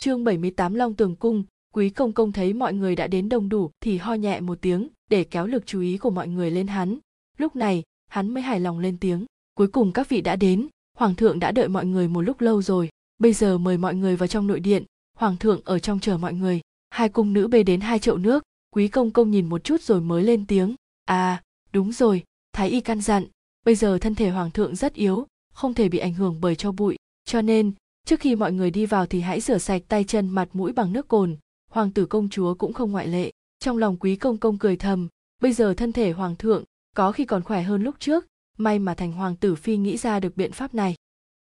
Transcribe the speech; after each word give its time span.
Chương 0.00 0.24
78 0.24 0.74
Long 0.74 0.94
Tường 0.94 1.16
Cung, 1.16 1.44
Quý 1.74 1.90
Công 1.90 2.12
Công 2.12 2.32
thấy 2.32 2.52
mọi 2.52 2.74
người 2.74 2.96
đã 2.96 3.06
đến 3.06 3.28
đông 3.28 3.48
đủ 3.48 3.70
thì 3.80 3.98
ho 3.98 4.14
nhẹ 4.14 4.40
một 4.40 4.58
tiếng 4.60 4.88
để 5.10 5.24
kéo 5.24 5.46
lực 5.46 5.66
chú 5.66 5.80
ý 5.80 5.98
của 5.98 6.10
mọi 6.10 6.28
người 6.28 6.50
lên 6.50 6.66
hắn. 6.66 6.98
Lúc 7.38 7.56
này, 7.56 7.82
hắn 8.10 8.34
mới 8.34 8.42
hài 8.42 8.60
lòng 8.60 8.78
lên 8.78 8.96
tiếng. 8.98 9.26
Cuối 9.54 9.68
cùng 9.68 9.92
các 9.92 10.08
vị 10.08 10.20
đã 10.20 10.36
đến, 10.36 10.68
Hoàng 10.96 11.14
thượng 11.14 11.38
đã 11.38 11.52
đợi 11.52 11.68
mọi 11.68 11.86
người 11.86 12.08
một 12.08 12.20
lúc 12.20 12.40
lâu 12.40 12.62
rồi. 12.62 12.88
Bây 13.18 13.32
giờ 13.32 13.58
mời 13.58 13.78
mọi 13.78 13.94
người 13.94 14.16
vào 14.16 14.26
trong 14.26 14.46
nội 14.46 14.60
điện, 14.60 14.84
Hoàng 15.16 15.36
thượng 15.36 15.60
ở 15.64 15.78
trong 15.78 16.00
chờ 16.00 16.18
mọi 16.18 16.34
người. 16.34 16.60
Hai 16.90 17.08
cung 17.08 17.32
nữ 17.32 17.48
bê 17.48 17.62
đến 17.62 17.80
hai 17.80 17.98
chậu 17.98 18.16
nước, 18.16 18.42
Quý 18.70 18.88
Công 18.88 19.10
Công 19.10 19.30
nhìn 19.30 19.48
một 19.48 19.64
chút 19.64 19.80
rồi 19.80 20.00
mới 20.00 20.22
lên 20.22 20.46
tiếng. 20.46 20.74
À, 21.04 21.42
đúng 21.72 21.92
rồi, 21.92 22.24
Thái 22.52 22.68
Y 22.68 22.80
căn 22.80 23.00
dặn, 23.00 23.26
bây 23.64 23.74
giờ 23.74 23.98
thân 23.98 24.14
thể 24.14 24.30
Hoàng 24.30 24.50
thượng 24.50 24.76
rất 24.76 24.94
yếu, 24.94 25.26
không 25.52 25.74
thể 25.74 25.88
bị 25.88 25.98
ảnh 25.98 26.14
hưởng 26.14 26.40
bởi 26.40 26.56
cho 26.56 26.72
bụi, 26.72 26.96
cho 27.24 27.42
nên 27.42 27.72
trước 28.08 28.20
khi 28.20 28.34
mọi 28.34 28.52
người 28.52 28.70
đi 28.70 28.86
vào 28.86 29.06
thì 29.06 29.20
hãy 29.20 29.40
rửa 29.40 29.58
sạch 29.58 29.82
tay 29.88 30.04
chân, 30.04 30.28
mặt, 30.28 30.48
mũi 30.52 30.72
bằng 30.72 30.92
nước 30.92 31.08
cồn. 31.08 31.36
Hoàng 31.70 31.90
tử 31.90 32.06
công 32.06 32.28
chúa 32.28 32.54
cũng 32.54 32.72
không 32.72 32.92
ngoại 32.92 33.06
lệ. 33.08 33.32
Trong 33.58 33.78
lòng 33.78 33.96
quý 33.96 34.16
công 34.16 34.36
công 34.36 34.58
cười 34.58 34.76
thầm, 34.76 35.08
bây 35.42 35.52
giờ 35.52 35.74
thân 35.74 35.92
thể 35.92 36.12
hoàng 36.12 36.36
thượng 36.36 36.64
có 36.96 37.12
khi 37.12 37.24
còn 37.24 37.42
khỏe 37.42 37.62
hơn 37.62 37.82
lúc 37.82 37.94
trước, 37.98 38.26
may 38.58 38.78
mà 38.78 38.94
thành 38.94 39.12
hoàng 39.12 39.36
tử 39.36 39.54
phi 39.54 39.76
nghĩ 39.76 39.96
ra 39.96 40.20
được 40.20 40.36
biện 40.36 40.52
pháp 40.52 40.74
này. 40.74 40.94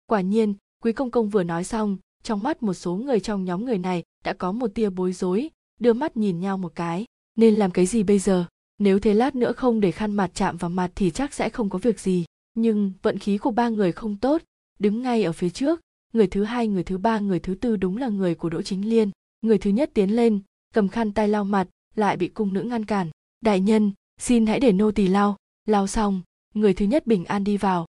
Quả 0.06 0.22
nhiên, 0.22 0.54
quý 0.84 0.94
công 0.94 1.12
công 1.12 1.30
vừa 1.30 1.44
nói 1.44 1.64
xong, 1.64 1.98
trong 2.24 2.44
mắt 2.44 2.64
một 2.64 2.74
số 2.74 2.96
người 2.96 3.20
trong 3.20 3.46
nhóm 3.46 3.66
người 3.66 3.78
này 3.78 4.04
đã 4.24 4.34
có 4.34 4.52
một 4.52 4.68
tia 4.76 4.90
bối 4.90 5.14
rối, 5.14 5.50
đưa 5.80 5.94
mắt 5.94 6.18
nhìn 6.18 6.40
nhau 6.40 6.58
một 6.58 6.72
cái. 6.76 7.06
Nên 7.36 7.56
làm 7.56 7.72
cái 7.72 7.86
gì 7.86 8.04
bây 8.04 8.20
giờ? 8.20 8.46
Nếu 8.80 9.00
thế 9.00 9.14
lát 9.14 9.36
nữa 9.36 9.54
không 9.54 9.80
để 9.80 9.92
khăn 9.92 10.14
mặt 10.14 10.32
chạm 10.34 10.58
vào 10.58 10.70
mặt 10.70 10.92
thì 10.96 11.12
chắc 11.12 11.34
sẽ 11.34 11.50
không 11.50 11.70
có 11.70 11.78
việc 11.78 12.00
gì. 12.00 12.26
Nhưng 12.54 12.92
vận 13.02 13.18
khí 13.18 13.38
của 13.38 13.52
ba 13.52 13.70
người 13.70 13.92
không 13.92 14.18
tốt, 14.18 14.42
đứng 14.80 15.02
ngay 15.02 15.24
ở 15.24 15.32
phía 15.32 15.50
trước 15.50 15.82
người 16.14 16.28
thứ 16.28 16.44
hai, 16.44 16.68
người 16.68 16.84
thứ 16.84 16.98
ba, 16.98 17.20
người 17.20 17.40
thứ 17.40 17.56
tư 17.56 17.76
đúng 17.76 17.98
là 17.98 18.08
người 18.08 18.36
của 18.36 18.50
đỗ 18.50 18.62
chính 18.62 18.90
liên. 18.90 19.12
Người 19.42 19.58
thứ 19.58 19.70
nhất 19.70 19.92
tiến 19.94 20.16
lên, 20.16 20.40
cầm 20.74 20.88
khăn 20.88 21.12
tay 21.12 21.28
lau 21.28 21.44
mặt, 21.44 21.68
lại 21.96 22.18
bị 22.18 22.28
cung 22.28 22.54
nữ 22.54 22.62
ngăn 22.62 22.86
cản. 22.86 23.10
Đại 23.42 23.60
nhân, 23.60 23.92
xin 24.20 24.46
hãy 24.46 24.60
để 24.60 24.72
nô 24.72 24.92
tỳ 24.92 25.08
lau. 25.08 25.38
Lau 25.68 25.88
xong, 25.88 26.22
người 26.54 26.74
thứ 26.74 26.86
nhất 26.86 27.08
bình 27.08 27.26
an 27.26 27.44
đi 27.44 27.58
vào. 27.58 27.86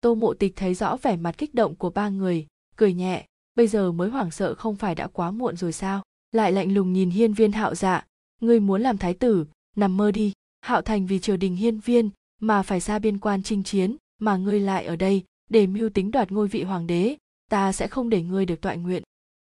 Tô 0.00 0.14
mộ 0.14 0.34
tịch 0.34 0.56
thấy 0.56 0.74
rõ 0.74 0.96
vẻ 0.96 1.16
mặt 1.16 1.38
kích 1.38 1.54
động 1.54 1.74
của 1.74 1.90
ba 1.90 2.08
người, 2.08 2.46
cười 2.76 2.94
nhẹ. 2.94 3.26
Bây 3.54 3.66
giờ 3.66 3.92
mới 3.92 4.08
hoảng 4.08 4.30
sợ 4.30 4.54
không 4.54 4.76
phải 4.76 4.94
đã 4.94 5.06
quá 5.06 5.30
muộn 5.30 5.56
rồi 5.56 5.72
sao? 5.72 6.02
Lại 6.32 6.52
lạnh 6.52 6.74
lùng 6.74 6.92
nhìn 6.92 7.10
hiên 7.10 7.32
viên 7.32 7.52
hạo 7.52 7.74
dạ. 7.74 8.06
Ngươi 8.40 8.60
muốn 8.60 8.82
làm 8.82 8.98
thái 8.98 9.14
tử, 9.14 9.46
nằm 9.76 9.96
mơ 9.96 10.12
đi. 10.12 10.32
Hạo 10.60 10.82
thành 10.82 11.06
vì 11.06 11.18
triều 11.18 11.36
đình 11.36 11.56
hiên 11.56 11.80
viên 11.80 12.10
mà 12.40 12.62
phải 12.62 12.80
ra 12.80 12.98
biên 12.98 13.18
quan 13.18 13.42
chinh 13.42 13.62
chiến, 13.62 13.96
mà 14.18 14.36
ngươi 14.36 14.60
lại 14.60 14.84
ở 14.84 14.96
đây 14.96 15.24
để 15.50 15.66
mưu 15.66 15.88
tính 15.88 16.10
đoạt 16.10 16.32
ngôi 16.32 16.48
vị 16.48 16.62
hoàng 16.62 16.86
đế 16.86 17.16
ta 17.48 17.72
sẽ 17.72 17.88
không 17.88 18.10
để 18.10 18.22
ngươi 18.22 18.46
được 18.46 18.60
tọa 18.60 18.74
nguyện. 18.74 19.02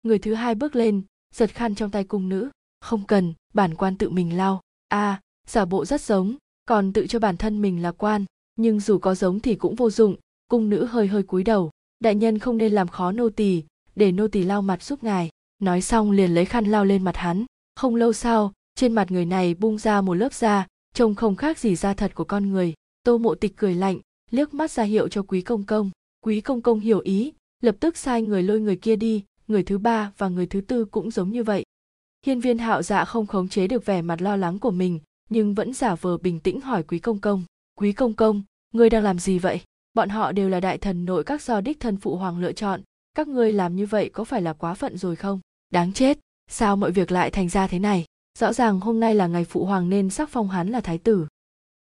Người 0.03 0.19
thứ 0.19 0.35
hai 0.35 0.55
bước 0.55 0.77
lên 0.77 1.03
giật 1.35 1.55
khăn 1.55 1.75
trong 1.75 1.91
tay 1.91 2.05
cung 2.05 2.29
nữ. 2.29 2.51
Không 2.81 3.07
cần 3.07 3.35
bản 3.55 3.75
quan 3.75 3.97
tự 3.97 4.11
mình 4.11 4.37
lau 4.37 4.61
a 4.89 5.11
à, 5.11 5.21
giả 5.47 5.65
bộ 5.65 5.85
rất 5.85 6.01
giống 6.01 6.37
còn 6.69 6.93
tự 6.93 7.07
cho 7.07 7.19
bản 7.19 7.37
thân 7.37 7.63
mình 7.63 7.83
là 7.83 7.93
quan. 7.93 8.25
Nhưng 8.57 8.81
dù 8.81 8.99
có 8.99 9.15
giống 9.15 9.41
thì 9.41 9.55
cũng 9.55 9.75
vô 9.75 9.91
dụng. 9.91 10.17
Cung 10.49 10.71
nữ 10.71 10.85
hơi 10.85 11.07
hơi 11.07 11.23
cúi 11.23 11.45
đầu. 11.45 11.71
Đại 12.01 12.15
nhân 12.15 12.39
không 12.39 12.59
nên 12.59 12.73
làm 12.73 12.89
khó 12.89 13.13
nô 13.13 13.29
tỳ 13.29 13.63
để 13.95 14.13
nô 14.13 14.29
tỳ 14.29 14.43
lau 14.43 14.63
mặt 14.63 14.83
giúp 14.83 15.05
ngài. 15.05 15.31
Nói 15.59 15.81
xong 15.81 16.11
liền 16.11 16.35
lấy 16.35 16.45
khăn 16.45 16.65
lau 16.65 16.85
lên 16.85 17.05
mặt 17.05 17.17
hắn. 17.17 17.45
Không 17.77 17.95
lâu 17.95 18.13
sau 18.13 18.53
trên 18.75 18.93
mặt 18.93 19.11
người 19.11 19.25
này 19.25 19.55
bung 19.55 19.79
ra 19.79 20.01
một 20.01 20.15
lớp 20.15 20.33
da 20.33 20.67
trông 20.95 21.15
không 21.15 21.37
khác 21.37 21.59
gì 21.59 21.77
da 21.77 21.95
thật 21.95 22.15
của 22.15 22.25
con 22.25 22.51
người. 22.51 22.75
Tô 23.03 23.19
mộ 23.19 23.35
tịch 23.35 23.57
cười 23.57 23.75
lạnh 23.75 23.99
liếc 24.31 24.55
mắt 24.55 24.71
ra 24.71 24.83
hiệu 24.83 25.09
cho 25.09 25.23
quý 25.23 25.41
công 25.41 25.65
công. 25.65 25.91
Quý 26.21 26.41
công 26.41 26.63
công 26.63 26.81
hiểu 26.81 26.99
ý 26.99 27.33
lập 27.61 27.77
tức 27.81 27.97
sai 27.97 28.23
người 28.23 28.43
lôi 28.43 28.61
người 28.61 28.77
kia 28.77 28.97
đi, 28.97 29.25
người 29.49 29.63
thứ 29.63 29.79
ba 29.79 30.13
và 30.19 30.29
người 30.29 30.47
thứ 30.47 30.61
tư 30.61 30.85
cũng 30.85 31.11
giống 31.11 31.31
như 31.31 31.45
vậy. 31.45 31.65
Hiên 32.27 32.41
viên 32.41 32.59
hạo 32.59 32.83
dạ 32.83 33.05
không 33.05 33.27
khống 33.27 33.49
chế 33.49 33.67
được 33.67 33.87
vẻ 33.87 34.03
mặt 34.03 34.23
lo 34.23 34.37
lắng 34.37 34.59
của 34.59 34.71
mình, 34.71 35.01
nhưng 35.31 35.55
vẫn 35.55 35.75
giả 35.75 35.95
vờ 35.95 36.19
bình 36.19 36.41
tĩnh 36.41 36.61
hỏi 36.61 36.83
quý 36.83 36.99
công 36.99 37.21
công, 37.21 37.43
quý 37.79 37.93
công 37.93 38.15
công, 38.15 38.43
ngươi 38.73 38.91
đang 38.91 39.03
làm 39.03 39.19
gì 39.19 39.39
vậy? 39.39 39.61
Bọn 39.95 40.09
họ 40.09 40.33
đều 40.33 40.49
là 40.49 40.61
đại 40.61 40.79
thần 40.79 41.05
nội 41.05 41.25
các 41.25 41.43
do 41.43 41.61
đích 41.61 41.81
thân 41.81 41.97
phụ 41.97 42.17
hoàng 42.17 42.39
lựa 42.39 42.53
chọn, 42.53 42.81
các 43.15 43.29
ngươi 43.29 43.53
làm 43.53 43.77
như 43.77 43.87
vậy 43.87 44.11
có 44.13 44.25
phải 44.25 44.43
là 44.43 44.53
quá 44.53 44.75
phận 44.75 44.99
rồi 44.99 45.17
không? 45.17 45.41
Đáng 45.71 45.93
chết, 45.93 46.19
sao 46.51 46.77
mọi 46.77 46.91
việc 46.91 47.13
lại 47.13 47.31
thành 47.31 47.49
ra 47.49 47.67
thế 47.67 47.79
này? 47.79 48.05
Rõ 48.39 48.53
ràng 48.53 48.81
hôm 48.81 49.01
nay 49.01 49.15
là 49.15 49.27
ngày 49.27 49.45
phụ 49.45 49.65
hoàng 49.65 49.89
nên 49.89 50.11
sắc 50.11 50.29
phong 50.29 50.49
hắn 50.49 50.69
là 50.69 50.81
thái 50.81 50.99
tử. 50.99 51.27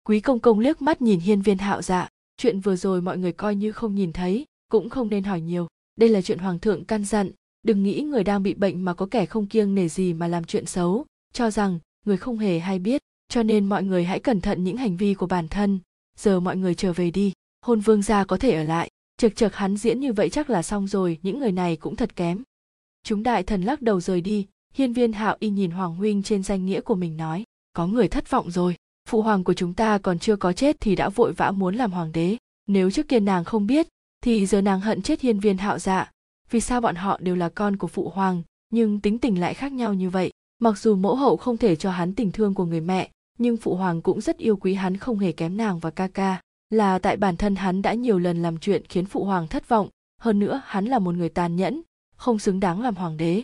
Quý 0.04 0.20
công 0.20 0.40
công 0.40 0.60
liếc 0.60 0.82
mắt 0.82 1.02
nhìn 1.02 1.20
hiên 1.20 1.42
viên 1.42 1.58
hạo 1.58 1.82
dạ 1.82 2.08
chuyện 2.38 2.60
vừa 2.60 2.76
rồi 2.76 3.02
mọi 3.02 3.18
người 3.18 3.32
coi 3.32 3.56
như 3.56 3.72
không 3.72 3.96
nhìn 3.96 4.14
thấy, 4.14 4.46
cũng 4.70 4.90
không 4.90 5.10
nên 5.10 5.24
hỏi 5.24 5.42
nhiều 5.42 5.68
đây 5.96 6.10
là 6.10 6.22
chuyện 6.22 6.40
hoàng 6.40 6.60
thượng 6.60 6.86
căn 6.86 7.06
dặn, 7.06 7.32
đừng 7.64 7.84
nghĩ 7.84 8.02
người 8.02 8.24
đang 8.24 8.44
bị 8.44 8.54
bệnh 8.54 8.86
mà 8.86 8.94
có 8.94 9.08
kẻ 9.12 9.26
không 9.26 9.48
kiêng 9.48 9.76
nể 9.76 9.88
gì 9.88 10.14
mà 10.14 10.28
làm 10.28 10.44
chuyện 10.44 10.66
xấu, 10.66 11.06
cho 11.34 11.52
rằng 11.52 11.80
người 12.06 12.18
không 12.18 12.38
hề 12.38 12.60
hay 12.60 12.80
biết, 12.80 13.02
cho 13.30 13.44
nên 13.44 13.66
mọi 13.66 13.84
người 13.84 14.04
hãy 14.04 14.20
cẩn 14.20 14.42
thận 14.42 14.64
những 14.64 14.78
hành 14.78 14.98
vi 14.98 15.14
của 15.14 15.28
bản 15.28 15.48
thân. 15.48 15.80
Giờ 16.18 16.40
mọi 16.40 16.58
người 16.58 16.76
trở 16.76 16.94
về 16.94 17.12
đi, 17.12 17.34
hôn 17.62 17.80
vương 17.80 18.02
gia 18.02 18.24
có 18.24 18.38
thể 18.38 18.52
ở 18.52 18.64
lại. 18.64 18.90
Trực 19.18 19.36
trực 19.36 19.56
hắn 19.56 19.78
diễn 19.78 20.00
như 20.00 20.14
vậy 20.14 20.30
chắc 20.30 20.50
là 20.50 20.64
xong 20.64 20.88
rồi, 20.88 21.20
những 21.22 21.40
người 21.40 21.52
này 21.52 21.76
cũng 21.76 21.96
thật 21.96 22.16
kém. 22.16 22.44
Chúng 23.04 23.24
đại 23.24 23.44
thần 23.44 23.62
lắc 23.62 23.82
đầu 23.82 24.02
rời 24.02 24.22
đi, 24.22 24.48
hiên 24.74 24.94
viên 24.94 25.14
hạo 25.14 25.38
y 25.40 25.50
nhìn 25.50 25.72
hoàng 25.72 25.96
huynh 25.96 26.24
trên 26.24 26.44
danh 26.44 26.66
nghĩa 26.66 26.82
của 26.82 26.96
mình 26.96 27.18
nói, 27.18 27.44
có 27.74 27.88
người 27.88 28.08
thất 28.08 28.30
vọng 28.30 28.52
rồi, 28.52 28.76
phụ 29.10 29.22
hoàng 29.22 29.44
của 29.44 29.54
chúng 29.54 29.74
ta 29.74 29.98
còn 29.98 30.20
chưa 30.20 30.36
có 30.36 30.54
chết 30.54 30.76
thì 30.80 30.96
đã 30.96 31.10
vội 31.10 31.34
vã 31.34 31.52
muốn 31.52 31.76
làm 31.76 31.92
hoàng 31.92 32.12
đế. 32.12 32.38
Nếu 32.68 32.92
trước 32.92 33.08
kia 33.08 33.20
nàng 33.20 33.44
không 33.44 33.68
biết 33.68 33.88
thì 34.26 34.46
giờ 34.46 34.62
nàng 34.62 34.82
hận 34.82 35.02
chết 35.02 35.22
hiên 35.22 35.40
viên 35.40 35.58
hạo 35.58 35.80
dạ. 35.80 36.12
Vì 36.52 36.60
sao 36.60 36.82
bọn 36.82 36.96
họ 36.96 37.20
đều 37.22 37.36
là 37.36 37.50
con 37.50 37.78
của 37.78 37.88
phụ 37.88 38.10
hoàng, 38.10 38.42
nhưng 38.70 39.00
tính 39.00 39.20
tình 39.20 39.40
lại 39.40 39.54
khác 39.54 39.72
nhau 39.72 39.94
như 39.94 40.10
vậy? 40.10 40.32
Mặc 40.60 40.78
dù 40.78 40.96
mẫu 40.96 41.16
hậu 41.16 41.38
không 41.38 41.58
thể 41.58 41.76
cho 41.76 41.92
hắn 41.92 42.14
tình 42.14 42.32
thương 42.32 42.54
của 42.54 42.66
người 42.66 42.82
mẹ, 42.82 43.10
nhưng 43.38 43.58
phụ 43.58 43.76
hoàng 43.76 44.02
cũng 44.02 44.22
rất 44.22 44.38
yêu 44.38 44.56
quý 44.56 44.74
hắn 44.74 44.98
không 44.98 45.20
hề 45.20 45.32
kém 45.32 45.58
nàng 45.58 45.80
và 45.80 45.90
ca 45.90 46.08
ca. 46.08 46.42
Là 46.70 47.00
tại 47.00 47.18
bản 47.18 47.38
thân 47.38 47.56
hắn 47.56 47.82
đã 47.82 47.94
nhiều 47.94 48.20
lần 48.20 48.42
làm 48.42 48.58
chuyện 48.58 48.84
khiến 48.90 49.06
phụ 49.06 49.24
hoàng 49.24 49.48
thất 49.48 49.70
vọng, 49.70 49.90
hơn 50.22 50.40
nữa 50.40 50.62
hắn 50.66 50.86
là 50.86 51.00
một 51.00 51.16
người 51.16 51.30
tàn 51.30 51.56
nhẫn, 51.56 51.82
không 52.16 52.40
xứng 52.40 52.60
đáng 52.60 52.82
làm 52.82 52.96
hoàng 52.96 53.18
đế. 53.18 53.44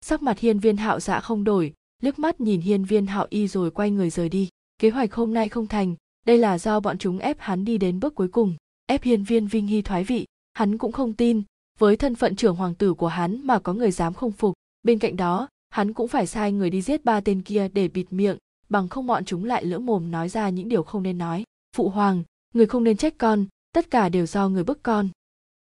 Sắc 0.00 0.22
mặt 0.22 0.38
hiên 0.38 0.58
viên 0.58 0.76
hạo 0.76 1.00
dạ 1.00 1.20
không 1.20 1.44
đổi, 1.44 1.72
liếc 2.02 2.18
mắt 2.18 2.40
nhìn 2.40 2.60
hiên 2.60 2.84
viên 2.84 3.06
hạo 3.06 3.26
y 3.30 3.48
rồi 3.48 3.70
quay 3.70 3.90
người 3.90 4.10
rời 4.10 4.28
đi. 4.28 4.48
Kế 4.78 4.90
hoạch 4.90 5.14
hôm 5.14 5.34
nay 5.34 5.48
không 5.48 5.66
thành, 5.66 5.94
đây 6.26 6.38
là 6.38 6.58
do 6.58 6.80
bọn 6.80 6.98
chúng 6.98 7.18
ép 7.18 7.36
hắn 7.40 7.64
đi 7.64 7.78
đến 7.78 8.00
bước 8.00 8.14
cuối 8.14 8.28
cùng 8.28 8.54
ép 8.86 9.02
hiên 9.02 9.24
viên 9.24 9.46
vinh 9.46 9.66
hy 9.66 9.82
thoái 9.82 10.04
vị, 10.04 10.26
hắn 10.54 10.78
cũng 10.78 10.92
không 10.92 11.12
tin, 11.12 11.42
với 11.78 11.96
thân 11.96 12.14
phận 12.14 12.36
trưởng 12.36 12.56
hoàng 12.56 12.74
tử 12.74 12.94
của 12.94 13.06
hắn 13.06 13.40
mà 13.46 13.58
có 13.58 13.72
người 13.72 13.90
dám 13.90 14.14
không 14.14 14.32
phục. 14.32 14.54
Bên 14.82 14.98
cạnh 14.98 15.16
đó, 15.16 15.48
hắn 15.70 15.92
cũng 15.92 16.08
phải 16.08 16.26
sai 16.26 16.52
người 16.52 16.70
đi 16.70 16.82
giết 16.82 17.04
ba 17.04 17.20
tên 17.20 17.42
kia 17.42 17.68
để 17.68 17.88
bịt 17.88 18.06
miệng, 18.10 18.36
bằng 18.68 18.88
không 18.88 19.06
bọn 19.06 19.24
chúng 19.24 19.44
lại 19.44 19.64
lỡ 19.64 19.78
mồm 19.78 20.10
nói 20.10 20.28
ra 20.28 20.48
những 20.48 20.68
điều 20.68 20.82
không 20.82 21.02
nên 21.02 21.18
nói. 21.18 21.44
Phụ 21.76 21.88
hoàng, 21.88 22.22
người 22.54 22.66
không 22.66 22.84
nên 22.84 22.96
trách 22.96 23.14
con, 23.18 23.46
tất 23.72 23.90
cả 23.90 24.08
đều 24.08 24.26
do 24.26 24.48
người 24.48 24.64
bức 24.64 24.82
con. 24.82 25.08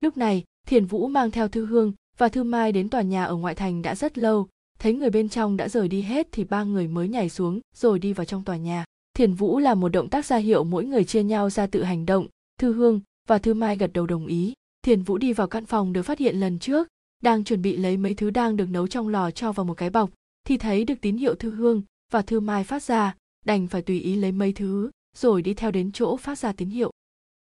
Lúc 0.01 0.18
này, 0.18 0.44
thiền 0.68 0.85
vũ 0.85 1.07
mang 1.07 1.31
theo 1.31 1.47
thư 1.47 1.66
hương 1.66 1.94
và 2.18 2.30
thư 2.30 2.44
mai 2.44 2.72
đến 2.72 2.90
tòa 2.90 3.01
nhà 3.01 3.24
ở 3.25 3.35
ngoại 3.35 3.56
thành 3.56 3.81
đã 3.81 3.95
rất 3.95 4.18
lâu, 4.18 4.47
thấy 4.80 4.94
người 4.94 5.09
bên 5.09 5.30
trong 5.30 5.57
đã 5.57 5.69
rời 5.69 5.88
đi 5.88 6.01
hết 6.01 6.28
thì 6.31 6.44
ba 6.44 6.63
người 6.63 6.88
mới 6.88 7.07
nhảy 7.07 7.30
xuống 7.30 7.59
rồi 7.75 8.00
đi 8.00 8.13
vào 8.13 8.25
trong 8.25 8.44
tòa 8.44 8.57
nhà. 8.57 8.85
Thiền 9.13 9.34
vũ 9.34 9.59
là 9.59 9.74
một 9.74 9.90
động 9.90 10.09
tác 10.09 10.25
ra 10.25 10.38
hiệu 10.38 10.63
mỗi 10.63 10.85
người 10.85 11.03
chia 11.03 11.24
nhau 11.24 11.50
ra 11.50 11.68
tự 11.68 11.84
hành 11.84 12.06
động 12.06 12.28
thư 12.63 12.74
hương 12.74 13.01
và 13.28 13.38
thư 13.38 13.53
mai 13.53 13.78
gật 13.78 13.94
đầu 13.94 14.07
đồng 14.07 14.28
ý. 14.28 14.53
Thiền 14.81 15.03
vũ 15.03 15.18
đi 15.18 15.34
vào 15.34 15.47
căn 15.47 15.66
phòng 15.66 15.94
được 15.94 16.01
phát 16.01 16.19
hiện 16.19 16.40
lần 16.40 16.59
trước, 16.59 16.88
đang 17.24 17.44
chuẩn 17.44 17.62
bị 17.62 17.78
lấy 17.78 17.97
mấy 17.97 18.13
thứ 18.13 18.29
đang 18.29 18.56
được 18.56 18.69
nấu 18.69 18.88
trong 18.88 19.07
lò 19.07 19.31
cho 19.31 19.51
vào 19.51 19.66
một 19.66 19.74
cái 19.74 19.90
bọc, 19.90 20.09
thì 20.44 20.57
thấy 20.57 20.84
được 20.84 20.94
tín 21.01 21.18
hiệu 21.18 21.35
thư 21.35 21.51
hương 21.51 21.81
và 22.12 22.22
thư 22.22 22.40
mai 22.40 22.63
phát 22.63 22.84
ra, 22.84 23.16
đành 23.46 23.68
phải 23.68 23.81
tùy 23.81 24.00
ý 24.00 24.16
lấy 24.16 24.31
mấy 24.31 24.53
thứ, 24.53 24.91
rồi 25.18 25.41
đi 25.41 25.53
theo 25.53 25.72
đến 25.72 25.91
chỗ 25.91 26.18
phát 26.18 26.40
ra 26.40 26.51
tín 26.51 26.69
hiệu. 26.69 26.91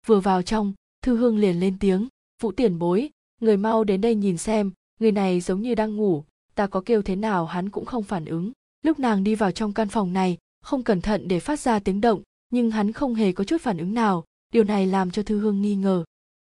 Vừa 0.06 0.20
vào 0.20 0.42
trong, 0.42 0.74
thư 1.02 1.18
hương 1.18 1.38
liền 1.38 1.60
lên 1.60 1.78
tiếng, 1.80 2.08
vũ 2.42 2.52
tiền 2.52 2.80
bối, 2.80 3.10
người 3.42 3.58
mau 3.58 3.84
đến 3.84 4.02
đây 4.02 4.16
nhìn 4.16 4.38
xem, 4.38 4.72
người 5.00 5.12
này 5.12 5.42
giống 5.42 5.62
như 5.62 5.76
đang 5.76 5.96
ngủ, 5.96 6.24
ta 6.56 6.68
có 6.68 6.82
kêu 6.86 7.02
thế 7.02 7.16
nào 7.16 7.46
hắn 7.46 7.70
cũng 7.70 7.86
không 7.86 8.04
phản 8.04 8.26
ứng. 8.26 8.52
Lúc 8.84 9.00
nàng 9.00 9.24
đi 9.24 9.36
vào 9.36 9.52
trong 9.52 9.74
căn 9.74 9.90
phòng 9.90 10.14
này, 10.14 10.38
không 10.64 10.84
cẩn 10.84 11.02
thận 11.02 11.28
để 11.28 11.40
phát 11.40 11.60
ra 11.60 11.80
tiếng 11.80 12.02
động, 12.02 12.22
nhưng 12.50 12.72
hắn 12.72 12.92
không 12.92 13.16
hề 13.16 13.32
có 13.32 13.44
chút 13.44 13.62
phản 13.62 13.78
ứng 13.78 13.94
nào 13.94 14.24
điều 14.54 14.64
này 14.64 14.88
làm 14.88 15.12
cho 15.12 15.24
thư 15.24 15.40
hương 15.40 15.62
nghi 15.62 15.76
ngờ. 15.76 16.04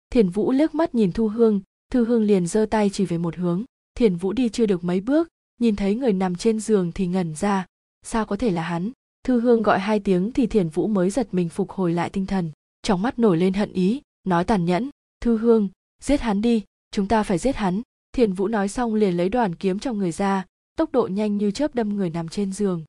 Thiền 0.10 0.30
vũ 0.30 0.52
liếc 0.52 0.76
mắt 0.76 0.96
nhìn 0.96 1.12
thu 1.12 1.28
hương, 1.28 1.62
thư 1.92 2.06
hương 2.06 2.24
liền 2.24 2.48
giơ 2.48 2.66
tay 2.66 2.90
chỉ 2.90 3.06
về 3.06 3.18
một 3.18 3.36
hướng. 3.36 3.64
Thiền 3.96 4.16
vũ 4.16 4.34
đi 4.34 4.50
chưa 4.50 4.66
được 4.66 4.84
mấy 4.84 5.02
bước, 5.02 5.28
nhìn 5.60 5.76
thấy 5.76 5.96
người 5.96 6.14
nằm 6.14 6.36
trên 6.36 6.60
giường 6.60 6.92
thì 6.92 7.08
ngẩn 7.08 7.36
ra. 7.36 7.66
Sao 8.06 8.26
có 8.26 8.36
thể 8.36 8.52
là 8.52 8.62
hắn? 8.62 8.92
Thư 9.24 9.40
hương 9.40 9.62
gọi 9.62 9.80
hai 9.80 10.00
tiếng 10.00 10.32
thì 10.32 10.48
thiền 10.48 10.70
vũ 10.70 10.88
mới 10.88 11.10
giật 11.10 11.28
mình 11.32 11.50
phục 11.50 11.72
hồi 11.72 11.94
lại 11.94 12.10
tinh 12.10 12.26
thần. 12.26 12.52
Trong 12.82 13.02
mắt 13.02 13.20
nổi 13.20 13.38
lên 13.38 13.54
hận 13.54 13.74
ý, 13.74 14.02
nói 14.24 14.44
tàn 14.44 14.66
nhẫn. 14.66 14.90
Thư 15.22 15.38
hương, 15.38 15.70
giết 16.02 16.22
hắn 16.22 16.42
đi, 16.42 16.64
chúng 16.92 17.08
ta 17.08 17.24
phải 17.24 17.38
giết 17.38 17.56
hắn. 17.56 17.82
Thiền 18.12 18.34
vũ 18.34 18.48
nói 18.48 18.68
xong 18.68 18.96
liền 18.96 19.18
lấy 19.18 19.30
đoàn 19.30 19.56
kiếm 19.56 19.80
trong 19.80 19.98
người 19.98 20.12
ra, 20.12 20.46
tốc 20.76 20.92
độ 20.92 21.08
nhanh 21.08 21.38
như 21.38 21.52
chớp 21.52 21.76
đâm 21.76 21.96
người 21.96 22.10
nằm 22.10 22.30
trên 22.30 22.54
giường. 22.54 22.84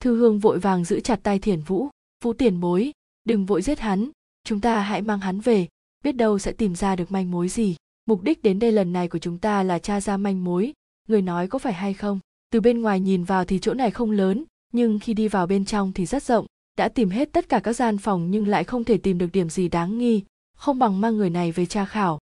Thư 0.00 0.16
hương 0.16 0.38
vội 0.38 0.58
vàng 0.58 0.84
giữ 0.84 1.00
chặt 1.00 1.20
tay 1.22 1.38
thiền 1.38 1.60
vũ. 1.60 1.88
Vũ 2.24 2.32
tiền 2.32 2.60
bối, 2.60 2.92
đừng 3.24 3.46
vội 3.46 3.62
giết 3.62 3.78
hắn 3.78 4.10
chúng 4.48 4.60
ta 4.60 4.80
hãy 4.80 5.02
mang 5.02 5.20
hắn 5.20 5.40
về, 5.40 5.68
biết 6.04 6.12
đâu 6.12 6.38
sẽ 6.38 6.52
tìm 6.52 6.74
ra 6.74 6.96
được 6.96 7.12
manh 7.12 7.30
mối 7.30 7.48
gì. 7.48 7.76
Mục 8.06 8.22
đích 8.22 8.42
đến 8.42 8.58
đây 8.58 8.72
lần 8.72 8.92
này 8.92 9.08
của 9.08 9.18
chúng 9.18 9.38
ta 9.38 9.62
là 9.62 9.78
tra 9.78 10.00
ra 10.00 10.16
manh 10.16 10.44
mối. 10.44 10.72
Người 11.08 11.22
nói 11.22 11.48
có 11.48 11.58
phải 11.58 11.72
hay 11.72 11.94
không? 11.94 12.20
Từ 12.50 12.60
bên 12.60 12.80
ngoài 12.82 13.00
nhìn 13.00 13.24
vào 13.24 13.44
thì 13.44 13.58
chỗ 13.58 13.74
này 13.74 13.90
không 13.90 14.10
lớn, 14.10 14.44
nhưng 14.72 14.98
khi 14.98 15.14
đi 15.14 15.28
vào 15.28 15.46
bên 15.46 15.64
trong 15.64 15.92
thì 15.92 16.06
rất 16.06 16.22
rộng. 16.22 16.46
Đã 16.76 16.88
tìm 16.88 17.10
hết 17.10 17.32
tất 17.32 17.48
cả 17.48 17.60
các 17.60 17.72
gian 17.72 17.98
phòng 17.98 18.30
nhưng 18.30 18.48
lại 18.48 18.64
không 18.64 18.84
thể 18.84 18.98
tìm 18.98 19.18
được 19.18 19.32
điểm 19.32 19.50
gì 19.50 19.68
đáng 19.68 19.98
nghi. 19.98 20.24
Không 20.56 20.78
bằng 20.78 21.00
mang 21.00 21.16
người 21.16 21.30
này 21.30 21.52
về 21.52 21.66
tra 21.66 21.84
khảo. 21.84 22.18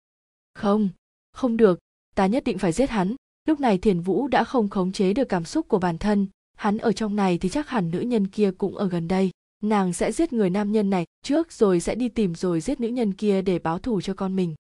Không 0.54 0.90
không 1.34 1.58
được. 1.58 1.80
Ta 2.16 2.26
nhất 2.26 2.44
định 2.44 2.58
phải 2.58 2.72
giết 2.72 2.90
hắn. 2.90 3.16
Lúc 3.48 3.60
này 3.60 3.78
thiền 3.78 4.00
vũ 4.00 4.28
đã 4.28 4.44
không 4.44 4.70
khống 4.70 4.92
chế 4.92 5.14
được 5.14 5.30
cảm 5.30 5.46
xúc 5.46 5.68
của 5.68 5.80
bản 5.80 5.98
thân. 5.98 6.28
Hắn 6.58 6.78
ở 6.78 6.92
trong 6.92 7.16
này 7.16 7.38
thì 7.38 7.50
chắc 7.50 7.70
hẳn 7.70 7.92
nữ 7.92 8.00
nhân 8.00 8.28
kia 8.28 8.52
cũng 8.58 8.78
ở 8.78 8.88
gần 8.88 9.08
đây 9.08 9.32
nàng 9.64 9.94
sẽ 9.94 10.12
giết 10.12 10.34
người 10.34 10.50
nam 10.50 10.72
nhân 10.72 10.90
này, 10.90 11.06
trước 11.24 11.52
rồi 11.52 11.80
sẽ 11.80 11.96
đi 11.96 12.10
tìm 12.10 12.36
rồi 12.36 12.62
giết 12.62 12.80
nữ 12.80 12.88
nhân 12.88 13.14
kia 13.14 13.42
để 13.42 13.60
báo 13.60 13.80
thù 13.80 14.02
cho 14.02 14.14
con 14.14 14.36
mình. 14.36 14.56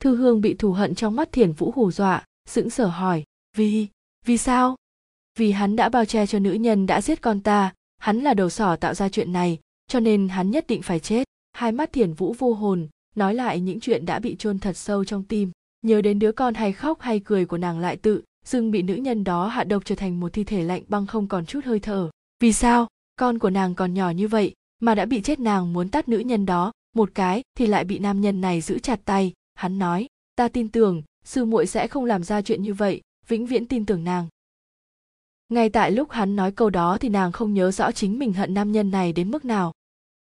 Thư 0.00 0.16
hương 0.16 0.40
bị 0.40 0.54
thù 0.54 0.72
hận 0.72 0.94
trong 0.94 1.16
mắt 1.16 1.32
thiền 1.32 1.52
vũ 1.52 1.72
hù 1.74 1.90
dọa, 1.90 2.24
sững 2.48 2.70
sờ 2.70 2.86
hỏi, 2.86 3.24
vì 3.56 3.86
vì 4.26 4.36
sao? 4.36 4.76
Vì 5.38 5.50
hắn 5.50 5.76
đã 5.76 5.88
bao 5.88 6.04
che 6.04 6.26
cho 6.26 6.38
nữ 6.38 6.52
nhân 6.52 6.86
đã 6.86 7.00
giết 7.00 7.20
con 7.20 7.40
ta, 7.40 7.74
hắn 7.98 8.20
là 8.20 8.34
đầu 8.34 8.50
sỏ 8.50 8.76
tạo 8.76 8.94
ra 8.94 9.08
chuyện 9.08 9.32
này, 9.32 9.58
cho 9.86 10.00
nên 10.00 10.28
hắn 10.28 10.50
nhất 10.50 10.66
định 10.66 10.82
phải 10.82 11.00
chết. 11.00 11.24
Hai 11.52 11.72
mắt 11.72 11.92
thiền 11.92 12.12
vũ 12.12 12.34
vô 12.38 12.54
hồn, 12.54 12.88
nói 13.16 13.34
lại 13.34 13.60
những 13.60 13.80
chuyện 13.80 14.06
đã 14.06 14.18
bị 14.18 14.36
chôn 14.36 14.58
thật 14.58 14.76
sâu 14.76 15.04
trong 15.04 15.22
tim. 15.22 15.50
Nhớ 15.82 16.02
đến 16.02 16.18
đứa 16.18 16.32
con 16.32 16.54
hay 16.54 16.72
khóc 16.72 17.00
hay 17.00 17.20
cười 17.20 17.46
của 17.46 17.58
nàng 17.58 17.78
lại 17.78 17.96
tự 17.96 18.22
dưng 18.44 18.70
bị 18.70 18.82
nữ 18.82 18.94
nhân 18.94 19.24
đó 19.24 19.46
hạ 19.46 19.64
độc 19.64 19.84
trở 19.84 19.94
thành 19.94 20.20
một 20.20 20.32
thi 20.32 20.44
thể 20.44 20.62
lạnh 20.62 20.82
băng 20.88 21.06
không 21.06 21.26
còn 21.26 21.46
chút 21.46 21.64
hơi 21.64 21.80
thở. 21.80 22.10
Vì 22.40 22.52
sao? 22.52 22.86
Con 23.20 23.38
của 23.38 23.50
nàng 23.50 23.74
còn 23.74 23.94
nhỏ 23.94 24.10
như 24.10 24.28
vậy, 24.28 24.54
mà 24.82 24.94
đã 24.94 25.04
bị 25.04 25.20
chết 25.20 25.40
nàng 25.40 25.72
muốn 25.72 25.88
tát 25.88 26.08
nữ 26.08 26.18
nhân 26.18 26.46
đó, 26.46 26.72
một 26.96 27.10
cái 27.14 27.42
thì 27.58 27.66
lại 27.66 27.84
bị 27.84 27.98
nam 27.98 28.20
nhân 28.20 28.40
này 28.40 28.60
giữ 28.60 28.78
chặt 28.78 29.00
tay. 29.04 29.32
Hắn 29.54 29.78
nói, 29.78 30.06
ta 30.36 30.48
tin 30.48 30.68
tưởng, 30.68 31.02
sư 31.24 31.44
muội 31.44 31.66
sẽ 31.66 31.88
không 31.88 32.04
làm 32.04 32.22
ra 32.22 32.42
chuyện 32.42 32.62
như 32.62 32.74
vậy, 32.74 33.00
vĩnh 33.28 33.46
viễn 33.46 33.66
tin 33.66 33.86
tưởng 33.86 34.04
nàng. 34.04 34.26
Ngay 35.48 35.68
tại 35.68 35.90
lúc 35.90 36.10
hắn 36.10 36.36
nói 36.36 36.52
câu 36.52 36.70
đó 36.70 36.98
thì 36.98 37.08
nàng 37.08 37.32
không 37.32 37.54
nhớ 37.54 37.70
rõ 37.70 37.92
chính 37.92 38.18
mình 38.18 38.32
hận 38.32 38.54
nam 38.54 38.72
nhân 38.72 38.90
này 38.90 39.12
đến 39.12 39.30
mức 39.30 39.44
nào. 39.44 39.72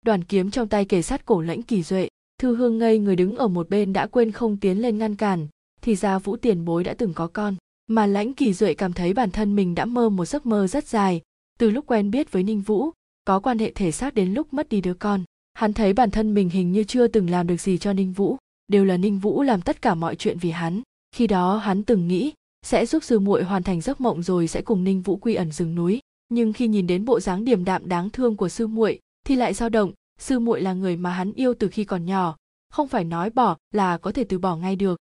Đoàn 0.06 0.24
kiếm 0.24 0.52
trong 0.52 0.68
tay 0.68 0.86
kề 0.86 1.02
sát 1.02 1.26
cổ 1.26 1.42
lãnh 1.42 1.62
kỳ 1.62 1.84
duệ, 1.84 2.08
thư 2.42 2.56
hương 2.56 2.78
ngây 2.78 3.00
người 3.00 3.16
đứng 3.16 3.36
ở 3.36 3.48
một 3.48 3.70
bên 3.70 3.94
đã 3.94 4.08
quên 4.08 4.32
không 4.32 4.58
tiến 4.58 4.82
lên 4.82 4.98
ngăn 4.98 5.16
cản, 5.16 5.48
thì 5.82 5.96
ra 5.96 6.20
vũ 6.20 6.36
tiền 6.36 6.66
bối 6.66 6.84
đã 6.84 6.94
từng 6.94 7.14
có 7.14 7.28
con. 7.28 7.56
Mà 7.88 8.06
lãnh 8.06 8.34
kỳ 8.34 8.54
duệ 8.54 8.74
cảm 8.74 8.94
thấy 8.94 9.14
bản 9.14 9.32
thân 9.32 9.56
mình 9.56 9.76
đã 9.76 9.86
mơ 9.86 10.10
một 10.10 10.26
giấc 10.26 10.46
mơ 10.46 10.68
rất 10.68 10.88
dài 10.88 11.22
từ 11.62 11.70
lúc 11.70 11.86
quen 11.88 12.12
biết 12.12 12.32
với 12.32 12.44
ninh 12.44 12.62
vũ, 12.62 12.92
có 13.26 13.40
quan 13.40 13.60
hệ 13.60 13.72
thể 13.72 13.92
xác 13.92 14.14
đến 14.14 14.34
lúc 14.34 14.54
mất 14.54 14.70
đi 14.70 14.82
đứa 14.82 14.94
con. 14.94 15.24
Hắn 15.54 15.74
thấy 15.74 15.94
bản 15.94 16.12
thân 16.12 16.34
mình 16.34 16.50
hình 16.50 16.72
như 16.72 16.84
chưa 16.84 17.08
từng 17.08 17.30
làm 17.30 17.48
được 17.48 17.62
gì 17.62 17.78
cho 17.78 17.94
ninh 17.94 18.14
vũ, 18.14 18.38
đều 18.68 18.86
là 18.86 18.98
ninh 18.98 19.20
vũ 19.20 19.42
làm 19.42 19.62
tất 19.62 19.82
cả 19.82 19.96
mọi 19.96 20.16
chuyện 20.16 20.38
vì 20.38 20.52
hắn. 20.52 20.82
Khi 21.16 21.28
đó 21.28 21.58
hắn 21.58 21.84
từng 21.84 22.08
nghĩ, 22.08 22.34
sẽ 22.66 22.86
giúp 22.86 23.04
sư 23.04 23.20
muội 23.20 23.44
hoàn 23.44 23.64
thành 23.64 23.82
giấc 23.82 24.02
mộng 24.02 24.24
rồi 24.24 24.48
sẽ 24.48 24.62
cùng 24.62 24.84
ninh 24.84 25.02
vũ 25.02 25.16
quy 25.16 25.36
ẩn 25.36 25.52
rừng 25.52 25.76
núi. 25.76 26.00
Nhưng 26.30 26.54
khi 26.54 26.68
nhìn 26.68 26.88
đến 26.88 27.06
bộ 27.06 27.20
dáng 27.20 27.46
điềm 27.46 27.66
đạm 27.66 27.90
đáng 27.90 28.10
thương 28.10 28.36
của 28.38 28.50
sư 28.50 28.68
muội, 28.68 29.00
thì 29.26 29.36
lại 29.36 29.54
dao 29.54 29.70
động, 29.70 29.92
sư 30.20 30.40
muội 30.40 30.62
là 30.62 30.74
người 30.74 30.98
mà 30.98 31.12
hắn 31.12 31.34
yêu 31.34 31.54
từ 31.54 31.68
khi 31.68 31.84
còn 31.84 32.06
nhỏ, 32.06 32.38
không 32.70 32.88
phải 32.88 33.04
nói 33.04 33.30
bỏ 33.30 33.58
là 33.72 33.98
có 33.98 34.12
thể 34.12 34.24
từ 34.24 34.40
bỏ 34.40 34.56
ngay 34.56 34.76
được. 34.76 35.00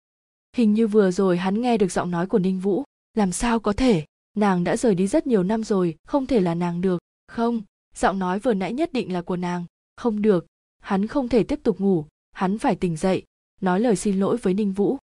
Hình 0.57 0.75
như 0.75 0.87
vừa 0.87 1.11
rồi 1.11 1.37
hắn 1.37 1.61
nghe 1.61 1.79
được 1.79 1.93
giọng 1.93 2.11
nói 2.11 2.27
của 2.27 2.39
ninh 2.39 2.61
vũ, 2.61 2.85
làm 3.15 3.33
sao 3.33 3.61
có 3.61 3.73
thể? 3.73 4.05
Nàng 4.39 4.65
đã 4.65 4.77
rời 4.77 4.95
đi 4.95 5.07
rất 5.07 5.27
nhiều 5.27 5.43
năm 5.43 5.65
rồi, 5.65 5.97
không 6.07 6.27
thể 6.27 6.41
là 6.41 6.55
nàng 6.55 6.81
được. 6.81 6.99
Không, 7.29 7.63
giọng 7.95 8.19
nói 8.19 8.39
vừa 8.39 8.55
nãy 8.55 8.73
nhất 8.73 8.93
định 8.93 9.13
là 9.13 9.23
của 9.23 9.37
nàng. 9.37 9.65
Không 9.97 10.23
được, 10.23 10.47
hắn 10.81 11.07
không 11.07 11.29
thể 11.29 11.43
tiếp 11.43 11.61
tục 11.63 11.81
ngủ, 11.81 12.05
hắn 12.33 12.59
phải 12.59 12.77
tỉnh 12.77 12.97
dậy. 12.97 13.23
Nói 13.61 13.81
lời 13.81 13.97
xin 13.97 14.21
lỗi 14.21 14.37
với 14.37 14.55
ninh 14.55 14.73
vũ. 14.73 14.99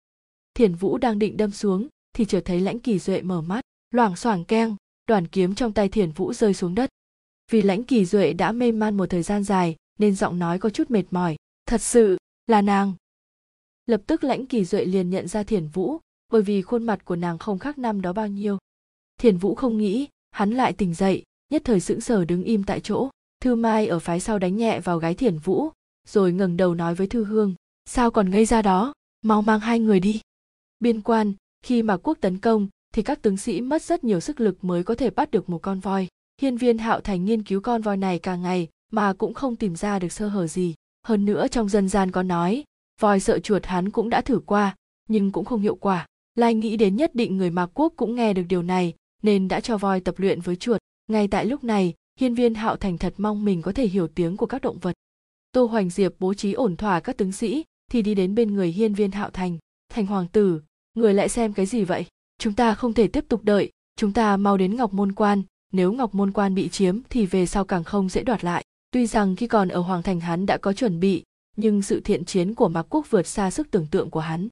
Thiền 0.54 0.74
vũ 0.74 0.98
đang 0.98 1.18
định 1.18 1.36
đâm 1.36 1.50
xuống, 1.50 1.88
thì 2.12 2.24
chợt 2.24 2.40
thấy 2.44 2.60
lãnh 2.60 2.78
kỳ 2.78 2.98
duệ 2.98 3.22
mở 3.22 3.40
mắt, 3.40 3.64
loảng 3.90 4.16
xoảng 4.16 4.44
keng, 4.44 4.76
đoàn 5.06 5.26
kiếm 5.26 5.54
trong 5.54 5.72
tay 5.72 5.88
thiền 5.88 6.10
vũ 6.10 6.32
rơi 6.32 6.54
xuống 6.54 6.74
đất. 6.74 6.90
Vì 7.50 7.62
lãnh 7.62 7.84
kỳ 7.84 8.04
duệ 8.04 8.32
đã 8.32 8.52
mê 8.52 8.72
man 8.72 8.96
một 8.96 9.10
thời 9.10 9.22
gian 9.22 9.44
dài, 9.44 9.76
nên 9.98 10.14
giọng 10.14 10.38
nói 10.38 10.58
có 10.58 10.70
chút 10.70 10.90
mệt 10.90 11.04
mỏi. 11.10 11.36
Thật 11.66 11.82
sự 11.82 12.18
là 12.46 12.62
nàng. 12.62 12.92
Lập 13.86 14.00
tức 14.06 14.24
lãnh 14.24 14.46
kỳ 14.46 14.64
duệ 14.64 14.84
liền 14.84 15.10
nhận 15.10 15.28
ra 15.28 15.42
thiền 15.42 15.68
vũ, 15.68 15.98
bởi 16.32 16.42
vì 16.42 16.62
khuôn 16.62 16.82
mặt 16.82 17.04
của 17.04 17.16
nàng 17.16 17.38
không 17.38 17.58
khác 17.58 17.78
năm 17.78 18.00
đó 18.00 18.12
bao 18.12 18.28
nhiêu 18.28 18.58
thiền 19.24 19.36
vũ 19.36 19.54
không 19.54 19.78
nghĩ, 19.78 20.08
hắn 20.30 20.50
lại 20.50 20.72
tỉnh 20.72 20.94
dậy, 20.94 21.22
nhất 21.50 21.62
thời 21.64 21.80
sững 21.80 22.00
sờ 22.00 22.24
đứng 22.24 22.44
im 22.44 22.64
tại 22.64 22.80
chỗ. 22.80 23.08
Thư 23.40 23.54
mai 23.54 23.86
ở 23.86 23.98
phái 23.98 24.20
sau 24.20 24.38
đánh 24.38 24.56
nhẹ 24.56 24.80
vào 24.80 24.98
gái 24.98 25.14
thiền 25.14 25.38
vũ, 25.38 25.68
rồi 26.08 26.32
ngẩng 26.32 26.56
đầu 26.56 26.74
nói 26.74 26.94
với 26.94 27.06
thư 27.06 27.24
hương, 27.24 27.54
sao 27.84 28.10
còn 28.10 28.30
ngây 28.30 28.44
ra 28.44 28.62
đó? 28.62 28.92
Mau 29.22 29.42
mang 29.42 29.60
hai 29.60 29.78
người 29.80 30.00
đi. 30.00 30.20
Biên 30.80 31.00
quan, 31.00 31.32
khi 31.62 31.82
mà 31.82 31.96
quốc 31.96 32.18
tấn 32.20 32.38
công, 32.38 32.68
thì 32.94 33.02
các 33.02 33.22
tướng 33.22 33.36
sĩ 33.36 33.60
mất 33.60 33.82
rất 33.82 34.04
nhiều 34.04 34.20
sức 34.20 34.40
lực 34.40 34.64
mới 34.64 34.84
có 34.84 34.94
thể 34.94 35.10
bắt 35.10 35.30
được 35.30 35.48
một 35.48 35.58
con 35.62 35.80
voi. 35.80 36.08
Hiên 36.42 36.56
viên 36.56 36.78
hạo 36.78 37.00
thành 37.00 37.24
nghiên 37.24 37.42
cứu 37.42 37.60
con 37.60 37.82
voi 37.82 37.96
này 37.96 38.18
càng 38.18 38.42
ngày 38.42 38.68
mà 38.92 39.12
cũng 39.12 39.34
không 39.34 39.56
tìm 39.56 39.76
ra 39.76 39.98
được 39.98 40.12
sơ 40.12 40.28
hở 40.28 40.46
gì. 40.46 40.74
Hơn 41.06 41.24
nữa 41.24 41.48
trong 41.48 41.68
dân 41.68 41.88
gian 41.88 42.10
có 42.10 42.22
nói, 42.22 42.64
voi 43.00 43.20
sợ 43.20 43.38
chuột 43.38 43.66
hắn 43.66 43.90
cũng 43.90 44.10
đã 44.10 44.20
thử 44.20 44.40
qua, 44.46 44.76
nhưng 45.08 45.32
cũng 45.32 45.44
không 45.44 45.60
hiệu 45.60 45.74
quả. 45.74 46.06
Lai 46.34 46.54
nghĩ 46.54 46.76
đến 46.76 46.96
nhất 46.96 47.14
định 47.14 47.36
người 47.36 47.50
mạc 47.50 47.70
quốc 47.74 47.92
cũng 47.96 48.14
nghe 48.14 48.32
được 48.32 48.44
điều 48.48 48.62
này 48.62 48.94
nên 49.24 49.48
đã 49.48 49.60
cho 49.60 49.78
voi 49.78 50.00
tập 50.00 50.14
luyện 50.18 50.40
với 50.40 50.56
chuột. 50.56 50.80
Ngay 51.06 51.28
tại 51.28 51.46
lúc 51.46 51.64
này, 51.64 51.94
hiên 52.20 52.34
viên 52.34 52.54
hạo 52.54 52.76
thành 52.76 52.98
thật 52.98 53.14
mong 53.16 53.44
mình 53.44 53.62
có 53.62 53.72
thể 53.72 53.86
hiểu 53.86 54.08
tiếng 54.08 54.36
của 54.36 54.46
các 54.46 54.62
động 54.62 54.78
vật. 54.78 54.92
Tô 55.52 55.66
hoành 55.66 55.90
diệp 55.90 56.12
bố 56.18 56.34
trí 56.34 56.52
ổn 56.52 56.76
thỏa 56.76 57.00
các 57.00 57.16
tướng 57.16 57.32
sĩ, 57.32 57.64
thì 57.90 58.02
đi 58.02 58.14
đến 58.14 58.34
bên 58.34 58.54
người 58.54 58.68
hiên 58.68 58.94
viên 58.94 59.10
hạo 59.10 59.30
thành. 59.30 59.58
Thành 59.88 60.06
hoàng 60.06 60.28
tử, 60.28 60.60
người 60.94 61.14
lại 61.14 61.28
xem 61.28 61.52
cái 61.52 61.66
gì 61.66 61.84
vậy? 61.84 62.06
Chúng 62.38 62.54
ta 62.54 62.74
không 62.74 62.92
thể 62.92 63.06
tiếp 63.06 63.24
tục 63.28 63.44
đợi. 63.44 63.70
Chúng 63.96 64.12
ta 64.12 64.36
mau 64.36 64.56
đến 64.56 64.76
ngọc 64.76 64.92
môn 64.92 65.12
quan. 65.12 65.42
Nếu 65.72 65.92
ngọc 65.92 66.14
môn 66.14 66.32
quan 66.32 66.54
bị 66.54 66.68
chiếm, 66.68 66.98
thì 67.10 67.26
về 67.26 67.46
sau 67.46 67.64
càng 67.64 67.84
không 67.84 68.08
dễ 68.08 68.22
đoạt 68.22 68.44
lại. 68.44 68.64
Tuy 68.90 69.06
rằng 69.06 69.36
khi 69.36 69.46
còn 69.46 69.68
ở 69.68 69.80
hoàng 69.80 70.02
thành 70.02 70.20
hắn 70.20 70.46
đã 70.46 70.56
có 70.56 70.72
chuẩn 70.72 71.00
bị, 71.00 71.22
nhưng 71.56 71.82
sự 71.82 72.00
thiện 72.00 72.24
chiến 72.24 72.54
của 72.54 72.68
mạc 72.68 72.86
quốc 72.90 73.10
vượt 73.10 73.26
xa 73.26 73.50
sức 73.50 73.70
tưởng 73.70 73.86
tượng 73.90 74.10
của 74.10 74.20
hắn. 74.20 74.48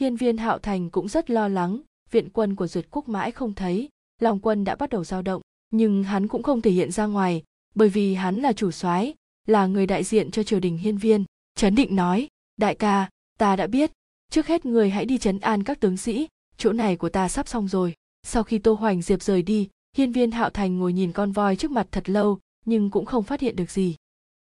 Hiên 0.00 0.16
viên 0.16 0.36
hạo 0.36 0.58
thành 0.58 0.90
cũng 0.90 1.08
rất 1.08 1.30
lo 1.30 1.48
lắng, 1.48 1.80
viện 2.10 2.28
quân 2.30 2.54
của 2.54 2.66
duyệt 2.66 2.86
quốc 2.90 3.08
mãi 3.08 3.30
không 3.32 3.54
thấy 3.54 3.88
lòng 4.18 4.40
quân 4.40 4.64
đã 4.64 4.74
bắt 4.74 4.90
đầu 4.90 5.04
dao 5.04 5.22
động, 5.22 5.42
nhưng 5.70 6.04
hắn 6.04 6.28
cũng 6.28 6.42
không 6.42 6.60
thể 6.60 6.70
hiện 6.70 6.90
ra 6.90 7.06
ngoài, 7.06 7.42
bởi 7.74 7.88
vì 7.88 8.14
hắn 8.14 8.36
là 8.36 8.52
chủ 8.52 8.70
soái, 8.70 9.14
là 9.46 9.66
người 9.66 9.86
đại 9.86 10.04
diện 10.04 10.30
cho 10.30 10.42
triều 10.42 10.60
đình 10.60 10.78
hiên 10.78 10.96
viên. 10.96 11.24
Trấn 11.54 11.74
định 11.74 11.96
nói, 11.96 12.28
đại 12.56 12.74
ca, 12.74 13.10
ta 13.38 13.56
đã 13.56 13.66
biết. 13.66 13.92
Trước 14.30 14.46
hết 14.46 14.66
người 14.66 14.90
hãy 14.90 15.04
đi 15.04 15.18
chấn 15.18 15.38
an 15.38 15.62
các 15.62 15.80
tướng 15.80 15.96
sĩ, 15.96 16.28
chỗ 16.56 16.72
này 16.72 16.96
của 16.96 17.08
ta 17.08 17.28
sắp 17.28 17.48
xong 17.48 17.68
rồi. 17.68 17.94
Sau 18.22 18.42
khi 18.42 18.58
tô 18.58 18.74
hoành 18.74 19.02
diệp 19.02 19.22
rời 19.22 19.42
đi, 19.42 19.68
hiên 19.96 20.12
viên 20.12 20.30
hạo 20.30 20.50
thành 20.50 20.78
ngồi 20.78 20.92
nhìn 20.92 21.12
con 21.12 21.32
voi 21.32 21.56
trước 21.56 21.70
mặt 21.70 21.86
thật 21.90 22.10
lâu, 22.10 22.38
nhưng 22.64 22.90
cũng 22.90 23.04
không 23.04 23.24
phát 23.24 23.40
hiện 23.40 23.56
được 23.56 23.70
gì. 23.70 23.96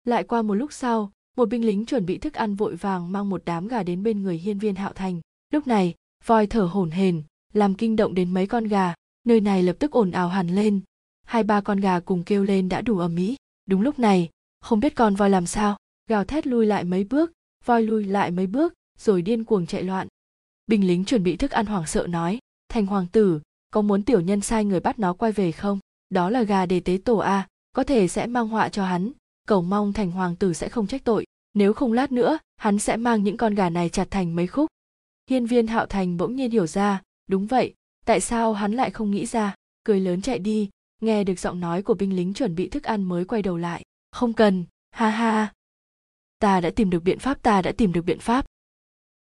Lại 0.03 0.23
qua 0.23 0.41
một 0.41 0.53
lúc 0.53 0.73
sau, 0.73 1.11
một 1.37 1.49
binh 1.49 1.65
lính 1.65 1.85
chuẩn 1.85 2.05
bị 2.05 2.17
thức 2.17 2.33
ăn 2.33 2.55
vội 2.55 2.75
vàng 2.75 3.11
mang 3.11 3.29
một 3.29 3.41
đám 3.45 3.67
gà 3.67 3.83
đến 3.83 4.03
bên 4.03 4.23
người 4.23 4.37
hiên 4.37 4.59
viên 4.59 4.75
hạo 4.75 4.93
thành. 4.93 5.21
Lúc 5.51 5.67
này, 5.67 5.95
voi 6.25 6.47
thở 6.47 6.63
hổn 6.63 6.91
hển, 6.91 7.23
làm 7.53 7.75
kinh 7.75 7.95
động 7.95 8.13
đến 8.13 8.33
mấy 8.33 8.47
con 8.47 8.67
gà 8.67 8.93
nơi 9.23 9.41
này 9.41 9.63
lập 9.63 9.75
tức 9.79 9.91
ồn 9.91 10.11
ào 10.11 10.29
hẳn 10.29 10.47
lên. 10.47 10.81
Hai 11.23 11.43
ba 11.43 11.61
con 11.61 11.79
gà 11.79 11.99
cùng 11.99 12.23
kêu 12.23 12.43
lên 12.43 12.69
đã 12.69 12.81
đủ 12.81 12.97
ầm 12.97 13.15
ĩ. 13.15 13.35
Đúng 13.65 13.81
lúc 13.81 13.99
này, 13.99 14.29
không 14.61 14.79
biết 14.79 14.95
con 14.95 15.15
voi 15.15 15.29
làm 15.29 15.45
sao, 15.45 15.77
gào 16.09 16.25
thét 16.25 16.47
lui 16.47 16.65
lại 16.65 16.83
mấy 16.83 17.03
bước, 17.03 17.31
voi 17.65 17.83
lui 17.83 18.03
lại 18.03 18.31
mấy 18.31 18.47
bước, 18.47 18.73
rồi 18.99 19.21
điên 19.21 19.43
cuồng 19.43 19.65
chạy 19.65 19.83
loạn. 19.83 20.07
Binh 20.67 20.87
lính 20.87 21.05
chuẩn 21.05 21.23
bị 21.23 21.37
thức 21.37 21.51
ăn 21.51 21.65
hoảng 21.65 21.87
sợ 21.87 22.07
nói, 22.07 22.39
thành 22.69 22.85
hoàng 22.85 23.07
tử, 23.11 23.41
có 23.73 23.81
muốn 23.81 24.03
tiểu 24.03 24.21
nhân 24.21 24.41
sai 24.41 24.65
người 24.65 24.79
bắt 24.79 24.99
nó 24.99 25.13
quay 25.13 25.31
về 25.31 25.51
không? 25.51 25.79
Đó 26.09 26.29
là 26.29 26.43
gà 26.43 26.65
để 26.65 26.79
tế 26.79 26.97
tổ 27.05 27.17
a, 27.17 27.47
có 27.71 27.83
thể 27.83 28.07
sẽ 28.07 28.27
mang 28.27 28.47
họa 28.47 28.69
cho 28.69 28.85
hắn. 28.85 29.11
Cầu 29.47 29.61
mong 29.61 29.93
thành 29.93 30.11
hoàng 30.11 30.35
tử 30.35 30.53
sẽ 30.53 30.69
không 30.69 30.87
trách 30.87 31.03
tội. 31.03 31.25
Nếu 31.53 31.73
không 31.73 31.93
lát 31.93 32.11
nữa, 32.11 32.37
hắn 32.57 32.79
sẽ 32.79 32.97
mang 32.97 33.23
những 33.23 33.37
con 33.37 33.55
gà 33.55 33.69
này 33.69 33.89
chặt 33.89 34.07
thành 34.11 34.35
mấy 34.35 34.47
khúc. 34.47 34.67
Hiên 35.29 35.45
viên 35.45 35.67
hạo 35.67 35.85
thành 35.85 36.17
bỗng 36.17 36.35
nhiên 36.35 36.51
hiểu 36.51 36.67
ra, 36.67 37.01
đúng 37.27 37.47
vậy 37.47 37.73
tại 38.05 38.21
sao 38.21 38.53
hắn 38.53 38.73
lại 38.73 38.91
không 38.91 39.11
nghĩ 39.11 39.25
ra? 39.25 39.55
Cười 39.83 39.99
lớn 39.99 40.21
chạy 40.21 40.39
đi, 40.39 40.69
nghe 41.01 41.23
được 41.23 41.39
giọng 41.39 41.59
nói 41.59 41.81
của 41.81 41.93
binh 41.93 42.15
lính 42.15 42.33
chuẩn 42.33 42.55
bị 42.55 42.69
thức 42.69 42.83
ăn 42.83 43.03
mới 43.03 43.25
quay 43.25 43.41
đầu 43.41 43.57
lại. 43.57 43.83
Không 44.11 44.33
cần, 44.33 44.65
ha 44.91 45.09
ha. 45.09 45.53
Ta 46.39 46.61
đã 46.61 46.69
tìm 46.69 46.89
được 46.89 47.03
biện 47.03 47.19
pháp, 47.19 47.41
ta 47.41 47.61
đã 47.61 47.71
tìm 47.71 47.93
được 47.93 48.01
biện 48.01 48.19
pháp. 48.19 48.45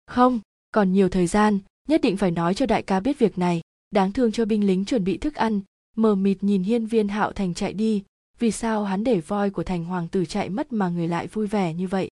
Không, 0.07 0.39
còn 0.71 0.93
nhiều 0.93 1.09
thời 1.09 1.27
gian, 1.27 1.59
nhất 1.89 2.01
định 2.01 2.17
phải 2.17 2.31
nói 2.31 2.53
cho 2.53 2.65
đại 2.65 2.83
ca 2.83 2.99
biết 2.99 3.19
việc 3.19 3.37
này. 3.37 3.61
Đáng 3.91 4.11
thương 4.11 4.31
cho 4.31 4.45
binh 4.45 4.67
lính 4.67 4.85
chuẩn 4.85 5.03
bị 5.03 5.17
thức 5.17 5.35
ăn, 5.35 5.61
mờ 5.95 6.15
mịt 6.15 6.37
nhìn 6.43 6.63
hiên 6.63 6.85
viên 6.85 7.07
hạo 7.07 7.31
thành 7.31 7.53
chạy 7.53 7.73
đi. 7.73 8.03
Vì 8.39 8.51
sao 8.51 8.83
hắn 8.83 9.03
để 9.03 9.19
voi 9.19 9.49
của 9.49 9.63
thành 9.63 9.85
hoàng 9.85 10.07
tử 10.07 10.25
chạy 10.25 10.49
mất 10.49 10.73
mà 10.73 10.89
người 10.89 11.07
lại 11.07 11.27
vui 11.27 11.47
vẻ 11.47 11.73
như 11.73 11.87
vậy? 11.87 12.09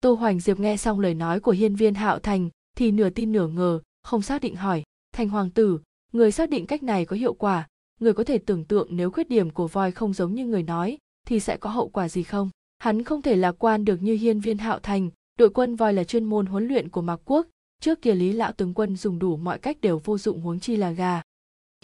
Tô 0.00 0.14
hoành 0.14 0.40
diệp 0.40 0.60
nghe 0.60 0.76
xong 0.76 1.00
lời 1.00 1.14
nói 1.14 1.40
của 1.40 1.52
hiên 1.52 1.76
viên 1.76 1.94
hạo 1.94 2.18
thành 2.18 2.50
thì 2.76 2.90
nửa 2.90 3.10
tin 3.10 3.32
nửa 3.32 3.48
ngờ, 3.48 3.80
không 4.02 4.22
xác 4.22 4.42
định 4.42 4.56
hỏi, 4.56 4.82
thành 5.12 5.28
hoàng 5.28 5.50
tử 5.50 5.80
người 6.16 6.32
xác 6.32 6.50
định 6.50 6.66
cách 6.66 6.82
này 6.82 7.04
có 7.04 7.16
hiệu 7.16 7.34
quả, 7.34 7.68
người 8.00 8.12
có 8.12 8.24
thể 8.24 8.38
tưởng 8.38 8.64
tượng 8.64 8.88
nếu 8.90 9.10
khuyết 9.10 9.28
điểm 9.28 9.50
của 9.50 9.68
voi 9.68 9.92
không 9.92 10.12
giống 10.12 10.34
như 10.34 10.46
người 10.46 10.62
nói, 10.62 10.98
thì 11.26 11.40
sẽ 11.40 11.56
có 11.56 11.70
hậu 11.70 11.88
quả 11.88 12.08
gì 12.08 12.22
không? 12.22 12.50
Hắn 12.78 13.02
không 13.02 13.22
thể 13.22 13.36
lạc 13.36 13.52
quan 13.58 13.84
được 13.84 14.02
như 14.02 14.14
hiên 14.14 14.40
viên 14.40 14.58
hạo 14.58 14.78
thành, 14.78 15.10
đội 15.38 15.50
quân 15.50 15.76
voi 15.76 15.92
là 15.92 16.04
chuyên 16.04 16.24
môn 16.24 16.46
huấn 16.46 16.68
luyện 16.68 16.88
của 16.88 17.02
mạc 17.02 17.20
quốc. 17.24 17.46
Trước 17.80 18.02
kia 18.02 18.14
lý 18.14 18.32
lão 18.32 18.52
tướng 18.52 18.74
quân 18.74 18.96
dùng 18.96 19.18
đủ 19.18 19.36
mọi 19.36 19.58
cách 19.58 19.80
đều 19.80 20.00
vô 20.04 20.18
dụng 20.18 20.40
huống 20.40 20.60
chi 20.60 20.76
là 20.76 20.90
gà. 20.90 21.22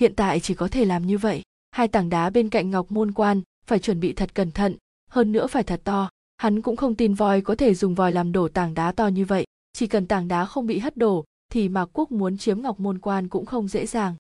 Hiện 0.01 0.15
tại 0.15 0.41
chỉ 0.41 0.55
có 0.55 0.69
thể 0.69 0.85
làm 0.85 1.07
như 1.07 1.19
vậy. 1.19 1.43
Hai 1.71 1.89
tảng 1.89 2.09
đá 2.09 2.31
bên 2.31 2.49
cạnh 2.49 2.71
ngọc 2.71 2.93
môn 2.93 3.13
quan 3.13 3.41
phải 3.67 3.79
chuẩn 3.79 4.01
bị 4.01 4.13
thật 4.13 4.35
cẩn 4.35 4.51
thận, 4.51 4.77
hơn 5.11 5.33
nữa 5.33 5.47
phải 5.47 5.63
thật 5.63 5.81
to. 5.85 6.09
Hắn 6.37 6.63
cũng 6.63 6.77
không 6.77 6.95
tin 6.95 7.15
voi 7.15 7.41
có 7.41 7.55
thể 7.55 7.75
dùng 7.75 7.95
vòi 7.95 8.13
làm 8.13 8.33
đổ 8.33 8.49
tảng 8.49 8.75
đá 8.75 8.93
to 8.93 9.07
như 9.07 9.25
vậy. 9.25 9.45
Chỉ 9.73 9.87
cần 9.87 10.07
tảng 10.07 10.29
đá 10.29 10.45
không 10.45 10.67
bị 10.67 10.79
hất 10.79 10.97
đổ, 10.97 11.25
thì 11.53 11.69
mạc 11.69 11.89
quốc 11.93 12.13
muốn 12.13 12.39
chiếm 12.39 12.63
ngọc 12.63 12.81
môn 12.81 12.99
quan 12.99 13.29
cũng 13.29 13.47
không 13.47 13.69
dễ 13.69 13.87
dàng 13.87 14.15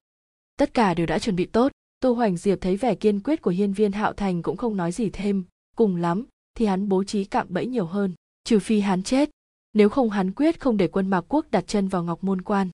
tất 0.62 0.74
cả 0.74 0.94
đều 0.94 1.06
đã 1.06 1.18
chuẩn 1.18 1.36
bị 1.36 1.44
tốt. 1.44 1.72
Tô 2.00 2.12
hoành 2.12 2.36
diệp 2.36 2.60
thấy 2.60 2.76
vẻ 2.76 2.94
kiên 2.94 3.20
quyết 3.20 3.42
của 3.42 3.50
hiên 3.50 3.72
viên 3.72 3.92
hạo 3.92 4.12
thành 4.12 4.42
cũng 4.42 4.56
không 4.56 4.76
nói 4.76 4.92
gì 4.92 5.10
thêm. 5.10 5.44
Cùng 5.76 5.96
lắm, 5.96 6.26
thì 6.54 6.66
hắn 6.66 6.88
bố 6.88 7.04
trí 7.04 7.24
cạm 7.24 7.46
bẫy 7.50 7.66
nhiều 7.66 7.86
hơn, 7.86 8.14
trừ 8.44 8.58
phi 8.58 8.80
hắn 8.80 9.02
chết. 9.02 9.30
Nếu 9.72 9.88
không 9.88 10.10
hắn 10.10 10.32
quyết 10.32 10.60
không 10.60 10.76
để 10.76 10.88
quân 10.88 11.10
mạc 11.10 11.24
quốc 11.28 11.46
đặt 11.50 11.64
chân 11.66 11.88
vào 11.88 12.04
ngọc 12.04 12.24
môn 12.24 12.42
quan. 12.42 12.68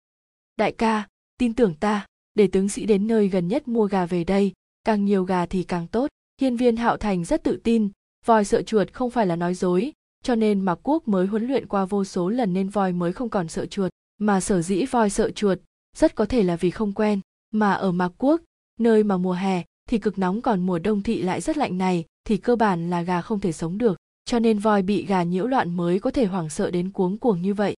Đại 0.56 0.72
ca, 0.72 1.08
tin 1.38 1.54
tưởng 1.54 1.74
ta, 1.74 2.06
để 2.34 2.48
tướng 2.52 2.68
sĩ 2.68 2.86
đến 2.86 3.06
nơi 3.06 3.28
gần 3.28 3.48
nhất 3.48 3.68
mua 3.68 3.86
gà 3.86 4.06
về 4.06 4.24
đây, 4.24 4.52
càng 4.84 5.04
nhiều 5.04 5.24
gà 5.24 5.46
thì 5.46 5.62
càng 5.62 5.86
tốt. 5.86 6.10
Hiên 6.40 6.56
viên 6.56 6.76
hạo 6.76 6.96
thành 6.96 7.24
rất 7.24 7.44
tự 7.44 7.60
tin, 7.64 7.88
voi 8.26 8.44
sợ 8.44 8.62
chuột 8.62 8.92
không 8.92 9.10
phải 9.10 9.26
là 9.26 9.36
nói 9.36 9.54
dối, 9.54 9.92
cho 10.22 10.34
nên 10.34 10.60
mạc 10.60 10.78
quốc 10.82 11.08
mới 11.08 11.26
huấn 11.26 11.46
luyện 11.46 11.66
qua 11.66 11.84
vô 11.84 12.04
số 12.04 12.28
lần 12.28 12.52
nên 12.52 12.68
voi 12.68 12.92
mới 12.92 13.12
không 13.12 13.28
còn 13.28 13.48
sợ 13.48 13.66
chuột, 13.66 13.90
mà 14.18 14.40
sở 14.40 14.62
dĩ 14.62 14.84
voi 14.84 15.10
sợ 15.10 15.30
chuột, 15.30 15.58
rất 15.96 16.14
có 16.14 16.24
thể 16.24 16.42
là 16.42 16.56
vì 16.56 16.70
không 16.70 16.92
quen 16.92 17.20
mà 17.50 17.72
ở 17.72 17.92
mạc 17.92 18.12
quốc, 18.18 18.40
nơi 18.78 19.04
mà 19.04 19.16
mùa 19.16 19.32
hè 19.32 19.64
thì 19.88 19.98
cực 19.98 20.18
nóng 20.18 20.42
còn 20.42 20.66
mùa 20.66 20.78
đông 20.78 21.02
thị 21.02 21.22
lại 21.22 21.40
rất 21.40 21.56
lạnh 21.56 21.78
này 21.78 22.04
thì 22.24 22.36
cơ 22.36 22.56
bản 22.56 22.90
là 22.90 23.02
gà 23.02 23.20
không 23.20 23.40
thể 23.40 23.52
sống 23.52 23.78
được, 23.78 23.98
cho 24.24 24.38
nên 24.38 24.58
voi 24.58 24.82
bị 24.82 25.06
gà 25.06 25.22
nhiễu 25.22 25.46
loạn 25.46 25.76
mới 25.76 26.00
có 26.00 26.10
thể 26.10 26.26
hoảng 26.26 26.48
sợ 26.48 26.70
đến 26.70 26.90
cuống 26.92 27.18
cuồng 27.18 27.42
như 27.42 27.54
vậy. 27.54 27.76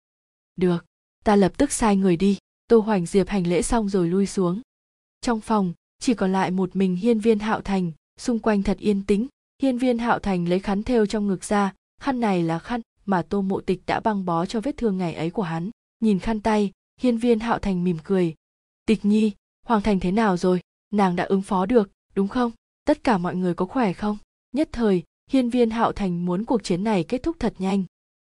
Được, 0.57 0.85
ta 1.25 1.37
lập 1.37 1.53
tức 1.57 1.73
sai 1.73 1.97
người 1.97 2.17
đi. 2.17 2.39
Tô 2.69 2.79
hoành 2.79 3.07
diệp 3.07 3.29
hành 3.29 3.47
lễ 3.47 3.63
xong 3.63 3.89
rồi 3.89 4.09
lui 4.09 4.27
xuống. 4.27 4.61
Trong 5.21 5.41
phòng, 5.41 5.73
chỉ 5.99 6.15
còn 6.15 6.33
lại 6.33 6.51
một 6.51 6.77
mình 6.77 6.97
hiên 6.97 7.21
viên 7.21 7.39
hạo 7.39 7.61
thành, 7.61 7.93
xung 8.19 8.39
quanh 8.39 8.63
thật 8.63 8.79
yên 8.79 9.07
tĩnh. 9.07 9.27
Hiên 9.63 9.79
viên 9.79 9.99
hạo 9.99 10.19
thành 10.19 10.49
lấy 10.49 10.59
khăn 10.59 10.83
thêu 10.83 11.07
trong 11.07 11.27
ngực 11.27 11.45
ra, 11.45 11.75
khăn 12.01 12.21
này 12.21 12.43
là 12.43 12.59
khăn 12.59 12.81
mà 13.07 13.23
tô 13.23 13.43
mộ 13.43 13.61
tịch 13.61 13.83
đã 13.87 14.01
băng 14.01 14.25
bó 14.25 14.47
cho 14.47 14.61
vết 14.61 14.77
thương 14.77 14.99
ngày 14.99 15.15
ấy 15.15 15.31
của 15.31 15.43
hắn. 15.43 15.71
Nhìn 16.01 16.19
khăn 16.19 16.41
tay, 16.41 16.71
hiên 17.01 17.19
viên 17.19 17.41
hạo 17.41 17.59
thành 17.59 17.85
mỉm 17.85 17.97
cười. 18.05 18.35
Tịch 18.87 19.05
nhi 19.05 19.33
hoàng 19.67 19.83
thành 19.83 20.01
thế 20.01 20.11
nào 20.13 20.37
rồi? 20.37 20.61
Nàng 20.93 21.17
đã 21.17 21.25
ứng 21.25 21.43
phó 21.43 21.67
được 21.67 21.91
đúng 22.15 22.29
không? 22.29 22.53
Tất 22.85 23.05
cả 23.05 23.19
mọi 23.19 23.37
người 23.37 23.55
có 23.55 23.67
khỏe 23.67 23.93
không? 23.93 24.19
Nhất 24.53 24.69
thời 24.73 25.03
hiên 25.31 25.51
viên 25.51 25.71
hạo 25.71 25.93
thành 25.93 26.27
muốn 26.27 26.45
cuộc 26.45 26.63
chiến 26.65 26.85
này 26.85 27.05
kết 27.05 27.23
thúc 27.23 27.37
thật 27.39 27.55
nhanh. 27.59 27.85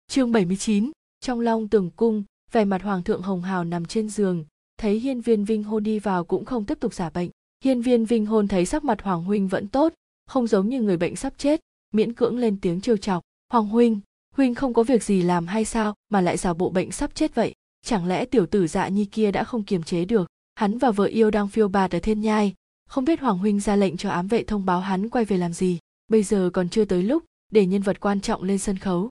Chương 0.09 0.33
79, 0.33 0.91
trong 1.21 1.41
long 1.41 1.69
tường 1.69 1.91
cung 1.97 2.25
vẻ 2.53 2.65
mặt 2.65 2.83
hoàng 2.83 3.03
thượng 3.03 3.23
hồng 3.23 3.43
hào 3.43 3.65
nằm 3.65 3.85
trên 3.85 4.09
giường 4.09 4.45
thấy 4.79 4.99
hiên 4.99 5.21
viên 5.21 5.45
vinh 5.45 5.65
hôn 5.65 5.83
đi 5.83 5.99
vào 5.99 6.25
cũng 6.25 6.45
không 6.45 6.65
tiếp 6.65 6.81
tục 6.81 6.95
giả 6.95 7.11
bệnh. 7.11 7.31
Hiên 7.65 7.83
viên 7.83 8.05
vinh 8.05 8.27
hôn 8.27 8.49
thấy 8.49 8.67
sắc 8.67 8.85
mặt 8.85 9.03
hoàng 9.03 9.25
huynh 9.25 9.49
vẫn 9.49 9.69
tốt 9.69 9.93
không 10.27 10.47
giống 10.47 10.69
như 10.69 10.83
người 10.83 10.97
bệnh 10.97 11.17
sắp 11.17 11.33
chết 11.39 11.61
miễn 11.93 12.13
cưỡng 12.13 12.39
lên 12.39 12.61
tiếng 12.61 12.81
trêu 12.81 12.97
chọc. 12.97 13.23
Hoàng 13.53 13.69
huynh 13.69 14.01
huynh 14.35 14.55
không 14.55 14.75
có 14.75 14.83
việc 14.83 15.05
gì 15.05 15.23
làm 15.23 15.47
hay 15.47 15.65
sao 15.65 15.95
mà 16.09 16.21
lại 16.21 16.37
giả 16.37 16.55
bộ 16.55 16.71
bệnh 16.71 16.93
sắp 16.93 17.15
chết 17.15 17.35
vậy? 17.35 17.55
Chẳng 17.87 18.07
lẽ 18.07 18.25
tiểu 18.25 18.47
tử 18.47 18.67
dạ 18.67 18.89
nhi 18.89 19.05
kia 19.05 19.31
đã 19.31 19.45
không 19.45 19.63
kiềm 19.63 19.83
chế 19.83 20.05
được? 20.05 20.27
Hắn 20.55 20.79
và 20.79 20.91
vợ 20.91 21.05
yêu 21.05 21.31
đang 21.31 21.49
phiêu 21.49 21.69
bạt 21.69 21.95
ở 21.95 21.99
thiên 21.99 22.21
nhai. 22.21 22.55
Không 22.89 23.05
biết 23.05 23.21
hoàng 23.21 23.39
huynh 23.39 23.61
ra 23.61 23.77
lệnh 23.77 23.97
cho 23.97 24.11
ám 24.11 24.29
vệ 24.29 24.45
thông 24.45 24.65
báo 24.65 24.81
hắn 24.81 25.09
quay 25.09 25.25
về 25.25 25.37
làm 25.37 25.53
gì. 25.53 25.79
Bây 26.09 26.23
giờ 26.23 26.51
còn 26.53 26.69
chưa 26.69 26.85
tới 26.85 27.03
lúc 27.03 27.25
để 27.53 27.67
nhân 27.67 27.83
vật 27.83 28.01
quan 28.01 28.21
trọng 28.21 28.43
lên 28.43 28.59
sân 28.59 28.79
khấu. 28.79 29.11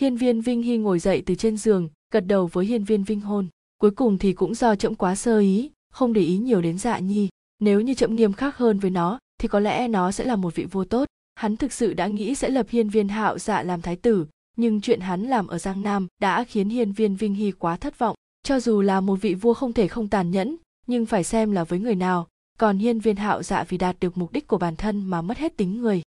Hiên 0.00 0.16
viên 0.16 0.40
vinh 0.40 0.62
hy 0.62 0.76
ngồi 0.76 0.98
dậy 0.98 1.22
từ 1.26 1.34
trên 1.34 1.56
giường, 1.56 1.88
gật 2.12 2.20
đầu 2.20 2.46
với 2.46 2.66
hiên 2.66 2.84
viên 2.84 3.04
vinh 3.04 3.20
hôn. 3.20 3.48
Cuối 3.78 3.90
cùng 3.90 4.18
thì 4.18 4.32
cũng 4.32 4.54
do 4.54 4.74
trẫm 4.74 4.94
quá 4.94 5.14
sơ 5.14 5.38
ý, 5.38 5.70
không 5.92 6.12
để 6.12 6.20
ý 6.20 6.36
nhiều 6.38 6.62
đến 6.62 6.78
dạ 6.78 6.98
nhi. 6.98 7.28
Nếu 7.58 7.80
như 7.80 7.94
trẫm 7.94 8.16
nghiêm 8.16 8.32
khắc 8.32 8.56
hơn 8.56 8.78
với 8.78 8.90
nó, 8.90 9.18
thì 9.38 9.48
có 9.48 9.60
lẽ 9.60 9.88
nó 9.88 10.12
sẽ 10.12 10.24
là 10.24 10.36
một 10.36 10.54
vị 10.54 10.64
vua 10.64 10.84
tốt. 10.84 11.08
Hắn 11.34 11.56
thực 11.56 11.72
sự 11.72 11.94
đã 11.94 12.06
nghĩ 12.06 12.34
sẽ 12.34 12.48
lập 12.48 12.66
hiên 12.68 12.88
viên 12.88 13.08
hạo 13.08 13.38
dạ 13.38 13.62
làm 13.62 13.82
thái 13.82 13.96
tử, 13.96 14.26
nhưng 14.56 14.80
chuyện 14.80 15.00
hắn 15.00 15.22
làm 15.22 15.46
ở 15.46 15.58
giang 15.58 15.82
nam 15.82 16.06
đã 16.20 16.44
khiến 16.44 16.68
hiên 16.68 16.92
viên 16.92 17.16
vinh 17.16 17.34
hy 17.34 17.52
quá 17.52 17.76
thất 17.76 17.98
vọng. 17.98 18.16
Cho 18.42 18.60
dù 18.60 18.80
là 18.80 19.00
một 19.00 19.16
vị 19.16 19.34
vua 19.34 19.54
không 19.54 19.72
thể 19.72 19.88
không 19.88 20.08
tàn 20.08 20.30
nhẫn 20.30 20.56
nhưng 20.86 21.06
phải 21.06 21.24
xem 21.24 21.52
là 21.52 21.64
với 21.64 21.78
người 21.78 21.94
nào, 21.94 22.28
còn 22.58 22.78
hiên 22.78 23.00
viên 23.00 23.16
hạo 23.16 23.42
dạ 23.42 23.64
vì 23.64 23.78
đạt 23.78 23.96
được 24.00 24.16
mục 24.16 24.32
đích 24.32 24.46
của 24.46 24.58
bản 24.58 24.76
thân 24.76 25.04
mà 25.04 25.22
mất 25.22 25.38
hết 25.38 25.56
tính 25.56 25.80
người. 25.80 26.02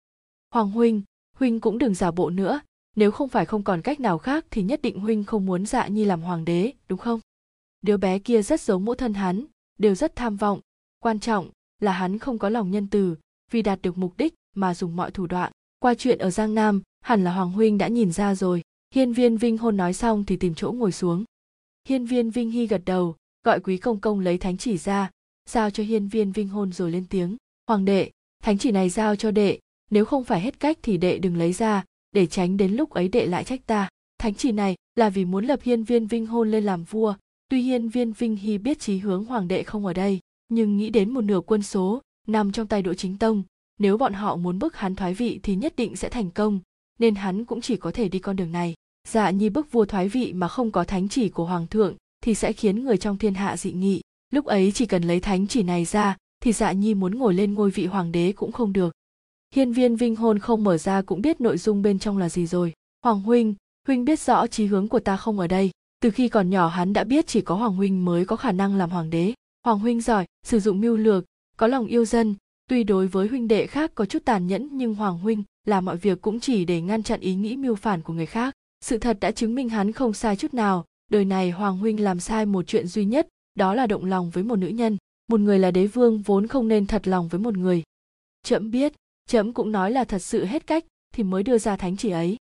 Hoàng 0.51 0.71
huynh 0.71 1.03
huynh 1.37 1.61
cũng 1.61 1.79
đừng 1.79 1.95
giả 1.95 2.11
bộ 2.11 2.31
nữa, 2.31 2.61
nếu 2.97 3.11
không 3.11 3.29
phải 3.29 3.47
không 3.47 3.63
còn 3.63 3.83
cách 3.83 4.01
nào 4.01 4.19
khác 4.19 4.47
thì 4.51 4.63
nhất 4.63 4.83
định 4.83 5.01
huynh 5.01 5.25
không 5.25 5.47
muốn 5.47 5.67
dạ 5.67 5.87
nhi 5.87 6.05
làm 6.05 6.23
hoàng 6.23 6.45
đế, 6.45 6.73
đúng 6.89 6.99
không? 6.99 7.21
Đứa 7.83 7.97
bé 7.97 8.19
kia 8.19 8.43
rất 8.43 8.61
giống 8.61 8.85
mẫu 8.85 8.95
thân 8.95 9.15
hắn, 9.15 9.45
đều 9.79 9.95
rất 9.95 10.17
tham 10.17 10.37
vọng. 10.37 10.61
Quan 11.01 11.21
trọng 11.21 11.51
là 11.81 11.93
hắn 11.93 12.19
không 12.19 12.39
có 12.39 12.49
lòng 12.49 12.71
nhân 12.71 12.89
từ, 12.91 13.17
vì 13.51 13.63
đạt 13.63 13.83
được 13.83 13.99
mục 13.99 14.17
đích 14.17 14.35
mà 14.55 14.75
dùng 14.75 14.97
mọi 14.97 15.11
thủ 15.11 15.27
đoạn. 15.27 15.53
Qua 15.79 15.95
chuyện 15.95 16.19
ở 16.19 16.31
giang 16.31 16.55
nam, 16.55 16.83
hẳn 17.01 17.25
là 17.25 17.33
hoàng 17.33 17.53
huynh 17.53 17.79
đã 17.79 17.89
nhìn 17.89 18.13
ra 18.13 18.35
rồi. 18.35 18.63
Hiên 18.95 19.13
viên 19.13 19.37
vinh 19.37 19.59
hôn 19.59 19.77
nói 19.77 19.93
xong 19.93 20.25
thì 20.25 20.37
tìm 20.37 20.55
chỗ 20.55 20.73
ngồi 20.73 20.93
xuống. 20.93 21.25
Hiên 21.89 22.07
viên 22.07 22.31
vinh 22.31 22.51
hy 22.51 22.67
gật 22.67 22.83
đầu 22.85 23.17
gọi 23.45 23.61
quý 23.61 23.77
công 23.77 24.01
công 24.01 24.21
lấy 24.21 24.39
thánh 24.39 24.57
chỉ 24.57 24.79
ra, 24.79 25.11
giao 25.51 25.71
cho 25.71 25.83
hiên 25.83 26.09
viên 26.09 26.33
vinh 26.33 26.49
hôn 26.49 26.73
rồi 26.73 26.91
lên 26.91 27.05
tiếng. 27.11 27.37
Hoàng 27.69 27.85
đệ, 27.85 28.11
thánh 28.43 28.59
chỉ 28.59 28.71
này 28.71 28.89
giao 28.89 29.17
cho 29.17 29.31
đệ, 29.31 29.59
nếu 29.91 30.05
không 30.05 30.25
phải 30.25 30.41
hết 30.41 30.61
cách 30.61 30.79
thì 30.83 30.97
đệ 30.97 31.19
đừng 31.19 31.37
lấy 31.37 31.53
ra, 31.53 31.85
để 32.13 32.27
tránh 32.27 32.57
đến 32.57 32.73
lúc 32.73 32.91
ấy 32.91 33.09
đệ 33.09 33.27
lại 33.27 33.45
trách 33.45 33.67
ta. 33.67 33.89
Thánh 34.19 34.35
chỉ 34.35 34.53
này 34.53 34.77
là 34.97 35.11
vì 35.11 35.25
muốn 35.25 35.45
lập 35.45 35.61
hiên 35.63 35.85
viên 35.85 36.07
vinh 36.07 36.27
hôn 36.27 36.51
lên 36.51 36.65
làm 36.65 36.85
vua. 36.85 37.15
Tuy 37.49 37.63
hiên 37.63 37.89
viên 37.89 38.13
vinh 38.13 38.37
hy 38.37 38.59
biết 38.59 38.81
chí 38.81 38.99
hướng 38.99 39.25
hoàng 39.25 39.49
đệ 39.49 39.63
không 39.63 39.87
ở 39.87 39.93
đây, 39.93 40.21
nhưng 40.49 40.77
nghĩ 40.77 40.91
đến 40.91 41.11
một 41.11 41.21
nửa 41.21 41.41
quân 41.41 41.63
số, 41.63 42.03
nằm 42.27 42.53
trong 42.53 42.67
tay 42.67 42.83
đỗ 42.83 42.95
chính 42.95 43.19
tông, 43.19 43.43
nếu 43.79 43.99
bọn 43.99 44.13
họ 44.13 44.37
muốn 44.37 44.59
bức 44.59 44.77
hắn 44.77 44.95
thoái 44.95 45.15
vị 45.15 45.41
thì 45.43 45.57
nhất 45.57 45.77
định 45.77 45.97
sẽ 45.97 46.09
thành 46.09 46.31
công, 46.31 46.61
nên 46.99 47.15
hắn 47.15 47.45
cũng 47.45 47.61
chỉ 47.61 47.77
có 47.77 47.91
thể 47.91 48.09
đi 48.09 48.19
con 48.19 48.37
đường 48.37 48.53
này. 48.53 48.75
Dạ 49.09 49.31
nhi 49.31 49.49
bức 49.49 49.73
vua 49.73 49.85
thoái 49.85 50.09
vị 50.09 50.33
mà 50.33 50.49
không 50.49 50.71
có 50.71 50.85
thánh 50.85 51.09
chỉ 51.09 51.29
của 51.29 51.45
hoàng 51.45 51.67
thượng 51.67 51.97
thì 52.23 52.35
sẽ 52.35 52.53
khiến 52.53 52.85
người 52.85 52.97
trong 52.97 53.19
thiên 53.19 53.35
hạ 53.35 53.57
dị 53.57 53.73
nghị. 53.73 54.01
Lúc 54.31 54.45
ấy 54.45 54.73
chỉ 54.75 54.87
cần 54.87 55.03
lấy 55.03 55.21
thánh 55.21 55.47
chỉ 55.47 55.63
này 55.63 55.85
ra, 55.85 56.17
thì 56.43 56.53
dạ 56.53 56.73
nhi 56.73 56.95
muốn 56.95 57.19
ngồi 57.19 57.35
lên 57.35 57.55
ngôi 57.55 57.71
vị 57.71 57.87
hoàng 57.87 58.13
đế 58.13 58.33
cũng 58.33 58.53
không 58.53 58.73
được. 58.73 58.93
Hiên 59.55 59.73
viên 59.73 59.97
vinh 59.97 60.17
hôn 60.17 60.39
không 60.39 60.65
mở 60.65 60.79
ra 60.79 61.03
cũng 61.03 61.23
biết 61.23 61.41
nội 61.41 61.59
dung 61.59 61.83
bên 61.83 61.99
trong 61.99 62.19
là 62.19 62.29
gì 62.29 62.47
rồi. 62.47 62.73
Hoàng 63.05 63.21
huynh 63.21 63.55
huynh 63.87 64.05
biết 64.05 64.21
rõ 64.21 64.47
chí 64.47 64.67
hướng 64.67 64.89
của 64.89 65.01
ta 65.01 65.17
không 65.17 65.39
ở 65.39 65.47
đây. 65.47 65.71
Từ 66.01 66.11
khi 66.11 66.29
còn 66.29 66.51
nhỏ 66.51 66.69
hắn 66.69 66.93
đã 66.93 67.05
biết 67.05 67.27
chỉ 67.27 67.41
có 67.41 67.55
hoàng 67.55 67.77
huynh 67.77 68.05
mới 68.05 68.25
có 68.25 68.37
khả 68.37 68.53
năng 68.53 68.77
làm 68.77 68.91
hoàng 68.91 69.11
đế. 69.11 69.35
Hoàng 69.65 69.79
huynh 69.79 70.01
giỏi, 70.01 70.25
sử 70.47 70.61
dụng 70.61 70.81
mưu 70.81 70.97
lược, 70.97 71.25
có 71.57 71.67
lòng 71.67 71.87
yêu 71.87 72.05
dân. 72.05 72.35
Tuy 72.69 72.85
đối 72.85 73.07
với 73.07 73.29
huynh 73.29 73.49
đệ 73.49 73.67
khác 73.67 73.93
có 73.95 74.05
chút 74.05 74.25
tàn 74.25 74.47
nhẫn, 74.47 74.69
nhưng 74.73 74.95
hoàng 74.95 75.19
huynh 75.19 75.43
làm 75.67 75.85
mọi 75.85 75.97
việc 75.97 76.21
cũng 76.21 76.41
chỉ 76.41 76.65
để 76.65 76.81
ngăn 76.81 77.03
chặn 77.03 77.21
ý 77.21 77.35
nghĩ 77.35 77.57
mưu 77.57 77.75
phản 77.75 78.03
của 78.03 78.13
người 78.13 78.27
khác. 78.27 78.55
Sự 78.81 78.99
thật 78.99 79.19
đã 79.21 79.31
chứng 79.31 79.55
minh 79.55 79.69
hắn 79.69 79.93
không 79.93 80.13
sai 80.13 80.37
chút 80.37 80.55
nào 80.55 80.85
đời 81.13 81.25
này 81.25 81.51
hoàng 81.51 81.79
huynh 81.79 82.01
làm 82.01 82.21
sai 82.21 82.47
một 82.47 82.67
chuyện 82.67 82.87
duy 82.87 83.05
nhất, 83.05 83.29
đó 83.55 83.75
là 83.75 83.87
động 83.87 84.05
lòng 84.05 84.31
với 84.31 84.45
một 84.45 84.57
nữ 84.57 84.69
nhân. 84.69 84.97
Một 85.29 85.41
người 85.41 85.59
là 85.59 85.71
đế 85.71 85.87
vương 85.87 86.23
vốn 86.23 86.47
không 86.47 86.69
nên 86.69 86.87
thật 86.87 87.09
lòng 87.09 87.29
với 87.29 87.41
một 87.41 87.57
người. 87.57 87.83
Trẫm 88.43 88.71
biết 88.71 88.93
trẫm 89.29 89.53
cũng 89.53 89.73
nói 89.73 89.91
là 89.91 90.05
thật 90.05 90.19
sự 90.19 90.45
hết 90.45 90.67
cách, 90.67 90.85
thì 91.15 91.23
mới 91.23 91.43
đưa 91.43 91.59
ra 91.59 91.77
thánh 91.77 91.97
chỉ 91.97 92.11
ấy. 92.11 92.37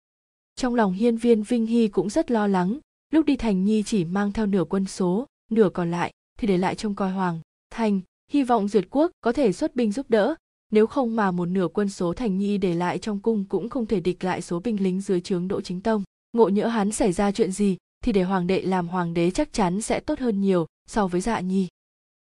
Trong 0.56 0.74
lòng 0.74 0.92
hiên 0.92 1.16
viên 1.16 1.42
vinh 1.42 1.66
hy 1.66 1.88
cũng 1.88 2.10
rất 2.10 2.30
lo 2.30 2.46
lắng, 2.46 2.78
lúc 3.10 3.26
đi 3.26 3.36
thành 3.36 3.64
nhi 3.64 3.82
chỉ 3.82 4.04
mang 4.04 4.32
theo 4.32 4.46
nửa 4.46 4.64
quân 4.64 4.86
số, 4.86 5.26
nửa 5.50 5.68
còn 5.68 5.90
lại, 5.90 6.12
thì 6.38 6.48
để 6.48 6.58
lại 6.58 6.74
trông 6.74 6.94
coi 6.94 7.10
hoàng 7.10 7.40
thành, 7.70 8.00
hy 8.30 8.42
vọng 8.42 8.68
duyệt 8.68 8.84
quốc 8.90 9.10
có 9.20 9.32
thể 9.32 9.52
xuất 9.52 9.76
binh 9.76 9.92
giúp 9.92 10.06
đỡ. 10.08 10.34
Nếu 10.70 10.86
không 10.86 11.16
mà 11.16 11.30
một 11.30 11.46
nửa 11.46 11.68
quân 11.68 11.88
số 11.88 12.12
thành 12.12 12.38
nhi 12.38 12.58
để 12.58 12.74
lại 12.74 12.98
trong 12.98 13.20
cung 13.20 13.44
cũng 13.48 13.68
không 13.68 13.86
thể 13.86 14.00
địch 14.00 14.24
lại 14.24 14.42
số 14.42 14.60
binh 14.60 14.82
lính 14.82 15.00
dưới 15.00 15.20
trướng 15.20 15.48
đỗ 15.48 15.60
chính 15.60 15.80
tông. 15.80 16.02
Ngộ 16.32 16.48
nhỡ 16.48 16.66
hắn 16.66 16.92
xảy 16.92 17.12
ra 17.12 17.32
chuyện 17.32 17.52
gì 17.52 17.76
thì 18.02 18.12
để 18.12 18.22
hoàng 18.22 18.46
đệ 18.46 18.62
làm 18.62 18.88
hoàng 18.88 19.14
đế 19.14 19.30
chắc 19.30 19.52
chắn 19.52 19.80
sẽ 19.80 20.00
tốt 20.00 20.18
hơn 20.18 20.40
nhiều 20.40 20.66
so 20.86 21.06
với 21.06 21.20
dạ 21.20 21.40
nhi. 21.40 21.68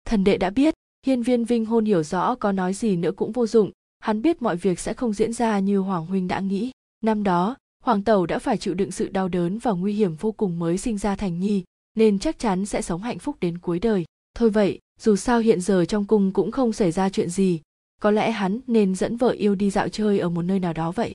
Thần 0.04 0.24
đệ 0.24 0.38
đã 0.38 0.50
biết, 0.50 0.74
hiên 1.06 1.22
viên 1.22 1.44
vinh 1.44 1.64
hôn 1.64 1.84
hiểu 1.84 2.02
rõ 2.02 2.34
có 2.34 2.52
nói 2.52 2.74
gì 2.74 2.96
nữa 2.96 3.12
cũng 3.12 3.32
vô 3.32 3.46
dụng. 3.46 3.70
Hắn 3.98 4.22
biết 4.22 4.42
mọi 4.42 4.56
việc 4.56 4.80
sẽ 4.80 4.94
không 4.94 5.12
diễn 5.12 5.32
ra 5.32 5.58
như 5.58 5.78
hoàng 5.78 6.06
huynh 6.06 6.28
đã 6.28 6.40
nghĩ. 6.40 6.70
Năm 7.04 7.22
đó, 7.22 7.56
hoàng 7.84 8.02
tẩu 8.02 8.26
đã 8.26 8.38
phải 8.38 8.56
chịu 8.56 8.74
đựng 8.74 8.90
sự 8.90 9.08
đau 9.08 9.28
đớn 9.28 9.58
và 9.58 9.72
nguy 9.72 9.92
hiểm 9.92 10.14
vô 10.14 10.32
cùng 10.32 10.58
mới 10.58 10.78
sinh 10.78 10.98
ra 10.98 11.16
thành 11.16 11.40
nhi, 11.40 11.64
nên 11.94 12.18
chắc 12.18 12.38
chắn 12.38 12.66
sẽ 12.66 12.82
sống 12.82 13.02
hạnh 13.02 13.18
phúc 13.18 13.36
đến 13.40 13.58
cuối 13.58 13.78
đời. 13.78 14.04
Thôi 14.34 14.50
vậy, 14.50 14.78
dù 15.00 15.16
sao 15.16 15.40
hiện 15.40 15.60
giờ 15.60 15.84
trong 15.84 16.04
cung 16.04 16.32
cũng 16.32 16.50
không 16.50 16.72
xảy 16.72 16.92
ra 16.92 17.08
chuyện 17.08 17.30
gì. 17.30 17.60
Có 18.00 18.10
lẽ 18.10 18.30
hắn 18.30 18.60
nên 18.66 18.94
dẫn 18.94 19.16
vợ 19.16 19.30
yêu 19.30 19.54
đi 19.54 19.70
dạo 19.70 19.88
chơi 19.88 20.18
ở 20.18 20.28
một 20.28 20.42
nơi 20.42 20.58
nào 20.58 20.72
đó 20.72 20.92
vậy. 20.92 21.14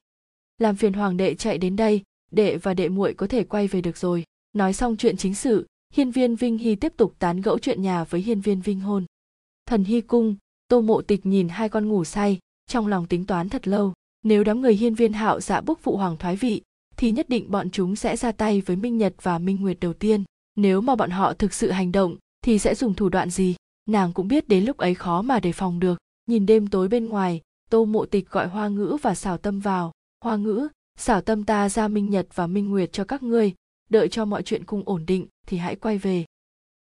Làm 0.57 0.75
phiền 0.75 0.93
hoàng 0.93 1.17
đệ 1.17 1.35
chạy 1.35 1.57
đến 1.57 1.75
đây, 1.75 2.01
đệ 2.31 2.57
và 2.57 2.73
đệ 2.73 2.89
muội 2.89 3.13
có 3.13 3.27
thể 3.27 3.43
quay 3.43 3.67
về 3.67 3.81
được 3.81 3.97
rồi 3.97 4.23
nói 4.53 4.73
xong 4.73 4.97
chuyện 4.97 5.17
chính 5.17 5.35
sự, 5.35 5.67
hiên 5.93 6.11
viên 6.11 6.35
vinh 6.35 6.57
hy 6.57 6.75
tiếp 6.75 6.93
tục 6.97 7.13
tán 7.19 7.41
gẫu 7.41 7.59
chuyện 7.59 7.81
nhà 7.81 8.03
với 8.03 8.21
hiên 8.21 8.41
viên 8.41 8.61
vinh 8.61 8.79
hôn. 8.79 9.05
Thần 9.65 9.83
hy 9.83 10.01
cung, 10.01 10.35
tô 10.67 10.81
mộ 10.81 11.01
tịch 11.01 11.25
nhìn 11.25 11.49
hai 11.49 11.69
con 11.69 11.87
ngủ 11.87 12.03
say, 12.03 12.39
trong 12.67 12.87
lòng 12.87 13.07
tính 13.07 13.25
toán 13.25 13.49
thật 13.49 13.67
lâu. 13.67 13.93
Nếu 14.23 14.43
đám 14.43 14.61
người 14.61 14.75
hiên 14.75 14.95
viên 14.95 15.13
hạo 15.13 15.41
dạ 15.41 15.61
bức 15.61 15.79
phụ 15.79 15.97
hoàng 15.97 16.17
thoái 16.17 16.35
vị, 16.35 16.61
thì 16.97 17.11
nhất 17.11 17.29
định 17.29 17.51
bọn 17.51 17.69
chúng 17.69 17.95
sẽ 17.95 18.17
ra 18.17 18.31
tay 18.31 18.61
với 18.61 18.75
minh 18.75 18.97
nhật 18.97 19.13
và 19.21 19.39
minh 19.39 19.57
nguyệt 19.61 19.77
đầu 19.79 19.93
tiên. 19.93 20.23
Nếu 20.55 20.81
mà 20.81 20.95
bọn 20.95 21.09
họ 21.09 21.33
thực 21.33 21.53
sự 21.53 21.71
hành 21.71 21.91
động, 21.91 22.15
thì 22.43 22.59
sẽ 22.59 22.75
dùng 22.75 22.93
thủ 22.93 23.09
đoạn 23.09 23.29
gì? 23.29 23.55
Nàng 23.89 24.13
cũng 24.13 24.27
biết 24.27 24.47
đến 24.47 24.65
lúc 24.65 24.77
ấy 24.77 24.95
khó 24.95 25.21
mà 25.21 25.39
đề 25.39 25.51
phòng 25.51 25.79
được. 25.79 25.97
Nhìn 26.25 26.45
đêm 26.45 26.67
tối 26.67 26.87
bên 26.87 27.05
ngoài, 27.05 27.41
tô 27.69 27.85
mộ 27.85 28.05
tịch 28.05 28.29
gọi 28.29 28.47
hoa 28.47 28.67
ngữ 28.67 28.97
và 29.01 29.15
xảo 29.15 29.37
tâm 29.37 29.59
vào. 29.59 29.91
Hoa 30.23 30.35
ngữ 30.35 30.67
xảo 30.97 31.21
tâm 31.21 31.43
ta 31.43 31.69
ra 31.69 31.87
minh 31.87 32.09
nhật 32.09 32.27
và 32.35 32.47
minh 32.47 32.69
nguyệt 32.69 32.93
cho 32.93 33.03
các 33.03 33.23
ngươi 33.23 33.53
đợi 33.93 34.09
cho 34.09 34.25
mọi 34.25 34.43
chuyện 34.43 34.63
cung 34.63 34.83
ổn 34.85 35.05
định 35.05 35.27
thì 35.47 35.57
hãy 35.57 35.75
quay 35.75 35.97
về. 35.97 36.25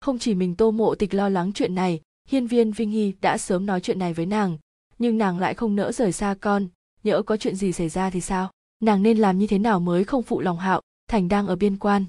Không 0.01 0.19
chỉ 0.19 0.35
mình 0.35 0.57
tô 0.57 0.71
mộ 0.71 0.95
tịch 0.95 1.15
lo 1.15 1.29
lắng 1.29 1.53
chuyện 1.53 1.75
này, 1.75 2.01
hiên 2.29 2.47
viên 2.47 2.73
vinh 2.73 2.91
hy 2.91 3.13
đã 3.21 3.39
sớm 3.39 3.67
nói 3.67 3.81
chuyện 3.81 3.99
này 3.99 4.15
với 4.15 4.27
nàng, 4.27 4.59
nhưng 4.99 5.19
nàng 5.19 5.39
lại 5.39 5.55
không 5.55 5.77
nỡ 5.77 5.93
rời 5.93 6.13
xa 6.13 6.35
con. 6.41 6.69
Nhỡ 7.03 7.23
có 7.23 7.37
chuyện 7.37 7.57
gì 7.57 7.73
xảy 7.73 7.89
ra 7.89 8.11
thì 8.11 8.21
sao? 8.21 8.51
Nàng 8.83 9.03
nên 9.03 9.19
làm 9.19 9.39
như 9.39 9.47
thế 9.47 9.59
nào 9.59 9.81
mới 9.81 10.05
không 10.05 10.23
phụ 10.23 10.41
lòng 10.41 10.59
hạo, 10.59 10.81
thành 11.09 11.29
đang 11.29 11.47
ở 11.47 11.57
biên 11.57 11.77
quan? 11.77 12.05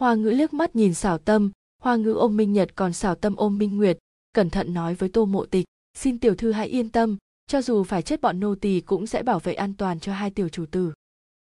Hoa 0.00 0.14
ngữ 0.14 0.30
liếc 0.30 0.54
mắt 0.54 0.76
nhìn 0.76 0.94
xảo 0.94 1.18
tâm, 1.18 1.50
hoa 1.82 1.96
ngữ 1.96 2.12
ôm 2.12 2.36
minh 2.36 2.52
nhật 2.52 2.74
còn 2.74 2.92
xảo 2.92 3.14
tâm 3.14 3.36
ôm 3.36 3.58
minh 3.58 3.76
nguyệt, 3.76 3.98
cẩn 4.32 4.50
thận 4.50 4.74
nói 4.74 4.94
với 4.94 5.08
tô 5.08 5.24
mộ 5.24 5.46
tịch, 5.46 5.64
xin 5.94 6.18
tiểu 6.18 6.34
thư 6.34 6.52
hãy 6.52 6.68
yên 6.68 6.88
tâm, 6.88 7.16
cho 7.46 7.62
dù 7.62 7.84
phải 7.84 8.02
chết 8.02 8.20
bọn 8.20 8.40
nô 8.40 8.54
tỳ 8.54 8.80
cũng 8.80 9.06
sẽ 9.06 9.22
bảo 9.22 9.38
vệ 9.38 9.54
an 9.54 9.74
toàn 9.74 10.00
cho 10.00 10.12
hai 10.12 10.30
tiểu 10.30 10.48
chủ 10.48 10.66
tử. 10.66 10.92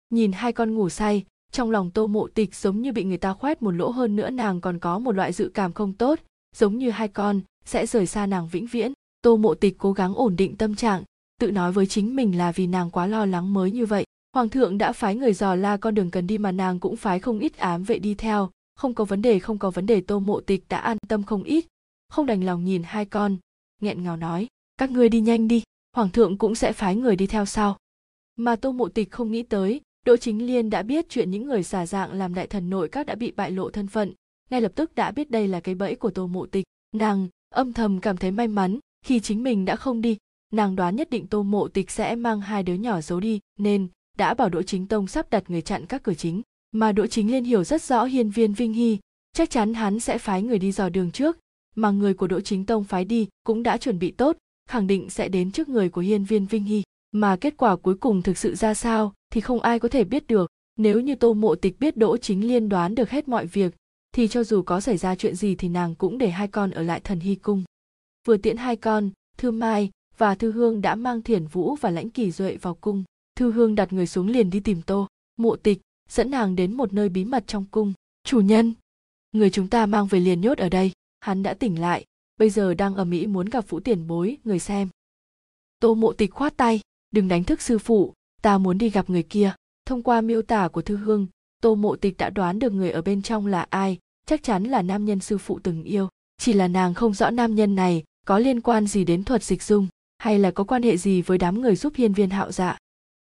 Nhìn 0.09 0.31
hai 0.31 0.53
con 0.53 0.75
ngủ 0.75 0.89
say 0.89 1.25
trong 1.51 1.71
lòng 1.71 1.91
tô 1.91 2.07
mộ 2.07 2.27
tịch 2.27 2.55
giống 2.55 2.81
như 2.81 2.91
bị 2.91 3.03
người 3.03 3.17
ta 3.17 3.33
khoét 3.33 3.61
một 3.61 3.71
lỗ 3.71 3.89
hơn 3.89 4.15
nữa, 4.15 4.29
nàng 4.29 4.61
còn 4.61 4.79
có 4.79 4.99
một 4.99 5.11
loại 5.11 5.33
dự 5.33 5.51
cảm 5.53 5.73
không 5.73 5.93
tốt, 5.93 6.19
giống 6.55 6.77
như 6.77 6.89
hai 6.89 7.07
con 7.07 7.41
sẽ 7.65 7.85
rời 7.85 8.05
xa 8.05 8.25
nàng 8.25 8.47
vĩnh 8.47 8.67
viễn. 8.67 8.93
Tô 9.21 9.37
mộ 9.37 9.55
tịch 9.55 9.75
cố 9.77 9.93
gắng 9.93 10.13
ổn 10.15 10.35
định 10.35 10.55
tâm 10.55 10.75
trạng, 10.75 11.03
tự 11.39 11.51
nói 11.51 11.71
với 11.71 11.85
chính 11.85 12.15
mình 12.15 12.37
là 12.37 12.51
vì 12.51 12.67
nàng 12.67 12.91
quá 12.91 13.07
lo 13.07 13.25
lắng 13.25 13.53
mới 13.53 13.71
như 13.71 13.85
vậy. 13.85 14.05
Hoàng 14.33 14.49
thượng 14.49 14.77
đã 14.77 14.91
phái 14.91 15.15
người 15.15 15.33
dò 15.33 15.55
la 15.55 15.77
con 15.77 15.95
đường 15.95 16.11
cần 16.11 16.27
đi 16.27 16.37
mà 16.37 16.51
nàng 16.51 16.79
cũng 16.79 16.95
phái 16.95 17.19
không 17.19 17.39
ít 17.39 17.57
ám 17.57 17.83
vệ 17.83 17.99
đi 17.99 18.15
theo. 18.15 18.49
Không 18.75 18.93
có 18.93 19.05
vấn 19.05 19.21
đề, 19.21 19.39
không 19.39 19.57
có 19.57 19.71
vấn 19.71 19.85
đề, 19.85 20.01
tô 20.01 20.19
mộ 20.19 20.39
tịch 20.39 20.63
đã 20.69 20.77
an 20.77 20.97
tâm 21.07 21.23
không 21.23 21.43
ít. 21.43 21.65
Không 22.09 22.25
đành 22.25 22.43
lòng 22.43 22.65
nhìn 22.65 22.83
hai 22.83 23.05
con, 23.05 23.37
nghẹn 23.81 24.03
ngào 24.03 24.17
nói, 24.17 24.47
các 24.77 24.91
ngươi 24.91 25.09
đi 25.09 25.21
nhanh 25.21 25.47
đi, 25.47 25.63
hoàng 25.95 26.09
thượng 26.09 26.37
cũng 26.37 26.55
sẽ 26.55 26.73
phái 26.73 26.95
người 26.95 27.15
đi 27.15 27.27
theo 27.27 27.45
sau. 27.45 27.77
Mà 28.35 28.55
tô 28.55 28.71
mộ 28.71 28.89
tịch 28.89 29.11
không 29.11 29.31
nghĩ 29.31 29.43
tới 29.43 29.81
đỗ 30.05 30.17
chính 30.17 30.47
liên 30.47 30.69
đã 30.69 30.83
biết 30.83 31.05
chuyện 31.09 31.31
những 31.31 31.45
người 31.45 31.63
giả 31.63 31.85
dạng 31.85 32.13
làm 32.13 32.33
đại 32.33 32.47
thần 32.47 32.69
nội 32.69 32.89
các 32.89 33.05
đã 33.05 33.15
bị 33.15 33.31
bại 33.31 33.51
lộ 33.51 33.69
thân 33.69 33.87
phận. 33.87 34.13
Ngay 34.49 34.61
lập 34.61 34.71
tức 34.75 34.95
đã 34.95 35.11
biết 35.11 35.31
đây 35.31 35.47
là 35.47 35.59
cái 35.59 35.75
bẫy 35.75 35.95
của 35.95 36.09
tô 36.09 36.27
mộ 36.27 36.45
tịch. 36.45 36.65
Nàng 36.95 37.27
âm 37.49 37.73
thầm 37.73 37.99
cảm 37.99 38.17
thấy 38.17 38.31
may 38.31 38.47
mắn 38.47 38.79
khi 39.05 39.19
chính 39.19 39.43
mình 39.43 39.65
đã 39.65 39.75
không 39.75 40.01
đi. 40.01 40.17
Nàng 40.53 40.75
đoán 40.75 40.95
nhất 40.95 41.09
định 41.09 41.27
tô 41.27 41.43
mộ 41.43 41.67
tịch 41.67 41.91
sẽ 41.91 42.15
mang 42.15 42.41
hai 42.41 42.63
đứa 42.63 42.73
nhỏ 42.73 43.01
giấu 43.01 43.19
đi, 43.19 43.39
nên 43.59 43.87
đã 44.17 44.33
bảo 44.33 44.49
đỗ 44.49 44.61
chính 44.61 44.87
tông 44.87 45.07
sắp 45.07 45.29
đặt 45.29 45.49
người 45.49 45.61
chặn 45.61 45.85
các 45.85 46.03
cửa 46.03 46.13
chính. 46.13 46.41
Mà 46.71 46.91
đỗ 46.91 47.07
chính 47.07 47.31
liên 47.31 47.43
hiểu 47.43 47.63
rất 47.63 47.81
rõ 47.81 48.03
hiên 48.03 48.29
viên 48.29 48.53
vinh 48.53 48.73
hy, 48.73 48.97
chắc 49.33 49.49
chắn 49.49 49.73
hắn 49.73 49.99
sẽ 49.99 50.17
phái 50.17 50.41
người 50.41 50.59
đi 50.59 50.71
dò 50.71 50.89
đường 50.89 51.11
trước. 51.11 51.37
Mà 51.75 51.91
người 51.91 52.13
của 52.13 52.27
đỗ 52.27 52.41
chính 52.41 52.65
tông 52.65 52.83
phái 52.83 53.05
đi 53.05 53.27
cũng 53.43 53.63
đã 53.63 53.77
chuẩn 53.77 53.99
bị 53.99 54.11
tốt, 54.11 54.37
khẳng 54.69 54.87
định 54.87 55.09
sẽ 55.09 55.29
đến 55.29 55.51
trước 55.51 55.69
người 55.69 55.89
của 55.89 56.01
hiên 56.01 56.23
viên 56.23 56.45
vinh 56.45 56.63
hy. 56.63 56.83
Mà 57.11 57.35
kết 57.35 57.53
quả 57.57 57.75
cuối 57.75 57.95
cùng 57.95 58.21
thực 58.21 58.37
sự 58.37 58.55
ra 58.55 58.73
sao? 58.73 59.13
Thì 59.29 59.41
không 59.41 59.59
ai 59.59 59.79
có 59.79 59.89
thể 59.89 60.03
biết 60.03 60.27
được. 60.27 60.51
Nếu 60.77 60.99
như 60.99 61.15
tô 61.15 61.33
mộ 61.33 61.55
tịch 61.55 61.79
biết 61.79 61.97
đỗ 61.97 62.17
chính 62.17 62.47
liên 62.47 62.69
đoán 62.69 62.95
được 62.95 63.09
hết 63.09 63.27
mọi 63.27 63.45
việc, 63.45 63.75
thì 64.11 64.27
cho 64.27 64.43
dù 64.43 64.61
có 64.61 64.81
xảy 64.81 64.97
ra 64.97 65.15
chuyện 65.15 65.35
gì 65.35 65.55
thì 65.55 65.69
nàng 65.69 65.95
cũng 65.95 66.17
để 66.17 66.29
hai 66.29 66.47
con 66.47 66.71
ở 66.71 66.81
lại 66.81 66.99
thần 66.99 67.19
hy 67.19 67.35
cung. 67.35 67.63
Vừa 68.27 68.37
tiễn 68.37 68.57
hai 68.57 68.75
con, 68.75 69.09
thư 69.37 69.51
mai 69.51 69.89
và 70.17 70.35
thư 70.35 70.51
hương 70.51 70.81
đã 70.81 70.95
mang 70.95 71.21
thiển 71.21 71.47
vũ 71.47 71.75
và 71.75 71.89
lãnh 71.89 72.09
kỳ 72.09 72.31
duệ 72.31 72.57
vào 72.57 72.75
cung. 72.75 73.03
Thư 73.35 73.51
hương 73.51 73.75
đặt 73.75 73.93
người 73.93 74.07
xuống 74.07 74.27
liền 74.27 74.49
đi 74.49 74.59
tìm 74.59 74.81
tô 74.81 75.07
mộ 75.37 75.55
tịch, 75.55 75.81
dẫn 76.09 76.31
nàng 76.31 76.55
đến 76.55 76.73
một 76.73 76.93
nơi 76.93 77.09
bí 77.09 77.25
mật 77.25 77.43
trong 77.47 77.65
cung. 77.71 77.93
Chủ 78.23 78.39
nhân, 78.39 78.73
người 79.31 79.49
chúng 79.49 79.67
ta 79.67 79.85
mang 79.85 80.07
về 80.07 80.19
liền 80.19 80.41
nhốt 80.41 80.57
ở 80.57 80.69
đây. 80.69 80.91
Hắn 81.19 81.43
đã 81.43 81.53
tỉnh 81.53 81.81
lại, 81.81 82.05
bây 82.37 82.49
giờ 82.49 82.73
đang 82.73 82.95
ở 82.95 83.05
mỹ 83.05 83.27
muốn 83.27 83.49
gặp 83.49 83.69
vũ 83.69 83.79
tiền 83.79 84.07
bối, 84.07 84.37
người 84.43 84.59
xem. 84.59 84.89
Tô 85.79 85.95
mộ 85.95 86.13
tịch 86.13 86.33
khoát 86.33 86.57
tay, 86.57 86.81
đừng 87.11 87.27
đánh 87.27 87.43
thức 87.43 87.61
sư 87.61 87.79
phụ 87.79 88.13
ta 88.41 88.57
muốn 88.57 88.77
đi 88.77 88.89
gặp 88.89 89.09
người 89.09 89.23
kia. 89.23 89.53
Thông 89.85 90.03
qua 90.03 90.21
miêu 90.21 90.41
tả 90.41 90.67
của 90.67 90.81
thư 90.81 90.95
hương, 90.97 91.27
tô 91.61 91.75
mộ 91.75 91.95
tịch 91.95 92.17
đã 92.17 92.29
đoán 92.29 92.59
được 92.59 92.73
người 92.73 92.91
ở 92.91 93.01
bên 93.01 93.21
trong 93.21 93.47
là 93.47 93.67
ai. 93.69 93.97
Chắc 94.25 94.43
chắn 94.43 94.63
là 94.63 94.81
nam 94.81 95.05
nhân 95.05 95.19
sư 95.19 95.37
phụ 95.37 95.59
từng 95.63 95.83
yêu. 95.83 96.07
Chỉ 96.37 96.53
là 96.53 96.67
nàng 96.67 96.93
không 96.93 97.13
rõ 97.13 97.29
nam 97.29 97.55
nhân 97.55 97.75
này 97.75 98.03
có 98.25 98.39
liên 98.39 98.61
quan 98.61 98.87
gì 98.87 99.03
đến 99.03 99.23
thuật 99.23 99.43
dịch 99.43 99.63
dung, 99.63 99.87
hay 100.17 100.39
là 100.39 100.51
có 100.51 100.63
quan 100.63 100.83
hệ 100.83 100.97
gì 100.97 101.21
với 101.21 101.37
đám 101.37 101.61
người 101.61 101.75
giúp 101.75 101.93
hiên 101.95 102.13
viên 102.13 102.29
hạo 102.29 102.51
dạ. 102.51 102.77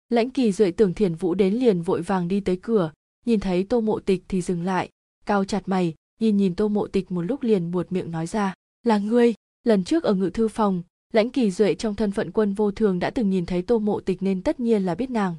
Lãnh 0.08 0.30
kỳ 0.30 0.52
duệ 0.52 0.70
tưởng 0.70 0.94
thiền 0.94 1.14
vũ 1.14 1.34
đến 1.34 1.54
liền 1.54 1.82
vội 1.82 2.02
vàng 2.02 2.28
đi 2.28 2.40
tới 2.40 2.58
cửa, 2.62 2.92
nhìn 3.26 3.40
thấy 3.40 3.64
tô 3.64 3.80
mộ 3.80 4.00
tịch 4.00 4.24
thì 4.28 4.42
dừng 4.42 4.62
lại 4.62 4.88
cao 5.26 5.44
chặt 5.44 5.62
mày, 5.66 5.94
nhìn 6.20 6.36
nhìn 6.36 6.54
tô 6.54 6.68
mộ 6.68 6.86
tịch 6.86 7.12
một 7.12 7.22
lúc 7.22 7.42
liền 7.42 7.70
buột 7.70 7.92
miệng 7.92 8.10
nói 8.10 8.26
ra, 8.26 8.54
là 8.82 8.98
ngươi, 8.98 9.34
lần 9.64 9.84
trước 9.84 10.04
ở 10.04 10.14
ngự 10.14 10.30
thư 10.30 10.48
phòng 10.48 10.82
lãnh 11.12 11.30
kỳ 11.30 11.50
duệ 11.50 11.74
trong 11.74 11.94
thân 11.94 12.12
phận 12.12 12.30
quân 12.32 12.52
vô 12.54 12.70
thường 12.70 12.98
đã 12.98 13.10
từng 13.10 13.30
nhìn 13.30 13.46
thấy 13.46 13.62
tô 13.62 13.78
mộ 13.78 14.00
tịch 14.00 14.22
nên 14.22 14.42
tất 14.42 14.60
nhiên 14.60 14.82
là 14.82 14.94
biết 14.94 15.10
nàng. 15.10 15.36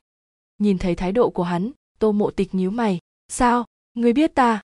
Nhìn 0.58 0.78
thấy 0.78 0.96
thái 0.96 1.12
độ 1.12 1.30
của 1.30 1.44
hắn, 1.44 1.72
tô 2.00 2.12
mộ 2.12 2.32
tịch 2.32 2.56
nhíu 2.56 2.72
mày. 2.72 3.00
Sao? 3.28 3.66
Ngươi 3.94 4.14
biết 4.14 4.36
ta? 4.36 4.62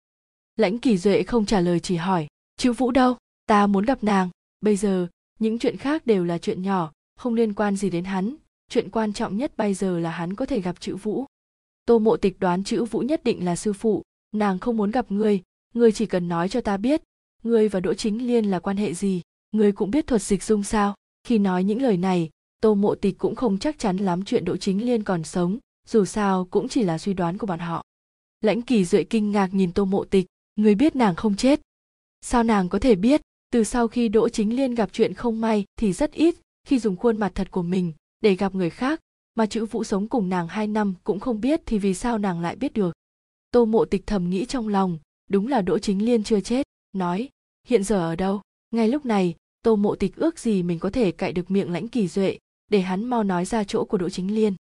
Lãnh 0.56 0.80
kỳ 0.80 0.98
duệ 0.98 1.24
không 1.24 1.46
trả 1.46 1.60
lời 1.60 1.80
chỉ 1.80 1.96
hỏi. 1.96 2.28
Chữ 2.58 2.74
vũ 2.74 2.92
đâu? 2.92 3.18
Ta 3.46 3.68
muốn 3.68 3.86
gặp 3.86 4.04
nàng. 4.04 4.30
Bây 4.62 4.76
giờ, 4.76 5.08
những 5.40 5.60
chuyện 5.60 5.78
khác 5.78 6.06
đều 6.06 6.26
là 6.26 6.38
chuyện 6.38 6.62
nhỏ, 6.62 6.92
không 7.16 7.34
liên 7.34 7.54
quan 7.54 7.76
gì 7.76 7.90
đến 7.90 8.04
hắn. 8.04 8.36
Chuyện 8.70 8.90
quan 8.90 9.14
trọng 9.14 9.38
nhất 9.38 9.58
bây 9.58 9.74
giờ 9.74 10.00
là 10.00 10.12
hắn 10.12 10.34
có 10.34 10.46
thể 10.46 10.62
gặp 10.62 10.80
chữ 10.80 10.96
vũ. 10.96 11.26
Tô 11.86 12.00
mộ 12.00 12.18
tịch 12.18 12.40
đoán 12.40 12.64
chữ 12.64 12.86
vũ 12.86 13.00
nhất 13.00 13.24
định 13.24 13.46
là 13.46 13.56
sư 13.56 13.74
phụ. 13.74 14.04
Nàng 14.32 14.60
không 14.60 14.78
muốn 14.78 14.92
gặp 14.92 15.12
ngươi. 15.12 15.42
Ngươi 15.74 15.92
chỉ 15.92 16.06
cần 16.06 16.28
nói 16.28 16.50
cho 16.50 16.62
ta 16.62 16.78
biết, 16.78 17.02
ngươi 17.44 17.70
và 17.70 17.80
đỗ 17.80 17.94
chính 17.94 18.28
liên 18.28 18.46
là 18.46 18.60
quan 18.60 18.78
hệ 18.78 18.94
gì. 18.94 19.22
Ngươi 19.52 19.72
cũng 19.72 19.92
biết 19.92 20.08
thuật 20.08 20.22
dịch 20.22 20.44
dung 20.44 20.64
sao? 20.64 20.96
Khi 21.24 21.38
nói 21.38 21.64
những 21.64 21.82
lời 21.82 21.98
này, 21.98 22.30
tô 22.62 22.76
mộ 22.76 22.96
tịch 22.96 23.18
cũng 23.18 23.36
không 23.36 23.58
chắc 23.58 23.80
chắn 23.80 23.98
lắm 23.98 24.26
chuyện 24.26 24.46
đỗ 24.46 24.58
chính 24.58 24.86
liên 24.86 25.04
còn 25.04 25.24
sống, 25.24 25.58
dù 25.88 26.06
sao 26.06 26.46
cũng 26.46 26.68
chỉ 26.68 26.84
là 26.84 26.98
suy 26.98 27.14
đoán 27.14 27.38
của 27.38 27.48
bọn 27.48 27.60
họ. 27.60 27.84
Lãnh 28.42 28.62
kỳ 28.62 28.86
duệ 28.86 29.04
kinh 29.04 29.32
ngạc 29.32 29.54
nhìn 29.54 29.72
tô 29.72 29.86
mộ 29.86 30.06
tịch, 30.06 30.26
người 30.56 30.76
biết 30.76 30.96
nàng 30.96 31.16
không 31.16 31.36
chết? 31.36 31.62
Sao 32.22 32.44
nàng 32.44 32.70
có 32.70 32.80
thể 32.80 32.96
biết? 32.96 33.22
Từ 33.52 33.64
sau 33.64 33.88
khi 33.88 34.10
đỗ 34.10 34.30
chính 34.30 34.56
liên 34.56 34.76
gặp 34.76 34.90
chuyện 34.94 35.14
không 35.14 35.42
may 35.42 35.66
thì 35.80 35.94
rất 35.94 36.12
ít 36.12 36.36
khi 36.68 36.80
dùng 36.80 36.96
khuôn 36.96 37.18
mặt 37.18 37.32
thật 37.36 37.52
của 37.52 37.62
mình 37.64 37.94
để 38.22 38.36
gặp 38.36 38.56
người 38.56 38.70
khác, 38.70 39.00
mà 39.36 39.46
chữ 39.46 39.66
vũ 39.66 39.84
sống 39.84 40.08
cùng 40.08 40.30
nàng 40.30 40.48
hai 40.48 40.68
năm 40.68 40.96
cũng 41.04 41.20
không 41.20 41.42
biết 41.42 41.62
thì 41.66 41.80
vì 41.80 41.94
sao 41.94 42.18
nàng 42.18 42.42
lại 42.42 42.56
biết 42.56 42.74
được. 42.74 42.94
Tô 43.52 43.66
mộ 43.66 43.86
tịch 43.86 44.08
thầm 44.08 44.30
nghĩ 44.30 44.46
trong 44.46 44.68
lòng, 44.68 45.00
đúng 45.30 45.48
là 45.48 45.62
đỗ 45.62 45.80
chính 45.80 46.06
liên 46.06 46.24
chưa 46.24 46.40
chết, 46.40 46.68
nói, 46.94 47.30
hiện 47.68 47.84
giờ 47.84 48.00
ở 48.00 48.16
đâu? 48.16 48.42
Ngay 48.72 48.88
lúc 48.88 49.06
này 49.06 49.36
tô 49.62 49.76
mộ 49.76 49.96
tịch 49.96 50.16
ước 50.16 50.40
gì 50.40 50.64
mình 50.64 50.80
có 50.80 50.90
thể 50.90 51.12
cạy 51.12 51.34
được 51.34 51.52
miệng 51.52 51.72
lãnh 51.72 51.88
kỳ 51.88 52.08
duệ, 52.08 52.38
để 52.72 52.82
hắn 52.82 53.06
mau 53.06 53.24
nói 53.24 53.46
ra 53.46 53.64
chỗ 53.64 53.86
của 53.86 53.98
đỗ 53.98 54.10
chính 54.10 54.36
liên. 54.36 54.56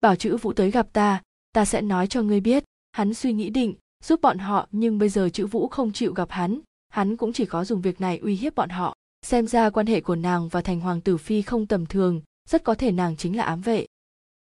Bảo 0.00 0.16
chữ 0.16 0.36
vũ 0.36 0.52
tới 0.52 0.70
gặp 0.70 0.92
ta 0.92 1.22
ta 1.52 1.64
sẽ 1.64 1.80
nói 1.80 2.06
cho 2.06 2.22
ngươi 2.22 2.40
biết, 2.40 2.64
hắn 2.92 3.14
suy 3.14 3.32
nghĩ 3.32 3.50
định, 3.50 3.74
giúp 4.04 4.20
bọn 4.22 4.38
họ, 4.38 4.68
nhưng 4.72 4.98
bây 4.98 5.08
giờ 5.08 5.28
chữ 5.28 5.46
vũ 5.46 5.68
không 5.68 5.92
chịu 5.92 6.12
gặp 6.12 6.30
hắn 6.30 6.60
hắn 6.94 7.16
cũng 7.16 7.32
chỉ 7.32 7.46
có 7.46 7.64
dùng 7.64 7.80
việc 7.80 8.00
này 8.00 8.18
uy 8.18 8.36
hiếp 8.36 8.54
bọn 8.54 8.68
họ. 8.68 8.94
Xem 9.22 9.46
ra 9.46 9.70
quan 9.70 9.86
hệ 9.86 10.00
của 10.00 10.16
nàng 10.16 10.48
và 10.48 10.60
thành 10.60 10.80
hoàng 10.80 11.00
tử 11.00 11.16
phi 11.16 11.42
không 11.42 11.66
tầm 11.66 11.86
thường, 11.86 12.20
rất 12.48 12.64
có 12.64 12.74
thể 12.74 12.92
nàng 12.92 13.16
chính 13.16 13.36
là 13.36 13.44
ám 13.44 13.60
vệ. 13.60 13.86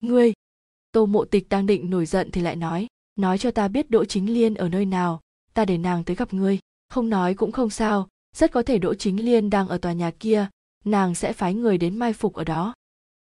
Ngươi! 0.01 0.33
Tô 0.91 1.05
mộ 1.05 1.25
tịch 1.25 1.49
đang 1.49 1.65
định 1.65 1.89
nổi 1.89 2.05
giận 2.05 2.31
thì 2.31 2.41
lại 2.41 2.55
nói 2.55 2.87
nói 3.15 3.37
cho 3.37 3.51
ta 3.51 3.67
biết 3.67 3.89
đỗ 3.89 4.05
chính 4.05 4.33
liên 4.33 4.55
ở 4.55 4.69
nơi 4.69 4.85
nào, 4.85 5.21
ta 5.53 5.65
để 5.65 5.77
nàng 5.77 6.03
tới 6.03 6.15
gặp 6.15 6.33
ngươi, 6.33 6.59
không 6.89 7.09
nói 7.09 7.33
cũng 7.33 7.51
không 7.51 7.69
sao 7.69 8.07
rất 8.35 8.51
có 8.51 8.63
thể 8.63 8.77
đỗ 8.77 8.93
chính 8.93 9.25
liên 9.25 9.49
đang 9.49 9.67
ở 9.67 9.77
tòa 9.77 9.93
nhà 9.93 10.11
kia, 10.19 10.47
nàng 10.85 11.15
sẽ 11.15 11.33
phái 11.33 11.53
người 11.53 11.77
đến 11.77 11.97
mai 11.97 12.13
phục 12.13 12.33
ở 12.33 12.43
đó. 12.43 12.73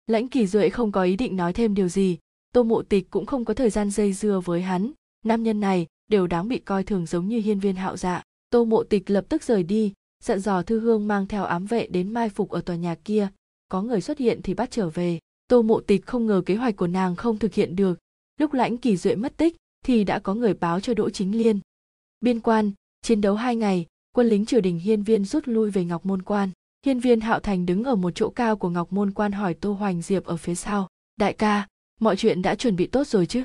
Lãnh 0.08 0.28
kỳ 0.28 0.48
duệ 0.48 0.70
không 0.70 0.92
có 0.92 1.04
ý 1.04 1.16
định 1.16 1.36
nói 1.36 1.54
thêm 1.54 1.74
điều 1.74 1.88
gì, 1.88 2.18
tô 2.54 2.64
mộ 2.64 2.82
tịch 2.82 3.10
cũng 3.10 3.26
không 3.26 3.46
có 3.46 3.54
thời 3.54 3.70
gian 3.70 3.90
dây 3.90 4.14
dưa 4.14 4.42
với 4.46 4.62
hắn. 4.62 4.92
Nam 5.26 5.44
nhân 5.44 5.60
này 5.60 5.88
đều 6.10 6.28
đáng 6.28 6.48
bị 6.48 6.60
coi 6.60 6.84
thường 6.84 7.06
giống 7.06 7.28
như 7.28 7.40
hiên 7.40 7.60
viên 7.60 7.76
hạo 7.76 7.98
dạ. 7.98 8.24
Tô 8.50 8.66
mộ 8.66 8.84
tịch 8.84 9.10
lập 9.10 9.26
tức 9.30 9.44
rời 9.44 9.64
đi, 9.64 9.94
dặn 10.24 10.40
dò 10.40 10.62
thư 10.62 10.80
hương 10.80 11.08
mang 11.08 11.28
theo 11.28 11.44
ám 11.44 11.66
vệ 11.66 11.88
đến 11.88 12.14
mai 12.14 12.30
phục 12.30 12.50
ở 12.50 12.62
tòa 12.62 12.76
nhà 12.76 12.96
kia. 12.96 13.28
Có 13.70 13.82
người 13.82 14.02
xuất 14.02 14.18
hiện 14.18 14.42
thì 14.44 14.54
bắt 14.54 14.72
trở 14.72 14.90
về. 14.90 15.20
Tô 15.48 15.62
mộ 15.62 15.80
tịch 15.80 16.06
không 16.06 16.28
ngờ 16.28 16.42
kế 16.46 16.56
hoạch 16.56 16.76
của 16.76 16.88
nàng 16.88 17.16
không 17.16 17.40
thực 17.40 17.54
hiện 17.54 17.76
được. 17.76 18.00
Lúc 18.40 18.54
lãnh 18.54 18.78
kỳ 18.78 18.98
duệ 18.98 19.16
mất 19.16 19.38
tích 19.38 19.56
thì 19.86 20.04
đã 20.04 20.20
có 20.20 20.34
người 20.34 20.54
báo 20.54 20.80
cho 20.80 20.94
đỗ 20.94 21.10
chính 21.10 21.38
liên. 21.38 21.60
Biên 22.22 22.40
quan, 22.40 22.72
chiến 23.02 23.22
đấu 23.22 23.36
hai 23.36 23.56
ngày 23.56 23.86
quân 24.16 24.28
lính 24.28 24.46
triều 24.46 24.62
đình 24.62 24.80
hiên 24.80 25.04
viên 25.04 25.26
rút 25.26 25.48
lui 25.48 25.72
về 25.72 25.86
ngọc 25.86 26.06
môn 26.06 26.22
quan. 26.22 26.50
Hiên 26.86 27.00
viên 27.00 27.20
hạo 27.20 27.40
thành 27.40 27.66
đứng 27.66 27.84
ở 27.84 27.96
một 27.96 28.12
chỗ 28.16 28.30
cao 28.30 28.56
của 28.56 28.70
ngọc 28.70 28.94
môn 28.94 29.12
quan 29.12 29.32
hỏi 29.32 29.54
tô 29.54 29.74
hoành 29.74 30.02
diệp 30.02 30.26
ở 30.26 30.38
phía 30.38 30.56
sau. 30.56 30.88
Đại 31.18 31.34
ca, 31.34 31.68
mọi 32.00 32.16
chuyện 32.16 32.42
đã 32.42 32.56
chuẩn 32.56 32.76
bị 32.76 32.88
tốt 32.88 33.08
rồi 33.08 33.26
chứ? 33.26 33.44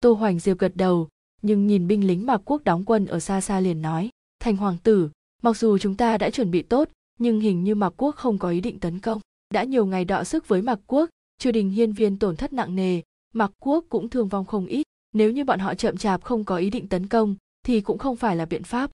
Tô 0.00 0.12
hoành 0.12 0.38
diệp 0.38 0.58
gật 0.58 0.72
đầu, 0.74 1.08
nhưng 1.42 1.66
nhìn 1.66 1.86
binh 1.86 2.06
lính 2.06 2.26
mạc 2.26 2.40
quốc 2.44 2.64
đóng 2.64 2.84
quân 2.84 3.06
ở 3.06 3.20
xa 3.20 3.40
xa 3.40 3.60
liền 3.60 3.82
nói, 3.82 4.10
thành 4.40 4.56
hoàng 4.56 4.76
tử, 4.82 5.10
mặc 5.42 5.56
dù 5.56 5.78
chúng 5.78 5.96
ta 5.96 6.18
đã 6.18 6.30
chuẩn 6.30 6.50
bị 6.50 6.62
tốt, 6.62 6.88
nhưng 7.18 7.40
hình 7.40 7.64
như 7.64 7.74
mạc 7.74 7.94
quốc 7.96 8.16
không 8.16 8.38
có 8.38 8.50
ý 8.50 8.60
định 8.60 8.80
tấn 8.80 8.98
công. 8.98 9.20
Đã 9.54 9.64
nhiều 9.64 9.86
ngày 9.86 10.04
đọ 10.04 10.24
sức 10.24 10.48
với 10.48 10.62
mạc 10.62 10.78
quốc, 10.86 11.10
triều 11.38 11.52
đình 11.52 11.70
hiên 11.70 11.92
viên 11.92 12.18
tổn 12.18 12.36
thất 12.36 12.52
nặng 12.52 12.76
nề 12.76 13.00
mạc 13.34 13.52
quốc 13.60 13.84
cũng 13.88 14.08
thương 14.08 14.28
vong 14.28 14.44
không 14.44 14.66
ít. 14.66 14.82
Nếu 15.12 15.30
như 15.30 15.44
bọn 15.44 15.58
họ 15.58 15.74
chậm 15.74 15.96
chạp 15.96 16.22
không 16.24 16.44
có 16.44 16.56
ý 16.56 16.70
định 16.70 16.88
tấn 16.88 17.06
công, 17.06 17.36
thì 17.66 17.80
cũng 17.80 17.98
không 17.98 18.16
phải 18.16 18.36
là 18.36 18.44
biện 18.44 18.62
pháp 18.62 18.90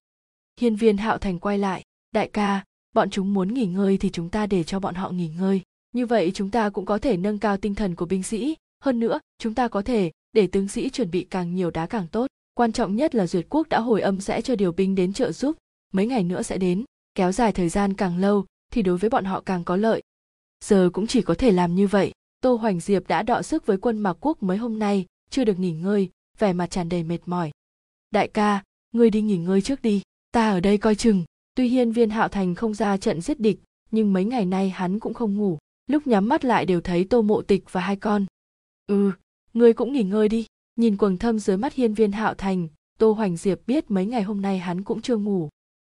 hiên 0.60 0.76
viên 0.76 0.96
hạo 0.96 1.18
thành 1.18 1.38
quay 1.38 1.58
lại, 1.58 1.82
đại 2.12 2.28
ca, 2.32 2.64
bọn 2.94 3.10
chúng 3.10 3.34
muốn 3.34 3.54
nghỉ 3.54 3.66
ngơi 3.66 3.98
thì 3.98 4.10
chúng 4.10 4.28
ta 4.28 4.46
để 4.46 4.64
cho 4.64 4.80
bọn 4.80 4.94
họ 4.94 5.10
nghỉ 5.10 5.28
ngơi. 5.28 5.62
Như 5.92 6.06
vậy 6.06 6.30
chúng 6.34 6.50
ta 6.50 6.70
cũng 6.70 6.86
có 6.86 6.98
thể 6.98 7.16
nâng 7.16 7.38
cao 7.38 7.56
tinh 7.56 7.74
thần 7.74 7.94
của 7.94 8.06
binh 8.06 8.22
sĩ. 8.22 8.56
Hơn 8.84 9.00
nữa, 9.00 9.20
chúng 9.38 9.54
ta 9.54 9.68
có 9.68 9.82
thể 9.82 10.10
để 10.32 10.46
tướng 10.46 10.68
sĩ 10.68 10.90
chuẩn 10.90 11.10
bị 11.10 11.26
càng 11.30 11.54
nhiều 11.54 11.70
đá 11.70 11.86
càng 11.86 12.06
tốt. 12.12 12.26
Quan 12.54 12.72
trọng 12.72 12.96
nhất 12.96 13.14
là 13.14 13.26
duyệt 13.26 13.46
quốc 13.48 13.68
đã 13.68 13.80
hồi 13.80 14.00
âm 14.00 14.20
sẽ 14.20 14.40
cho 14.40 14.56
điều 14.56 14.72
binh 14.72 14.94
đến 14.94 15.12
trợ 15.12 15.32
giúp. 15.32 15.56
Mấy 15.92 16.06
ngày 16.06 16.24
nữa 16.24 16.42
sẽ 16.42 16.58
đến, 16.58 16.84
kéo 17.14 17.32
dài 17.32 17.52
thời 17.52 17.68
gian 17.68 17.94
càng 17.94 18.18
lâu 18.18 18.44
thì 18.72 18.82
đối 18.82 18.98
với 18.98 19.10
bọn 19.10 19.24
họ 19.24 19.40
càng 19.40 19.64
có 19.64 19.76
lợi. 19.76 20.02
Giờ 20.64 20.90
cũng 20.92 21.06
chỉ 21.06 21.22
có 21.22 21.34
thể 21.34 21.52
làm 21.52 21.74
như 21.74 21.86
vậy. 21.86 22.12
Tô 22.40 22.54
hoành 22.54 22.80
diệp 22.80 23.08
đã 23.08 23.22
đọ 23.22 23.42
sức 23.42 23.66
với 23.66 23.76
quân 23.76 23.98
mạc 23.98 24.16
quốc 24.20 24.42
mấy 24.42 24.56
hôm 24.56 24.78
nay, 24.78 25.06
chưa 25.30 25.44
được 25.44 25.58
nghỉ 25.58 25.72
ngơi, 25.72 26.10
vẻ 26.38 26.52
mặt 26.52 26.70
tràn 26.70 26.88
đầy 26.88 27.02
mệt 27.02 27.18
mỏi. 27.26 27.50
Đại 28.10 28.28
ca, 28.28 28.62
ngươi 28.92 29.10
đi 29.10 29.22
nghỉ 29.22 29.36
ngơi 29.36 29.62
trước 29.62 29.82
đi 29.82 30.02
ta 30.37 30.51
ở 30.51 30.61
đây 30.61 30.79
coi 30.79 30.94
chừng. 30.94 31.25
Tuy 31.55 31.68
hiên 31.68 31.92
viên 31.92 32.11
hạo 32.11 32.29
thành 32.29 32.55
không 32.55 32.75
ra 32.75 32.96
trận 32.96 33.20
giết 33.20 33.40
địch 33.40 33.59
nhưng 33.90 34.12
mấy 34.12 34.25
ngày 34.25 34.46
nay 34.46 34.70
hắn 34.70 34.99
cũng 34.99 35.14
không 35.14 35.37
ngủ. 35.37 35.59
Lúc 35.87 36.07
nhắm 36.07 36.29
mắt 36.29 36.44
lại 36.44 36.66
đều 36.66 36.81
thấy 36.81 37.05
tô 37.05 37.22
mộ 37.22 37.42
tịch 37.42 37.64
và 37.72 37.81
hai 37.81 37.96
con. 37.96 38.27
Ừ 38.87 39.12
ngươi 39.55 39.72
cũng 39.72 39.92
nghỉ 39.92 40.03
ngơi 40.03 40.29
đi. 40.29 40.46
Nhìn 40.77 40.96
quầng 40.96 41.18
thâm 41.18 41.38
dưới 41.38 41.57
mắt 41.57 41.75
hiên 41.75 41.94
viên 41.94 42.12
hạo 42.12 42.35
thành 42.35 42.68
tô 42.99 43.12
hoành 43.12 43.37
diệp 43.37 43.59
biết 43.66 43.90
mấy 43.90 44.07
ngày 44.07 44.22
hôm 44.22 44.40
nay 44.42 44.59
hắn 44.59 44.85
cũng 44.85 45.03
chưa 45.03 45.16
ngủ. 45.16 45.49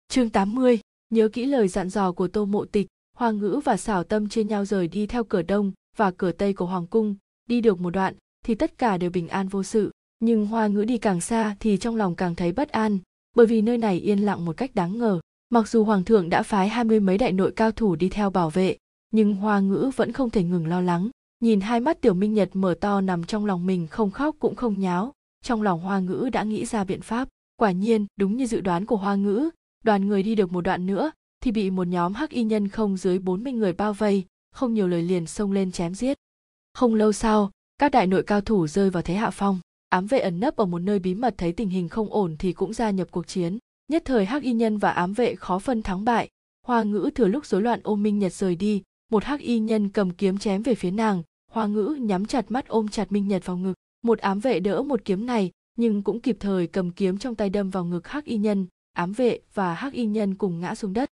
Chương 0.09 0.31
80, 0.31 0.81
nhớ 1.11 1.29
kỹ 1.29 1.47
lời 1.47 1.69
dặn 1.69 1.89
dò 1.89 2.13
của 2.13 2.29
tô 2.29 2.45
mộ 2.45 2.65
tịch. 2.65 2.87
Hoa 3.17 3.31
ngữ 3.31 3.61
và 3.65 3.77
xảo 3.77 4.05
tâm 4.05 4.29
chia 4.29 4.45
nhau 4.45 4.65
rời 4.65 4.89
đi 4.89 5.07
theo 5.07 5.25
cửa 5.25 5.43
đông 5.43 5.73
và 5.97 6.11
cửa 6.11 6.33
tây 6.33 6.53
của 6.53 6.67
hoàng 6.67 6.87
cung. 6.87 7.17
Đi 7.47 7.61
được 7.61 7.81
một 7.81 7.91
đoạn 7.91 8.15
thì 8.45 8.55
tất 8.55 8.79
cả 8.79 8.99
đều 8.99 9.11
bình 9.11 9.29
an 9.29 9.49
vô 9.49 9.63
sự. 9.63 9.91
Nhưng 10.21 10.47
hoa 10.47 10.67
ngữ 10.67 10.85
đi 10.85 10.99
càng 10.99 11.21
xa 11.21 11.57
thì 11.61 11.77
trong 11.77 11.97
lòng 11.97 12.15
càng 12.15 12.35
thấy 12.35 12.53
bất 12.53 12.69
an 12.69 12.99
bởi 13.37 13.47
vì 13.47 13.63
nơi 13.63 13.79
này 13.79 13.99
yên 13.99 14.19
lặng 14.19 14.45
một 14.45 14.57
cách 14.57 14.75
đáng 14.75 14.99
ngờ. 14.99 15.21
Mặc 15.51 15.69
dù 15.69 15.85
hoàng 15.85 16.05
thượng 16.05 16.31
đã 16.31 16.43
phái 16.43 16.69
hai 16.69 16.85
mươi 16.85 17.01
mấy 17.01 17.19
đại 17.19 17.33
nội 17.33 17.53
cao 17.57 17.73
thủ 17.73 17.97
đi 17.97 18.09
theo 18.09 18.31
bảo 18.31 18.51
vệ, 18.51 18.77
nhưng 19.11 19.35
hoa 19.35 19.61
ngữ 19.61 19.91
vẫn 19.97 20.13
không 20.13 20.31
thể 20.31 20.43
ngừng 20.43 20.67
lo 20.67 20.81
lắng. 20.81 21.11
Nhìn 21.41 21.61
hai 21.61 21.81
mắt 21.81 22.01
tiểu 22.01 22.15
minh 22.15 22.35
nhật 22.35 22.51
mở 22.53 22.75
to 22.81 23.01
nằm 23.01 23.25
trong 23.25 23.47
lòng 23.47 23.67
mình 23.67 23.87
không 23.87 24.11
khóc 24.11 24.37
cũng 24.39 24.55
không 24.55 24.81
nháo, 24.81 25.13
trong 25.45 25.63
lòng 25.63 25.81
hoa 25.81 25.99
ngữ 25.99 26.29
đã 26.33 26.43
nghĩ 26.43 26.65
ra 26.65 26.85
biện 26.85 27.01
pháp. 27.01 27.29
Quả 27.57 27.71
nhiên, 27.71 28.07
đúng 28.17 28.37
như 28.37 28.47
dự 28.47 28.61
đoán 28.61 28.87
của 28.87 28.97
hoa 28.97 29.15
ngữ, 29.15 29.51
đoàn 29.85 30.09
người 30.09 30.23
đi 30.23 30.35
được 30.35 30.53
một 30.53 30.61
đoạn 30.61 30.87
nữa, 30.87 31.11
thì 31.41 31.53
bị 31.53 31.71
một 31.71 31.87
nhóm 31.87 32.15
hắc 32.15 32.31
y 32.31 32.45
nhân 32.45 32.69
không 32.69 32.97
dưới 32.97 33.19
40 33.19 33.53
người 33.53 33.73
bao 33.73 33.93
vây, 33.93 34.25
không 34.55 34.75
nhiều 34.75 34.89
lời 34.89 35.03
liền 35.03 35.27
xông 35.27 35.53
lên 35.53 35.73
chém 35.73 35.95
giết. 35.95 36.17
Không 36.75 36.95
lâu 36.95 37.13
sau, 37.13 37.51
các 37.79 37.93
đại 37.93 38.07
nội 38.07 38.23
cao 38.23 38.41
thủ 38.41 38.67
rơi 38.67 38.91
vào 38.91 39.03
thế 39.03 39.15
hạ 39.15 39.31
phong 39.31 39.61
ám 39.97 40.07
vệ 40.07 40.19
ẩn 40.19 40.41
nấp 40.41 40.57
ở 40.57 40.67
một 40.67 40.79
nơi 40.79 40.99
bí 40.99 41.15
mật 41.15 41.35
thấy 41.39 41.53
tình 41.53 41.69
hình 41.69 41.89
không 41.89 42.13
ổn 42.13 42.37
thì 42.39 42.53
cũng 42.53 42.73
gia 42.73 42.91
nhập 42.91 43.09
cuộc 43.11 43.27
chiến. 43.27 43.59
Nhất 43.89 44.03
thời 44.05 44.25
hắc 44.25 44.43
y 44.43 44.53
nhân 44.53 44.79
và 44.79 44.91
ám 44.91 45.13
vệ 45.13 45.35
khó 45.35 45.59
phân 45.59 45.83
thắng 45.83 46.05
bại. 46.05 46.29
Hoa 46.67 46.83
ngữ 46.83 47.11
thừa 47.15 47.27
lúc 47.27 47.47
rối 47.47 47.63
loạn 47.63 47.81
ôm 47.83 48.03
minh 48.03 48.19
nhật 48.19 48.33
rời 48.33 48.57
đi, 48.57 48.83
một 49.11 49.25
hắc 49.25 49.41
y 49.41 49.59
nhân 49.59 49.89
cầm 49.89 50.11
kiếm 50.11 50.39
chém 50.39 50.63
về 50.63 50.75
phía 50.75 50.91
nàng. 50.91 51.23
Hoa 51.53 51.67
ngữ 51.67 51.99
nhắm 52.01 52.27
chặt 52.27 52.51
mắt 52.51 52.69
ôm 52.69 52.89
chặt 52.89 53.13
minh 53.13 53.29
nhật 53.29 53.47
vào 53.47 53.57
ngực. 53.57 53.75
Một 54.03 54.19
ám 54.19 54.41
vệ 54.41 54.61
đỡ 54.61 54.83
một 54.83 55.05
kiếm 55.05 55.27
này, 55.27 55.51
nhưng 55.77 56.03
cũng 56.03 56.21
kịp 56.21 56.37
thời 56.41 56.67
cầm 56.67 56.91
kiếm 56.91 57.19
trong 57.19 57.35
tay 57.35 57.51
đâm 57.51 57.71
vào 57.71 57.85
ngực 57.85 58.09
hắc 58.09 58.25
y 58.25 58.37
nhân. 58.37 58.67
Ám 58.93 59.13
vệ 59.13 59.41
và 59.55 59.75
hắc 59.75 59.93
y 59.93 60.07
nhân 60.07 60.35
cùng 60.35 60.61
ngã 60.61 60.75
xuống 60.75 60.93
đất. 60.93 61.11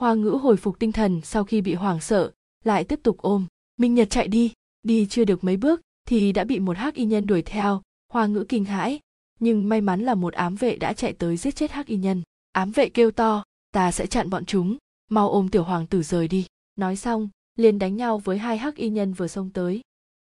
Hoa 0.00 0.14
ngữ 0.14 0.30
hồi 0.30 0.56
phục 0.56 0.78
tinh 0.78 0.92
thần 0.92 1.20
sau 1.24 1.44
khi 1.44 1.60
bị 1.60 1.74
hoảng 1.74 2.00
sợ, 2.00 2.32
lại 2.64 2.84
tiếp 2.84 3.00
tục 3.02 3.16
ôm. 3.18 3.46
Minh 3.78 3.94
nhật 3.94 4.10
chạy 4.10 4.28
đi 4.28 4.52
đi 4.82 5.06
chưa 5.06 5.24
được 5.24 5.44
mấy 5.44 5.56
bước 5.56 5.80
thì 6.08 6.32
đã 6.32 6.44
bị 6.44 6.58
một 6.58 6.76
hắc 6.76 6.94
y 6.94 7.04
nhân 7.04 7.26
đuổi 7.26 7.42
theo 7.42 7.82
hoa 8.12 8.26
ngữ 8.26 8.44
kinh 8.48 8.64
hãi, 8.64 9.00
nhưng 9.40 9.68
may 9.68 9.80
mắn 9.80 10.00
là 10.00 10.14
một 10.14 10.34
ám 10.34 10.56
vệ 10.56 10.76
đã 10.76 10.92
chạy 10.92 11.12
tới 11.12 11.36
giết 11.36 11.56
chết 11.56 11.70
hắc 11.70 11.86
y 11.86 11.96
nhân. 11.96 12.22
Ám 12.52 12.70
vệ 12.70 12.88
kêu 12.88 13.10
to, 13.10 13.44
ta 13.72 13.92
sẽ 13.92 14.06
chặn 14.06 14.30
bọn 14.30 14.44
chúng, 14.44 14.76
mau 15.10 15.30
ôm 15.30 15.48
tiểu 15.48 15.64
hoàng 15.64 15.86
tử 15.86 16.02
rời 16.02 16.28
đi. 16.28 16.46
Nói 16.76 16.96
xong, 16.96 17.28
liền 17.56 17.78
đánh 17.78 17.96
nhau 17.96 18.18
với 18.18 18.38
hai 18.38 18.58
hắc 18.58 18.76
y 18.76 18.88
nhân 18.88 19.12
vừa 19.12 19.26
xông 19.26 19.50
tới. 19.50 19.80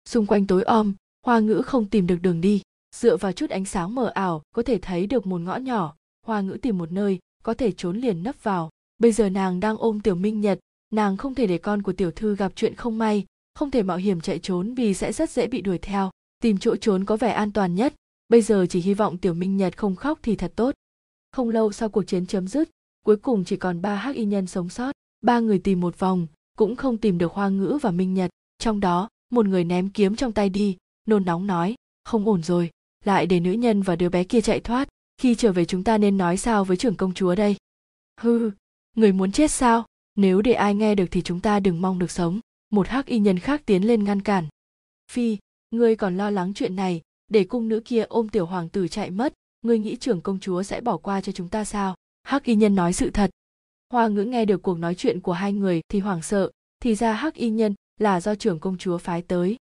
Xung 0.09 0.27
quanh 0.27 0.47
tối 0.47 0.63
om, 0.63 0.95
hoa 1.27 1.39
ngữ 1.39 1.63
không 1.63 1.89
tìm 1.89 2.07
được 2.07 2.19
đường 2.23 2.41
đi. 2.41 2.63
Dựa 2.97 3.17
vào 3.17 3.33
chút 3.33 3.51
ánh 3.51 3.65
sáng 3.65 3.95
mờ 3.95 4.07
ảo, 4.07 4.43
có 4.55 4.63
thể 4.63 4.79
thấy 4.79 5.07
được 5.07 5.27
một 5.27 5.41
ngõ 5.41 5.57
nhỏ. 5.57 5.95
Hoa 6.27 6.41
ngữ 6.41 6.59
tìm 6.63 6.79
một 6.79 6.93
nơi, 6.93 7.19
có 7.43 7.55
thể 7.55 7.73
trốn 7.73 7.97
liền 7.97 8.23
nấp 8.23 8.43
vào. 8.43 8.71
Bây 8.99 9.13
giờ 9.13 9.29
nàng 9.29 9.61
đang 9.61 9.77
ôm 9.77 10.01
tiểu 10.01 10.15
minh 10.15 10.41
nhật. 10.41 10.59
Nàng 10.91 11.17
không 11.17 11.35
thể 11.35 11.47
để 11.47 11.59
con 11.59 11.83
của 11.83 11.93
tiểu 11.93 12.11
thư 12.11 12.37
gặp 12.37 12.53
chuyện 12.57 12.75
không 12.75 12.99
may, 12.99 13.25
không 13.55 13.71
thể 13.71 13.83
mạo 13.83 13.97
hiểm 13.97 14.21
chạy 14.21 14.39
trốn 14.39 14.75
vì 14.75 14.95
sẽ 14.95 15.13
rất 15.13 15.31
dễ 15.31 15.47
bị 15.47 15.61
đuổi 15.61 15.79
theo 15.79 16.11
tìm 16.43 16.59
chỗ 16.59 16.77
trốn 16.77 17.05
có 17.05 17.17
vẻ 17.17 17.33
an 17.33 17.53
toàn 17.53 17.75
nhất. 17.75 17.95
Bây 18.29 18.43
giờ 18.43 18.67
chỉ 18.71 18.81
hy 18.81 18.95
vọng 18.95 19.19
tiểu 19.19 19.35
minh 19.35 19.57
nhật 19.57 19.77
không 19.77 19.97
khóc 19.97 20.19
thì 20.23 20.37
thật 20.37 20.53
tốt. 20.57 20.75
Không 21.33 21.49
lâu 21.49 21.73
sau 21.73 21.89
cuộc 21.89 22.03
chiến 22.03 22.27
chấm 22.27 22.49
dứt, 22.49 22.71
cuối 23.05 23.17
cùng 23.17 23.45
chỉ 23.45 23.57
còn 23.57 23.83
ba 23.83 23.95
hắc 23.95 24.17
y 24.17 24.25
nhân 24.25 24.47
sống 24.47 24.69
sót. 24.69 24.93
Ba 25.23 25.41
người 25.41 25.59
tìm 25.59 25.81
một 25.81 25.99
vòng, 25.99 26.27
cũng 26.59 26.77
không 26.77 26.99
tìm 26.99 27.19
được 27.19 27.33
hoa 27.33 27.49
ngữ 27.49 27.79
và 27.83 27.91
minh 27.91 28.15
nhật. 28.15 28.31
Trong 28.59 28.81
đó, 28.81 29.09
một 29.31 29.47
người 29.47 29.65
ném 29.65 29.89
kiếm 29.89 30.17
trong 30.17 30.33
tay 30.33 30.49
đi, 30.49 30.77
nôn 31.07 31.25
nóng 31.25 31.47
nói, 31.47 31.75
không 32.05 32.29
ổn 32.29 32.43
rồi, 32.43 32.71
lại 33.05 33.27
để 33.27 33.41
nữ 33.41 33.53
nhân 33.53 33.83
và 33.83 33.97
đứa 33.97 34.09
bé 34.09 34.25
kia 34.25 34.41
chạy 34.41 34.61
thoát. 34.61 34.89
Khi 35.19 35.35
trở 35.35 35.53
về 35.53 35.65
chúng 35.65 35.85
ta 35.85 35.99
nên 35.99 36.19
nói 36.19 36.37
sao 36.37 36.65
với 36.65 36.77
trưởng 36.77 36.97
công 36.97 37.15
chúa 37.15 37.35
đây? 37.35 37.57
Hư 38.21 38.51
người 38.97 39.13
muốn 39.13 39.33
chết 39.33 39.51
sao? 39.51 39.87
Nếu 40.17 40.43
để 40.43 40.53
ai 40.53 40.75
nghe 40.75 40.95
được 40.95 41.07
thì 41.11 41.23
chúng 41.23 41.41
ta 41.41 41.61
đừng 41.61 41.81
mong 41.81 41.99
được 41.99 42.11
sống. 42.11 42.41
Một 42.71 42.89
hắc 42.89 43.07
y 43.07 43.19
nhân 43.19 43.39
khác 43.39 43.63
tiến 43.67 43.87
lên 43.87 44.05
ngăn 44.05 44.23
cản. 44.23 44.49
Phi 45.11 45.39
ngươi 45.73 45.97
còn 45.97 46.17
lo 46.17 46.31
lắng 46.31 46.53
chuyện 46.55 46.77
này, 46.77 47.01
để 47.29 47.45
cung 47.45 47.69
nữ 47.69 47.81
kia 47.85 48.03
ôm 48.03 48.29
tiểu 48.29 48.47
hoàng 48.47 48.69
tử 48.69 48.89
chạy 48.89 49.11
mất, 49.11 49.35
ngươi 49.63 49.79
nghĩ 49.79 49.97
trưởng 49.97 50.21
công 50.21 50.41
chúa 50.41 50.63
sẽ 50.63 50.81
bỏ 50.81 50.97
qua 50.97 51.21
cho 51.21 51.33
chúng 51.33 51.49
ta 51.49 51.65
sao? 51.65 51.95
Hắc 52.23 52.45
y 52.45 52.55
nhân 52.55 52.75
nói 52.75 52.93
sự 52.93 53.11
thật. 53.11 53.31
Hoa 53.91 54.09
ngữ 54.09 54.25
nghe 54.25 54.45
được 54.45 54.63
cuộc 54.63 54.79
nói 54.79 54.95
chuyện 54.95 55.21
của 55.21 55.33
hai 55.33 55.53
người 55.53 55.81
thì 55.89 56.01
hoảng 56.01 56.23
sợ, 56.23 56.51
thì 56.81 56.95
ra 56.95 57.13
hắc 57.13 57.35
y 57.35 57.51
nhân 57.51 57.75
là 57.99 58.21
do 58.21 58.35
trưởng 58.35 58.61
công 58.61 58.79
chúa 58.79 58.99
phái 58.99 59.23
tới. 59.23 59.57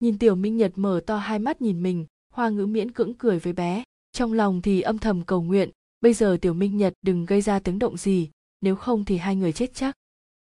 Nhìn 0.00 0.18
tiểu 0.18 0.34
minh 0.34 0.56
nhật 0.56 0.72
mở 0.74 1.00
to 1.06 1.18
hai 1.18 1.38
mắt 1.38 1.62
nhìn 1.62 1.82
mình, 1.82 2.06
hoa 2.32 2.48
ngữ 2.48 2.66
miễn 2.66 2.92
cưỡng 2.92 3.14
cười 3.14 3.38
với 3.38 3.52
bé. 3.52 3.84
Trong 4.12 4.32
lòng 4.32 4.62
thì 4.62 4.80
âm 4.80 4.98
thầm 4.98 5.22
cầu 5.24 5.42
nguyện, 5.42 5.70
bây 6.00 6.14
giờ 6.14 6.38
tiểu 6.40 6.54
minh 6.54 6.76
nhật 6.76 6.92
đừng 7.02 7.26
gây 7.26 7.40
ra 7.40 7.58
tiếng 7.58 7.78
động 7.78 7.96
gì, 7.96 8.30
nếu 8.60 8.76
không 8.76 9.04
thì 9.04 9.16
hai 9.16 9.36
người 9.36 9.52
chết 9.52 9.74
chắc. 9.74 9.96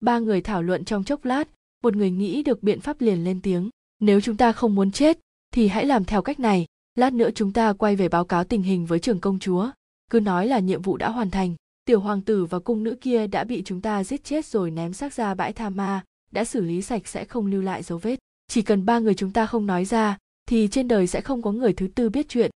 Ba 0.01 0.19
người 0.19 0.41
thảo 0.41 0.63
luận 0.63 0.85
trong 0.85 1.05
chốc 1.05 1.25
lát, 1.25 1.49
một 1.83 1.97
người 1.97 2.11
nghĩ 2.11 2.43
được 2.43 2.63
biện 2.63 2.81
pháp 2.81 3.01
liền 3.01 3.25
lên 3.25 3.41
tiếng 3.41 3.71
nếu 4.01 4.21
chúng 4.21 4.37
ta 4.37 4.53
không 4.53 4.75
muốn 4.75 4.91
chết, 4.91 5.19
thì 5.55 5.69
hãy 5.69 5.87
làm 5.87 6.05
theo 6.05 6.23
cách 6.23 6.41
này. 6.41 6.67
Lát 6.95 7.13
nữa 7.13 7.31
chúng 7.35 7.53
ta 7.53 7.73
quay 7.73 7.97
về 7.97 8.09
báo 8.09 8.25
cáo 8.25 8.45
tình 8.45 8.63
hình 8.63 8.87
với 8.87 8.99
trưởng 8.99 9.21
công 9.21 9.39
chúa. 9.39 9.71
Cứ 10.11 10.21
nói 10.21 10.47
là 10.47 10.59
nhiệm 10.59 10.83
vụ 10.83 10.97
đã 10.97 11.09
hoàn 11.09 11.31
thành, 11.31 11.55
tiểu 11.85 12.01
hoàng 12.01 12.23
tử 12.23 12.45
và 12.45 12.59
cung 12.59 12.85
nữ 12.85 12.97
kia 13.01 13.27
đã 13.27 13.45
bị 13.45 13.63
chúng 13.65 13.81
ta 13.81 14.05
giết 14.05 14.25
chết 14.25 14.47
rồi 14.47 14.71
ném 14.71 14.93
xác 14.93 15.15
ra 15.15 15.35
bãi 15.35 15.53
tha 15.53 15.71
ma, 15.71 16.05
đã 16.31 16.45
xử 16.45 16.61
lý 16.61 16.83
sạch 16.83 17.09
sẽ 17.09 17.25
không 17.25 17.47
lưu 17.47 17.63
lại 17.63 17.83
dấu 17.83 17.99
vết. 17.99 18.19
Chỉ 18.49 18.63
cần 18.63 18.87
ba 18.87 18.99
người 18.99 19.15
chúng 19.15 19.33
ta 19.33 19.47
không 19.47 19.67
nói 19.67 19.85
ra, 19.85 20.19
thì 20.49 20.69
trên 20.71 20.89
đời 20.89 21.07
sẽ 21.07 21.21
không 21.21 21.43
có 21.43 21.53
người 21.53 21.73
thứ 21.73 21.89
tư 21.95 22.11
biết 22.11 22.29
chuyện. 22.29 22.51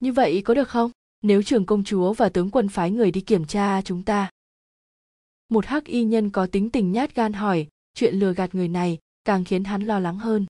Như 0.00 0.12
vậy 0.12 0.42
có 0.44 0.54
được 0.54 0.68
không? 0.68 0.90
Nếu 1.22 1.42
trưởng 1.42 1.66
công 1.66 1.84
chúa 1.84 2.12
và 2.12 2.28
tướng 2.28 2.50
quân 2.50 2.68
phái 2.68 2.90
người 2.90 3.10
đi 3.10 3.20
kiểm 3.20 3.44
tra 3.44 3.82
chúng 3.82 4.02
ta. 4.02 4.30
Một 5.48 5.66
hắc 5.66 5.84
y 5.84 6.04
nhân 6.04 6.30
có 6.30 6.46
tính 6.46 6.70
tình 6.70 6.92
nhát 6.92 7.14
gan 7.14 7.32
hỏi, 7.32 7.66
chuyện 7.94 8.14
lừa 8.14 8.34
gạt 8.34 8.54
người 8.54 8.68
này 8.68 8.98
càng 9.24 9.44
khiến 9.44 9.64
hắn 9.64 9.82
lo 9.82 9.98
lắng 9.98 10.18
hơn 10.18 10.46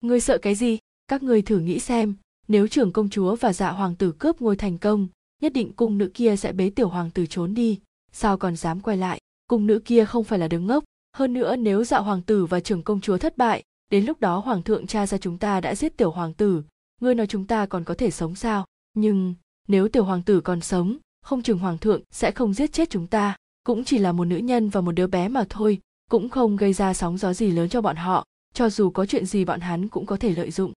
ngươi 0.00 0.20
sợ 0.20 0.38
cái 0.38 0.54
gì? 0.54 0.78
Các 1.08 1.22
ngươi 1.22 1.42
thử 1.42 1.58
nghĩ 1.58 1.78
xem. 1.78 2.14
Nếu 2.48 2.68
trưởng 2.68 2.92
công 2.92 3.10
chúa 3.10 3.36
và 3.36 3.52
dạ 3.52 3.70
hoàng 3.70 3.94
tử 3.94 4.12
cướp 4.12 4.40
ngôi 4.40 4.56
thành 4.56 4.78
công, 4.78 5.08
nhất 5.42 5.52
định 5.52 5.72
cung 5.72 5.98
nữ 5.98 6.10
kia 6.14 6.36
sẽ 6.36 6.52
bế 6.52 6.70
tiểu 6.70 6.88
hoàng 6.88 7.10
tử 7.10 7.26
trốn 7.26 7.54
đi. 7.54 7.80
Sao 8.12 8.38
còn 8.38 8.56
dám 8.56 8.80
quay 8.80 8.96
lại? 8.96 9.20
Cung 9.48 9.66
nữ 9.66 9.78
kia 9.84 10.04
không 10.04 10.24
phải 10.24 10.38
là 10.38 10.48
đứng 10.48 10.66
ngốc. 10.66 10.84
Hơn 11.16 11.32
nữa 11.32 11.56
nếu 11.56 11.84
dạ 11.84 11.98
hoàng 11.98 12.22
tử 12.22 12.46
và 12.46 12.60
trưởng 12.60 12.82
công 12.82 13.00
chúa 13.00 13.18
thất 13.18 13.36
bại, 13.36 13.62
đến 13.90 14.04
lúc 14.04 14.20
đó 14.20 14.38
hoàng 14.38 14.62
thượng 14.62 14.86
cha 14.86 15.06
ra 15.06 15.18
chúng 15.18 15.38
ta 15.38 15.60
đã 15.60 15.74
giết 15.74 15.96
tiểu 15.96 16.10
hoàng 16.10 16.34
tử. 16.34 16.62
Ngươi 17.00 17.14
nói 17.14 17.26
chúng 17.26 17.46
ta 17.46 17.66
còn 17.66 17.84
có 17.84 17.94
thể 17.94 18.10
sống 18.10 18.34
sao? 18.34 18.66
Nhưng, 18.94 19.34
nếu 19.68 19.88
tiểu 19.88 20.04
hoàng 20.04 20.22
tử 20.22 20.40
còn 20.40 20.60
sống, 20.60 20.96
không 21.22 21.42
chừng 21.42 21.58
hoàng 21.58 21.78
thượng 21.78 22.02
sẽ 22.10 22.30
không 22.30 22.54
giết 22.54 22.72
chết 22.72 22.90
chúng 22.90 23.06
ta. 23.06 23.36
Cũng 23.64 23.84
chỉ 23.84 23.98
là 23.98 24.12
một 24.12 24.24
nữ 24.24 24.36
nhân 24.36 24.68
và 24.68 24.80
một 24.80 24.92
đứa 24.92 25.06
bé 25.06 25.28
mà 25.28 25.44
thôi, 25.48 25.78
cũng 26.10 26.28
không 26.28 26.56
gây 26.56 26.72
ra 26.72 26.94
sóng 26.94 27.18
gió 27.18 27.32
gì 27.32 27.50
lớn 27.50 27.68
cho 27.68 27.80
bọn 27.80 27.96
họ 27.96 28.24
cho 28.54 28.70
dù 28.70 28.90
có 28.90 29.06
chuyện 29.06 29.26
gì 29.26 29.44
bọn 29.44 29.60
hắn 29.60 29.88
cũng 29.88 30.06
có 30.06 30.16
thể 30.16 30.34
lợi 30.34 30.50
dụng. 30.50 30.72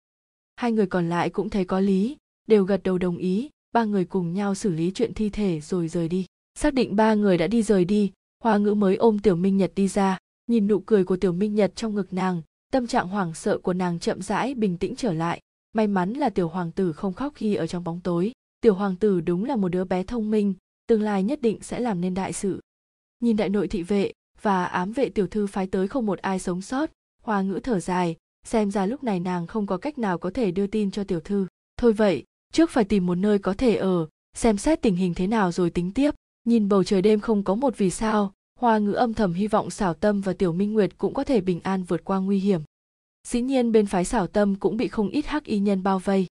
Hai 0.56 0.72
người 0.72 0.86
còn 0.86 1.08
lại 1.08 1.30
cũng 1.30 1.50
thấy 1.50 1.64
có 1.64 1.80
lý, 1.80 2.16
đều 2.46 2.64
gật 2.64 2.82
đầu 2.82 2.98
đồng 2.98 3.16
ý, 3.16 3.50
ba 3.72 3.84
người 3.84 4.04
cùng 4.04 4.32
nhau 4.34 4.54
xử 4.54 4.70
lý 4.70 4.90
chuyện 4.94 5.14
thi 5.14 5.30
thể 5.30 5.60
rồi 5.60 5.88
rời 5.88 6.08
đi. 6.08 6.26
Xác 6.58 6.74
định 6.74 6.96
ba 6.96 7.14
người 7.14 7.38
đã 7.38 7.46
đi 7.46 7.62
rời 7.62 7.84
đi, 7.84 8.12
hoa 8.42 8.58
ngữ 8.58 8.74
mới 8.74 8.96
ôm 8.96 9.18
tiểu 9.18 9.36
minh 9.36 9.56
nhật 9.56 9.72
đi 9.74 9.88
ra, 9.88 10.18
nhìn 10.46 10.66
nụ 10.66 10.80
cười 10.80 11.04
của 11.04 11.16
tiểu 11.16 11.32
minh 11.32 11.54
nhật 11.54 11.72
trong 11.76 11.94
ngực 11.94 12.12
nàng, 12.12 12.42
tâm 12.72 12.86
trạng 12.86 13.08
hoảng 13.08 13.34
sợ 13.34 13.58
của 13.58 13.72
nàng 13.72 13.98
chậm 13.98 14.22
rãi 14.22 14.54
bình 14.54 14.78
tĩnh 14.78 14.96
trở 14.96 15.12
lại. 15.12 15.40
May 15.72 15.86
mắn 15.86 16.12
là 16.12 16.30
tiểu 16.30 16.48
hoàng 16.48 16.72
tử 16.72 16.92
không 16.92 17.12
khóc 17.12 17.32
khi 17.34 17.54
ở 17.54 17.66
trong 17.66 17.84
bóng 17.84 18.00
tối. 18.00 18.32
Tiểu 18.60 18.74
hoàng 18.74 18.96
tử 18.96 19.20
đúng 19.20 19.44
là 19.44 19.56
một 19.56 19.68
đứa 19.68 19.84
bé 19.84 20.02
thông 20.02 20.30
minh, 20.30 20.54
tương 20.86 21.02
lai 21.02 21.22
nhất 21.22 21.42
định 21.42 21.58
sẽ 21.62 21.80
làm 21.80 22.00
nên 22.00 22.14
đại 22.14 22.32
sự. 22.32 22.60
Nhìn 23.20 23.36
đại 23.36 23.48
nội 23.48 23.68
thị 23.68 23.82
vệ 23.82 24.12
và 24.42 24.64
ám 24.64 24.92
vệ 24.92 25.08
tiểu 25.08 25.26
thư 25.26 25.46
phái 25.46 25.66
tới 25.66 25.88
không 25.88 26.06
một 26.06 26.18
ai 26.18 26.38
sống 26.38 26.62
sót 26.62 26.90
hoa 27.22 27.42
ngữ 27.42 27.60
thở 27.62 27.80
dài, 27.80 28.16
xem 28.46 28.70
ra 28.70 28.86
lúc 28.86 29.04
này 29.04 29.20
nàng 29.20 29.46
không 29.46 29.66
có 29.66 29.76
cách 29.76 29.98
nào 29.98 30.18
có 30.18 30.30
thể 30.30 30.50
đưa 30.50 30.66
tin 30.66 30.90
cho 30.90 31.04
tiểu 31.04 31.20
thư. 31.20 31.46
Thôi 31.76 31.92
vậy, 31.92 32.24
trước 32.52 32.70
phải 32.70 32.84
tìm 32.84 33.06
một 33.06 33.14
nơi 33.14 33.38
có 33.38 33.54
thể 33.54 33.76
ở, 33.76 34.08
xem 34.36 34.58
xét 34.58 34.82
tình 34.82 34.96
hình 34.96 35.14
thế 35.14 35.26
nào 35.26 35.52
rồi 35.52 35.70
tính 35.70 35.92
tiếp. 35.92 36.14
Nhìn 36.44 36.68
bầu 36.68 36.84
trời 36.84 37.02
đêm 37.02 37.20
không 37.20 37.42
có 37.42 37.54
một 37.54 37.78
vì 37.78 37.90
sao, 37.90 38.32
hoa 38.60 38.78
ngữ 38.78 38.92
âm 38.92 39.14
thầm 39.14 39.32
hy 39.32 39.46
vọng 39.46 39.70
xảo 39.70 39.94
tâm 39.94 40.20
và 40.20 40.32
tiểu 40.32 40.52
minh 40.52 40.72
nguyệt 40.72 40.98
cũng 40.98 41.14
có 41.14 41.24
thể 41.24 41.40
bình 41.40 41.60
an 41.60 41.84
vượt 41.84 42.04
qua 42.04 42.18
nguy 42.18 42.38
hiểm. 42.38 42.60
Dĩ 43.28 43.40
nhiên 43.40 43.72
bên 43.72 43.86
phái 43.86 44.04
xảo 44.04 44.26
tâm 44.26 44.54
cũng 44.54 44.76
bị 44.76 44.88
không 44.88 45.08
ít 45.08 45.26
hắc 45.26 45.44
y 45.44 45.58
nhân 45.58 45.82
bao 45.82 45.98
vây. 45.98 46.26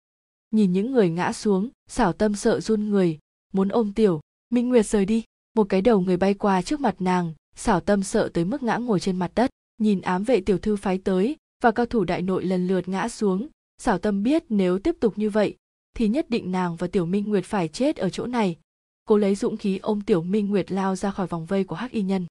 Nhìn 0.51 0.73
những 0.73 0.93
người 0.93 1.11
ngã 1.11 1.33
xuống 1.33 1.69
xảo 1.89 2.13
tâm 2.13 2.35
sợ 2.35 2.61
run 2.61 2.91
người, 2.91 3.19
muốn 3.53 3.69
ôm 3.69 3.93
tiểu 3.93 4.21
minh 4.51 4.69
nguyệt 4.69 4.87
rời 4.87 5.05
đi. 5.05 5.25
Một 5.55 5.69
cái 5.69 5.81
đầu 5.81 6.01
người 6.01 6.17
bay 6.17 6.35
qua 6.35 6.63
trước 6.63 6.81
mặt 6.81 6.97
nàng 6.99 7.35
xảo 7.57 7.81
tâm 7.81 8.03
sợ 8.03 8.31
tới 8.35 8.45
mức 8.45 8.63
ngã 8.63 8.77
ngồi 8.77 9.01
trên 9.01 9.17
mặt 9.17 9.33
đất 9.35 9.51
nhìn 9.79 10.01
ám 10.01 10.25
vệ 10.25 10.41
tiểu 10.41 10.59
thư 10.59 10.77
phái 10.77 10.99
tới, 10.99 11.37
và 11.63 11.71
cao 11.71 11.87
thủ 11.87 12.05
đại 12.05 12.23
nội 12.23 12.45
lần 12.45 12.67
lượt 12.67 12.89
ngã 12.89 13.09
xuống. 13.09 13.49
Xảo 13.79 13.99
tâm 13.99 14.23
biết 14.23 14.45
nếu 14.49 14.79
tiếp 14.79 14.97
tục 15.01 15.19
như 15.19 15.31
vậy, 15.31 15.57
thì 15.95 16.09
nhất 16.09 16.31
định 16.31 16.53
nàng 16.53 16.77
và 16.77 16.87
tiểu 16.87 17.07
minh 17.07 17.25
nguyệt 17.29 17.45
phải 17.45 17.69
chết 17.69 17.97
ở 17.97 18.11
chỗ 18.11 18.27
này. 18.27 18.57
Cô 19.05 19.17
lấy 19.17 19.35
dũng 19.35 19.57
khí 19.57 19.79
ôm 19.79 20.01
tiểu 20.01 20.23
minh 20.23 20.51
nguyệt 20.51 20.73
lao 20.73 20.97
ra 20.97 21.11
khỏi 21.11 21.27
vòng 21.27 21.47
vây 21.47 21.65
của 21.65 21.77
hắc 21.77 21.91
y 21.91 22.03
nhân. 22.03 22.27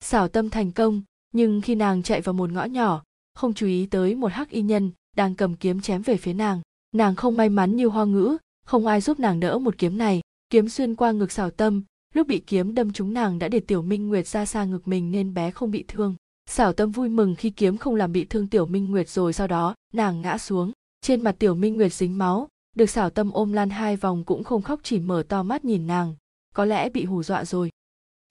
Xảo 0.00 0.28
tâm 0.28 0.50
thành 0.50 0.72
công, 0.72 1.02
nhưng 1.32 1.60
khi 1.60 1.74
nàng 1.74 2.02
chạy 2.02 2.20
vào 2.20 2.32
một 2.32 2.50
ngõ 2.52 2.64
nhỏ, 2.64 3.02
không 3.34 3.54
chú 3.54 3.66
ý 3.66 3.86
tới 3.86 4.14
một 4.14 4.32
hắc 4.32 4.50
y 4.50 4.62
nhân 4.62 4.90
đang 5.16 5.34
cầm 5.34 5.54
kiếm 5.54 5.80
chém 5.80 6.02
về 6.02 6.16
phía 6.16 6.32
nàng. 6.32 6.60
Nàng 6.92 7.14
không 7.14 7.36
may 7.36 7.48
mắn 7.48 7.76
như 7.76 7.86
hoa 7.86 8.04
ngữ, 8.04 8.36
không 8.66 8.86
ai 8.86 9.00
giúp 9.00 9.20
nàng 9.20 9.40
đỡ 9.40 9.58
một 9.58 9.78
kiếm 9.78 9.98
này. 9.98 10.20
Kiếm 10.50 10.68
xuyên 10.68 10.94
qua 10.94 11.12
ngực 11.12 11.32
xảo 11.32 11.50
tâm, 11.50 11.82
lúc 12.14 12.26
bị 12.26 12.38
kiếm 12.46 12.74
đâm 12.74 12.92
trúng 12.92 13.14
nàng 13.14 13.38
đã 13.38 13.48
để 13.48 13.60
tiểu 13.60 13.82
minh 13.82 14.08
nguyệt 14.08 14.26
ra 14.26 14.46
xa 14.46 14.64
ngực 14.64 14.88
mình 14.88 15.10
nên 15.10 15.34
bé 15.34 15.50
không 15.50 15.70
bị 15.70 15.84
thương 15.88 16.14
xảo 16.50 16.72
tâm 16.72 16.90
vui 16.90 17.08
mừng 17.08 17.34
khi 17.34 17.50
kiếm 17.50 17.76
không 17.76 17.94
làm 17.94 18.12
bị 18.12 18.24
thương 18.24 18.46
tiểu 18.46 18.66
minh 18.66 18.90
nguyệt 18.90 19.08
rồi 19.08 19.32
sau 19.32 19.46
đó, 19.46 19.74
nàng 19.92 20.20
ngã 20.20 20.38
xuống. 20.38 20.72
Trên 21.00 21.24
mặt 21.24 21.36
tiểu 21.38 21.54
minh 21.54 21.74
nguyệt 21.74 21.92
dính 21.92 22.18
máu, 22.18 22.48
được 22.76 22.90
xảo 22.90 23.10
tâm 23.10 23.30
ôm 23.32 23.52
lan 23.52 23.70
hai 23.70 23.96
vòng 23.96 24.24
cũng 24.24 24.44
không 24.44 24.62
khóc 24.62 24.80
chỉ 24.82 24.98
mở 24.98 25.22
to 25.28 25.42
mắt 25.42 25.64
nhìn 25.64 25.86
nàng. 25.86 26.14
Có 26.54 26.64
lẽ 26.64 26.88
bị 26.88 27.04
hù 27.04 27.22
dọa 27.22 27.44
rồi. 27.44 27.70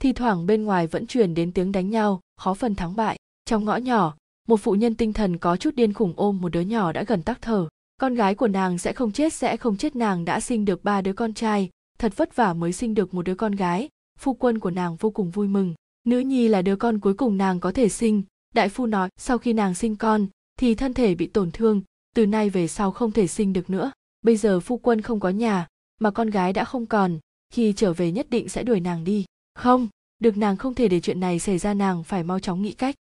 Thi 0.02 0.12
thoảng 0.12 0.46
bên 0.46 0.64
ngoài 0.64 0.86
vẫn 0.86 1.06
truyền 1.06 1.34
đến 1.34 1.52
tiếng 1.52 1.72
đánh 1.72 1.90
nhau, 1.90 2.20
khó 2.36 2.54
phần 2.54 2.74
thắng 2.74 2.96
bại. 2.96 3.16
Trong 3.44 3.64
ngõ 3.64 3.76
nhỏ, 3.76 4.16
một 4.48 4.56
phụ 4.56 4.72
nhân 4.72 4.94
tinh 4.94 5.12
thần 5.12 5.38
có 5.38 5.56
chút 5.56 5.74
điên 5.74 5.92
khủng 5.92 6.12
ôm 6.16 6.40
một 6.40 6.48
đứa 6.48 6.60
nhỏ 6.60 6.92
đã 6.92 7.04
gần 7.04 7.22
tắc 7.22 7.42
thở. 7.42 7.68
Con 8.00 8.14
gái 8.14 8.34
của 8.34 8.48
nàng 8.48 8.78
sẽ 8.78 8.92
không 8.92 9.12
chết, 9.12 9.32
sẽ 9.32 9.56
không 9.56 9.76
chết, 9.76 9.96
nàng 9.96 10.24
đã 10.24 10.40
sinh 10.40 10.64
được 10.64 10.84
ba 10.84 11.02
đứa 11.02 11.12
con 11.12 11.34
trai. 11.34 11.70
Thật 11.98 12.12
vất 12.16 12.36
vả 12.36 12.54
mới 12.54 12.72
sinh 12.72 12.94
được 12.94 13.14
một 13.14 13.22
đứa 13.22 13.34
con 13.34 13.52
gái. 13.52 13.88
Phu 14.18 14.34
quân 14.34 14.58
của 14.58 14.70
nàng 14.70 14.96
vô 14.96 15.10
cùng 15.10 15.30
vui 15.30 15.48
mừng 15.48 15.74
nữ 16.04 16.18
nhi 16.18 16.48
là 16.48 16.62
đứa 16.62 16.76
con 16.76 16.98
cuối 16.98 17.14
cùng 17.14 17.36
nàng 17.36 17.60
có 17.60 17.72
thể 17.72 17.88
sinh. 17.88 18.22
Đại 18.54 18.68
phu 18.68 18.86
nói, 18.86 19.08
sau 19.16 19.38
khi 19.38 19.52
nàng 19.52 19.74
sinh 19.74 19.96
con, 19.96 20.26
thì 20.56 20.74
thân 20.74 20.94
thể 20.94 21.14
bị 21.14 21.26
tổn 21.26 21.50
thương, 21.50 21.82
từ 22.14 22.26
nay 22.26 22.50
về 22.50 22.68
sau 22.68 22.90
không 22.90 23.12
thể 23.12 23.26
sinh 23.26 23.52
được 23.52 23.70
nữa. 23.70 23.92
Bây 24.22 24.36
giờ 24.36 24.60
phu 24.60 24.78
quân 24.78 25.00
không 25.00 25.20
có 25.20 25.28
nhà, 25.28 25.66
mà 26.00 26.10
con 26.10 26.30
gái 26.30 26.52
đã 26.52 26.64
không 26.64 26.86
còn, 26.86 27.18
khi 27.50 27.72
trở 27.76 27.92
về 27.92 28.12
nhất 28.12 28.30
định 28.30 28.48
sẽ 28.48 28.62
đuổi 28.62 28.80
nàng 28.80 29.04
đi. 29.04 29.24
Không, 29.54 29.88
được 30.18 30.36
nàng 30.36 30.56
không 30.56 30.74
thể 30.74 30.88
để 30.88 31.00
chuyện 31.00 31.20
này 31.20 31.38
xảy 31.38 31.58
ra 31.58 31.74
nàng 31.74 32.04
phải 32.04 32.24
mau 32.24 32.38
chóng 32.40 32.62
nghĩ 32.62 32.72
cách. 32.72 32.94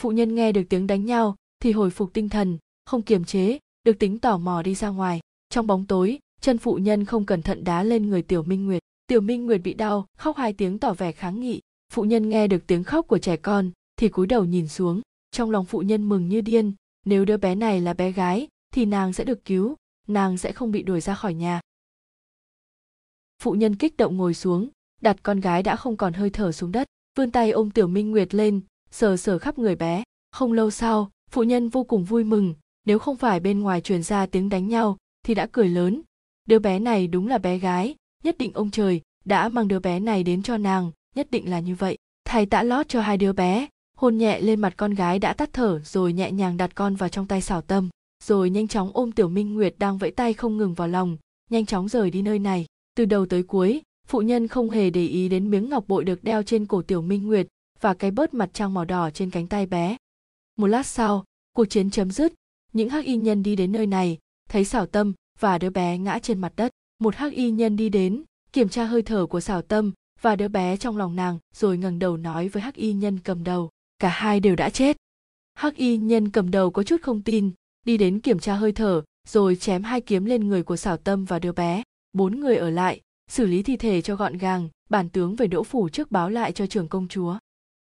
Phụ 0.00 0.10
nhân 0.10 0.34
nghe 0.34 0.52
được 0.52 0.62
tiếng 0.68 0.86
đánh 0.86 1.04
nhau, 1.04 1.36
thì 1.60 1.72
hồi 1.72 1.90
phục 1.90 2.12
tinh 2.12 2.28
thần, 2.28 2.58
không 2.84 3.02
kiềm 3.02 3.24
chế, 3.24 3.58
được 3.84 3.98
tính 3.98 4.18
tò 4.18 4.38
mò 4.38 4.62
đi 4.62 4.74
ra 4.74 4.88
ngoài. 4.88 5.20
Trong 5.48 5.66
bóng 5.66 5.86
tối, 5.86 6.18
chân 6.40 6.58
phụ 6.58 6.74
nhân 6.74 7.04
không 7.04 7.26
cẩn 7.26 7.42
thận 7.42 7.64
đá 7.64 7.82
lên 7.82 8.08
người 8.08 8.22
tiểu 8.22 8.42
minh 8.42 8.66
nguyệt 8.66 8.81
tiểu 9.12 9.20
minh 9.20 9.46
nguyệt 9.46 9.60
bị 9.64 9.74
đau, 9.74 10.06
khóc 10.16 10.36
hai 10.36 10.52
tiếng 10.52 10.78
tỏ 10.78 10.94
vẻ 10.94 11.12
kháng 11.12 11.40
nghị. 11.40 11.60
Phụ 11.92 12.02
nhân 12.02 12.28
nghe 12.28 12.48
được 12.48 12.66
tiếng 12.66 12.84
khóc 12.84 13.08
của 13.08 13.18
trẻ 13.18 13.36
con, 13.36 13.70
thì 13.96 14.08
cúi 14.08 14.26
đầu 14.26 14.44
nhìn 14.44 14.68
xuống. 14.68 15.00
Trong 15.30 15.50
lòng 15.50 15.64
phụ 15.64 15.78
nhân 15.80 16.08
mừng 16.08 16.28
như 16.28 16.40
điên, 16.40 16.72
nếu 17.04 17.24
đứa 17.24 17.36
bé 17.36 17.54
này 17.54 17.80
là 17.80 17.94
bé 17.94 18.12
gái, 18.12 18.48
thì 18.74 18.84
nàng 18.84 19.12
sẽ 19.12 19.24
được 19.24 19.44
cứu, 19.44 19.76
nàng 20.08 20.38
sẽ 20.38 20.52
không 20.52 20.72
bị 20.72 20.82
đuổi 20.82 21.00
ra 21.00 21.14
khỏi 21.14 21.34
nhà. 21.34 21.60
Phụ 23.42 23.52
nhân 23.52 23.76
kích 23.76 23.96
động 23.96 24.16
ngồi 24.16 24.34
xuống, 24.34 24.68
đặt 25.00 25.16
con 25.22 25.40
gái 25.40 25.62
đã 25.62 25.76
không 25.76 25.96
còn 25.96 26.12
hơi 26.12 26.30
thở 26.30 26.52
xuống 26.52 26.72
đất, 26.72 26.86
vươn 27.18 27.30
tay 27.30 27.50
ôm 27.50 27.70
tiểu 27.70 27.86
minh 27.86 28.10
nguyệt 28.10 28.34
lên, 28.34 28.60
sờ 28.90 29.16
sờ 29.16 29.38
khắp 29.38 29.58
người 29.58 29.76
bé. 29.76 30.02
Không 30.30 30.52
lâu 30.52 30.70
sau, 30.70 31.10
phụ 31.30 31.42
nhân 31.42 31.68
vô 31.68 31.84
cùng 31.84 32.04
vui 32.04 32.24
mừng, 32.24 32.54
nếu 32.86 32.98
không 32.98 33.16
phải 33.16 33.40
bên 33.40 33.60
ngoài 33.60 33.80
truyền 33.80 34.02
ra 34.02 34.26
tiếng 34.26 34.48
đánh 34.48 34.68
nhau, 34.68 34.96
thì 35.22 35.34
đã 35.34 35.48
cười 35.52 35.68
lớn. 35.68 36.02
Đứa 36.44 36.58
bé 36.58 36.78
này 36.78 37.06
đúng 37.06 37.26
là 37.26 37.38
bé 37.38 37.58
gái 37.58 37.94
nhất 38.22 38.38
định 38.38 38.52
ông 38.54 38.70
trời 38.70 39.00
đã 39.24 39.48
mang 39.48 39.68
đứa 39.68 39.78
bé 39.78 40.00
này 40.00 40.22
đến 40.22 40.42
cho 40.42 40.56
nàng, 40.56 40.90
nhất 41.14 41.30
định 41.30 41.50
là 41.50 41.60
như 41.60 41.74
vậy. 41.74 41.98
Thầy 42.24 42.46
đã 42.46 42.62
lót 42.62 42.88
cho 42.88 43.00
hai 43.00 43.16
đứa 43.16 43.32
bé, 43.32 43.66
hôn 43.96 44.18
nhẹ 44.18 44.40
lên 44.40 44.60
mặt 44.60 44.74
con 44.76 44.94
gái 44.94 45.18
đã 45.18 45.32
tắt 45.32 45.50
thở, 45.52 45.80
rồi 45.84 46.12
nhẹ 46.12 46.32
nhàng 46.32 46.56
đặt 46.56 46.74
con 46.74 46.94
vào 46.94 47.08
trong 47.08 47.26
tay 47.26 47.40
xảo 47.40 47.60
tâm, 47.60 47.88
rồi 48.24 48.50
nhanh 48.50 48.68
chóng 48.68 48.90
ôm 48.94 49.12
tiểu 49.12 49.28
minh 49.28 49.54
nguyệt 49.54 49.74
đang 49.78 49.98
vẫy 49.98 50.10
tay 50.10 50.32
không 50.32 50.56
ngừng 50.56 50.74
vào 50.74 50.88
lòng, 50.88 51.16
nhanh 51.50 51.66
chóng 51.66 51.88
rời 51.88 52.10
đi 52.10 52.22
nơi 52.22 52.38
này. 52.38 52.66
Từ 52.96 53.04
đầu 53.04 53.26
tới 53.26 53.42
cuối, 53.42 53.82
phụ 54.06 54.20
nhân 54.20 54.48
không 54.48 54.70
hề 54.70 54.90
để 54.90 55.06
ý 55.06 55.28
đến 55.28 55.50
miếng 55.50 55.68
ngọc 55.68 55.84
bội 55.88 56.04
được 56.04 56.24
đeo 56.24 56.42
trên 56.42 56.66
cổ 56.66 56.82
tiểu 56.82 57.02
minh 57.02 57.26
nguyệt 57.26 57.46
và 57.80 57.94
cái 57.94 58.10
bớt 58.10 58.34
mặt 58.34 58.50
trăng 58.52 58.74
màu 58.74 58.84
đỏ 58.84 59.10
trên 59.10 59.30
cánh 59.30 59.46
tay 59.46 59.66
bé. 59.66 59.96
Một 60.56 60.66
lát 60.66 60.86
sau, 60.86 61.24
cuộc 61.56 61.64
chiến 61.64 61.90
chấm 61.90 62.10
dứt, 62.10 62.32
những 62.72 62.88
hắc 62.88 63.04
y 63.04 63.16
nhân 63.16 63.42
đi 63.42 63.56
đến 63.56 63.72
nơi 63.72 63.86
này, 63.86 64.18
thấy 64.48 64.64
xảo 64.64 64.86
tâm 64.86 65.12
và 65.40 65.58
đứa 65.58 65.70
bé 65.70 65.98
ngã 65.98 66.18
trên 66.18 66.40
mặt 66.40 66.52
đất 66.56 66.72
một 67.02 67.16
hắc 67.16 67.32
y 67.32 67.50
nhân 67.50 67.76
đi 67.76 67.88
đến, 67.88 68.24
kiểm 68.52 68.68
tra 68.68 68.84
hơi 68.84 69.02
thở 69.02 69.26
của 69.26 69.40
xảo 69.40 69.62
tâm 69.62 69.92
và 70.20 70.36
đứa 70.36 70.48
bé 70.48 70.76
trong 70.76 70.96
lòng 70.96 71.16
nàng 71.16 71.38
rồi 71.54 71.78
ngẩng 71.78 71.98
đầu 71.98 72.16
nói 72.16 72.48
với 72.48 72.62
hắc 72.62 72.74
y 72.74 72.92
nhân 72.92 73.18
cầm 73.18 73.44
đầu, 73.44 73.70
cả 73.98 74.08
hai 74.08 74.40
đều 74.40 74.56
đã 74.56 74.70
chết. 74.70 74.96
Hắc 75.54 75.76
y 75.76 75.96
nhân 75.96 76.30
cầm 76.30 76.50
đầu 76.50 76.70
có 76.70 76.82
chút 76.82 77.02
không 77.02 77.22
tin, 77.22 77.50
đi 77.86 77.96
đến 77.96 78.20
kiểm 78.20 78.38
tra 78.38 78.54
hơi 78.54 78.72
thở 78.72 79.02
rồi 79.28 79.56
chém 79.56 79.82
hai 79.82 80.00
kiếm 80.00 80.24
lên 80.24 80.48
người 80.48 80.62
của 80.62 80.76
xảo 80.76 80.96
tâm 80.96 81.24
và 81.24 81.38
đứa 81.38 81.52
bé. 81.52 81.82
Bốn 82.12 82.40
người 82.40 82.56
ở 82.56 82.70
lại, 82.70 83.00
xử 83.30 83.46
lý 83.46 83.62
thi 83.62 83.76
thể 83.76 84.02
cho 84.02 84.16
gọn 84.16 84.38
gàng 84.38 84.68
bản 84.90 85.08
tướng 85.08 85.36
về 85.36 85.46
đỗ 85.46 85.62
phủ 85.62 85.88
trước 85.88 86.10
báo 86.10 86.30
lại 86.30 86.52
cho 86.52 86.66
trưởng 86.66 86.88
công 86.88 87.08
chúa. 87.08 87.38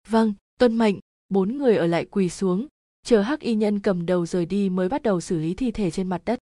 Vâng 0.09 0.35
tuân 0.59 0.79
mệnh. 0.79 0.99
Bốn 1.29 1.59
người 1.59 1.77
ở 1.77 1.87
lại 1.87 2.05
quỳ 2.05 2.29
xuống, 2.29 2.67
chờ 3.05 3.21
hắc 3.21 3.41
y 3.41 3.55
nhân 3.55 3.81
cầm 3.81 4.07
đầu 4.07 4.27
rời 4.27 4.47
đi 4.47 4.71
mới 4.71 4.89
bắt 4.89 5.03
đầu 5.03 5.21
xử 5.21 5.39
lý 5.39 5.55
thi 5.55 5.71
thể 5.71 5.91
trên 5.91 6.09
mặt 6.09 6.23
đất. 6.25 6.39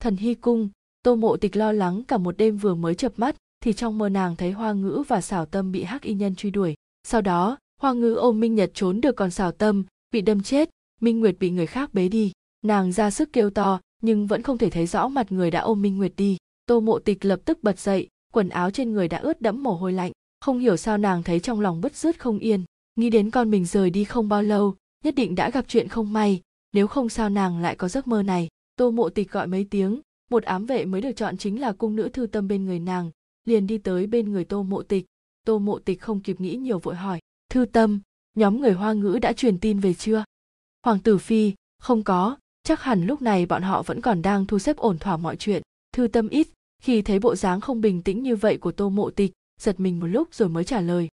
Thần 0.00 0.16
hy 0.16 0.34
cung 0.34 0.68
tô 1.02 1.16
mộ 1.16 1.36
tịch 1.36 1.56
lo 1.56 1.72
lắng 1.72 2.02
cả 2.08 2.18
một 2.18 2.36
đêm 2.36 2.56
vừa 2.56 2.74
mới 2.74 2.94
chập 2.94 3.12
mắt, 3.16 3.36
thì 3.64 3.72
trong 3.72 3.98
mơ 3.98 4.08
nàng 4.08 4.36
thấy 4.36 4.52
hoa 4.52 4.72
ngữ 4.72 5.02
và 5.08 5.20
xảo 5.20 5.46
tâm 5.46 5.72
bị 5.72 5.82
hắc 5.82 6.02
y 6.02 6.14
nhân 6.14 6.34
truy 6.34 6.50
đuổi. 6.50 6.74
Sau 7.04 7.20
đó, 7.20 7.58
hoa 7.80 7.92
ngữ 7.92 8.14
ôm 8.14 8.40
minh 8.40 8.54
nhật 8.54 8.70
trốn 8.74 9.00
được 9.00 9.16
còn 9.16 9.30
xảo 9.30 9.52
tâm 9.52 9.84
bị 10.10 10.20
đâm 10.20 10.42
chết, 10.42 10.70
minh 11.00 11.20
nguyệt 11.20 11.36
bị 11.40 11.50
người 11.50 11.66
khác 11.66 11.94
bế 11.94 12.08
đi. 12.08 12.32
Nàng 12.64 12.92
ra 12.92 13.10
sức 13.10 13.32
kêu 13.32 13.50
to, 13.50 13.80
nhưng 14.02 14.26
vẫn 14.26 14.42
không 14.42 14.58
thể 14.58 14.70
thấy 14.70 14.86
rõ 14.86 15.08
mặt 15.08 15.32
người 15.32 15.50
đã 15.50 15.60
ôm 15.60 15.82
minh 15.82 15.98
nguyệt 15.98 16.12
đi. 16.16 16.36
Tô 16.66 16.80
mộ 16.80 16.98
tịch 16.98 17.24
lập 17.24 17.40
tức 17.44 17.62
bật 17.62 17.78
dậy, 17.78 18.08
quần 18.32 18.48
áo 18.48 18.70
trên 18.70 18.92
người 18.92 19.08
đã 19.08 19.18
ướt 19.18 19.40
đẫm 19.40 19.62
mồ 19.62 19.74
hôi 19.74 19.92
lạnh. 19.92 20.12
Không 20.40 20.58
hiểu 20.58 20.76
sao 20.76 20.98
nàng 20.98 21.22
thấy 21.22 21.40
trong 21.40 21.60
lòng 21.60 21.80
bứt 21.80 21.96
rứt 21.96 22.20
không 22.20 22.38
yên. 22.38 22.64
Nghĩ 22.96 23.10
đến 23.10 23.30
con 23.30 23.50
mình 23.50 23.64
rời 23.64 23.90
đi 23.90 24.04
không 24.04 24.28
bao 24.28 24.42
lâu, 24.42 24.74
nhất 25.04 25.14
định 25.14 25.34
đã 25.34 25.50
gặp 25.50 25.64
chuyện 25.68 25.88
không 25.88 26.12
may. 26.12 26.40
Nếu 26.72 26.86
không 26.86 27.08
sao 27.08 27.28
nàng 27.28 27.58
lại 27.58 27.76
có 27.76 27.88
giấc 27.88 28.06
mơ 28.06 28.22
này. 28.22 28.48
Tô 28.76 28.90
mộ 28.90 29.08
tịch 29.08 29.32
gọi 29.32 29.46
mấy 29.46 29.66
tiếng 29.70 30.00
một 30.30 30.44
ám 30.44 30.66
vệ 30.66 30.84
mới 30.84 31.00
được 31.00 31.12
chọn 31.16 31.36
chính 31.36 31.60
là 31.60 31.72
cung 31.72 31.96
nữ 31.96 32.08
thư 32.08 32.26
tâm 32.26 32.48
bên 32.48 32.64
người 32.64 32.78
nàng, 32.78 33.10
liền 33.44 33.66
đi 33.66 33.78
tới 33.78 34.06
bên 34.06 34.32
người 34.32 34.44
tô 34.44 34.62
mộ 34.62 34.82
tịch. 34.82 35.06
Tô 35.46 35.58
mộ 35.58 35.78
tịch 35.78 36.00
không 36.00 36.20
kịp 36.20 36.40
nghĩ 36.40 36.56
nhiều 36.56 36.78
vội 36.78 36.94
hỏi, 36.94 37.20
thư 37.50 37.64
tâm, 37.64 38.00
nhóm 38.34 38.60
người 38.60 38.72
hoa 38.72 38.92
ngữ 38.92 39.18
đã 39.22 39.32
truyền 39.32 39.58
tin 39.58 39.80
về 39.80 39.94
chưa? 39.94 40.24
Hoàng 40.84 40.98
tử 40.98 41.18
phi, 41.18 41.52
không 41.78 42.04
có. 42.04 42.36
Chắc 42.62 42.82
hẳn 42.82 43.06
lúc 43.06 43.22
này 43.22 43.46
bọn 43.46 43.62
họ 43.62 43.82
vẫn 43.82 44.00
còn 44.00 44.22
đang 44.22 44.46
thu 44.46 44.58
xếp 44.58 44.76
ổn 44.76 44.98
thỏa 44.98 45.16
mọi 45.16 45.36
chuyện. 45.36 45.62
Thư 45.92 46.08
tâm 46.08 46.28
ít. 46.28 46.48
Khi 46.82 47.02
thấy 47.02 47.18
bộ 47.18 47.36
dáng 47.36 47.60
không 47.60 47.80
bình 47.80 48.02
tĩnh 48.02 48.22
như 48.22 48.36
vậy 48.36 48.58
của 48.58 48.72
tô 48.72 48.88
mộ 48.88 49.10
tịch, 49.10 49.32
giật 49.60 49.80
mình 49.80 50.00
một 50.00 50.06
lúc 50.06 50.34
rồi 50.34 50.48
mới 50.48 50.64
trả 50.64 50.80
lời. 50.80 51.08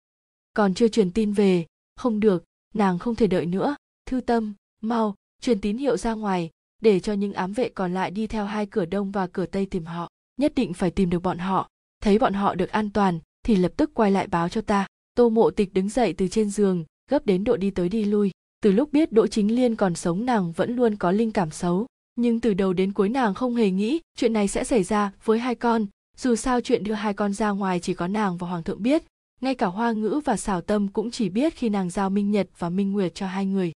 Còn 0.54 0.74
chưa 0.74 0.88
truyền 0.88 1.12
tin 1.12 1.32
về. 1.32 1.66
Không 1.96 2.20
được, 2.20 2.44
nàng 2.74 2.98
không 2.98 3.14
thể 3.14 3.26
đợi 3.26 3.46
nữa. 3.46 3.76
Thư 4.06 4.20
tâm, 4.20 4.54
mau, 4.80 5.14
truyền 5.40 5.60
tín 5.60 5.76
hiệu 5.76 5.96
ra 5.96 6.14
ngoài 6.14 6.50
để 6.82 7.00
cho 7.00 7.12
những 7.12 7.32
ám 7.32 7.52
vệ 7.52 7.68
còn 7.68 7.94
lại 7.94 8.10
đi 8.10 8.26
theo 8.26 8.44
hai 8.44 8.66
cửa 8.66 8.84
đông 8.84 9.10
và 9.10 9.26
cửa 9.26 9.46
tây 9.46 9.66
tìm 9.66 9.84
họ. 9.84 10.08
Nhất 10.40 10.52
định 10.56 10.72
phải 10.72 10.90
tìm 10.90 11.10
được 11.10 11.22
bọn 11.22 11.38
họ. 11.38 11.68
Thấy 12.02 12.18
bọn 12.18 12.32
họ 12.32 12.54
được 12.54 12.70
an 12.70 12.90
toàn, 12.90 13.18
thì 13.42 13.56
lập 13.56 13.72
tức 13.76 13.90
quay 13.94 14.10
lại 14.10 14.26
báo 14.26 14.48
cho 14.48 14.60
ta. 14.60 14.86
Tô 15.14 15.28
mộ 15.28 15.50
tịch 15.50 15.74
đứng 15.74 15.88
dậy 15.88 16.12
từ 16.12 16.28
trên 16.28 16.50
giường, 16.50 16.84
gấp 17.10 17.26
đến 17.26 17.44
độ 17.44 17.56
đi 17.56 17.70
tới 17.70 17.88
đi 17.88 18.04
lui. 18.04 18.30
Từ 18.62 18.72
lúc 18.72 18.92
biết 18.92 19.12
đỗ 19.12 19.26
chính 19.26 19.54
liên 19.54 19.76
còn 19.76 19.94
sống, 19.94 20.26
nàng 20.26 20.52
vẫn 20.52 20.76
luôn 20.76 20.96
có 20.96 21.10
linh 21.10 21.30
cảm 21.30 21.50
xấu. 21.50 21.86
Nhưng 22.14 22.40
từ 22.40 22.54
đầu 22.54 22.72
đến 22.72 22.92
cuối 22.92 23.08
nàng 23.08 23.34
không 23.34 23.54
hề 23.54 23.70
nghĩ 23.70 24.00
chuyện 24.16 24.32
này 24.32 24.48
sẽ 24.48 24.64
xảy 24.64 24.82
ra 24.82 25.12
với 25.24 25.38
hai 25.38 25.54
con. 25.54 25.86
Dù 26.16 26.34
sao 26.34 26.60
chuyện 26.60 26.84
đưa 26.84 26.94
hai 26.94 27.14
con 27.14 27.32
ra 27.32 27.50
ngoài 27.50 27.80
chỉ 27.80 27.94
có 27.94 28.06
nàng 28.06 28.36
và 28.36 28.48
hoàng 28.48 28.62
thượng 28.62 28.82
biết. 28.82 29.02
Ngay 29.40 29.54
cả 29.54 29.66
hoa 29.66 29.92
ngữ 29.92 30.20
và 30.24 30.36
xảo 30.36 30.60
tâm 30.60 30.88
cũng 30.88 31.10
chỉ 31.10 31.28
biết 31.28 31.54
khi 31.54 31.68
nàng 31.68 31.90
giao 31.90 32.10
minh 32.10 32.30
nhật 32.30 32.48
và 32.58 32.70
minh 32.70 32.92
nguyệt 32.92 33.14
cho 33.14 33.26
hai 33.26 33.46
người. 33.46 33.72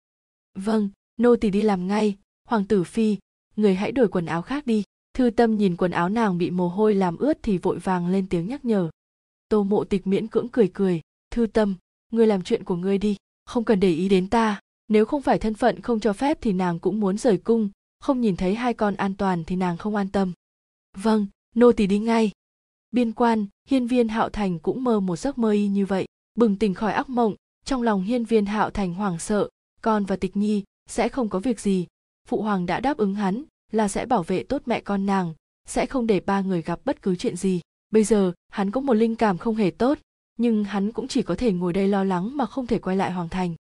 Vâng 0.55 0.89
nô 1.17 1.35
tỳ 1.35 1.49
đi 1.49 1.62
làm 1.62 1.88
ngay 1.88 2.15
hoàng 2.49 2.65
tử 2.65 2.83
phi, 2.83 3.17
người 3.55 3.75
hãy 3.75 3.91
đổi 3.91 4.07
quần 4.07 4.25
áo 4.25 4.41
khác 4.41 4.65
đi. 4.65 4.83
Thư 5.13 5.29
tâm 5.29 5.57
nhìn 5.57 5.75
quần 5.75 5.91
áo 5.91 6.09
nàng 6.09 6.38
bị 6.38 6.51
mồ 6.51 6.67
hôi 6.67 6.95
làm 6.95 7.17
ướt 7.17 7.38
thì 7.43 7.57
vội 7.57 7.79
vàng 7.79 8.07
lên 8.07 8.27
tiếng 8.29 8.47
nhắc 8.47 8.65
nhở. 8.65 8.89
Tô 9.49 9.63
mộ 9.63 9.83
tịch 9.83 10.07
miễn 10.07 10.27
cưỡng 10.27 10.47
cười 10.49 10.71
cười. 10.73 11.01
Thư 11.31 11.45
tâm, 11.45 11.75
ngươi 12.12 12.27
làm 12.27 12.43
chuyện 12.43 12.63
của 12.63 12.75
ngươi 12.75 12.97
đi. 12.97 13.15
Không 13.45 13.63
cần 13.63 13.79
để 13.79 13.89
ý 13.89 14.09
đến 14.09 14.29
ta. 14.29 14.59
Nếu 14.88 15.05
không 15.05 15.21
phải 15.21 15.39
thân 15.39 15.53
phận 15.53 15.81
không 15.81 15.99
cho 15.99 16.13
phép 16.13 16.38
thì 16.41 16.53
nàng 16.53 16.79
cũng 16.79 16.99
muốn 16.99 17.17
rời 17.17 17.38
cung. 17.38 17.69
Không 17.99 18.21
nhìn 18.21 18.35
thấy 18.35 18.55
hai 18.55 18.73
con 18.73 18.95
an 18.95 19.15
toàn 19.15 19.43
thì 19.43 19.55
nàng 19.55 19.77
không 19.77 19.95
an 19.95 20.09
tâm. 20.09 20.33
Vâng 20.97 21.27
nô 21.55 21.71
tỳ 21.71 21.88
đi 21.88 21.99
ngay. 21.99 22.31
Biên 22.91 23.12
quan, 23.12 23.47
hiên 23.67 23.88
viên 23.88 24.07
hạo 24.07 24.29
thành 24.29 24.59
cũng 24.59 24.83
mơ 24.83 24.99
một 24.99 25.15
giấc 25.15 25.38
mơ 25.38 25.51
y 25.51 25.67
như 25.67 25.85
vậy. 25.85 26.05
Bừng 26.35 26.55
tỉnh 26.55 26.73
khỏi 26.73 26.93
ác 26.93 27.09
mộng, 27.09 27.35
trong 27.65 27.81
lòng 27.81 28.03
hiên 28.03 28.25
viên 28.25 28.45
hạo 28.45 28.69
thành 28.69 28.93
hoảng 28.93 29.19
sợ. 29.19 29.49
Con 29.81 30.05
và 30.05 30.15
tịch 30.15 30.38
nhi, 30.38 30.63
sẽ 30.89 31.09
không 31.09 31.29
có 31.29 31.39
việc 31.39 31.59
gì 31.59 31.88
phụ 32.29 32.41
hoàng 32.41 32.65
đã 32.65 32.79
đáp 32.79 32.97
ứng 32.97 33.15
hắn 33.15 33.43
là 33.71 33.87
sẽ 33.87 34.05
bảo 34.05 34.23
vệ 34.23 34.43
tốt 34.43 34.61
mẹ 34.65 34.81
con 34.81 35.05
nàng, 35.05 35.33
sẽ 35.67 35.85
không 35.85 36.07
để 36.07 36.19
ba 36.19 36.41
người 36.41 36.61
gặp 36.61 36.79
bất 36.85 37.01
cứ 37.01 37.15
chuyện 37.15 37.35
gì. 37.35 37.61
Bây 37.89 38.03
giờ, 38.03 38.33
hắn 38.49 38.71
có 38.71 38.81
một 38.81 38.93
linh 38.93 39.15
cảm 39.15 39.37
không 39.37 39.55
hề 39.55 39.71
tốt, 39.71 39.97
nhưng 40.37 40.63
hắn 40.63 40.91
cũng 40.91 41.07
chỉ 41.07 41.21
có 41.21 41.35
thể 41.35 41.51
ngồi 41.51 41.73
đây 41.73 41.87
lo 41.87 42.03
lắng 42.03 42.37
mà 42.37 42.45
không 42.45 42.67
thể 42.67 42.79
quay 42.79 42.97
lại 42.97 43.11
hoàng 43.11 43.29
thành. 43.29 43.55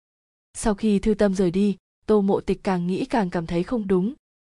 Sau 0.54 0.74
khi 0.74 0.98
thư 0.98 1.14
tâm 1.14 1.34
rời 1.34 1.50
đi, 1.50 1.76
tô 2.06 2.20
mộ 2.20 2.40
tịch 2.40 2.60
càng 2.62 2.86
nghĩ 2.86 3.04
càng 3.04 3.30
cảm 3.30 3.46
thấy 3.46 3.62
không 3.62 3.86
đúng. 3.86 4.14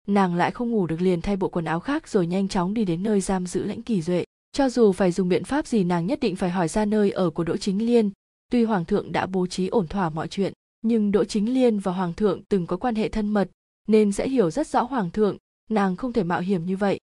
Nàng 0.08 0.36
lại 0.36 0.52
không 0.52 0.72
ngủ 0.72 0.88
được 0.88 1.02
liền 1.02 1.22
thay 1.22 1.36
bộ 1.36 1.50
quần 1.50 1.66
áo 1.66 1.80
khác 1.80 2.08
rồi 2.08 2.28
nhanh 2.28 2.48
chóng 2.48 2.74
đi 2.74 2.86
đến 2.86 3.04
nơi 3.04 3.22
giam 3.22 3.48
giữ 3.48 3.64
lãnh 3.64 3.82
kỳ 3.82 4.02
duệ. 4.02 4.24
Cho 4.52 4.70
dù 4.70 4.92
phải 4.92 5.12
dùng 5.12 5.30
biện 5.30 5.44
pháp 5.44 5.68
gì 5.68 5.84
nàng 5.84 6.06
nhất 6.06 6.20
định 6.20 6.36
phải 6.36 6.50
hỏi 6.50 6.68
ra 6.68 6.86
nơi 6.86 7.12
ở 7.12 7.30
của 7.30 7.44
đỗ 7.44 7.58
chính 7.58 7.86
liên. 7.86 8.12
Tuy 8.52 8.64
hoàng 8.64 8.86
thượng 8.86 9.12
đã 9.12 9.26
bố 9.26 9.48
trí 9.48 9.68
ổn 9.68 9.88
thỏa 9.88 10.10
mọi 10.10 10.28
chuyện, 10.28 10.54
nhưng 10.82 11.12
đỗ 11.12 11.24
chính 11.24 11.54
liên 11.54 11.80
và 11.80 11.92
hoàng 11.92 12.14
thượng 12.14 12.42
từng 12.50 12.68
có 12.68 12.78
quan 12.78 12.96
hệ 12.96 13.10
thân 13.10 13.28
mật 13.28 13.50
nên 13.90 14.12
sẽ 14.12 14.30
hiểu 14.30 14.52
rất 14.52 14.68
rõ 14.68 14.82
hoàng 14.82 15.10
thượng, 15.10 15.38
nàng 15.70 15.96
không 15.96 16.14
thể 16.14 16.24
mạo 16.24 16.42
hiểm 16.42 16.66
như 16.66 16.78
vậy. 16.78 17.00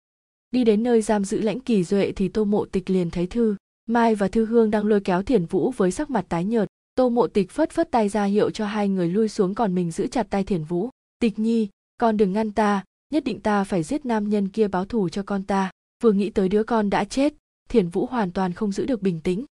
Đi 0.51 0.63
đến 0.63 0.83
nơi 0.83 1.01
giam 1.01 1.25
giữ 1.25 1.41
lãnh 1.41 1.59
kỳ 1.59 1.83
duệ 1.83 2.11
thì 2.15 2.27
tô 2.27 2.43
mộ 2.43 2.65
tịch 2.65 2.89
liền 2.89 3.11
thấy 3.11 3.27
thư 3.27 3.55
mai 3.85 4.15
và 4.15 4.27
thư 4.27 4.45
hương 4.45 4.71
đang 4.71 4.85
lôi 4.85 4.99
kéo 4.99 5.23
thiền 5.23 5.45
vũ 5.45 5.71
với 5.71 5.91
sắc 5.91 6.09
mặt 6.09 6.25
tái 6.29 6.45
nhợt. 6.45 6.67
Tô 6.95 7.09
mộ 7.09 7.27
tịch 7.27 7.51
phất 7.51 7.71
phất 7.71 7.91
tay 7.91 8.09
ra 8.09 8.23
hiệu 8.23 8.49
cho 8.49 8.65
hai 8.65 8.89
người 8.89 9.07
lui 9.07 9.29
xuống 9.29 9.55
còn 9.55 9.75
mình 9.75 9.91
giữ 9.91 10.07
chặt 10.07 10.27
tay 10.29 10.43
thiền 10.43 10.63
vũ. 10.63 10.89
Tịch 11.19 11.39
nhi, 11.39 11.69
con 11.97 12.17
đừng 12.17 12.33
ngăn 12.33 12.51
ta, 12.51 12.83
nhất 13.13 13.23
định 13.23 13.39
ta 13.39 13.63
phải 13.63 13.83
giết 13.83 14.05
nam 14.05 14.29
nhân 14.29 14.49
kia 14.49 14.67
báo 14.67 14.85
thù 14.85 15.09
cho 15.09 15.23
con 15.23 15.43
ta. 15.43 15.71
Vừa 16.03 16.11
nghĩ 16.11 16.29
tới 16.29 16.49
đứa 16.49 16.63
con 16.63 16.89
đã 16.89 17.03
chết 17.03 17.33
thiền 17.69 17.87
vũ 17.87 18.05
hoàn 18.05 18.31
toàn 18.31 18.53
không 18.53 18.71
giữ 18.71 18.85
được 18.85 19.01
bình 19.01 19.21
tĩnh. 19.21 19.45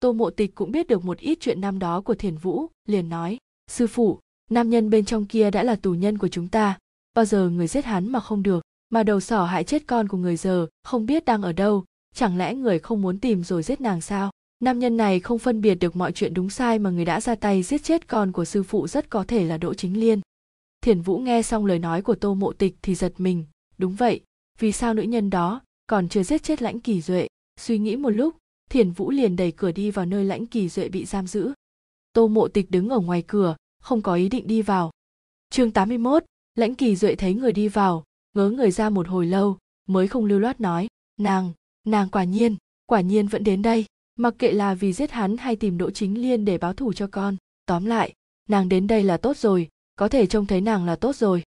Tô 0.00 0.12
mộ 0.12 0.30
tịch 0.30 0.54
cũng 0.54 0.72
biết 0.72 0.86
được 0.86 1.04
một 1.04 1.18
ít 1.18 1.38
chuyện 1.40 1.60
năm 1.60 1.78
đó 1.78 2.00
của 2.00 2.14
thiền 2.14 2.36
vũ, 2.36 2.66
liền 2.86 3.08
nói, 3.08 3.38
sư 3.70 3.86
phụ 3.86 4.18
nam 4.50 4.70
nhân 4.70 4.90
bên 4.90 5.04
trong 5.04 5.26
kia 5.26 5.50
đã 5.50 5.62
là 5.62 5.76
tù 5.76 5.94
nhân 5.94 6.18
của 6.18 6.28
chúng 6.28 6.48
ta. 6.48 6.78
Bao 7.14 7.24
giờ 7.24 7.48
người 7.48 7.66
giết 7.66 7.84
hắn 7.84 8.12
mà 8.12 8.20
không 8.20 8.42
được, 8.42 8.62
mà 8.90 9.02
đầu 9.02 9.20
sỏ 9.20 9.44
hại 9.44 9.64
chết 9.64 9.86
con 9.86 10.08
của 10.08 10.18
người 10.18 10.36
giờ, 10.36 10.66
không 10.82 11.06
biết 11.06 11.24
đang 11.24 11.42
ở 11.42 11.52
đâu. 11.52 11.84
Chẳng 12.14 12.38
lẽ 12.38 12.54
người 12.54 12.78
không 12.78 13.02
muốn 13.02 13.18
tìm 13.18 13.44
rồi 13.44 13.62
giết 13.62 13.80
nàng 13.80 14.00
sao? 14.00 14.30
Nam 14.60 14.78
nhân 14.78 14.96
này 14.96 15.20
không 15.20 15.38
phân 15.38 15.60
biệt 15.60 15.74
được 15.74 15.96
mọi 15.96 16.12
chuyện 16.12 16.34
đúng 16.34 16.50
sai 16.50 16.78
mà 16.78 16.90
người 16.90 17.04
đã 17.04 17.20
ra 17.20 17.34
tay 17.34 17.62
giết 17.62 17.84
chết 17.84 18.08
con 18.08 18.32
của 18.32 18.44
sư 18.44 18.62
phụ 18.62 18.86
rất 18.88 19.10
có 19.10 19.24
thể 19.24 19.44
là 19.44 19.58
đỗ 19.58 19.74
chính 19.74 20.00
liên. 20.00 20.20
Thiền 20.80 21.00
vũ 21.00 21.18
nghe 21.18 21.42
xong 21.42 21.66
lời 21.66 21.78
nói 21.78 22.02
của 22.02 22.14
tô 22.14 22.34
mộ 22.34 22.52
tịch 22.52 22.76
thì 22.82 22.94
giật 22.94 23.12
mình. 23.18 23.44
Đúng 23.78 23.94
vậy, 23.94 24.20
vì 24.58 24.72
sao 24.72 24.94
nữ 24.94 25.02
nhân 25.02 25.30
đó 25.30 25.60
còn 25.86 26.08
chưa 26.08 26.22
giết 26.22 26.42
chết 26.42 26.62
lãnh 26.62 26.80
kỳ 26.80 27.00
duệ? 27.00 27.26
Suy 27.60 27.78
nghĩ 27.78 27.96
một 27.96 28.10
lúc 28.10 28.36
thiền 28.70 28.90
vũ 28.90 29.10
liền 29.10 29.36
đẩy 29.36 29.52
cửa 29.52 29.72
đi 29.72 29.90
vào 29.90 30.06
nơi 30.06 30.24
lãnh 30.24 30.46
kỳ 30.46 30.68
duệ 30.68 30.88
bị 30.88 31.04
giam 31.04 31.26
giữ. 31.26 31.52
Tô 32.12 32.28
mộ 32.28 32.48
tịch 32.48 32.70
đứng 32.70 32.88
ở 32.88 32.98
ngoài 32.98 33.24
cửa 33.26 33.56
không 33.88 34.02
có 34.02 34.14
ý 34.14 34.28
định 34.28 34.46
đi 34.46 34.62
vào. 34.62 34.90
Chương 35.50 35.70
81, 35.70 36.24
lãnh 36.54 36.74
kỳ 36.74 36.96
duệ 36.96 37.14
thấy 37.14 37.34
người 37.34 37.52
đi 37.52 37.68
vào 37.68 38.04
ngớ 38.34 38.50
người 38.50 38.70
ra 38.70 38.90
một 38.90 39.08
hồi 39.08 39.26
lâu 39.26 39.58
mới 39.86 40.08
không 40.08 40.24
lưu 40.24 40.38
loát 40.38 40.60
nói 40.60 40.88
nàng 41.20 41.52
nàng 41.86 42.08
quả 42.08 42.24
nhiên 42.24 42.56
quả 42.86 43.00
nhiên 43.00 43.28
vẫn 43.28 43.44
đến 43.44 43.62
đây 43.62 43.86
mặc 44.16 44.34
kệ 44.38 44.52
là 44.52 44.74
vì 44.74 44.92
giết 44.92 45.10
hắn 45.10 45.36
hay 45.36 45.56
tìm 45.56 45.78
đỗ 45.78 45.90
chính 45.90 46.22
liên 46.22 46.44
để 46.44 46.58
báo 46.58 46.72
thù 46.72 46.92
cho 46.92 47.06
con 47.06 47.36
tóm 47.66 47.84
lại 47.84 48.14
nàng 48.48 48.68
đến 48.68 48.86
đây 48.86 49.02
là 49.02 49.16
tốt 49.16 49.36
rồi 49.36 49.68
có 49.96 50.08
thể 50.08 50.26
trông 50.26 50.46
thấy 50.46 50.60
nàng 50.60 50.84
là 50.84 50.96
tốt 50.96 51.16
rồi. 51.16 51.42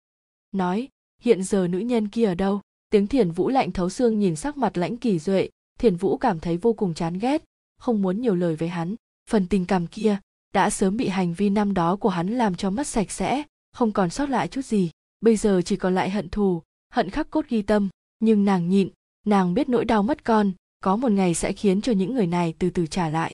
Nói 0.51 0.87
hiện 1.21 1.43
giờ 1.43 1.67
nữ 1.67 1.79
nhân 1.79 2.07
kia 2.07 2.25
ở 2.25 2.35
đâu? 2.35 2.61
Tiếng 2.89 3.07
thiển 3.07 3.31
vũ 3.31 3.49
lạnh 3.49 3.71
thấu 3.71 3.89
xương 3.89 4.19
nhìn 4.19 4.35
sắc 4.35 4.57
mặt 4.57 4.77
lãnh 4.77 4.97
kỳ 4.97 5.19
duệ 5.19 5.49
thiển 5.79 5.95
vũ 5.95 6.17
cảm 6.17 6.39
thấy 6.39 6.57
vô 6.57 6.73
cùng 6.73 6.93
chán 6.93 7.19
ghét 7.19 7.43
không 7.77 8.01
muốn 8.01 8.21
nhiều 8.21 8.35
lời 8.35 8.55
với 8.55 8.69
hắn 8.69 8.95
phần 9.29 9.47
tình 9.47 9.65
cảm 9.65 9.87
kia 9.87 10.19
đã 10.53 10.69
sớm 10.69 10.97
bị 10.97 11.07
hành 11.07 11.33
vi 11.33 11.49
năm 11.49 11.73
đó 11.73 11.95
của 11.95 12.09
hắn 12.09 12.27
làm 12.27 12.55
cho 12.55 12.69
mất 12.69 12.87
sạch 12.87 13.11
sẽ, 13.11 13.43
không 13.73 13.91
còn 13.91 14.09
sót 14.09 14.29
lại 14.29 14.47
chút 14.47 14.65
gì. 14.65 14.91
Bây 15.21 15.37
giờ 15.37 15.61
chỉ 15.65 15.75
còn 15.75 15.95
lại 15.95 16.09
hận 16.09 16.29
thù, 16.29 16.61
hận 16.93 17.09
khắc 17.09 17.29
cốt 17.29 17.45
ghi 17.49 17.61
tâm. 17.61 17.89
Nhưng 18.19 18.45
nàng 18.45 18.69
nhịn, 18.69 18.89
nàng 19.25 19.53
biết 19.53 19.69
nỗi 19.69 19.85
đau 19.85 20.03
mất 20.03 20.23
con, 20.23 20.51
có 20.83 20.95
một 20.95 21.11
ngày 21.11 21.33
sẽ 21.33 21.53
khiến 21.53 21.81
cho 21.81 21.91
những 21.91 22.15
người 22.15 22.27
này 22.27 22.53
từ 22.59 22.69
từ 22.69 22.87
trả 22.87 23.09
lại. 23.09 23.33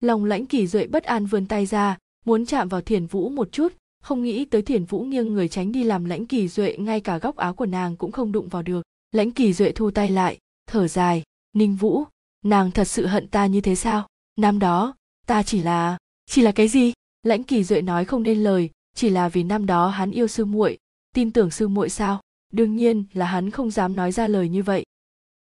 Lòng 0.00 0.24
lãnh 0.24 0.46
kỳ 0.46 0.66
duệ 0.66 0.86
bất 0.86 1.04
an 1.04 1.26
vươn 1.26 1.46
tay 1.46 1.66
ra, 1.66 1.98
muốn 2.24 2.46
chạm 2.46 2.68
vào 2.68 2.80
thiền 2.80 3.06
vũ 3.06 3.28
một 3.28 3.52
chút, 3.52 3.72
không 4.02 4.22
nghĩ 4.22 4.44
tới 4.44 4.62
thiền 4.62 4.84
vũ 4.84 5.00
nghiêng 5.00 5.34
người 5.34 5.48
tránh 5.48 5.72
đi 5.72 5.84
làm 5.84 6.04
lãnh 6.04 6.26
kỳ 6.26 6.48
duệ, 6.48 6.76
ngay 6.78 7.00
cả 7.00 7.18
góc 7.18 7.36
áo 7.36 7.54
của 7.54 7.66
nàng 7.66 7.96
cũng 7.96 8.12
không 8.12 8.32
đụng 8.32 8.48
vào 8.48 8.62
được. 8.62 8.82
Lãnh 9.12 9.30
kỳ 9.30 9.52
duệ 9.52 9.72
thu 9.72 9.90
tay 9.90 10.08
lại, 10.08 10.38
thở 10.66 10.88
dài. 10.88 11.22
Ninh 11.52 11.76
vũ, 11.76 12.04
nàng 12.44 12.70
thật 12.70 12.84
sự 12.84 13.06
hận 13.06 13.28
ta 13.28 13.46
như 13.46 13.60
thế 13.60 13.74
sao? 13.74 14.06
Năm 14.38 14.58
đó, 14.58 14.94
ta 15.26 15.42
chỉ 15.42 15.62
là 15.62 15.98
chỉ 16.26 16.42
là 16.42 16.52
cái 16.52 16.68
gì? 16.68 16.92
Lãnh 17.22 17.42
kỳ 17.42 17.64
duệ 17.64 17.82
nói 17.82 18.04
không 18.04 18.22
nên 18.22 18.44
lời, 18.44 18.70
chỉ 18.94 19.10
là 19.10 19.28
vì 19.28 19.42
năm 19.42 19.66
đó 19.66 19.88
hắn 19.88 20.10
yêu 20.10 20.26
sư 20.26 20.44
muội, 20.44 20.78
tin 21.14 21.30
tưởng 21.30 21.50
sư 21.50 21.68
muội 21.68 21.88
sao? 21.88 22.20
Đương 22.52 22.76
nhiên 22.76 23.04
là 23.12 23.26
hắn 23.26 23.50
không 23.50 23.70
dám 23.70 23.96
nói 23.96 24.12
ra 24.12 24.28
lời 24.28 24.48
như 24.48 24.62
vậy. 24.62 24.84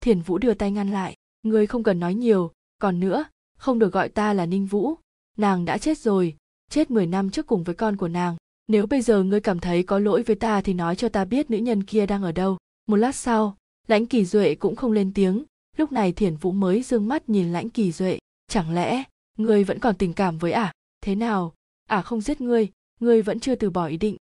Thiền 0.00 0.20
vũ 0.20 0.38
đưa 0.38 0.54
tay 0.54 0.70
ngăn 0.70 0.90
lại 0.90 1.16
ngươi 1.44 1.66
không 1.66 1.82
cần 1.82 2.00
nói 2.00 2.14
nhiều, 2.14 2.50
còn 2.78 3.00
nữa, 3.00 3.24
không 3.58 3.78
được 3.78 3.92
gọi 3.92 4.08
ta 4.08 4.32
là 4.32 4.46
ninh 4.46 4.66
vũ. 4.66 4.94
Nàng 5.36 5.64
đã 5.64 5.78
chết 5.78 5.98
rồi, 5.98 6.36
chết 6.70 6.90
10 6.90 7.06
năm 7.06 7.30
trước 7.30 7.46
cùng 7.46 7.64
với 7.64 7.74
con 7.74 7.96
của 7.96 8.08
nàng. 8.08 8.36
Nếu 8.68 8.86
bây 8.86 9.02
giờ 9.02 9.22
ngươi 9.22 9.40
cảm 9.40 9.58
thấy 9.58 9.82
có 9.82 9.98
lỗi 9.98 10.22
với 10.22 10.36
ta 10.36 10.60
thì 10.60 10.74
nói 10.74 10.96
cho 10.96 11.08
ta 11.08 11.24
biết 11.24 11.50
nữ 11.50 11.58
nhân 11.58 11.82
kia 11.82 12.06
đang 12.06 12.22
ở 12.22 12.32
đâu. 12.32 12.58
Một 12.86 12.96
lát 12.96 13.14
sau, 13.14 13.56
lãnh 13.86 14.06
kỳ 14.06 14.24
duệ 14.24 14.54
cũng 14.54 14.76
không 14.76 14.92
lên 14.92 15.12
tiếng. 15.14 15.44
Lúc 15.76 15.92
này 15.92 16.12
thiền 16.12 16.36
vũ 16.36 16.52
mới 16.52 16.82
dương 16.82 17.08
mắt 17.08 17.28
nhìn 17.28 17.52
lãnh 17.52 17.70
kỳ 17.70 17.92
duệ. 17.92 18.18
Chẳng 18.48 18.74
lẽ 18.74 19.04
ngươi 19.38 19.64
vẫn 19.64 19.78
còn 19.78 19.94
tình 19.96 20.12
cảm 20.12 20.38
với 20.38 20.52
ả. 20.52 20.62
À? 20.62 20.72
thế 21.00 21.14
nào? 21.14 21.54
Ả 21.88 21.96
à 21.96 22.02
không 22.02 22.20
giết 22.20 22.40
ngươi 22.40 22.68
ngươi 23.00 23.22
vẫn 23.22 23.40
chưa 23.40 23.54
từ 23.54 23.70
bỏ 23.70 23.86
ý 23.86 23.96
định. 23.96 24.16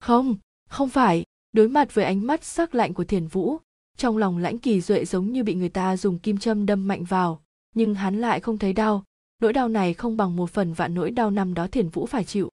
Không 0.00 0.36
không 0.68 0.88
phải. 0.88 1.24
Đối 1.52 1.68
mặt 1.68 1.94
với 1.94 2.04
ánh 2.04 2.26
mắt 2.26 2.44
sắc 2.44 2.74
lạnh 2.74 2.94
của 2.94 3.04
thiền 3.04 3.26
vũ, 3.26 3.58
trong 3.96 4.16
lòng 4.16 4.38
lãnh 4.38 4.58
kỳ 4.58 4.80
duệ 4.80 5.04
giống 5.04 5.32
như 5.32 5.44
bị 5.44 5.54
người 5.54 5.68
ta 5.68 5.96
dùng 5.96 6.18
kim 6.18 6.38
châm 6.38 6.66
đâm 6.66 6.88
mạnh 6.88 7.04
vào, 7.04 7.42
nhưng 7.74 7.94
hắn 7.94 8.20
lại 8.20 8.40
không 8.40 8.58
thấy 8.58 8.72
đau. 8.72 9.04
Nỗi 9.40 9.52
đau 9.52 9.68
này 9.68 9.94
không 9.94 10.16
bằng 10.16 10.36
một 10.36 10.50
phần 10.50 10.72
vạn 10.72 10.94
nỗi 10.94 11.10
đau 11.10 11.30
năm 11.30 11.54
đó 11.54 11.66
thiền 11.66 11.88
vũ 11.88 12.06
phải 12.06 12.24
chịu. 12.24 12.48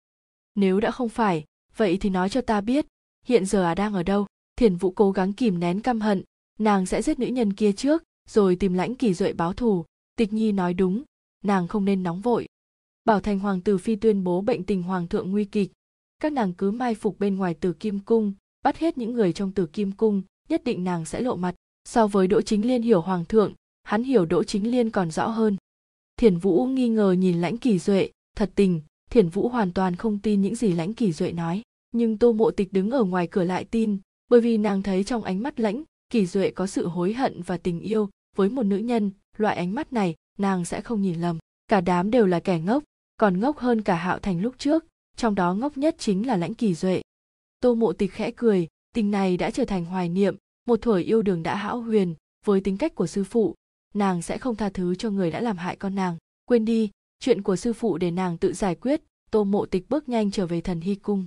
Nếu 0.55 0.79
đã 0.79 0.91
không 0.91 1.09
phải, 1.09 1.45
vậy 1.77 1.97
thì 2.01 2.09
nói 2.09 2.29
cho 2.29 2.41
ta 2.41 2.61
biết, 2.61 2.85
hiện 3.25 3.45
giờ 3.45 3.63
à 3.63 3.75
đang 3.75 3.93
ở 3.93 4.03
đâu? 4.03 4.25
Thiền 4.55 4.75
vũ 4.75 4.91
cố 4.91 5.11
gắng 5.11 5.33
kìm 5.33 5.59
nén 5.59 5.81
căm 5.81 6.01
hận. 6.01 6.23
Nàng 6.59 6.85
sẽ 6.85 7.01
giết 7.01 7.19
nữ 7.19 7.27
nhân 7.27 7.53
kia 7.53 7.71
trước, 7.71 8.03
rồi 8.29 8.55
tìm 8.55 8.73
lãnh 8.73 8.95
kỳ 8.95 9.13
duệ 9.13 9.33
báo 9.33 9.53
thù. 9.53 9.85
Tịch 10.15 10.33
nhi 10.33 10.51
nói 10.51 10.73
đúng 10.73 11.03
nàng 11.45 11.67
không 11.67 11.85
nên 11.85 12.03
nóng 12.03 12.21
vội. 12.21 12.47
Bảo 13.05 13.19
thành 13.19 13.39
hoàng 13.39 13.61
tử 13.61 13.77
phi 13.77 13.95
tuyên 13.95 14.23
bố 14.23 14.41
bệnh 14.41 14.63
tình 14.63 14.83
hoàng 14.83 15.07
thượng 15.07 15.31
nguy 15.31 15.45
kịch. 15.45 15.71
Các 16.19 16.33
nàng 16.33 16.53
cứ 16.53 16.71
mai 16.71 16.95
phục 16.95 17.19
bên 17.19 17.35
ngoài 17.35 17.53
tử 17.53 17.73
kim 17.73 17.99
cung, 17.99 18.33
bắt 18.63 18.77
hết 18.77 18.97
những 18.97 19.13
người 19.13 19.33
trong 19.33 19.51
tử 19.51 19.65
kim 19.65 19.91
cung, 19.91 20.21
nhất 20.49 20.63
định 20.63 20.83
nàng 20.83 21.05
sẽ 21.05 21.21
lộ 21.21 21.35
mặt. 21.35 21.55
So 21.89 22.07
với 22.07 22.27
đỗ 22.27 22.41
chính 22.41 22.67
liên 22.67 22.81
hiểu 22.81 23.01
hoàng 23.01 23.25
thượng, 23.25 23.53
hắn 23.83 24.03
hiểu 24.03 24.25
đỗ 24.25 24.43
chính 24.43 24.71
liên 24.71 24.89
còn 24.89 25.11
rõ 25.11 25.27
hơn. 25.27 25.57
Thiền 26.17 26.37
vũ 26.37 26.65
nghi 26.65 26.89
ngờ 26.89 27.11
nhìn 27.11 27.41
lãnh 27.41 27.57
kỳ 27.57 27.79
duệ, 27.79 28.09
thật 28.35 28.51
tình 28.55 28.81
thiền 29.09 29.29
vũ 29.29 29.49
hoàn 29.49 29.73
toàn 29.73 29.95
không 29.95 30.19
tin 30.19 30.41
những 30.41 30.55
gì 30.55 30.71
lãnh 30.71 30.93
kỳ 30.93 31.11
duệ 31.11 31.31
nói. 31.31 31.61
Nhưng 31.91 32.17
tô 32.17 32.33
mộ 32.33 32.51
tịch 32.51 32.73
đứng 32.73 32.91
ở 32.91 33.03
ngoài 33.03 33.27
cửa 33.27 33.43
lại 33.43 33.63
tin, 33.63 33.97
bởi 34.29 34.41
vì 34.41 34.57
nàng 34.57 34.81
thấy 34.81 35.03
trong 35.03 35.23
ánh 35.23 35.43
mắt 35.43 35.59
lãnh 35.59 35.83
kỳ 36.09 36.25
duệ 36.25 36.51
có 36.51 36.67
sự 36.67 36.87
hối 36.87 37.13
hận 37.13 37.41
và 37.41 37.57
tình 37.57 37.79
yêu 37.79 38.09
với 38.35 38.49
một 38.49 38.63
nữ 38.63 38.77
nhân, 38.77 39.11
loại 39.37 39.55
ánh 39.55 39.75
mắt 39.75 39.93
này 39.93 40.15
nàng 40.39 40.65
sẽ 40.65 40.81
không 40.81 41.01
nhìn 41.01 41.21
lầm. 41.21 41.37
Cả 41.67 41.81
đám 41.81 42.11
đều 42.11 42.25
là 42.25 42.39
kẻ 42.39 42.59
ngốc, 42.59 42.83
còn 43.17 43.39
ngốc 43.39 43.57
hơn 43.57 43.81
cả 43.81 43.95
hạo 43.95 44.19
thành 44.19 44.41
lúc 44.41 44.55
trước, 44.57 44.85
trong 45.17 45.35
đó 45.35 45.53
ngốc 45.53 45.77
nhất 45.77 45.95
chính 45.97 46.27
là 46.27 46.37
lãnh 46.37 46.53
kỳ 46.53 46.73
duệ. 46.73 47.01
Tô 47.59 47.75
mộ 47.75 47.93
tịch 47.93 48.11
khẽ 48.11 48.31
cười, 48.35 48.67
tình 48.93 49.11
này 49.11 49.37
đã 49.37 49.51
trở 49.51 49.65
thành 49.65 49.85
hoài 49.85 50.09
niệm, 50.09 50.35
một 50.67 50.81
thuở 50.81 50.97
yêu 50.97 51.21
đường 51.21 51.43
đã 51.43 51.55
hão 51.55 51.81
huyền, 51.81 52.15
với 52.45 52.61
tính 52.61 52.77
cách 52.77 52.95
của 52.95 53.07
sư 53.07 53.23
phụ, 53.23 53.55
nàng 53.93 54.21
sẽ 54.21 54.37
không 54.37 54.55
tha 54.55 54.69
thứ 54.69 54.95
cho 54.95 55.09
người 55.09 55.31
đã 55.31 55.41
làm 55.41 55.57
hại 55.57 55.75
con 55.75 55.95
nàng. 55.95 56.17
Quên 56.45 56.65
đi, 56.65 56.89
chuyện 57.19 57.41
của 57.41 57.55
sư 57.55 57.73
phụ 57.73 57.97
để 57.97 58.11
nàng 58.11 58.37
tự 58.37 58.53
giải 58.53 58.75
quyết, 58.75 59.01
tô 59.31 59.43
mộ 59.43 59.65
tịch 59.65 59.89
bước 59.89 60.09
nhanh 60.09 60.31
trở 60.31 60.47
về 60.47 60.61
thần 60.61 60.81
hy 60.81 60.95
cung. 60.95 61.25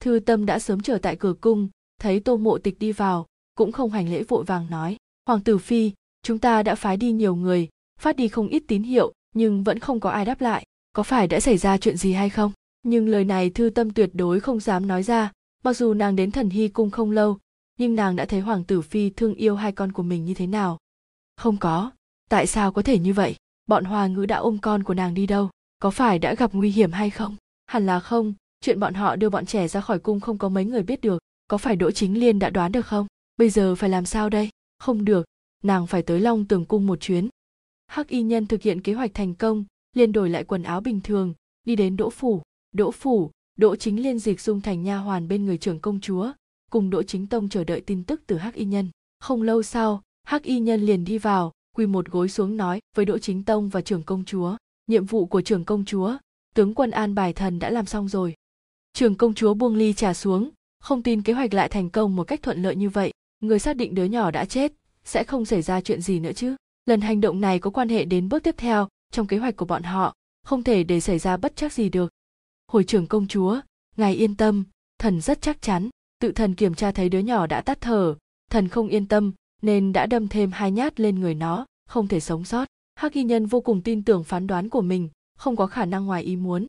Thư 0.00 0.20
tâm 0.26 0.46
đã 0.46 0.58
sớm 0.58 0.80
chờ 0.80 0.98
tại 1.02 1.16
cửa 1.16 1.34
cung, 1.40 1.68
thấy 2.00 2.20
tô 2.20 2.36
mộ 2.36 2.58
tịch 2.58 2.78
đi 2.78 2.92
vào, 2.92 3.26
cũng 3.54 3.72
không 3.72 3.90
hành 3.90 4.10
lễ 4.10 4.22
vội 4.22 4.44
vàng 4.44 4.70
nói, 4.70 4.96
hoàng 5.26 5.40
tử 5.40 5.58
phi, 5.58 5.92
chúng 6.22 6.38
ta 6.38 6.62
đã 6.62 6.74
phái 6.74 6.96
đi 6.96 7.12
nhiều 7.12 7.34
người 7.34 7.68
phát 7.98 8.16
đi 8.16 8.28
không 8.28 8.48
ít 8.48 8.62
tín 8.68 8.82
hiệu, 8.82 9.12
nhưng 9.34 9.64
vẫn 9.64 9.78
không 9.78 10.00
có 10.00 10.10
ai 10.10 10.24
đáp 10.24 10.40
lại. 10.40 10.66
Có 10.92 11.02
phải 11.02 11.26
đã 11.26 11.40
xảy 11.40 11.58
ra 11.58 11.78
chuyện 11.78 11.96
gì 11.96 12.12
hay 12.12 12.30
không? 12.30 12.52
Nhưng 12.82 13.08
lời 13.08 13.24
này 13.24 13.50
thư 13.50 13.70
tâm 13.70 13.90
tuyệt 13.90 14.10
đối 14.12 14.40
không 14.40 14.60
dám 14.60 14.86
nói 14.86 15.02
ra. 15.02 15.32
Mặc 15.64 15.76
dù 15.76 15.94
nàng 15.94 16.16
đến 16.16 16.30
thần 16.30 16.50
hy 16.50 16.68
cung 16.68 16.90
không 16.90 17.10
lâu, 17.10 17.38
nhưng 17.78 17.94
nàng 17.94 18.16
đã 18.16 18.24
thấy 18.24 18.40
hoàng 18.40 18.64
tử 18.64 18.82
phi 18.82 19.10
thương 19.10 19.34
yêu 19.34 19.56
hai 19.56 19.72
con 19.72 19.92
của 19.92 20.02
mình 20.02 20.24
như 20.24 20.34
thế 20.34 20.46
nào? 20.46 20.78
Không 21.36 21.56
có. 21.56 21.90
Tại 22.28 22.46
sao 22.46 22.72
có 22.72 22.82
thể 22.82 22.98
như 22.98 23.12
vậy? 23.12 23.36
Bọn 23.66 23.84
hoa 23.84 24.06
ngữ 24.06 24.26
đã 24.26 24.36
ôm 24.36 24.58
con 24.62 24.82
của 24.82 24.94
nàng 24.94 25.14
đi 25.14 25.26
đâu? 25.26 25.50
Có 25.78 25.90
phải 25.90 26.18
đã 26.18 26.34
gặp 26.34 26.50
nguy 26.52 26.70
hiểm 26.70 26.92
hay 26.92 27.10
không? 27.10 27.36
Hẳn 27.66 27.86
là 27.86 28.00
không. 28.00 28.34
Chuyện 28.60 28.80
bọn 28.80 28.94
họ 28.94 29.16
đưa 29.16 29.30
bọn 29.30 29.46
trẻ 29.46 29.68
ra 29.68 29.80
khỏi 29.80 29.98
cung 29.98 30.20
không 30.20 30.38
có 30.38 30.48
mấy 30.48 30.64
người 30.64 30.82
biết 30.82 31.00
được. 31.00 31.18
Có 31.48 31.58
phải 31.58 31.76
đỗ 31.76 31.90
chính 31.90 32.20
liên 32.20 32.38
đã 32.38 32.50
đoán 32.50 32.72
được 32.72 32.86
không? 32.86 33.06
Bây 33.36 33.50
giờ 33.50 33.74
phải 33.74 33.90
làm 33.90 34.06
sao 34.06 34.30
đây? 34.30 34.48
Không 34.78 35.04
được. 35.04 35.26
Nàng 35.64 35.86
phải 35.86 36.02
tới 36.02 36.20
long 36.20 36.44
tường 36.44 36.64
cung 36.64 36.86
một 36.86 37.00
chuyến 37.00 37.28
hắc 37.88 38.08
y 38.08 38.22
nhân 38.22 38.46
thực 38.46 38.62
hiện 38.62 38.80
kế 38.80 38.92
hoạch 38.92 39.14
thành 39.14 39.34
công, 39.34 39.64
liền 39.94 40.12
đổi 40.12 40.30
lại 40.30 40.44
quần 40.44 40.62
áo 40.62 40.80
bình 40.80 41.00
thường, 41.00 41.34
đi 41.64 41.76
đến 41.76 41.96
đỗ 41.96 42.10
phủ. 42.10 42.42
Đỗ 42.72 42.90
phủ, 42.90 43.30
đỗ 43.56 43.76
chính 43.76 44.02
liên 44.02 44.18
dịch 44.18 44.40
dung 44.40 44.60
thành 44.60 44.82
nha 44.82 44.96
hoàn 44.96 45.28
bên 45.28 45.44
người 45.44 45.58
trưởng 45.58 45.80
công 45.80 46.00
chúa, 46.00 46.32
cùng 46.70 46.90
đỗ 46.90 47.02
chính 47.02 47.26
tông 47.26 47.48
chờ 47.48 47.64
đợi 47.64 47.80
tin 47.80 48.04
tức 48.04 48.22
từ 48.26 48.36
hắc 48.36 48.54
y 48.54 48.64
nhân. 48.64 48.90
Không 49.20 49.42
lâu 49.42 49.62
sau, 49.62 50.02
hắc 50.24 50.42
y 50.42 50.60
nhân 50.60 50.80
liền 50.80 51.04
đi 51.04 51.18
vào, 51.18 51.52
quỳ 51.76 51.86
một 51.86 52.06
gối 52.08 52.28
xuống 52.28 52.56
nói 52.56 52.80
với 52.96 53.04
đỗ 53.04 53.18
chính 53.18 53.44
tông 53.44 53.68
và 53.68 53.80
trưởng 53.80 54.02
công 54.02 54.24
chúa, 54.24 54.56
nhiệm 54.86 55.04
vụ 55.04 55.26
của 55.26 55.40
trưởng 55.40 55.64
công 55.64 55.84
chúa, 55.84 56.16
tướng 56.54 56.74
quân 56.74 56.90
an 56.90 57.14
bài 57.14 57.32
thần 57.32 57.58
đã 57.58 57.70
làm 57.70 57.86
xong 57.86 58.08
rồi. 58.08 58.34
Trưởng 58.92 59.14
công 59.14 59.34
chúa 59.34 59.54
buông 59.54 59.76
ly 59.76 59.92
trà 59.92 60.14
xuống, 60.14 60.50
không 60.80 61.02
tin 61.02 61.22
kế 61.22 61.32
hoạch 61.32 61.54
lại 61.54 61.68
thành 61.68 61.90
công 61.90 62.16
một 62.16 62.24
cách 62.24 62.42
thuận 62.42 62.62
lợi 62.62 62.76
như 62.76 62.88
vậy, 62.88 63.12
người 63.40 63.58
xác 63.58 63.76
định 63.76 63.94
đứa 63.94 64.04
nhỏ 64.04 64.30
đã 64.30 64.44
chết, 64.44 64.72
sẽ 65.04 65.24
không 65.24 65.44
xảy 65.44 65.62
ra 65.62 65.80
chuyện 65.80 66.00
gì 66.00 66.20
nữa 66.20 66.32
chứ 66.32 66.56
lần 66.88 67.00
hành 67.00 67.20
động 67.20 67.40
này 67.40 67.58
có 67.58 67.70
quan 67.70 67.88
hệ 67.88 68.04
đến 68.04 68.28
bước 68.28 68.42
tiếp 68.42 68.54
theo 68.58 68.88
trong 69.12 69.26
kế 69.26 69.38
hoạch 69.38 69.56
của 69.56 69.64
bọn 69.64 69.82
họ, 69.82 70.14
không 70.42 70.64
thể 70.64 70.84
để 70.84 71.00
xảy 71.00 71.18
ra 71.18 71.36
bất 71.36 71.56
chắc 71.56 71.72
gì 71.72 71.88
được. 71.88 72.12
Hồi 72.66 72.84
trưởng 72.84 73.06
công 73.06 73.26
chúa, 73.26 73.60
ngài 73.96 74.14
yên 74.14 74.36
tâm, 74.36 74.64
thần 74.98 75.20
rất 75.20 75.42
chắc 75.42 75.62
chắn, 75.62 75.88
tự 76.18 76.32
thần 76.32 76.54
kiểm 76.54 76.74
tra 76.74 76.92
thấy 76.92 77.08
đứa 77.08 77.18
nhỏ 77.18 77.46
đã 77.46 77.60
tắt 77.60 77.78
thở. 77.80 78.14
Thần 78.50 78.68
không 78.68 78.88
yên 78.88 79.06
tâm, 79.06 79.32
nên 79.62 79.92
đã 79.92 80.06
đâm 80.06 80.28
thêm 80.28 80.52
hai 80.52 80.70
nhát 80.70 81.00
lên 81.00 81.20
người 81.20 81.34
nó, 81.34 81.66
không 81.88 82.08
thể 82.08 82.20
sống 82.20 82.44
sót. 82.44 82.68
Hắc 82.94 83.12
y 83.12 83.24
nhân 83.24 83.46
vô 83.46 83.60
cùng 83.60 83.82
tin 83.82 84.04
tưởng 84.04 84.24
phán 84.24 84.46
đoán 84.46 84.68
của 84.68 84.82
mình, 84.82 85.08
không 85.38 85.56
có 85.56 85.66
khả 85.66 85.84
năng 85.84 86.06
ngoài 86.06 86.22
ý 86.22 86.36
muốn. 86.36 86.66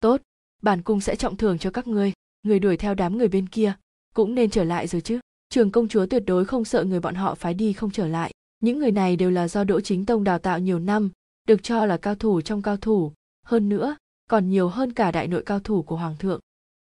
Tốt, 0.00 0.20
bản 0.62 0.82
cung 0.82 1.00
sẽ 1.00 1.16
trọng 1.16 1.36
thưởng 1.36 1.58
cho 1.58 1.70
các 1.70 1.86
ngươi, 1.86 2.12
người 2.42 2.58
đuổi 2.58 2.76
theo 2.76 2.94
đám 2.94 3.18
người 3.18 3.28
bên 3.28 3.48
kia, 3.48 3.74
cũng 4.14 4.34
nên 4.34 4.50
trở 4.50 4.64
lại 4.64 4.86
rồi 4.86 5.00
chứ. 5.00 5.20
Trường 5.48 5.70
công 5.70 5.88
chúa 5.88 6.06
tuyệt 6.06 6.22
đối 6.26 6.44
không 6.44 6.64
sợ 6.64 6.84
người 6.84 7.00
bọn 7.00 7.14
họ 7.14 7.34
phái 7.34 7.54
đi 7.54 7.72
không 7.72 7.90
trở 7.90 8.06
lại 8.06 8.32
những 8.62 8.78
người 8.78 8.90
này 8.90 9.16
đều 9.16 9.30
là 9.30 9.48
do 9.48 9.64
đỗ 9.64 9.80
chính 9.80 10.06
tông 10.06 10.24
đào 10.24 10.38
tạo 10.38 10.58
nhiều 10.58 10.78
năm, 10.78 11.10
được 11.48 11.62
cho 11.62 11.86
là 11.86 11.96
cao 11.96 12.14
thủ 12.14 12.40
trong 12.40 12.62
cao 12.62 12.76
thủ, 12.76 13.12
hơn 13.44 13.68
nữa, 13.68 13.96
còn 14.30 14.50
nhiều 14.50 14.68
hơn 14.68 14.92
cả 14.92 15.10
đại 15.10 15.26
nội 15.26 15.42
cao 15.46 15.60
thủ 15.60 15.82
của 15.82 15.96
hoàng 15.96 16.16
thượng. 16.18 16.40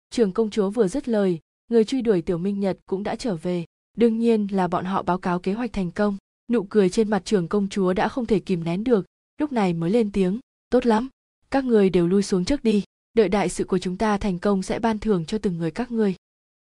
Trường 0.10 0.32
công 0.32 0.50
chúa 0.50 0.70
vừa 0.70 0.88
dứt 0.88 1.08
lời, 1.08 1.40
người 1.70 1.86
truy 1.86 2.02
đuổi 2.02 2.22
tiểu 2.22 2.38
minh 2.38 2.60
nhật 2.60 2.78
cũng 2.86 3.04
đã 3.04 3.16
trở 3.16 3.36
về. 3.36 3.66
Đương 3.98 4.20
nhiên 4.20 4.48
là 4.52 4.68
bọn 4.68 4.86
họ 4.86 5.04
báo 5.04 5.18
cáo 5.18 5.40
kế 5.40 5.54
hoạch 5.54 5.74
thành 5.74 5.92
công. 5.92 6.18
Nụ 6.52 6.64
cười 6.64 6.90
trên 6.90 7.10
mặt 7.10 7.22
trường 7.26 7.48
công 7.48 7.70
chúa 7.70 7.94
đã 7.94 8.08
không 8.08 8.26
thể 8.26 8.40
kìm 8.40 8.64
nén 8.64 8.84
được, 8.84 9.06
lúc 9.38 9.52
này 9.52 9.74
mới 9.74 9.90
lên 9.90 10.12
tiếng, 10.12 10.40
tốt 10.70 10.86
lắm, 10.86 11.10
các 11.52 11.66
người 11.66 11.90
đều 11.90 12.08
lui 12.08 12.24
xuống 12.24 12.46
trước 12.46 12.64
đi, 12.64 12.84
đợi 13.14 13.30
đại 13.30 13.50
sự 13.50 13.64
của 13.64 13.78
chúng 13.78 13.98
ta 13.98 14.18
thành 14.18 14.40
công 14.40 14.64
sẽ 14.64 14.80
ban 14.80 15.00
thưởng 15.00 15.26
cho 15.26 15.38
từng 15.38 15.58
người 15.58 15.72
các 15.72 15.92
ngươi. 15.92 16.16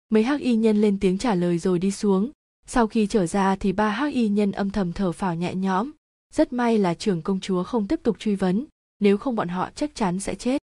Mấy 0.09 0.23
hắc 0.23 0.41
y 0.41 0.57
nhân 0.57 0.81
lên 0.81 1.01
tiếng 1.01 1.19
trả 1.19 1.35
lời 1.35 1.59
rồi 1.59 1.79
đi 1.79 1.91
xuống 1.91 2.31
sau 2.69 2.87
khi 2.87 3.07
trở 3.07 3.27
ra 3.27 3.57
thì 3.57 3.73
ba 3.73 3.91
hắc 3.91 4.13
y 4.13 4.29
nhân 4.29 4.53
âm 4.53 4.71
thầm 4.71 4.93
thở 4.93 5.13
phào 5.13 5.35
nhẹ 5.35 5.55
nhõm. 5.55 5.91
Rất 6.35 6.53
may 6.53 6.79
là 6.79 6.95
trưởng 6.95 7.23
công 7.23 7.41
chúa 7.41 7.63
không 7.63 7.87
tiếp 7.87 8.01
tục 8.03 8.17
truy 8.19 8.35
vấn, 8.35 8.65
nếu 9.01 9.19
không 9.19 9.37
bọn 9.37 9.49
họ 9.49 9.71
chắc 9.75 9.95
chắn 9.95 10.21
sẽ 10.21 10.35
chết. 10.35 10.63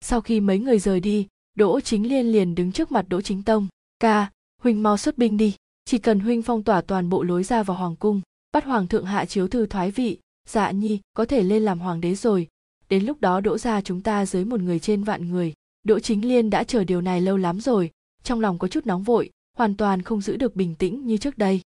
Sau 0.00 0.20
khi 0.20 0.40
mấy 0.40 0.58
người 0.58 0.78
rời 0.78 1.00
đi, 1.00 1.26
đỗ 1.54 1.80
chính 1.80 2.08
liên 2.08 2.32
liền 2.32 2.54
đứng 2.54 2.72
trước 2.72 2.92
mặt 2.92 3.06
đỗ 3.08 3.20
chính 3.20 3.42
tông. 3.42 3.68
Ca, 3.98 4.30
huynh 4.62 4.82
mau 4.82 4.96
xuất 4.96 5.18
binh 5.18 5.36
đi. 5.36 5.54
Chỉ 5.84 5.98
cần 5.98 6.20
huynh 6.20 6.42
phong 6.42 6.62
tỏa 6.62 6.80
toàn 6.80 7.08
bộ 7.08 7.22
lối 7.22 7.44
ra 7.44 7.62
vào 7.62 7.76
hoàng 7.76 7.96
cung, 7.96 8.20
bắt 8.52 8.64
hoàng 8.64 8.88
thượng 8.88 9.04
hạ 9.06 9.24
chiếu 9.24 9.48
thư 9.48 9.66
thoái 9.66 9.90
vị 9.90 10.18
dạ 10.48 10.70
nhi, 10.70 11.00
có 11.14 11.24
thể 11.24 11.42
lên 11.42 11.62
làm 11.62 11.78
hoàng 11.78 12.00
đế 12.00 12.14
rồi. 12.14 12.48
Đến 12.88 13.04
lúc 13.04 13.20
đó 13.20 13.40
đỗ 13.40 13.58
ra 13.58 13.80
chúng 13.80 14.00
ta 14.00 14.26
dưới 14.26 14.44
một 14.44 14.60
người 14.60 14.78
trên 14.78 15.04
vạn 15.04 15.30
người. 15.30 15.52
Đỗ 15.82 15.98
chính 15.98 16.28
liên 16.28 16.50
đã 16.50 16.64
chờ 16.64 16.84
điều 16.84 17.00
này 17.00 17.20
lâu 17.20 17.36
lắm 17.36 17.60
rồi, 17.60 17.90
trong 18.22 18.40
lòng 18.40 18.58
có 18.58 18.68
chút 18.68 18.86
nóng 18.86 19.02
vội 19.02 19.30
hoàn 19.56 19.76
toàn 19.76 20.02
không 20.02 20.20
giữ 20.20 20.36
được 20.36 20.56
bình 20.56 20.74
tĩnh 20.74 21.06
như 21.06 21.16
trước 21.16 21.38
đây. 21.38 21.60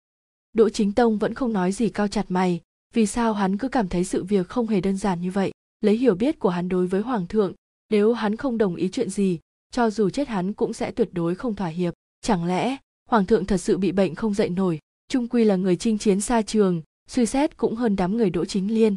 Đỗ 0.53 0.69
chính 0.69 0.93
tông 0.93 1.19
vẫn 1.19 1.35
không 1.35 1.53
nói 1.53 1.73
gì 1.73 1.89
cao 1.89 2.09
chặt 2.09 2.27
mày, 2.29 2.61
vì 2.95 3.07
sao 3.07 3.33
hắn 3.33 3.59
cứ 3.59 3.69
cảm 3.69 3.89
thấy 3.89 4.05
sự 4.05 4.25
việc 4.25 4.49
không 4.49 4.67
hề 4.67 4.81
đơn 4.81 4.97
giản 4.97 5.21
như 5.21 5.31
vậy? 5.31 5.53
Lấy 5.81 5.97
hiểu 5.97 6.15
biết 6.15 6.39
của 6.39 6.49
hắn 6.49 6.69
đối 6.69 6.87
với 6.87 7.01
hoàng 7.01 7.27
thượng, 7.27 7.53
nếu 7.91 8.13
hắn 8.13 8.37
không 8.37 8.59
đồng 8.59 8.77
ý 8.77 8.89
chuyện 8.89 9.11
gì, 9.11 9.39
cho 9.71 9.91
dù 9.91 10.11
chết 10.11 10.29
hắn 10.29 10.53
cũng 10.53 10.73
sẽ 10.73 10.91
tuyệt 10.91 11.09
đối 11.13 11.35
không 11.35 11.55
thỏa 11.55 11.69
hiệp. 11.69 11.95
Chẳng 12.21 12.45
lẽ, 12.45 12.77
hoàng 13.09 13.27
thượng 13.27 13.47
thật 13.47 13.59
sự 13.59 13.79
bị 13.79 13.93
bệnh 13.93 14.15
không 14.15 14.35
dậy 14.35 14.49
nổi? 14.49 14.79
Trung 15.09 15.29
quy 15.29 15.45
là 15.45 15.57
người 15.57 15.77
chinh 15.77 15.99
chiến 15.99 16.21
xa 16.21 16.43
trường, 16.43 16.83
suy 17.09 17.27
xét 17.27 17.57
cũng 17.57 17.77
hơn 17.77 17.97
đám 17.97 18.17
người 18.17 18.31
đỗ 18.31 18.45
chính 18.45 18.75
liên. 18.75 18.97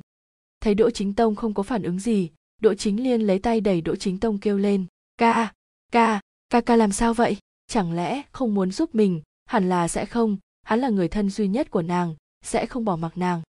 Thấy 0.59 0.75
đỗ 0.75 0.89
chính 0.89 1.13
tông 1.13 1.35
không 1.35 1.53
có 1.53 1.63
phản 1.63 1.83
ứng 1.83 1.99
gì, 1.99 2.29
đỗ 2.61 2.73
chính 2.73 3.03
liên 3.03 3.21
lấy 3.21 3.39
tay 3.39 3.61
đẩy 3.61 3.81
đỗ 3.81 3.95
chính 3.95 4.19
tông 4.19 4.37
kêu 4.37 4.57
lên, 4.57 4.85
ca 5.17 5.53
ca 5.91 6.21
ca 6.49 6.61
ca 6.61 6.75
làm 6.75 6.91
sao 6.91 7.13
vậy? 7.13 7.37
Chẳng 7.67 7.93
lẽ 7.93 8.21
không 8.31 8.53
muốn 8.53 8.71
giúp 8.71 8.95
mình, 8.95 9.21
hẳn 9.45 9.69
là 9.69 9.87
sẽ 9.87 10.05
không, 10.05 10.37
hắn 10.63 10.79
là 10.79 10.89
người 10.89 11.07
thân 11.07 11.29
duy 11.29 11.47
nhất 11.47 11.71
của 11.71 11.81
nàng, 11.81 12.15
sẽ 12.41 12.65
không 12.65 12.85
bỏ 12.85 12.95
mặc 12.95 13.17
nàng. 13.17 13.41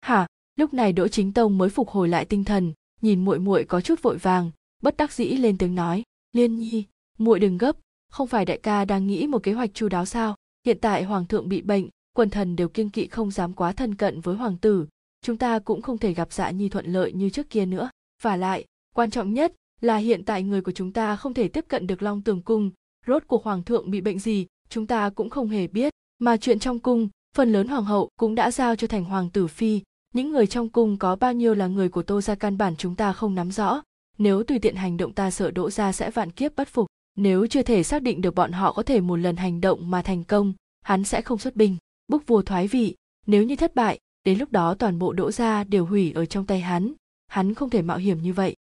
Hả, 0.00 0.26
lúc 0.56 0.74
này 0.74 0.92
đỗ 0.92 1.08
chính 1.08 1.32
tông 1.32 1.58
mới 1.58 1.68
phục 1.68 1.88
hồi 1.88 2.08
lại 2.08 2.24
tinh 2.24 2.44
thần, 2.44 2.72
nhìn 3.00 3.24
muội 3.24 3.38
muội 3.38 3.64
có 3.64 3.80
chút 3.80 4.02
vội 4.02 4.18
vàng, 4.18 4.50
bất 4.82 4.96
đắc 4.96 5.12
dĩ 5.12 5.24
lên 5.24 5.58
tiếng 5.58 5.74
nói, 5.74 6.02
liên 6.32 6.56
nhi, 6.56 6.84
muội 7.18 7.40
đừng 7.40 7.58
gấp, 7.58 7.76
không 8.08 8.28
phải 8.28 8.44
đại 8.44 8.58
ca 8.58 8.84
đang 8.84 9.06
nghĩ 9.06 9.26
một 9.26 9.42
kế 9.42 9.52
hoạch 9.52 9.74
chu 9.74 9.88
đáo 9.88 10.04
sao? 10.04 10.34
Hiện 10.66 10.78
tại 10.80 11.04
hoàng 11.04 11.26
thượng 11.26 11.48
bị 11.48 11.62
bệnh, 11.62 11.88
quần 12.12 12.30
thần 12.30 12.56
đều 12.56 12.68
kiêng 12.68 12.90
kỵ 12.90 13.06
không 13.06 13.30
dám 13.30 13.52
quá 13.52 13.72
thân 13.72 13.94
cận 13.94 14.20
với 14.20 14.36
hoàng 14.36 14.58
tử, 14.58 14.86
chúng 15.22 15.36
ta 15.36 15.58
cũng 15.58 15.82
không 15.82 15.98
thể 15.98 16.14
gặp 16.14 16.32
dạ 16.32 16.50
nhi 16.50 16.68
thuận 16.68 16.86
lợi 16.86 17.12
như 17.12 17.30
trước 17.30 17.50
kia 17.50 17.66
nữa. 17.66 17.90
Và 18.22 18.36
lại, 18.36 18.64
quan 18.94 19.10
trọng 19.10 19.34
nhất 19.34 19.52
là 19.80 19.96
hiện 19.96 20.24
tại 20.24 20.42
người 20.42 20.60
của 20.60 20.72
chúng 20.72 20.92
ta 20.92 21.16
không 21.16 21.34
thể 21.34 21.48
tiếp 21.48 21.64
cận 21.68 21.86
được 21.86 22.02
long 22.02 22.22
tường 22.22 22.42
cung 22.42 22.70
rốt 23.06 23.22
cuộc 23.26 23.44
hoàng 23.44 23.62
thượng 23.62 23.90
bị 23.90 24.00
bệnh 24.00 24.18
gì, 24.18 24.46
chúng 24.68 24.86
ta 24.86 25.10
cũng 25.10 25.30
không 25.30 25.48
hề 25.48 25.66
biết. 25.66 25.92
Mà 26.18 26.36
chuyện 26.36 26.58
trong 26.58 26.78
cung, 26.78 27.08
phần 27.36 27.52
lớn 27.52 27.68
hoàng 27.68 27.84
hậu 27.84 28.08
cũng 28.16 28.34
đã 28.34 28.50
giao 28.50 28.76
cho 28.76 28.86
thành 28.86 29.04
hoàng 29.04 29.30
tử 29.30 29.46
phi. 29.46 29.80
Những 30.14 30.30
người 30.30 30.46
trong 30.46 30.68
cung 30.68 30.96
có 30.96 31.16
bao 31.16 31.32
nhiêu 31.32 31.54
là 31.54 31.66
người 31.66 31.88
của 31.88 32.02
tô 32.02 32.20
ra 32.20 32.34
căn 32.34 32.58
bản 32.58 32.76
chúng 32.76 32.94
ta 32.94 33.12
không 33.12 33.34
nắm 33.34 33.50
rõ. 33.50 33.82
Nếu 34.18 34.42
tùy 34.42 34.58
tiện 34.58 34.76
hành 34.76 34.96
động 34.96 35.12
ta 35.12 35.30
sợ 35.30 35.50
đỗ 35.50 35.70
ra 35.70 35.92
sẽ 35.92 36.10
vạn 36.10 36.30
kiếp 36.30 36.56
bất 36.56 36.68
phục. 36.68 36.86
Nếu 37.16 37.46
chưa 37.46 37.62
thể 37.62 37.82
xác 37.82 38.02
định 38.02 38.20
được 38.20 38.34
bọn 38.34 38.52
họ 38.52 38.72
có 38.72 38.82
thể 38.82 39.00
một 39.00 39.16
lần 39.16 39.36
hành 39.36 39.60
động 39.60 39.90
mà 39.90 40.02
thành 40.02 40.24
công, 40.24 40.52
hắn 40.82 41.04
sẽ 41.04 41.22
không 41.22 41.38
xuất 41.38 41.56
binh. 41.56 41.76
Búc 42.08 42.26
vua 42.26 42.42
thoái 42.42 42.68
vị, 42.68 42.96
nếu 43.26 43.42
như 43.42 43.56
thất 43.56 43.74
bại, 43.74 43.98
đến 44.24 44.38
lúc 44.38 44.52
đó 44.52 44.74
toàn 44.74 44.98
bộ 44.98 45.12
đỗ 45.12 45.30
gia 45.30 45.64
đều 45.64 45.86
hủy 45.86 46.12
ở 46.12 46.26
trong 46.26 46.46
tay 46.46 46.60
hắn. 46.60 46.92
Hắn 47.26 47.54
không 47.54 47.70
thể 47.70 47.82
mạo 47.82 47.98
hiểm 47.98 48.22
như 48.22 48.32
vậy. 48.32 48.54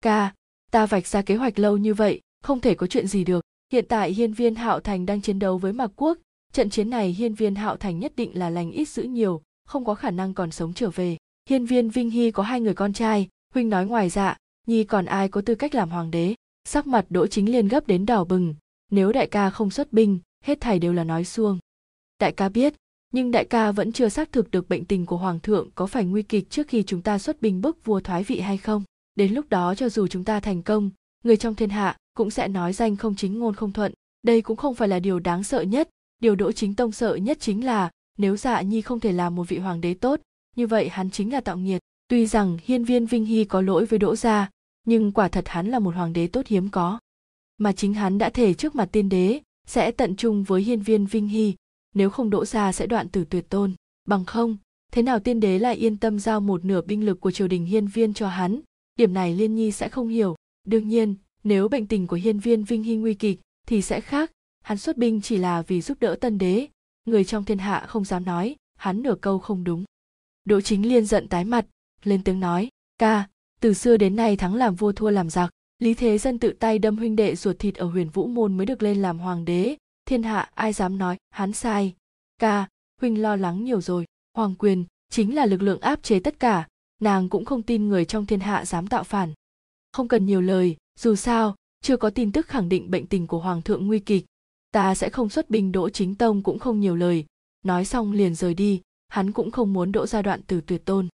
Ca, 0.00 0.34
ta 0.70 0.86
vạch 0.86 1.06
ra 1.06 1.22
kế 1.22 1.36
hoạch 1.36 1.58
lâu 1.58 1.76
như 1.76 1.94
vậy, 1.94 2.20
không 2.42 2.60
thể 2.60 2.74
có 2.74 2.86
chuyện 2.86 3.06
gì 3.06 3.24
được 3.24 3.44
hiện 3.74 3.84
tại 3.88 4.12
hiên 4.12 4.32
viên 4.32 4.54
hạo 4.54 4.80
thành 4.80 5.06
đang 5.06 5.20
chiến 5.20 5.38
đấu 5.38 5.58
với 5.58 5.72
mạc 5.72 5.90
quốc. 5.96 6.18
Trận 6.52 6.70
chiến 6.70 6.90
này 6.90 7.12
hiên 7.12 7.34
viên 7.34 7.54
hạo 7.54 7.76
thành 7.76 7.98
nhất 7.98 8.12
định 8.16 8.38
là 8.38 8.50
lành 8.50 8.70
ít 8.70 8.88
giữ 8.88 9.02
nhiều, 9.02 9.42
không 9.66 9.84
có 9.84 9.94
khả 9.94 10.10
năng 10.10 10.34
còn 10.34 10.50
sống 10.50 10.72
trở 10.72 10.90
về. 10.90 11.16
Hiên 11.50 11.66
viên 11.66 11.88
vinh 11.88 12.10
hy 12.10 12.30
có 12.30 12.42
hai 12.42 12.60
người 12.60 12.74
con 12.74 12.92
trai 12.92 13.28
huynh 13.54 13.68
nói 13.68 13.86
ngoài 13.86 14.08
dạ 14.10 14.36
nhi 14.66 14.84
còn 14.84 15.04
ai 15.04 15.28
có 15.28 15.40
tư 15.40 15.54
cách 15.54 15.74
làm 15.74 15.90
hoàng 15.90 16.10
đế? 16.10 16.34
Sắc 16.64 16.86
mặt 16.86 17.06
đỗ 17.10 17.26
chính 17.26 17.52
liên 17.52 17.68
gấp 17.68 17.86
đến 17.86 18.06
đỏ 18.06 18.24
bừng. 18.24 18.54
Nếu 18.90 19.12
đại 19.12 19.26
ca 19.26 19.50
không 19.50 19.70
xuất 19.70 19.92
binh, 19.92 20.18
hết 20.44 20.60
thảy 20.60 20.78
đều 20.78 20.92
là 20.92 21.04
nói 21.04 21.24
xuông. 21.24 21.58
Đại 22.20 22.32
ca 22.32 22.48
biết, 22.48 22.74
nhưng 23.12 23.30
đại 23.30 23.44
ca 23.44 23.72
vẫn 23.72 23.92
chưa 23.92 24.08
xác 24.08 24.32
thực 24.32 24.50
được 24.50 24.68
bệnh 24.68 24.84
tình 24.84 25.06
của 25.06 25.16
hoàng 25.16 25.40
thượng 25.40 25.70
có 25.74 25.86
phải 25.86 26.04
nguy 26.04 26.22
kịch 26.22 26.50
trước 26.50 26.68
khi 26.68 26.82
chúng 26.82 27.02
ta 27.02 27.18
xuất 27.18 27.42
binh 27.42 27.60
bức 27.60 27.84
vua 27.84 28.00
thoái 28.00 28.22
vị 28.22 28.40
hay 28.40 28.56
không. 28.56 28.82
Đến 29.14 29.34
lúc 29.34 29.48
đó 29.48 29.74
cho 29.74 29.88
dù 29.88 30.06
chúng 30.06 30.24
ta 30.24 30.40
thành 30.40 30.62
công, 30.62 30.90
người 31.24 31.36
trong 31.36 31.54
thiên 31.54 31.70
hạ 31.70 31.96
cũng 32.14 32.30
sẽ 32.30 32.48
nói 32.48 32.72
danh 32.72 32.96
không 32.96 33.14
chính 33.14 33.38
ngôn 33.38 33.54
không 33.54 33.72
thuận. 33.72 33.92
Đây 34.22 34.42
cũng 34.42 34.56
không 34.56 34.74
phải 34.74 34.88
là 34.88 34.98
điều 34.98 35.18
đáng 35.18 35.44
sợ 35.44 35.60
nhất. 35.60 35.88
Điều 36.20 36.34
đỗ 36.34 36.52
chính 36.52 36.74
tông 36.74 36.92
sợ 36.92 37.14
nhất 37.14 37.38
chính 37.40 37.64
là, 37.64 37.90
nếu 38.18 38.36
dạ 38.36 38.60
nhi 38.60 38.80
không 38.80 39.00
thể 39.00 39.12
làm 39.12 39.34
một 39.34 39.48
vị 39.48 39.58
hoàng 39.58 39.80
đế 39.80 39.94
tốt, 39.94 40.20
như 40.56 40.66
vậy 40.66 40.88
hắn 40.88 41.10
chính 41.10 41.32
là 41.32 41.40
tạo 41.40 41.56
nghiệt. 41.56 41.82
Tuy 42.08 42.26
rằng 42.26 42.58
hiên 42.64 42.84
viên 42.84 43.06
vinh 43.06 43.24
hy 43.24 43.44
có 43.44 43.60
lỗi 43.60 43.84
với 43.86 43.98
đỗ 43.98 44.16
gia, 44.16 44.50
nhưng 44.86 45.12
quả 45.12 45.28
thật 45.28 45.48
hắn 45.48 45.68
là 45.68 45.78
một 45.78 45.94
hoàng 45.94 46.12
đế 46.12 46.26
tốt 46.26 46.46
hiếm 46.46 46.68
có. 46.70 46.98
Mà 47.58 47.72
chính 47.72 47.94
hắn 47.94 48.18
đã 48.18 48.30
thể 48.30 48.54
trước 48.54 48.74
mặt 48.74 48.88
tiên 48.92 49.08
đế, 49.08 49.40
sẽ 49.66 49.90
tận 49.90 50.16
trung 50.16 50.44
với 50.44 50.62
hiên 50.62 50.80
viên 50.80 51.06
vinh 51.06 51.28
hy, 51.28 51.54
nếu 51.94 52.10
không 52.10 52.30
đỗ 52.30 52.44
gia 52.44 52.72
sẽ 52.72 52.86
đoạn 52.86 53.08
tử 53.08 53.24
tuyệt 53.30 53.48
tôn. 53.48 53.72
Bằng 54.08 54.24
không, 54.24 54.56
thế 54.92 55.02
nào 55.02 55.18
tiên 55.18 55.40
đế 55.40 55.58
lại 55.58 55.76
yên 55.76 55.96
tâm 55.96 56.18
giao 56.18 56.40
một 56.40 56.64
nửa 56.64 56.80
binh 56.82 57.04
lực 57.04 57.20
của 57.20 57.30
triều 57.30 57.48
đình 57.48 57.64
hiên 57.64 57.86
viên 57.86 58.14
cho 58.14 58.28
hắn? 58.28 58.60
Điểm 58.96 59.14
này 59.14 59.34
liên 59.34 59.54
nhi 59.54 59.72
sẽ 59.72 59.88
không 59.88 60.08
hiểu. 60.08 60.36
Đương 60.66 60.88
nhiên 60.88 61.14
nếu 61.44 61.68
bệnh 61.68 61.86
tình 61.86 62.06
của 62.06 62.16
hiên 62.16 62.38
viên 62.38 62.64
vinh 62.64 62.82
hy 62.82 62.96
nguy 62.96 63.14
kịch, 63.14 63.40
thì 63.66 63.82
sẽ 63.82 64.00
khác. 64.00 64.30
Hắn 64.62 64.78
xuất 64.78 64.96
binh 64.96 65.20
chỉ 65.20 65.36
là 65.36 65.62
vì 65.62 65.80
giúp 65.80 65.98
đỡ 66.00 66.16
tân 66.20 66.38
đế. 66.38 66.68
Người 67.04 67.24
trong 67.24 67.44
thiên 67.44 67.58
hạ 67.58 67.84
không 67.88 68.04
dám 68.04 68.24
nói, 68.24 68.56
hắn 68.76 69.02
nửa 69.02 69.14
câu 69.20 69.38
không 69.38 69.64
đúng. 69.64 69.84
Đỗ 70.44 70.60
chính 70.60 70.88
liên 70.88 71.06
giận 71.06 71.28
tái 71.28 71.44
mặt, 71.44 71.66
lên 72.04 72.24
tiếng 72.24 72.40
nói, 72.40 72.68
ca, 72.98 73.28
từ 73.60 73.74
xưa 73.74 73.96
đến 73.96 74.16
nay 74.16 74.36
thắng 74.36 74.54
làm 74.54 74.74
vua 74.74 74.92
thua 74.92 75.10
làm 75.10 75.30
giặc, 75.30 75.50
lý 75.78 75.94
thế 75.94 76.18
dân 76.18 76.38
tự 76.38 76.52
tay 76.52 76.78
đâm 76.78 76.96
huynh 76.96 77.16
đệ 77.16 77.36
ruột 77.36 77.58
thịt 77.58 77.74
ở 77.74 77.86
huyền 77.86 78.08
vũ 78.08 78.26
môn 78.26 78.56
mới 78.56 78.66
được 78.66 78.82
lên 78.82 79.02
làm 79.02 79.18
hoàng 79.18 79.44
đế. 79.44 79.76
Thiên 80.06 80.22
hạ 80.22 80.50
ai 80.54 80.72
dám 80.72 80.98
nói, 80.98 81.16
hắn 81.30 81.52
sai. 81.52 81.94
Ca, 82.38 82.68
huynh 83.00 83.22
lo 83.22 83.36
lắng 83.36 83.64
nhiều 83.64 83.80
rồi. 83.80 84.04
Hoàng 84.36 84.54
quyền 84.54 84.84
chính 85.10 85.34
là 85.34 85.46
lực 85.46 85.62
lượng 85.62 85.80
áp 85.80 86.02
chế 86.02 86.20
tất 86.20 86.40
cả, 86.40 86.68
nàng 87.00 87.28
cũng 87.28 87.44
không 87.44 87.62
tin 87.62 87.88
người 87.88 88.04
trong 88.04 88.26
thiên 88.26 88.40
hạ 88.40 88.64
dám 88.64 88.86
tạo 88.86 89.04
phản. 89.04 89.32
Không 89.92 90.08
cần 90.08 90.26
nhiều 90.26 90.40
lời 90.40 90.76
dù 90.98 91.14
sao, 91.14 91.56
chưa 91.82 91.96
có 91.96 92.10
tin 92.10 92.32
tức 92.32 92.46
khẳng 92.46 92.68
định 92.68 92.90
bệnh 92.90 93.06
tình 93.06 93.26
của 93.26 93.38
hoàng 93.38 93.62
thượng 93.62 93.86
nguy 93.86 93.98
kịch, 93.98 94.24
ta 94.70 94.94
sẽ 94.94 95.10
không 95.10 95.28
xuất 95.28 95.50
binh 95.50 95.72
đỗ 95.72 95.88
chính 95.88 96.14
tông 96.14 96.42
cũng 96.42 96.58
không 96.58 96.80
nhiều 96.80 96.96
lời. 96.96 97.24
Nói 97.64 97.84
xong 97.84 98.12
liền 98.12 98.34
rời 98.34 98.54
đi, 98.54 98.80
hắn 99.08 99.32
cũng 99.32 99.50
không 99.50 99.72
muốn 99.72 99.92
đỗ 99.92 100.06
gia 100.06 100.22
đoạn 100.22 100.40
từ 100.46 100.60
tuyệt 100.60 100.84
tôn. 100.84 101.08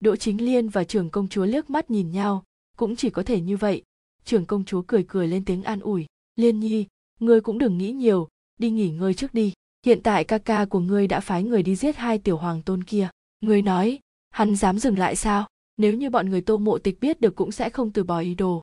Đỗ 0.00 0.16
chính 0.16 0.44
liên 0.44 0.68
và 0.68 0.84
trưởng 0.84 1.10
công 1.10 1.28
chúa 1.28 1.44
liếc 1.44 1.70
mắt 1.70 1.90
nhìn 1.90 2.10
nhau, 2.10 2.44
cũng 2.76 2.96
chỉ 2.96 3.10
có 3.10 3.22
thể 3.22 3.40
như 3.40 3.56
vậy. 3.56 3.82
Trưởng 4.24 4.46
công 4.46 4.64
chúa 4.64 4.82
cười 4.82 5.04
cười 5.08 5.28
lên 5.28 5.44
tiếng 5.44 5.62
an 5.62 5.80
ủi, 5.80 6.06
liên 6.36 6.60
nhi, 6.60 6.86
ngươi 7.20 7.40
cũng 7.40 7.58
đừng 7.58 7.78
nghĩ 7.78 7.92
nhiều, 7.92 8.28
đi 8.58 8.70
nghỉ 8.70 8.90
ngơi 8.90 9.14
trước 9.14 9.34
đi. 9.34 9.52
Hiện 9.86 10.02
tại 10.02 10.24
ca 10.24 10.38
ca 10.38 10.64
của 10.64 10.80
ngươi 10.80 11.06
đã 11.06 11.20
phái 11.20 11.42
người 11.42 11.62
đi 11.62 11.76
giết 11.76 11.96
hai 11.96 12.18
tiểu 12.18 12.36
hoàng 12.36 12.62
tôn 12.62 12.84
kia. 12.84 13.08
Ngươi 13.40 13.62
nói, 13.62 13.98
hắn 14.30 14.56
dám 14.56 14.78
dừng 14.78 14.98
lại 14.98 15.16
sao? 15.16 15.46
Nếu 15.76 15.92
như 15.92 16.10
bọn 16.10 16.30
người 16.30 16.40
tô 16.40 16.56
mộ 16.56 16.78
tịch 16.78 17.00
biết 17.00 17.20
được 17.20 17.36
cũng 17.36 17.52
sẽ 17.52 17.70
không 17.70 17.90
từ 17.90 18.04
bỏ 18.04 18.18
ý 18.18 18.34
đồ 18.34 18.62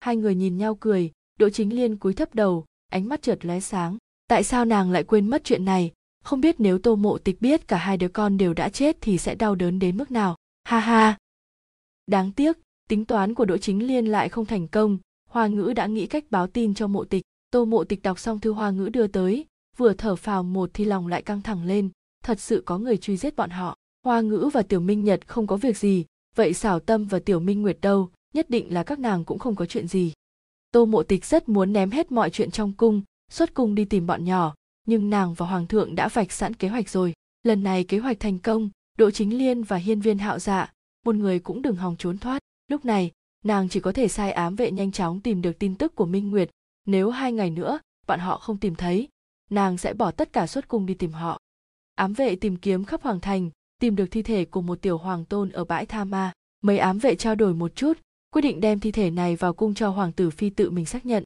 hai 0.00 0.16
người 0.16 0.34
nhìn 0.34 0.58
nhau 0.58 0.74
cười, 0.74 1.10
đỗ 1.38 1.50
chính 1.50 1.76
liên 1.76 1.96
cúi 1.96 2.14
thấp 2.14 2.34
đầu, 2.34 2.64
ánh 2.88 3.08
mắt 3.08 3.22
chợt 3.22 3.38
lóe 3.42 3.60
sáng. 3.60 3.96
Tại 4.28 4.44
sao 4.44 4.64
nàng 4.64 4.90
lại 4.90 5.04
quên 5.04 5.30
mất 5.30 5.44
chuyện 5.44 5.64
này? 5.64 5.92
Không 6.24 6.40
biết 6.40 6.60
nếu 6.60 6.78
tô 6.78 6.96
mộ 6.96 7.18
tịch 7.18 7.40
biết 7.40 7.68
cả 7.68 7.76
hai 7.76 7.96
đứa 7.96 8.08
con 8.08 8.38
đều 8.38 8.54
đã 8.54 8.68
chết 8.68 8.96
thì 9.00 9.18
sẽ 9.18 9.34
đau 9.34 9.54
đớn 9.54 9.78
đến 9.78 9.96
mức 9.96 10.10
nào? 10.10 10.36
Ha 10.64 10.78
ha! 10.78 11.18
Đáng 12.06 12.32
tiếc, 12.32 12.56
tính 12.88 13.04
toán 13.04 13.34
của 13.34 13.44
đỗ 13.44 13.56
chính 13.56 13.86
liên 13.86 14.06
lại 14.06 14.28
không 14.28 14.46
thành 14.46 14.68
công. 14.68 14.98
Hoa 15.28 15.46
ngữ 15.46 15.72
đã 15.76 15.86
nghĩ 15.86 16.06
cách 16.06 16.24
báo 16.30 16.46
tin 16.46 16.74
cho 16.74 16.86
mộ 16.86 17.04
tịch. 17.04 17.22
Tô 17.50 17.64
mộ 17.64 17.84
tịch 17.84 18.02
đọc 18.02 18.18
xong 18.18 18.40
thư 18.40 18.52
hoa 18.52 18.70
ngữ 18.70 18.88
đưa 18.88 19.06
tới, 19.06 19.46
vừa 19.76 19.92
thở 19.92 20.16
phào 20.16 20.42
một 20.42 20.70
thì 20.74 20.84
lòng 20.84 21.06
lại 21.06 21.22
căng 21.22 21.42
thẳng 21.42 21.64
lên. 21.64 21.88
Thật 22.24 22.40
sự 22.40 22.62
có 22.66 22.78
người 22.78 22.96
truy 22.96 23.16
giết 23.16 23.36
bọn 23.36 23.50
họ. 23.50 23.76
Hoa 24.04 24.20
ngữ 24.20 24.50
và 24.52 24.62
tiểu 24.62 24.80
minh 24.80 25.04
nhật 25.04 25.28
không 25.28 25.46
có 25.46 25.56
việc 25.56 25.78
gì. 25.78 26.04
Vậy 26.36 26.54
xảo 26.54 26.80
tâm 26.80 27.04
và 27.04 27.18
tiểu 27.18 27.40
minh 27.40 27.62
nguyệt 27.62 27.78
đâu? 27.80 28.10
Nhất 28.36 28.50
định 28.50 28.74
là 28.74 28.82
các 28.82 28.98
nàng 28.98 29.24
cũng 29.24 29.38
không 29.38 29.54
có 29.54 29.66
chuyện 29.66 29.88
gì. 29.88 30.12
Tô 30.72 30.84
mộ 30.84 31.02
tịch 31.02 31.24
rất 31.24 31.48
muốn 31.48 31.72
ném 31.72 31.90
hết 31.90 32.12
mọi 32.12 32.30
chuyện 32.30 32.50
trong 32.50 32.72
cung, 32.72 33.02
xuất 33.30 33.54
cung 33.54 33.74
đi 33.74 33.84
tìm 33.84 34.06
bọn 34.06 34.24
nhỏ, 34.24 34.54
nhưng 34.86 35.10
nàng 35.10 35.34
và 35.34 35.46
hoàng 35.46 35.66
thượng 35.66 35.94
đã 35.94 36.08
vạch 36.08 36.32
sẵn 36.32 36.54
kế 36.54 36.68
hoạch 36.68 36.88
rồi. 36.88 37.14
Lần 37.42 37.62
này 37.62 37.84
kế 37.84 37.98
hoạch 37.98 38.20
thành 38.20 38.38
công, 38.38 38.70
đỗ 38.98 39.10
chính 39.10 39.38
liên 39.38 39.62
và 39.62 39.76
hiên 39.76 40.00
viên 40.00 40.18
hạo 40.18 40.38
dạ 40.38 40.72
một 41.06 41.14
người 41.14 41.38
cũng 41.38 41.62
đừng 41.62 41.76
hòng 41.76 41.96
trốn 41.98 42.18
thoát. 42.18 42.42
Lúc 42.68 42.84
này, 42.84 43.10
nàng 43.44 43.68
chỉ 43.68 43.80
có 43.80 43.92
thể 43.92 44.08
sai 44.08 44.32
ám 44.32 44.56
vệ 44.56 44.70
nhanh 44.70 44.92
chóng 44.92 45.20
tìm 45.20 45.42
được 45.42 45.58
tin 45.58 45.74
tức 45.74 45.94
của 45.94 46.06
minh 46.06 46.30
nguyệt, 46.30 46.50
nếu 46.86 47.10
hai 47.10 47.32
ngày 47.32 47.50
nữa, 47.50 47.78
bọn 48.06 48.20
họ 48.20 48.38
không 48.38 48.58
tìm 48.58 48.74
thấy, 48.74 49.08
nàng 49.50 49.78
sẽ 49.78 49.94
bỏ 49.94 50.10
tất 50.10 50.32
cả 50.32 50.46
xuất 50.46 50.68
cung 50.68 50.86
đi 50.86 50.94
tìm 50.94 51.12
họ. 51.12 51.38
Ám 51.94 52.12
vệ 52.12 52.36
tìm 52.36 52.56
kiếm 52.56 52.84
khắp 52.84 53.02
hoàng 53.02 53.20
thành, 53.20 53.50
tìm 53.80 53.96
được 53.96 54.06
thi 54.10 54.22
thể 54.22 54.44
của 54.44 54.62
một 54.62 54.82
tiểu 54.82 54.98
hoàng 54.98 55.24
tôn 55.24 55.50
ở 55.50 55.64
bãi 55.64 55.86
tha 55.86 56.04
ma. 56.04 56.32
Mấy 56.62 56.78
ám 56.78 56.98
vệ 56.98 57.14
trao 57.14 57.34
đổi 57.34 57.54
một 57.54 57.76
chút 57.76 57.98
quyết 58.36 58.42
định 58.42 58.60
đem 58.60 58.80
thi 58.80 58.92
thể 58.92 59.10
này 59.10 59.36
vào 59.36 59.54
cung 59.54 59.74
cho 59.74 59.88
hoàng 59.88 60.12
tử 60.12 60.30
phi 60.30 60.50
tự 60.50 60.70
mình 60.70 60.86
xác 60.86 61.06
nhận. 61.06 61.24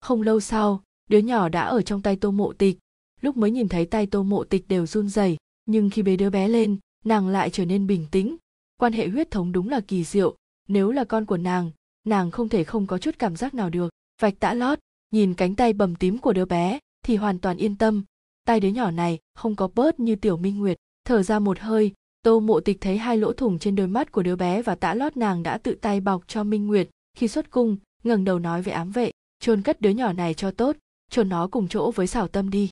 Không 0.00 0.22
lâu 0.22 0.40
sau, 0.40 0.82
đứa 1.10 1.18
nhỏ 1.18 1.48
đã 1.48 1.62
ở 1.62 1.82
trong 1.82 2.02
tay 2.02 2.16
tô 2.16 2.30
mộ 2.30 2.52
tịch. 2.52 2.78
Lúc 3.20 3.36
mới 3.36 3.50
nhìn 3.50 3.68
thấy 3.68 3.86
tay 3.86 4.06
tô 4.06 4.22
mộ 4.22 4.44
tịch 4.44 4.68
đều 4.68 4.86
run 4.86 5.08
rẩy, 5.08 5.36
nhưng 5.66 5.90
khi 5.90 6.02
bế 6.02 6.16
đứa 6.16 6.30
bé 6.30 6.48
lên, 6.48 6.76
nàng 7.04 7.28
lại 7.28 7.50
trở 7.50 7.64
nên 7.64 7.86
bình 7.86 8.06
tĩnh. 8.10 8.36
Quan 8.76 8.92
hệ 8.92 9.08
huyết 9.08 9.30
thống 9.30 9.52
đúng 9.52 9.68
là 9.68 9.80
kỳ 9.80 10.04
diệu, 10.04 10.36
nếu 10.68 10.90
là 10.90 11.04
con 11.04 11.26
của 11.26 11.36
nàng 11.36 11.70
nàng 12.04 12.30
không 12.30 12.48
thể 12.48 12.64
không 12.64 12.86
có 12.86 12.98
chút 12.98 13.14
cảm 13.18 13.36
giác 13.36 13.54
nào 13.54 13.70
được. 13.70 13.92
Vạch 14.20 14.40
tã 14.40 14.54
lót, 14.54 14.78
nhìn 15.10 15.34
cánh 15.34 15.54
tay 15.54 15.72
bầm 15.72 15.94
tím 15.94 16.18
của 16.18 16.32
đứa 16.32 16.44
bé, 16.44 16.78
thì 17.04 17.16
hoàn 17.16 17.38
toàn 17.38 17.56
yên 17.56 17.76
tâm. 17.76 18.04
Tay 18.46 18.60
đứa 18.60 18.68
nhỏ 18.68 18.90
này 18.90 19.18
không 19.34 19.56
có 19.56 19.68
bớt 19.74 20.00
như 20.00 20.16
tiểu 20.16 20.36
minh 20.36 20.58
nguyệt. 20.58 20.76
Thở 21.04 21.22
ra 21.22 21.38
một 21.38 21.58
hơi 21.58 21.92
tô 22.24 22.40
mộ 22.40 22.60
tịch 22.60 22.80
thấy 22.80 22.98
hai 22.98 23.16
lỗ 23.16 23.32
thủng 23.32 23.58
trên 23.58 23.76
đôi 23.76 23.86
mắt 23.86 24.12
của 24.12 24.22
đứa 24.22 24.36
bé 24.36 24.62
và 24.62 24.74
tã 24.74 24.94
lót 24.94 25.16
nàng 25.16 25.42
đã 25.42 25.58
tự 25.58 25.74
tay 25.74 26.00
bọc 26.00 26.22
cho 26.28 26.44
minh 26.44 26.66
nguyệt. 26.66 26.88
Khi 27.16 27.28
xuất 27.28 27.50
cung, 27.50 27.76
ngẩng 28.04 28.24
đầu 28.24 28.38
nói 28.38 28.62
với 28.62 28.74
ám 28.74 28.90
vệ, 28.90 29.10
chôn 29.40 29.62
cất 29.62 29.80
đứa 29.80 29.90
nhỏ 29.90 30.12
này 30.12 30.34
cho 30.34 30.50
tốt, 30.50 30.76
chôn 31.10 31.28
nó 31.28 31.48
cùng 31.48 31.68
chỗ 31.68 31.90
với 31.90 32.06
xảo 32.06 32.28
tâm 32.28 32.50
đi. 32.50 32.70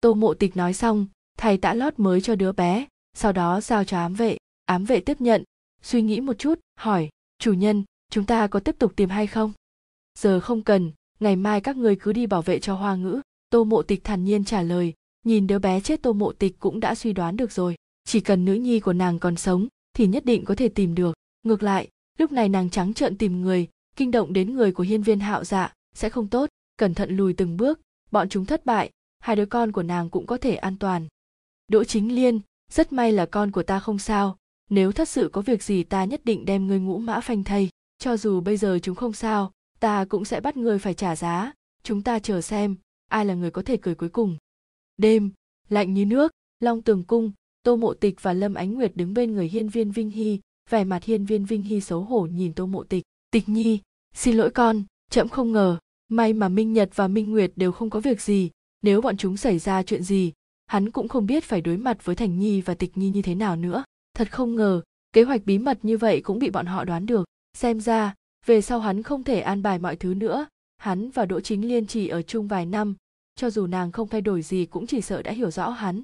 Tô 0.00 0.14
mộ 0.14 0.34
tịch 0.34 0.56
nói 0.56 0.72
xong 0.72 1.06
thầy 1.38 1.58
tã 1.58 1.74
lót 1.74 1.98
mới 1.98 2.20
cho 2.20 2.34
đứa 2.34 2.52
bé, 2.52 2.86
sau 3.14 3.32
đó 3.32 3.60
giao 3.60 3.84
cho 3.84 3.98
ám 3.98 4.14
vệ. 4.14 4.36
Ám 4.64 4.84
vệ 4.84 5.00
tiếp 5.00 5.20
nhận, 5.20 5.44
suy 5.82 6.02
nghĩ 6.02 6.20
một 6.20 6.38
chút, 6.38 6.60
hỏi, 6.78 7.08
chủ 7.38 7.52
nhân, 7.52 7.84
chúng 8.10 8.24
ta 8.24 8.46
có 8.46 8.60
tiếp 8.60 8.76
tục 8.78 8.92
tìm 8.96 9.08
hay 9.08 9.26
không? 9.26 9.52
Giờ 10.18 10.40
không 10.40 10.62
cần, 10.62 10.92
ngày 11.20 11.36
mai 11.36 11.60
các 11.60 11.76
người 11.76 11.96
cứ 11.96 12.12
đi 12.12 12.26
bảo 12.26 12.42
vệ 12.42 12.58
cho 12.60 12.74
hoa 12.74 12.96
ngữ. 12.96 13.20
Tô 13.50 13.64
mộ 13.64 13.82
tịch 13.82 14.04
thản 14.04 14.24
nhiên 14.24 14.44
trả 14.44 14.62
lời. 14.62 14.94
Nhìn 15.24 15.46
đứa 15.46 15.58
bé 15.58 15.80
chết, 15.80 16.02
tô 16.02 16.12
mộ 16.12 16.32
tịch 16.32 16.56
cũng 16.60 16.80
đã 16.80 16.94
suy 16.94 17.12
đoán 17.12 17.36
được 17.36 17.52
rồi 17.52 17.76
chỉ 18.06 18.20
cần 18.20 18.44
nữ 18.44 18.54
nhi 18.54 18.80
của 18.80 18.92
nàng 18.92 19.18
còn 19.18 19.36
sống 19.36 19.68
thì 19.94 20.06
nhất 20.06 20.24
định 20.24 20.44
có 20.44 20.54
thể 20.54 20.68
tìm 20.68 20.94
được. 20.94 21.16
Ngược 21.42 21.62
lại, 21.62 21.88
lúc 22.18 22.32
này 22.32 22.48
nàng 22.48 22.70
trắng 22.70 22.94
trợn 22.94 23.18
tìm 23.18 23.40
người, 23.40 23.68
kinh 23.96 24.10
động 24.10 24.32
đến 24.32 24.54
người 24.54 24.72
của 24.72 24.82
hiên 24.82 25.02
viên 25.02 25.20
hạo 25.20 25.44
dạ 25.44 25.72
sẽ 25.94 26.10
không 26.10 26.28
tốt, 26.28 26.50
cẩn 26.76 26.94
thận 26.94 27.16
lùi 27.16 27.32
từng 27.32 27.56
bước. 27.56 27.80
Bọn 28.10 28.28
chúng 28.28 28.44
thất 28.44 28.66
bại, 28.66 28.90
hai 29.18 29.36
đứa 29.36 29.46
con 29.46 29.72
của 29.72 29.82
nàng 29.82 30.10
cũng 30.10 30.26
có 30.26 30.36
thể 30.36 30.54
an 30.54 30.76
toàn. 30.78 31.06
Đỗ 31.68 31.84
chính 31.84 32.14
liên, 32.14 32.40
rất 32.72 32.92
may 32.92 33.12
là 33.12 33.26
con 33.26 33.50
của 33.50 33.62
ta 33.62 33.80
không 33.80 33.98
sao, 33.98 34.36
nếu 34.70 34.92
thật 34.92 35.08
sự 35.08 35.30
có 35.32 35.40
việc 35.40 35.62
gì 35.62 35.82
ta 35.82 36.04
nhất 36.04 36.20
định 36.24 36.44
đem 36.44 36.66
ngươi 36.66 36.80
ngũ 36.80 36.98
mã 36.98 37.20
phanh 37.20 37.44
thây. 37.44 37.68
Cho 37.98 38.16
dù 38.16 38.40
bây 38.40 38.56
giờ 38.56 38.78
chúng 38.82 38.96
không 38.96 39.12
sao, 39.12 39.52
ta 39.80 40.04
cũng 40.04 40.24
sẽ 40.24 40.40
bắt 40.40 40.56
ngươi 40.56 40.78
phải 40.78 40.94
trả 40.94 41.16
giá. 41.16 41.52
Chúng 41.82 42.02
ta 42.02 42.18
chờ 42.18 42.40
xem, 42.40 42.76
ai 43.08 43.24
là 43.24 43.34
người 43.34 43.50
có 43.50 43.62
thể 43.62 43.76
cười 43.76 43.94
cuối 43.94 44.08
cùng. 44.08 44.36
Đêm, 44.96 45.30
lạnh 45.68 45.94
như 45.94 46.06
nước, 46.06 46.32
long 46.60 46.82
tường 46.82 47.04
cung 47.04 47.32
tô 47.66 47.76
mộ 47.76 47.94
tịch 47.94 48.22
và 48.22 48.32
lâm 48.32 48.54
ánh 48.54 48.74
nguyệt 48.74 48.92
đứng 48.94 49.14
bên 49.14 49.34
người 49.34 49.48
hiên 49.48 49.68
viên 49.68 49.90
vinh 49.90 50.10
hy, 50.10 50.40
vẻ 50.70 50.84
mặt 50.84 51.04
hiên 51.04 51.24
viên 51.24 51.44
vinh 51.44 51.62
hy 51.62 51.80
xấu 51.80 52.00
hổ 52.00 52.26
nhìn 52.26 52.52
tô 52.52 52.66
mộ 52.66 52.84
tịch. 52.84 53.04
Tịch 53.30 53.48
nhi, 53.48 53.80
xin 54.14 54.36
lỗi 54.36 54.50
con 54.50 54.82
trẫm 55.10 55.28
không 55.28 55.52
ngờ, 55.52 55.78
may 56.08 56.32
mà 56.32 56.48
minh 56.48 56.72
nhật 56.72 56.90
và 56.94 57.08
minh 57.08 57.30
nguyệt 57.30 57.52
đều 57.56 57.72
không 57.72 57.90
có 57.90 58.00
việc 58.00 58.20
gì, 58.20 58.50
nếu 58.82 59.00
bọn 59.00 59.16
chúng 59.16 59.36
xảy 59.36 59.58
ra 59.58 59.82
chuyện 59.82 60.02
gì, 60.02 60.32
hắn 60.66 60.90
cũng 60.90 61.08
không 61.08 61.26
biết 61.26 61.44
phải 61.44 61.60
đối 61.60 61.76
mặt 61.76 62.04
với 62.04 62.16
thành 62.16 62.38
nhi 62.38 62.60
và 62.60 62.74
tịch 62.74 62.96
nhi 62.96 63.10
như 63.10 63.22
thế 63.22 63.34
nào 63.34 63.56
nữa. 63.56 63.84
Thật 64.14 64.32
không 64.32 64.54
ngờ, 64.54 64.82
kế 65.12 65.22
hoạch 65.22 65.44
bí 65.44 65.58
mật 65.58 65.78
như 65.82 65.98
vậy 65.98 66.20
cũng 66.20 66.38
bị 66.38 66.50
bọn 66.50 66.66
họ 66.66 66.84
đoán 66.84 67.06
được. 67.06 67.24
Xem 67.56 67.80
ra, 67.80 68.14
về 68.46 68.60
sau 68.60 68.80
hắn 68.80 69.02
không 69.02 69.24
thể 69.24 69.40
an 69.40 69.62
bài 69.62 69.78
mọi 69.78 69.96
thứ 69.96 70.14
nữa. 70.14 70.46
Hắn 70.78 71.10
và 71.10 71.26
đỗ 71.26 71.40
chính 71.40 71.68
liên 71.68 71.86
chỉ 71.86 72.08
ở 72.08 72.22
chung 72.22 72.48
vài 72.48 72.66
năm, 72.66 72.94
cho 73.36 73.50
dù 73.50 73.66
nàng 73.66 73.92
không 73.92 74.08
thay 74.08 74.20
đổi 74.20 74.42
gì 74.42 74.66
cũng 74.66 74.86
chỉ 74.86 75.00
sợ 75.00 75.22
đã 75.22 75.32
hiểu 75.32 75.50
rõ 75.50 75.68
hắn 75.68 76.02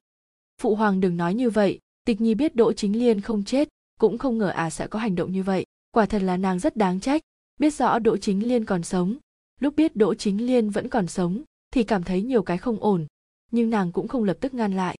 phụ 0.62 0.74
hoàng 0.74 1.00
đừng 1.00 1.16
nói 1.16 1.34
như 1.34 1.50
vậy, 1.50 1.78
tịch 2.04 2.20
nhi 2.20 2.34
biết 2.34 2.56
đỗ 2.56 2.72
chính 2.72 2.98
liên 2.98 3.20
không 3.20 3.44
chết, 3.44 3.68
cũng 4.00 4.18
không 4.18 4.38
ngờ 4.38 4.48
à 4.48 4.70
sẽ 4.70 4.86
có 4.86 4.98
hành 4.98 5.14
động 5.14 5.32
như 5.32 5.42
vậy. 5.42 5.64
Quả 5.90 6.06
thật 6.06 6.22
là 6.22 6.36
nàng 6.36 6.58
rất 6.58 6.76
đáng 6.76 7.00
trách, 7.00 7.22
biết 7.60 7.74
rõ 7.74 7.98
đỗ 7.98 8.16
chính 8.16 8.48
liên 8.48 8.64
còn 8.64 8.82
sống. 8.82 9.16
Lúc 9.60 9.76
biết 9.76 9.96
đỗ 9.96 10.14
chính 10.14 10.46
liên 10.46 10.70
vẫn 10.70 10.88
còn 10.88 11.06
sống, 11.06 11.42
thì 11.74 11.84
cảm 11.84 12.02
thấy 12.02 12.22
nhiều 12.22 12.42
cái 12.42 12.58
không 12.58 12.76
ổn, 12.80 13.06
nhưng 13.50 13.70
nàng 13.70 13.92
cũng 13.92 14.08
không 14.08 14.24
lập 14.24 14.36
tức 14.40 14.54
ngăn 14.54 14.76
lại. 14.76 14.96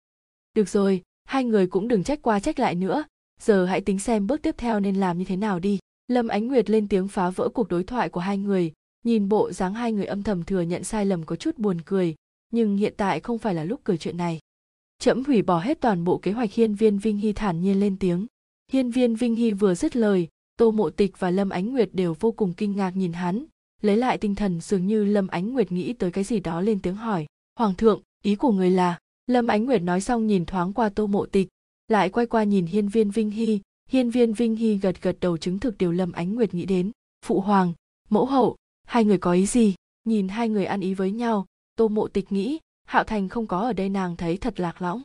Được 0.55 0.69
rồi, 0.69 1.03
hai 1.25 1.45
người 1.45 1.67
cũng 1.67 1.89
đừng 1.89 2.05
trách 2.05 2.23
qua 2.23 2.41
trách 2.41 2.59
lại 2.59 2.75
nữa, 2.75 3.05
giờ 3.41 3.67
hãy 3.67 3.81
tính 3.81 3.99
xem 3.99 4.27
bước 4.27 4.43
tiếp 4.43 4.55
theo 4.59 4.81
nên 4.81 4.97
làm 4.97 5.19
như 5.19 5.25
thế 5.25 5.37
nào 5.37 5.59
đi. 5.59 5.79
Lâm 6.09 6.29
ánh 6.29 6.47
nguyệt 6.47 6.71
lên 6.71 6.89
tiếng 6.89 7.09
phá 7.09 7.31
vỡ 7.31 7.49
cuộc 7.49 7.69
đối 7.69 7.85
thoại 7.85 8.09
của 8.09 8.21
hai 8.21 8.39
người, 8.39 8.73
nhìn 9.05 9.29
bộ 9.29 9.53
dáng 9.53 9.75
hai 9.75 9.93
người 9.93 10.07
âm 10.07 10.23
thầm 10.23 10.45
thừa 10.45 10.61
nhận 10.61 10.85
sai 10.85 11.07
lầm 11.07 11.25
có 11.25 11.37
chút 11.37 11.59
buồn 11.59 11.81
cười, 11.85 12.15
nhưng 12.53 12.77
hiện 12.77 12.95
tại 12.97 13.21
không 13.21 13.39
phải 13.39 13.55
là 13.55 13.65
lúc 13.65 13.81
cười 13.85 13.99
chuyện 13.99 14.17
này 14.17 14.39
trẫm 15.03 15.25
hủy 15.25 15.43
bỏ 15.43 15.59
hết 15.59 15.81
toàn 15.81 16.05
bộ 16.05 16.19
kế 16.19 16.33
hoạch 16.33 16.53
hiên 16.53 16.75
viên 16.75 16.99
vinh 16.99 17.19
hy 17.19 17.33
thản 17.33 17.61
nhiên 17.61 17.81
lên 17.81 17.97
tiếng. 17.99 18.27
Hiên 18.73 18.91
viên 18.91 19.15
vinh 19.15 19.35
hy 19.35 19.53
vừa 19.53 19.75
dứt 19.75 19.97
lời, 19.97 20.29
tô 20.57 20.71
mộ 20.71 20.91
tịch 20.91 21.19
và 21.19 21.31
lâm 21.31 21.49
ánh 21.49 21.73
nguyệt 21.73 21.89
đều 21.93 22.15
vô 22.21 22.33
cùng 22.33 22.53
kinh 22.57 22.77
ngạc 22.77 22.97
nhìn 22.97 23.13
hắn, 23.13 23.45
lấy 23.81 23.97
lại 23.97 24.19
tinh 24.19 24.35
thần 24.35 24.61
dường 24.61 24.87
như 24.87 25.05
lâm 25.05 25.29
ánh 25.29 25.53
nguyệt 25.53 25.73
nghĩ 25.73 25.93
tới 25.93 26.11
cái 26.11 26.25
gì 26.25 26.41
đó 26.41 26.61
lên 26.61 26.81
tiếng 26.81 26.95
hỏi, 26.95 27.27
hoàng 27.59 27.75
thượng, 27.75 28.03
ý 28.25 28.35
của 28.35 28.53
người 28.53 28.71
là? 28.71 28.99
Lâm 29.27 29.47
ánh 29.47 29.65
nguyệt 29.65 29.83
nói 29.83 30.01
xong 30.01 30.27
nhìn 30.27 30.47
thoáng 30.47 30.73
qua 30.73 30.89
tô 30.89 31.07
mộ 31.07 31.27
tịch, 31.27 31.49
lại 31.89 32.09
quay 32.09 32.27
qua 32.27 32.45
nhìn 32.45 32.67
hiên 32.67 32.89
viên 32.89 33.11
vinh 33.11 33.31
hy. 33.31 33.61
Hiên 33.89 34.11
viên 34.11 34.33
vinh 34.33 34.57
hy 34.57 34.77
gật 34.77 35.03
gật 35.03 35.17
đầu 35.21 35.37
chứng 35.37 35.59
thực 35.59 35.79
điều 35.79 35.93
lâm 35.93 36.13
ánh 36.13 36.35
nguyệt 36.35 36.55
nghĩ 36.55 36.67
đến. 36.67 36.91
Phụ 37.27 37.41
hoàng, 37.41 37.73
mẫu 38.11 38.27
hậu, 38.27 38.57
hai 38.87 39.05
người 39.05 39.19
có 39.19 39.33
ý 39.33 39.47
gì? 39.47 39.75
Nhìn 40.05 40.29
hai 40.29 40.49
người 40.49 40.65
ăn 40.65 40.81
ý 40.81 40.95
với 40.95 41.13
nhau, 41.13 41.47
tô 41.77 41.89
mộ 41.89 42.09
tịch 42.09 42.33
nghĩ 42.33 42.59
hạo 42.93 43.05
thành 43.05 43.29
không 43.29 43.47
có 43.47 43.61
ở 43.61 43.73
đây 43.73 43.89
nàng 43.89 44.17
thấy 44.17 44.37
thật 44.37 44.61
lạc 44.61 44.83
lõng. 44.83 45.03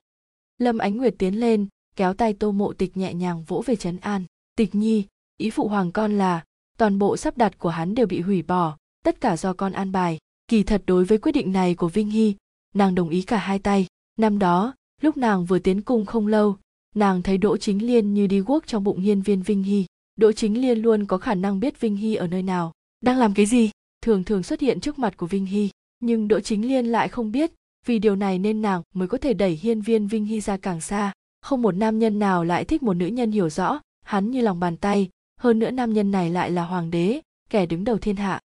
Lâm 0.57 0.77
ánh 0.77 0.97
nguyệt 0.97 1.15
tiến 1.17 1.39
lên, 1.39 1.67
kéo 1.95 2.13
tay 2.13 2.33
tô 2.33 2.51
mộ 2.51 2.73
tịch 2.73 2.97
nhẹ 2.97 3.13
nhàng 3.13 3.43
vỗ 3.43 3.63
về 3.65 3.75
trấn 3.75 3.97
an. 3.97 4.23
Tịch 4.55 4.75
nhi, 4.75 5.05
ý 5.38 5.49
phụ 5.49 5.67
hoàng 5.67 5.91
con 5.91 6.17
là, 6.17 6.43
toàn 6.77 6.99
bộ 6.99 7.17
sắp 7.17 7.38
đặt 7.38 7.59
của 7.59 7.69
hắn 7.69 7.95
đều 7.95 8.07
bị 8.07 8.21
hủy 8.21 8.41
bỏ, 8.41 8.77
tất 9.03 9.21
cả 9.21 9.38
do 9.38 9.53
con 9.53 9.71
an 9.71 9.91
bài. 9.91 10.17
Kỳ 10.47 10.63
thật 10.63 10.83
đối 10.85 11.05
với 11.05 11.17
quyết 11.17 11.31
định 11.31 11.51
này 11.51 11.75
của 11.75 11.89
vinh 11.89 12.09
hy, 12.09 12.35
nàng 12.75 12.95
đồng 12.95 13.09
ý 13.09 13.21
cả 13.21 13.38
hai 13.38 13.59
tay. 13.59 13.88
Năm 14.19 14.39
đó, 14.39 14.73
lúc 15.01 15.17
nàng 15.17 15.45
vừa 15.45 15.59
tiến 15.59 15.81
cung 15.81 16.05
không 16.05 16.27
lâu, 16.27 16.57
nàng 16.95 17.21
thấy 17.21 17.38
đỗ 17.38 17.57
chính 17.57 17.88
liên 17.88 18.13
như 18.13 18.27
đi 18.27 18.39
guốc 18.39 18.67
trong 18.67 18.83
bụng 18.83 18.99
hiên 18.99 19.21
viên 19.21 19.41
vinh 19.41 19.63
hy. 19.63 19.85
Đỗ 20.15 20.31
chính 20.31 20.61
liên 20.61 20.79
luôn 20.79 21.05
có 21.05 21.17
khả 21.17 21.35
năng 21.35 21.59
biết 21.59 21.79
vinh 21.79 21.95
hy 21.95 22.15
ở 22.15 22.27
nơi 22.27 22.41
nào. 22.41 22.73
Đang 23.01 23.17
làm 23.17 23.33
cái 23.33 23.45
gì? 23.45 23.71
Thường 24.01 24.23
thường 24.23 24.43
xuất 24.43 24.59
hiện 24.59 24.79
trước 24.79 24.99
mặt 24.99 25.17
của 25.17 25.27
vinh 25.27 25.45
hy, 25.45 25.69
nhưng 25.99 26.27
đỗ 26.27 26.39
chính 26.39 26.67
liên 26.67 26.85
lại 26.85 27.09
không 27.09 27.31
biết 27.31 27.51
vì 27.86 27.99
điều 27.99 28.15
này 28.15 28.39
nên 28.39 28.61
nàng 28.61 28.82
mới 28.93 29.07
có 29.07 29.17
thể 29.17 29.34
đẩy 29.34 29.51
hiên 29.51 29.82
viên 29.82 30.07
vinh 30.07 30.25
hy 30.25 30.41
ra 30.41 30.57
càng 30.57 30.82
xa. 30.82 31.11
Không 31.41 31.61
một 31.61 31.75
nam 31.75 31.99
nhân 31.99 32.19
nào 32.19 32.43
lại 32.43 32.65
thích 32.65 32.84
một 32.84 32.93
nữ 32.93 33.07
nhân 33.07 33.32
hiểu 33.32 33.49
rõ, 33.49 33.80
hắn 34.05 34.32
như 34.32 34.41
lòng 34.41 34.59
bàn 34.59 34.78
tay. 34.78 35.09
Hơn 35.39 35.59
nữa 35.59 35.71
nam 35.71 35.93
nhân 35.93 36.11
này 36.11 36.30
lại 36.30 36.51
là 36.51 36.65
hoàng 36.65 36.91
đế, 36.91 37.21
kẻ 37.49 37.65
đứng 37.65 37.84
đầu 37.84 37.97
thiên 37.97 38.15
hạ. 38.15 38.39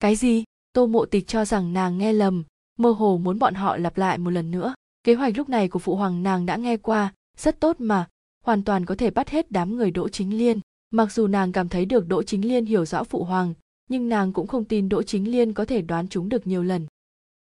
Cái 0.00 0.16
gì? 0.16 0.44
Tô 0.72 0.86
mộ 0.86 1.06
tịch 1.06 1.26
cho 1.26 1.44
rằng 1.44 1.72
nàng 1.72 1.98
nghe 1.98 2.12
lầm, 2.12 2.44
mơ 2.78 2.90
hồ 2.90 3.18
muốn 3.18 3.38
bọn 3.38 3.54
họ 3.54 3.76
lặp 3.76 3.98
lại 3.98 4.18
một 4.18 4.30
lần 4.30 4.50
nữa. 4.50 4.74
Kế 5.04 5.14
hoạch 5.14 5.36
lúc 5.36 5.48
này 5.48 5.68
của 5.68 5.78
phụ 5.78 5.96
hoàng 5.96 6.22
nàng 6.22 6.46
đã 6.46 6.56
nghe 6.56 6.76
qua, 6.76 7.12
rất 7.36 7.60
tốt 7.60 7.76
mà, 7.78 8.08
hoàn 8.44 8.64
toàn 8.64 8.84
có 8.84 8.94
thể 8.94 9.10
bắt 9.10 9.28
hết 9.28 9.50
đám 9.50 9.76
người 9.76 9.90
đỗ 9.90 10.08
chính 10.08 10.38
liên. 10.38 10.60
Mặc 10.90 11.12
dù 11.12 11.26
nàng 11.26 11.52
cảm 11.52 11.68
thấy 11.68 11.84
được 11.84 12.08
đỗ 12.08 12.22
chính 12.22 12.48
liên 12.48 12.66
hiểu 12.66 12.84
rõ 12.84 13.04
phụ 13.04 13.24
hoàng, 13.24 13.54
nhưng 13.88 14.08
nàng 14.08 14.32
cũng 14.32 14.46
không 14.46 14.64
tin 14.64 14.88
đỗ 14.88 15.02
chính 15.02 15.30
liên 15.30 15.52
có 15.52 15.64
thể 15.64 15.82
đoán 15.82 16.08
chúng 16.08 16.28
được 16.28 16.46
nhiều 16.46 16.62
lần 16.62 16.86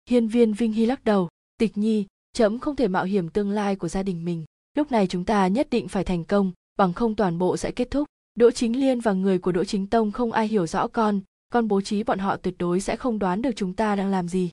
hiên 0.09 0.27
viên 0.27 0.53
vinh 0.53 0.73
hy 0.73 0.85
lắc 0.85 1.03
đầu, 1.03 1.29
tịch 1.57 1.77
nhi 1.77 2.05
trẫm 2.33 2.59
không 2.59 2.75
thể 2.75 2.87
mạo 2.87 3.03
hiểm 3.03 3.29
tương 3.29 3.51
lai 3.51 3.75
của 3.75 3.87
gia 3.87 4.03
đình 4.03 4.25
mình. 4.25 4.45
Lúc 4.75 4.91
này 4.91 5.07
chúng 5.07 5.25
ta 5.25 5.47
nhất 5.47 5.67
định 5.71 5.87
phải 5.87 6.03
thành 6.03 6.23
công, 6.23 6.51
bằng 6.77 6.93
không 6.93 7.15
toàn 7.15 7.37
bộ 7.37 7.57
sẽ 7.57 7.71
kết 7.71 7.91
thúc. 7.91 8.07
Đỗ 8.35 8.51
chính 8.51 8.79
liên 8.79 8.99
và 8.99 9.13
người 9.13 9.39
của 9.39 9.51
đỗ 9.51 9.63
chính 9.63 9.87
tông 9.87 10.11
không 10.11 10.31
ai 10.31 10.47
hiểu 10.47 10.67
rõ 10.67 10.87
con 10.87 11.21
con 11.53 11.67
bố 11.67 11.81
trí 11.81 12.03
bọn 12.03 12.19
họ 12.19 12.37
tuyệt 12.37 12.55
đối 12.57 12.79
sẽ 12.79 12.95
không 12.95 13.19
đoán 13.19 13.41
được 13.41 13.51
chúng 13.55 13.73
ta 13.73 13.95
đang 13.95 14.11
làm 14.11 14.27
gì. 14.27 14.51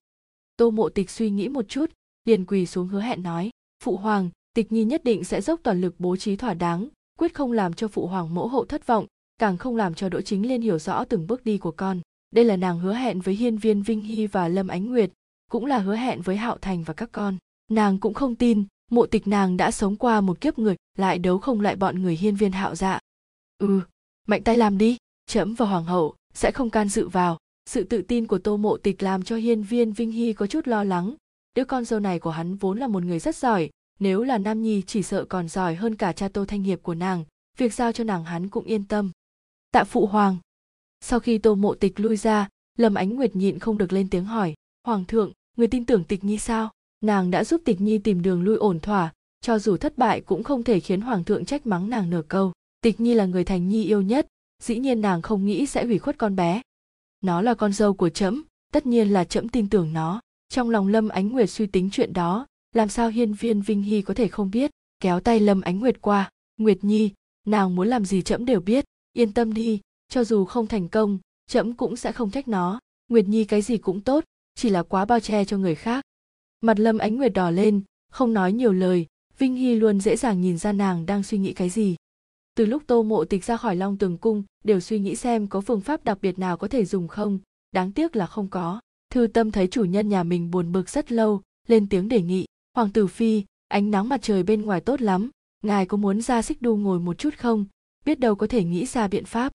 Tô 0.57 0.71
mộ 0.71 0.89
tịch 0.89 1.11
suy 1.11 1.31
nghĩ 1.31 1.49
một 1.49 1.69
chút, 1.69 1.91
liền 2.25 2.45
quỳ 2.45 2.67
xuống 2.67 2.89
hứa 2.89 3.01
hẹn 3.01 3.23
nói, 3.23 3.51
phụ 3.85 3.97
hoàng, 3.97 4.31
tịch 4.55 4.73
nhi 4.73 4.85
nhất 4.85 5.05
định 5.05 5.25
sẽ 5.25 5.41
dốc 5.41 5.61
toàn 5.63 5.81
lực 5.81 5.95
bố 5.99 6.17
trí 6.17 6.37
thỏa 6.37 6.55
đáng, 6.55 6.89
quyết 7.19 7.35
không 7.35 7.53
làm 7.53 7.73
cho 7.73 7.89
phụ 7.89 8.07
hoàng 8.07 8.35
mẫu 8.35 8.49
hậu 8.49 8.65
thất 8.65 8.87
vọng, 8.87 9.07
càng 9.39 9.57
không 9.57 9.77
làm 9.77 9.95
cho 9.95 10.09
đỗ 10.09 10.21
chính 10.21 10.49
liên 10.49 10.61
hiểu 10.61 10.79
rõ 10.79 11.05
từng 11.05 11.27
bước 11.27 11.45
đi 11.45 11.59
của 11.59 11.71
con. 11.71 12.01
Đây 12.31 12.45
là 12.45 12.57
nàng 12.57 12.79
hứa 12.79 12.95
hẹn 12.95 13.21
với 13.21 13.35
hiên 13.35 13.59
viên 13.59 13.83
vinh 13.83 14.01
hy 14.01 14.27
và 14.27 14.49
lâm 14.49 14.69
ánh 14.69 14.87
nguyệt 14.87 15.11
cũng 15.51 15.67
là 15.67 15.79
hứa 15.79 15.97
hẹn 15.97 16.23
với 16.23 16.37
hạo 16.37 16.59
thành 16.59 16.83
và 16.83 16.95
các 16.95 17.09
con. 17.13 17.37
Nàng 17.71 17.99
cũng 17.99 18.15
không 18.15 18.35
tin, 18.35 18.65
mộ 18.91 19.07
tịch 19.07 19.29
nàng 19.29 19.57
đã 19.57 19.71
sống 19.71 19.97
qua 19.97 20.21
một 20.21 20.41
kiếp 20.41 20.59
người, 20.59 20.77
lại 20.99 21.19
đấu 21.19 21.39
không 21.39 21.61
lại 21.61 21.77
bọn 21.77 22.03
người 22.03 22.17
hiên 22.17 22.37
viên 22.37 22.53
hạo 22.53 22.75
dạ. 22.75 22.99
Ừ 23.59 23.81
mạnh 24.27 24.43
tay 24.43 24.57
làm 24.57 24.79
đi 24.79 24.97
trẫm 25.27 25.55
và 25.55 25.67
hoàng 25.67 25.85
hậu 25.85 26.15
sẽ 26.35 26.51
không 26.51 26.71
can 26.71 26.89
dự 26.89 27.09
vào. 27.09 27.39
Sự 27.67 27.85
tự 27.85 28.03
tin 28.03 28.27
của 28.27 28.39
tô 28.39 28.57
mộ 28.57 28.77
tịch 28.77 29.03
làm 29.03 29.23
cho 29.23 29.37
hiên 29.37 29.63
viên 29.63 29.93
vinh 29.93 30.11
hy 30.11 30.33
có 30.33 30.47
chút 30.47 30.69
lo 30.69 30.85
lắng. 30.85 31.15
Đứa 31.57 31.65
con 31.65 31.85
dâu 31.85 32.01
này 32.01 32.19
của 32.19 32.31
hắn 32.31 32.57
vốn 32.57 32.79
là 32.79 32.87
một 32.87 33.03
người 33.03 33.19
rất 33.19 33.37
giỏi, 33.37 33.71
nếu 33.99 34.23
là 34.23 34.39
nam 34.39 34.63
nhi 34.63 34.83
chỉ 34.87 35.03
sợ 35.03 35.25
còn 35.25 35.49
giỏi 35.49 35.75
hơn 35.75 35.95
cả 35.95 36.13
cha 36.13 36.29
tô 36.29 36.45
thanh 36.45 36.63
hiệp 36.63 36.83
của 36.83 36.95
nàng, 36.95 37.25
việc 37.57 37.75
giao 37.75 37.93
cho 37.93 38.05
nàng 38.05 38.25
hắn 38.25 38.49
cũng 38.49 38.65
yên 38.65 38.85
tâm. 38.85 39.11
Tạ 39.73 39.85
phụ 39.85 40.07
hoàng. 40.07 40.37
Sau 41.01 41.21
khi 41.21 41.39
tô 41.39 41.55
mộ 41.55 41.75
tịch 41.75 42.01
lui 42.01 42.17
ra, 42.17 42.49
lâm 42.79 42.95
ánh 42.95 43.11
nguyệt 43.11 43.37
nhịn 43.37 43.59
không 43.59 43.79
được 43.79 43.93
lên 43.93 44.11
tiếng 44.11 44.25
hỏi 44.25 44.55
hoàng 44.85 45.05
thượng, 45.05 45.33
người 45.57 45.67
tin 45.67 45.87
tưởng 45.87 46.05
tịch 46.05 46.25
nhi 46.25 46.39
sao? 46.39 46.71
Nàng 47.01 47.31
đã 47.31 47.45
giúp 47.45 47.63
tịch 47.65 47.81
nhi 47.81 47.99
tìm 47.99 48.23
đường 48.23 48.43
lui 48.43 48.57
ổn 48.57 48.81
thỏa, 48.81 49.13
cho 49.41 49.59
dù 49.59 49.77
thất 49.77 49.99
bại 49.99 50.21
cũng 50.21 50.43
không 50.43 50.63
thể 50.63 50.81
khiến 50.81 51.01
hoàng 51.01 51.25
thượng 51.25 51.45
trách 51.45 51.67
mắng 51.67 51.91
nàng 51.91 52.11
nửa 52.11 52.23
câu. 52.29 52.53
Tịch 52.81 53.01
nhi 53.01 53.15
là 53.15 53.27
người 53.27 53.45
thành 53.45 53.69
nhi 53.69 53.85
yêu 53.85 54.03
nhất, 54.03 54.27
dĩ 54.63 54.79
nhiên 54.79 55.01
nàng 55.01 55.23
không 55.23 55.47
nghĩ 55.47 55.67
sẽ 55.67 55.85
hủy 55.85 55.99
khuất 55.99 56.19
con 56.19 56.37
bé. 56.37 56.63
Nó 57.21 57.43
là 57.43 57.55
con 57.55 57.73
dâu 57.73 57.95
của 57.95 58.09
trẫm, 58.09 58.45
tất 58.73 58.87
nhiên 58.87 59.09
là 59.09 59.25
trẫm 59.25 59.49
tin 59.49 59.69
tưởng 59.69 59.93
nó. 59.93 60.21
Trong 60.49 60.71
lòng 60.71 60.89
lâm 60.89 61.09
ánh 61.09 61.29
nguyệt 61.29 61.51
suy 61.51 61.67
tính 61.67 61.89
chuyện 61.93 62.13
đó, 62.13 62.47
làm 62.75 62.89
sao 62.89 63.09
hiên 63.09 63.33
viên 63.33 63.61
vinh 63.61 63.83
hy 63.83 64.03
có 64.03 64.15
thể 64.15 64.29
không 64.29 64.51
biết? 64.51 64.71
Kéo 65.01 65.21
tay 65.21 65.41
lâm 65.41 65.61
ánh 65.61 65.79
nguyệt 65.79 66.01
qua, 66.01 66.31
nguyệt 66.57 66.85
nhi, 66.85 67.11
nàng 67.47 67.75
muốn 67.75 67.89
làm 67.89 68.05
gì 68.05 68.23
trẫm 68.23 68.45
đều 68.45 68.61
biết, 68.61 68.85
yên 69.13 69.33
tâm 69.33 69.55
đi, 69.55 69.81
cho 70.09 70.25
dù 70.25 70.45
không 70.45 70.67
thành 70.67 70.89
công, 70.89 71.19
trẫm 71.47 71.73
cũng 71.73 71.97
sẽ 71.97 72.13
không 72.13 72.31
trách 72.31 72.49
nó. 72.49 72.81
Nguyệt 73.09 73.29
nhi 73.29 73.45
cái 73.45 73.63
gì 73.63 73.79
cũng 73.79 74.01
tốt 74.01 74.25
chỉ 74.55 74.71
là 74.71 74.83
quá 74.83 75.05
bao 75.05 75.21
che 75.21 75.45
cho 75.45 75.59
người 75.59 75.75
khác. 75.75 76.05
Mặt 76.61 76.81
lâm 76.81 76.99
ánh 76.99 77.17
nguyệt 77.17 77.33
đỏ 77.33 77.51
lên, 77.51 77.83
không 78.11 78.35
nói 78.35 78.53
nhiều 78.53 78.73
lời, 78.73 79.07
vinh 79.39 79.55
hy 79.55 79.75
luôn 79.75 80.01
dễ 80.01 80.17
dàng 80.17 80.41
nhìn 80.41 80.59
ra 80.59 80.73
nàng 80.73 81.07
đang 81.07 81.23
suy 81.23 81.39
nghĩ 81.39 81.53
cái 81.53 81.71
gì. 81.71 81.97
Từ 82.55 82.67
lúc 82.67 82.83
tô 82.87 83.03
mộ 83.03 83.25
tịch 83.25 83.45
ra 83.45 83.57
khỏi 83.57 83.77
long 83.77 83.99
tường 83.99 84.19
cung, 84.19 84.43
đều 84.65 84.81
suy 84.81 84.99
nghĩ 84.99 85.17
xem 85.17 85.47
có 85.47 85.61
phương 85.61 85.81
pháp 85.81 86.05
đặc 86.05 86.19
biệt 86.23 86.39
nào 86.39 86.57
có 86.57 86.69
thể 86.69 86.85
dùng 86.85 87.09
không, 87.09 87.39
đáng 87.73 87.93
tiếc 87.93 88.17
là 88.17 88.27
không 88.27 88.49
có. 88.49 88.81
Thư 89.11 89.27
tâm 89.27 89.51
thấy 89.51 89.67
chủ 89.67 89.85
nhân 89.85 90.09
nhà 90.09 90.23
mình 90.23 90.51
buồn 90.51 90.73
bực 90.73 90.89
rất 90.89 91.13
lâu, 91.13 91.43
lên 91.69 91.89
tiếng 91.89 92.09
đề 92.09 92.23
nghị, 92.23 92.47
hoàng 92.77 92.91
tử 92.91 93.07
phi, 93.07 93.45
ánh 93.69 93.91
nắng 93.91 94.09
mặt 94.09 94.23
trời 94.23 94.43
bên 94.43 94.63
ngoài 94.63 94.81
tốt 94.81 95.01
lắm, 95.01 95.31
ngài 95.63 95.87
có 95.87 95.97
muốn 95.97 96.21
ra 96.21 96.43
xích 96.43 96.63
đu 96.63 96.77
ngồi 96.77 97.01
một 97.01 97.19
chút 97.19 97.35
không? 97.39 97.65
Biết 98.05 98.21
đâu 98.21 98.35
có 98.35 98.47
thể 98.47 98.65
nghĩ 98.65 98.87
ra 98.87 99.09
biện 99.09 99.25
pháp. 99.25 99.53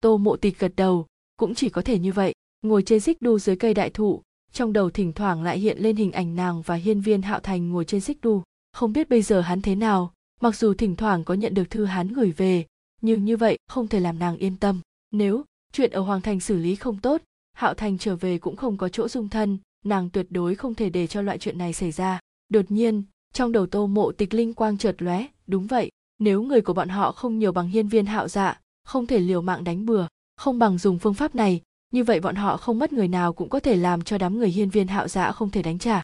Tô 0.00 0.16
mộ 0.16 0.36
tịch 0.36 0.58
gật 0.58 0.72
đầu, 0.76 1.06
cũng 1.36 1.54
chỉ 1.54 1.68
có 1.68 1.82
thể 1.82 1.98
như 1.98 2.12
vậy, 2.12 2.32
ngồi 2.62 2.82
trên 2.82 3.00
xích 3.00 3.22
đu 3.22 3.38
dưới 3.38 3.56
cây 3.56 3.74
đại 3.74 3.90
thụ 3.90 4.22
trong 4.54 4.72
đầu 4.72 4.90
thỉnh 4.90 5.12
thoảng 5.12 5.42
lại 5.42 5.58
hiện 5.58 5.78
lên 5.78 5.96
hình 5.96 6.12
ảnh 6.12 6.36
nàng 6.36 6.62
và 6.62 6.74
hiên 6.74 7.00
viên 7.00 7.22
hạo 7.22 7.40
thành 7.40 7.70
ngồi 7.70 7.84
trên 7.84 8.00
xích 8.00 8.18
đu. 8.22 8.42
Không 8.72 8.92
biết 8.92 9.08
bây 9.08 9.22
giờ 9.22 9.40
hắn 9.40 9.62
thế 9.62 9.74
nào, 9.74 10.12
mặc 10.40 10.56
dù 10.56 10.74
thỉnh 10.74 10.96
thoảng 10.96 11.24
có 11.24 11.34
nhận 11.34 11.54
được 11.54 11.70
thư 11.70 11.84
hắn 11.84 12.08
gửi 12.08 12.32
về, 12.32 12.66
nhưng 13.00 13.24
như 13.24 13.36
vậy 13.36 13.58
không 13.68 13.88
thể 13.88 14.00
làm 14.00 14.18
nàng 14.18 14.36
yên 14.36 14.56
tâm. 14.56 14.80
Nếu 15.10 15.44
chuyện 15.72 15.90
ở 15.90 16.00
hoàng 16.00 16.20
thành 16.20 16.40
xử 16.40 16.56
lý 16.56 16.74
không 16.74 17.00
tốt, 17.00 17.22
hạo 17.52 17.74
thành 17.74 17.98
trở 17.98 18.16
về 18.16 18.38
cũng 18.38 18.56
không 18.56 18.76
có 18.76 18.88
chỗ 18.88 19.08
dung 19.08 19.28
thân, 19.28 19.58
nàng 19.84 20.10
tuyệt 20.10 20.26
đối 20.30 20.54
không 20.54 20.74
thể 20.74 20.90
để 20.90 21.06
cho 21.06 21.22
loại 21.22 21.38
chuyện 21.38 21.58
này 21.58 21.72
xảy 21.72 21.92
ra. 21.92 22.20
Đột 22.48 22.70
nhiên, 22.70 23.02
trong 23.32 23.52
đầu 23.52 23.66
tô 23.66 23.86
mộ 23.86 24.12
tịch 24.12 24.34
linh 24.34 24.54
quang 24.54 24.78
chợt 24.78 24.96
lóe. 24.98 25.26
Đúng 25.46 25.66
vậy, 25.66 25.90
nếu 26.18 26.42
người 26.42 26.60
của 26.60 26.72
bọn 26.72 26.88
họ 26.88 27.12
không 27.12 27.38
nhiều 27.38 27.52
bằng 27.52 27.68
hiên 27.68 27.88
viên 27.88 28.06
hạo 28.06 28.28
dạ 28.28 28.60
không 28.84 29.06
thể 29.06 29.18
liều 29.18 29.42
mạng 29.42 29.64
đánh 29.64 29.86
bừa, 29.86 30.06
không 30.36 30.58
bằng 30.58 30.78
dùng 30.78 30.98
phương 30.98 31.14
pháp 31.14 31.34
này 31.34 31.62
như 31.94 32.04
vậy 32.04 32.20
bọn 32.20 32.34
họ 32.34 32.56
không 32.56 32.78
mất 32.78 32.92
người 32.92 33.08
nào 33.08 33.32
cũng 33.32 33.48
có 33.48 33.60
thể 33.60 33.76
làm 33.76 34.02
cho 34.02 34.18
đám 34.18 34.38
người 34.38 34.48
hiên 34.48 34.70
viên 34.70 34.88
hạo 34.88 35.08
dạ 35.08 35.32
không 35.32 35.50
thể 35.50 35.62
đánh 35.62 35.78
trả. 35.78 36.02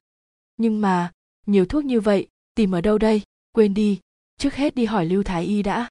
Nhưng 0.57 0.81
mà 0.81 1.13
nhiều 1.47 1.67
thuốc 1.67 1.85
như 1.85 2.01
vậy 2.01 2.27
tìm 2.55 2.75
ở 2.75 2.81
đâu 2.81 2.99
đây? 2.99 3.23
Quên 3.53 3.75
đi 3.75 3.99
trước 4.39 4.55
hết 4.55 4.75
đi 4.75 4.85
hỏi 4.85 5.07
lưu 5.07 5.23
thái 5.23 5.45
y 5.45 5.63
đã. 5.63 5.89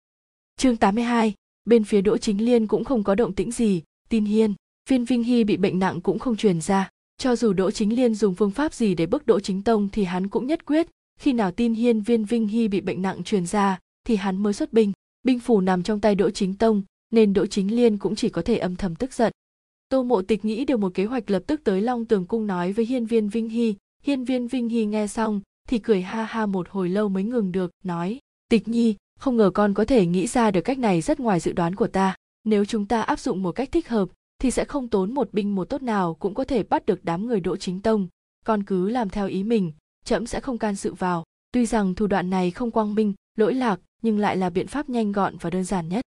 Chương 0.57 0.77
82, 0.77 1.33
bên 1.65 1.83
phía 1.83 2.01
đỗ 2.01 2.17
chính 2.17 2.45
liên 2.45 2.67
cũng 2.67 2.83
không 2.83 3.03
có 3.03 3.15
động 3.15 3.35
tĩnh 3.35 3.51
gì. 3.51 3.81
Tin 4.09 4.25
hiên 4.25 4.53
viên 4.89 5.05
vinh 5.05 5.23
hy 5.23 5.43
bị 5.43 5.57
bệnh 5.57 5.79
nặng 5.79 6.01
cũng 6.01 6.19
không 6.19 6.37
truyền 6.37 6.61
ra. 6.61 6.89
Cho 7.17 7.35
dù 7.35 7.53
đỗ 7.53 7.71
chính 7.71 7.95
liên 7.95 8.15
dùng 8.15 8.35
phương 8.35 8.51
pháp 8.51 8.73
gì 8.73 8.95
để 8.95 9.05
bức 9.05 9.25
đỗ 9.25 9.39
chính 9.39 9.63
tông 9.63 9.89
thì 9.89 10.03
hắn 10.03 10.27
cũng 10.27 10.47
nhất 10.47 10.65
quyết 10.65 10.87
khi 11.19 11.33
nào 11.33 11.51
tin 11.51 11.73
hiên 11.73 12.01
viên 12.01 12.25
vinh 12.25 12.47
hy 12.47 12.67
bị 12.67 12.81
bệnh 12.81 13.01
nặng 13.01 13.23
truyền 13.23 13.45
ra 13.45 13.79
thì 14.03 14.15
hắn 14.15 14.37
mới 14.43 14.53
xuất 14.53 14.73
binh. 14.73 14.91
Binh 15.23 15.39
phủ 15.39 15.61
nằm 15.61 15.83
trong 15.83 15.99
tay 15.99 16.15
đỗ 16.15 16.29
chính 16.29 16.53
tông 16.53 16.83
nên 17.11 17.33
đỗ 17.33 17.45
chính 17.45 17.75
liên 17.75 17.97
cũng 17.97 18.15
chỉ 18.15 18.29
có 18.29 18.41
thể 18.41 18.57
âm 18.57 18.75
thầm 18.75 18.95
tức 18.95 19.13
giận 19.13 19.31
tô 19.89 20.03
mộ 20.03 20.21
tịch 20.21 20.45
nghĩ 20.45 20.65
được 20.65 20.77
một 20.77 20.93
kế 20.93 21.05
hoạch 21.05 21.31
lập 21.31 21.43
tức 21.47 21.61
tới 21.63 21.81
long 21.81 22.05
tường 22.05 22.25
cung 22.25 22.47
nói 22.47 22.73
với 22.73 22.85
hiên 22.85 23.05
viên 23.05 23.29
vinh 23.29 23.49
hy. 23.49 23.75
Hiên 24.03 24.23
viên 24.23 24.47
vinh 24.47 24.69
hy 24.69 24.85
nghe 24.85 25.07
xong, 25.07 25.41
thì 25.67 25.79
cười 25.79 26.01
ha 26.01 26.23
ha 26.23 26.45
một 26.45 26.69
hồi 26.69 26.89
lâu 26.89 27.09
mới 27.09 27.23
ngừng 27.23 27.51
được, 27.51 27.71
nói, 27.83 28.19
tịch 28.49 28.67
nhi, 28.67 28.95
không 29.19 29.37
ngờ 29.37 29.51
con 29.53 29.73
có 29.73 29.85
thể 29.85 30.05
nghĩ 30.05 30.27
ra 30.27 30.51
được 30.51 30.61
cách 30.61 30.79
này 30.79 31.01
rất 31.01 31.19
ngoài 31.19 31.39
dự 31.39 31.51
đoán 31.51 31.75
của 31.75 31.87
ta. 31.87 32.15
Nếu 32.43 32.65
chúng 32.65 32.85
ta 32.85 33.01
áp 33.01 33.19
dụng 33.19 33.43
một 33.43 33.51
cách 33.51 33.71
thích 33.71 33.89
hợp, 33.89 34.09
thì 34.41 34.51
sẽ 34.51 34.65
không 34.65 34.87
tốn 34.87 35.13
một 35.13 35.33
binh 35.33 35.55
một 35.55 35.65
tốt 35.65 35.81
nào 35.81 36.13
cũng 36.13 36.33
có 36.33 36.43
thể 36.43 36.63
bắt 36.63 36.85
được 36.85 36.99
đám 37.03 37.27
người 37.27 37.39
đỗ 37.39 37.57
chính 37.57 37.81
tông. 37.81 38.07
Con 38.45 38.63
cứ 38.63 38.89
làm 38.89 39.09
theo 39.09 39.27
ý 39.27 39.43
mình 39.43 39.71
trẫm 40.05 40.25
sẽ 40.25 40.39
không 40.39 40.57
can 40.57 40.75
sự 40.75 40.93
vào. 40.93 41.23
Tuy 41.51 41.65
rằng 41.65 41.95
thủ 41.95 42.07
đoạn 42.07 42.29
này 42.29 42.51
không 42.51 42.71
quang 42.71 42.95
minh, 42.95 43.13
lỗi 43.37 43.53
lạc, 43.53 43.79
nhưng 44.01 44.19
lại 44.19 44.37
là 44.37 44.49
biện 44.49 44.67
pháp 44.67 44.89
nhanh 44.89 45.11
gọn 45.11 45.37
và 45.37 45.49
đơn 45.49 45.63
giản 45.63 45.89
nhất. 45.89 46.05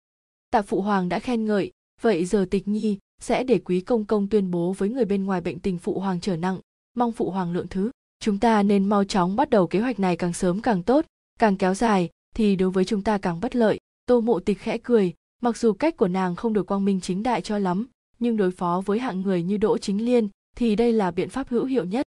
Tạ 0.52 0.62
phụ 0.62 0.82
hoàng 0.82 1.10
đã 1.10 1.20
khen 1.20 1.46
ngợi, 1.46 1.72
vậy 2.02 2.26
giờ 2.26 2.46
tịch 2.52 2.68
nhi 2.68 2.98
sẽ 3.20 3.44
để 3.44 3.60
quý 3.60 3.82
công 3.82 4.06
công 4.06 4.28
tuyên 4.28 4.52
bố 4.52 4.74
với 4.78 4.90
người 4.90 5.06
bên 5.06 5.26
ngoài 5.26 5.42
bệnh 5.42 5.60
tình 5.60 5.78
phụ 5.78 6.00
hoàng 6.00 6.20
trở 6.20 6.36
nặng. 6.36 6.60
Mong 6.96 7.12
phụ 7.12 7.32
hoàng 7.32 7.54
lượng 7.54 7.68
thứ. 7.70 7.92
Chúng 8.20 8.40
ta 8.40 8.64
nên 8.64 8.86
mau 8.86 9.04
chóng 9.04 9.36
bắt 9.36 9.50
đầu 9.50 9.68
kế 9.68 9.80
hoạch 9.80 10.00
này 10.00 10.16
càng 10.16 10.34
sớm 10.34 10.62
càng 10.62 10.84
tốt, 10.84 11.06
càng 11.40 11.58
kéo 11.58 11.74
dài 11.74 12.10
thì 12.36 12.56
đối 12.56 12.72
với 12.72 12.86
chúng 12.86 13.04
ta 13.04 13.18
càng 13.18 13.40
bất 13.40 13.56
lợi. 13.56 13.80
Tô 14.06 14.22
mộ 14.22 14.40
tịch 14.40 14.60
khẽ 14.60 14.78
cười, 14.78 15.14
mặc 15.42 15.58
dù 15.58 15.74
cách 15.74 15.98
của 15.98 16.08
nàng 16.08 16.36
không 16.36 16.54
được 16.54 16.68
quang 16.68 16.86
minh 16.86 17.02
chính 17.02 17.24
đại 17.24 17.42
cho 17.42 17.58
lắm, 17.58 17.88
nhưng 18.20 18.38
đối 18.38 18.52
phó 18.52 18.82
với 18.86 19.00
hạng 19.00 19.22
người 19.22 19.44
như 19.44 19.58
đỗ 19.58 19.78
chính 19.78 20.06
liên 20.06 20.28
thì 20.56 20.76
đây 20.76 20.94
là 20.94 21.12
biện 21.12 21.30
pháp 21.30 21.50
hữu 21.50 21.66
hiệu 21.66 21.86
nhất. 21.86 22.06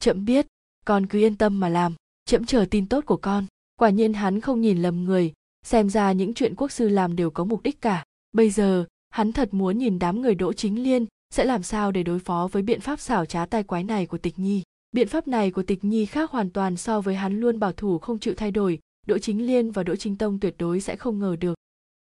Trẫm 0.00 0.24
biết, 0.24 0.46
con 0.84 1.06
cứ 1.06 1.18
yên 1.18 1.36
tâm 1.36 1.60
mà 1.60 1.68
làm 1.68 1.94
trẫm 2.24 2.44
chờ 2.44 2.66
tin 2.70 2.86
tốt 2.86 3.06
của 3.06 3.16
con. 3.16 3.46
Quả 3.76 3.90
nhiên 3.90 4.12
hắn 4.12 4.40
không 4.40 4.60
nhìn 4.60 4.82
lầm 4.82 5.04
người, 5.04 5.32
xem 5.64 5.90
ra 5.90 6.12
những 6.12 6.34
chuyện 6.34 6.54
quốc 6.56 6.72
sư 6.72 6.88
làm 6.88 7.16
đều 7.16 7.30
có 7.30 7.44
mục 7.44 7.62
đích 7.62 7.80
cả. 7.80 8.04
Bây 8.32 8.50
giờ 8.50 8.84
hắn 9.16 9.32
thật 9.32 9.54
muốn 9.54 9.78
nhìn 9.78 9.98
đám 9.98 10.22
người 10.22 10.34
đỗ 10.34 10.52
chính 10.52 10.82
liên 10.82 11.06
sẽ 11.34 11.44
làm 11.44 11.62
sao 11.62 11.92
để 11.92 12.02
đối 12.02 12.18
phó 12.18 12.48
với 12.52 12.62
biện 12.62 12.80
pháp 12.80 13.00
xảo 13.00 13.24
trá 13.24 13.46
tai 13.46 13.62
quái 13.62 13.84
này 13.84 14.06
của 14.06 14.18
tịch 14.18 14.38
nhi. 14.38 14.62
Biện 14.92 15.08
pháp 15.08 15.28
này 15.28 15.50
của 15.50 15.62
tịch 15.62 15.84
nhi 15.84 16.06
khác 16.06 16.30
hoàn 16.30 16.50
toàn 16.50 16.76
so 16.76 17.00
với 17.00 17.14
hắn 17.14 17.40
luôn 17.40 17.58
bảo 17.58 17.72
thủ 17.72 17.98
không 17.98 18.18
chịu 18.18 18.34
thay 18.36 18.50
đổi. 18.50 18.78
Đỗ 19.06 19.18
chính 19.18 19.46
liên 19.46 19.70
và 19.70 19.82
đỗ 19.82 19.96
chính 19.96 20.16
tông 20.16 20.40
tuyệt 20.40 20.54
đối 20.58 20.80
sẽ 20.80 20.96
không 20.96 21.18
ngờ 21.18 21.36
được. 21.40 21.54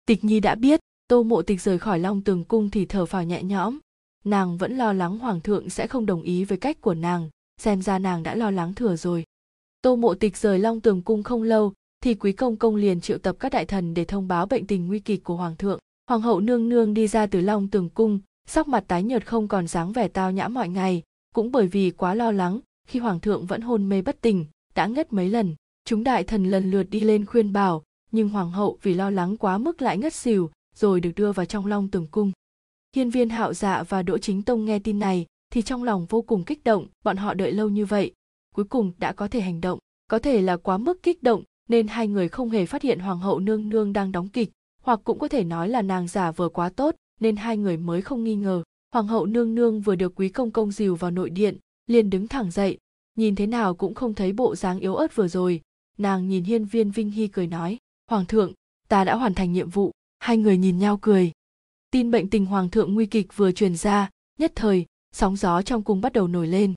Tịch 0.06 0.24
nhi 0.24 0.40
đã 0.40 0.54
biết, 0.54 0.80
tô 1.08 1.22
mộ 1.22 1.42
tịch 1.42 1.60
rời 1.60 1.78
khỏi 1.78 1.98
long 1.98 2.22
tường 2.22 2.44
cung 2.44 2.70
thì 2.70 2.86
thở 2.86 3.06
phào 3.06 3.24
nhẹ 3.24 3.42
nhõm. 3.42 3.78
Nàng 4.24 4.58
vẫn 4.58 4.76
lo 4.76 4.92
lắng 4.92 5.18
hoàng 5.18 5.40
thượng 5.40 5.70
sẽ 5.70 5.86
không 5.86 6.06
đồng 6.06 6.22
ý 6.22 6.44
với 6.44 6.58
cách 6.58 6.80
của 6.80 6.94
nàng, 6.94 7.30
xem 7.60 7.82
ra 7.82 7.98
nàng 7.98 8.22
đã 8.22 8.34
lo 8.34 8.50
lắng 8.50 8.74
thừa 8.74 8.96
rồi. 8.96 9.24
Tô 9.82 9.96
mộ 9.96 10.14
tịch 10.14 10.36
rời 10.36 10.58
long 10.58 10.80
tường 10.80 11.02
cung 11.02 11.22
không 11.22 11.42
lâu, 11.42 11.72
thì 12.00 12.14
quý 12.14 12.32
công 12.32 12.56
công 12.56 12.76
liền 12.76 13.00
triệu 13.00 13.18
tập 13.18 13.36
các 13.40 13.52
đại 13.52 13.64
thần 13.64 13.94
để 13.94 14.04
thông 14.04 14.28
báo 14.28 14.46
bệnh 14.46 14.66
tình 14.66 14.86
nguy 14.86 14.98
kịch 14.98 15.24
của 15.24 15.36
hoàng 15.36 15.56
thượng 15.56 15.78
hoàng 16.08 16.20
hậu 16.20 16.40
nương 16.40 16.68
nương 16.68 16.94
đi 16.94 17.06
ra 17.06 17.26
từ 17.26 17.40
long 17.40 17.68
tường 17.68 17.88
cung, 17.88 18.20
sắc 18.46 18.68
mặt 18.68 18.84
tái 18.88 19.02
nhợt 19.02 19.26
không 19.26 19.48
còn 19.48 19.66
dáng 19.66 19.92
vẻ 19.92 20.08
tao 20.08 20.30
nhã 20.32 20.48
mọi 20.48 20.68
ngày. 20.68 21.02
Cũng 21.34 21.52
bởi 21.52 21.66
vì 21.66 21.90
quá 21.90 22.14
lo 22.14 22.30
lắng, 22.30 22.60
khi 22.86 22.98
hoàng 22.98 23.20
thượng 23.20 23.46
vẫn 23.46 23.60
hôn 23.60 23.88
mê 23.88 24.02
bất 24.02 24.20
tỉnh, 24.20 24.44
đã 24.74 24.86
ngất 24.86 25.12
mấy 25.12 25.28
lần, 25.28 25.54
chúng 25.84 26.04
đại 26.04 26.24
thần 26.24 26.44
lần 26.44 26.70
lượt 26.70 26.82
đi 26.82 27.00
lên 27.00 27.26
khuyên 27.26 27.52
bảo. 27.52 27.82
Nhưng 28.10 28.28
hoàng 28.28 28.50
hậu 28.50 28.78
vì 28.82 28.94
lo 28.94 29.10
lắng 29.10 29.36
quá 29.36 29.58
mức 29.58 29.82
lại 29.82 29.98
ngất 29.98 30.14
xỉu, 30.14 30.50
rồi 30.74 31.00
được 31.00 31.10
đưa 31.16 31.32
vào 31.32 31.46
trong 31.46 31.66
long 31.66 31.88
tường 31.88 32.06
cung. 32.10 32.32
Hiên 32.96 33.10
viên 33.10 33.28
hạo 33.28 33.54
dạ 33.54 33.82
và 33.82 34.02
đỗ 34.02 34.18
chính 34.18 34.42
tông 34.42 34.64
nghe 34.64 34.78
tin 34.78 34.98
này, 34.98 35.26
thì 35.52 35.62
trong 35.62 35.84
lòng 35.84 36.06
vô 36.06 36.22
cùng 36.22 36.44
kích 36.44 36.64
động, 36.64 36.86
bọn 37.04 37.16
họ 37.16 37.34
đợi 37.34 37.52
lâu 37.52 37.68
như 37.68 37.86
vậy, 37.86 38.12
cuối 38.54 38.64
cùng 38.64 38.92
đã 38.98 39.12
có 39.12 39.28
thể 39.28 39.40
hành 39.40 39.60
động. 39.60 39.78
Có 40.10 40.18
thể 40.18 40.40
là 40.40 40.56
quá 40.56 40.78
mức 40.78 41.02
kích 41.02 41.22
động, 41.22 41.42
nên 41.68 41.88
hai 41.88 42.08
người 42.08 42.28
không 42.28 42.50
hề 42.50 42.66
phát 42.66 42.82
hiện 42.82 42.98
hoàng 42.98 43.18
hậu 43.18 43.38
nương 43.38 43.68
nương 43.68 43.92
đang 43.92 44.12
đóng 44.12 44.28
kịch 44.28 44.50
hoặc 44.82 45.00
cũng 45.04 45.18
có 45.18 45.28
thể 45.28 45.44
nói 45.44 45.68
là 45.68 45.82
nàng 45.82 46.08
giả 46.08 46.30
vờ 46.30 46.48
quá 46.48 46.68
tốt, 46.68 46.94
nên 47.20 47.36
hai 47.36 47.56
người 47.56 47.76
mới 47.76 48.02
không 48.02 48.24
nghi 48.24 48.34
ngờ. 48.34 48.62
Hoàng 48.92 49.06
hậu 49.06 49.26
nương 49.26 49.54
nương 49.54 49.80
vừa 49.80 49.94
được 49.94 50.12
quý 50.16 50.28
công 50.28 50.50
công 50.50 50.72
dìu 50.72 50.96
vào 50.96 51.10
nội 51.10 51.30
điện, 51.30 51.58
liền 51.86 52.10
đứng 52.10 52.28
thẳng 52.28 52.50
dậy. 52.50 52.78
Nhìn 53.16 53.34
thế 53.34 53.46
nào 53.46 53.74
cũng 53.74 53.94
không 53.94 54.14
thấy 54.14 54.32
bộ 54.32 54.56
dáng 54.56 54.80
yếu 54.80 54.94
ớt 54.96 55.16
vừa 55.16 55.28
rồi. 55.28 55.60
Nàng 55.98 56.28
nhìn 56.28 56.44
hiên 56.44 56.64
viên 56.64 56.90
vinh 56.90 57.10
hy 57.10 57.28
cười 57.28 57.46
nói, 57.46 57.78
hoàng 58.10 58.26
thượng, 58.26 58.52
ta 58.88 59.04
đã 59.04 59.16
hoàn 59.16 59.34
thành 59.34 59.52
nhiệm 59.52 59.70
vụ. 59.70 59.92
Hai 60.18 60.36
người 60.36 60.56
nhìn 60.56 60.78
nhau 60.78 60.98
cười. 61.02 61.32
Tin 61.90 62.10
bệnh 62.10 62.30
tình 62.30 62.46
hoàng 62.46 62.70
thượng 62.70 62.94
nguy 62.94 63.06
kịch 63.06 63.36
vừa 63.36 63.52
truyền 63.52 63.76
ra, 63.76 64.10
nhất 64.38 64.52
thời, 64.54 64.86
sóng 65.12 65.36
gió 65.36 65.62
trong 65.62 65.82
cung 65.82 66.00
bắt 66.00 66.12
đầu 66.12 66.28
nổi 66.28 66.46
lên. 66.46 66.74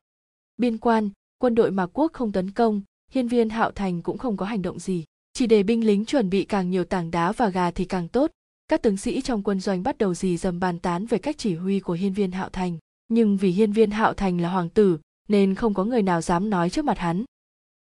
Biên 0.58 0.78
quan, 0.78 1.10
quân 1.38 1.56
đội 1.56 1.72
mạc 1.72 1.88
quốc 1.94 2.14
không 2.14 2.32
tấn 2.32 2.52
công, 2.52 2.82
hiên 3.12 3.28
viên 3.28 3.50
hạo 3.50 3.72
thành 3.72 4.02
cũng 4.02 4.18
không 4.18 4.38
có 4.38 4.46
hành 4.46 4.62
động 4.62 4.80
gì 4.80 5.04
chỉ 5.34 5.48
để 5.48 5.64
binh 5.64 5.86
lính 5.86 6.06
chuẩn 6.06 6.30
bị 6.30 6.44
càng 6.44 6.70
nhiều 6.70 6.84
tảng 6.84 7.12
đá 7.12 7.32
và 7.32 7.50
gà 7.50 7.72
thì 7.72 7.86
càng 7.86 8.08
tốt. 8.08 8.32
Các 8.68 8.82
tướng 8.82 8.98
sĩ 8.98 9.22
trong 9.22 9.44
quân 9.44 9.60
doanh 9.60 9.84
bắt 9.84 9.98
đầu 9.98 10.14
dì 10.14 10.38
dầm 10.38 10.60
bàn 10.60 10.80
tán 10.80 11.06
về 11.06 11.18
cách 11.18 11.36
chỉ 11.38 11.56
huy 11.56 11.80
của 11.80 11.94
hiên 11.94 12.14
viên 12.14 12.32
hạo 12.32 12.50
thành. 12.50 12.78
Nhưng 13.08 13.38
vì 13.38 13.52
hiên 13.52 13.72
viên 13.72 13.92
hạo 13.92 14.14
thành 14.14 14.42
là 14.42 14.50
hoàng 14.50 14.70
tử, 14.70 15.00
nên 15.28 15.56
không 15.56 15.74
có 15.74 15.84
người 15.84 16.02
nào 16.02 16.22
dám 16.22 16.50
nói 16.50 16.70
trước 16.70 16.86
mặt 16.86 16.98
hắn. 16.98 17.24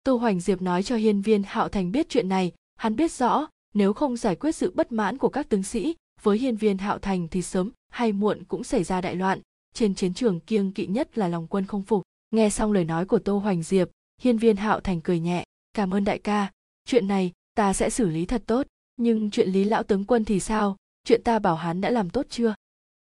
Tô 0.05 0.17
hoành 0.17 0.41
diệp 0.41 0.63
nói 0.63 0.83
cho 0.83 0.97
hiên 0.97 1.21
viên 1.21 1.43
hạo 1.43 1.69
thành 1.69 1.93
biết 1.93 2.09
chuyện 2.09 2.29
này. 2.29 2.53
Hắn 2.77 2.97
biết 2.97 3.13
rõ, 3.13 3.47
nếu 3.75 3.93
không 3.93 4.17
giải 4.17 4.37
quyết 4.37 4.53
sự 4.53 4.73
bất 4.75 4.93
mãn 4.93 5.19
của 5.19 5.29
các 5.29 5.49
tướng 5.49 5.63
sĩ, 5.63 5.95
với 6.23 6.39
hiên 6.39 6.57
viên 6.57 6.79
hạo 6.79 6.99
thành 6.99 7.29
thì 7.29 7.43
sớm 7.43 7.71
hay 7.89 8.13
muộn 8.13 8.45
cũng 8.45 8.65
xảy 8.65 8.85
ra 8.85 9.01
đại 9.01 9.15
loạn. 9.15 9.41
Trên 9.75 9.95
chiến 9.95 10.15
trường 10.15 10.41
kiêng 10.41 10.73
kỵ 10.73 10.87
nhất 10.87 11.19
là 11.19 11.29
lòng 11.29 11.47
quân 11.47 11.67
không 11.67 11.83
phục. 11.83 12.03
Nghe 12.31 12.51
xong 12.51 12.73
lời 12.73 12.85
nói 12.85 13.07
của 13.07 13.19
tô 13.19 13.39
hoành 13.39 13.63
diệp, 13.63 13.89
hiên 14.21 14.39
viên 14.39 14.57
hạo 14.57 14.81
thành 14.81 15.01
cười 15.01 15.21
nhẹ. 15.21 15.45
Cảm 15.75 15.95
ơn 15.95 16.05
đại 16.05 16.19
ca. 16.19 16.51
Chuyện 16.85 17.09
này 17.09 17.33
ta 17.61 17.73
sẽ 17.73 17.91
xử 17.91 18.09
lý 18.09 18.27
thật 18.27 18.43
tốt, 18.47 18.67
nhưng 18.97 19.31
chuyện 19.31 19.49
lý 19.49 19.65
lão 19.65 19.83
tướng 19.83 20.05
quân 20.05 20.25
thì 20.25 20.41
sao? 20.41 20.77
Chuyện 21.05 21.23
ta 21.23 21.39
bảo 21.39 21.55
hắn 21.57 21.81
đã 21.81 21.91
làm 21.91 22.11
tốt 22.11 22.27
chưa? 22.31 22.55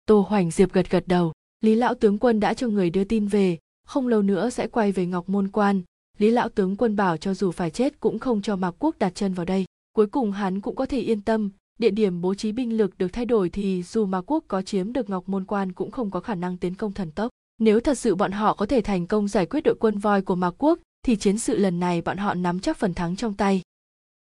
Tô 0.06 0.26
hoành 0.28 0.50
diệp 0.50 0.72
gật 0.72 0.90
gật 0.90 1.04
đầu, 1.06 1.32
lý 1.60 1.74
lão 1.74 1.94
tướng 1.94 2.18
quân 2.18 2.40
đã 2.40 2.54
cho 2.54 2.68
người 2.68 2.90
đưa 2.90 3.04
tin 3.04 3.26
về, 3.26 3.58
không 3.86 4.08
lâu 4.08 4.22
nữa 4.22 4.50
sẽ 4.50 4.66
quay 4.66 4.92
về 4.92 5.06
ngọc 5.06 5.28
môn 5.28 5.48
quan. 5.48 5.82
Lý 6.18 6.30
lão 6.30 6.48
tướng 6.48 6.76
quân 6.76 6.96
bảo 6.96 7.16
cho 7.16 7.34
dù 7.34 7.50
phải 7.50 7.70
chết 7.70 8.00
cũng 8.00 8.18
không 8.18 8.42
cho 8.42 8.56
mạc 8.56 8.74
quốc 8.78 8.98
đặt 8.98 9.14
chân 9.14 9.32
vào 9.32 9.46
đây. 9.46 9.64
Cuối 9.92 10.06
cùng 10.06 10.32
hắn 10.32 10.60
cũng 10.60 10.76
có 10.76 10.86
thể 10.86 11.00
yên 11.00 11.20
tâm, 11.20 11.50
địa 11.78 11.90
điểm 11.90 12.20
bố 12.20 12.34
trí 12.34 12.52
binh 12.52 12.76
lực 12.76 12.98
được 12.98 13.12
thay 13.12 13.24
đổi 13.24 13.50
thì 13.50 13.82
dù 13.82 14.06
mạc 14.06 14.30
quốc 14.30 14.44
có 14.48 14.62
chiếm 14.62 14.92
được 14.92 15.10
ngọc 15.10 15.28
môn 15.28 15.44
quan 15.44 15.72
cũng 15.72 15.90
không 15.90 16.10
có 16.10 16.20
khả 16.20 16.34
năng 16.34 16.56
tiến 16.56 16.74
công 16.74 16.92
thần 16.92 17.10
tốc. 17.10 17.30
Nếu 17.58 17.80
thật 17.80 17.98
sự 17.98 18.14
bọn 18.14 18.32
họ 18.32 18.54
có 18.54 18.66
thể 18.66 18.80
thành 18.80 19.06
công 19.06 19.28
giải 19.28 19.46
quyết 19.46 19.60
đội 19.60 19.74
quân 19.80 19.98
voi 19.98 20.22
của 20.22 20.34
mạc 20.34 20.54
quốc, 20.58 20.78
thì 21.06 21.16
chiến 21.16 21.38
sự 21.38 21.56
lần 21.56 21.80
này 21.80 22.02
bọn 22.02 22.16
họ 22.16 22.34
nắm 22.34 22.60
chắc 22.60 22.76
phần 22.76 22.94
thắng 22.94 23.16
trong 23.16 23.34
tay 23.34 23.62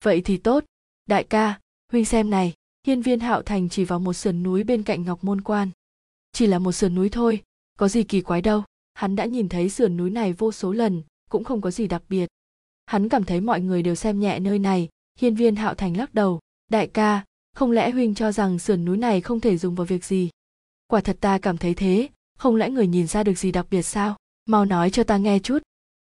vậy 0.03 0.21
thì 0.21 0.37
tốt. 0.37 0.63
Đại 1.05 1.23
ca, 1.23 1.59
huynh 1.91 2.05
xem 2.05 2.29
này, 2.29 2.53
hiên 2.87 3.01
viên 3.01 3.19
hạo 3.19 3.41
thành 3.41 3.69
chỉ 3.69 3.83
vào 3.83 3.99
một 3.99 4.13
sườn 4.13 4.43
núi 4.43 4.63
bên 4.63 4.83
cạnh 4.83 5.05
ngọc 5.05 5.23
môn 5.23 5.41
quan. 5.41 5.69
Chỉ 6.31 6.47
là 6.47 6.59
một 6.59 6.71
sườn 6.71 6.95
núi 6.95 7.09
thôi, 7.09 7.43
có 7.77 7.87
gì 7.87 8.03
kỳ 8.03 8.21
quái 8.21 8.41
đâu, 8.41 8.63
hắn 8.93 9.15
đã 9.15 9.25
nhìn 9.25 9.49
thấy 9.49 9.69
sườn 9.69 9.97
núi 9.97 10.09
này 10.09 10.33
vô 10.33 10.51
số 10.51 10.71
lần, 10.71 11.03
cũng 11.29 11.43
không 11.43 11.61
có 11.61 11.71
gì 11.71 11.87
đặc 11.87 12.03
biệt. 12.09 12.29
Hắn 12.85 13.09
cảm 13.09 13.23
thấy 13.23 13.41
mọi 13.41 13.61
người 13.61 13.83
đều 13.83 13.95
xem 13.95 14.19
nhẹ 14.19 14.39
nơi 14.39 14.59
này, 14.59 14.89
hiên 15.19 15.35
viên 15.35 15.55
hạo 15.55 15.73
thành 15.73 15.97
lắc 15.97 16.13
đầu, 16.13 16.39
đại 16.69 16.87
ca, 16.87 17.25
không 17.55 17.71
lẽ 17.71 17.91
huynh 17.91 18.15
cho 18.15 18.31
rằng 18.31 18.59
sườn 18.59 18.85
núi 18.85 18.97
này 18.97 19.21
không 19.21 19.39
thể 19.39 19.57
dùng 19.57 19.75
vào 19.75 19.85
việc 19.85 20.05
gì? 20.05 20.29
Quả 20.87 21.01
thật 21.01 21.17
ta 21.21 21.37
cảm 21.37 21.57
thấy 21.57 21.73
thế, 21.73 22.09
không 22.37 22.55
lẽ 22.55 22.69
người 22.69 22.87
nhìn 22.87 23.07
ra 23.07 23.23
được 23.23 23.37
gì 23.37 23.51
đặc 23.51 23.65
biệt 23.71 23.81
sao? 23.81 24.15
Mau 24.45 24.65
nói 24.65 24.89
cho 24.89 25.03
ta 25.03 25.17
nghe 25.17 25.39
chút. 25.39 25.59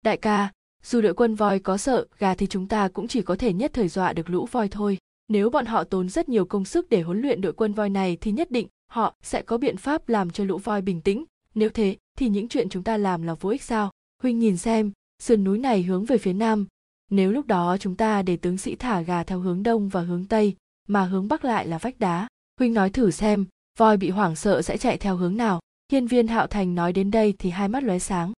Đại 0.01 0.17
ca 0.17 0.51
dù 0.83 1.01
đội 1.01 1.13
quân 1.13 1.35
voi 1.35 1.59
có 1.59 1.77
sợ, 1.77 2.05
gà 2.19 2.35
thì 2.35 2.47
chúng 2.47 2.67
ta 2.67 2.87
cũng 2.87 3.07
chỉ 3.07 3.21
có 3.21 3.35
thể 3.35 3.53
nhất 3.53 3.71
thời 3.73 3.87
dọa 3.87 4.13
được 4.13 4.29
lũ 4.29 4.47
voi 4.51 4.67
thôi. 4.69 4.97
Nếu 5.27 5.49
bọn 5.49 5.65
họ 5.65 5.83
tốn 5.83 6.09
rất 6.09 6.29
nhiều 6.29 6.45
công 6.45 6.65
sức 6.65 6.89
để 6.89 7.01
huấn 7.01 7.21
luyện 7.21 7.41
đội 7.41 7.53
quân 7.53 7.73
voi 7.73 7.89
này 7.89 8.17
thì 8.21 8.31
nhất 8.31 8.51
định 8.51 8.67
họ 8.91 9.15
sẽ 9.21 9.41
có 9.41 9.57
biện 9.57 9.77
pháp 9.77 10.09
làm 10.09 10.29
cho 10.29 10.43
lũ 10.43 10.57
voi 10.57 10.81
bình 10.81 11.01
tĩnh. 11.01 11.25
Nếu 11.55 11.69
thế, 11.69 11.95
thì 12.17 12.29
những 12.29 12.47
chuyện 12.47 12.69
chúng 12.69 12.83
ta 12.83 12.97
làm 12.97 13.21
là 13.21 13.33
vô 13.33 13.49
ích 13.49 13.63
sao? 13.63 13.91
Huynh 14.23 14.39
nhìn 14.39 14.57
xem, 14.57 14.91
sườn 15.21 15.43
núi 15.43 15.57
này 15.57 15.83
hướng 15.83 16.05
về 16.05 16.17
phía 16.17 16.33
nam. 16.33 16.65
Nếu 17.09 17.31
lúc 17.31 17.47
đó 17.47 17.77
chúng 17.79 17.95
ta 17.95 18.21
để 18.21 18.37
tướng 18.37 18.57
sĩ 18.57 18.75
thả 18.75 19.01
gà 19.01 19.23
theo 19.23 19.39
hướng 19.39 19.63
đông 19.63 19.89
và 19.89 20.01
hướng 20.01 20.25
tây, 20.25 20.55
mà 20.87 21.03
hướng 21.03 21.27
bắc 21.27 21.45
lại 21.45 21.67
là 21.67 21.77
vách 21.77 21.99
đá. 21.99 22.27
Huynh 22.59 22.73
nói 22.73 22.89
thử 22.89 23.11
xem, 23.11 23.45
voi 23.77 23.97
bị 23.97 24.09
hoảng 24.09 24.35
sợ 24.35 24.61
sẽ 24.61 24.77
chạy 24.77 24.97
theo 24.97 25.15
hướng 25.15 25.37
nào? 25.37 25.59
Hiên 25.91 26.07
viên 26.07 26.27
hạo 26.27 26.47
thành 26.47 26.75
nói 26.75 26.93
đến 26.93 27.11
đây 27.11 27.33
thì 27.39 27.49
hai 27.49 27.67
mắt 27.67 27.83
lóe 27.83 27.99
sáng. 27.99 28.33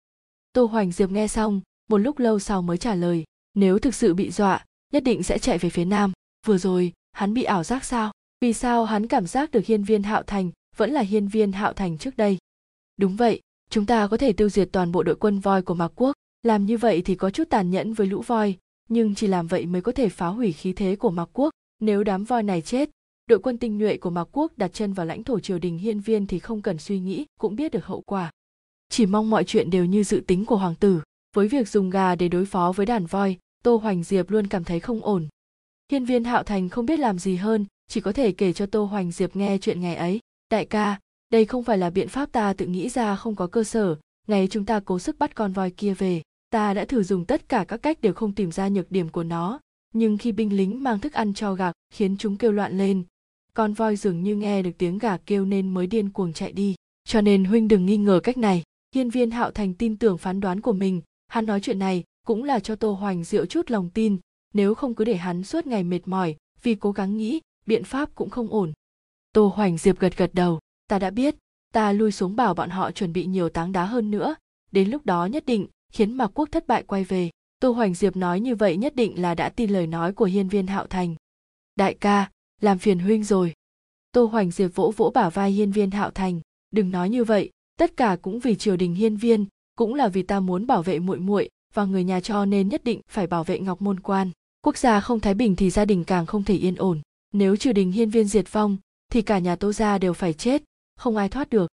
Tô 0.52 0.64
hoành 0.64 0.92
diệp 0.92 1.10
nghe 1.10 1.28
xong 1.28 1.60
một 1.92 1.98
lúc 1.98 2.18
lâu 2.18 2.38
sau 2.38 2.62
mới 2.62 2.78
trả 2.78 2.94
lời, 2.94 3.24
nếu 3.54 3.78
thực 3.78 3.94
sự 3.94 4.14
bị 4.14 4.30
dọa, 4.30 4.64
nhất 4.92 5.04
định 5.04 5.22
sẽ 5.22 5.38
chạy 5.38 5.58
về 5.58 5.70
phía 5.70 5.84
nam. 5.84 6.12
Vừa 6.46 6.58
rồi, 6.58 6.92
hắn 7.12 7.34
bị 7.34 7.42
ảo 7.42 7.64
giác 7.64 7.84
sao? 7.84 8.12
Vì 8.40 8.52
sao 8.52 8.84
hắn 8.84 9.06
cảm 9.06 9.26
giác 9.26 9.50
được 9.50 9.64
hiên 9.66 9.84
viên 9.84 10.02
hạo 10.02 10.22
thành 10.22 10.50
vẫn 10.76 10.90
là 10.90 11.00
hiên 11.00 11.28
viên 11.28 11.52
hạo 11.52 11.72
thành 11.72 11.98
trước 11.98 12.16
đây? 12.16 12.38
Đúng 12.96 13.16
vậy, 13.16 13.40
chúng 13.70 13.86
ta 13.86 14.06
có 14.06 14.16
thể 14.16 14.32
tiêu 14.32 14.48
diệt 14.48 14.68
toàn 14.72 14.92
bộ 14.92 15.02
đội 15.02 15.14
quân 15.14 15.38
voi 15.38 15.62
của 15.62 15.74
mạc 15.74 15.92
quốc. 15.94 16.12
Làm 16.42 16.66
như 16.66 16.78
vậy 16.78 17.02
thì 17.02 17.14
có 17.14 17.30
chút 17.30 17.50
tàn 17.50 17.70
nhẫn 17.70 17.92
với 17.92 18.06
lũ 18.06 18.22
voi, 18.26 18.56
nhưng 18.88 19.14
chỉ 19.14 19.26
làm 19.26 19.46
vậy 19.46 19.66
mới 19.66 19.82
có 19.82 19.92
thể 19.92 20.08
phá 20.08 20.26
hủy 20.26 20.52
khí 20.52 20.72
thế 20.72 20.96
của 20.96 21.10
mạc 21.10 21.28
quốc. 21.32 21.50
Nếu 21.80 22.04
đám 22.04 22.24
voi 22.24 22.42
này 22.42 22.60
chết, 22.60 22.90
đội 23.26 23.38
quân 23.38 23.58
tinh 23.58 23.78
nhuệ 23.78 23.96
của 23.96 24.10
mạc 24.10 24.28
quốc 24.32 24.52
đặt 24.56 24.72
chân 24.72 24.92
vào 24.92 25.06
lãnh 25.06 25.24
thổ 25.24 25.40
triều 25.40 25.58
đình 25.58 25.78
hiên 25.78 26.00
viên 26.00 26.26
thì 26.26 26.38
không 26.38 26.62
cần 26.62 26.78
suy 26.78 26.98
nghĩ, 26.98 27.26
cũng 27.40 27.56
biết 27.56 27.72
được 27.72 27.86
hậu 27.86 28.00
quả. 28.00 28.30
Chỉ 28.88 29.06
mong 29.06 29.30
mọi 29.30 29.44
chuyện 29.44 29.70
đều 29.70 29.84
như 29.84 30.04
dự 30.04 30.22
tính 30.26 30.44
của 30.44 30.56
hoàng 30.56 30.74
tử 30.74 31.00
với 31.36 31.48
việc 31.48 31.68
dùng 31.68 31.90
gà 31.90 32.14
để 32.14 32.28
đối 32.28 32.44
phó 32.44 32.72
với 32.72 32.86
đàn 32.86 33.06
voi, 33.06 33.36
tô 33.64 33.76
hoành 33.76 34.02
diệp 34.02 34.30
luôn 34.30 34.46
cảm 34.46 34.64
thấy 34.64 34.80
không 34.80 35.00
ổn. 35.00 35.28
Hiên 35.92 36.04
viên 36.04 36.24
hạo 36.24 36.42
thành 36.42 36.68
không 36.68 36.86
biết 36.86 36.98
làm 36.98 37.18
gì 37.18 37.36
hơn, 37.36 37.66
chỉ 37.88 38.00
có 38.00 38.12
thể 38.12 38.32
kể 38.32 38.52
cho 38.52 38.66
tô 38.66 38.84
hoành 38.84 39.12
diệp 39.12 39.36
nghe 39.36 39.58
chuyện 39.58 39.80
ngày 39.80 39.96
ấy. 39.96 40.20
Đại 40.50 40.64
ca, 40.64 40.98
đây 41.30 41.44
không 41.44 41.64
phải 41.64 41.78
là 41.78 41.90
biện 41.90 42.08
pháp 42.08 42.32
ta 42.32 42.52
tự 42.52 42.66
nghĩ 42.66 42.88
ra 42.88 43.16
không 43.16 43.34
có 43.34 43.46
cơ 43.46 43.64
sở, 43.64 43.96
ngày 44.26 44.48
chúng 44.50 44.64
ta 44.64 44.80
cố 44.80 44.98
sức 44.98 45.18
bắt 45.18 45.34
con 45.34 45.52
voi 45.52 45.70
kia 45.70 45.94
về, 45.94 46.22
ta 46.50 46.74
đã 46.74 46.84
thử 46.84 47.02
dùng 47.02 47.24
tất 47.24 47.48
cả 47.48 47.64
các 47.68 47.76
cách 47.76 48.00
đều 48.00 48.12
không 48.12 48.34
tìm 48.34 48.52
ra 48.52 48.68
nhược 48.68 48.90
điểm 48.90 49.08
của 49.08 49.24
nó, 49.24 49.60
nhưng 49.94 50.18
khi 50.18 50.32
binh 50.32 50.56
lính 50.56 50.82
mang 50.82 51.00
thức 51.00 51.12
ăn 51.12 51.34
cho 51.34 51.54
gà 51.54 51.72
khiến 51.94 52.16
chúng 52.16 52.36
kêu 52.36 52.52
loạn 52.52 52.78
lên, 52.78 53.04
con 53.54 53.72
voi 53.72 53.96
dường 53.96 54.22
như 54.22 54.36
nghe 54.36 54.62
được 54.62 54.72
tiếng 54.78 54.98
gà 54.98 55.16
kêu 55.16 55.44
nên 55.44 55.74
mới 55.74 55.86
điên 55.86 56.10
cuồng 56.10 56.32
chạy 56.32 56.52
đi. 56.52 56.74
Cho 57.04 57.20
nên 57.20 57.44
huynh 57.44 57.68
đừng 57.68 57.86
nghi 57.86 57.96
ngờ 57.96 58.20
cách 58.22 58.36
này. 58.36 58.62
Hiên 58.94 59.10
viên 59.10 59.30
hạo 59.30 59.50
thành 59.50 59.74
tin 59.74 59.96
tưởng 59.96 60.18
phán 60.18 60.40
đoán 60.40 60.60
của 60.60 60.72
mình 60.72 61.00
hắn 61.32 61.46
nói 61.46 61.60
chuyện 61.60 61.78
này 61.78 62.04
cũng 62.26 62.44
là 62.44 62.60
cho 62.60 62.76
tô 62.76 62.92
hoành 62.92 63.24
diệu 63.24 63.46
chút 63.46 63.70
lòng 63.70 63.90
tin, 63.94 64.18
nếu 64.54 64.74
không 64.74 64.94
cứ 64.94 65.04
để 65.04 65.16
hắn 65.16 65.44
suốt 65.44 65.66
ngày 65.66 65.84
mệt 65.84 66.00
mỏi 66.04 66.36
vì 66.62 66.74
cố 66.74 66.92
gắng 66.92 67.16
nghĩ, 67.16 67.40
biện 67.66 67.84
pháp 67.84 68.14
cũng 68.14 68.30
không 68.30 68.48
ổn. 68.48 68.72
Tô 69.32 69.52
hoành 69.54 69.78
diệp 69.78 69.98
gật 69.98 70.16
gật 70.16 70.30
đầu, 70.34 70.60
ta 70.88 70.98
đã 70.98 71.10
biết, 71.10 71.34
ta 71.72 71.92
lui 71.92 72.12
xuống 72.12 72.36
bảo 72.36 72.54
bọn 72.54 72.70
họ 72.70 72.90
chuẩn 72.90 73.12
bị 73.12 73.26
nhiều 73.26 73.48
táng 73.48 73.72
đá 73.72 73.84
hơn 73.84 74.10
nữa, 74.10 74.34
đến 74.72 74.90
lúc 74.90 75.06
đó 75.06 75.26
nhất 75.26 75.46
định 75.46 75.66
khiến 75.92 76.12
mạc 76.12 76.30
quốc 76.34 76.48
thất 76.52 76.66
bại 76.66 76.82
quay 76.82 77.04
về. 77.04 77.30
Tô 77.60 77.70
hoành 77.70 77.94
diệp 77.94 78.16
nói 78.16 78.40
như 78.40 78.54
vậy 78.54 78.76
nhất 78.76 78.96
định 78.96 79.22
là 79.22 79.34
đã 79.34 79.48
tin 79.48 79.70
lời 79.70 79.86
nói 79.86 80.12
của 80.12 80.24
hiên 80.24 80.48
viên 80.48 80.66
hạo 80.66 80.86
thành. 80.86 81.14
Đại 81.76 81.94
ca, 81.94 82.30
làm 82.60 82.78
phiền 82.78 82.98
huynh 82.98 83.24
rồi. 83.24 83.54
Tô 84.12 84.24
hoành 84.24 84.50
diệp 84.50 84.74
vỗ 84.74 84.92
vỗ 84.96 85.10
bả 85.14 85.30
vai 85.30 85.50
hiên 85.50 85.72
viên 85.72 85.90
hạo 85.90 86.10
thành, 86.10 86.40
đừng 86.70 86.90
nói 86.90 87.10
như 87.10 87.24
vậy, 87.24 87.50
tất 87.78 87.96
cả 87.96 88.16
cũng 88.22 88.38
vì 88.38 88.54
triều 88.54 88.76
đình 88.76 88.94
hiên 88.94 89.16
viên 89.16 89.46
cũng 89.74 89.94
là 89.94 90.08
vì 90.08 90.22
ta 90.22 90.40
muốn 90.40 90.66
bảo 90.66 90.82
vệ 90.82 90.98
muội 90.98 91.18
muội 91.18 91.48
và 91.74 91.84
người 91.84 92.04
nhà 92.04 92.20
cho 92.20 92.44
nên 92.44 92.68
nhất 92.68 92.84
định 92.84 93.00
phải 93.08 93.26
bảo 93.26 93.44
vệ 93.44 93.58
ngọc 93.58 93.82
môn 93.82 94.00
quan. 94.00 94.30
Quốc 94.64 94.76
gia 94.76 95.00
không 95.00 95.20
thái 95.20 95.34
bình 95.34 95.56
thì 95.56 95.70
gia 95.70 95.84
đình 95.84 96.04
càng 96.04 96.26
không 96.26 96.44
thể 96.44 96.56
yên 96.56 96.74
ổn. 96.74 97.00
Nếu 97.32 97.56
triều 97.56 97.72
đình 97.72 97.92
hiên 97.92 98.10
viên 98.10 98.28
diệt 98.28 98.52
vong, 98.52 98.76
thì 99.12 99.22
cả 99.22 99.38
nhà 99.38 99.56
tô 99.56 99.72
gia 99.72 99.98
đều 99.98 100.12
phải 100.12 100.32
chết. 100.32 100.62
Không 100.96 101.16
ai 101.16 101.28
thoát 101.28 101.50
được. 101.50 101.70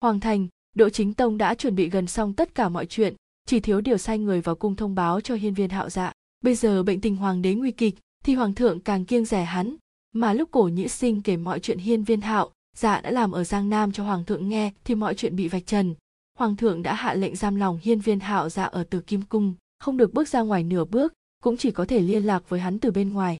Hoàng 0.00 0.20
thành, 0.20 0.48
đỗ 0.74 0.88
chính 0.88 1.14
tông 1.14 1.38
đã 1.38 1.54
chuẩn 1.54 1.74
bị 1.74 1.90
gần 1.90 2.06
xong 2.06 2.32
tất 2.32 2.54
cả 2.54 2.68
mọi 2.68 2.86
chuyện, 2.86 3.14
chỉ 3.46 3.60
thiếu 3.60 3.80
điều 3.80 3.98
sai 3.98 4.18
người 4.18 4.40
vào 4.40 4.54
cung 4.54 4.76
thông 4.76 4.94
báo 4.94 5.20
cho 5.20 5.34
hiên 5.34 5.54
viên 5.54 5.70
hạo 5.70 5.90
dạ. 5.90 6.12
Bây 6.40 6.54
giờ 6.54 6.82
bệnh 6.82 7.00
tình 7.00 7.16
hoàng 7.16 7.42
đế 7.42 7.54
nguy 7.54 7.70
kịch, 7.70 7.94
thì 8.24 8.34
hoàng 8.34 8.54
thượng 8.54 8.80
càng 8.80 9.04
kiêng 9.04 9.24
rẻ 9.24 9.44
hắn. 9.44 9.76
Mà 10.12 10.32
lúc 10.32 10.50
cổ 10.50 10.62
nhĩ 10.62 10.88
sinh 10.88 11.22
kể 11.22 11.36
mọi 11.36 11.60
chuyện 11.60 11.78
hiên 11.78 12.04
viên 12.04 12.20
hạo 12.20 12.50
dạ 12.76 13.00
đã 13.00 13.10
làm 13.10 13.32
ở 13.32 13.44
giang 13.44 13.68
nam 13.68 13.92
cho 13.92 14.04
hoàng 14.04 14.24
thượng 14.24 14.48
nghe, 14.48 14.72
thì 14.84 14.94
mọi 14.94 15.14
chuyện 15.14 15.36
bị 15.36 15.48
vạch 15.48 15.66
trần 15.66 15.94
hoàng 16.36 16.56
thượng 16.56 16.82
đã 16.82 16.94
hạ 16.94 17.14
lệnh 17.14 17.36
giam 17.36 17.56
lòng 17.56 17.78
hiên 17.82 18.00
viên 18.00 18.20
hạo 18.20 18.48
dạ 18.48 18.64
ở 18.64 18.84
từ 18.90 19.00
kim 19.00 19.22
cung, 19.22 19.54
không 19.78 19.96
được 19.96 20.14
bước 20.14 20.28
ra 20.28 20.40
ngoài 20.40 20.62
nửa 20.62 20.84
bước, 20.84 21.12
cũng 21.42 21.56
chỉ 21.56 21.70
có 21.70 21.84
thể 21.84 22.00
liên 22.00 22.24
lạc 22.24 22.48
với 22.48 22.60
hắn 22.60 22.78
từ 22.78 22.90
bên 22.90 23.12
ngoài. 23.12 23.36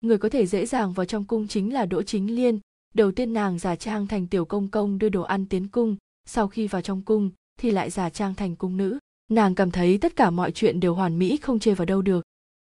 Người 0.00 0.18
có 0.18 0.28
thể 0.28 0.46
dễ 0.46 0.66
dàng 0.66 0.92
vào 0.92 1.06
trong 1.06 1.24
cung 1.24 1.48
chính 1.48 1.72
là 1.72 1.86
đỗ 1.86 2.02
chính 2.02 2.34
liên. 2.36 2.58
Đầu 2.94 3.12
tiên 3.12 3.32
nàng 3.32 3.58
giả 3.58 3.76
trang 3.76 4.06
thành 4.06 4.26
tiểu 4.26 4.44
công 4.44 4.68
công 4.68 4.98
đưa 4.98 5.08
đồ 5.08 5.22
ăn 5.22 5.46
tiến 5.46 5.68
cung, 5.68 5.96
sau 6.26 6.48
khi 6.48 6.66
vào 6.66 6.82
trong 6.82 7.02
cung 7.02 7.30
thì 7.58 7.70
lại 7.70 7.90
giả 7.90 8.10
trang 8.10 8.34
thành 8.34 8.56
cung 8.56 8.76
nữ. 8.76 8.98
Nàng 9.30 9.54
cảm 9.54 9.70
thấy 9.70 9.98
tất 9.98 10.16
cả 10.16 10.30
mọi 10.30 10.52
chuyện 10.52 10.80
đều 10.80 10.94
hoàn 10.94 11.18
mỹ, 11.18 11.36
không 11.36 11.58
chê 11.58 11.74
vào 11.74 11.86
đâu 11.86 12.02
được. 12.02 12.24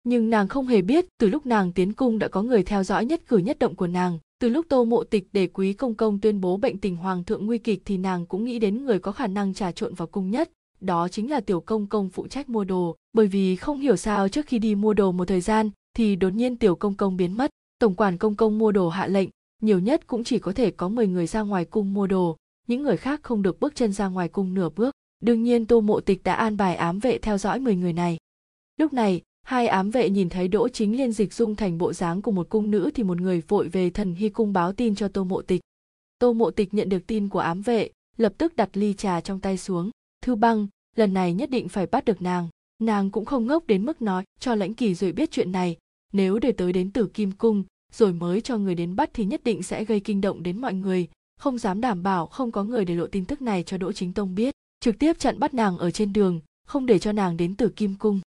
Nhưng 0.04 0.30
nàng 0.30 0.48
không 0.48 0.66
hề 0.66 0.82
biết, 0.82 1.04
từ 1.18 1.28
lúc 1.28 1.46
nàng 1.46 1.72
tiến 1.72 1.92
cung 1.92 2.18
đã 2.18 2.28
có 2.28 2.42
người 2.42 2.62
theo 2.62 2.84
dõi 2.84 3.04
nhất 3.04 3.22
cử 3.28 3.36
nhất 3.38 3.58
động 3.58 3.74
của 3.74 3.86
nàng 3.86 4.18
từ 4.42 4.48
lúc 4.48 4.66
tô 4.68 4.84
mộ 4.84 5.04
tịch 5.04 5.28
để 5.32 5.46
quý 5.46 5.72
công 5.72 5.94
công 5.94 6.20
tuyên 6.20 6.40
bố 6.40 6.56
bệnh 6.56 6.78
tình 6.78 6.96
hoàng 6.96 7.24
thượng 7.24 7.46
nguy 7.46 7.58
kịch 7.58 7.82
thì 7.84 7.96
nàng 7.96 8.26
cũng 8.26 8.44
nghĩ 8.44 8.58
đến 8.58 8.84
người 8.84 8.98
có 8.98 9.12
khả 9.12 9.26
năng 9.26 9.54
trà 9.54 9.72
trộn 9.72 9.94
vào 9.94 10.08
cung 10.08 10.30
nhất, 10.30 10.50
đó 10.80 11.08
chính 11.08 11.30
là 11.30 11.40
tiểu 11.40 11.60
công 11.60 11.86
công 11.86 12.08
phụ 12.08 12.26
trách 12.26 12.48
mua 12.48 12.64
đồ. 12.64 12.96
Bởi 13.12 13.26
vì 13.26 13.56
không 13.56 13.80
hiểu 13.80 13.96
sao 13.96 14.28
trước 14.28 14.46
khi 14.46 14.58
đi 14.58 14.74
mua 14.74 14.94
đồ 14.94 15.12
một 15.12 15.28
thời 15.28 15.40
gian, 15.40 15.70
thì 15.96 16.16
đột 16.16 16.32
nhiên 16.34 16.56
tiểu 16.56 16.76
công 16.76 16.94
công 16.94 17.16
biến 17.16 17.36
mất. 17.36 17.50
Tổng 17.78 17.94
quản 17.94 18.18
công 18.18 18.34
công 18.34 18.58
mua 18.58 18.72
đồ 18.72 18.88
hạ 18.88 19.06
lệnh, 19.06 19.28
nhiều 19.62 19.78
nhất 19.78 20.06
cũng 20.06 20.24
chỉ 20.24 20.38
có 20.38 20.52
thể 20.52 20.70
có 20.70 20.88
10 20.88 21.06
người 21.06 21.26
ra 21.26 21.40
ngoài 21.40 21.64
cung 21.64 21.94
mua 21.94 22.06
đồ, 22.06 22.36
những 22.66 22.82
người 22.82 22.96
khác 22.96 23.20
không 23.22 23.42
được 23.42 23.60
bước 23.60 23.74
chân 23.74 23.92
ra 23.92 24.08
ngoài 24.08 24.28
cung 24.28 24.54
nửa 24.54 24.68
bước. 24.76 24.94
Đương 25.20 25.42
nhiên 25.42 25.66
tô 25.66 25.80
mộ 25.80 26.00
tịch 26.00 26.22
đã 26.22 26.34
an 26.34 26.56
bài 26.56 26.76
ám 26.76 26.98
vệ 26.98 27.18
theo 27.18 27.38
dõi 27.38 27.60
10 27.60 27.76
người 27.76 27.92
này. 27.92 28.18
Lúc 28.76 28.92
này 28.92 29.20
hai 29.42 29.66
ám 29.66 29.90
vệ 29.90 30.10
nhìn 30.10 30.28
thấy 30.28 30.48
đỗ 30.48 30.68
chính 30.68 30.96
liên 30.96 31.12
dịch 31.12 31.32
dung 31.32 31.54
thành 31.54 31.78
bộ 31.78 31.92
dáng 31.92 32.22
của 32.22 32.30
một 32.30 32.48
cung 32.48 32.70
nữ 32.70 32.90
thì 32.94 33.02
một 33.02 33.20
người 33.20 33.42
vội 33.48 33.68
về 33.68 33.90
thần 33.90 34.14
hy 34.14 34.28
cung 34.28 34.52
báo 34.52 34.72
tin 34.72 34.94
cho 34.94 35.08
tô 35.08 35.24
mộ 35.24 35.42
tịch. 35.42 35.60
Tô 36.18 36.32
mộ 36.32 36.50
tịch 36.50 36.74
nhận 36.74 36.88
được 36.88 37.06
tin 37.06 37.28
của 37.28 37.38
ám 37.38 37.62
vệ, 37.62 37.90
lập 38.16 38.32
tức 38.38 38.56
đặt 38.56 38.70
ly 38.72 38.94
trà 38.94 39.20
trong 39.20 39.40
tay 39.40 39.58
xuống. 39.58 39.90
Thư 40.22 40.34
băng, 40.34 40.66
lần 40.96 41.14
này 41.14 41.34
nhất 41.34 41.50
định 41.50 41.68
phải 41.68 41.86
bắt 41.86 42.04
được 42.04 42.22
nàng. 42.22 42.48
Nàng 42.82 43.10
cũng 43.10 43.24
không 43.24 43.46
ngốc 43.46 43.66
đến 43.66 43.84
mức 43.84 44.02
nói, 44.02 44.24
cho 44.40 44.54
lãnh 44.54 44.74
kỳ 44.74 44.94
rồi 44.94 45.12
biết 45.12 45.30
chuyện 45.30 45.52
này. 45.52 45.76
Nếu 46.12 46.38
để 46.38 46.52
tới 46.52 46.72
đến 46.72 46.90
tử 46.90 47.06
kim 47.06 47.32
cung, 47.32 47.64
rồi 47.92 48.12
mới 48.12 48.40
cho 48.40 48.58
người 48.58 48.74
đến 48.74 48.96
bắt 48.96 49.10
thì 49.14 49.24
nhất 49.24 49.44
định 49.44 49.62
sẽ 49.62 49.84
gây 49.84 50.00
kinh 50.00 50.20
động 50.20 50.42
đến 50.42 50.60
mọi 50.60 50.74
người. 50.74 51.08
Không 51.40 51.58
dám 51.58 51.80
đảm 51.80 52.02
bảo 52.02 52.26
không 52.26 52.52
có 52.52 52.64
người 52.64 52.84
để 52.84 52.94
lộ 52.94 53.06
tin 53.06 53.24
tức 53.24 53.42
này 53.42 53.62
cho 53.62 53.78
đỗ 53.78 53.92
chính 53.92 54.12
tông 54.12 54.34
biết. 54.34 54.54
Trực 54.80 54.98
tiếp 54.98 55.18
chặn 55.18 55.38
bắt 55.38 55.54
nàng 55.54 55.78
ở 55.78 55.90
trên 55.90 56.12
đường, 56.12 56.40
không 56.66 56.86
để 56.86 56.98
cho 56.98 57.12
nàng 57.12 57.36
đến 57.36 57.54
tử 57.54 57.68
kim 57.68 57.94
cung 57.94 58.20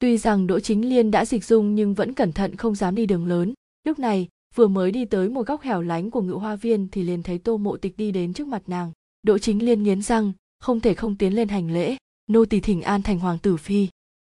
tuy 0.00 0.18
rằng 0.18 0.46
đỗ 0.46 0.60
chính 0.60 0.88
liên 0.88 1.10
đã 1.10 1.24
dịch 1.24 1.44
dung 1.44 1.74
nhưng 1.74 1.94
vẫn 1.94 2.14
cẩn 2.14 2.32
thận 2.32 2.56
không 2.56 2.74
dám 2.74 2.94
đi 2.94 3.06
đường 3.06 3.26
lớn. 3.26 3.54
Lúc 3.84 3.98
này, 3.98 4.28
vừa 4.54 4.68
mới 4.68 4.90
đi 4.90 5.04
tới 5.04 5.28
một 5.28 5.46
góc 5.46 5.62
hẻo 5.62 5.82
lánh 5.82 6.10
của 6.10 6.22
ngự 6.22 6.32
hoa 6.32 6.56
viên 6.56 6.88
thì 6.88 7.02
liền 7.02 7.22
thấy 7.22 7.38
tô 7.38 7.56
mộ 7.56 7.76
tịch 7.76 7.96
đi 7.96 8.12
đến 8.12 8.32
trước 8.32 8.46
mặt 8.48 8.62
nàng. 8.66 8.92
Đỗ 9.22 9.38
chính 9.38 9.64
liên 9.64 9.82
nghiến 9.82 10.02
răng, 10.02 10.32
không 10.60 10.80
thể 10.80 10.94
không 10.94 11.16
tiến 11.16 11.34
lên 11.34 11.48
hành 11.48 11.72
lễ. 11.72 11.96
Nô 12.26 12.44
tỳ 12.44 12.60
thỉnh 12.60 12.82
an 12.82 13.02
thành 13.02 13.18
hoàng 13.18 13.38
tử 13.38 13.56
phi. 13.56 13.88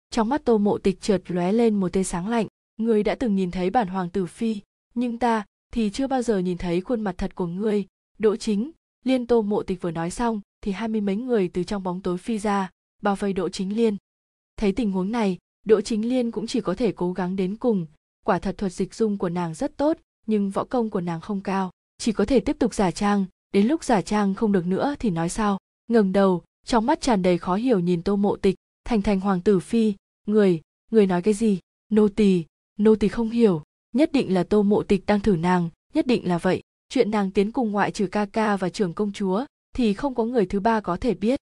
Trong 0.10 0.30
mắt 0.30 0.46
tô 0.46 0.58
mộ 0.58 0.78
tịch 0.78 1.02
chợt 1.02 1.22
lóe 1.28 1.52
lên 1.52 1.80
một 1.80 1.94
tia 1.94 2.04
sáng 2.04 2.28
lạnh. 2.28 2.48
Ngươi 2.78 3.04
đã 3.04 3.16
từng 3.16 3.36
nhìn 3.36 3.52
thấy 3.52 3.70
bản 3.70 3.88
hoàng 3.88 4.10
tử 4.10 4.26
phi, 4.26 4.58
nhưng 4.94 5.18
ta 5.18 5.46
thì 5.74 5.90
chưa 5.90 6.08
bao 6.08 6.22
giờ 6.22 6.40
nhìn 6.40 6.58
thấy 6.58 6.82
khuôn 6.82 7.02
mặt 7.02 7.16
thật 7.18 7.36
của 7.36 7.48
ngươi. 7.48 7.86
Đỗ 8.20 8.36
chính 8.36 8.72
liên 9.04 9.28
tô 9.28 9.42
mộ 9.42 9.64
tịch 9.64 9.82
vừa 9.82 9.92
nói 9.92 10.12
xong 10.12 10.42
thì 10.62 10.72
hai 10.72 10.88
mươi 10.88 11.02
mấy 11.02 11.16
người 11.16 11.48
từ 11.48 11.64
trong 11.64 11.84
bóng 11.84 12.02
tối 12.02 12.18
phi 12.18 12.38
ra, 12.38 12.70
bao 13.02 13.16
vây 13.16 13.34
đỗ 13.34 13.50
chính 13.50 13.76
liên. 13.76 13.98
Thấy 14.58 14.72
tình 14.72 14.92
huống 14.92 15.12
này 15.12 15.38
đỗ 15.64 15.82
chính 15.82 16.10
liên 16.10 16.32
cũng 16.32 16.48
chỉ 16.48 16.62
có 16.62 16.74
thể 16.74 16.92
cố 16.92 17.14
gắng 17.14 17.36
đến 17.36 17.56
cùng. 17.56 17.86
Quả 18.26 18.40
thật 18.40 18.58
thuật 18.58 18.74
dịch 18.74 18.94
dung 18.94 19.18
của 19.18 19.30
nàng 19.30 19.54
rất 19.54 19.78
tốt, 19.78 19.98
nhưng 20.28 20.50
võ 20.50 20.64
công 20.64 20.90
của 20.90 21.02
nàng 21.02 21.22
không 21.22 21.42
cao. 21.42 21.72
Chỉ 21.98 22.12
có 22.12 22.26
thể 22.26 22.40
tiếp 22.40 22.56
tục 22.60 22.74
giả 22.74 22.92
trang, 22.92 23.26
đến 23.54 23.68
lúc 23.68 23.84
giả 23.84 24.02
trang 24.02 24.34
không 24.34 24.52
được 24.52 24.66
nữa 24.66 24.96
thì 25.00 25.10
nói 25.10 25.30
sao? 25.30 25.58
Ngẩng 25.88 26.12
đầu, 26.12 26.44
trong 26.66 26.86
mắt 26.86 27.02
tràn 27.02 27.22
đầy 27.22 27.38
khó 27.38 27.56
hiểu 27.56 27.80
nhìn 27.80 28.02
tô 28.02 28.16
mộ 28.16 28.36
tịch, 28.36 28.56
thành 28.86 29.02
thành 29.02 29.20
hoàng 29.20 29.42
tử 29.42 29.60
phi, 29.60 29.94
người 30.28 30.62
người 30.92 31.08
nói 31.08 31.22
cái 31.22 31.34
gì? 31.34 31.60
Nô 31.90 32.08
tỳ 32.08 32.46
nô 32.80 32.96
tỳ 32.96 33.08
không 33.08 33.30
hiểu. 33.30 33.64
Nhất 33.96 34.12
định 34.12 34.34
là 34.34 34.44
tô 34.44 34.64
mộ 34.64 34.84
tịch 34.84 35.06
đang 35.06 35.20
thử 35.20 35.36
nàng, 35.36 35.70
nhất 35.94 36.08
định 36.08 36.28
là 36.28 36.38
vậy. 36.38 36.62
Chuyện 36.90 37.12
nàng 37.12 37.32
tiến 37.32 37.52
cùng 37.52 37.72
ngoại 37.72 37.92
trừ 37.92 38.08
ca 38.08 38.26
ca 38.26 38.58
và 38.58 38.70
trưởng 38.70 38.94
công 38.94 39.12
chúa 39.12 39.46
thì 39.76 39.94
không 39.94 40.16
có 40.16 40.24
người 40.24 40.46
thứ 40.46 40.60
ba 40.60 40.80
có 40.80 40.98
thể 40.98 41.14
biết. 41.14 41.40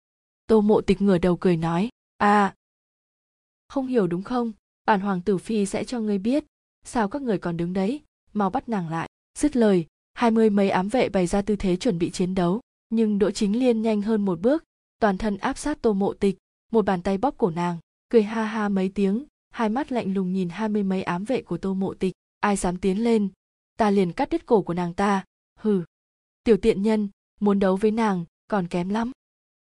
Tô 0.46 0.60
mộ 0.60 0.80
tịch 0.80 1.02
ngửa 1.02 1.18
đầu 1.18 1.36
cười 1.36 1.56
nói 1.56 1.88
à 2.18 2.54
không 3.72 3.86
hiểu 3.86 4.06
đúng 4.06 4.22
không? 4.22 4.52
Bản 4.86 5.00
hoàng 5.00 5.20
tử 5.20 5.38
phi 5.38 5.66
sẽ 5.66 5.84
cho 5.84 6.00
ngươi 6.00 6.18
biết. 6.18 6.44
Sao 6.84 7.08
các 7.08 7.22
người 7.22 7.38
còn 7.38 7.56
đứng 7.56 7.72
đấy? 7.72 8.00
Mau 8.32 8.50
bắt 8.50 8.68
nàng 8.68 8.88
lại. 8.88 9.08
Dứt 9.38 9.56
lời, 9.56 9.86
hai 10.14 10.30
mươi 10.30 10.50
mấy 10.50 10.70
ám 10.70 10.88
vệ 10.88 11.08
bày 11.08 11.26
ra 11.26 11.42
tư 11.42 11.56
thế 11.56 11.76
chuẩn 11.76 11.98
bị 11.98 12.10
chiến 12.10 12.34
đấu. 12.34 12.60
Nhưng 12.90 13.18
đỗ 13.18 13.30
chính 13.30 13.58
liên 13.58 13.82
nhanh 13.82 14.02
hơn 14.02 14.24
một 14.24 14.40
bước. 14.40 14.64
Toàn 15.00 15.18
thân 15.18 15.36
áp 15.36 15.58
sát 15.58 15.82
tô 15.82 15.92
mộ 15.92 16.12
tịch. 16.12 16.38
Một 16.72 16.84
bàn 16.84 17.02
tay 17.02 17.18
bóp 17.18 17.34
cổ 17.38 17.50
nàng. 17.50 17.78
Cười 18.08 18.22
ha 18.22 18.44
ha 18.44 18.68
mấy 18.68 18.88
tiếng. 18.88 19.24
Hai 19.50 19.68
mắt 19.68 19.92
lạnh 19.92 20.14
lùng 20.14 20.32
nhìn 20.32 20.48
hai 20.48 20.68
mươi 20.68 20.82
mấy 20.82 21.02
ám 21.02 21.24
vệ 21.24 21.42
của 21.42 21.58
tô 21.58 21.74
mộ 21.74 21.94
tịch. 21.94 22.12
Ai 22.40 22.56
dám 22.56 22.76
tiến 22.76 23.04
lên? 23.04 23.28
Ta 23.78 23.90
liền 23.90 24.12
cắt 24.12 24.28
đứt 24.30 24.46
cổ 24.46 24.62
của 24.62 24.74
nàng 24.74 24.94
ta. 24.94 25.24
Hừ. 25.58 25.82
Tiểu 26.44 26.56
tiện 26.56 26.82
nhân, 26.82 27.08
muốn 27.40 27.58
đấu 27.58 27.76
với 27.76 27.90
nàng 27.90 28.24
còn 28.48 28.68
kém 28.68 28.88
lắm. 28.88 29.10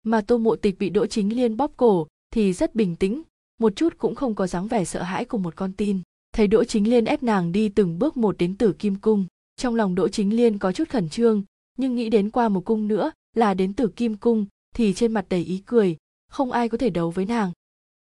Mà 0.03 0.21
tô 0.21 0.39
mộ 0.39 0.57
tịch 0.57 0.79
bị 0.79 0.91
đỗ 0.91 1.07
chính 1.07 1.37
liên 1.37 1.57
bóp 1.57 1.73
cổ 1.77 2.07
thì 2.31 2.53
rất 2.53 2.75
bình 2.75 2.97
tĩnh 2.97 3.23
một 3.65 3.77
chút 3.77 3.99
cũng 3.99 4.15
không 4.15 4.35
có 4.35 4.47
dáng 4.47 4.69
vẻ 4.69 4.85
sợ 4.85 5.03
hãi 5.03 5.25
của 5.25 5.39
một 5.39 5.57
con 5.57 5.73
tin. 5.73 6.01
Thấy 6.33 6.47
đỗ 6.47 6.65
chính 6.65 6.91
liên 6.91 7.05
ép 7.05 7.23
nàng 7.23 7.53
đi 7.53 7.69
từng 7.69 7.99
bước 7.99 8.17
một 8.17 8.39
đến 8.39 8.57
tử 8.57 8.73
kim 8.73 8.97
cung, 8.97 9.27
trong 9.57 9.75
lòng 9.75 9.95
đỗ 9.95 10.09
chính 10.09 10.37
liên 10.37 10.59
có 10.59 10.73
chút 10.73 10.89
khẩn 10.89 11.09
trương, 11.09 11.43
nhưng 11.79 11.95
nghĩ 11.95 12.11
đến 12.11 12.31
qua 12.31 12.49
một 12.49 12.65
cung 12.65 12.89
nữa 12.89 13.13
là 13.37 13.55
đến 13.55 13.73
tử 13.73 13.89
kim 13.89 14.17
cung 14.17 14.47
thì 14.75 14.95
trên 14.95 15.13
mặt 15.13 15.27
đầy 15.29 15.45
ý 15.45 15.63
cười, 15.67 15.97
không 16.31 16.53
ai 16.53 16.69
có 16.69 16.79
thể 16.79 16.91
đấu 16.91 17.11
với 17.11 17.25
nàng. 17.25 17.53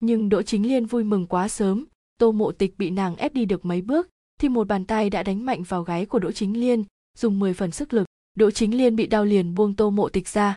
Nhưng 0.00 0.28
đỗ 0.28 0.42
chính 0.42 0.68
liên 0.68 0.86
vui 0.86 1.04
mừng 1.04 1.26
quá 1.26 1.48
sớm, 1.48 1.86
tô 2.18 2.32
mộ 2.32 2.52
tịch 2.52 2.78
bị 2.78 2.90
nàng 2.90 3.16
ép 3.16 3.34
đi 3.34 3.44
được 3.44 3.64
mấy 3.64 3.82
bước 3.82 4.08
thì 4.40 4.48
một 4.48 4.68
bàn 4.68 4.84
tay 4.84 5.10
đã 5.10 5.22
đánh 5.22 5.46
mạnh 5.46 5.62
vào 5.62 5.82
gáy 5.82 6.06
của 6.06 6.18
đỗ 6.18 6.32
chính 6.32 6.60
liên, 6.60 6.84
dùng 7.18 7.38
10 7.38 7.54
phần 7.54 7.70
sức 7.70 7.94
lực, 7.94 8.06
đỗ 8.34 8.50
chính 8.50 8.76
liên 8.76 8.96
bị 8.96 9.06
đau 9.06 9.24
liền 9.24 9.54
buông 9.54 9.76
tô 9.76 9.90
mộ 9.90 10.08
tịch 10.08 10.28
ra. 10.28 10.56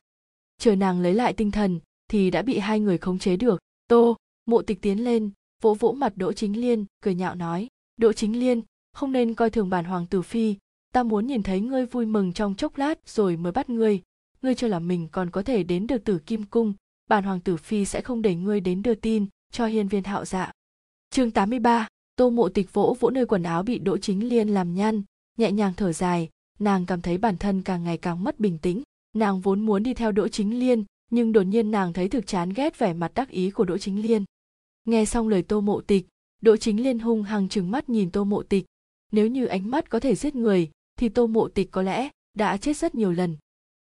Chờ 0.58 0.76
nàng 0.76 1.00
lấy 1.00 1.14
lại 1.14 1.32
tinh 1.32 1.50
thần 1.50 1.80
thì 2.08 2.30
đã 2.30 2.42
bị 2.42 2.58
hai 2.58 2.80
người 2.80 2.98
khống 2.98 3.18
chế 3.18 3.36
được. 3.36 3.60
Tô! 3.88 4.16
Mộ 4.46 4.62
tịch 4.62 4.82
tiến 4.82 5.04
lên 5.04 5.30
vỗ 5.62 5.74
vỗ 5.74 5.92
mặt 5.92 6.12
đỗ 6.16 6.32
chính 6.32 6.60
liên 6.60 6.84
cười 7.02 7.14
nhạo 7.14 7.34
nói 7.34 7.68
đỗ 7.96 8.12
chính 8.12 8.40
liên 8.40 8.62
không 8.96 9.12
nên 9.12 9.34
coi 9.34 9.50
thường 9.50 9.70
bản 9.70 9.84
hoàng 9.84 10.06
tử 10.06 10.22
phi. 10.22 10.54
Ta 10.92 11.02
muốn 11.02 11.26
nhìn 11.26 11.42
thấy 11.42 11.60
ngươi 11.60 11.86
vui 11.86 12.06
mừng 12.06 12.32
trong 12.32 12.54
chốc 12.54 12.78
lát 12.78 13.08
rồi 13.08 13.36
mới 13.36 13.52
bắt 13.52 13.70
ngươi. 13.70 14.00
Ngươi 14.42 14.54
cho 14.54 14.68
là 14.68 14.78
mình 14.78 15.08
còn 15.12 15.30
có 15.30 15.42
thể 15.42 15.62
đến 15.62 15.86
được 15.86 16.04
tử 16.04 16.18
kim 16.18 16.44
cung 16.44 16.72
bản 17.08 17.24
hoàng 17.24 17.40
tử 17.40 17.56
phi 17.56 17.84
sẽ 17.84 18.00
không 18.00 18.22
để 18.22 18.34
ngươi 18.34 18.60
đến 18.60 18.82
đưa 18.82 18.94
tin 18.94 19.26
cho 19.52 19.66
hiên 19.66 19.88
viên 19.88 20.04
hạo 20.04 20.24
dạ. 20.24 20.52
Chương 21.10 21.30
83, 21.30 21.88
tô 22.16 22.30
mộ 22.30 22.48
tịch 22.48 22.72
vỗ 22.72 22.96
vỗ 23.00 23.10
nơi 23.10 23.26
quần 23.26 23.42
áo 23.42 23.62
bị 23.62 23.78
đỗ 23.78 23.98
chính 23.98 24.28
liên 24.28 24.48
làm 24.48 24.74
nhăn 24.74 25.02
nhẹ 25.38 25.52
nhàng 25.52 25.72
thở 25.76 25.92
dài. 25.92 26.28
Nàng 26.58 26.86
cảm 26.86 27.02
thấy 27.02 27.18
bản 27.18 27.36
thân 27.38 27.62
càng 27.62 27.84
ngày 27.84 27.98
càng 27.98 28.24
mất 28.24 28.40
bình 28.40 28.58
tĩnh. 28.58 28.82
Nàng 29.14 29.40
vốn 29.40 29.60
muốn 29.60 29.82
đi 29.82 29.94
theo 29.94 30.12
đỗ 30.12 30.28
chính 30.28 30.58
liên 30.58 30.84
nhưng 31.10 31.32
đột 31.32 31.42
nhiên 31.42 31.70
nàng 31.70 31.92
thấy 31.92 32.08
thực 32.08 32.26
chán 32.26 32.52
ghét 32.56 32.78
vẻ 32.78 32.92
mặt 32.92 33.12
đắc 33.14 33.28
ý 33.30 33.50
của 33.50 33.64
đỗ 33.64 33.78
chính 33.78 34.02
liên 34.02 34.24
nghe 34.86 35.04
xong 35.04 35.28
lời 35.28 35.42
tô 35.42 35.60
mộ 35.60 35.80
tịch, 35.80 36.06
đỗ 36.42 36.56
chính 36.56 36.82
liên 36.82 36.98
hung 36.98 37.22
hăng 37.22 37.48
trừng 37.48 37.70
mắt 37.70 37.88
nhìn 37.88 38.10
tô 38.10 38.24
mộ 38.24 38.42
tịch. 38.42 38.64
Nếu 39.12 39.26
như 39.26 39.46
ánh 39.46 39.70
mắt 39.70 39.90
có 39.90 40.00
thể 40.00 40.14
giết 40.14 40.34
người, 40.34 40.70
thì 40.98 41.08
tô 41.08 41.26
mộ 41.26 41.48
tịch 41.48 41.70
có 41.70 41.82
lẽ 41.82 42.08
đã 42.34 42.56
chết 42.56 42.76
rất 42.76 42.94
nhiều 42.94 43.12
lần. 43.12 43.36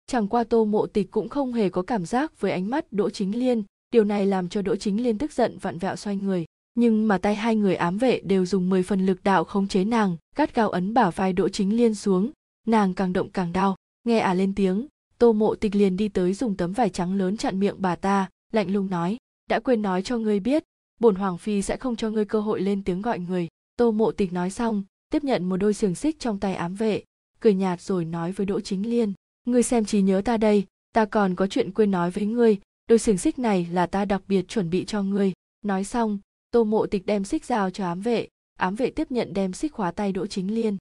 Chẳng 0.08 0.28
qua 0.28 0.44
tô 0.44 0.66
mộ 0.66 0.86
tịch 0.88 1.12
cũng 1.12 1.30
không 1.30 1.54
hề 1.54 1.70
có 1.70 1.82
cảm 1.82 2.06
giác 2.06 2.42
với 2.42 2.52
ánh 2.52 2.70
mắt 2.70 2.94
đỗ 2.94 3.10
chính 3.10 3.40
liên, 3.40 3.64
điều 3.92 4.04
này 4.04 4.26
làm 4.26 4.50
cho 4.50 4.62
đỗ 4.62 4.76
chính 4.76 5.04
liên 5.04 5.18
tức 5.18 5.32
giận 5.32 5.58
vặn 5.58 5.78
vẹo 5.78 5.96
xoay 5.96 6.16
người. 6.16 6.46
Nhưng 6.76 7.08
mà 7.08 7.18
tay 7.18 7.36
hai 7.36 7.56
người 7.56 7.76
ám 7.76 7.98
vệ 7.98 8.20
đều 8.20 8.46
dùng 8.46 8.70
10 8.70 8.84
phần 8.84 9.06
lực 9.06 9.24
đạo 9.24 9.44
khống 9.44 9.68
chế 9.68 9.86
nàng 9.86 10.18
cắt 10.36 10.54
cao 10.54 10.70
ấn 10.70 10.94
bả 10.94 11.10
vai 11.10 11.34
đỗ 11.34 11.50
chính 11.50 11.78
liên 11.78 11.96
xuống. 11.96 12.32
Nàng 12.68 12.94
càng 12.94 13.14
động 13.14 13.30
càng 13.30 13.54
đau. 13.54 13.76
Nghe 14.04 14.20
ả 14.20 14.32
à 14.32 14.34
lên 14.34 14.56
tiếng, 14.56 14.88
tô 15.18 15.34
mộ 15.34 15.56
tịch 15.56 15.76
liền 15.76 15.98
đi 15.98 16.10
tới 16.10 16.34
dùng 16.34 16.58
tấm 16.58 16.72
vải 16.72 16.90
trắng 16.90 17.14
lớn 17.14 17.38
chặn 17.38 17.60
miệng 17.60 17.76
bà 17.78 17.96
ta, 17.96 18.30
lạnh 18.52 18.74
lùng 18.74 18.90
nói, 18.90 19.18
đã 19.50 19.60
quên 19.60 19.82
nói 19.82 20.02
cho 20.02 20.18
ngươi 20.18 20.40
biết 20.40 20.64
bổn 21.00 21.16
hoàng 21.16 21.38
phi 21.38 21.62
sẽ 21.62 21.78
không 21.78 21.96
cho 21.96 22.10
ngươi 22.10 22.26
cơ 22.26 22.42
hội 22.42 22.62
lên 22.62 22.84
tiếng 22.84 23.02
gọi 23.02 23.20
người. 23.20 23.48
Tô 23.78 23.92
mộ 23.92 24.12
tịch 24.12 24.34
nói 24.34 24.50
xong, 24.50 24.84
tiếp 25.10 25.24
nhận 25.24 25.50
một 25.50 25.58
đôi 25.58 25.74
xiềng 25.74 25.96
xích 25.96 26.20
trong 26.20 26.40
tay 26.40 26.56
ám 26.56 26.76
vệ, 26.76 27.04
cười 27.40 27.54
nhạt 27.54 27.82
rồi 27.82 28.06
nói 28.06 28.32
với 28.32 28.46
đỗ 28.46 28.60
chính 28.60 28.90
liên, 28.90 29.14
ngươi 29.46 29.64
xem 29.64 29.86
trí 29.86 30.02
nhớ 30.02 30.22
ta 30.26 30.38
đây, 30.38 30.66
ta 30.92 31.06
còn 31.06 31.36
có 31.36 31.48
chuyện 31.48 31.72
quên 31.72 31.92
nói 31.92 32.12
với 32.12 32.26
ngươi, 32.26 32.58
đôi 32.88 33.00
xiềng 33.00 33.18
xích 33.18 33.40
này 33.40 33.68
là 33.72 33.86
ta 33.86 34.06
đặc 34.06 34.22
biệt 34.28 34.48
chuẩn 34.48 34.70
bị 34.70 34.86
cho 34.86 35.04
ngươi. 35.04 35.34
Nói 35.62 35.84
xong, 35.84 36.20
tô 36.52 36.64
mộ 36.64 36.86
tịch 36.86 37.06
đem 37.06 37.24
xích 37.24 37.46
giao 37.46 37.70
cho 37.70 37.86
ám 37.86 38.02
vệ 38.02 38.28
ám 38.56 38.76
vệ 38.76 38.90
tiếp 38.90 39.12
nhận 39.12 39.34
đem 39.34 39.54
xích 39.54 39.74
khóa 39.74 39.92
tay 39.92 40.12
đỗ 40.12 40.28
chính 40.28 40.56
liên. 40.56 40.78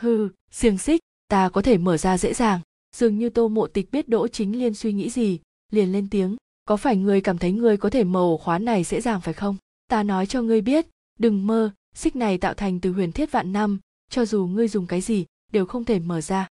Hừ, 0.00 0.28
xiềng 0.50 0.78
xích, 0.78 1.00
ta 1.28 1.48
có 1.48 1.62
thể 1.62 1.78
mở 1.78 1.96
ra 1.96 2.18
dễ 2.18 2.34
dàng. 2.34 2.60
Dường 2.96 3.18
như 3.18 3.30
tô 3.30 3.48
mộ 3.48 3.66
tịch 3.66 3.90
biết 3.90 4.08
đỗ 4.08 4.28
chính 4.28 4.58
liên 4.58 4.74
suy 4.74 4.92
nghĩ 4.92 5.10
gì, 5.10 5.40
liền 5.72 5.92
lên 5.92 6.08
tiếng 6.10 6.36
có 6.64 6.76
phải 6.76 6.96
ngươi 6.96 7.20
cảm 7.20 7.38
thấy 7.38 7.52
ngươi 7.52 7.76
có 7.76 7.90
thể 7.90 8.04
mở 8.04 8.20
ổ 8.20 8.36
khóa 8.36 8.58
này 8.58 8.84
dễ 8.84 9.00
dàng 9.00 9.20
phải 9.20 9.34
không? 9.34 9.56
Ta 9.88 10.02
nói 10.02 10.26
cho 10.26 10.42
ngươi 10.42 10.60
biết, 10.60 10.86
đừng 11.18 11.46
mơ, 11.46 11.70
xích 11.94 12.16
này 12.16 12.38
tạo 12.38 12.54
thành 12.54 12.80
từ 12.80 12.92
huyền 12.92 13.12
thiết 13.12 13.32
vạn 13.32 13.52
năm, 13.52 13.78
cho 14.10 14.24
dù 14.24 14.46
ngươi 14.46 14.68
dùng 14.68 14.86
cái 14.86 15.00
gì, 15.00 15.24
đều 15.52 15.66
không 15.66 15.84
thể 15.84 15.98
mở 15.98 16.20
ra. 16.20 16.48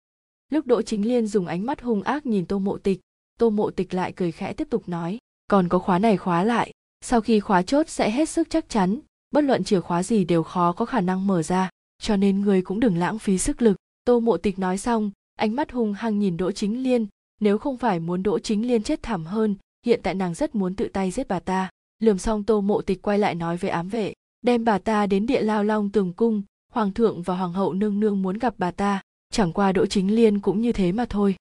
Lúc 0.52 0.68
đỗ 0.68 0.82
chính 0.82 1.08
liên 1.08 1.28
dùng 1.28 1.48
ánh 1.48 1.66
mắt 1.66 1.82
hung 1.82 2.04
ác 2.04 2.26
nhìn 2.26 2.46
tô 2.46 2.60
mộ 2.60 2.78
tịch, 2.78 3.00
tô 3.40 3.50
mộ 3.50 3.70
tịch 3.70 3.94
lại 3.94 4.12
cười 4.12 4.32
khẽ 4.32 4.54
tiếp 4.54 4.68
tục 4.70 4.90
nói, 4.90 5.18
còn 5.48 5.70
có 5.70 5.80
khóa 5.80 6.00
này 6.00 6.18
khóa 6.18 6.44
lại, 6.44 6.72
sau 7.02 7.22
khi 7.22 7.40
khóa 7.40 7.62
chốt 7.62 7.90
sẽ 7.90 8.12
hết 8.12 8.30
sức 8.30 8.50
chắc 8.50 8.70
chắn, 8.70 9.00
bất 9.32 9.44
luận 9.44 9.64
chìa 9.64 9.80
khóa 9.80 10.04
gì 10.04 10.26
đều 10.26 10.44
khó 10.44 10.72
có 10.72 10.86
khả 10.86 11.02
năng 11.02 11.28
mở 11.28 11.44
ra, 11.44 11.70
cho 12.02 12.16
nên 12.16 12.42
ngươi 12.42 12.62
cũng 12.62 12.80
đừng 12.80 12.98
lãng 12.98 13.20
phí 13.20 13.38
sức 13.38 13.62
lực. 13.62 13.78
Tô 14.06 14.20
mộ 14.20 14.38
tịch 14.38 14.60
nói 14.60 14.78
xong, 14.78 15.12
ánh 15.36 15.56
mắt 15.56 15.72
hung 15.72 15.94
hăng 15.94 16.20
nhìn 16.20 16.38
đỗ 16.38 16.52
chính 16.52 16.84
liên, 16.84 17.08
nếu 17.40 17.58
không 17.58 17.78
phải 17.78 18.00
muốn 18.00 18.24
đỗ 18.24 18.40
chính 18.40 18.68
liên 18.68 18.84
chết 18.84 19.04
thảm 19.04 19.26
hơn 19.26 19.56
hiện 19.88 20.00
tại 20.04 20.16
nàng 20.16 20.34
rất 20.34 20.56
muốn 20.56 20.76
tự 20.76 20.88
tay 20.88 21.12
giết 21.12 21.28
bà 21.28 21.40
ta. 21.40 21.70
Lườm 22.00 22.18
xong 22.18 22.44
tô 22.44 22.62
mộ 22.62 22.82
tịch 22.82 23.02
quay 23.02 23.20
lại 23.20 23.36
nói 23.36 23.58
với 23.58 23.70
ám 23.70 23.90
vệ, 23.90 24.14
đem 24.42 24.64
bà 24.64 24.78
ta 24.78 25.08
đến 25.08 25.26
địa 25.26 25.42
lao 25.42 25.64
long 25.64 25.90
tường 25.90 26.14
cung, 26.14 26.42
hoàng 26.74 26.94
thượng 26.94 27.22
và 27.22 27.38
hoàng 27.38 27.54
hậu 27.54 27.74
nương 27.74 28.00
nương 28.00 28.22
muốn 28.22 28.38
gặp 28.38 28.54
bà 28.58 28.72
ta. 28.72 29.02
Chẳng 29.32 29.54
qua 29.54 29.72
đỗ 29.72 29.86
chính 29.86 30.16
liên 30.16 30.40
cũng 30.40 30.62
như 30.62 30.72
thế 30.72 30.92
mà 30.92 31.06
thôi. 31.10 31.36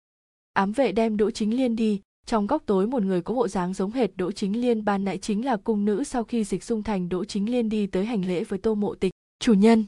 Ám 0.52 0.72
vệ 0.72 0.92
đem 0.92 1.16
đỗ 1.16 1.30
chính 1.30 1.56
liên 1.56 1.76
đi. 1.76 2.00
Trong 2.26 2.46
góc 2.46 2.62
tối 2.66 2.86
một 2.86 3.02
người 3.02 3.22
có 3.22 3.34
bộ 3.34 3.48
dáng 3.48 3.74
giống 3.74 3.90
hệt 3.90 4.16
đỗ 4.16 4.32
chính 4.32 4.60
liên 4.60 4.84
ban 4.84 5.04
nãy 5.04 5.18
chính 5.18 5.44
là 5.44 5.56
cung 5.56 5.84
nữ 5.84 6.04
sau 6.04 6.24
khi 6.24 6.44
dịch 6.44 6.64
dung 6.64 6.82
thành 6.82 7.08
đỗ 7.08 7.24
chính 7.24 7.50
liên 7.50 7.68
đi 7.68 7.86
tới 7.86 8.04
hành 8.04 8.24
lễ 8.26 8.44
với 8.44 8.58
tô 8.58 8.74
mộ 8.74 8.94
tịch. 8.94 9.12
Chủ 9.38 9.54
nhân, 9.54 9.84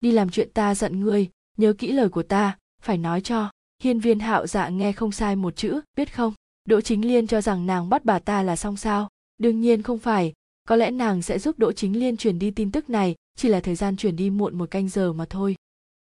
đi 0.00 0.12
làm 0.12 0.30
chuyện 0.30 0.50
ta 0.54 0.74
giận 0.74 1.00
ngươi, 1.00 1.28
nhớ 1.56 1.72
kỹ 1.72 1.92
lời 1.92 2.08
của 2.08 2.22
ta, 2.22 2.58
phải 2.82 2.98
nói 2.98 3.20
cho, 3.20 3.50
hiên 3.82 4.00
viên 4.00 4.18
hạo 4.18 4.46
dạ 4.46 4.68
nghe 4.68 4.92
không 4.92 5.12
sai 5.12 5.36
một 5.36 5.56
chữ, 5.56 5.80
biết 5.96 6.14
không? 6.14 6.34
Đỗ 6.64 6.80
chính 6.80 7.08
liên 7.08 7.26
cho 7.26 7.40
rằng 7.40 7.66
nàng 7.66 7.88
bắt 7.88 8.04
bà 8.04 8.18
ta 8.18 8.42
là 8.42 8.56
xong 8.56 8.76
sao. 8.76 9.08
Đương 9.38 9.60
nhiên 9.60 9.82
không 9.82 9.98
phải. 9.98 10.32
Có 10.68 10.76
lẽ 10.76 10.90
nàng 10.90 11.22
sẽ 11.22 11.38
giúp 11.38 11.58
đỗ 11.58 11.72
chính 11.72 12.00
liên 12.00 12.16
truyền 12.16 12.38
đi 12.38 12.50
tin 12.50 12.70
tức 12.70 12.90
này, 12.90 13.14
chỉ 13.36 13.48
là 13.48 13.60
thời 13.60 13.74
gian 13.74 13.96
truyền 13.96 14.16
đi 14.16 14.30
muộn 14.30 14.58
một 14.58 14.70
canh 14.70 14.88
giờ 14.88 15.12
mà 15.12 15.24
thôi. 15.30 15.56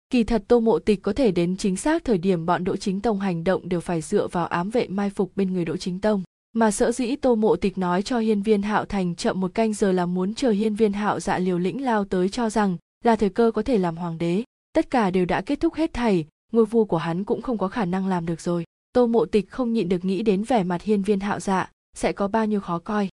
Kỳ 0.10 0.24
thật 0.24 0.44
tô 0.48 0.60
mộ 0.60 0.80
tịch 0.80 1.02
có 1.02 1.14
thể 1.14 1.32
đến 1.32 1.58
chính 1.58 1.76
xác 1.76 2.04
thời 2.04 2.18
điểm 2.18 2.46
bọn 2.46 2.64
đỗ 2.64 2.76
chính 2.76 3.02
tông 3.02 3.20
hành 3.20 3.44
động 3.44 3.70
đều 3.70 3.80
phải 3.80 4.02
dựa 4.02 4.28
vào 4.28 4.48
ám 4.48 4.70
vệ 4.70 4.88
mai 4.88 5.10
phục 5.10 5.32
bên 5.36 5.54
người 5.54 5.66
đỗ 5.66 5.78
chính 5.78 6.00
tông. 6.00 6.24
Mà 6.54 6.72
sợ 6.72 6.92
dĩ 6.92 7.16
tô 7.16 7.36
mộ 7.36 7.56
tịch 7.56 7.78
nói 7.78 8.02
cho 8.02 8.20
hiên 8.20 8.42
viên 8.42 8.62
hạo 8.62 8.86
thành 8.86 9.16
chậm 9.16 9.40
một 9.40 9.54
canh 9.54 9.74
giờ 9.74 9.92
là 9.92 10.06
muốn 10.06 10.34
chờ 10.34 10.50
hiên 10.50 10.76
viên 10.76 10.94
hạo 10.94 11.20
dạ 11.20 11.38
liều 11.38 11.60
lĩnh 11.60 11.84
lao 11.84 12.06
tới 12.06 12.30
cho 12.30 12.50
rằng 12.50 12.78
là 13.04 13.16
thời 13.16 13.30
cơ 13.30 13.52
có 13.54 13.62
thể 13.62 13.78
làm 13.78 13.98
hoàng 13.98 14.18
đế. 14.18 14.44
Tất 14.74 14.90
cả 14.90 15.12
đều 15.12 15.26
đã 15.26 15.42
kết 15.42 15.60
thúc 15.60 15.74
hết 15.74 15.94
thảy, 15.94 16.26
ngôi 16.52 16.66
vua 16.66 16.86
của 16.86 16.98
hắn 16.98 17.24
cũng 17.24 17.42
không 17.42 17.58
có 17.58 17.68
khả 17.68 17.86
năng 17.86 18.08
làm 18.08 18.26
được 18.26 18.42
rồi 18.42 18.64
tô 18.96 19.08
mộ 19.08 19.26
tịch 19.26 19.52
không 19.52 19.74
nhịn 19.74 19.90
được 19.90 20.06
nghĩ 20.06 20.22
đến 20.22 20.44
vẻ 20.44 20.64
mặt 20.64 20.82
hiên 20.82 21.02
viên 21.02 21.20
hạo 21.20 21.40
dạ 21.40 21.72
sẽ 21.96 22.12
có 22.12 22.28
bao 22.28 22.46
nhiêu 22.46 22.60
khó 22.60 22.80
coi. 22.80 23.10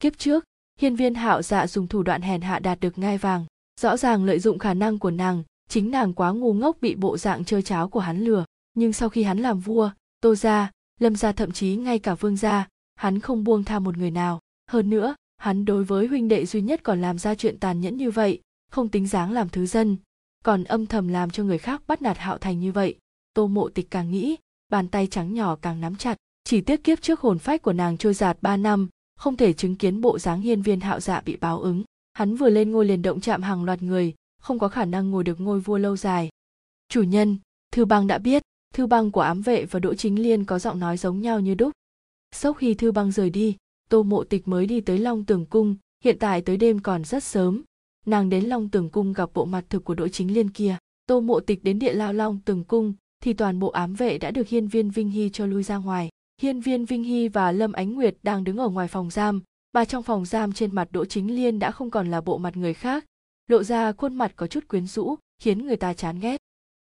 Kiếp 0.00 0.18
trước, 0.18 0.44
hiên 0.78 0.96
viên 0.96 1.14
hạo 1.14 1.42
dạ 1.42 1.66
dùng 1.66 1.86
thủ 1.86 2.02
đoạn 2.02 2.22
hèn 2.22 2.40
hạ 2.40 2.58
đạt 2.58 2.80
được 2.80 2.98
ngai 2.98 3.18
vàng, 3.18 3.44
rõ 3.80 3.96
ràng 3.96 4.24
lợi 4.24 4.38
dụng 4.38 4.58
khả 4.58 4.74
năng 4.74 4.98
của 4.98 5.10
nàng, 5.10 5.42
chính 5.68 5.90
nàng 5.90 6.12
quá 6.12 6.30
ngu 6.30 6.52
ngốc 6.52 6.76
bị 6.80 6.94
bộ 6.94 7.18
dạng 7.18 7.44
chơi 7.44 7.62
cháo 7.62 7.88
của 7.88 8.00
hắn 8.00 8.20
lừa. 8.20 8.44
Nhưng 8.74 8.92
sau 8.92 9.08
khi 9.08 9.22
hắn 9.22 9.38
làm 9.38 9.60
vua, 9.60 9.90
tô 10.20 10.34
gia, 10.34 10.70
lâm 11.00 11.16
gia 11.16 11.32
thậm 11.32 11.52
chí 11.52 11.76
ngay 11.76 11.98
cả 11.98 12.14
vương 12.14 12.36
gia, 12.36 12.68
hắn 12.94 13.20
không 13.20 13.44
buông 13.44 13.64
tha 13.64 13.78
một 13.78 13.96
người 13.96 14.10
nào. 14.10 14.40
Hơn 14.70 14.90
nữa, 14.90 15.14
hắn 15.36 15.64
đối 15.64 15.84
với 15.84 16.06
huynh 16.06 16.28
đệ 16.28 16.46
duy 16.46 16.60
nhất 16.60 16.80
còn 16.82 17.00
làm 17.00 17.18
ra 17.18 17.34
chuyện 17.34 17.58
tàn 17.58 17.80
nhẫn 17.80 17.96
như 17.96 18.10
vậy, 18.10 18.40
không 18.70 18.88
tính 18.88 19.06
dáng 19.06 19.32
làm 19.32 19.48
thứ 19.48 19.66
dân, 19.66 19.96
còn 20.44 20.64
âm 20.64 20.86
thầm 20.86 21.08
làm 21.08 21.30
cho 21.30 21.44
người 21.44 21.58
khác 21.58 21.82
bắt 21.86 22.02
nạt 22.02 22.18
hạo 22.18 22.38
thành 22.38 22.60
như 22.60 22.72
vậy, 22.72 22.98
tô 23.34 23.46
mộ 23.46 23.68
tịch 23.68 23.90
càng 23.90 24.10
nghĩ 24.10 24.36
bàn 24.68 24.88
tay 24.88 25.06
trắng 25.06 25.34
nhỏ 25.34 25.56
càng 25.56 25.80
nắm 25.80 25.96
chặt, 25.96 26.16
chỉ 26.44 26.60
tiếc 26.60 26.84
kiếp 26.84 27.02
trước 27.02 27.20
hồn 27.20 27.38
phách 27.38 27.62
của 27.62 27.72
nàng 27.72 27.98
trôi 27.98 28.14
giạt 28.14 28.38
ba 28.40 28.56
năm, 28.56 28.88
không 29.16 29.36
thể 29.36 29.52
chứng 29.52 29.76
kiến 29.76 30.00
bộ 30.00 30.18
dáng 30.18 30.40
hiên 30.40 30.62
viên 30.62 30.80
hạo 30.80 31.00
dạ 31.00 31.20
bị 31.20 31.36
báo 31.36 31.60
ứng. 31.60 31.84
Hắn 32.12 32.36
vừa 32.36 32.50
lên 32.50 32.70
ngôi 32.70 32.84
liền 32.84 33.02
động 33.02 33.20
chạm 33.20 33.42
hàng 33.42 33.64
loạt 33.64 33.82
người, 33.82 34.14
không 34.40 34.58
có 34.58 34.68
khả 34.68 34.84
năng 34.84 35.10
ngồi 35.10 35.24
được 35.24 35.40
ngôi 35.40 35.60
vua 35.60 35.78
lâu 35.78 35.96
dài. 35.96 36.28
Chủ 36.88 37.02
nhân, 37.02 37.38
thư 37.72 37.84
băng 37.84 38.06
đã 38.06 38.18
biết, 38.18 38.42
thư 38.74 38.86
băng 38.86 39.10
của 39.10 39.20
ám 39.20 39.42
vệ 39.42 39.64
và 39.64 39.80
đỗ 39.80 39.94
chính 39.94 40.22
liên 40.22 40.44
có 40.44 40.58
giọng 40.58 40.78
nói 40.78 40.96
giống 40.96 41.20
nhau 41.20 41.40
như 41.40 41.54
đúc. 41.54 41.72
Sau 42.32 42.52
khi 42.52 42.74
thư 42.74 42.92
băng 42.92 43.12
rời 43.12 43.30
đi, 43.30 43.56
tô 43.88 44.02
mộ 44.02 44.24
tịch 44.24 44.48
mới 44.48 44.66
đi 44.66 44.80
tới 44.80 44.98
long 44.98 45.24
tường 45.24 45.46
cung, 45.46 45.76
hiện 46.04 46.18
tại 46.18 46.40
tới 46.40 46.56
đêm 46.56 46.78
còn 46.78 47.04
rất 47.04 47.24
sớm. 47.24 47.62
Nàng 48.06 48.28
đến 48.28 48.44
long 48.44 48.68
tường 48.68 48.90
cung 48.90 49.12
gặp 49.12 49.30
bộ 49.34 49.44
mặt 49.44 49.64
thực 49.68 49.84
của 49.84 49.94
đỗ 49.94 50.08
chính 50.08 50.34
liên 50.34 50.50
kia. 50.50 50.76
Tô 51.06 51.20
mộ 51.20 51.40
tịch 51.40 51.64
đến 51.64 51.78
địa 51.78 51.92
lao 51.92 52.12
long 52.12 52.40
tường 52.44 52.64
cung 52.64 52.94
thì 53.20 53.32
toàn 53.32 53.58
bộ 53.58 53.68
ám 53.68 53.94
vệ 53.94 54.18
đã 54.18 54.30
được 54.30 54.48
hiên 54.48 54.68
viên 54.68 54.90
vinh 54.90 55.10
hy 55.10 55.30
cho 55.32 55.46
lui 55.46 55.62
ra 55.62 55.76
ngoài. 55.76 56.08
Hiên 56.42 56.60
viên 56.60 56.84
vinh 56.84 57.04
hy 57.04 57.28
và 57.28 57.52
lâm 57.52 57.72
ánh 57.72 57.94
nguyệt 57.94 58.16
đang 58.22 58.44
đứng 58.44 58.56
ở 58.56 58.68
ngoài 58.68 58.88
phòng 58.88 59.10
giam, 59.10 59.42
mà 59.72 59.84
trong 59.84 60.02
phòng 60.02 60.24
giam 60.24 60.52
trên 60.52 60.74
mặt 60.74 60.88
đỗ 60.90 61.04
chính 61.04 61.36
liên 61.36 61.58
đã 61.58 61.70
không 61.70 61.90
còn 61.90 62.10
là 62.10 62.20
bộ 62.20 62.38
mặt 62.38 62.56
người 62.56 62.74
khác, 62.74 63.04
lộ 63.46 63.62
ra 63.62 63.92
khuôn 63.92 64.14
mặt 64.14 64.32
có 64.36 64.46
chút 64.46 64.68
quyến 64.68 64.86
rũ, 64.86 65.16
khiến 65.38 65.66
người 65.66 65.76
ta 65.76 65.94
chán 65.94 66.20
ghét. 66.20 66.36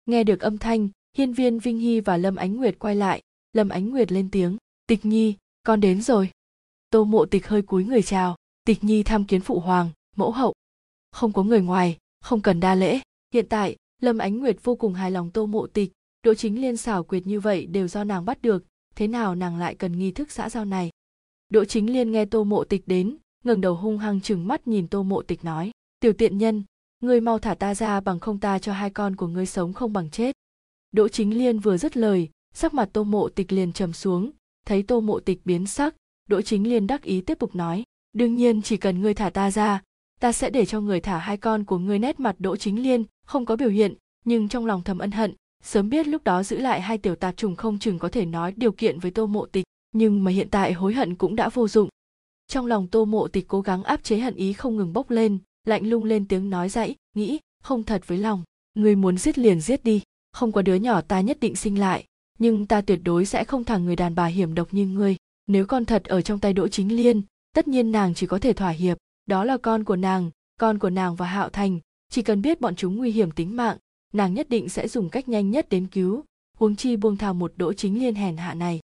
Nghe 0.05 0.23
được 0.23 0.39
âm 0.39 0.57
thanh, 0.57 0.89
hiên 1.17 1.33
viên 1.33 1.59
vinh 1.59 1.77
hy 1.77 1.99
và 1.99 2.17
lâm 2.17 2.35
ánh 2.35 2.55
nguyệt 2.55 2.79
quay 2.79 2.95
lại. 2.95 3.21
Lâm 3.53 3.69
ánh 3.69 3.89
nguyệt 3.89 4.11
lên 4.11 4.29
tiếng, 4.31 4.57
tịch 4.87 5.05
nhi, 5.05 5.35
con 5.63 5.79
đến 5.79 6.01
rồi. 6.01 6.29
Tô 6.89 7.03
mộ 7.03 7.25
tịch 7.25 7.47
hơi 7.47 7.61
cúi 7.61 7.83
người 7.83 8.01
chào, 8.01 8.35
tịch 8.65 8.83
nhi 8.83 9.03
tham 9.03 9.25
kiến 9.25 9.41
phụ 9.41 9.59
hoàng, 9.59 9.89
mẫu 10.15 10.31
hậu. 10.31 10.53
Không 11.11 11.33
có 11.33 11.43
người 11.43 11.61
ngoài, 11.61 11.97
không 12.21 12.41
cần 12.41 12.59
đa 12.59 12.75
lễ. 12.75 12.99
Hiện 13.33 13.45
tại, 13.49 13.75
lâm 14.01 14.17
ánh 14.17 14.39
nguyệt 14.39 14.57
vô 14.63 14.75
cùng 14.75 14.93
hài 14.93 15.11
lòng 15.11 15.31
tô 15.31 15.45
mộ 15.45 15.67
tịch 15.67 15.91
đỗ 16.25 16.33
chính 16.33 16.61
liên 16.61 16.77
xảo 16.77 17.03
quyệt 17.03 17.27
như 17.27 17.39
vậy 17.39 17.65
đều 17.65 17.87
do 17.87 18.03
nàng 18.03 18.25
bắt 18.25 18.41
được, 18.41 18.65
thế 18.95 19.07
nào 19.07 19.35
nàng 19.35 19.57
lại 19.57 19.75
cần 19.75 19.99
nghi 19.99 20.11
thức 20.11 20.31
xã 20.31 20.49
giao 20.49 20.65
này? 20.65 20.89
Đỗ 21.49 21.65
chính 21.65 21.93
liên 21.93 22.11
nghe 22.11 22.25
tô 22.25 22.43
mộ 22.43 22.63
tịch 22.63 22.87
đến, 22.87 23.17
ngẩng 23.43 23.61
đầu 23.61 23.75
hung 23.75 23.97
hăng 23.97 24.21
chừng 24.21 24.47
mắt 24.47 24.67
nhìn 24.67 24.87
tô 24.87 25.03
mộ 25.03 25.21
tịch 25.21 25.43
nói, 25.43 25.71
tiểu 25.99 26.13
tiện 26.13 26.37
nhân, 26.37 26.63
ngươi 26.99 27.21
mau 27.21 27.39
thả 27.39 27.55
ta 27.55 27.75
ra 27.75 27.99
bằng 27.99 28.19
không 28.19 28.39
ta 28.39 28.59
cho 28.59 28.73
hai 28.73 28.89
con 28.89 29.15
của 29.15 29.27
ngươi 29.27 29.45
sống 29.45 29.73
không 29.73 29.93
bằng 29.93 30.09
chết. 30.09 30.35
Đỗ 30.91 31.07
chính 31.07 31.37
liên 31.37 31.59
vừa 31.59 31.77
dứt 31.77 31.97
lời, 31.97 32.29
sắc 32.53 32.73
mặt 32.73 32.89
tô 32.93 33.03
mộ 33.03 33.29
tịch 33.29 33.51
liền 33.51 33.73
trầm 33.73 33.93
xuống, 33.93 34.31
thấy 34.67 34.83
tô 34.83 35.01
mộ 35.01 35.19
tịch 35.19 35.41
biến 35.45 35.65
sắc, 35.67 35.95
đỗ 36.29 36.41
chính 36.41 36.69
liên 36.69 36.87
đắc 36.87 37.03
ý 37.03 37.21
tiếp 37.21 37.39
tục 37.39 37.55
nói, 37.55 37.83
đương 38.13 38.35
nhiên 38.35 38.61
chỉ 38.61 38.77
cần 38.77 39.01
ngươi 39.01 39.13
thả 39.13 39.29
ta 39.29 39.51
ra, 39.51 39.81
ta 40.19 40.31
sẽ 40.31 40.49
để 40.49 40.65
cho 40.65 40.81
người 40.81 40.99
thả 40.99 41.17
hai 41.17 41.37
con 41.37 41.63
của 41.63 41.77
ngươi 41.77 41.99
nét 41.99 42.19
mặt 42.19 42.35
đỗ 42.39 42.55
chính 42.55 42.83
liên, 42.83 43.03
không 43.25 43.45
có 43.45 43.55
biểu 43.55 43.69
hiện, 43.69 43.93
nhưng 44.25 44.47
trong 44.47 44.65
lòng 44.65 44.83
thầm 44.83 44.97
ân 44.97 45.11
hận 45.11 45.33
sớm 45.65 45.89
biết 45.89 46.07
lúc 46.07 46.23
đó 46.23 46.43
giữ 46.43 46.57
lại 46.57 46.81
hai 46.81 46.97
tiểu 46.97 47.15
tạp 47.15 47.37
trùng 47.37 47.55
không 47.55 47.79
chừng 47.79 47.99
có 47.99 48.09
thể 48.09 48.25
nói 48.25 48.53
điều 48.55 48.71
kiện 48.71 48.99
với 48.99 49.11
tô 49.11 49.25
mộ 49.25 49.45
tịch, 49.45 49.65
nhưng 49.91 50.23
mà 50.23 50.31
hiện 50.31 50.49
tại 50.49 50.73
hối 50.73 50.93
hận 50.93 51.15
cũng 51.15 51.35
đã 51.35 51.49
vô 51.49 51.67
dụng. 51.67 51.89
Trong 52.47 52.65
lòng 52.65 52.87
tô 52.87 53.05
mộ 53.05 53.27
tịch 53.27 53.45
cố 53.47 53.61
gắng 53.61 53.83
áp 53.83 54.03
chế 54.03 54.19
hận 54.19 54.35
ý 54.35 54.53
không 54.53 54.77
ngừng 54.77 54.93
bốc 54.93 55.09
lên, 55.09 55.37
lạnh 55.67 55.89
lung 55.89 56.03
lên 56.03 56.27
tiếng 56.27 56.49
nói 56.49 56.69
dãy, 56.69 56.95
nghĩ, 57.15 57.39
không 57.63 57.83
thật 57.83 58.07
với 58.07 58.17
lòng, 58.17 58.43
người 58.75 58.95
muốn 58.95 59.17
giết 59.17 59.37
liền 59.37 59.61
giết 59.61 59.83
đi, 59.83 60.01
không 60.31 60.51
có 60.51 60.61
đứa 60.61 60.75
nhỏ 60.75 61.01
ta 61.01 61.21
nhất 61.21 61.37
định 61.39 61.55
sinh 61.55 61.79
lại, 61.79 62.05
nhưng 62.39 62.65
ta 62.65 62.81
tuyệt 62.81 62.99
đối 63.03 63.25
sẽ 63.25 63.43
không 63.43 63.63
thẳng 63.63 63.85
người 63.85 63.95
đàn 63.95 64.15
bà 64.15 64.25
hiểm 64.25 64.53
độc 64.53 64.73
như 64.73 64.87
ngươi. 64.87 65.15
Nếu 65.47 65.65
con 65.65 65.85
thật 65.85 66.03
ở 66.03 66.21
trong 66.21 66.39
tay 66.39 66.53
đỗ 66.53 66.67
chính 66.67 66.95
liên, 66.95 67.21
tất 67.55 67.67
nhiên 67.67 67.91
nàng 67.91 68.13
chỉ 68.13 68.27
có 68.27 68.39
thể 68.39 68.53
thỏa 68.53 68.69
hiệp, 68.69 68.97
đó 69.25 69.43
là 69.43 69.57
con 69.57 69.83
của 69.83 69.95
nàng, 69.95 70.31
con 70.59 70.79
của 70.79 70.89
nàng 70.89 71.15
và 71.15 71.25
hạo 71.25 71.49
thành, 71.49 71.79
chỉ 72.09 72.21
cần 72.21 72.41
biết 72.41 72.61
bọn 72.61 72.75
chúng 72.75 72.95
nguy 72.97 73.11
hiểm 73.11 73.31
tính 73.31 73.55
mạng 73.55 73.77
nàng 74.15 74.33
nhất 74.33 74.49
định 74.49 74.69
sẽ 74.69 74.87
dùng 74.87 75.09
cách 75.09 75.29
nhanh 75.29 75.51
nhất 75.51 75.69
đến 75.69 75.87
cứu. 75.87 76.23
Huống 76.57 76.75
chi 76.75 76.95
buông 76.95 77.17
thào 77.17 77.33
một 77.33 77.53
đỗ 77.55 77.73
chính 77.73 77.99
liên 77.99 78.15
hèn 78.15 78.37
hạ 78.37 78.53
này. 78.53 78.79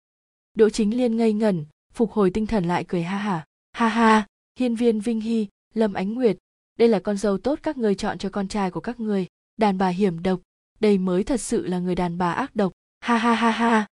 Đỗ 0.54 0.70
chính 0.70 0.96
liên 0.96 1.16
ngây 1.16 1.32
ngẩn, 1.32 1.64
phục 1.94 2.12
hồi 2.12 2.30
tinh 2.30 2.46
thần 2.46 2.64
lại 2.64 2.84
cười 2.88 3.02
ha 3.02 3.18
hả. 3.18 3.44
Ha 3.72 3.88
ha, 3.88 4.26
hiên 4.58 4.74
viên 4.74 5.00
vinh 5.00 5.20
hy, 5.20 5.46
lâm 5.74 5.92
ánh 5.92 6.14
nguyệt, 6.14 6.36
đây 6.78 6.88
là 6.88 7.00
con 7.00 7.16
dâu 7.16 7.38
tốt 7.38 7.58
các 7.62 7.78
ngươi 7.78 7.94
chọn 7.94 8.18
cho 8.18 8.28
con 8.28 8.48
trai 8.48 8.70
của 8.70 8.80
các 8.80 9.00
ngươi. 9.00 9.26
Đàn 9.56 9.78
bà 9.78 9.88
hiểm 9.88 10.22
độc, 10.22 10.40
đây 10.80 10.98
mới 10.98 11.24
thật 11.24 11.40
sự 11.40 11.66
là 11.66 11.78
người 11.78 11.94
đàn 11.94 12.18
bà 12.18 12.32
ác 12.32 12.56
độc. 12.56 12.72
Ha 13.00 13.16
ha 13.16 13.34
ha 13.34 13.50
ha. 13.50 13.86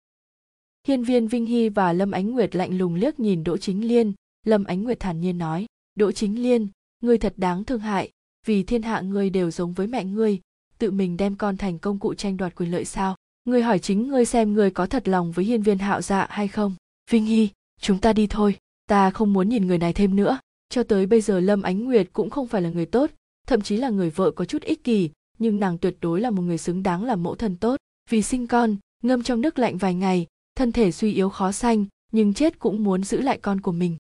Hiên 0.87 1.05
viên 1.05 1.29
vinh 1.29 1.47
hy 1.47 1.69
và 1.69 1.93
lâm 1.93 2.11
ánh 2.11 2.31
nguyệt 2.31 2.57
lạnh 2.57 2.79
lùng 2.79 2.95
liếc 2.95 3.21
nhìn 3.21 3.45
đỗ 3.45 3.57
chính 3.57 3.89
liên. 3.89 4.13
Lâm 4.47 4.65
ánh 4.65 4.83
nguyệt 4.83 5.01
thản 5.01 5.21
nhiên 5.21 5.39
nói, 5.39 5.67
đỗ 5.95 6.13
chính 6.13 6.43
liên, 6.43 6.69
ngươi 7.01 7.19
thật 7.19 7.35
đáng 7.37 7.65
thương 7.65 7.81
hại, 7.81 8.11
vì 8.47 8.63
thiên 8.63 8.83
hạ 8.83 9.01
ngươi 9.01 9.31
đều 9.31 9.51
giống 9.51 9.73
với 9.73 9.87
mẹ 9.87 10.05
ngươi 10.05 10.41
tự 10.79 10.91
mình 10.91 11.17
đem 11.17 11.37
con 11.37 11.57
thành 11.57 11.79
công 11.79 11.99
cụ 11.99 12.15
tranh 12.15 12.37
đoạt 12.37 12.55
quyền 12.55 12.71
lợi 12.71 12.85
sao? 12.85 13.17
Ngươi 13.45 13.63
hỏi 13.63 13.79
chính 13.79 14.09
ngươi 14.09 14.25
xem 14.25 14.53
ngươi 14.53 14.71
có 14.71 14.87
thật 14.87 15.09
lòng 15.09 15.33
với 15.33 15.45
hiên 15.45 15.63
viên 15.63 15.79
hạo 15.79 16.03
dạ 16.03 16.27
hay 16.31 16.49
không. 16.49 16.75
Vinh 17.11 17.25
hy, 17.25 17.49
chúng 17.81 17.99
ta 17.99 18.13
đi 18.13 18.27
thôi. 18.27 18.57
Ta 18.89 19.11
không 19.11 19.33
muốn 19.33 19.49
nhìn 19.49 19.67
người 19.67 19.79
này 19.79 19.93
thêm 19.93 20.17
nữa. 20.17 20.39
Cho 20.69 20.83
tới 20.83 21.07
bây 21.07 21.21
giờ 21.21 21.41
lâm 21.41 21.63
ánh 21.63 21.85
nguyệt 21.85 22.09
cũng 22.13 22.31
không 22.31 22.47
phải 22.47 22.63
là 22.63 22.71
người 22.71 22.87
tốt, 22.87 23.11
thậm 23.47 23.61
chí 23.61 23.77
là 23.77 23.91
người 23.91 24.11
vợ 24.11 24.31
có 24.31 24.45
chút 24.45 24.63
ích 24.63 24.85
kỷ, 24.85 25.11
nhưng 25.39 25.61
nàng 25.61 25.79
tuyệt 25.79 25.97
đối 26.01 26.21
là 26.21 26.31
một 26.31 26.43
người 26.43 26.59
xứng 26.59 26.83
đáng 26.83 27.05
là 27.05 27.17
mẫu 27.17 27.35
thân 27.35 27.57
tốt. 27.57 27.77
Vì 28.11 28.23
sinh 28.23 28.47
con, 28.47 28.77
ngâm 29.03 29.23
trong 29.23 29.41
nước 29.41 29.59
lạnh 29.59 29.77
vài 29.77 29.95
ngày, 29.95 30.27
thân 30.57 30.73
thể 30.73 30.93
suy 30.93 31.13
yếu 31.13 31.29
khó 31.29 31.53
sanh, 31.53 31.85
nhưng 32.13 32.35
chết 32.35 32.59
cũng 32.59 32.85
muốn 32.85 33.05
giữ 33.05 33.21
lại 33.21 33.39
con 33.43 33.61
của 33.61 33.73
mình. 33.73 33.97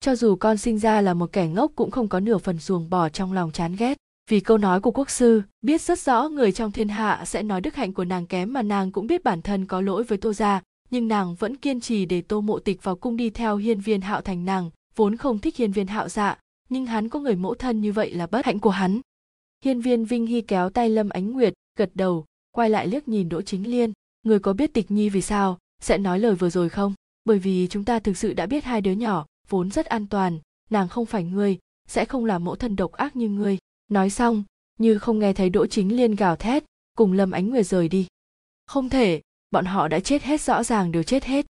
Cho 0.00 0.16
dù 0.16 0.36
con 0.36 0.58
sinh 0.58 0.78
ra 0.78 1.00
là 1.00 1.14
một 1.14 1.32
kẻ 1.32 1.48
ngốc 1.48 1.72
cũng 1.76 1.90
không 1.90 2.08
có 2.08 2.20
nửa 2.20 2.38
phần 2.38 2.58
ruồng 2.58 2.90
bỏ 2.90 3.08
trong 3.08 3.32
lòng 3.32 3.52
chán 3.52 3.76
ghét 3.78 3.98
vì 4.32 4.40
câu 4.40 4.58
nói 4.58 4.80
của 4.80 4.90
quốc 4.90 5.10
sư, 5.10 5.42
biết 5.62 5.80
rất 5.80 5.98
rõ 5.98 6.28
người 6.28 6.52
trong 6.52 6.72
thiên 6.72 6.88
hạ 6.88 7.24
sẽ 7.26 7.42
nói 7.42 7.60
đức 7.60 7.74
hạnh 7.74 7.92
của 7.92 8.04
nàng 8.04 8.26
kém 8.26 8.52
mà 8.52 8.62
nàng 8.62 8.92
cũng 8.92 9.06
biết 9.06 9.24
bản 9.24 9.42
thân 9.42 9.66
có 9.66 9.80
lỗi 9.80 10.04
với 10.04 10.18
tô 10.18 10.32
gia, 10.32 10.62
nhưng 10.90 11.08
nàng 11.08 11.34
vẫn 11.34 11.56
kiên 11.56 11.80
trì 11.80 12.06
để 12.06 12.22
tô 12.22 12.40
mộ 12.40 12.58
tịch 12.58 12.82
vào 12.82 12.96
cung 12.96 13.16
đi 13.16 13.30
theo 13.30 13.56
hiên 13.56 13.80
viên 13.80 14.00
hạo 14.00 14.20
thành 14.20 14.44
nàng, 14.44 14.70
vốn 14.96 15.16
không 15.16 15.38
thích 15.38 15.56
hiên 15.56 15.72
viên 15.72 15.86
hạo 15.86 16.08
dạ 16.08 16.38
nhưng 16.68 16.86
hắn 16.86 17.08
có 17.08 17.20
người 17.20 17.36
mẫu 17.36 17.54
thân 17.54 17.80
như 17.80 17.92
vậy 17.92 18.14
là 18.14 18.26
bất 18.26 18.46
hạnh 18.46 18.58
của 18.58 18.70
hắn. 18.70 19.00
Hiên 19.64 19.80
viên 19.80 20.04
vinh 20.04 20.26
hy 20.26 20.40
kéo 20.40 20.70
tay 20.70 20.90
lâm 20.90 21.08
ánh 21.08 21.32
nguyệt, 21.32 21.52
gật 21.78 21.90
đầu, 21.94 22.24
quay 22.52 22.70
lại 22.70 22.86
liếc 22.86 23.08
nhìn 23.08 23.28
đỗ 23.28 23.42
chính 23.42 23.70
liên, 23.70 23.92
người 24.22 24.38
có 24.38 24.52
biết 24.52 24.74
tịch 24.74 24.90
nhi 24.90 25.08
vì 25.08 25.22
sao, 25.22 25.58
sẽ 25.82 25.98
nói 25.98 26.18
lời 26.18 26.34
vừa 26.34 26.50
rồi 26.50 26.68
không? 26.68 26.94
Bởi 27.24 27.38
vì 27.38 27.66
chúng 27.70 27.84
ta 27.84 27.98
thực 27.98 28.16
sự 28.16 28.32
đã 28.32 28.46
biết 28.46 28.64
hai 28.64 28.80
đứa 28.80 28.92
nhỏ, 28.92 29.26
vốn 29.48 29.70
rất 29.70 29.86
an 29.86 30.06
toàn, 30.06 30.38
nàng 30.70 30.88
không 30.88 31.06
phải 31.06 31.24
ngươi, 31.24 31.58
sẽ 31.88 32.04
không 32.04 32.24
là 32.24 32.38
mẫu 32.38 32.56
thân 32.56 32.76
độc 32.76 32.92
ác 32.92 33.16
như 33.16 33.28
ngươi 33.28 33.58
nói 33.92 34.10
xong, 34.10 34.44
như 34.78 34.98
không 34.98 35.18
nghe 35.18 35.32
thấy 35.32 35.50
đỗ 35.50 35.66
chính 35.66 35.96
liên 35.96 36.14
gào 36.14 36.36
thét, 36.36 36.64
cùng 36.96 37.12
lâm 37.12 37.30
ánh 37.30 37.50
nguyệt 37.50 37.66
rời 37.66 37.88
đi. 37.88 38.06
Không 38.66 38.88
thể, 38.88 39.20
bọn 39.50 39.64
họ 39.64 39.88
đã 39.88 40.00
chết 40.00 40.22
hết 40.22 40.40
rõ 40.40 40.62
ràng, 40.62 40.92
đều 40.92 41.02
chết 41.02 41.24
hết. 41.24 41.46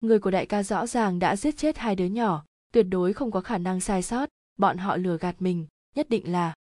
Người 0.00 0.18
của 0.18 0.30
đại 0.30 0.46
ca 0.46 0.62
rõ 0.62 0.86
ràng 0.86 1.18
đã 1.18 1.36
giết 1.36 1.56
chết 1.56 1.78
hai 1.78 1.96
đứa 1.96 2.04
nhỏ, 2.04 2.44
tuyệt 2.72 2.86
đối 2.88 3.12
không 3.12 3.30
có 3.30 3.40
khả 3.40 3.58
năng 3.58 3.80
sai 3.80 4.02
sót, 4.02 4.28
bọn 4.56 4.78
họ 4.78 4.96
lừa 4.96 5.18
gạt 5.18 5.36
mình, 5.38 5.66
nhất 5.94 6.08
định 6.08 6.32
là, 6.32 6.54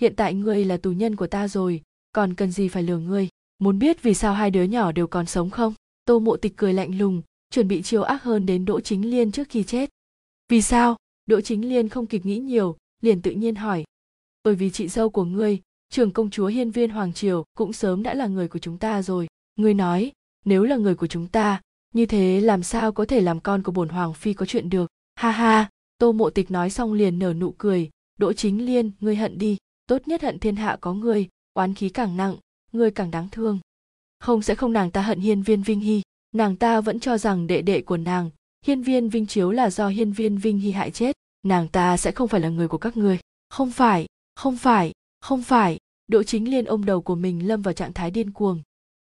hiện 0.00 0.16
tại 0.16 0.34
ngươi 0.34 0.64
là 0.64 0.76
tù 0.76 0.90
nhân 0.92 1.16
của 1.16 1.26
ta 1.26 1.48
rồi, 1.48 1.82
còn 2.12 2.34
cần 2.34 2.50
gì 2.50 2.68
phải 2.68 2.82
lừa 2.82 2.98
ngươi? 2.98 3.28
Muốn 3.58 3.78
biết 3.78 4.02
vì 4.02 4.14
sao 4.14 4.34
hai 4.34 4.50
đứa 4.50 4.62
nhỏ 4.62 4.92
đều 4.92 5.06
còn 5.06 5.26
sống 5.26 5.50
không? 5.50 5.74
Tô 6.04 6.18
mộ 6.18 6.36
tịch 6.36 6.52
cười 6.56 6.72
lạnh 6.72 6.98
lùng, 6.98 7.22
chuẩn 7.50 7.68
bị 7.68 7.82
chiêu 7.82 8.02
ác 8.02 8.22
hơn 8.22 8.46
đến 8.46 8.64
đỗ 8.64 8.80
chính 8.80 9.10
liên 9.10 9.32
trước 9.32 9.48
khi 9.48 9.62
chết. 9.62 9.90
Vì 10.48 10.62
sao? 10.62 10.96
Đỗ 11.26 11.40
chính 11.40 11.68
liên 11.68 11.88
không 11.88 12.06
kịp 12.06 12.26
nghĩ 12.26 12.38
nhiều, 12.38 12.76
liền 13.02 13.22
tự 13.22 13.30
nhiên 13.30 13.54
hỏi 13.54 13.84
bởi 14.44 14.54
vì 14.54 14.70
chị 14.70 14.88
dâu 14.88 15.10
của 15.10 15.24
ngươi, 15.24 15.60
trưởng 15.90 16.10
công 16.10 16.30
chúa 16.30 16.46
hiên 16.46 16.70
viên 16.70 16.90
hoàng 16.90 17.12
triều, 17.12 17.44
cũng 17.56 17.72
sớm 17.72 18.02
đã 18.02 18.14
là 18.14 18.26
người 18.26 18.48
của 18.48 18.58
chúng 18.58 18.78
ta 18.78 19.02
rồi. 19.02 19.26
Ngươi 19.56 19.74
nói, 19.74 20.12
nếu 20.44 20.64
là 20.64 20.76
người 20.76 20.94
của 20.94 21.06
chúng 21.06 21.26
ta, 21.26 21.60
như 21.94 22.06
thế 22.06 22.40
làm 22.40 22.62
sao 22.62 22.92
có 22.92 23.04
thể 23.04 23.20
làm 23.20 23.40
con 23.40 23.62
của 23.62 23.72
bổn 23.72 23.88
hoàng 23.88 24.14
phi 24.14 24.34
có 24.34 24.46
chuyện 24.46 24.70
được? 24.70 24.90
Ha 25.14 25.30
ha, 25.30 25.70
tô 25.98 26.12
mộ 26.12 26.30
tịch 26.30 26.50
nói 26.50 26.70
xong 26.70 26.92
liền 26.92 27.18
nở 27.18 27.34
nụ 27.34 27.54
cười. 27.58 27.90
Đỗ 28.18 28.32
chính 28.32 28.66
liên, 28.66 28.90
ngươi 29.00 29.16
hận 29.16 29.38
đi, 29.38 29.56
tốt 29.86 30.08
nhất 30.08 30.22
hận 30.22 30.38
thiên 30.38 30.56
hạ 30.56 30.78
có 30.80 30.94
ngươi, 30.94 31.28
oán 31.54 31.74
khí 31.74 31.88
càng 31.88 32.16
nặng, 32.16 32.36
ngươi 32.72 32.90
càng 32.90 33.10
đáng 33.10 33.28
thương. 33.32 33.58
Không 34.20 34.42
sẽ 34.42 34.54
không 34.54 34.72
nàng 34.72 34.90
ta 34.90 35.02
hận 35.02 35.20
hiên 35.20 35.42
viên 35.42 35.62
vinh 35.62 35.80
hy, 35.80 36.02
nàng 36.32 36.56
ta 36.56 36.80
vẫn 36.80 37.00
cho 37.00 37.18
rằng 37.18 37.46
đệ 37.46 37.62
đệ 37.62 37.82
của 37.82 37.96
nàng, 37.96 38.30
hiên 38.66 38.82
viên 38.82 39.08
vinh 39.08 39.26
chiếu 39.26 39.50
là 39.50 39.70
do 39.70 39.88
hiên 39.88 40.12
viên 40.12 40.38
vinh 40.38 40.58
hy 40.58 40.70
hại 40.70 40.90
chết, 40.90 41.16
nàng 41.42 41.68
ta 41.68 41.96
sẽ 41.96 42.12
không 42.12 42.28
phải 42.28 42.40
là 42.40 42.48
người 42.48 42.68
của 42.68 42.78
các 42.78 42.96
ngươi. 42.96 43.18
Không 43.48 43.70
phải 43.70 44.06
không 44.34 44.56
phải 44.56 44.92
không 45.20 45.42
phải, 45.42 45.78
đỗ 46.06 46.22
chính 46.22 46.50
liên 46.50 46.64
ôm 46.64 46.84
đầu 46.84 47.02
của 47.02 47.14
mình 47.14 47.48
lâm 47.48 47.62
vào 47.62 47.74
trạng 47.74 47.92
thái 47.92 48.10
điên 48.10 48.30
cuồng. 48.30 48.62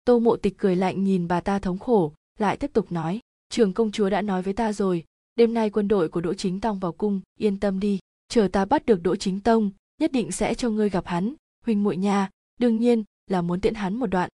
Tô 0.05 0.19
mộ 0.19 0.35
tịch 0.35 0.57
cười 0.57 0.75
lạnh 0.75 1.03
nhìn 1.03 1.27
bà 1.27 1.41
ta 1.41 1.59
thống 1.59 1.79
khổ, 1.79 2.13
lại 2.39 2.57
tiếp 2.57 2.73
tục 2.73 2.91
nói, 2.91 3.19
trường 3.49 3.73
công 3.73 3.91
chúa 3.91 4.09
đã 4.09 4.21
nói 4.21 4.41
với 4.41 4.53
ta 4.53 4.73
rồi, 4.73 5.03
đêm 5.35 5.53
nay 5.53 5.69
quân 5.69 5.87
đội 5.87 6.09
của 6.09 6.21
đỗ 6.21 6.33
chính 6.33 6.59
tông 6.59 6.79
vào 6.79 6.91
cung, 6.91 7.21
yên 7.39 7.59
tâm 7.59 7.79
đi, 7.79 7.99
chờ 8.27 8.47
ta 8.51 8.65
bắt 8.65 8.85
được 8.85 9.03
đỗ 9.03 9.15
chính 9.15 9.39
tông, 9.39 9.71
nhất 10.01 10.11
định 10.11 10.31
sẽ 10.31 10.53
cho 10.53 10.69
ngươi 10.69 10.89
gặp 10.89 11.07
hắn, 11.07 11.33
huynh 11.65 11.83
muội 11.83 11.97
nha, 11.97 12.29
đương 12.59 12.77
nhiên 12.77 13.03
là 13.27 13.41
muốn 13.41 13.61
tiễn 13.61 13.73
hắn 13.73 13.95
một 13.95 14.07
đoạn. 14.07 14.29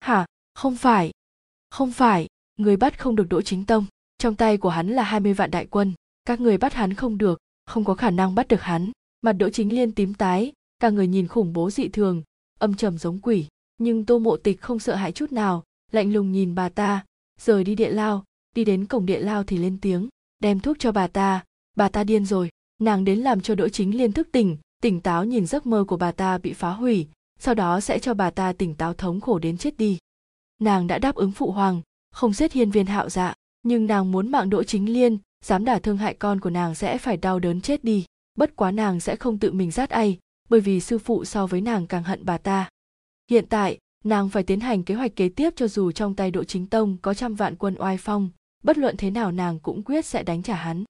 Hả, 0.00 0.26
không 0.54 0.76
phải 0.76 1.10
không 1.70 1.92
phải, 1.92 2.26
người 2.56 2.76
bắt 2.76 3.00
không 3.00 3.16
được 3.16 3.28
đỗ 3.28 3.42
chính 3.42 3.66
tông, 3.66 3.86
trong 4.18 4.36
tay 4.36 4.56
của 4.56 4.68
hắn 4.68 4.88
là 4.88 5.02
20 5.02 5.34
vạn 5.34 5.50
đại 5.50 5.66
quân, 5.66 5.92
các 6.24 6.40
người 6.40 6.58
bắt 6.58 6.74
hắn 6.74 6.94
không 6.94 7.18
được, 7.18 7.38
không 7.66 7.84
có 7.84 7.94
khả 7.94 8.10
năng 8.10 8.34
bắt 8.34 8.48
được 8.48 8.62
hắn 8.62 8.90
mặt 9.20 9.32
đỗ 9.32 9.50
chính 9.50 9.74
liên 9.74 9.92
tím 9.92 10.14
tái, 10.14 10.52
cả 10.78 10.90
người 10.90 11.06
nhìn 11.06 11.28
khủng 11.28 11.52
bố 11.52 11.70
dị 11.70 11.88
thường, 11.88 12.22
âm 12.58 12.74
trầm 12.74 12.98
giống 12.98 13.18
quỷ. 13.18 13.46
Nhưng 13.78 14.04
tô 14.04 14.18
mộ 14.18 14.36
tịch 14.36 14.60
không 14.60 14.78
sợ 14.78 14.94
hãi 14.94 15.12
chút 15.12 15.32
nào, 15.32 15.64
lạnh 15.92 16.12
lùng 16.12 16.32
nhìn 16.32 16.54
bà 16.54 16.68
ta. 16.68 17.04
Rời 17.40 17.64
đi 17.64 17.74
địa 17.74 17.90
lao, 17.90 18.24
đi 18.54 18.64
đến 18.64 18.86
cổng 18.86 19.06
địa 19.06 19.20
lao 19.20 19.44
thì 19.44 19.58
lên 19.58 19.78
tiếng, 19.80 20.08
đem 20.40 20.60
thuốc 20.60 20.78
cho 20.78 20.92
bà 20.92 21.06
ta 21.06 21.44
bà 21.76 21.88
ta 21.88 22.04
điên 22.04 22.24
rồi. 22.24 22.48
Nàng 22.80 23.04
đến 23.04 23.18
làm 23.18 23.40
cho 23.40 23.54
đỗ 23.54 23.68
chính 23.68 23.98
liên 23.98 24.12
thức 24.12 24.28
tỉnh 24.32 24.56
tỉnh 24.82 25.00
táo 25.00 25.24
nhìn 25.24 25.46
giấc 25.46 25.66
mơ 25.66 25.84
của 25.88 25.96
bà 25.96 26.12
ta 26.12 26.38
bị 26.38 26.52
phá 26.52 26.70
hủy, 26.70 27.08
sau 27.38 27.54
đó 27.54 27.80
sẽ 27.80 27.98
cho 27.98 28.14
bà 28.14 28.30
ta 28.30 28.52
tỉnh 28.52 28.74
táo 28.74 28.94
thống 28.94 29.20
khổ 29.20 29.38
đến 29.38 29.58
chết 29.58 29.76
đi. 29.76 29.98
Nàng 30.60 30.86
đã 30.86 30.98
đáp 30.98 31.14
ứng 31.14 31.32
phụ 31.32 31.50
hoàng, 31.50 31.80
không 32.12 32.32
giết 32.32 32.52
hiên 32.52 32.70
viên 32.70 32.86
hạo 32.86 33.08
dạ 33.08 33.34
nhưng 33.62 33.86
nàng 33.86 34.12
muốn 34.12 34.30
mạng 34.30 34.50
đỗ 34.50 34.62
chính 34.62 34.92
liên, 34.92 35.18
dám 35.44 35.64
đả 35.64 35.78
thương 35.78 35.96
hại 35.96 36.14
con 36.14 36.40
của 36.40 36.50
nàng 36.50 36.74
sẽ 36.74 36.98
phải 36.98 37.16
đau 37.16 37.38
đớn 37.38 37.60
chết 37.60 37.84
đi 37.84 38.04
bất 38.40 38.56
quá 38.56 38.70
nàng 38.70 39.00
sẽ 39.00 39.16
không 39.16 39.38
tự 39.38 39.52
mình 39.52 39.70
rát 39.70 39.90
ai, 39.90 40.18
bởi 40.48 40.60
vì 40.60 40.80
sư 40.80 40.98
phụ 40.98 41.24
so 41.24 41.46
với 41.46 41.60
nàng 41.60 41.86
càng 41.86 42.02
hận 42.02 42.24
bà 42.24 42.38
ta. 42.38 42.68
Hiện 43.30 43.46
tại, 43.48 43.78
nàng 44.04 44.28
phải 44.28 44.42
tiến 44.42 44.60
hành 44.60 44.82
kế 44.82 44.94
hoạch 44.94 45.16
kế 45.16 45.28
tiếp 45.28 45.52
cho 45.56 45.68
dù 45.68 45.92
trong 45.92 46.14
tay 46.14 46.30
độ 46.30 46.44
chính 46.44 46.66
tông 46.66 46.96
có 47.02 47.14
trăm 47.14 47.34
vạn 47.34 47.56
quân 47.56 47.74
oai 47.78 47.96
phong, 47.96 48.30
bất 48.62 48.78
luận 48.78 48.96
thế 48.96 49.10
nào 49.10 49.32
nàng 49.32 49.58
cũng 49.58 49.82
quyết 49.82 50.04
sẽ 50.04 50.22
đánh 50.22 50.42
trả 50.42 50.54
hắn. 50.54 50.84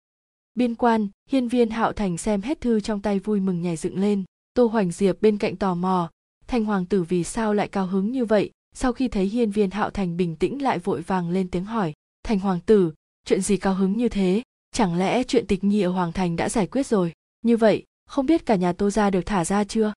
Biên 0.54 0.74
quan, 0.74 1.08
hiên 1.30 1.48
viên 1.48 1.70
hạo 1.70 1.92
thành 1.92 2.18
xem 2.18 2.42
hết 2.42 2.60
thư 2.60 2.80
trong 2.80 3.02
tay 3.02 3.18
vui 3.18 3.40
mừng 3.40 3.62
nhảy 3.62 3.76
dựng 3.76 3.98
lên. 3.98 4.24
Tô 4.54 4.66
hoành 4.66 4.92
diệp 4.92 5.22
bên 5.22 5.38
cạnh 5.38 5.56
tò 5.56 5.74
mò, 5.74 6.10
thành 6.46 6.64
hoàng 6.64 6.86
tử 6.86 7.02
vì 7.02 7.24
sao 7.24 7.54
lại 7.54 7.68
cao 7.68 7.86
hứng 7.86 8.10
như 8.10 8.24
vậy? 8.24 8.50
Sau 8.74 8.92
khi 8.92 9.08
thấy 9.08 9.24
hiên 9.24 9.50
viên 9.50 9.70
hạo 9.70 9.90
thành 9.90 10.16
bình 10.16 10.36
tĩnh 10.36 10.62
lại 10.62 10.78
vội 10.78 11.02
vàng 11.02 11.30
lên 11.30 11.48
tiếng 11.50 11.64
hỏi, 11.64 11.92
thành 12.22 12.38
hoàng 12.38 12.60
tử, 12.66 12.92
chuyện 13.24 13.40
gì 13.40 13.56
cao 13.56 13.74
hứng 13.74 13.96
như 13.96 14.08
thế? 14.08 14.42
Chẳng 14.72 14.98
lẽ 14.98 15.22
chuyện 15.22 15.46
tịch 15.46 15.64
nhi 15.64 15.80
ở 15.80 15.90
hoàng 15.90 16.12
thành 16.12 16.36
đã 16.36 16.48
giải 16.48 16.66
quyết 16.66 16.86
rồi? 16.86 17.12
Như 17.42 17.56
vậy, 17.56 17.84
không 18.06 18.26
biết 18.26 18.46
cả 18.46 18.56
nhà 18.56 18.72
tô 18.72 18.90
gia 18.90 19.10
được 19.10 19.26
thả 19.26 19.44
ra 19.44 19.64
chưa? 19.64 19.92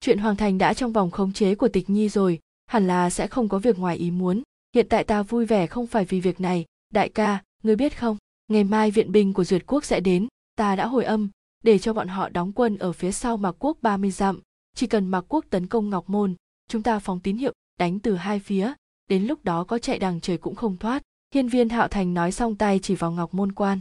Chuyện 0.00 0.18
hoàng 0.18 0.36
thành 0.36 0.58
đã 0.58 0.74
trong 0.74 0.92
vòng 0.92 1.10
khống 1.10 1.32
chế 1.32 1.54
của 1.54 1.68
tịch 1.68 1.90
nhi 1.90 2.08
rồi, 2.08 2.38
hẳn 2.66 2.86
là 2.86 3.10
sẽ 3.10 3.26
không 3.26 3.48
có 3.48 3.58
việc 3.58 3.78
ngoài 3.78 3.96
ý 3.96 4.10
muốn. 4.10 4.42
Hiện 4.74 4.86
tại 4.88 5.04
ta 5.04 5.22
vui 5.22 5.46
vẻ 5.46 5.66
không 5.66 5.86
phải 5.86 6.04
vì 6.04 6.20
việc 6.20 6.40
này. 6.40 6.64
Đại 6.90 7.08
ca, 7.08 7.42
ngươi 7.62 7.76
biết 7.76 7.98
không? 7.98 8.16
Ngày 8.48 8.64
mai 8.64 8.90
viện 8.90 9.12
binh 9.12 9.32
của 9.32 9.44
duyệt 9.44 9.66
quốc 9.66 9.84
sẽ 9.84 10.00
đến. 10.00 10.26
Ta 10.56 10.76
đã 10.76 10.86
hồi 10.86 11.04
âm, 11.04 11.30
để 11.64 11.78
cho 11.78 11.92
bọn 11.92 12.08
họ 12.08 12.28
đóng 12.28 12.52
quân 12.52 12.78
ở 12.78 12.92
phía 12.92 13.12
sau 13.12 13.36
mạc 13.36 13.52
quốc 13.58 13.78
30 13.82 14.10
dặm. 14.10 14.40
Chỉ 14.74 14.86
cần 14.86 15.08
mạc 15.08 15.24
quốc 15.28 15.44
tấn 15.50 15.66
công 15.66 15.90
ngọc 15.90 16.10
môn, 16.10 16.34
chúng 16.68 16.82
ta 16.82 16.98
phóng 16.98 17.20
tín 17.20 17.36
hiệu, 17.36 17.52
đánh 17.78 17.98
từ 17.98 18.16
hai 18.16 18.40
phía. 18.40 18.72
Đến 19.08 19.26
lúc 19.26 19.44
đó 19.44 19.64
có 19.64 19.78
chạy 19.78 19.98
đằng 19.98 20.20
trời 20.20 20.38
cũng 20.38 20.54
không 20.54 20.76
thoát. 20.76 21.02
Hiên 21.34 21.48
viên 21.48 21.68
hạo 21.68 21.88
thành 21.88 22.14
nói 22.14 22.32
xong 22.32 22.56
tay 22.56 22.80
chỉ 22.82 22.94
vào 22.94 23.12
ngọc 23.12 23.34
môn 23.34 23.52
quan. 23.52 23.80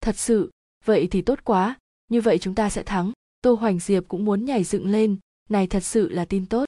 Thật 0.00 0.16
sự, 0.16 0.50
vậy 0.84 1.08
thì 1.10 1.22
tốt 1.22 1.38
quá 1.44 1.76
như 2.08 2.20
vậy 2.20 2.38
chúng 2.38 2.54
ta 2.54 2.70
sẽ 2.70 2.82
thắng. 2.82 3.12
Tô 3.42 3.54
hoành 3.54 3.78
diệp 3.78 4.08
cũng 4.08 4.24
muốn 4.24 4.44
nhảy 4.44 4.64
dựng 4.64 4.86
lên. 4.86 5.16
Này 5.48 5.66
thật 5.66 5.80
sự 5.80 6.08
là 6.08 6.24
tin 6.24 6.46
tốt. 6.46 6.64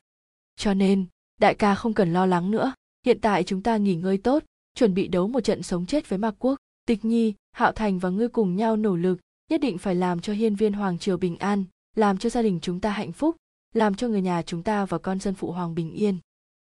Cho 0.57 0.75
nên 0.75 1.07
đại 1.41 1.55
ca 1.55 1.75
không 1.75 1.95
cần 1.95 2.13
lo 2.13 2.27
lắng 2.27 2.51
nữa. 2.51 2.73
Hiện 3.07 3.21
tại 3.21 3.45
chúng 3.45 3.63
ta 3.63 3.77
nghỉ 3.77 3.95
ngơi 3.95 4.19
tốt 4.19 4.45
chuẩn 4.75 4.95
bị 4.95 5.09
đấu 5.09 5.29
một 5.29 5.41
trận 5.41 5.63
sống 5.63 5.87
chết 5.87 6.09
với 6.09 6.19
mạc 6.19 6.35
quốc. 6.39 6.57
Tịch 6.87 7.05
nhi 7.05 7.35
hạo 7.53 7.73
thành 7.73 7.99
và 7.99 8.11
ngươi 8.11 8.29
cùng 8.29 8.57
nhau 8.57 8.77
nỗ 8.77 8.97
lực 8.97 9.19
nhất 9.51 9.61
định 9.61 9.79
phải 9.79 9.95
làm 9.95 10.21
cho 10.21 10.33
hiên 10.33 10.55
viên 10.55 10.73
hoàng 10.73 10.99
triều 10.99 11.17
bình 11.17 11.37
an 11.37 11.65
làm 11.97 12.19
cho 12.19 12.31
gia 12.31 12.43
đình 12.43 12.59
chúng 12.63 12.81
ta 12.81 12.91
hạnh 12.91 13.13
phúc 13.13 13.37
làm 13.75 13.95
cho 13.95 14.09
người 14.09 14.23
nhà 14.23 14.43
chúng 14.43 14.63
ta 14.63 14.85
và 14.85 14.99
con 14.99 15.21
dân 15.21 15.35
phụ 15.35 15.53
hoàng 15.53 15.75
bình 15.75 15.93
yên. 15.93 16.19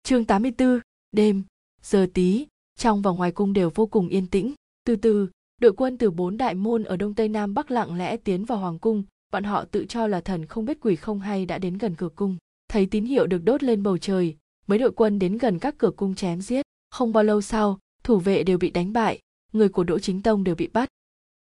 Chương 0.03 0.25
84, 0.25 0.79
đêm. 1.11 1.43
Giờ 1.81 2.07
tí 2.13 2.47
trong 2.79 3.01
và 3.01 3.11
ngoài 3.11 3.31
cung 3.31 3.53
đều 3.53 3.71
vô 3.75 3.85
cùng 3.85 4.07
yên 4.07 4.27
tĩnh. 4.27 4.53
Từ 4.85 4.95
từ 4.95 5.29
đội 5.61 5.73
quân 5.73 5.97
từ 5.97 6.11
bốn 6.11 6.37
đại 6.37 6.55
môn 6.55 6.83
ở 6.83 6.97
đông 6.97 7.13
tây 7.13 7.27
nam 7.27 7.53
bắc 7.53 7.71
lặng 7.71 7.97
lẽ 7.97 8.17
tiến 8.17 8.45
vào 8.45 8.57
hoàng 8.57 8.79
cung. 8.79 9.03
Bọn 9.31 9.43
họ 9.43 9.65
tự 9.65 9.85
cho 9.85 10.07
là 10.07 10.21
thần 10.21 10.45
không 10.45 10.65
biết 10.65 10.77
quỷ 10.81 10.95
không 10.95 11.19
hay 11.19 11.45
đã 11.45 11.57
đến 11.57 11.77
gần 11.77 11.95
cửa 11.95 12.09
cung. 12.15 12.37
Thấy 12.67 12.85
tín 12.85 13.05
hiệu 13.05 13.27
được 13.27 13.43
đốt 13.43 13.63
lên 13.63 13.83
bầu 13.83 13.97
trời, 13.97 14.35
mấy 14.67 14.79
đội 14.79 14.91
quân 14.91 15.19
đến 15.19 15.37
gần 15.37 15.59
các 15.59 15.75
cửa 15.77 15.91
cung 15.91 16.15
chém 16.15 16.41
giết. 16.41 16.65
Không 16.91 17.13
bao 17.13 17.23
lâu 17.23 17.41
sau, 17.41 17.79
thủ 18.03 18.19
vệ 18.19 18.43
đều 18.43 18.57
bị 18.57 18.71
đánh 18.71 18.93
bại, 18.93 19.19
người 19.53 19.69
của 19.69 19.83
đỗ 19.83 19.99
chính 19.99 20.21
tông 20.21 20.43
đều 20.43 20.55
bị 20.55 20.67
bắt. 20.67 20.89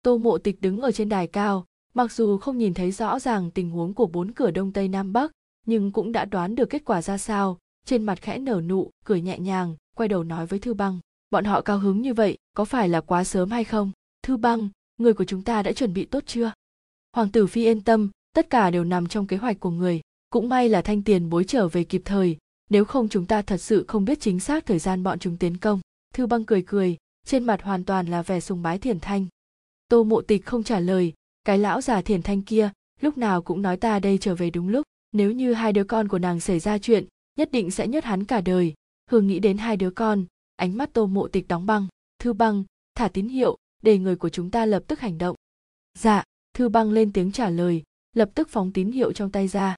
Tô 0.02 0.18
mộ 0.18 0.38
tịch 0.38 0.60
đứng 0.60 0.80
ở 0.80 0.92
trên 0.92 1.08
đài 1.08 1.26
cao, 1.26 1.66
mặc 1.94 2.12
dù 2.12 2.38
không 2.38 2.58
nhìn 2.58 2.74
thấy 2.74 2.90
rõ 2.90 3.18
ràng 3.18 3.50
tình 3.50 3.70
huống 3.70 3.94
của 3.94 4.06
bốn 4.06 4.32
cửa 4.32 4.50
đông 4.50 4.72
tây 4.72 4.88
nam 4.88 5.12
bắc, 5.12 5.32
nhưng 5.66 5.92
cũng 5.92 6.12
đã 6.12 6.24
đoán 6.24 6.54
được 6.54 6.70
kết 6.70 6.84
quả 6.84 7.02
ra 7.02 7.18
sao. 7.18 7.58
Trên 7.86 8.02
mặt 8.02 8.22
khẽ 8.22 8.38
nở 8.38 8.60
nụ, 8.60 8.90
cười 9.04 9.20
nhẹ 9.20 9.38
nhàng, 9.38 9.76
quay 9.96 10.08
đầu 10.08 10.24
nói 10.24 10.46
với 10.46 10.58
thư 10.58 10.74
băng, 10.74 10.98
bọn 11.30 11.44
họ 11.44 11.60
cao 11.60 11.78
hứng 11.78 12.02
như 12.02 12.14
vậy, 12.14 12.38
có 12.54 12.64
phải 12.64 12.88
là 12.88 13.00
quá 13.00 13.24
sớm 13.24 13.50
hay 13.50 13.64
không? 13.64 13.92
Thư 14.22 14.36
băng, 14.36 14.68
người 14.98 15.14
của 15.14 15.24
chúng 15.24 15.42
ta 15.42 15.62
đã 15.62 15.72
chuẩn 15.72 15.92
bị 15.92 16.04
tốt 16.04 16.22
chưa? 16.26 16.52
Hoàng 17.12 17.30
tử 17.30 17.46
phi 17.46 17.64
yên 17.64 17.80
tâm, 17.80 18.10
tất 18.32 18.50
cả 18.50 18.70
đều 18.70 18.84
nằm 18.84 19.06
trong 19.06 19.26
kế 19.26 19.36
hoạch 19.36 19.60
của 19.60 19.70
người. 19.70 20.00
Cũng 20.30 20.48
may 20.48 20.68
là 20.68 20.82
thanh 20.82 21.02
tiền 21.02 21.30
bối 21.30 21.44
trở 21.44 21.68
về 21.68 21.84
kịp 21.84 22.02
thời. 22.04 22.36
Nếu 22.70 22.84
không 22.84 23.08
chúng 23.08 23.26
ta 23.26 23.42
thật 23.42 23.56
sự 23.56 23.84
không 23.88 24.04
biết 24.04 24.20
chính 24.20 24.40
xác 24.40 24.66
thời 24.66 24.78
gian 24.78 25.02
bọn 25.02 25.18
chúng 25.18 25.36
tiến 25.36 25.56
công. 25.56 25.80
Thư 26.14 26.26
băng 26.26 26.44
cười 26.44 26.62
cười, 26.62 26.96
trên 27.26 27.44
mặt 27.44 27.62
hoàn 27.62 27.84
toàn 27.84 28.06
là 28.06 28.22
vẻ 28.22 28.40
sùng 28.40 28.62
bái 28.62 28.78
thiền 28.78 29.00
thanh. 29.00 29.26
Tô 29.88 30.04
mộ 30.04 30.20
tịch 30.20 30.46
không 30.46 30.62
trả 30.62 30.80
lời, 30.80 31.12
cái 31.44 31.58
lão 31.58 31.80
già 31.80 32.02
thiền 32.02 32.22
thanh 32.22 32.42
kia, 32.42 32.70
lúc 33.00 33.18
nào 33.18 33.42
cũng 33.42 33.62
nói 33.62 33.76
ta 33.76 33.98
đây 33.98 34.18
trở 34.18 34.34
về 34.34 34.50
đúng 34.50 34.68
lúc. 34.68 34.86
Nếu 35.12 35.32
như 35.32 35.52
hai 35.52 35.72
đứa 35.72 35.84
con 35.84 36.08
của 36.08 36.18
nàng 36.18 36.40
xảy 36.40 36.60
ra 36.60 36.78
chuyện, 36.78 37.06
nhất 37.38 37.52
định 37.52 37.70
sẽ 37.70 37.88
nhốt 37.88 38.04
hắn 38.04 38.24
cả 38.24 38.40
đời. 38.40 38.74
Hương 39.10 39.26
nghĩ 39.26 39.38
đến 39.38 39.58
hai 39.58 39.76
đứa 39.76 39.90
con, 39.90 40.24
ánh 40.56 40.76
mắt 40.76 40.92
tô 40.92 41.06
mộ 41.06 41.28
tịch 41.28 41.48
đóng 41.48 41.66
băng. 41.66 41.86
Thư 42.18 42.32
băng, 42.32 42.64
thả 42.94 43.08
tín 43.08 43.28
hiệu 43.28 43.56
để 43.82 43.98
người 43.98 44.16
của 44.16 44.28
chúng 44.28 44.50
ta 44.50 44.66
lập 44.66 44.82
tức 44.86 45.00
hành 45.00 45.18
động. 45.18 45.36
Dạ 45.98 46.24
thư 46.54 46.68
băng 46.68 46.92
lên 46.92 47.12
tiếng 47.12 47.32
trả 47.32 47.50
lời, 47.50 47.82
lập 48.16 48.30
tức 48.34 48.48
phóng 48.48 48.72
tín 48.72 48.92
hiệu 48.92 49.12
trong 49.12 49.30
tay 49.30 49.48
ra. 49.48 49.76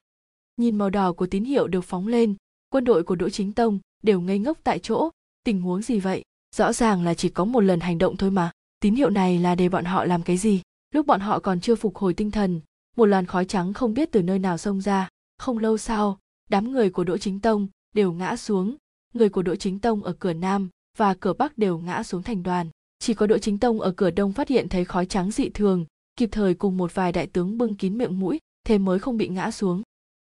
Nhìn 0.57 0.77
màu 0.77 0.89
đỏ 0.89 1.13
của 1.13 1.27
tín 1.27 1.43
hiệu 1.43 1.67
được 1.67 1.81
phóng 1.81 2.07
lên, 2.07 2.35
quân 2.69 2.83
đội 2.83 3.03
của 3.03 3.15
đỗ 3.15 3.29
chính 3.29 3.53
tông 3.53 3.79
đều 4.03 4.21
ngây 4.21 4.39
ngốc 4.39 4.57
tại 4.63 4.79
chỗ. 4.79 5.09
Tình 5.43 5.61
huống 5.61 5.81
gì 5.81 5.99
vậy? 5.99 6.23
Rõ 6.55 6.73
ràng 6.73 7.03
là 7.03 7.13
chỉ 7.13 7.29
có 7.29 7.45
một 7.45 7.59
lần 7.59 7.79
hành 7.79 7.97
động 7.97 8.17
thôi 8.17 8.31
mà. 8.31 8.51
Tín 8.79 8.95
hiệu 8.95 9.09
này 9.09 9.39
là 9.39 9.55
để 9.55 9.69
bọn 9.69 9.85
họ 9.85 10.05
làm 10.05 10.23
cái 10.23 10.37
gì? 10.37 10.61
Lúc 10.93 11.05
bọn 11.05 11.19
họ 11.19 11.39
còn 11.39 11.59
chưa 11.59 11.75
phục 11.75 11.97
hồi 11.97 12.13
tinh 12.13 12.31
thần, 12.31 12.61
một 12.95 13.05
làn 13.05 13.25
khói 13.25 13.45
trắng 13.45 13.73
không 13.73 13.93
biết 13.93 14.11
từ 14.11 14.23
nơi 14.23 14.39
nào 14.39 14.57
xông 14.57 14.81
ra. 14.81 15.09
Không 15.37 15.57
lâu 15.57 15.77
sau, 15.77 16.19
đám 16.49 16.71
người 16.71 16.89
của 16.89 17.03
đỗ 17.03 17.17
chính 17.17 17.39
tông 17.39 17.67
đều 17.95 18.13
ngã 18.13 18.35
xuống. 18.35 18.75
Người 19.13 19.29
của 19.29 19.41
đỗ 19.41 19.55
chính 19.55 19.79
tông 19.79 20.03
ở 20.03 20.13
cửa 20.19 20.33
nam 20.33 20.69
và 20.97 21.13
cửa 21.13 21.33
bắc 21.33 21.57
đều 21.57 21.77
ngã 21.77 22.03
xuống 22.03 22.23
thành 22.23 22.43
đoàn 22.43 22.69
chỉ 23.03 23.13
có 23.13 23.27
đỗ 23.27 23.37
chính 23.37 23.59
tông 23.59 23.81
ở 23.81 23.91
cửa 23.91 24.11
đông 24.11 24.33
phát 24.33 24.47
hiện 24.47 24.69
thấy 24.69 24.85
khói 24.85 25.05
trắng 25.05 25.31
dị 25.31 25.49
thường, 25.49 25.85
kịp 26.15 26.29
thời 26.31 26.53
cùng 26.53 26.77
một 26.77 26.95
vài 26.95 27.11
đại 27.11 27.27
tướng 27.27 27.57
bưng 27.57 27.75
kín 27.75 27.97
miệng 27.97 28.19
mũi, 28.19 28.39
thế 28.67 28.77
mới 28.77 28.99
không 28.99 29.17
bị 29.17 29.27
ngã 29.27 29.51
xuống. 29.51 29.81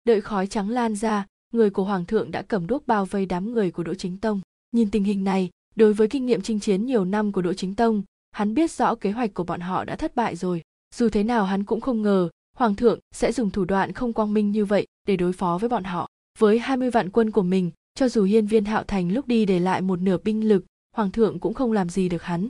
Đợi 0.03 0.21
khói 0.21 0.47
trắng 0.47 0.69
lan 0.69 0.95
ra, 0.95 1.25
người 1.53 1.69
của 1.69 1.83
hoàng 1.83 2.05
thượng 2.05 2.31
đã 2.31 2.41
cầm 2.41 2.67
đuốc 2.67 2.87
bao 2.87 3.05
vây 3.05 3.25
đám 3.25 3.53
người 3.53 3.71
của 3.71 3.83
đỗ 3.83 3.93
chính 3.93 4.17
tông. 4.17 4.41
Nhìn 4.71 4.91
tình 4.91 5.03
hình 5.03 5.23
này, 5.23 5.49
đối 5.75 5.93
với 5.93 6.07
kinh 6.07 6.25
nghiệm 6.25 6.41
chinh 6.41 6.59
chiến 6.59 6.85
nhiều 6.85 7.05
năm 7.05 7.31
của 7.31 7.41
đỗ 7.41 7.53
chính 7.53 7.75
tông, 7.75 8.03
hắn 8.31 8.53
biết 8.53 8.71
rõ 8.71 8.95
kế 8.95 9.11
hoạch 9.11 9.33
của 9.33 9.43
bọn 9.43 9.59
họ 9.59 9.85
đã 9.85 9.95
thất 9.95 10.15
bại 10.15 10.35
rồi. 10.35 10.61
Dù 10.95 11.09
thế 11.09 11.23
nào 11.23 11.45
hắn 11.45 11.63
cũng 11.63 11.81
không 11.81 12.01
ngờ, 12.01 12.29
hoàng 12.57 12.75
thượng 12.75 12.99
sẽ 13.11 13.31
dùng 13.31 13.49
thủ 13.49 13.65
đoạn 13.65 13.91
không 13.91 14.13
quang 14.13 14.33
minh 14.33 14.51
như 14.51 14.65
vậy 14.65 14.87
để 15.07 15.17
đối 15.17 15.33
phó 15.33 15.57
với 15.57 15.69
bọn 15.69 15.83
họ. 15.83 16.09
Với 16.39 16.59
20 16.59 16.89
vạn 16.89 17.09
quân 17.09 17.31
của 17.31 17.43
mình, 17.43 17.71
cho 17.95 18.09
dù 18.09 18.23
hiên 18.23 18.47
viên 18.47 18.65
hạo 18.65 18.83
thành 18.83 19.11
lúc 19.11 19.27
đi 19.27 19.45
để 19.45 19.59
lại 19.59 19.81
một 19.81 20.01
nửa 20.01 20.17
binh 20.17 20.47
lực, 20.47 20.65
hoàng 20.95 21.11
thượng 21.11 21.39
cũng 21.39 21.53
không 21.53 21.71
làm 21.71 21.89
gì 21.89 22.09
được 22.09 22.23
hắn 22.23 22.49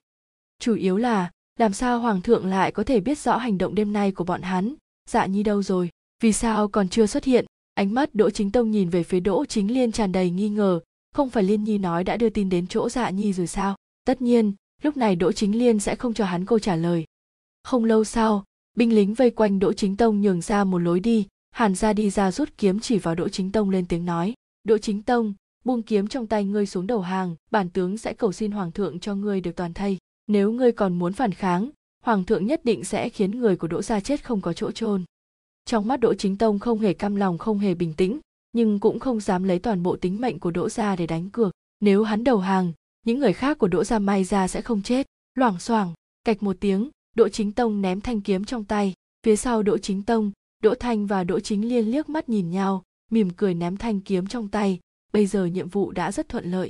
chủ 0.60 0.76
yếu 0.76 0.98
là, 0.98 1.32
làm 1.60 1.74
sao 1.74 2.00
hoàng 2.00 2.22
thượng 2.22 2.46
lại 2.46 2.72
có 2.72 2.84
thể 2.84 3.00
biết 3.00 3.20
rõ 3.20 3.38
hành 3.38 3.58
động 3.58 3.76
đêm 3.76 3.94
nay 3.94 4.12
của 4.12 4.24
bọn 4.24 4.42
hắn? 4.42 4.74
Dạ 5.10 5.26
nhi 5.26 5.44
đâu 5.44 5.64
rồi? 5.64 5.90
Vì 6.24 6.34
sao 6.34 6.68
còn 6.68 6.90
chưa 6.90 7.06
xuất 7.06 7.24
hiện? 7.24 7.46
Ánh 7.74 7.94
mắt 7.94 8.16
đỗ 8.16 8.30
chính 8.30 8.52
tông 8.52 8.72
nhìn 8.72 8.90
về 8.90 9.04
phía 9.04 9.20
đỗ 9.20 9.46
chính 9.46 9.74
liên 9.74 9.92
tràn 9.92 10.12
đầy 10.12 10.30
nghi 10.30 10.50
ngờ. 10.50 10.80
Không 11.14 11.30
phải 11.30 11.44
liên 11.44 11.64
nhi 11.64 11.78
nói 11.78 12.04
đã 12.04 12.18
đưa 12.18 12.30
tin 12.30 12.50
đến 12.50 12.68
chỗ 12.68 12.90
dạ 12.90 13.10
nhi 13.10 13.34
rồi 13.34 13.48
sao? 13.48 13.76
Tất 14.06 14.22
nhiên, 14.22 14.54
lúc 14.82 14.98
này 14.98 15.16
đỗ 15.16 15.32
chính 15.32 15.60
liên 15.60 15.80
sẽ 15.80 15.96
không 15.96 16.14
cho 16.14 16.26
hắn 16.26 16.46
câu 16.46 16.60
trả 16.60 16.76
lời. 16.76 17.06
Không 17.64 17.86
lâu 17.86 18.04
sau, 18.04 18.44
binh 18.78 18.96
lính 18.96 19.14
vây 19.14 19.32
quanh 19.32 19.60
đỗ 19.60 19.74
chính 19.74 19.98
tông 19.98 20.22
nhường 20.22 20.42
ra 20.42 20.64
một 20.64 20.78
lối 20.78 21.00
đi. 21.00 21.28
Hàn 21.52 21.76
ra 21.76 21.94
đi 21.94 22.10
ra 22.10 22.32
rút 22.32 22.50
kiếm 22.58 22.80
chỉ 22.80 22.98
vào 22.98 23.16
đỗ 23.16 23.30
chính 23.30 23.52
tông 23.52 23.70
lên 23.70 23.86
tiếng 23.86 24.06
nói, 24.06 24.34
đỗ 24.64 24.78
chính 24.78 25.04
tông, 25.04 25.34
buông 25.66 25.82
kiếm 25.82 26.08
trong 26.08 26.28
tay 26.28 26.46
ngươi 26.46 26.66
xuống 26.66 26.88
đầu 26.88 27.02
hàng, 27.02 27.36
bản 27.52 27.70
tướng 27.70 27.98
sẽ 27.98 28.14
cầu 28.14 28.32
xin 28.32 28.52
hoàng 28.52 28.72
thượng 28.72 29.00
cho 29.00 29.16
ngươi 29.16 29.42
được 29.42 29.56
toàn 29.56 29.74
thây 29.74 29.98
nếu 30.28 30.52
ngươi 30.52 30.72
còn 30.72 31.00
muốn 31.00 31.14
phản 31.14 31.32
kháng, 31.32 31.70
hoàng 32.04 32.24
thượng 32.24 32.46
nhất 32.46 32.66
định 32.66 32.84
sẽ 32.84 33.10
khiến 33.10 33.40
người 33.40 33.56
của 33.56 33.68
đỗ 33.68 33.82
gia 33.82 34.00
chết 34.00 34.26
không 34.26 34.42
có 34.42 34.54
chỗ 34.54 34.72
chôn. 34.72 35.04
Trong 35.66 35.88
mắt 35.88 36.00
đỗ 36.00 36.14
chính 36.14 36.38
tông 36.38 36.60
không 36.60 36.80
hề 36.80 36.94
cam 36.94 37.16
lòng, 37.16 37.38
không 37.38 37.60
hề 37.60 37.76
bình 37.76 37.94
tĩnh, 37.94 38.20
nhưng 38.54 38.80
cũng 38.80 39.00
không 39.00 39.20
dám 39.20 39.44
lấy 39.44 39.60
toàn 39.60 39.84
bộ 39.84 39.96
tính 39.96 40.22
mệnh 40.22 40.40
của 40.40 40.52
đỗ 40.52 40.70
gia 40.70 40.96
để 40.96 41.08
đánh 41.08 41.30
cược. 41.30 41.52
Nếu 41.80 42.04
hắn 42.04 42.24
đầu 42.24 42.38
hàng, 42.38 42.74
những 43.06 43.20
người 43.20 43.34
khác 43.34 43.58
của 43.58 43.68
đỗ 43.68 43.84
gia 43.84 44.00
may 44.00 44.24
ra 44.24 44.48
sẽ 44.48 44.62
không 44.62 44.82
chết. 44.82 45.08
Loảng 45.36 45.60
xoảng, 45.60 45.94
cạch 46.24 46.44
một 46.44 46.56
tiếng, 46.60 46.90
đỗ 47.16 47.30
chính 47.30 47.52
tông 47.52 47.82
ném 47.82 48.02
thanh 48.02 48.22
kiếm 48.22 48.46
trong 48.46 48.64
tay. 48.64 48.94
Phía 49.24 49.36
sau 49.36 49.64
đỗ 49.64 49.78
chính 49.78 50.04
tông, 50.04 50.32
đỗ 50.64 50.76
thanh 50.76 51.08
và 51.08 51.24
đỗ 51.24 51.40
chính 51.40 51.70
liên 51.70 51.92
liếc 51.92 52.10
mắt 52.10 52.30
nhìn 52.30 52.52
nhau, 52.52 52.84
mỉm 53.12 53.30
cười 53.30 53.54
ném 53.54 53.78
thanh 53.78 54.00
kiếm 54.00 54.28
trong 54.28 54.48
tay. 54.48 54.80
Bây 55.14 55.26
giờ 55.26 55.46
nhiệm 55.46 55.70
vụ 55.70 55.92
đã 55.92 56.12
rất 56.12 56.30
thuận 56.30 56.52
lợi. 56.52 56.70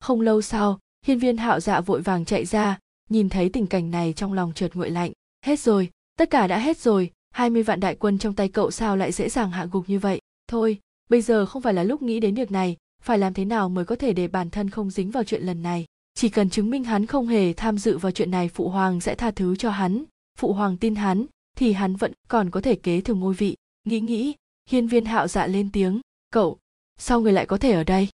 Không 0.00 0.20
lâu 0.20 0.42
sau, 0.42 0.78
hiên 1.06 1.18
viên 1.18 1.36
hạo 1.36 1.60
dạ 1.60 1.80
vội 1.80 2.00
vàng 2.00 2.24
chạy 2.24 2.44
ra 2.44 2.78
nhìn 3.08 3.28
thấy 3.28 3.48
tình 3.48 3.66
cảnh 3.66 3.90
này 3.90 4.12
trong 4.12 4.32
lòng 4.32 4.52
trượt 4.54 4.74
nguội 4.74 4.90
lạnh. 4.90 5.12
Hết 5.44 5.60
rồi, 5.60 5.90
tất 6.18 6.30
cả 6.30 6.46
đã 6.46 6.58
hết 6.58 6.78
rồi, 6.78 7.10
hai 7.30 7.50
mươi 7.50 7.62
vạn 7.62 7.80
đại 7.80 7.94
quân 7.94 8.18
trong 8.18 8.34
tay 8.34 8.48
cậu 8.48 8.70
sao 8.70 8.96
lại 8.96 9.12
dễ 9.12 9.28
dàng 9.28 9.50
hạ 9.50 9.66
gục 9.72 9.88
như 9.88 9.98
vậy? 9.98 10.20
Thôi, 10.48 10.78
bây 11.10 11.22
giờ 11.22 11.46
không 11.46 11.62
phải 11.62 11.74
là 11.74 11.82
lúc 11.82 12.02
nghĩ 12.02 12.20
đến 12.20 12.34
việc 12.34 12.50
này, 12.50 12.76
phải 13.02 13.18
làm 13.18 13.34
thế 13.34 13.44
nào 13.44 13.68
mới 13.68 13.84
có 13.84 13.96
thể 13.96 14.12
để 14.12 14.28
bản 14.28 14.50
thân 14.50 14.70
không 14.70 14.90
dính 14.90 15.10
vào 15.10 15.24
chuyện 15.24 15.42
lần 15.42 15.62
này? 15.62 15.84
Chỉ 16.14 16.28
cần 16.28 16.50
chứng 16.50 16.70
minh 16.70 16.84
hắn 16.84 17.06
không 17.06 17.26
hề 17.26 17.52
tham 17.52 17.78
dự 17.78 17.98
vào 17.98 18.12
chuyện 18.12 18.30
này, 18.30 18.48
phụ 18.48 18.68
hoàng 18.68 19.00
sẽ 19.00 19.14
tha 19.14 19.30
thứ 19.30 19.56
cho 19.56 19.70
hắn. 19.70 20.04
Phụ 20.38 20.52
hoàng 20.52 20.76
tin 20.76 20.94
hắn, 20.94 21.26
thì 21.56 21.72
hắn 21.72 21.96
vẫn 21.96 22.12
còn 22.28 22.50
có 22.50 22.60
thể 22.60 22.74
kế 22.74 23.00
thừa 23.00 23.14
ngôi 23.14 23.34
vị. 23.34 23.56
Nghĩ 23.84 24.00
nghĩ, 24.00 24.34
hiên 24.70 24.86
viên 24.86 25.04
hạo 25.04 25.28
dạ 25.28 25.46
lên 25.46 25.70
tiếng. 25.72 26.00
Cậu, 26.30 26.58
sao 26.98 27.20
người 27.20 27.32
lại 27.32 27.46
có 27.46 27.58
thể 27.58 27.72
ở 27.72 27.84
đây? 27.84 28.08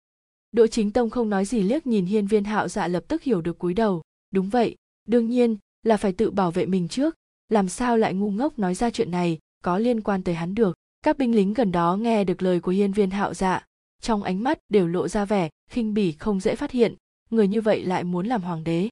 Đỗ 0.52 0.66
chính 0.66 0.92
tông 0.92 1.10
không 1.10 1.30
nói 1.30 1.44
gì 1.44 1.62
liếc 1.62 1.86
nhìn 1.86 2.06
hiên 2.06 2.26
viên 2.26 2.44
hạo 2.44 2.68
dạ 2.68 2.88
lập 2.88 3.04
tức 3.08 3.22
hiểu 3.22 3.40
được 3.40 3.58
cúi 3.58 3.74
đầu. 3.74 4.02
Đúng 4.30 4.48
vậy 4.48 4.76
đương 5.08 5.30
nhiên, 5.30 5.56
là 5.82 5.96
phải 5.96 6.12
tự 6.12 6.30
bảo 6.30 6.50
vệ 6.50 6.66
mình 6.66 6.88
trước. 6.88 7.14
Làm 7.48 7.68
sao 7.68 7.96
lại 7.96 8.14
ngu 8.14 8.30
ngốc 8.30 8.58
nói 8.58 8.74
ra 8.74 8.90
chuyện 8.90 9.10
này 9.10 9.38
có 9.64 9.78
liên 9.78 10.00
quan 10.00 10.22
tới 10.22 10.34
hắn 10.34 10.54
được? 10.54 10.76
Các 11.02 11.18
binh 11.18 11.34
lính 11.34 11.54
gần 11.54 11.72
đó 11.72 11.96
nghe 11.96 12.24
được 12.24 12.42
lời 12.42 12.60
của 12.60 12.72
hiên 12.72 12.92
viên 12.92 13.10
hạo 13.10 13.34
dạ 13.34 13.64
trong 14.00 14.22
ánh 14.22 14.42
mắt 14.42 14.58
đều 14.68 14.86
lộ 14.86 15.08
ra 15.08 15.24
vẻ 15.24 15.48
khinh 15.70 15.94
bỉ 15.94 16.12
không 16.12 16.40
dễ 16.40 16.56
phát 16.56 16.70
hiện. 16.70 16.94
Người 17.30 17.48
như 17.48 17.60
vậy 17.60 17.84
lại 17.84 18.04
muốn 18.04 18.26
làm 18.26 18.42
hoàng 18.42 18.64
đế. 18.64 18.88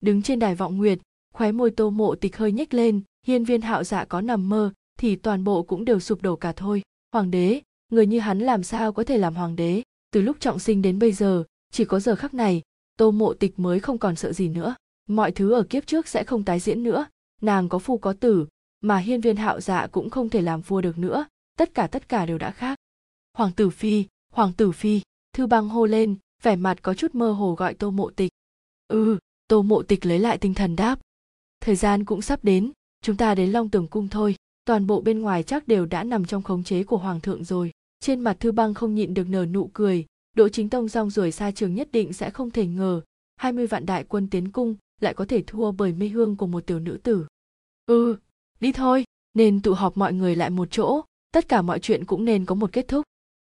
Đứng 0.00 0.22
trên 0.22 0.38
đài 0.38 0.54
vọng 0.54 0.76
nguyệt, 0.76 0.98
khóe 1.32 1.52
môi 1.52 1.70
tô 1.70 1.90
mộ 1.90 2.14
tịch 2.14 2.36
hơi 2.36 2.52
nhếch 2.52 2.74
lên, 2.74 3.00
hiên 3.26 3.44
viên 3.44 3.60
hạo 3.60 3.84
dạ 3.84 4.04
có 4.04 4.20
nằm 4.20 4.48
mơ, 4.48 4.72
thì 4.98 5.16
toàn 5.16 5.44
bộ 5.44 5.62
cũng 5.62 5.84
đều 5.84 6.00
sụp 6.00 6.22
đổ 6.22 6.36
cả 6.36 6.52
thôi. 6.52 6.82
Hoàng 7.12 7.30
đế, 7.30 7.60
người 7.88 8.06
như 8.06 8.20
hắn 8.20 8.38
làm 8.38 8.62
sao 8.62 8.92
có 8.92 9.04
thể 9.04 9.18
làm 9.18 9.34
hoàng 9.34 9.56
đế? 9.56 9.82
Từ 10.10 10.22
lúc 10.22 10.36
trọng 10.40 10.58
sinh 10.58 10.82
đến 10.82 10.98
bây 10.98 11.12
giờ, 11.12 11.44
chỉ 11.72 11.84
có 11.84 12.00
giờ 12.00 12.16
khắc 12.16 12.34
này, 12.34 12.62
tô 12.96 13.10
mộ 13.10 13.34
tịch 13.34 13.58
mới 13.58 13.80
không 13.80 13.98
còn 13.98 14.16
sợ 14.16 14.32
gì 14.32 14.48
nữa 14.48 14.74
mọi 15.06 15.32
thứ 15.32 15.52
ở 15.52 15.62
kiếp 15.62 15.86
trước 15.86 16.08
sẽ 16.08 16.24
không 16.24 16.44
tái 16.44 16.60
diễn 16.60 16.82
nữa. 16.82 17.06
Nàng 17.40 17.68
có 17.68 17.78
phu 17.78 17.98
có 17.98 18.12
tử, 18.12 18.46
mà 18.80 18.98
hiên 18.98 19.20
viên 19.20 19.36
hạo 19.36 19.60
dạ 19.60 19.86
cũng 19.86 20.10
không 20.10 20.28
thể 20.28 20.40
làm 20.40 20.60
vua 20.60 20.80
được 20.80 20.98
nữa. 20.98 21.26
Tất 21.58 21.74
cả 21.74 21.86
tất 21.86 22.08
cả 22.08 22.26
đều 22.26 22.38
đã 22.38 22.50
khác. 22.50 22.78
Hoàng 23.36 23.52
tử 23.52 23.70
phi, 23.70 24.04
hoàng 24.32 24.52
tử 24.52 24.72
phi, 24.72 25.00
thư 25.32 25.46
băng 25.46 25.68
hô 25.68 25.86
lên, 25.86 26.16
vẻ 26.42 26.56
mặt 26.56 26.82
có 26.82 26.94
chút 26.94 27.14
mơ 27.14 27.32
hồ 27.32 27.54
gọi 27.54 27.74
tô 27.74 27.90
mộ 27.90 28.10
tịch. 28.10 28.30
Ừ 28.88 29.18
tô 29.52 29.62
mộ 29.62 29.82
tịch 29.82 30.06
lấy 30.06 30.18
lại 30.18 30.38
tinh 30.38 30.54
thần 30.54 30.76
đáp. 30.76 30.98
Thời 31.60 31.76
gian 31.76 32.04
cũng 32.04 32.22
sắp 32.22 32.44
đến, 32.44 32.72
chúng 33.02 33.16
ta 33.16 33.34
đến 33.34 33.50
long 33.50 33.68
tường 33.68 33.86
cung 33.86 34.08
thôi. 34.08 34.36
Toàn 34.64 34.86
bộ 34.86 35.00
bên 35.00 35.20
ngoài 35.20 35.42
chắc 35.42 35.68
đều 35.68 35.86
đã 35.86 36.04
nằm 36.04 36.24
trong 36.24 36.42
khống 36.42 36.64
chế 36.64 36.84
của 36.84 36.96
hoàng 36.96 37.20
thượng 37.20 37.44
rồi. 37.44 37.70
Trên 38.00 38.20
mặt 38.20 38.36
thư 38.40 38.52
băng 38.52 38.74
không 38.74 38.94
nhịn 38.94 39.14
được 39.14 39.28
nở 39.28 39.46
nụ 39.46 39.70
cười. 39.72 40.06
Đỗ 40.36 40.48
chính 40.48 40.68
tông 40.68 40.88
rong 40.88 41.10
ruổi 41.10 41.32
xa 41.32 41.50
trường 41.50 41.74
nhất 41.74 41.88
định 41.92 42.12
sẽ 42.12 42.30
không 42.30 42.50
thể 42.50 42.66
ngờ. 42.66 43.00
20 43.36 43.66
vạn 43.66 43.86
đại 43.86 44.04
quân 44.04 44.28
tiến 44.30 44.52
cung 44.52 44.76
lại 45.02 45.14
có 45.14 45.24
thể 45.24 45.42
thua 45.46 45.72
bởi 45.72 45.92
mê 45.92 46.08
hương 46.08 46.36
của 46.36 46.46
một 46.46 46.66
tiểu 46.66 46.78
nữ 46.78 46.98
tử. 47.02 47.26
Ừ 47.86 48.16
đi 48.60 48.72
thôi, 48.72 49.04
nên 49.34 49.60
tụ 49.60 49.74
họp 49.74 49.96
mọi 49.96 50.12
người 50.12 50.36
lại 50.36 50.50
một 50.50 50.68
chỗ, 50.70 51.00
tất 51.32 51.48
cả 51.48 51.62
mọi 51.62 51.78
chuyện 51.78 52.04
cũng 52.04 52.24
nên 52.24 52.44
có 52.44 52.54
một 52.54 52.72
kết 52.72 52.88
thúc. 52.88 53.04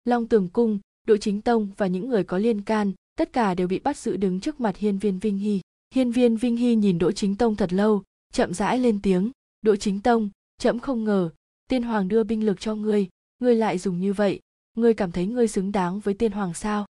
Long 0.05 0.27
tường 0.27 0.49
cung 0.49 0.79
đội 1.07 1.19
chính 1.19 1.41
tông 1.41 1.71
và 1.77 1.87
những 1.87 2.09
người 2.09 2.25
có 2.25 2.39
liên 2.39 2.63
can, 2.63 2.93
tất 3.17 3.33
cả 3.33 3.55
đều 3.55 3.69
bị 3.69 3.79
bắt 3.79 3.97
giữ 3.97 4.17
đứng 4.17 4.41
trước 4.41 4.61
mặt 4.61 4.77
hiên 4.77 4.99
viên 4.99 5.19
vinh 5.19 5.39
hy. 5.39 5.61
Hiên 5.95 6.11
viên 6.11 6.37
vinh 6.37 6.57
hy 6.57 6.75
nhìn 6.75 6.99
đỗ 6.99 7.13
chính 7.13 7.37
tông 7.37 7.57
thật 7.57 7.73
lâu, 7.73 8.03
chậm 8.33 8.55
rãi 8.55 8.79
lên 8.79 9.03
tiếng, 9.03 9.31
đỗ 9.63 9.77
chính 9.77 10.01
tông 10.01 10.31
trẫm 10.59 10.79
không 10.79 11.05
ngờ, 11.05 11.31
tiên 11.69 11.83
hoàng 11.83 12.09
đưa 12.09 12.25
binh 12.25 12.47
lực 12.47 12.61
cho 12.61 12.75
ngươi 12.75 13.09
ngươi 13.39 13.55
lại 13.55 13.79
dùng 13.79 14.01
như 14.01 14.13
vậy, 14.13 14.41
ngươi 14.77 14.95
cảm 14.95 15.13
thấy 15.13 15.27
ngươi 15.27 15.49
xứng 15.49 15.73
đáng 15.73 16.01
với 16.01 16.15
tiên 16.15 16.33
hoàng 16.33 16.55
sao? 16.55 16.87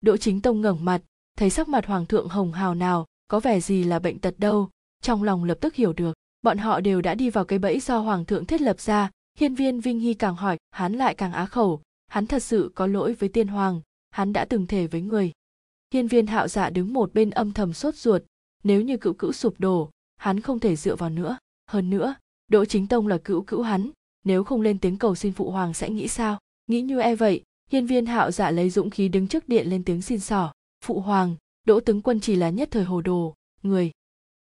Đỗ 0.00 0.16
chính 0.16 0.40
tông 0.40 0.60
ngẩng 0.60 0.84
mặt, 0.84 1.02
thấy 1.36 1.50
sắc 1.50 1.68
mặt 1.68 1.86
hoàng 1.86 2.06
thượng 2.06 2.28
hồng 2.28 2.52
hào 2.52 2.74
nào 2.74 3.06
có 3.30 3.40
vẻ 3.40 3.60
gì 3.60 3.84
là 3.84 3.98
bệnh 3.98 4.18
tật 4.18 4.34
đâu. 4.38 4.68
Trong 5.02 5.22
lòng 5.22 5.44
lập 5.44 5.58
tức 5.60 5.74
hiểu 5.74 5.92
được, 5.92 6.12
bọn 6.42 6.58
họ 6.58 6.80
đều 6.80 7.00
đã 7.00 7.14
đi 7.14 7.30
vào 7.30 7.44
cái 7.44 7.58
bẫy 7.58 7.80
do 7.80 7.98
hoàng 7.98 8.24
thượng 8.24 8.46
thiết 8.46 8.60
lập 8.60 8.80
ra. 8.80 9.10
Hiên 9.38 9.54
viên 9.54 9.80
vinh 9.80 10.00
hy 10.00 10.14
càng 10.14 10.36
hỏi, 10.36 10.56
hắn 10.70 10.92
lại 10.92 11.14
càng 11.14 11.32
á 11.32 11.46
khẩu. 11.46 11.82
Hắn 12.08 12.26
thật 12.26 12.42
sự 12.42 12.72
có 12.74 12.86
lỗi 12.86 13.12
với 13.12 13.28
tiên 13.28 13.48
hoàng. 13.48 13.80
Hắn 14.10 14.32
đã 14.32 14.44
từng 14.44 14.66
thể 14.66 14.86
với 14.86 15.00
người. 15.00 15.32
Hiên 15.94 16.06
viên 16.06 16.26
hạo 16.26 16.48
dạ 16.48 16.70
đứng 16.70 16.92
một 16.92 17.14
bên 17.14 17.30
âm 17.30 17.52
thầm 17.52 17.72
sốt 17.72 17.94
ruột. 17.94 18.22
Nếu 18.64 18.80
như 18.80 18.96
cựu 18.96 19.12
cữu 19.12 19.32
sụp 19.32 19.54
đổ, 19.58 19.90
hắn 20.16 20.40
không 20.40 20.58
thể 20.58 20.76
dựa 20.76 20.96
vào 20.96 21.10
nữa. 21.10 21.38
Hơn 21.66 21.90
nữa, 21.90 22.14
đỗ 22.48 22.64
chính 22.64 22.86
tông 22.86 23.06
là 23.06 23.18
cữu 23.18 23.42
cữu 23.42 23.62
hắn. 23.62 23.90
Nếu 24.24 24.44
không 24.44 24.60
lên 24.60 24.78
tiếng 24.78 24.96
cầu 24.96 25.14
xin 25.14 25.32
phụ 25.32 25.50
hoàng 25.50 25.74
sẽ 25.74 25.90
nghĩ 25.90 26.08
sao? 26.08 26.38
Nghĩ 26.66 26.80
như 26.80 27.00
e 27.00 27.14
vậy, 27.14 27.42
hiên 27.70 27.86
viên 27.86 28.06
hạo 28.06 28.30
dạ 28.30 28.50
lấy 28.50 28.70
dũng 28.70 28.90
khí 28.90 29.08
đứng 29.08 29.28
trước 29.28 29.48
điện 29.48 29.70
lên 29.70 29.84
tiếng 29.84 30.02
xin 30.02 30.20
xỏ 30.20 30.52
phụ 30.84 31.00
hoàng 31.00 31.36
đỗ 31.64 31.80
tướng 31.80 32.02
quân 32.02 32.20
chỉ 32.20 32.36
là 32.36 32.50
nhất 32.50 32.68
thời 32.70 32.84
hồ 32.84 33.00
đồ, 33.00 33.34
người. 33.62 33.90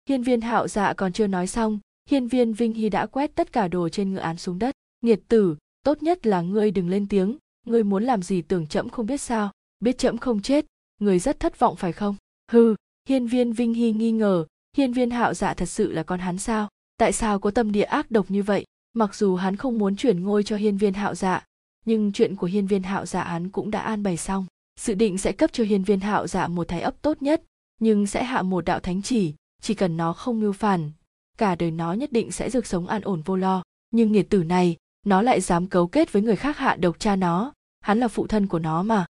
Hiên 0.09 0.23
viên 0.23 0.41
hạo 0.41 0.67
dạ 0.67 0.93
còn 0.93 1.13
chưa 1.13 1.27
nói 1.27 1.47
xong, 1.47 1.79
hiên 2.09 2.27
viên 2.27 2.53
vinh 2.53 2.73
hy 2.73 2.89
đã 2.89 3.05
quét 3.05 3.35
tất 3.35 3.53
cả 3.53 3.67
đồ 3.67 3.89
trên 3.89 4.13
ngựa 4.13 4.19
án 4.19 4.37
xuống 4.37 4.59
đất. 4.59 4.75
Nghiệt 5.01 5.19
tử, 5.27 5.55
tốt 5.83 6.03
nhất 6.03 6.27
là 6.27 6.41
ngươi 6.41 6.71
đừng 6.71 6.89
lên 6.89 7.07
tiếng, 7.07 7.37
ngươi 7.65 7.83
muốn 7.83 8.03
làm 8.03 8.21
gì 8.21 8.41
tưởng 8.41 8.67
trẫm 8.67 8.89
không 8.89 9.05
biết 9.05 9.21
sao, 9.21 9.51
biết 9.79 9.97
trẫm 9.97 10.17
không 10.17 10.41
chết, 10.41 10.65
người 10.99 11.19
rất 11.19 11.39
thất 11.39 11.59
vọng 11.59 11.75
phải 11.75 11.93
không? 11.93 12.15
Hư 12.51 12.75
hiên 13.09 13.27
viên 13.27 13.53
vinh 13.53 13.73
hy 13.73 13.91
nghi 13.91 14.11
ngờ, 14.11 14.45
hiên 14.77 14.93
viên 14.93 15.09
hạo 15.09 15.33
dạ 15.33 15.53
thật 15.53 15.69
sự 15.69 15.91
là 15.91 16.03
con 16.03 16.19
hắn 16.19 16.37
sao? 16.37 16.69
Tại 16.97 17.11
sao 17.11 17.39
có 17.39 17.51
tâm 17.51 17.71
địa 17.71 17.81
ác 17.81 18.11
độc 18.11 18.31
như 18.31 18.43
vậy? 18.43 18.65
Mặc 18.93 19.15
dù 19.15 19.35
hắn 19.35 19.55
không 19.55 19.77
muốn 19.77 19.95
chuyển 19.95 20.23
ngôi 20.23 20.43
cho 20.43 20.55
hiên 20.55 20.77
viên 20.77 20.93
hạo 20.93 21.15
dạ 21.15 21.45
nhưng 21.85 22.11
chuyện 22.11 22.35
của 22.35 22.47
hiên 22.47 22.67
viên 22.67 22.83
hạo 22.83 23.05
dạ 23.05 23.23
hắn 23.23 23.49
cũng 23.49 23.71
đã 23.71 23.79
an 23.79 24.03
bày 24.03 24.17
xong 24.17 24.45
dự 24.79 24.93
định 24.93 25.17
sẽ 25.17 25.31
cấp 25.31 25.49
cho 25.53 25.63
hiên 25.63 25.83
viên 25.83 25.99
hạo 25.99 26.27
dạ 26.27 26.47
một 26.47 26.67
thái 26.67 26.81
ấp 26.81 27.01
tốt 27.01 27.21
nhất, 27.21 27.43
nhưng 27.79 28.07
sẽ 28.07 28.23
hạ 28.23 28.41
một 28.41 28.65
đạo 28.65 28.79
thánh 28.79 29.01
chỉ 29.01 29.33
chỉ 29.61 29.73
cần 29.73 29.97
nó 29.97 30.13
không 30.13 30.39
mưu 30.39 30.51
phản. 30.51 30.91
Cả 31.37 31.55
đời 31.55 31.71
nó 31.71 31.93
nhất 31.93 32.11
định 32.11 32.31
sẽ 32.31 32.49
được 32.49 32.65
sống 32.65 32.87
an 32.87 33.01
ổn 33.01 33.21
vô 33.21 33.35
lo, 33.35 33.63
nhưng 33.91 34.11
nghiệt 34.11 34.29
tử 34.29 34.43
này, 34.43 34.77
nó 35.05 35.21
lại 35.21 35.41
dám 35.41 35.67
cấu 35.67 35.87
kết 35.87 36.11
với 36.11 36.21
người 36.21 36.35
khác 36.35 36.57
hạ 36.57 36.75
độc 36.75 36.99
cha 36.99 37.15
nó. 37.15 37.53
Hắn 37.81 37.99
là 37.99 38.07
phụ 38.07 38.27
thân 38.27 38.47
của 38.47 38.59
nó 38.59 38.83
mà. 38.83 39.05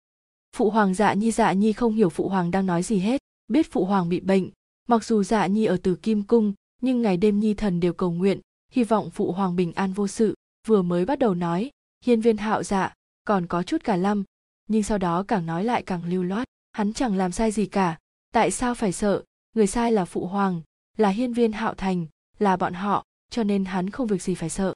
Phụ 0.57 0.71
hoàng 0.71 0.95
dạ 0.95 1.15
nhi 1.15 1.31
dạ 1.31 1.53
nhi 1.53 1.73
không 1.73 1.95
hiểu 1.95 2.09
phụ 2.09 2.29
hoàng 2.29 2.51
đang 2.51 2.67
nói 2.67 2.83
gì 2.83 2.99
hết, 2.99 3.23
biết 3.49 3.73
phụ 3.73 3.85
hoàng 3.85 4.09
bị 4.09 4.21
bệnh. 4.21 4.51
Mặc 4.89 5.05
dù 5.05 5.23
dạ 5.23 5.47
nhi 5.47 5.65
ở 5.65 5.77
từ 5.83 5.95
kim 5.95 6.23
cung, 6.23 6.53
nhưng 6.83 7.03
ngày 7.03 7.17
đêm 7.17 7.41
nhi 7.41 7.55
thần 7.55 7.81
đều 7.81 7.93
cầu 7.93 8.13
nguyện, 8.13 8.41
hy 8.73 8.85
vọng 8.85 9.11
phụ 9.11 9.33
hoàng 9.33 9.57
bình 9.57 9.73
an 9.73 9.93
vô 9.93 10.09
sự. 10.09 10.35
Vừa 10.67 10.83
mới 10.83 11.05
bắt 11.05 11.19
đầu 11.19 11.35
nói, 11.35 11.71
hiên 12.05 12.21
viên 12.21 12.37
hạo 12.37 12.63
dạ 12.63 12.95
còn 13.25 13.47
có 13.47 13.63
chút 13.63 13.85
cả 13.85 13.97
lâm 13.97 14.25
nhưng 14.69 14.83
sau 14.83 14.99
đó 14.99 15.25
càng 15.29 15.47
nói 15.47 15.65
lại 15.65 15.83
càng 15.83 16.05
lưu 16.05 16.23
loát, 16.23 16.49
hắn 16.73 16.93
chẳng 16.93 17.17
làm 17.17 17.33
sai 17.33 17.51
gì 17.51 17.67
cả. 17.67 17.99
Tại 18.33 18.51
sao 18.51 18.75
phải 18.75 18.93
sợ? 18.93 19.23
Người 19.55 19.67
sai 19.67 19.93
là 19.93 20.05
phụ 20.05 20.27
hoàng, 20.27 20.63
là 20.97 21.09
hiên 21.09 21.33
viên 21.33 21.53
hạo 21.53 21.75
thành, 21.75 22.07
là 22.39 22.57
bọn 22.57 22.75
họ, 22.75 23.05
cho 23.31 23.43
nên 23.43 23.65
hắn 23.65 23.91
không 23.91 24.07
việc 24.07 24.23
gì 24.23 24.35
phải 24.35 24.51
sợ. 24.51 24.75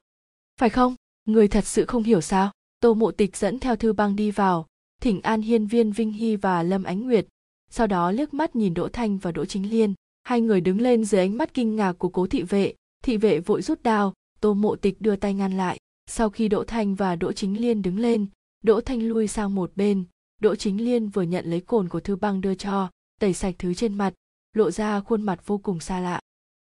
Phải 0.59 0.69
không? 0.69 0.95
Người 1.25 1.47
thật 1.47 1.65
sự 1.65 1.85
không 1.85 2.03
hiểu 2.03 2.21
sao? 2.21 2.51
Tô 2.79 2.93
mộ 2.93 3.11
tịch 3.11 3.37
dẫn 3.37 3.59
theo 3.59 3.75
thư 3.75 3.93
băng 3.93 4.15
đi 4.15 4.31
vào, 4.31 4.67
thỉnh 5.01 5.21
an 5.21 5.41
hiên 5.41 5.67
viên 5.67 5.91
vinh 5.91 6.11
hy 6.11 6.35
và 6.35 6.63
lâm 6.63 6.83
ánh 6.83 7.01
nguyệt. 7.01 7.27
Sau 7.69 7.87
đó 7.87 8.11
liếc 8.11 8.33
mắt 8.33 8.55
nhìn 8.55 8.73
đỗ 8.73 8.87
thanh 8.87 9.17
và 9.17 9.31
đỗ 9.31 9.45
chính 9.45 9.69
liên. 9.69 9.93
Hai 10.23 10.41
người 10.41 10.61
đứng 10.61 10.81
lên 10.81 11.05
dưới 11.05 11.21
ánh 11.21 11.37
mắt 11.37 11.53
kinh 11.53 11.75
ngạc 11.75 11.93
của 11.93 12.09
cố 12.09 12.27
thị 12.27 12.43
vệ. 12.43 12.73
Thị 13.03 13.17
vệ 13.17 13.39
vội 13.39 13.61
rút 13.61 13.83
đao, 13.83 14.13
tô 14.41 14.53
mộ 14.53 14.75
tịch 14.75 15.01
đưa 15.01 15.15
tay 15.15 15.33
ngăn 15.33 15.57
lại. 15.57 15.77
Sau 16.05 16.29
khi 16.29 16.47
đỗ 16.47 16.63
thanh 16.63 16.95
và 16.95 17.15
đỗ 17.15 17.31
chính 17.31 17.61
liên 17.61 17.81
đứng 17.81 17.99
lên 17.99 18.27
đỗ 18.61 18.81
thanh 18.81 19.07
lui 19.07 19.27
sang 19.27 19.55
một 19.55 19.71
bên. 19.75 20.05
Đỗ 20.41 20.55
chính 20.55 20.85
liên 20.85 21.09
vừa 21.09 21.21
nhận 21.21 21.45
lấy 21.45 21.61
cồn 21.61 21.89
của 21.89 21.99
thư 21.99 22.15
băng 22.15 22.41
đưa 22.41 22.55
cho, 22.55 22.89
tẩy 23.19 23.33
sạch 23.33 23.55
thứ 23.59 23.73
trên 23.73 23.93
mặt, 23.93 24.13
lộ 24.53 24.71
ra 24.71 24.99
khuôn 24.99 25.21
mặt 25.21 25.39
vô 25.45 25.57
cùng 25.57 25.79
xa 25.79 25.99
lạ. 25.99 26.19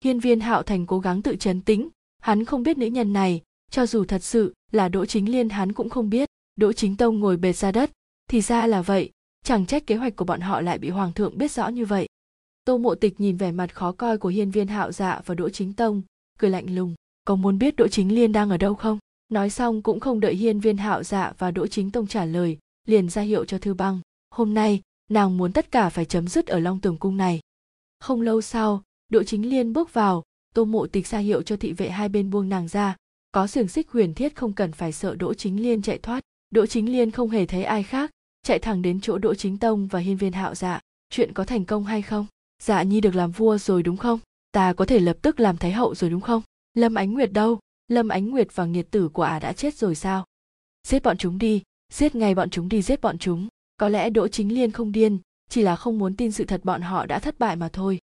Hiên 0.05 0.21
viên 0.21 0.41
hạo 0.41 0.63
thành 0.63 0.87
cố 0.87 0.99
gắng 0.99 1.23
tự 1.23 1.37
chấn 1.37 1.61
tĩnh, 1.61 1.89
hắn 2.23 2.45
không 2.45 2.63
biết 2.63 2.79
nữ 2.79 2.87
nhân 2.87 3.13
này, 3.13 3.43
cho 3.71 3.87
dù 3.87 4.05
thật 4.05 4.23
sự 4.23 4.55
là 4.73 4.89
đỗ 4.89 5.07
chính 5.07 5.33
liên 5.33 5.49
hắn 5.49 5.73
cũng 5.73 5.91
không 5.91 6.11
biết. 6.11 6.29
Đỗ 6.57 6.73
chính 6.73 6.97
tông 6.97 7.21
ngồi 7.21 7.37
bệt 7.37 7.53
ra 7.53 7.73
đất, 7.73 7.91
thì 8.31 8.41
ra 8.41 8.67
là 8.67 8.83
vậy, 8.83 9.11
chẳng 9.45 9.67
trách 9.67 9.87
kế 9.87 9.97
hoạch 9.97 10.17
của 10.17 10.25
bọn 10.25 10.41
họ 10.41 10.61
lại 10.61 10.79
bị 10.79 10.89
hoàng 10.89 11.13
thượng 11.13 11.39
biết 11.39 11.51
rõ 11.51 11.69
như 11.69 11.85
vậy. 11.85 12.09
Tô 12.65 12.79
mộ 12.79 12.95
tịch 12.95 13.21
nhìn 13.21 13.37
vẻ 13.37 13.53
mặt 13.53 13.75
khó 13.75 13.93
coi 13.93 14.19
của 14.19 14.29
hiên 14.29 14.51
viên 14.51 14.69
hạo 14.69 14.93
dạ 14.93 15.21
và 15.27 15.35
đỗ 15.35 15.49
chính 15.49 15.73
tông, 15.73 16.03
cười 16.39 16.51
lạnh 16.51 16.75
lùng. 16.75 16.95
Có 17.25 17.37
muốn 17.37 17.59
biết 17.59 17.77
đỗ 17.77 17.89
chính 17.89 18.15
liên 18.15 18.33
đang 18.33 18.51
ở 18.51 18.57
đâu 18.57 18.75
không? 18.75 18.99
Nói 19.33 19.51
xong 19.51 19.83
cũng 19.83 20.01
không 20.01 20.21
đợi 20.21 20.35
hiên 20.35 20.61
viên 20.61 20.77
hạo 20.77 21.03
dạ 21.03 21.33
và 21.39 21.51
đỗ 21.51 21.67
chính 21.67 21.91
tông 21.91 22.07
trả 22.07 22.25
lời, 22.25 22.59
liền 22.87 23.09
ra 23.09 23.23
hiệu 23.23 23.45
cho 23.45 23.59
thư 23.59 23.75
băng, 23.75 24.01
hôm 24.31 24.55
nay, 24.55 24.81
nàng 25.11 25.37
muốn 25.37 25.53
tất 25.53 25.71
cả 25.71 25.89
phải 25.89 26.05
chấm 26.05 26.29
dứt 26.29 26.47
ở 26.47 26.59
long 26.59 26.81
tường 26.81 26.97
cung 26.97 27.17
này. 27.17 27.41
Không 28.01 28.21
lâu 28.21 28.41
sau, 28.41 28.83
đỗ 29.09 29.23
chính 29.23 29.51
liên 29.51 29.73
bước 29.73 29.95
vào, 29.95 30.23
tô 30.55 30.65
mộ 30.65 30.87
tịch 30.87 31.07
ra 31.07 31.19
hiệu 31.19 31.43
cho 31.43 31.57
thị 31.57 31.73
vệ 31.73 31.91
hai 31.91 32.09
bên 32.09 32.31
buông 32.31 32.49
nàng 32.49 32.69
ra. 32.69 32.97
Có 33.33 33.47
xiềng 33.47 33.69
xích 33.69 33.91
huyền 33.91 34.15
thiết 34.15 34.37
không 34.37 34.53
cần 34.53 34.73
phải 34.73 34.93
sợ 34.93 35.15
đỗ 35.15 35.35
chính 35.35 35.63
liên 35.63 35.83
chạy 35.83 35.99
thoát. 35.99 36.21
Đỗ 36.51 36.67
chính 36.67 36.93
liên 36.93 37.11
không 37.11 37.31
hề 37.31 37.47
thấy 37.47 37.65
ai 37.65 37.83
khác, 37.83 38.11
chạy 38.43 38.59
thẳng 38.59 38.83
đến 38.83 39.01
chỗ 39.01 39.19
đỗ 39.19 39.35
chính 39.35 39.59
tông 39.59 39.87
và 39.87 39.99
hiên 39.99 40.17
viên 40.17 40.33
hạo 40.33 40.55
dạ. 40.55 40.81
Chuyện 41.11 41.33
có 41.33 41.45
thành 41.45 41.65
công 41.65 41.85
hay 41.85 42.03
không? 42.03 42.27
Dạ 42.63 42.83
nhi 42.83 43.01
được 43.01 43.15
làm 43.15 43.31
vua 43.31 43.59
rồi 43.59 43.83
đúng 43.83 43.97
không? 43.97 44.21
Ta 44.53 44.73
có 44.73 44.85
thể 44.85 44.99
lập 44.99 45.17
tức 45.23 45.41
làm 45.41 45.57
thái 45.57 45.73
hậu 45.73 45.95
rồi 45.95 46.11
đúng 46.11 46.21
không? 46.21 46.43
Lâm 46.75 46.95
ánh 46.95 47.13
nguyệt 47.13 47.33
đâu? 47.33 47.59
Lâm 47.91 48.09
ánh 48.09 48.31
nguyệt 48.31 48.49
và 48.55 48.65
nghiệt 48.65 48.91
tử 48.91 49.09
của 49.09 49.23
ả 49.23 49.39
đã 49.39 49.53
chết 49.53 49.75
rồi 49.75 49.95
sao? 49.95 50.25
Giết 50.87 51.03
bọn 51.03 51.19
chúng 51.19 51.39
đi, 51.39 51.63
giết 51.93 52.15
ngay 52.15 52.35
bọn 52.35 52.51
chúng 52.51 52.69
đi, 52.69 52.83
giết 52.83 53.01
bọn 53.01 53.19
chúng. 53.19 53.49
Có 53.77 53.89
lẽ 53.89 54.11
đỗ 54.11 54.29
chính 54.29 54.55
liên 54.55 54.71
không 54.71 54.93
điên, 54.93 55.19
chỉ 55.51 55.63
là 55.63 55.77
không 55.77 55.99
muốn 55.99 56.17
tin 56.17 56.33
sự 56.33 56.45
thật 56.45 56.61
bọn 56.65 56.83
họ 56.83 57.07
đã 57.07 57.19
thất 57.19 57.39
bại 57.39 57.57
mà 57.57 57.69
thôi. 57.73 57.99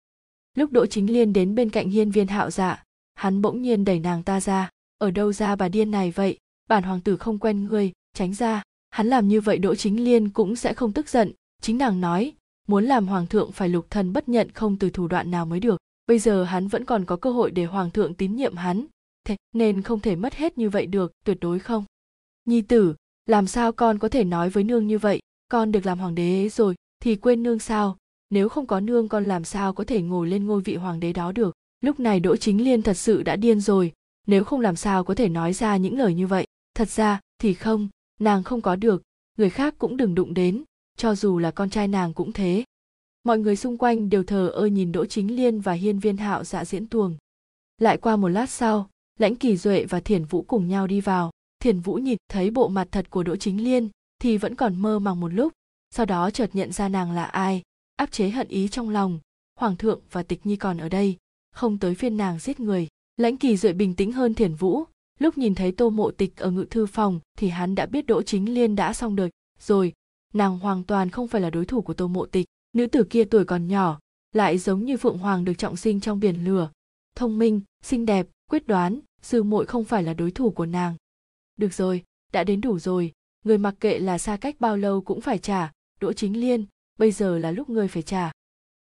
Lúc 0.54 0.72
đỗ 0.72 0.86
chính 0.86 1.12
liên 1.12 1.32
đến 1.32 1.54
bên 1.54 1.70
cạnh 1.70 1.90
hiên 1.90 2.10
viên 2.10 2.26
hạo 2.26 2.50
dạ 2.50 2.82
hắn 3.16 3.42
bỗng 3.42 3.62
nhiên 3.62 3.84
đẩy 3.84 3.98
nàng 3.98 4.22
ta 4.22 4.40
ra. 4.40 4.70
Ở 4.98 5.10
đâu 5.10 5.32
ra 5.32 5.56
bà 5.56 5.68
điên 5.68 5.90
này 5.90 6.10
vậy? 6.10 6.38
Bản 6.68 6.82
hoàng 6.82 7.00
tử 7.00 7.16
không 7.16 7.38
quen 7.38 7.64
ngươi, 7.64 7.92
tránh 8.14 8.34
ra. 8.34 8.62
Hắn 8.90 9.06
làm 9.06 9.28
như 9.28 9.40
vậy 9.40 9.58
đỗ 9.58 9.74
chính 9.74 10.04
liên 10.04 10.28
cũng 10.28 10.56
sẽ 10.56 10.74
không 10.74 10.92
tức 10.92 11.08
giận. 11.08 11.32
Chính 11.62 11.78
nàng 11.78 12.00
nói, 12.00 12.32
muốn 12.68 12.84
làm 12.84 13.08
hoàng 13.08 13.26
thượng 13.26 13.52
phải 13.52 13.68
lục 13.68 13.86
thần 13.90 14.12
bất 14.12 14.28
nhận 14.28 14.50
không 14.50 14.76
từ 14.76 14.90
thủ 14.90 15.08
đoạn 15.08 15.30
nào 15.30 15.46
mới 15.46 15.60
được. 15.60 15.80
Bây 16.06 16.18
giờ 16.18 16.44
hắn 16.44 16.68
vẫn 16.68 16.84
còn 16.84 17.04
có 17.04 17.16
cơ 17.16 17.30
hội 17.30 17.50
để 17.50 17.64
hoàng 17.64 17.90
thượng 17.90 18.14
tín 18.14 18.36
nhiệm 18.36 18.56
hắn 18.56 18.86
thế 19.27 19.36
nên 19.53 19.82
không 19.82 20.01
thể 20.01 20.16
mất 20.16 20.35
hết 20.35 20.59
như 20.59 20.70
vậy 20.70 20.86
được, 20.86 21.12
tuyệt 21.24 21.39
đối 21.40 21.59
không. 21.59 21.85
Nhi 22.44 22.62
tử, 22.62 22.94
làm 23.27 23.47
sao 23.47 23.73
con 23.73 23.98
có 23.98 24.09
thể 24.09 24.24
nói 24.24 24.51
với 24.51 24.65
nương 24.65 24.86
như 24.86 24.98
vậy? 24.98 25.20
Con 25.48 25.73
được 25.73 25.86
làm 25.86 25.98
hoàng 25.98 26.15
đế 26.15 26.48
rồi, 26.48 26.74
thì 27.03 27.16
quên 27.16 27.43
nương 27.43 27.59
sao? 27.59 27.97
Nếu 28.31 28.48
không 28.48 28.66
có 28.66 28.81
nương, 28.81 29.09
con 29.09 29.24
làm 29.24 29.44
sao 29.44 29.73
có 29.73 29.85
thể 29.85 30.03
ngồi 30.03 30.28
lên 30.28 30.47
ngôi 30.47 30.61
vị 30.61 30.77
hoàng 30.77 31.01
đế 31.01 31.12
đó 31.12 31.32
được? 31.32 31.55
Lúc 31.81 32.01
này 32.01 32.20
đỗ 32.20 32.36
chính 32.36 32.65
liên 32.65 32.82
thật 32.82 32.94
sự 32.94 33.23
đã 33.23 33.36
điên 33.36 33.61
rồi. 33.61 33.93
Nếu 34.27 34.44
không 34.44 34.61
làm 34.61 34.77
sao 34.77 35.05
có 35.05 35.15
thể 35.15 35.28
nói 35.28 35.53
ra 35.53 35.77
những 35.77 35.98
lời 35.98 36.15
như 36.15 36.27
vậy? 36.27 36.47
Thật 36.74 36.89
ra, 36.89 37.20
thì 37.39 37.55
không, 37.55 37.89
nàng 38.20 38.43
không 38.43 38.61
có 38.61 38.77
được. 38.77 39.03
Người 39.39 39.51
khác 39.51 39.74
cũng 39.78 39.97
đừng 39.97 40.15
đụng 40.15 40.35
đến, 40.35 40.65
cho 40.97 41.15
dù 41.15 41.39
là 41.39 41.51
con 41.51 41.70
trai 41.70 41.89
nàng 41.89 42.15
cũng 42.15 42.32
thế. 42.32 42.65
Mọi 43.24 43.39
người 43.39 43.57
xung 43.57 43.78
quanh 43.78 44.11
đều 44.11 44.24
thờ 44.24 44.48
ơ 44.48 44.66
nhìn 44.66 44.93
đỗ 44.93 45.07
chính 45.07 45.36
liên 45.36 45.61
và 45.61 45.73
hiên 45.73 45.98
viên 45.98 46.16
hạo 46.16 46.44
dạ 46.44 46.65
diễn 46.65 46.86
tuồng. 46.86 47.16
Lại 47.78 47.97
qua 47.97 48.16
một 48.16 48.28
lát 48.28 48.51
sau 48.51 48.89
lãnh 49.20 49.36
kỳ 49.36 49.56
duệ 49.56 49.84
và 49.84 50.01
thiền 50.01 50.24
vũ 50.24 50.43
cùng 50.43 50.68
nhau 50.68 50.86
đi 50.86 51.01
vào. 51.01 51.30
Thiền 51.60 51.80
vũ 51.80 51.94
nhìn 51.94 52.16
thấy 52.28 52.51
bộ 52.51 52.68
mặt 52.68 52.88
thật 52.90 53.10
của 53.10 53.22
đỗ 53.22 53.36
chính 53.36 53.64
liên 53.64 53.88
thì 54.18 54.38
vẫn 54.38 54.55
còn 54.55 54.82
mơ 54.82 54.98
màng 54.98 55.20
một 55.20 55.32
lúc, 55.32 55.52
sau 55.90 56.06
đó 56.06 56.30
chợt 56.30 56.51
nhận 56.52 56.72
ra 56.72 56.88
nàng 56.88 57.12
là 57.12 57.24
ai, 57.24 57.62
áp 57.97 58.12
chế 58.12 58.30
hận 58.30 58.48
ý 58.48 58.68
trong 58.68 58.90
lòng. 58.90 59.18
Hoàng 59.59 59.76
thượng 59.76 60.01
và 60.10 60.22
tịch 60.22 60.47
nhi 60.47 60.56
còn 60.56 60.78
ở 60.78 60.88
đây, 60.88 61.16
không 61.52 61.78
tới 61.78 61.94
phiên 61.94 62.16
nàng 62.16 62.38
giết 62.38 62.60
người. 62.60 62.88
Lãnh 63.16 63.36
kỳ 63.36 63.56
duệ 63.56 63.72
bình 63.72 63.94
tĩnh 63.94 64.12
hơn 64.12 64.34
thiền 64.34 64.55
vũ, 64.55 64.84
lúc 65.18 65.38
nhìn 65.38 65.55
thấy 65.55 65.72
tô 65.72 65.90
mộ 65.90 66.10
tịch 66.10 66.36
ở 66.36 66.51
ngự 66.51 66.66
thư 66.70 66.86
phòng 66.86 67.20
thì 67.38 67.48
hắn 67.48 67.74
đã 67.74 67.86
biết 67.86 68.06
đỗ 68.06 68.22
chính 68.22 68.55
liên 68.55 68.76
đã 68.76 68.93
xong 68.93 69.16
đời. 69.16 69.30
Rồi, 69.60 69.93
nàng 70.34 70.59
hoàn 70.59 70.84
toàn 70.84 71.10
không 71.10 71.28
phải 71.28 71.40
là 71.40 71.51
đối 71.51 71.64
thủ 71.64 71.82
của 71.82 71.94
tô 71.94 72.09
mộ 72.09 72.26
tịch. 72.26 72.47
Nữ 72.72 72.86
tử 72.86 73.05
kia 73.05 73.24
tuổi 73.24 73.44
còn 73.44 73.68
nhỏ, 73.68 73.98
lại 74.32 74.59
giống 74.59 74.84
như 74.84 74.97
phượng 74.97 75.18
hoàng 75.18 75.44
được 75.44 75.55
trọng 75.59 75.76
sinh 75.76 76.01
trong 76.01 76.20
biển 76.20 76.44
lửa. 76.44 76.70
Thông 77.14 77.38
minh, 77.38 77.60
xinh 77.82 78.06
đẹp, 78.06 78.26
quyết 78.51 78.66
đoán 78.66 79.01
sư 79.27 79.43
muội 79.43 79.66
không 79.66 79.85
phải 79.85 80.03
là 80.03 80.15
đối 80.15 80.31
thủ 80.31 80.51
của 80.51 80.66
nàng. 80.66 80.94
Được 81.57 81.73
rồi 81.74 82.03
đã 82.32 82.44
đến 82.44 82.61
đủ 82.61 82.78
rồi 82.78 83.12
người 83.44 83.59
mặc 83.59 83.74
kệ 83.81 83.98
là 83.98 84.19
xa 84.19 84.36
cách 84.36 84.57
bao 84.61 84.77
lâu 84.77 85.01
cũng 85.01 85.20
phải 85.20 85.39
trả 85.39 85.73
đỗ 86.01 86.12
chính 86.12 86.40
liên 86.40 86.65
bây 86.98 87.12
giờ 87.12 87.39
là 87.39 87.51
lúc 87.51 87.70
ngươi 87.70 87.89
phải 87.89 88.03
trả. 88.03 88.32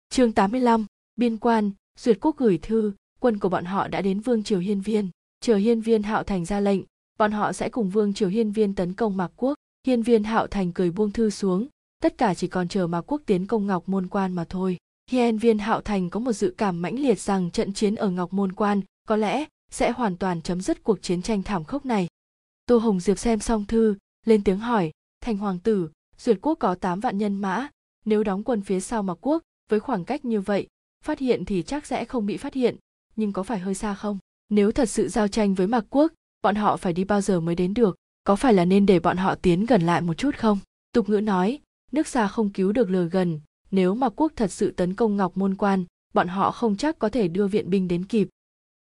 Chương 0.10 0.32
85, 0.32 0.86
biên 1.16 1.38
quan 1.38 1.72
duyệt 2.00 2.18
quốc 2.22 2.38
gửi 2.38 2.58
thư 2.58 2.94
quân 3.20 3.40
của 3.40 3.50
bọn 3.50 3.66
họ 3.66 3.88
đã 3.88 4.02
đến 4.02 4.20
vương 4.20 4.44
triều 4.44 4.60
hiên 4.60 4.82
viên. 4.82 5.10
Chờ 5.40 5.56
hiên 5.56 5.82
viên 5.82 6.04
hạo 6.04 6.24
thành 6.24 6.46
ra 6.46 6.60
lệnh 6.60 6.82
bọn 7.20 7.32
họ 7.32 7.54
sẽ 7.54 7.70
cùng 7.70 7.90
vương 7.90 8.14
triều 8.14 8.30
hiên 8.30 8.52
viên 8.52 8.76
tấn 8.76 8.94
công 8.94 9.18
mạc 9.18 9.32
quốc. 9.36 9.56
Hiên 9.88 10.02
viên 10.02 10.24
hạo 10.24 10.48
thành 10.48 10.72
cười 10.72 10.92
buông 10.92 11.12
thư 11.12 11.30
xuống 11.30 11.68
tất 12.02 12.18
cả 12.18 12.34
chỉ 12.34 12.48
còn 12.48 12.68
chờ 12.68 12.88
mạc 12.88 13.02
quốc 13.02 13.22
tiến 13.26 13.48
công 13.48 13.68
ngọc 13.68 13.90
môn 13.90 14.08
quan 14.08 14.34
mà 14.34 14.46
thôi. 14.50 14.78
Hiên 15.12 15.38
viên 15.38 15.58
hạo 15.58 15.82
thành 15.82 16.10
có 16.10 16.20
một 16.20 16.32
dự 16.32 16.54
cảm 16.58 16.82
mãnh 16.82 17.00
liệt 17.00 17.20
rằng 17.20 17.52
trận 17.52 17.74
chiến 17.74 17.96
ở 17.96 18.10
ngọc 18.10 18.34
môn 18.34 18.52
quan 18.54 18.82
có 19.08 19.16
lẽ 19.16 19.46
sẽ 19.76 19.92
hoàn 19.92 20.18
toàn 20.18 20.42
chấm 20.42 20.62
dứt 20.62 20.84
cuộc 20.84 21.02
chiến 21.02 21.22
tranh 21.22 21.44
thảm 21.44 21.64
khốc 21.64 21.86
này. 21.86 22.08
Tô 22.66 22.78
hồng 22.78 23.00
diệp 23.00 23.20
xem 23.20 23.40
xong 23.40 23.66
thư, 23.66 23.96
lên 24.26 24.44
tiếng 24.44 24.60
hỏi, 24.60 24.92
thành 25.22 25.38
hoàng 25.38 25.60
tử, 25.60 25.90
duyệt 26.18 26.38
quốc 26.42 26.56
có 26.60 26.76
8 26.76 27.00
vạn 27.00 27.18
nhân 27.18 27.36
mã, 27.36 27.68
nếu 28.06 28.24
đóng 28.24 28.44
quân 28.44 28.62
phía 28.62 28.80
sau 28.80 29.04
mạc 29.04 29.18
quốc 29.22 29.44
với 29.70 29.80
khoảng 29.80 30.06
cách 30.06 30.26
như 30.26 30.42
vậy, 30.42 30.68
phát 31.04 31.20
hiện 31.20 31.46
thì 31.46 31.64
chắc 31.64 31.86
sẽ 31.86 32.06
không 32.06 32.26
bị 32.26 32.38
phát 32.38 32.54
hiện, 32.54 32.76
nhưng 33.16 33.34
có 33.34 33.44
phải 33.44 33.60
hơi 33.60 33.76
xa 33.76 33.96
không? 33.96 34.18
Nếu 34.50 34.72
thật 34.72 34.90
sự 34.90 35.08
giao 35.08 35.28
tranh 35.28 35.54
với 35.54 35.68
mạc 35.68 35.86
quốc, 35.90 36.12
bọn 36.42 36.56
họ 36.56 36.78
phải 36.78 36.94
đi 36.94 37.04
bao 37.04 37.22
giờ 37.22 37.40
mới 37.40 37.56
đến 37.56 37.74
được? 37.74 37.96
Có 38.24 38.36
phải 38.36 38.54
là 38.54 38.66
nên 38.66 38.86
để 38.86 39.00
bọn 39.00 39.18
họ 39.18 39.36
tiến 39.36 39.66
gần 39.66 39.82
lại 39.82 40.02
một 40.02 40.14
chút 40.14 40.36
không? 40.36 40.60
Tục 40.92 41.10
ngữ 41.10 41.20
nói, 41.20 41.60
nước 41.92 42.08
xa 42.08 42.28
không 42.28 42.50
cứu 42.50 42.72
được 42.72 42.90
lừa 42.90 43.06
gần, 43.06 43.40
nếu 43.72 43.96
mạc 43.96 44.14
quốc 44.16 44.32
thật 44.36 44.52
sự 44.52 44.72
tấn 44.72 44.94
công 44.94 45.18
ngọc 45.18 45.38
môn 45.38 45.56
quan, 45.56 45.86
bọn 46.14 46.28
họ 46.28 46.52
không 46.52 46.76
chắc 46.78 47.00
có 47.00 47.10
thể 47.10 47.28
đưa 47.28 47.48
viện 47.48 47.70
binh 47.70 47.88
đến 47.88 48.06
kịp 48.06 48.28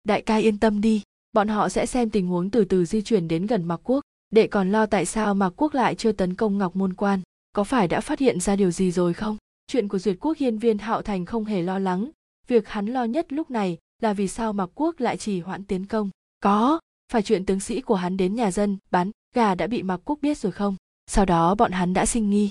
đại 0.04 0.22
ca 0.22 0.36
yên 0.36 0.58
tâm 0.58 0.80
đi, 0.80 1.02
bọn 1.32 1.48
họ 1.48 1.68
sẽ 1.68 1.86
xem 1.86 2.10
tình 2.10 2.26
huống 2.26 2.50
từ 2.50 2.64
từ 2.64 2.84
di 2.84 3.02
chuyển 3.02 3.28
đến 3.28 3.46
gần 3.46 3.64
mạc 3.64 3.80
quốc. 3.84 4.00
Đệ 4.30 4.46
còn 4.46 4.72
lo 4.72 4.86
tại 4.86 5.06
sao 5.06 5.34
mạc 5.34 5.50
quốc 5.56 5.74
lại 5.74 5.94
chưa 5.94 6.12
tấn 6.12 6.34
công 6.34 6.58
ngọc 6.58 6.76
môn 6.76 6.94
quan? 6.94 7.20
Có 7.52 7.64
phải 7.64 7.88
đã 7.88 8.00
phát 8.00 8.18
hiện 8.18 8.40
ra 8.40 8.56
điều 8.56 8.70
gì 8.70 8.90
rồi 8.90 9.14
không? 9.14 9.36
Chuyện 9.66 9.88
của 9.88 9.98
duyệt 9.98 10.16
quốc 10.20 10.36
hiên 10.38 10.58
viên 10.58 10.78
hạo 10.78 11.02
thành 11.02 11.26
không 11.26 11.44
hề 11.44 11.62
lo 11.62 11.78
lắng. 11.78 12.10
Việc 12.48 12.68
hắn 12.68 12.86
lo 12.86 13.04
nhất 13.04 13.32
lúc 13.32 13.50
này 13.50 13.78
là 14.02 14.12
vì 14.12 14.28
sao 14.28 14.52
mạc 14.52 14.70
quốc 14.74 15.00
lại 15.00 15.16
chỉ 15.16 15.40
hoãn 15.40 15.64
tiến 15.64 15.86
công. 15.86 16.10
Có, 16.42 16.80
phải 17.12 17.22
chuyện 17.22 17.46
tướng 17.46 17.60
sĩ 17.60 17.80
của 17.80 17.94
hắn 17.94 18.16
đến 18.16 18.34
nhà 18.34 18.50
dân 18.50 18.78
bán 18.90 19.10
gà 19.34 19.54
đã 19.54 19.66
bị 19.66 19.82
mạc 19.82 20.00
quốc 20.04 20.18
biết 20.22 20.38
rồi 20.38 20.52
không? 20.52 20.76
Sau 21.06 21.24
đó 21.24 21.54
bọn 21.54 21.72
hắn 21.72 21.92
đã 21.92 22.06
sinh 22.06 22.30
nghi. 22.30 22.50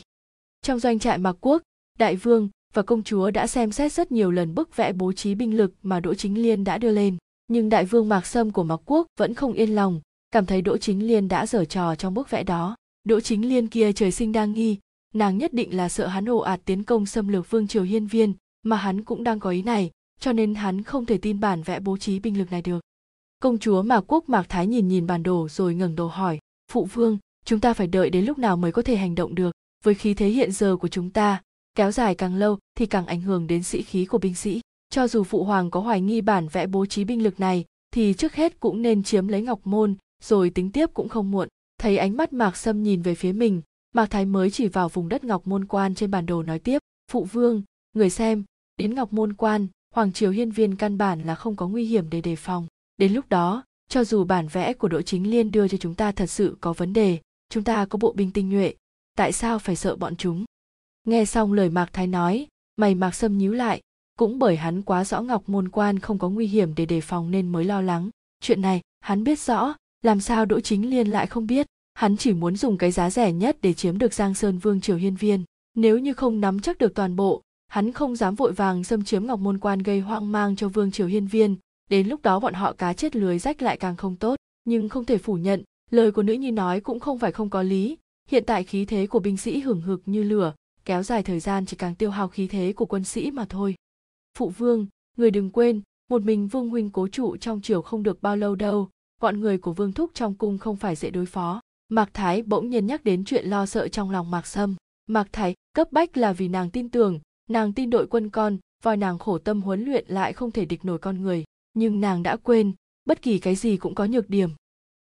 Trong 0.62 0.80
doanh 0.80 1.00
trại 1.00 1.18
mạc 1.18 1.36
quốc, 1.42 1.62
đại 2.00 2.16
vương 2.16 2.50
và 2.74 2.82
công 2.82 3.04
chúa 3.04 3.32
đã 3.32 3.48
xem 3.48 3.72
xét 3.72 3.94
rất 3.94 4.12
nhiều 4.12 4.32
lần 4.32 4.56
bức 4.56 4.76
vẽ 4.76 4.94
bố 4.94 5.14
trí 5.14 5.36
binh 5.36 5.58
lực 5.58 5.74
mà 5.84 6.00
đỗ 6.00 6.14
chính 6.14 6.44
liên 6.44 6.64
đã 6.64 6.78
đưa 6.78 6.92
lên 6.92 7.18
nhưng 7.50 7.70
đại 7.70 7.86
vương 7.86 8.10
mạc 8.10 8.26
sâm 8.26 8.52
của 8.52 8.64
mạc 8.64 8.82
quốc 8.86 9.08
vẫn 9.20 9.34
không 9.34 9.54
yên 9.54 9.76
lòng, 9.76 10.02
cảm 10.32 10.46
thấy 10.46 10.62
đỗ 10.62 10.78
chính 10.78 11.08
liên 11.08 11.28
đã 11.28 11.46
dở 11.46 11.66
trò 11.66 11.96
trong 11.96 12.14
bức 12.14 12.30
vẽ 12.30 12.44
đó. 12.44 12.76
Đỗ 13.04 13.20
chính 13.20 13.50
liên 13.50 13.68
kia 13.68 13.94
trời 13.94 14.12
sinh 14.12 14.32
đang 14.32 14.54
nghi, 14.54 14.78
nàng 15.14 15.38
nhất 15.38 15.54
định 15.54 15.78
là 15.78 15.90
sợ 15.90 16.08
hắn 16.08 16.26
ồ 16.26 16.38
ạt 16.38 16.60
tiến 16.66 16.84
công 16.84 17.06
xâm 17.06 17.28
lược 17.28 17.52
vương 17.52 17.68
triều 17.68 17.84
hiên 17.84 18.08
viên, 18.08 18.34
mà 18.64 18.76
hắn 18.76 19.04
cũng 19.04 19.24
đang 19.24 19.40
có 19.40 19.50
ý 19.50 19.62
này, 19.62 19.92
cho 20.20 20.34
nên 20.34 20.56
hắn 20.56 20.84
không 20.84 21.06
thể 21.06 21.18
tin 21.18 21.40
bản 21.40 21.64
vẽ 21.64 21.80
bố 21.80 21.98
trí 21.98 22.20
binh 22.20 22.38
lực 22.38 22.52
này 22.52 22.62
được. 22.62 22.80
Công 23.40 23.58
chúa 23.58 23.82
mạc 23.82 24.02
quốc 24.08 24.30
mạc 24.30 24.50
thái 24.50 24.68
nhìn 24.68 24.88
nhìn 24.88 25.08
bản 25.08 25.24
đồ 25.24 25.48
rồi 25.50 25.76
ngẩng 25.76 25.96
đầu 25.96 26.08
hỏi, 26.08 26.40
phụ 26.72 26.86
vương, 26.86 27.18
chúng 27.46 27.60
ta 27.60 27.74
phải 27.74 27.88
đợi 27.88 28.10
đến 28.10 28.26
lúc 28.26 28.38
nào 28.38 28.58
mới 28.58 28.72
có 28.72 28.82
thể 28.82 28.96
hành 28.96 29.16
động 29.16 29.36
được? 29.36 29.52
Với 29.84 29.94
khí 29.94 30.14
thế 30.14 30.28
hiện 30.28 30.52
giờ 30.52 30.78
của 30.78 30.88
chúng 30.88 31.10
ta, 31.10 31.42
kéo 31.76 31.92
dài 31.92 32.16
càng 32.16 32.36
lâu 32.36 32.58
thì 32.76 32.86
càng 32.86 33.06
ảnh 33.06 33.22
hưởng 33.22 33.48
đến 33.48 33.64
sĩ 33.64 33.82
khí 33.82 34.06
của 34.06 34.18
binh 34.18 34.36
sĩ 34.36 34.62
cho 34.90 35.08
dù 35.08 35.24
phụ 35.24 35.44
hoàng 35.44 35.72
có 35.72 35.80
hoài 35.80 36.02
nghi 36.02 36.22
bản 36.22 36.48
vẽ 36.48 36.68
bố 36.68 36.86
trí 36.86 37.04
binh 37.04 37.24
lực 37.24 37.40
này, 37.40 37.66
thì 37.92 38.14
trước 38.14 38.34
hết 38.34 38.60
cũng 38.60 38.82
nên 38.82 39.04
chiếm 39.04 39.28
lấy 39.28 39.42
ngọc 39.42 39.60
môn, 39.64 39.96
rồi 40.24 40.50
tính 40.50 40.72
tiếp 40.72 40.90
cũng 40.94 41.10
không 41.10 41.32
muộn. 41.32 41.48
Thấy 41.80 41.98
ánh 41.98 42.18
mắt 42.18 42.34
mạc 42.34 42.58
sâm 42.58 42.84
nhìn 42.84 43.02
về 43.02 43.16
phía 43.16 43.32
mình, 43.32 43.62
mạc 43.96 44.06
thái 44.06 44.26
mới 44.26 44.52
chỉ 44.52 44.68
vào 44.68 44.90
vùng 44.90 45.10
đất 45.10 45.24
ngọc 45.24 45.48
môn 45.48 45.66
quan 45.66 45.96
trên 45.96 46.12
bản 46.12 46.26
đồ 46.26 46.44
nói 46.44 46.60
tiếp, 46.60 46.80
phụ 47.12 47.24
vương, 47.24 47.64
người 47.94 48.10
xem, 48.10 48.44
đến 48.78 48.96
ngọc 48.96 49.14
môn 49.14 49.34
quan, 49.34 49.68
hoàng 49.96 50.14
triều 50.14 50.32
hiên 50.32 50.52
viên 50.52 50.76
căn 50.76 50.98
bản 50.98 51.22
là 51.22 51.36
không 51.36 51.56
có 51.56 51.68
nguy 51.68 51.86
hiểm 51.86 52.10
để 52.10 52.22
đề 52.22 52.36
phòng. 52.36 52.68
Đến 52.98 53.14
lúc 53.14 53.30
đó, 53.30 53.64
cho 53.90 54.04
dù 54.04 54.24
bản 54.24 54.48
vẽ 54.48 54.74
của 54.74 54.88
đỗ 54.88 55.02
chính 55.02 55.32
liên 55.32 55.52
đưa 55.52 55.68
cho 55.68 55.78
chúng 55.78 55.96
ta 55.96 56.12
thật 56.12 56.28
sự 56.28 56.58
có 56.62 56.74
vấn 56.74 56.94
đề, 56.94 57.20
chúng 57.50 57.64
ta 57.64 57.86
có 57.86 57.98
bộ 57.98 58.14
binh 58.14 58.32
tinh 58.32 58.50
nhuệ, 58.50 58.74
tại 59.18 59.32
sao 59.32 59.60
phải 59.60 59.76
sợ 59.76 59.96
bọn 59.96 60.16
chúng? 60.16 60.46
Nghe 61.08 61.26
xong 61.26 61.54
lời 61.54 61.70
mạc 61.70 61.90
thái 61.94 62.08
nói, 62.08 62.48
mày 62.76 62.96
mạc 62.96 63.16
sâm 63.16 63.38
nhíu 63.38 63.54
lại 63.54 63.82
cũng 64.20 64.40
bởi 64.40 64.56
hắn 64.56 64.82
quá 64.82 65.06
rõ 65.06 65.22
ngọc 65.22 65.50
môn 65.50 65.70
quan 65.70 66.00
không 66.00 66.20
có 66.20 66.30
nguy 66.30 66.48
hiểm 66.48 66.76
để 66.76 66.86
đề 66.86 67.02
phòng 67.02 67.32
nên 67.32 67.48
mới 67.48 67.66
lo 67.66 67.82
lắng. 67.82 68.10
Chuyện 68.42 68.62
này, 68.62 68.82
hắn 69.00 69.24
biết 69.24 69.40
rõ, 69.40 69.76
làm 70.02 70.20
sao 70.20 70.46
đỗ 70.46 70.60
chính 70.60 70.90
liên 70.90 71.08
lại 71.08 71.28
không 71.28 71.48
biết. 71.48 71.68
Hắn 71.94 72.18
chỉ 72.18 72.34
muốn 72.34 72.56
dùng 72.56 72.78
cái 72.78 72.92
giá 72.92 73.10
rẻ 73.10 73.32
nhất 73.32 73.58
để 73.62 73.74
chiếm 73.74 73.98
được 73.98 74.14
giang 74.14 74.34
sơn 74.34 74.58
vương 74.58 74.82
triều 74.82 74.98
hiên 74.98 75.16
viên. 75.16 75.44
Nếu 75.76 75.98
như 75.98 76.14
không 76.14 76.42
nắm 76.42 76.60
chắc 76.60 76.78
được 76.78 76.96
toàn 76.96 77.16
bộ, 77.16 77.42
hắn 77.68 77.92
không 77.92 78.16
dám 78.16 78.36
vội 78.36 78.52
vàng 78.52 78.84
xâm 78.84 79.04
chiếm 79.04 79.26
ngọc 79.26 79.40
môn 79.40 79.58
quan 79.58 79.80
gây 79.80 80.00
hoang 80.00 80.32
mang 80.32 80.56
cho 80.56 80.68
vương 80.68 80.92
triều 80.92 81.08
hiên 81.08 81.28
viên. 81.28 81.56
Đến 81.90 82.08
lúc 82.08 82.22
đó 82.22 82.40
bọn 82.40 82.54
họ 82.54 82.74
cá 82.74 82.94
chết 82.94 83.16
lưới 83.16 83.40
rách 83.40 83.62
lại 83.62 83.78
càng 83.78 83.98
không 83.98 84.16
tốt. 84.16 84.36
Nhưng 84.66 84.90
không 84.90 85.06
thể 85.06 85.18
phủ 85.18 85.34
nhận, 85.34 85.64
lời 85.92 86.12
của 86.12 86.24
nữ 86.24 86.34
nhi 86.34 86.52
nói 86.52 86.80
cũng 86.80 87.00
không 87.00 87.20
phải 87.20 87.32
không 87.32 87.50
có 87.50 87.64
lý. 87.64 87.98
Hiện 88.30 88.44
tại 88.48 88.64
khí 88.64 88.86
thế 88.86 89.08
của 89.08 89.20
binh 89.20 89.38
sĩ 89.38 89.60
hưởng 89.60 89.82
hực 89.82 90.02
như 90.06 90.24
lửa, 90.24 90.54
kéo 90.86 91.04
dài 91.04 91.24
thời 91.24 91.40
gian 91.40 91.66
chỉ 91.66 91.78
càng 91.78 91.96
tiêu 91.96 92.10
hao 92.10 92.28
khí 92.28 92.48
thế 92.48 92.74
của 92.76 92.86
quân 92.86 93.04
sĩ 93.04 93.32
mà 93.32 93.46
thôi 93.50 93.76
phụ 94.38 94.50
vương, 94.50 94.88
người 95.18 95.32
đừng 95.32 95.50
quên, 95.50 95.82
một 96.10 96.22
mình 96.22 96.48
vương 96.48 96.70
huynh 96.70 96.90
cố 96.90 97.08
trụ 97.08 97.38
trong 97.38 97.62
triều 97.62 97.82
không 97.82 98.04
được 98.04 98.22
bao 98.22 98.36
lâu 98.38 98.56
đâu, 98.56 98.90
bọn 99.22 99.40
người 99.40 99.58
của 99.58 99.74
vương 99.74 99.92
thúc 99.92 100.12
trong 100.14 100.36
cung 100.36 100.58
không 100.58 100.76
phải 100.76 100.96
dễ 100.96 101.10
đối 101.10 101.26
phó. 101.26 101.62
Mạc 101.90 102.10
thái 102.14 102.42
bỗng 102.42 102.70
nhiên 102.70 102.86
nhắc 102.86 103.04
đến 103.04 103.24
chuyện 103.26 103.46
lo 103.46 103.66
sợ 103.66 103.88
trong 103.88 104.12
lòng 104.12 104.32
mạc 104.32 104.48
sâm. 104.48 104.76
Mạc 105.08 105.28
thái, 105.32 105.56
cấp 105.74 105.92
bách 105.92 106.18
là 106.18 106.34
vì 106.34 106.48
nàng 106.48 106.70
tin 106.70 106.90
tưởng, 106.90 107.20
nàng 107.50 107.74
tin 107.74 107.90
đội 107.90 108.08
quân 108.08 108.30
con, 108.30 108.58
voi 108.84 108.98
nàng 108.98 109.20
khổ 109.20 109.38
tâm 109.38 109.62
huấn 109.62 109.86
luyện 109.86 110.06
lại 110.08 110.34
không 110.34 110.52
thể 110.52 110.66
địch 110.66 110.86
nổi 110.86 110.98
con 110.98 111.22
người. 111.22 111.44
Nhưng 111.74 112.02
nàng 112.02 112.24
đã 112.24 112.38
quên, 112.38 112.74
bất 113.06 113.22
kỳ 113.22 113.40
cái 113.40 113.56
gì 113.56 113.78
cũng 113.78 113.96
có 113.96 114.06
nhược 114.06 114.30
điểm. 114.30 114.50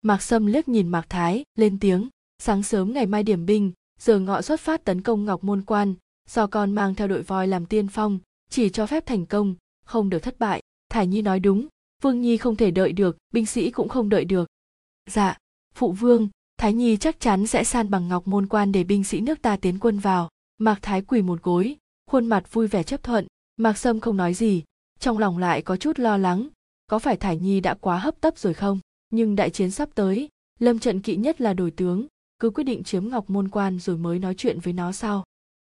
Mạc 0.01 0.21
sâm 0.21 0.45
liếc 0.45 0.67
nhìn 0.67 0.87
mạc 0.87 1.05
thái, 1.09 1.43
lên 1.55 1.79
tiếng, 1.79 2.09
sáng 2.39 2.63
sớm 2.63 2.93
ngày 2.93 3.05
mai 3.05 3.23
điểm 3.23 3.45
binh, 3.45 3.71
giờ 3.99 4.19
ngọ 4.19 4.41
xuất 4.41 4.59
phát 4.59 4.83
tấn 4.83 5.01
công 5.01 5.25
ngọc 5.25 5.43
môn 5.43 5.61
quan, 5.61 5.93
do 6.29 6.47
con 6.47 6.71
mang 6.71 6.95
theo 6.95 7.07
đội 7.07 7.21
voi 7.21 7.47
làm 7.47 7.65
tiên 7.65 7.87
phong 7.87 8.19
chỉ 8.55 8.69
cho 8.69 8.85
phép 8.85 9.05
thành 9.05 9.25
công, 9.25 9.55
không 9.85 10.09
được 10.09 10.19
thất 10.19 10.39
bại. 10.39 10.61
Thải 10.89 11.07
nhi 11.07 11.21
nói 11.21 11.39
đúng, 11.39 11.67
vương 12.01 12.21
nhi 12.21 12.37
không 12.37 12.55
thể 12.55 12.71
đợi 12.71 12.91
được, 12.93 13.17
binh 13.33 13.45
sĩ 13.45 13.71
cũng 13.71 13.89
không 13.89 14.09
đợi 14.09 14.25
được. 14.25 14.47
Dạ 15.09 15.37
phụ 15.73 15.91
vương, 15.91 16.29
thái 16.57 16.73
nhi 16.73 16.97
chắc 16.97 17.19
chắn 17.19 17.47
sẽ 17.47 17.63
san 17.63 17.89
bằng 17.89 18.07
ngọc 18.07 18.27
môn 18.27 18.47
quan 18.47 18.71
để 18.71 18.83
binh 18.83 19.03
sĩ 19.03 19.21
nước 19.21 19.41
ta 19.41 19.57
tiến 19.57 19.79
quân 19.79 19.99
vào. 19.99 20.29
Mạc 20.57 20.79
thái 20.81 21.01
quỳ 21.01 21.21
một 21.21 21.43
gối, 21.43 21.75
khuôn 22.11 22.25
mặt 22.25 22.53
vui 22.53 22.67
vẻ 22.67 22.83
chấp 22.83 23.03
thuận. 23.03 23.27
Mạc 23.57 23.77
sâm 23.77 23.99
không 23.99 24.17
nói 24.17 24.33
gì, 24.33 24.63
trong 24.99 25.17
lòng 25.17 25.37
lại 25.37 25.61
có 25.61 25.77
chút 25.77 25.99
lo 25.99 26.17
lắng. 26.17 26.47
Có 26.87 26.99
phải 26.99 27.17
thải 27.17 27.37
nhi 27.37 27.59
đã 27.59 27.73
quá 27.73 27.97
hấp 27.97 28.21
tấp 28.21 28.37
rồi 28.37 28.53
không? 28.53 28.79
Nhưng 29.09 29.35
đại 29.35 29.49
chiến 29.49 29.71
sắp 29.71 29.89
tới, 29.95 30.29
lâm 30.59 30.79
trận 30.79 31.01
kỵ 31.01 31.15
nhất 31.15 31.41
là 31.41 31.53
đổi 31.53 31.71
tướng, 31.71 32.07
cứ 32.39 32.49
quyết 32.49 32.63
định 32.63 32.83
chiếm 32.83 33.09
ngọc 33.09 33.29
môn 33.29 33.49
quan 33.49 33.79
rồi 33.79 33.97
mới 33.97 34.19
nói 34.19 34.35
chuyện 34.37 34.59
với 34.59 34.73
nó 34.73 34.91
sau 34.91 35.23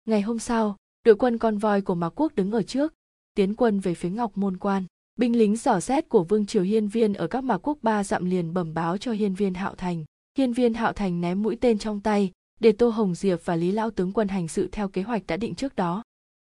ngày 0.06 0.22
hôm 0.22 0.40
sau 0.40 0.76
đội 1.08 1.16
quân 1.16 1.38
con 1.38 1.58
voi 1.58 1.82
của 1.82 1.96
mạc 1.96 2.10
quốc 2.10 2.36
đứng 2.36 2.52
ở 2.52 2.64
trước, 2.64 2.94
tiến 3.36 3.56
quân 3.56 3.80
về 3.80 3.94
phía 3.94 4.10
ngọc 4.10 4.38
môn 4.38 4.58
quan. 4.58 4.84
Binh 5.16 5.38
lính 5.38 5.56
dò 5.56 5.80
xét 5.80 6.10
của 6.10 6.24
vương 6.24 6.46
triều 6.46 6.64
hiên 6.64 6.88
viên 6.88 7.14
ở 7.14 7.28
các 7.28 7.44
mạc 7.44 7.58
quốc 7.68 7.78
ba 7.82 8.04
dặm 8.04 8.26
liền 8.26 8.54
bẩm 8.54 8.74
báo 8.74 8.98
cho 8.98 9.12
hiên 9.12 9.34
viên 9.34 9.54
hạo 9.54 9.76
thành. 9.76 10.06
Hiên 10.38 10.54
viên 10.54 10.74
hạo 10.74 10.94
thành 10.94 11.22
ném 11.22 11.44
mũi 11.44 11.58
tên 11.62 11.78
trong 11.78 12.02
tay, 12.02 12.32
để 12.60 12.72
tô 12.72 12.90
hồng 12.90 13.16
diệp 13.16 13.40
và 13.46 13.56
lý 13.56 13.72
lão 13.72 13.92
tướng 13.92 14.12
quân 14.12 14.28
hành 14.28 14.48
sự 14.48 14.70
theo 14.72 14.90
kế 14.90 15.02
hoạch 15.02 15.28
đã 15.28 15.38
định 15.38 15.56
trước 15.56 15.76
đó. 15.76 16.04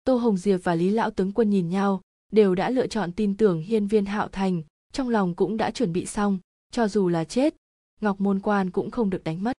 Tô 0.03 0.15
hồng 0.15 0.37
diệp 0.37 0.63
và 0.63 0.75
lý 0.75 0.89
lão 0.89 1.11
tướng 1.11 1.31
quân 1.31 1.49
nhìn 1.49 1.69
nhau, 1.69 2.01
đều 2.31 2.55
đã 2.55 2.69
lựa 2.69 2.87
chọn 2.87 3.11
tin 3.11 3.37
tưởng 3.37 3.61
hiên 3.61 3.87
viên 3.87 4.05
hạo 4.05 4.27
thành, 4.27 4.61
trong 4.93 5.09
lòng 5.09 5.35
cũng 5.35 5.57
đã 5.57 5.71
chuẩn 5.71 5.93
bị 5.93 6.05
xong, 6.05 6.39
cho 6.71 6.87
dù 6.87 7.09
là 7.09 7.23
chết, 7.23 7.55
ngọc 8.01 8.21
môn 8.21 8.39
quan 8.39 8.69
cũng 8.69 8.91
không 8.91 9.09
được 9.09 9.23
đánh 9.23 9.43
mất. 9.43 9.53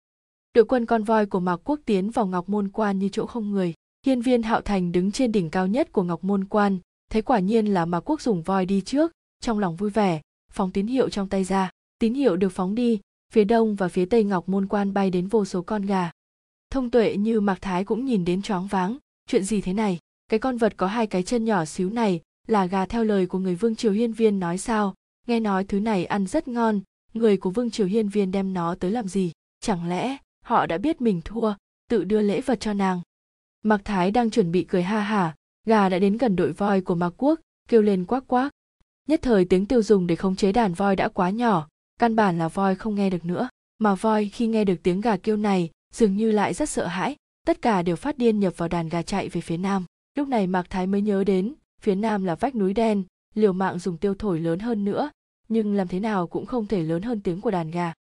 Đội 0.54 0.64
quân 0.64 0.86
con 0.86 1.04
voi 1.04 1.26
của 1.26 1.40
mạc 1.40 1.56
quốc 1.64 1.80
tiến 1.86 2.10
vào 2.10 2.26
ngọc 2.26 2.48
môn 2.48 2.68
quan 2.68 2.98
như 2.98 3.08
chỗ 3.12 3.26
không 3.26 3.50
người 3.50 3.74
hiên 4.06 4.20
viên 4.20 4.42
hạo 4.42 4.60
thành 4.60 4.92
đứng 4.92 5.12
trên 5.12 5.32
đỉnh 5.32 5.50
cao 5.50 5.66
nhất 5.66 5.92
của 5.92 6.02
ngọc 6.02 6.24
môn 6.24 6.44
quan, 6.44 6.78
thấy 7.10 7.22
quả 7.22 7.38
nhiên 7.38 7.66
là 7.66 7.84
mạc 7.84 8.00
quốc 8.00 8.20
dùng 8.20 8.42
voi 8.42 8.66
đi 8.66 8.80
trước, 8.80 9.12
trong 9.40 9.58
lòng 9.58 9.76
vui 9.76 9.90
vẻ, 9.90 10.20
phóng 10.52 10.70
tín 10.70 10.86
hiệu 10.86 11.08
trong 11.08 11.28
tay 11.28 11.44
ra, 11.44 11.70
tín 11.98 12.14
hiệu 12.14 12.36
được 12.36 12.48
phóng 12.48 12.74
đi, 12.74 13.00
phía 13.32 13.44
đông 13.44 13.74
và 13.74 13.88
phía 13.88 14.04
tây 14.04 14.24
ngọc 14.24 14.48
môn 14.48 14.66
quan 14.66 14.92
bay 14.92 15.10
đến 15.10 15.26
vô 15.26 15.44
số 15.44 15.62
con 15.62 15.82
gà. 15.82 16.10
Thông 16.70 16.90
tuệ 16.90 17.16
như 17.16 17.40
mạc 17.40 17.58
thái 17.60 17.84
cũng 17.84 18.04
nhìn 18.04 18.24
đến 18.24 18.42
choáng 18.42 18.66
váng, 18.66 18.98
chuyện 19.28 19.44
gì 19.44 19.60
thế 19.60 19.72
này? 19.72 19.98
Cái 20.28 20.40
con 20.40 20.56
vật 20.56 20.76
có 20.76 20.86
hai 20.86 21.06
cái 21.06 21.22
chân 21.22 21.44
nhỏ 21.44 21.64
xíu 21.64 21.90
này, 21.90 22.20
là 22.46 22.66
gà 22.66 22.86
theo 22.86 23.04
lời 23.04 23.26
của 23.26 23.38
người 23.38 23.54
vương 23.54 23.76
triều 23.76 23.92
hiên 23.92 24.12
viên 24.12 24.40
nói 24.40 24.58
sao? 24.58 24.94
Nghe 25.26 25.40
nói 25.40 25.64
thứ 25.64 25.80
này 25.80 26.04
ăn 26.04 26.26
rất 26.26 26.48
ngon, 26.48 26.80
người 27.14 27.36
của 27.36 27.50
vương 27.50 27.70
triều 27.70 27.86
hiên 27.86 28.08
viên 28.08 28.30
đem 28.30 28.54
nó 28.54 28.74
tới 28.74 28.90
làm 28.90 29.08
gì? 29.08 29.32
Chẳng 29.60 29.88
lẽ 29.88 30.16
họ 30.44 30.66
đã 30.66 30.78
biết 30.78 31.00
mình 31.00 31.20
thua, 31.24 31.54
tự 31.90 32.04
đưa 32.04 32.20
lễ 32.20 32.40
vật 32.40 32.60
cho 32.60 32.72
nàng? 32.72 33.00
Mạc 33.62 33.84
thái 33.84 34.10
đang 34.10 34.30
chuẩn 34.30 34.52
bị 34.52 34.64
cười 34.64 34.82
ha 34.82 35.00
hả, 35.00 35.34
gà 35.66 35.88
đã 35.88 35.98
đến 35.98 36.16
gần 36.16 36.36
đội 36.36 36.52
voi 36.52 36.80
của 36.80 36.94
mạc 36.94 37.10
quốc, 37.16 37.40
kêu 37.68 37.82
lên 37.82 38.04
quác 38.04 38.24
quác 38.26 38.52
nhất 39.08 39.22
thời 39.22 39.44
tiếng 39.44 39.66
tiêu 39.66 39.82
dùng 39.82 40.06
để 40.06 40.16
khống 40.16 40.36
chế 40.36 40.52
đàn 40.52 40.74
voi 40.74 40.96
đã 40.96 41.08
quá 41.08 41.30
nhỏ, 41.30 41.68
căn 41.98 42.16
bản 42.16 42.38
là 42.38 42.48
voi 42.48 42.74
không 42.74 42.94
nghe 42.94 43.10
được 43.10 43.24
nữa. 43.24 43.48
Mà 43.78 43.94
voi 43.94 44.28
khi 44.28 44.46
nghe 44.46 44.64
được 44.64 44.82
tiếng 44.82 45.00
gà 45.00 45.16
kêu 45.16 45.36
này, 45.36 45.70
dường 45.94 46.16
như 46.16 46.30
lại 46.30 46.54
rất 46.54 46.68
sợ 46.68 46.86
hãi, 46.86 47.16
tất 47.46 47.62
cả 47.62 47.82
đều 47.82 47.96
phát 47.96 48.18
điên 48.18 48.40
nhập 48.40 48.54
vào 48.56 48.68
đàn 48.68 48.88
gà 48.88 49.02
chạy 49.02 49.28
về 49.28 49.40
phía 49.40 49.56
nam. 49.56 49.84
Lúc 50.16 50.28
này 50.28 50.46
mạc 50.46 50.70
thái 50.70 50.86
mới 50.86 51.00
nhớ 51.00 51.24
đến, 51.24 51.54
phía 51.80 51.94
nam 51.94 52.24
là 52.24 52.34
vách 52.34 52.54
núi 52.54 52.74
đen, 52.74 53.04
liều 53.34 53.52
mạng 53.52 53.78
dùng 53.78 53.96
tiêu 53.96 54.14
thổi 54.14 54.40
lớn 54.40 54.58
hơn 54.58 54.84
nữa, 54.84 55.10
nhưng 55.48 55.74
làm 55.74 55.88
thế 55.88 56.00
nào 56.00 56.26
cũng 56.26 56.46
không 56.46 56.66
thể 56.66 56.82
lớn 56.82 57.02
hơn 57.02 57.20
tiếng 57.20 57.40
của 57.40 57.50
đàn 57.50 57.70
gà. 57.70 57.92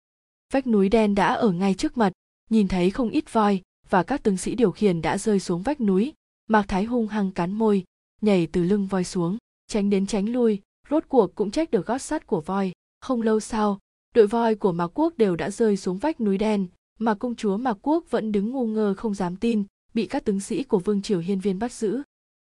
Vách 0.52 0.66
núi 0.66 0.88
đen 0.88 1.14
đã 1.14 1.34
ở 1.34 1.52
ngay 1.52 1.74
trước 1.74 1.98
mặt, 1.98 2.12
nhìn 2.50 2.68
thấy 2.68 2.90
không 2.90 3.10
ít 3.10 3.32
voi 3.32 3.60
và 3.90 4.02
các 4.02 4.22
tướng 4.22 4.36
sĩ 4.36 4.54
điều 4.54 4.70
khiển 4.70 5.02
đã 5.02 5.18
rơi 5.18 5.40
xuống 5.40 5.62
vách 5.62 5.80
núi. 5.80 6.12
Mạc 6.48 6.64
thái 6.68 6.84
hung 6.84 7.06
hăng 7.06 7.30
cắn 7.30 7.52
môi, 7.52 7.84
nhảy 8.20 8.46
từ 8.46 8.64
lưng 8.64 8.86
voi 8.86 9.04
xuống, 9.04 9.38
tránh 9.66 9.90
đến 9.90 10.06
tránh 10.06 10.28
lui, 10.28 10.60
rốt 10.90 11.04
cuộc 11.08 11.34
cũng 11.34 11.50
trách 11.50 11.70
được 11.70 11.86
gót 11.86 11.98
sắt 11.98 12.26
của 12.26 12.40
voi. 12.40 12.72
Không 13.00 13.22
lâu 13.22 13.40
sau, 13.40 13.78
đội 14.14 14.26
voi 14.26 14.54
của 14.54 14.72
mạc 14.72 14.86
quốc 14.98 15.18
đều 15.18 15.36
đã 15.36 15.50
rơi 15.50 15.76
xuống 15.76 15.98
vách 15.98 16.20
núi 16.20 16.38
đen, 16.38 16.66
mà 16.98 17.14
công 17.14 17.34
chúa 17.34 17.56
mạc 17.56 17.78
quốc 17.82 18.04
vẫn 18.10 18.32
đứng 18.32 18.50
ngu 18.50 18.66
ngơ 18.66 18.94
không 18.96 19.14
dám 19.14 19.36
tin, 19.36 19.64
bị 19.94 20.06
các 20.06 20.24
tướng 20.24 20.40
sĩ 20.40 20.62
của 20.62 20.78
vương 20.78 21.02
triều 21.02 21.20
hiên 21.20 21.40
viên 21.40 21.58
bắt 21.58 21.72
giữ. 21.72 22.02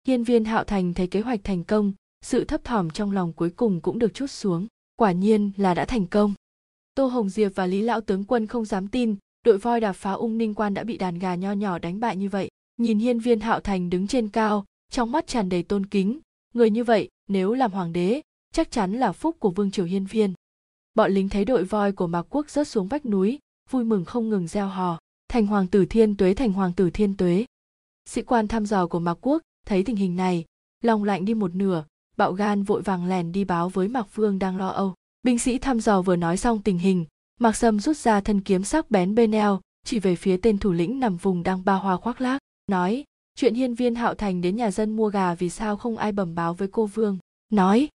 Hiên 0.07 0.23
viên 0.23 0.45
hạo 0.45 0.63
thành 0.63 0.93
thấy 0.93 1.07
kế 1.07 1.21
hoạch 1.21 1.43
thành 1.43 1.63
công, 1.63 1.93
sự 2.21 2.43
thấp 2.43 2.63
thỏm 2.63 2.89
trong 2.89 3.11
lòng 3.11 3.33
cuối 3.33 3.49
cùng 3.49 3.81
cũng 3.81 3.99
được 3.99 4.13
chút 4.13 4.27
xuống. 4.27 4.67
Quả 4.95 5.11
nhiên 5.11 5.51
là 5.57 5.73
đã 5.73 5.85
thành 5.85 6.07
công. 6.07 6.33
Tô 6.95 7.05
hồng 7.05 7.29
diệp 7.29 7.51
và 7.55 7.65
lý 7.65 7.81
lão 7.81 8.01
tướng 8.01 8.23
quân 8.23 8.47
không 8.47 8.65
dám 8.65 8.87
tin 8.87 9.15
đội 9.45 9.57
voi 9.57 9.79
đạp 9.79 9.93
phá 9.93 10.11
ung 10.11 10.37
ninh 10.37 10.53
quan 10.53 10.73
đã 10.73 10.83
bị 10.83 10.97
đàn 10.97 11.19
gà 11.19 11.35
nho 11.35 11.51
nhỏ 11.51 11.79
đánh 11.79 11.99
bại 11.99 12.17
như 12.17 12.29
vậy. 12.29 12.49
Nhìn 12.77 12.99
hiên 12.99 13.19
viên 13.19 13.39
hạo 13.39 13.59
thành 13.59 13.89
đứng 13.89 14.07
trên 14.07 14.29
cao, 14.29 14.65
trong 14.91 15.11
mắt 15.11 15.27
tràn 15.27 15.49
đầy 15.49 15.63
tôn 15.63 15.85
kính. 15.85 16.19
Người 16.53 16.69
như 16.69 16.83
vậy, 16.83 17.09
nếu 17.27 17.53
làm 17.53 17.71
hoàng 17.71 17.93
đế, 17.93 18.21
chắc 18.53 18.71
chắn 18.71 18.93
là 18.93 19.11
phúc 19.11 19.35
của 19.39 19.51
vương 19.51 19.71
triều 19.71 19.85
hiên 19.85 20.05
viên. 20.05 20.33
Bọn 20.93 21.11
lính 21.11 21.29
thấy 21.29 21.45
đội 21.45 21.63
voi 21.63 21.91
của 21.91 22.07
mạc 22.07 22.25
quốc 22.29 22.49
rớt 22.49 22.67
xuống 22.67 22.87
vách 22.87 23.05
núi, 23.05 23.39
vui 23.69 23.83
mừng 23.83 24.05
không 24.05 24.29
ngừng 24.29 24.47
reo 24.47 24.67
hò. 24.67 24.99
Thành 25.29 25.47
hoàng 25.47 25.67
tử 25.67 25.85
thiên 25.85 26.17
tuế, 26.17 26.33
thành 26.33 26.53
hoàng 26.53 26.73
tử 26.73 26.89
thiên 26.89 27.17
tuế. 27.17 27.45
Sĩ 28.05 28.21
quan 28.21 28.47
thăm 28.47 28.65
dò 28.65 28.87
của 28.87 28.99
mạc 28.99 29.17
quốc 29.21 29.41
thấy 29.65 29.83
tình 29.83 29.95
hình 29.95 30.15
này, 30.15 30.45
lòng 30.83 31.03
lạnh 31.03 31.25
đi 31.25 31.33
một 31.33 31.55
nửa, 31.55 31.85
bạo 32.17 32.33
gan 32.33 32.63
vội 32.63 32.81
vàng 32.81 33.09
lèn 33.09 33.31
đi 33.31 33.43
báo 33.43 33.69
với 33.69 33.87
mạc 33.87 34.15
vương 34.15 34.39
đang 34.39 34.57
lo 34.57 34.67
âu. 34.67 34.93
Binh 35.23 35.39
sĩ 35.39 35.57
thăm 35.57 35.79
dò 35.79 36.01
vừa 36.01 36.15
nói 36.15 36.37
xong 36.37 36.61
tình 36.61 36.77
hình 36.77 37.05
mạc 37.41 37.55
sâm 37.55 37.79
rút 37.79 37.97
ra 37.97 38.21
thân 38.21 38.41
kiếm 38.41 38.63
sắc 38.63 38.91
bén 38.91 39.15
bên 39.15 39.31
eo, 39.31 39.61
chỉ 39.85 39.99
về 39.99 40.15
phía 40.15 40.37
tên 40.37 40.57
thủ 40.57 40.71
lĩnh 40.71 40.99
nằm 40.99 41.17
vùng 41.17 41.43
đang 41.43 41.65
ba 41.65 41.73
hoa 41.73 41.97
khoác 41.97 42.21
lác, 42.21 42.41
nói, 42.67 43.03
chuyện 43.35 43.53
hiên 43.53 43.73
viên 43.73 43.95
hạo 43.95 44.13
thành 44.13 44.41
đến 44.41 44.55
nhà 44.55 44.71
dân 44.71 44.95
mua 44.95 45.09
gà 45.09 45.35
vì 45.35 45.49
sao 45.49 45.77
không 45.77 45.97
ai 45.97 46.11
bẩm 46.11 46.35
báo 46.35 46.53
với 46.53 46.67
cô 46.71 46.85
vương? 46.85 47.17
Nói, 47.49 47.89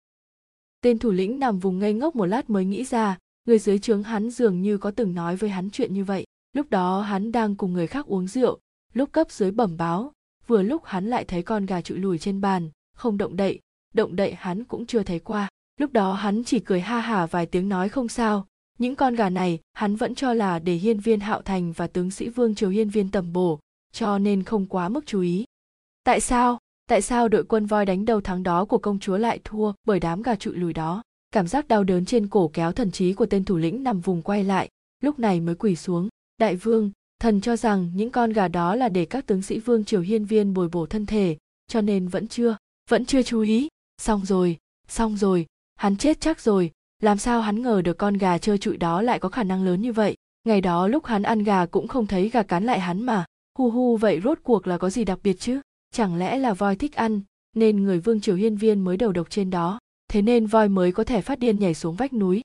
tên 0.81 0.99
thủ 0.99 1.11
lĩnh 1.11 1.39
nằm 1.39 1.59
vùng 1.59 1.79
ngây 1.79 1.93
ngốc 1.93 2.17
một 2.17 2.27
lát 2.27 2.51
mới 2.51 2.65
nghĩ 2.65 2.85
ra, 2.85 3.19
người 3.45 3.59
dưới 3.59 3.79
trướng 3.79 4.03
hắn 4.03 4.31
dường 4.31 4.63
như 4.63 4.79
có 4.79 4.91
từng 4.91 5.15
nói 5.15 5.37
với 5.37 5.51
hắn 5.51 5.71
chuyện 5.71 5.95
như 5.95 6.05
vậy. 6.05 6.25
Lúc 6.53 6.71
đó 6.71 7.01
hắn 7.01 7.33
đang 7.33 7.57
cùng 7.57 7.73
người 7.73 7.87
khác 7.87 8.07
uống 8.07 8.27
rượu, 8.27 8.59
lúc 8.93 9.13
cấp 9.13 9.31
dưới 9.31 9.51
bẩm 9.51 9.77
báo, 9.77 10.13
vừa 10.47 10.63
lúc 10.63 10.85
hắn 10.85 11.07
lại 11.07 11.25
thấy 11.25 11.43
con 11.43 11.67
gà 11.67 11.81
trụi 11.81 11.99
lùi 11.99 12.19
trên 12.19 12.41
bàn, 12.41 12.71
không 12.97 13.19
động 13.19 13.37
đậy 13.37 13.61
động 13.95 14.17
đậy 14.17 14.35
hắn 14.35 14.65
cũng 14.65 14.87
chưa 14.87 15.03
thấy 15.03 15.19
qua. 15.19 15.49
Lúc 15.81 15.93
đó 15.93 16.13
hắn 16.13 16.45
chỉ 16.45 16.61
cười 16.61 16.81
ha 16.81 17.01
hả 17.01 17.27
vài 17.27 17.47
tiếng 17.47 17.69
nói 17.69 17.89
không 17.89 18.09
sao 18.09 18.47
những 18.79 18.95
con 18.95 19.15
gà 19.15 19.31
này, 19.31 19.61
hắn 19.73 19.97
vẫn 19.97 20.15
cho 20.15 20.33
là 20.33 20.59
để 20.59 20.75
hiên 20.75 21.01
viên 21.01 21.21
hạo 21.21 21.43
thành 21.43 21.73
và 21.73 21.87
tướng 21.87 22.11
sĩ 22.11 22.29
vương 22.29 22.55
triều 22.55 22.71
hiên 22.71 22.89
viên 22.89 23.11
tầm 23.11 23.33
bổ, 23.33 23.59
cho 23.93 24.19
nên 24.19 24.43
không 24.43 24.67
quá 24.67 24.89
mức 24.89 25.07
chú 25.07 25.21
ý. 25.21 25.45
Tại 26.05 26.21
sao? 26.21 26.59
Tại 26.89 27.03
sao 27.03 27.29
đội 27.29 27.45
quân 27.45 27.67
voi 27.67 27.87
đánh 27.87 28.05
đầu 28.05 28.21
thắng 28.21 28.43
đó 28.43 28.65
của 28.65 28.79
công 28.79 28.99
chúa 28.99 29.17
lại 29.17 29.41
thua 29.45 29.73
bởi 29.87 30.01
đám 30.01 30.23
gà 30.23 30.37
trụi 30.37 30.57
lùi 30.57 30.73
đó? 30.73 31.03
Cảm 31.31 31.49
giác 31.49 31.69
đau 31.69 31.85
đớn 31.85 32.05
trên 32.05 32.29
cổ 32.29 32.51
kéo 32.53 32.73
thần 32.73 32.91
trí 32.91 33.13
của 33.13 33.27
tên 33.27 33.45
thủ 33.45 33.57
lĩnh 33.57 33.83
nằm 33.83 34.01
vùng 34.01 34.23
quay 34.23 34.45
lại, 34.45 34.69
lúc 35.03 35.19
này 35.19 35.41
mới 35.41 35.55
quỳ 35.55 35.77
xuống. 35.77 36.09
Đại 36.39 36.57
vương, 36.57 36.91
thần 37.21 37.41
cho 37.41 37.57
rằng 37.57 37.91
những 37.95 38.11
con 38.11 38.33
gà 38.33 38.49
đó 38.49 38.75
là 38.75 38.89
để 38.89 39.05
các 39.05 39.27
tướng 39.27 39.43
sĩ 39.43 39.59
vương 39.59 39.85
triều 39.85 40.01
hiên 40.01 40.25
viên 40.25 40.55
bồi 40.55 40.69
bổ 40.69 40.87
thân 40.87 41.07
thể, 41.07 41.37
cho 41.69 41.81
nên 41.81 42.09
vẫn 42.09 42.29
chưa 42.29 42.57
vẫn 42.91 43.07
chưa 43.07 43.23
chú 43.23 43.41
ý. 43.41 43.69
Xong 43.99 44.25
rồi 44.25 44.59
xong 44.89 45.17
rồi, 45.17 45.47
hắn 45.77 45.97
chết 45.97 46.21
chắc 46.21 46.41
rồi 46.41 46.71
làm 47.03 47.19
sao 47.19 47.41
hắn 47.41 47.63
ngờ 47.63 47.83
được 47.83 47.99
con 47.99 48.15
gà 48.15 48.39
trơ 48.39 48.57
trụi 48.57 48.77
đó 48.77 49.03
lại 49.03 49.19
có 49.19 49.29
khả 49.29 49.43
năng 49.43 49.65
lớn 49.65 49.81
như 49.81 49.93
vậy? 49.93 50.17
Ngày 50.45 50.61
đó 50.61 50.89
lúc 50.89 51.05
hắn 51.05 51.23
ăn 51.23 51.43
gà 51.43 51.67
cũng 51.67 51.89
không 51.89 52.07
thấy 52.07 52.29
gà 52.29 52.43
cắn 52.43 52.65
lại 52.65 52.81
hắn 52.81 53.03
mà. 53.03 53.25
Hu 53.59 53.71
hu, 53.71 53.97
vậy 53.97 54.21
rốt 54.25 54.39
cuộc 54.43 54.67
là 54.67 54.79
có 54.79 54.91
gì 54.91 55.05
đặc 55.05 55.19
biệt 55.23 55.41
chứ? 55.41 55.61
Chẳng 55.93 56.17
lẽ 56.17 56.39
là 56.39 56.55
voi 56.55 56.77
thích 56.77 56.95
ăn, 56.95 57.21
nên 57.57 57.83
người 57.83 58.01
vương 58.01 58.21
triều 58.21 58.37
hiên 58.37 58.57
viên 58.57 58.81
mới 58.81 58.97
đầu 58.97 59.13
độc 59.13 59.31
trên 59.31 59.51
đó? 59.51 59.79
Thế 60.09 60.23
nên 60.23 60.47
voi 60.47 60.69
mới 60.69 60.93
có 60.93 61.05
thể 61.05 61.21
phát 61.21 61.39
điên 61.39 61.59
nhảy 61.59 61.75
xuống 61.75 61.95
vách 61.95 62.13
núi? 62.13 62.43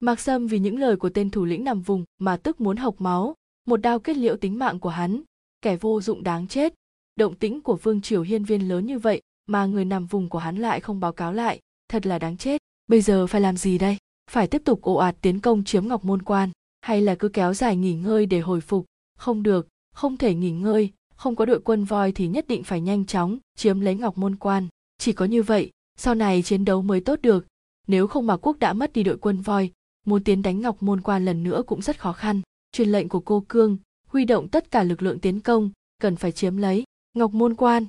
Mạc 0.00 0.20
sâm 0.20 0.46
vì 0.46 0.58
những 0.58 0.78
lời 0.78 0.96
của 0.96 1.08
tên 1.08 1.30
thủ 1.30 1.44
lĩnh 1.44 1.64
nằm 1.64 1.80
vùng 1.80 2.04
mà 2.18 2.36
tức 2.36 2.60
muốn 2.60 2.76
hộc 2.76 3.00
máu. 3.00 3.34
Một 3.66 3.76
đao 3.76 3.98
kết 3.98 4.16
liễu 4.16 4.36
tính 4.36 4.58
mạng 4.58 4.80
của 4.80 4.88
hắn. 4.88 5.22
Kẻ 5.62 5.76
vô 5.76 6.00
dụng 6.00 6.22
đáng 6.22 6.48
chết. 6.48 6.74
Động 7.16 7.34
tĩnh 7.34 7.60
của 7.60 7.76
vương 7.76 8.00
triều 8.00 8.22
hiên 8.22 8.44
viên 8.44 8.68
lớn 8.68 8.86
như 8.86 8.98
vậy 8.98 9.22
mà 9.46 9.66
người 9.66 9.84
nằm 9.84 10.06
vùng 10.06 10.28
của 10.28 10.38
hắn 10.38 10.56
lại 10.56 10.80
không 10.80 11.00
báo 11.00 11.12
cáo 11.12 11.32
lại. 11.32 11.60
Thật 11.88 12.06
là 12.06 12.18
đáng 12.18 12.36
chết 12.36 12.62
bây 12.86 13.00
giờ 13.00 13.26
phải 13.26 13.40
làm 13.40 13.56
gì 13.56 13.78
đây? 13.78 13.96
Phải 14.30 14.46
tiếp 14.46 14.62
tục 14.64 14.82
ồ 14.82 14.94
ạt 14.94 15.16
tiến 15.20 15.40
công 15.40 15.64
chiếm 15.64 15.88
ngọc 15.88 16.04
môn 16.04 16.22
quan, 16.22 16.50
hay 16.80 17.02
là 17.02 17.14
cứ 17.14 17.28
kéo 17.28 17.54
dài 17.54 17.76
nghỉ 17.76 17.94
ngơi 17.94 18.26
để 18.26 18.40
hồi 18.40 18.60
phục? 18.60 18.84
Không 19.18 19.42
được, 19.42 19.68
không 19.94 20.16
thể 20.16 20.34
nghỉ 20.34 20.50
ngơi. 20.50 20.90
Không 21.16 21.36
có 21.36 21.44
đội 21.44 21.60
quân 21.60 21.84
voi 21.84 22.12
thì 22.12 22.28
nhất 22.28 22.46
định 22.48 22.64
phải 22.64 22.80
nhanh 22.80 23.04
chóng 23.04 23.38
chiếm 23.56 23.80
lấy 23.80 23.94
ngọc 23.94 24.18
môn 24.18 24.36
quan. 24.36 24.68
Chỉ 24.98 25.12
có 25.12 25.24
như 25.24 25.42
vậy, 25.42 25.70
sau 25.96 26.14
này 26.14 26.42
chiến 26.42 26.64
đấu 26.64 26.82
mới 26.82 27.00
tốt 27.00 27.18
được. 27.22 27.46
Nếu 27.86 28.06
không 28.06 28.26
mà 28.26 28.36
quốc 28.36 28.58
đã 28.58 28.72
mất 28.72 28.92
đi 28.92 29.02
đội 29.02 29.16
quân 29.16 29.40
voi, 29.40 29.70
muốn 30.06 30.24
tiến 30.24 30.42
đánh 30.42 30.60
ngọc 30.60 30.82
môn 30.82 31.00
quan 31.00 31.24
lần 31.24 31.42
nữa 31.42 31.62
cũng 31.66 31.82
rất 31.82 32.00
khó 32.00 32.12
khăn. 32.12 32.42
Truyền 32.72 32.88
lệnh 32.88 33.08
của 33.08 33.20
cô 33.20 33.44
cương, 33.48 33.78
huy 34.06 34.24
động 34.24 34.48
tất 34.48 34.70
cả 34.70 34.82
lực 34.82 35.02
lượng 35.02 35.18
tiến 35.18 35.40
công, 35.40 35.70
cần 35.98 36.16
phải 36.16 36.32
chiếm 36.32 36.56
lấy 36.56 36.84
ngọc 37.14 37.34
môn 37.34 37.54
quan. 37.54 37.86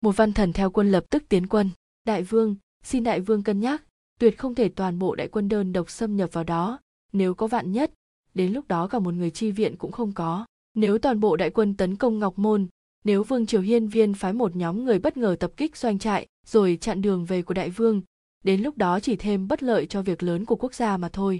Một 0.00 0.16
văn 0.16 0.32
thần 0.32 0.52
theo 0.52 0.70
quân 0.70 0.92
lập 0.92 1.04
tức 1.10 1.22
tiến 1.28 1.46
quân. 1.46 1.70
Đại 2.04 2.22
vương, 2.22 2.56
xin 2.84 3.04
đại 3.04 3.20
vương 3.20 3.42
cân 3.42 3.60
nhắc 3.60 3.82
tuyệt 4.18 4.38
không 4.38 4.54
thể 4.54 4.68
toàn 4.68 4.98
bộ 4.98 5.14
đại 5.14 5.28
quân 5.28 5.48
đơn 5.48 5.72
độc 5.72 5.90
xâm 5.90 6.16
nhập 6.16 6.30
vào 6.32 6.44
đó. 6.44 6.78
Nếu 7.12 7.34
có 7.34 7.46
vạn 7.46 7.72
nhất, 7.72 7.92
đến 8.34 8.52
lúc 8.52 8.68
đó 8.68 8.86
cả 8.88 8.98
một 8.98 9.14
người 9.14 9.30
chi 9.30 9.50
viện 9.50 9.76
cũng 9.76 9.92
không 9.92 10.12
có. 10.12 10.46
Nếu 10.74 10.98
toàn 10.98 11.20
bộ 11.20 11.36
đại 11.36 11.50
quân 11.50 11.74
tấn 11.74 11.96
công 11.96 12.18
ngọc 12.18 12.38
môn, 12.38 12.66
nếu 13.04 13.22
vương 13.22 13.46
triều 13.46 13.60
hiên 13.60 13.88
viên 13.88 14.14
phái 14.14 14.32
một 14.32 14.56
nhóm 14.56 14.84
người 14.84 14.98
bất 14.98 15.16
ngờ 15.16 15.36
tập 15.40 15.52
kích 15.56 15.76
doanh 15.76 15.98
trại, 15.98 16.26
rồi 16.46 16.78
chặn 16.80 17.02
đường 17.02 17.24
về 17.24 17.42
của 17.42 17.54
đại 17.54 17.70
vương, 17.70 18.02
đến 18.44 18.60
lúc 18.60 18.76
đó 18.76 19.00
chỉ 19.00 19.16
thêm 19.16 19.48
bất 19.48 19.62
lợi 19.62 19.86
cho 19.86 20.02
việc 20.02 20.22
lớn 20.22 20.44
của 20.44 20.56
quốc 20.56 20.74
gia 20.74 20.96
mà 20.96 21.08
thôi. 21.08 21.38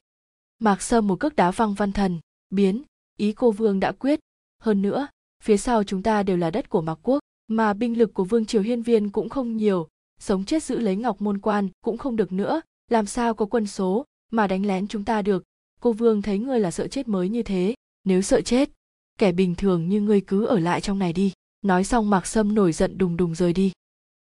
Mạc 0.59 0.83
sâm 0.83 1.07
một 1.07 1.21
cước 1.21 1.37
đá 1.37 1.51
văng 1.51 1.75
văn 1.75 1.93
thần, 1.93 2.21
biến, 2.51 2.83
ý 3.17 3.33
cô 3.33 3.51
vương 3.51 3.81
đã 3.81 3.93
quyết. 3.93 4.21
Hơn 4.63 4.83
nữa, 4.83 5.09
phía 5.43 5.57
sau 5.57 5.85
chúng 5.85 6.03
ta 6.03 6.23
đều 6.23 6.37
là 6.37 6.51
đất 6.51 6.69
của 6.69 6.81
mạc 6.81 6.99
quốc, 7.03 7.19
mà 7.49 7.75
binh 7.75 7.99
lực 7.99 8.15
của 8.15 8.25
vương 8.25 8.47
triều 8.47 8.63
hiên 8.63 8.83
viên 8.83 9.11
cũng 9.11 9.29
không 9.29 9.57
nhiều 9.57 9.89
sống 10.19 10.45
chết 10.45 10.63
giữ 10.63 10.79
lấy 10.79 10.97
ngọc 10.97 11.23
môn 11.23 11.39
quan 11.39 11.69
cũng 11.85 11.99
không 11.99 12.17
được 12.17 12.33
nữa. 12.33 12.61
Làm 12.91 13.07
sao 13.07 13.35
có 13.35 13.47
quân 13.47 13.67
số 13.67 14.05
mà 14.31 14.47
đánh 14.47 14.67
lén 14.67 14.89
chúng 14.89 15.05
ta 15.05 15.23
được? 15.23 15.45
Cô 15.81 15.93
vương 15.93 16.23
thấy 16.23 16.39
ngươi 16.39 16.61
là 16.61 16.71
sợ 16.71 16.89
chết 16.89 17.09
mới 17.09 17.29
như 17.29 17.43
thế. 17.43 17.75
Nếu 18.05 18.23
sợ 18.23 18.41
chết, 18.41 18.71
kẻ 19.19 19.33
bình 19.33 19.55
thường 19.55 19.89
như 19.89 20.01
ngươi 20.01 20.21
cứ 20.21 20.45
ở 20.45 20.59
lại 20.59 20.81
trong 20.81 20.99
này 20.99 21.13
đi. 21.13 21.33
Nói 21.63 21.85
xong 21.85 22.11
mạc 22.11 22.27
sâm 22.27 22.55
nổi 22.55 22.73
giận 22.73 22.99
đùng 22.99 23.17
đùng 23.17 23.35
rời 23.35 23.53
đi. 23.53 23.73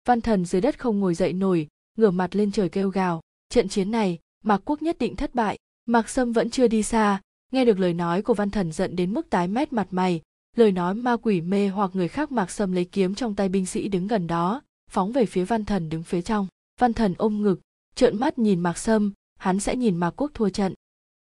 Văn 0.05 0.21
thần 0.21 0.45
dưới 0.45 0.61
đất 0.61 0.79
không 0.79 0.99
ngồi 0.99 1.15
dậy 1.15 1.33
nổi, 1.33 1.67
ngửa 1.97 2.11
mặt 2.11 2.35
lên 2.35 2.51
trời 2.51 2.69
kêu 2.69 2.89
gào. 2.89 3.21
Trận 3.49 3.69
chiến 3.69 3.91
này, 3.91 4.19
mạc 4.43 4.61
quốc 4.65 4.81
nhất 4.81 4.97
định 4.99 5.15
thất 5.15 5.35
bại. 5.35 5.57
Mạc 5.85 6.09
sâm 6.09 6.33
vẫn 6.33 6.49
chưa 6.49 6.67
đi 6.67 6.83
xa. 6.83 7.21
Nghe 7.51 7.65
được 7.65 7.79
lời 7.79 7.93
nói 7.93 8.21
của 8.21 8.33
văn 8.33 8.49
thần 8.49 8.71
giận 8.71 8.95
đến 8.95 9.13
mức 9.13 9.29
tái 9.29 9.47
mét 9.47 9.73
mặt 9.73 9.87
mày. 9.91 10.21
Lời 10.55 10.71
nói 10.71 10.95
ma 10.95 11.17
quỷ 11.17 11.41
mê 11.41 11.67
hoặc 11.67 11.91
người 11.93 12.07
khác 12.07 12.31
mạc 12.31 12.51
sâm 12.51 12.71
lấy 12.71 12.85
kiếm 12.85 13.15
trong 13.15 13.35
tay 13.35 13.49
binh 13.49 13.65
sĩ 13.65 13.87
đứng 13.87 14.07
gần 14.07 14.27
đó 14.27 14.61
phóng 14.91 15.11
về 15.11 15.25
phía 15.25 15.43
văn 15.43 15.65
thần 15.65 15.89
đứng 15.89 16.03
phía 16.03 16.21
trong. 16.21 16.47
Văn 16.79 16.93
thần 16.93 17.13
ôm 17.17 17.41
ngực, 17.41 17.61
trợn 17.95 18.19
mắt 18.19 18.39
nhìn 18.39 18.59
mạc 18.59 18.77
sâm, 18.77 19.13
hắn 19.39 19.59
sẽ 19.59 19.75
nhìn 19.75 19.97
mạc 19.97 20.21
quốc 20.21 20.31
thua 20.33 20.49
trận. 20.49 20.73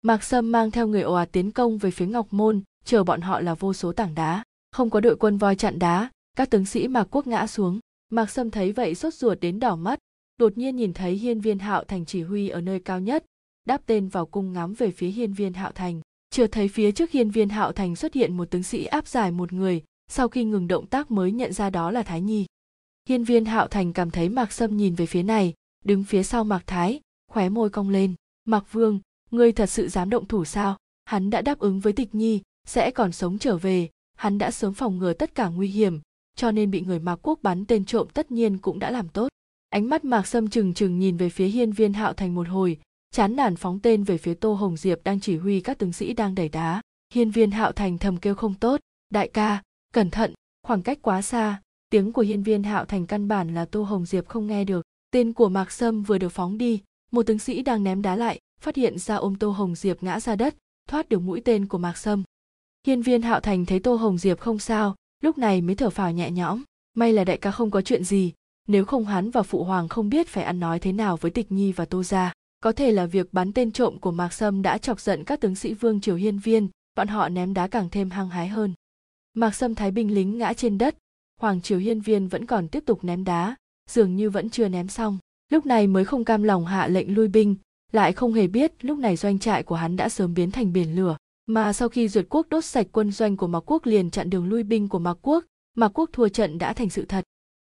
Mạc 0.01 0.23
sâm 0.23 0.51
mang 0.51 0.71
theo 0.71 0.87
người 0.87 1.01
ồ 1.01 1.13
ạt 1.13 1.29
tiến 1.31 1.51
công 1.51 1.77
về 1.77 1.91
phía 1.91 2.05
ngọc 2.05 2.27
môn, 2.31 2.61
chờ 2.85 3.03
bọn 3.03 3.21
họ 3.21 3.41
là 3.41 3.53
vô 3.53 3.73
số 3.73 3.91
tảng 3.91 4.15
đá. 4.15 4.43
Không 4.71 4.89
có 4.89 4.99
đội 4.99 5.15
quân 5.15 5.37
voi 5.37 5.55
chặn 5.55 5.79
đá, 5.79 6.09
các 6.37 6.49
tướng 6.49 6.65
sĩ 6.65 6.87
mạc 6.87 7.07
quốc 7.11 7.27
ngã 7.27 7.47
xuống. 7.47 7.79
Mạc 8.11 8.29
sâm 8.29 8.51
thấy 8.51 8.71
vậy 8.71 8.95
sốt 8.95 9.13
ruột 9.13 9.39
đến 9.39 9.59
đỏ 9.59 9.75
mắt, 9.75 9.99
đột 10.37 10.57
nhiên 10.57 10.75
nhìn 10.75 10.93
thấy 10.93 11.13
hiên 11.13 11.41
viên 11.41 11.59
hạo 11.59 11.83
thành 11.83 12.05
chỉ 12.05 12.23
huy 12.23 12.49
ở 12.49 12.61
nơi 12.61 12.79
cao 12.79 12.99
nhất, 12.99 13.25
đáp 13.65 13.81
tên 13.85 14.07
vào 14.07 14.25
cung 14.25 14.53
ngắm 14.53 14.73
về 14.73 14.91
phía 14.91 15.07
hiên 15.07 15.33
viên 15.33 15.53
hạo 15.53 15.71
thành. 15.71 16.01
Chưa 16.29 16.47
thấy 16.47 16.67
phía 16.67 16.91
trước 16.91 17.11
hiên 17.11 17.31
viên 17.31 17.49
hạo 17.49 17.71
thành 17.71 17.95
xuất 17.95 18.13
hiện 18.13 18.37
một 18.37 18.45
tướng 18.49 18.63
sĩ 18.63 18.85
áp 18.85 19.07
giải 19.07 19.31
một 19.31 19.53
người, 19.53 19.83
sau 20.07 20.27
khi 20.27 20.43
ngừng 20.43 20.67
động 20.67 20.87
tác 20.87 21.11
mới 21.11 21.31
nhận 21.31 21.53
ra 21.53 21.69
đó 21.69 21.91
là 21.91 22.03
thái 22.03 22.21
nhi 22.21 22.45
hiên 23.09 23.23
viên 23.23 23.45
hạo 23.45 23.67
thành 23.67 23.93
cảm 23.93 24.11
thấy 24.11 24.29
mạc 24.29 24.51
sâm 24.51 24.77
nhìn 24.77 24.95
về 24.95 25.05
phía 25.05 25.23
này, 25.23 25.53
đứng 25.85 26.03
phía 26.03 26.23
sau 26.23 26.43
mạc 26.43 26.63
thái, 26.67 26.99
khóe 27.31 27.49
môi 27.49 27.69
cong 27.69 27.89
lên. 27.89 28.15
Mạc 28.45 28.73
vương, 28.73 28.99
ngươi 29.31 29.51
thật 29.51 29.65
sự 29.65 29.87
dám 29.87 30.09
động 30.09 30.25
thủ 30.27 30.45
sao? 30.45 30.77
Hắn 31.05 31.29
đã 31.29 31.41
đáp 31.41 31.59
ứng 31.59 31.79
với 31.79 31.93
tịch 31.93 32.15
nhi, 32.15 32.41
sẽ 32.67 32.91
còn 32.91 33.11
sống 33.11 33.37
trở 33.37 33.57
về. 33.57 33.89
Hắn 34.15 34.37
đã 34.37 34.51
sớm 34.51 34.73
phòng 34.73 34.97
ngừa 34.97 35.13
tất 35.13 35.35
cả 35.35 35.47
nguy 35.47 35.67
hiểm, 35.67 35.99
cho 36.35 36.51
nên 36.51 36.71
bị 36.71 36.81
người 36.81 36.99
mạc 36.99 37.15
quốc 37.15 37.39
bắn 37.41 37.65
tên 37.65 37.85
trộm 37.85 38.07
tất 38.13 38.31
nhiên 38.31 38.57
cũng 38.57 38.79
đã 38.79 38.91
làm 38.91 39.09
tốt. 39.09 39.27
Ánh 39.69 39.89
mắt 39.89 40.05
mạc 40.05 40.27
sâm 40.27 40.47
trừng 40.47 40.73
trừng 40.73 40.99
nhìn 40.99 41.17
về 41.17 41.29
phía 41.29 41.47
hiên 41.47 41.71
viên 41.71 41.93
hạo 41.93 42.13
thành 42.13 42.35
một 42.35 42.47
hồi, 42.47 42.77
chán 43.11 43.35
nản 43.35 43.55
phóng 43.55 43.79
tên 43.79 44.03
về 44.03 44.17
phía 44.17 44.33
tô 44.33 44.53
hồng 44.53 44.77
diệp 44.77 45.03
đang 45.03 45.19
chỉ 45.19 45.37
huy 45.37 45.61
các 45.61 45.77
tướng 45.77 45.93
sĩ 45.93 46.13
đang 46.13 46.35
đẩy 46.35 46.49
đá. 46.49 46.81
Hiên 47.13 47.31
viên 47.31 47.51
hạo 47.51 47.71
thành 47.71 47.97
thầm 47.97 48.17
kêu 48.17 48.35
không 48.35 48.53
tốt, 48.53 48.79
đại 49.09 49.27
ca, 49.27 49.63
cẩn 49.93 50.09
thận, 50.09 50.33
khoảng 50.63 50.81
cách 50.81 50.99
quá 51.01 51.21
xa 51.21 51.61
tiếng 51.89 52.13
của 52.13 52.21
hiên 52.21 52.43
viên 52.43 52.63
hạo 52.63 52.85
thành 52.85 53.05
căn 53.05 53.27
bản 53.27 53.53
là 53.53 53.65
tô 53.65 53.83
hồng 53.83 54.05
diệp 54.05 54.27
không 54.27 54.47
nghe 54.47 54.63
được. 54.63 54.85
Tên 55.11 55.33
của 55.33 55.49
mạc 55.49 55.71
sâm 55.71 56.03
vừa 56.03 56.17
được 56.17 56.29
phóng 56.29 56.57
đi, 56.57 56.81
một 57.11 57.25
tướng 57.25 57.39
sĩ 57.39 57.61
đang 57.61 57.83
ném 57.83 58.01
đá 58.01 58.15
lại, 58.15 58.39
phát 58.61 58.75
hiện 58.75 58.99
ra 58.99 59.15
ôm 59.15 59.35
tô 59.35 59.49
hồng 59.49 59.75
diệp 59.75 60.03
ngã 60.03 60.19
ra 60.19 60.35
đất, 60.35 60.55
thoát 60.89 61.09
được 61.09 61.19
mũi 61.19 61.41
tên 61.45 61.65
của 61.65 61.77
mạc 61.77 61.97
sâm. 61.97 62.23
Hiên 62.87 63.01
viên 63.01 63.21
hạo 63.21 63.39
thành 63.39 63.65
thấy 63.65 63.79
tô 63.79 63.95
hồng 63.95 64.17
diệp 64.17 64.39
không 64.39 64.59
sao, 64.59 64.95
lúc 65.23 65.37
này 65.37 65.61
mới 65.61 65.75
thở 65.75 65.89
phào 65.89 66.11
nhẹ 66.11 66.31
nhõm. 66.31 66.63
May 66.93 67.13
là 67.13 67.23
đại 67.23 67.37
ca 67.37 67.51
không 67.51 67.71
có 67.71 67.81
chuyện 67.81 68.03
gì, 68.03 68.33
nếu 68.67 68.85
không 68.85 69.05
hắn 69.05 69.31
và 69.31 69.43
phụ 69.43 69.63
hoàng 69.63 69.87
không 69.87 70.09
biết 70.09 70.27
phải 70.27 70.43
ăn 70.43 70.59
nói 70.59 70.79
thế 70.79 70.91
nào 70.91 71.17
với 71.17 71.31
tịch 71.31 71.51
nhi 71.51 71.71
và 71.71 71.85
tô 71.85 72.03
gia. 72.03 72.33
Có 72.59 72.71
thể 72.71 72.91
là 72.91 73.05
việc 73.05 73.33
bắn 73.33 73.53
tên 73.53 73.71
trộm 73.71 73.99
của 73.99 74.11
mạc 74.11 74.33
sâm 74.33 74.61
đã 74.61 74.77
chọc 74.77 74.99
giận 74.99 75.23
các 75.23 75.41
tướng 75.41 75.55
sĩ 75.55 75.73
vương 75.73 76.01
triều 76.01 76.15
hiên 76.15 76.39
viên, 76.39 76.67
bọn 76.95 77.07
họ 77.07 77.29
ném 77.29 77.53
đá 77.53 77.67
càng 77.67 77.89
thêm 77.89 78.09
hăng 78.09 78.29
hái 78.29 78.47
hơn. 78.47 78.73
Mạc 79.33 79.55
sâm 79.55 79.75
thái 79.75 79.91
binh 79.91 80.13
lính 80.13 80.37
ngã 80.37 80.53
trên 80.53 80.77
đất 80.77 80.95
hoàng 81.39 81.61
triều 81.61 81.79
hiên 81.79 82.01
viên 82.01 82.27
vẫn 82.27 82.45
còn 82.45 82.67
tiếp 82.67 82.83
tục 82.85 83.03
ném 83.03 83.23
đá 83.23 83.55
dường 83.89 84.15
như 84.15 84.29
vẫn 84.29 84.49
chưa 84.49 84.67
ném 84.67 84.87
xong. 84.87 85.17
Lúc 85.51 85.65
này 85.65 85.87
mới 85.87 86.05
không 86.05 86.25
cam 86.25 86.43
lòng 86.43 86.65
hạ 86.65 86.87
lệnh 86.87 87.15
lui 87.15 87.27
binh 87.27 87.55
lại 87.91 88.13
không 88.13 88.33
hề 88.33 88.47
biết 88.47 88.71
lúc 88.81 88.97
này 88.99 89.15
doanh 89.15 89.39
trại 89.39 89.63
của 89.63 89.75
hắn 89.75 89.95
đã 89.95 90.09
sớm 90.09 90.33
biến 90.33 90.51
thành 90.51 90.73
biển 90.73 90.95
lửa. 90.95 91.17
Mà 91.45 91.73
sau 91.73 91.89
khi 91.89 92.07
duyệt 92.07 92.25
quốc 92.29 92.47
đốt 92.49 92.65
sạch 92.65 92.87
quân 92.91 93.11
doanh 93.11 93.37
của 93.37 93.47
mạc 93.47 93.71
quốc 93.71 93.85
liền 93.85 94.11
chặn 94.11 94.29
đường 94.29 94.49
lui 94.49 94.63
binh 94.63 94.89
của 94.89 94.99
mạc 94.99 95.17
quốc 95.21 95.45
mạc 95.75 95.99
quốc 95.99 96.09
thua 96.13 96.27
trận 96.27 96.57
đã 96.57 96.73
thành 96.73 96.89
sự 96.89 97.05
thật. 97.05 97.23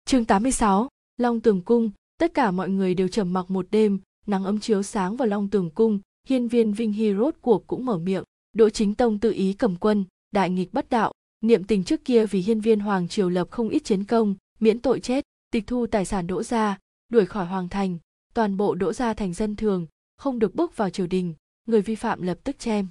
Chương 0.04 0.24
86, 0.24 0.88
long 1.16 1.40
tường 1.40 1.60
cung. 1.60 1.90
Tất 2.18 2.34
cả 2.34 2.50
mọi 2.50 2.68
người 2.68 2.94
đều 2.94 3.08
trầm 3.08 3.32
mặc 3.32 3.50
một 3.50 3.66
đêm 3.70 4.00
nắng 4.26 4.44
ấm 4.44 4.60
chiếu 4.60 4.82
sáng 4.82 5.16
vào 5.16 5.28
long 5.28 5.48
tường 5.48 5.70
cung 5.70 6.00
hiên 6.28 6.48
viên 6.48 6.72
vinh 6.72 6.92
hy 6.92 7.14
rốt 7.14 7.34
cuộc 7.40 7.66
cũng 7.66 7.86
mở 7.86 7.98
miệng. 7.98 8.24
Đỗ 8.52 8.70
chính 8.70 8.94
tông 8.94 9.18
tự 9.18 9.32
ý 9.32 9.52
cầm 9.52 9.76
quân 9.76 10.04
đại 10.32 10.50
nghịch 10.50 10.72
bất 10.72 10.90
đạo 10.90 11.12
niệm 11.42 11.64
tình 11.64 11.84
trước 11.84 12.04
kia 12.04 12.26
vì 12.26 12.40
hiên 12.40 12.60
viên 12.60 12.80
hoàng 12.80 13.08
triều 13.08 13.28
lập 13.28 13.48
không 13.50 13.68
ít 13.68 13.84
chiến 13.84 14.04
công, 14.04 14.34
miễn 14.60 14.78
tội 14.78 15.00
chết, 15.00 15.24
tịch 15.52 15.66
thu 15.66 15.86
tài 15.86 16.04
sản 16.04 16.26
đỗ 16.26 16.42
gia, 16.42 16.78
đuổi 17.08 17.26
khỏi 17.26 17.46
hoàng 17.46 17.68
thành, 17.68 17.98
toàn 18.34 18.56
bộ 18.56 18.74
đỗ 18.74 18.92
gia 18.92 19.14
thành 19.14 19.32
dân 19.32 19.56
thường, 19.56 19.86
không 20.16 20.38
được 20.38 20.54
bước 20.54 20.76
vào 20.76 20.90
triều 20.90 21.06
đình, 21.06 21.34
người 21.66 21.80
vi 21.80 21.94
phạm 21.94 22.22
lập 22.22 22.38
tức 22.44 22.58
chém. 22.58 22.88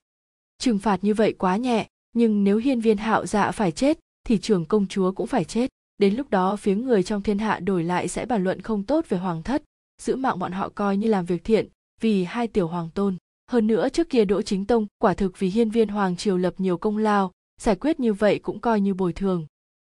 Trừng 0.57 0.80
phạt 0.80 1.03
như 1.03 1.14
vậy 1.14 1.34
quá 1.38 1.57
nhẹ, 1.57 1.88
nhưng 2.14 2.44
nếu 2.44 2.57
hiên 2.57 2.82
viên 2.82 2.98
hạo 2.98 3.26
dạ 3.26 3.52
phải 3.52 3.72
chết, 3.72 3.99
thì 4.23 4.38
trưởng 4.38 4.65
công 4.65 4.88
chúa 4.88 5.11
cũng 5.11 5.28
phải 5.28 5.44
chết. 5.44 5.69
Đến 5.98 6.15
lúc 6.15 6.30
đó 6.30 6.56
phía 6.56 6.76
người 6.76 7.03
trong 7.03 7.22
thiên 7.22 7.38
hạ 7.38 7.60
đổi 7.60 7.84
lại 7.84 8.07
sẽ 8.07 8.26
bàn 8.26 8.44
luận 8.44 8.61
không 8.61 8.84
tốt 8.84 9.06
về 9.10 9.18
hoàng 9.18 9.44
thất, 9.44 9.64
giữ 10.02 10.15
mạng 10.15 10.40
bọn 10.40 10.52
họ 10.52 10.69
coi 10.69 10.98
như 10.98 11.07
làm 11.07 11.26
việc 11.26 11.44
thiện, 11.44 11.68
vì 12.02 12.23
hai 12.23 12.48
tiểu 12.48 12.68
hoàng 12.68 12.90
tôn. 12.94 13.18
Hơn 13.52 13.68
nữa 13.68 13.90
trước 13.90 14.10
kia 14.10 14.26
đỗ 14.26 14.41
chính 14.41 14.65
tông 14.65 14.88
quả 14.98 15.14
thực 15.14 15.40
vì 15.40 15.49
hiên 15.49 15.69
viên 15.69 15.88
hoàng 15.88 16.15
triều 16.15 16.38
lập 16.38 16.53
nhiều 16.57 16.78
công 16.78 16.98
lao 16.98 17.32
giải 17.61 17.75
quyết 17.75 17.99
như 17.99 18.13
vậy 18.13 18.39
cũng 18.39 18.59
coi 18.59 18.81
như 18.81 18.93
bồi 18.93 19.13
thường. 19.13 19.45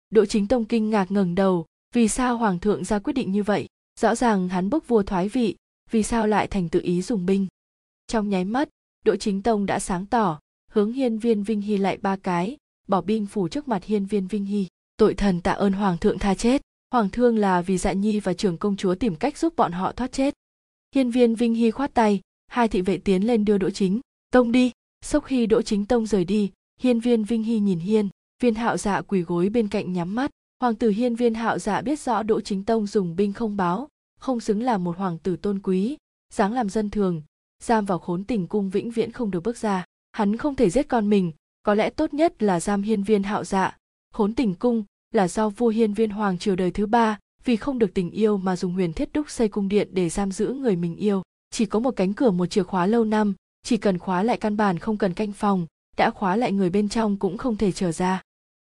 Đỗ 0.09 0.25
chính 0.25 0.47
tông 0.47 0.65
kinh 0.65 0.89
ngạc 0.89 1.11
ngẩng 1.11 1.35
đầu, 1.35 1.65
vì 1.95 2.07
sao 2.07 2.37
hoàng 2.37 2.59
thượng 2.59 2.83
ra 2.83 2.99
quyết 2.99 3.13
định 3.13 3.31
như 3.31 3.43
vậy? 3.43 3.67
Rõ 3.99 4.15
ràng 4.15 4.49
hắn 4.49 4.69
bức 4.69 4.87
vua 4.87 5.03
thoái 5.03 5.29
vị, 5.29 5.55
vì 5.91 6.03
sao 6.03 6.27
lại 6.27 6.47
thành 6.47 6.69
tự 6.69 6.81
ý 6.81 7.01
dùng 7.01 7.25
binh? 7.25 7.47
Trong 8.07 8.29
nháy 8.29 8.45
mắt, 8.45 8.69
đỗ 9.05 9.15
chính 9.15 9.41
tông 9.41 9.65
đã 9.65 9.79
sáng 9.79 10.05
tỏ, 10.05 10.39
hướng 10.71 10.93
hiên 10.93 11.17
viên 11.17 11.43
vinh 11.43 11.61
hy 11.61 11.77
lại 11.77 11.97
ba 11.97 12.15
cái, 12.15 12.57
bỏ 12.87 13.01
binh 13.01 13.25
phủ 13.25 13.47
trước 13.47 13.67
mặt 13.67 13.83
hiên 13.83 14.05
viên 14.05 14.27
vinh 14.27 14.45
hy. 14.45 14.67
Tội 14.97 15.13
thần 15.13 15.41
tạ 15.41 15.51
ơn 15.51 15.73
hoàng 15.73 15.97
thượng 15.97 16.19
tha 16.19 16.35
chết. 16.35 16.61
Hoàng 16.91 17.09
thương 17.09 17.37
là 17.37 17.61
vì 17.61 17.77
dạ 17.77 17.93
nhi 17.93 18.19
và 18.19 18.33
trưởng 18.33 18.57
công 18.57 18.75
chúa 18.75 18.95
tìm 18.95 19.15
cách 19.15 19.37
giúp 19.37 19.55
bọn 19.55 19.71
họ 19.71 19.91
thoát 19.91 20.11
chết. 20.11 20.33
Hiên 20.95 21.11
viên 21.11 21.35
vinh 21.35 21.53
hy 21.53 21.71
khoát 21.71 21.93
tay, 21.93 22.21
hai 22.47 22.67
thị 22.67 22.81
vệ 22.81 22.97
tiến 22.97 23.27
lên 23.27 23.45
đưa 23.45 23.57
đỗ 23.57 23.69
chính. 23.69 23.99
Tông 24.31 24.51
đi. 24.51 24.71
Sau 25.01 25.21
khi 25.21 25.45
đỗ 25.45 25.61
chính 25.61 25.85
tông 25.85 26.05
rời 26.05 26.25
đi 26.25 26.51
hiên 26.79 26.99
viên 26.99 27.23
vinh 27.23 27.43
hy 27.43 27.59
nhìn 27.59 27.79
hiên, 27.79 28.09
viên 28.41 28.55
hạo 28.55 28.77
dạ 28.77 29.01
quỳ 29.01 29.21
gối 29.21 29.49
bên 29.49 29.67
cạnh 29.67 29.93
nhắm 29.93 30.15
mắt. 30.15 30.31
Hoàng 30.61 30.75
tử 30.75 30.89
hiên 30.89 31.15
viên 31.15 31.33
hạo 31.33 31.59
dạ 31.59 31.81
biết 31.81 31.99
rõ 31.99 32.23
đỗ 32.23 32.41
chính 32.41 32.63
tông 32.63 32.87
dùng 32.87 33.15
binh 33.15 33.33
không 33.33 33.57
báo, 33.57 33.87
không 34.19 34.39
xứng 34.39 34.63
là 34.63 34.77
một 34.77 34.97
hoàng 34.97 35.17
tử 35.17 35.35
tôn 35.35 35.59
quý, 35.63 35.97
dáng 36.33 36.53
làm 36.53 36.69
dân 36.69 36.89
thường, 36.89 37.21
giam 37.63 37.85
vào 37.85 37.99
khốn 37.99 38.23
tình 38.23 38.47
cung 38.47 38.69
vĩnh 38.69 38.91
viễn 38.91 39.11
không 39.11 39.31
được 39.31 39.43
bước 39.43 39.57
ra. 39.57 39.85
Hắn 40.11 40.37
không 40.37 40.55
thể 40.55 40.69
giết 40.69 40.87
con 40.87 41.09
mình, 41.09 41.31
có 41.63 41.73
lẽ 41.73 41.89
tốt 41.89 42.13
nhất 42.13 42.43
là 42.43 42.59
giam 42.59 42.81
hiên 42.81 43.03
viên 43.03 43.23
hạo 43.23 43.43
dạ. 43.43 43.77
Khốn 44.13 44.33
tình 44.33 44.53
cung 44.55 44.83
là 45.11 45.27
do 45.27 45.49
vua 45.49 45.67
hiên 45.67 45.93
viên 45.93 46.09
hoàng 46.09 46.37
triều 46.37 46.55
đời 46.55 46.71
thứ 46.71 46.85
ba, 46.85 47.19
vì 47.45 47.55
không 47.55 47.79
được 47.79 47.93
tình 47.93 48.11
yêu 48.11 48.37
mà 48.37 48.55
dùng 48.55 48.73
huyền 48.73 48.93
thiết 48.93 49.13
đúc 49.13 49.29
xây 49.29 49.47
cung 49.47 49.69
điện 49.69 49.87
để 49.91 50.09
giam 50.09 50.31
giữ 50.31 50.53
người 50.53 50.75
mình 50.75 50.95
yêu. 50.95 51.21
Chỉ 51.51 51.65
có 51.65 51.79
một 51.79 51.91
cánh 51.95 52.13
cửa 52.13 52.31
một 52.31 52.45
chìa 52.45 52.63
khóa 52.63 52.85
lâu 52.85 53.03
năm, 53.03 53.33
chỉ 53.63 53.77
cần 53.77 53.97
khóa 53.97 54.23
lại 54.23 54.37
căn 54.37 54.57
bản 54.57 54.79
không 54.79 54.97
cần 54.97 55.13
canh 55.13 55.31
phòng 55.31 55.67
đã 55.97 56.11
khóa 56.11 56.35
lại 56.35 56.51
người 56.51 56.69
bên 56.69 56.89
trong 56.89 57.17
cũng 57.17 57.37
không 57.37 57.57
thể 57.57 57.71
trở 57.71 57.91
ra. 57.91 58.21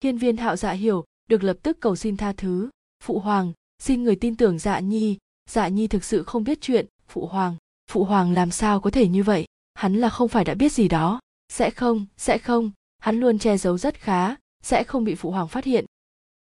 Hiên 0.03 0.17
viên 0.17 0.37
hạo 0.37 0.55
dạ 0.55 0.71
hiểu, 0.71 1.03
được 1.29 1.43
lập 1.43 1.57
tức 1.63 1.77
cầu 1.79 1.95
xin 1.95 2.17
tha 2.17 2.33
thứ. 2.33 2.69
Phụ 3.03 3.19
hoàng, 3.19 3.53
xin 3.79 4.03
người 4.03 4.15
tin 4.15 4.35
tưởng 4.35 4.59
dạ 4.59 4.79
nhi. 4.79 5.17
Dạ 5.49 5.67
nhi 5.67 5.87
thực 5.87 6.03
sự 6.03 6.23
không 6.23 6.43
biết 6.43 6.61
chuyện. 6.61 6.85
Phụ 7.07 7.25
hoàng 7.27 7.55
phụ 7.87 8.03
hoàng 8.03 8.33
làm 8.33 8.51
sao 8.51 8.79
có 8.79 8.91
thể 8.91 9.07
như 9.07 9.23
vậy? 9.23 9.45
Hắn 9.73 9.95
là 9.95 10.09
không 10.09 10.27
phải 10.27 10.45
đã 10.45 10.53
biết 10.53 10.71
gì 10.71 10.87
đó. 10.87 11.19
Sẽ 11.49 11.69
không 11.69 12.05
sẽ 12.17 12.37
không. 12.37 12.71
Hắn 12.97 13.19
luôn 13.19 13.39
che 13.39 13.57
giấu 13.57 13.77
rất 13.77 13.95
khá, 13.99 14.35
sẽ 14.63 14.83
không 14.83 15.03
bị 15.03 15.15
phụ 15.15 15.31
hoàng 15.31 15.47
phát 15.47 15.65
hiện. 15.65 15.85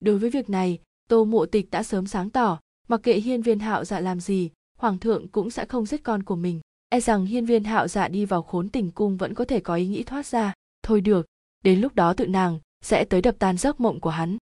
Đối 0.00 0.18
với 0.18 0.30
việc 0.30 0.50
này, 0.50 0.78
tô 1.08 1.24
mộ 1.24 1.46
tịch 1.46 1.70
đã 1.70 1.82
sớm 1.82 2.06
sáng 2.06 2.30
tỏ, 2.30 2.60
mặc 2.88 3.00
kệ 3.02 3.14
hiên 3.14 3.42
viên 3.42 3.58
hạo 3.58 3.84
dạ 3.84 4.00
làm 4.00 4.20
gì, 4.20 4.50
hoàng 4.78 4.98
thượng 4.98 5.28
cũng 5.28 5.50
sẽ 5.50 5.64
không 5.64 5.86
giết 5.86 6.02
con 6.02 6.22
của 6.22 6.36
mình. 6.36 6.60
E 6.88 7.00
rằng 7.00 7.26
hiên 7.26 7.46
viên 7.46 7.64
hạo 7.64 7.88
dạ 7.88 8.08
đi 8.08 8.24
vào 8.24 8.42
khốn 8.42 8.68
tình 8.68 8.90
cung 8.90 9.16
vẫn 9.16 9.34
có 9.34 9.44
thể 9.44 9.60
có 9.60 9.74
ý 9.74 9.86
nghĩ 9.86 10.02
thoát 10.02 10.26
ra 10.26 10.52
thôi 10.82 11.00
được, 11.00 11.26
đến 11.64 11.80
lúc 11.80 11.94
đó 11.94 12.12
tự 12.14 12.26
nàng 12.26 12.58
sẽ 12.82 13.04
tới 13.04 13.22
đập 13.22 13.36
tan 13.38 13.56
giấc 13.56 13.80
mộng 13.80 14.00
của 14.00 14.10
hắn. 14.10 14.36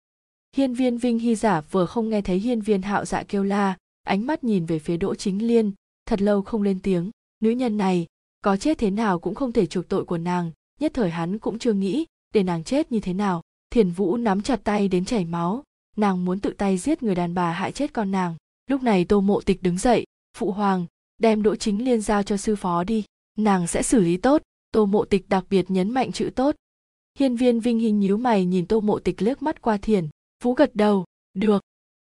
Hiên 0.55 0.73
viên 0.73 0.97
vinh 0.97 1.19
hy 1.19 1.35
giả 1.35 1.61
vừa 1.61 1.85
không 1.85 2.09
nghe 2.09 2.21
thấy 2.21 2.39
hiên 2.39 2.61
viên 2.61 2.81
hạo 2.81 3.05
dạ 3.05 3.23
kêu 3.23 3.43
la, 3.43 3.77
ánh 4.03 4.25
mắt 4.25 4.43
nhìn 4.43 4.65
về 4.65 4.79
phía 4.79 4.97
đỗ 4.97 5.15
chính 5.15 5.47
liên, 5.47 5.71
thật 6.05 6.21
lâu 6.21 6.41
không 6.41 6.61
lên 6.61 6.79
tiếng. 6.79 7.11
Nữ 7.39 7.49
nhân 7.49 7.77
này, 7.77 8.07
có 8.41 8.57
chết 8.57 8.77
thế 8.77 8.91
nào 8.91 9.19
cũng 9.19 9.35
không 9.35 9.51
thể 9.51 9.65
chuộc 9.65 9.87
tội 9.89 10.05
của 10.05 10.17
nàng, 10.17 10.51
nhất 10.79 10.91
thời 10.95 11.09
hắn 11.09 11.39
cũng 11.39 11.59
chưa 11.59 11.73
nghĩ 11.73 12.05
để 12.33 12.43
nàng 12.43 12.63
chết 12.63 12.91
như 12.91 12.99
thế 12.99 13.13
nào. 13.13 13.41
Thiền 13.69 13.89
vũ 13.89 14.17
nắm 14.17 14.41
chặt 14.41 14.59
tay 14.63 14.87
đến 14.87 15.05
chảy 15.05 15.25
máu, 15.25 15.63
nàng 15.97 16.25
muốn 16.25 16.39
tự 16.39 16.49
tay 16.49 16.77
giết 16.77 17.03
người 17.03 17.15
đàn 17.15 17.33
bà 17.33 17.51
hại 17.51 17.71
chết 17.71 17.93
con 17.93 18.11
nàng. 18.11 18.35
Lúc 18.69 18.83
này 18.83 19.05
tô 19.05 19.21
mộ 19.21 19.41
tịch 19.41 19.63
đứng 19.63 19.77
dậy, 19.77 20.05
phụ 20.37 20.51
hoàng, 20.51 20.85
đem 21.17 21.43
đỗ 21.43 21.55
chính 21.55 21.85
liên 21.85 22.01
giao 22.01 22.23
cho 22.23 22.37
sư 22.37 22.55
phó 22.55 22.83
đi, 22.83 23.03
nàng 23.37 23.67
sẽ 23.67 23.83
xử 23.83 23.99
lý 23.99 24.17
tốt 24.17 24.41
tô 24.75 24.85
mộ 24.85 25.05
tịch 25.05 25.29
đặc 25.29 25.45
biệt 25.49 25.71
nhấn 25.71 25.89
mạnh 25.89 26.11
chữ 26.11 26.29
tốt. 26.35 26.55
Hiên 27.19 27.35
viên 27.35 27.59
vinh 27.59 27.79
hình 27.79 27.99
nhíu 27.99 28.17
mày 28.17 28.45
nhìn 28.45 28.65
tô 28.65 28.81
mộ 28.81 28.99
tịch 28.99 29.21
liếc 29.21 29.41
mắt 29.41 29.61
qua 29.61 29.77
thiền 29.77 30.07
vũ 30.43 30.53
gật 30.53 30.75
đầu, 30.75 31.05
được. 31.33 31.63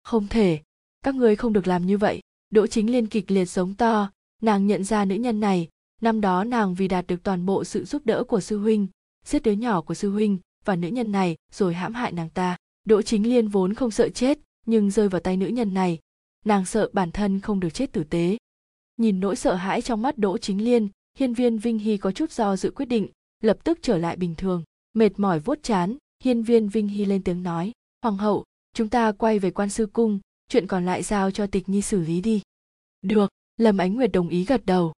Không 0.05 0.29
thể. 0.29 0.61
Các 1.05 1.15
ngươi 1.15 1.37
không 1.37 1.53
được 1.53 1.67
làm 1.67 1.87
như 1.87 1.99
vậy. 1.99 2.21
Đỗ 2.51 2.67
chính 2.67 2.93
liên 2.93 3.07
kịch 3.07 3.31
liệt 3.31 3.45
sống 3.45 3.75
to. 3.75 4.11
Nàng 4.43 4.67
nhận 4.67 4.85
ra 4.85 5.05
nữ 5.05 5.15
nhân 5.15 5.41
này. 5.41 5.69
Năm 6.01 6.21
đó 6.21 6.45
nàng 6.45 6.75
vì 6.75 6.89
đạt 6.89 7.07
được 7.07 7.23
toàn 7.23 7.47
bộ 7.47 7.65
sự 7.65 7.85
giúp 7.85 8.03
đỡ 8.07 8.25
của 8.25 8.41
sư 8.41 8.59
huynh, 8.59 8.87
giết 9.25 9.43
đứa 9.43 9.53
nhỏ 9.53 9.81
của 9.81 9.95
sư 9.95 10.11
huynh 10.11 10.39
và 10.65 10.77
nữ 10.77 10.89
nhân 10.89 11.13
này 11.13 11.37
rồi 11.53 11.75
hãm 11.75 11.95
hại 11.95 12.13
nàng 12.13 12.31
ta. 12.31 12.57
Đỗ 12.85 13.03
chính 13.03 13.31
liên 13.31 13.49
vốn 13.49 13.75
không 13.75 13.91
sợ 13.91 14.09
chết, 14.09 14.39
nhưng 14.67 14.91
rơi 14.91 15.09
vào 15.09 15.21
tay 15.21 15.37
nữ 15.37 15.47
nhân 15.47 15.75
này, 15.75 15.99
nàng 16.45 16.65
sợ 16.65 16.91
bản 16.93 17.13
thân 17.13 17.41
không 17.41 17.61
được 17.61 17.75
chết 17.75 17.93
tử 17.93 18.05
tế. 18.05 18.37
Nhìn 18.97 19.21
nỗi 19.21 19.37
sợ 19.37 19.55
hãi 19.55 19.83
trong 19.83 20.03
mắt 20.03 20.19
đỗ 20.19 20.39
chính 20.39 20.65
liên 20.65 20.89
hiên 21.19 21.35
viên 21.35 21.59
vinh 21.59 21.79
hy 21.79 21.97
có 21.97 22.13
chút 22.13 22.33
do 22.33 22.57
dự 22.57 22.71
quyết 22.71 22.87
định, 22.87 23.09
lập 23.43 23.59
tức 23.65 23.79
trở 23.83 23.99
lại 23.99 24.17
bình 24.17 24.35
thường, 24.35 24.65
mệt 24.93 25.19
mỏi 25.19 25.41
vuốt 25.41 25.63
chán. 25.63 25.97
Hiên 26.25 26.43
viên 26.43 26.69
vinh 26.69 26.89
hy 26.89 27.05
lên 27.05 27.23
tiếng 27.23 27.43
nói, 27.43 27.73
hoàng 28.03 28.17
hậu, 28.17 28.45
chúng 28.75 28.89
ta 28.89 29.13
quay 29.13 29.39
về 29.39 29.51
quan 29.51 29.71
sư 29.71 29.87
cung, 29.93 30.21
chuyện 30.49 30.67
còn 30.67 30.87
lại 30.87 31.03
giao 31.03 31.31
cho 31.31 31.47
tịch 31.47 31.69
nhi 31.69 31.83
xử 31.83 32.01
lý 32.01 32.21
đi. 32.21 32.43
Được. 33.03 33.31
Lâm 33.57 33.79
ánh 33.79 33.95
nguyệt 33.95 34.13
đồng 34.13 34.29
ý 34.29 34.45
gật 34.45 34.67
đầu. 34.67 34.93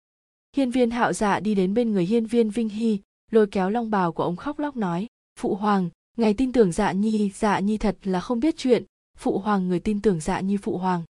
Hiên 0.55 0.71
viên 0.71 0.91
hạo 0.91 1.13
dạ 1.13 1.39
đi 1.39 1.55
đến 1.55 1.73
bên 1.73 1.91
người 1.91 2.05
hiên 2.05 2.25
viên 2.25 2.49
vinh 2.49 2.69
hy, 2.69 2.99
lôi 3.31 3.47
kéo 3.47 3.69
long 3.69 3.89
bào 3.89 4.11
của 4.11 4.23
ông 4.23 4.35
khóc 4.35 4.59
lóc 4.59 4.75
nói, 4.75 5.07
phụ 5.39 5.55
hoàng, 5.55 5.89
ngài 6.17 6.33
tin 6.33 6.51
tưởng 6.51 6.71
dạ 6.71 6.91
nhi 6.91 7.31
dạ 7.35 7.59
nhi 7.59 7.77
thật 7.77 7.97
là 8.03 8.19
không 8.19 8.39
biết 8.39 8.55
chuyện. 8.57 8.83
Phụ 9.17 9.37
hoàng 9.39 9.67
người 9.67 9.79
tin 9.79 10.01
tưởng 10.01 10.19
dạ 10.19 10.39
nhi 10.39 10.57
phụ 10.57 10.77
hoàng. 10.77 11.03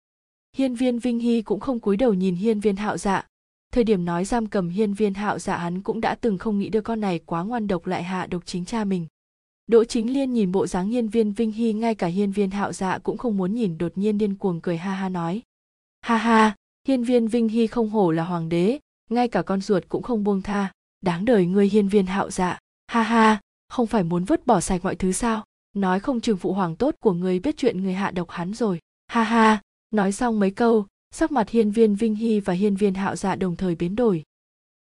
Hiên 0.56 0.74
viên 0.74 0.98
vinh 0.98 1.18
hy 1.18 1.42
cũng 1.42 1.60
không 1.60 1.80
cúi 1.80 1.96
đầu 1.96 2.14
nhìn 2.14 2.34
hiên 2.34 2.60
viên 2.60 2.76
hạo 2.76 2.98
dạ 2.98 3.26
thời 3.72 3.84
điểm 3.84 4.04
nói 4.04 4.24
giam 4.24 4.46
cầm 4.46 4.68
hiên 4.68 4.94
viên 4.94 5.14
hạo 5.14 5.38
dạ 5.38 5.56
hắn 5.56 5.82
cũng 5.82 6.00
đã 6.00 6.14
từng 6.14 6.38
không 6.38 6.58
nghĩ 6.58 6.68
đứa 6.68 6.80
con 6.80 7.00
này 7.00 7.18
quá 7.18 7.42
ngoan 7.42 7.66
độc 7.66 7.86
lại 7.86 8.02
hạ 8.02 8.26
độc 8.26 8.42
chính 8.46 8.64
cha 8.64 8.84
mình. 8.84 9.06
Đỗ 9.66 9.84
chính 9.84 10.12
liên 10.12 10.32
nhìn 10.32 10.52
bộ 10.52 10.66
dáng 10.66 10.88
hiên 10.88 11.08
viên 11.08 11.32
vinh 11.32 11.52
hy, 11.52 11.72
ngay 11.72 11.94
cả 11.94 12.06
hiên 12.06 12.32
viên 12.32 12.50
hạo 12.50 12.72
dạ 12.72 12.98
cũng 12.98 13.18
không 13.18 13.36
muốn 13.36 13.54
nhìn, 13.54 13.78
đột 13.78 13.92
nhiên 13.98 14.18
điên 14.18 14.34
cuồng 14.34 14.60
cười 14.60 14.76
ha 14.76 14.94
ha 14.94 15.08
nói. 15.08 15.42
Ha 16.00 16.16
ha, 16.16 16.56
hiên 16.88 17.04
viên 17.04 17.28
vinh 17.28 17.48
hy 17.48 17.66
không 17.66 17.90
hổ 17.90 18.10
là 18.10 18.24
hoàng 18.24 18.48
đế, 18.48 18.78
ngay 19.10 19.28
cả 19.28 19.42
con 19.42 19.60
ruột 19.60 19.84
cũng 19.88 20.02
không 20.02 20.24
buông 20.24 20.42
tha. 20.42 20.72
Đáng 21.00 21.24
đời 21.24 21.46
ngươi 21.46 21.68
hiên 21.68 21.88
viên 21.88 22.06
hạo 22.06 22.30
dạ. 22.30 22.58
Ha 22.86 23.02
ha, 23.02 23.40
không 23.68 23.86
phải 23.86 24.02
muốn 24.02 24.24
vứt 24.24 24.46
bỏ 24.46 24.60
sạch 24.60 24.84
mọi 24.84 24.96
thứ 24.96 25.12
sao? 25.12 25.44
Nói 25.76 26.00
không 26.00 26.20
chừng 26.20 26.36
phụ 26.36 26.52
hoàng 26.52 26.76
tốt 26.76 26.94
của 27.00 27.12
người 27.12 27.38
biết 27.38 27.56
chuyện 27.56 27.82
người 27.82 27.94
hạ 27.94 28.10
độc 28.10 28.30
hắn 28.30 28.54
rồi. 28.54 28.78
Ha 29.08 29.22
ha, 29.22 29.62
nói 29.90 30.12
xong 30.12 30.40
mấy 30.40 30.50
câu 30.50 30.86
sắc 31.10 31.32
mặt 31.32 31.48
hiên 31.48 31.70
viên 31.70 31.94
vinh 31.94 32.14
hy 32.14 32.40
và 32.40 32.52
hiên 32.52 32.76
viên 32.76 32.94
hạo 32.94 33.16
dạ 33.16 33.34
đồng 33.34 33.56
thời 33.56 33.74
biến 33.74 33.96
đổi. 33.96 34.22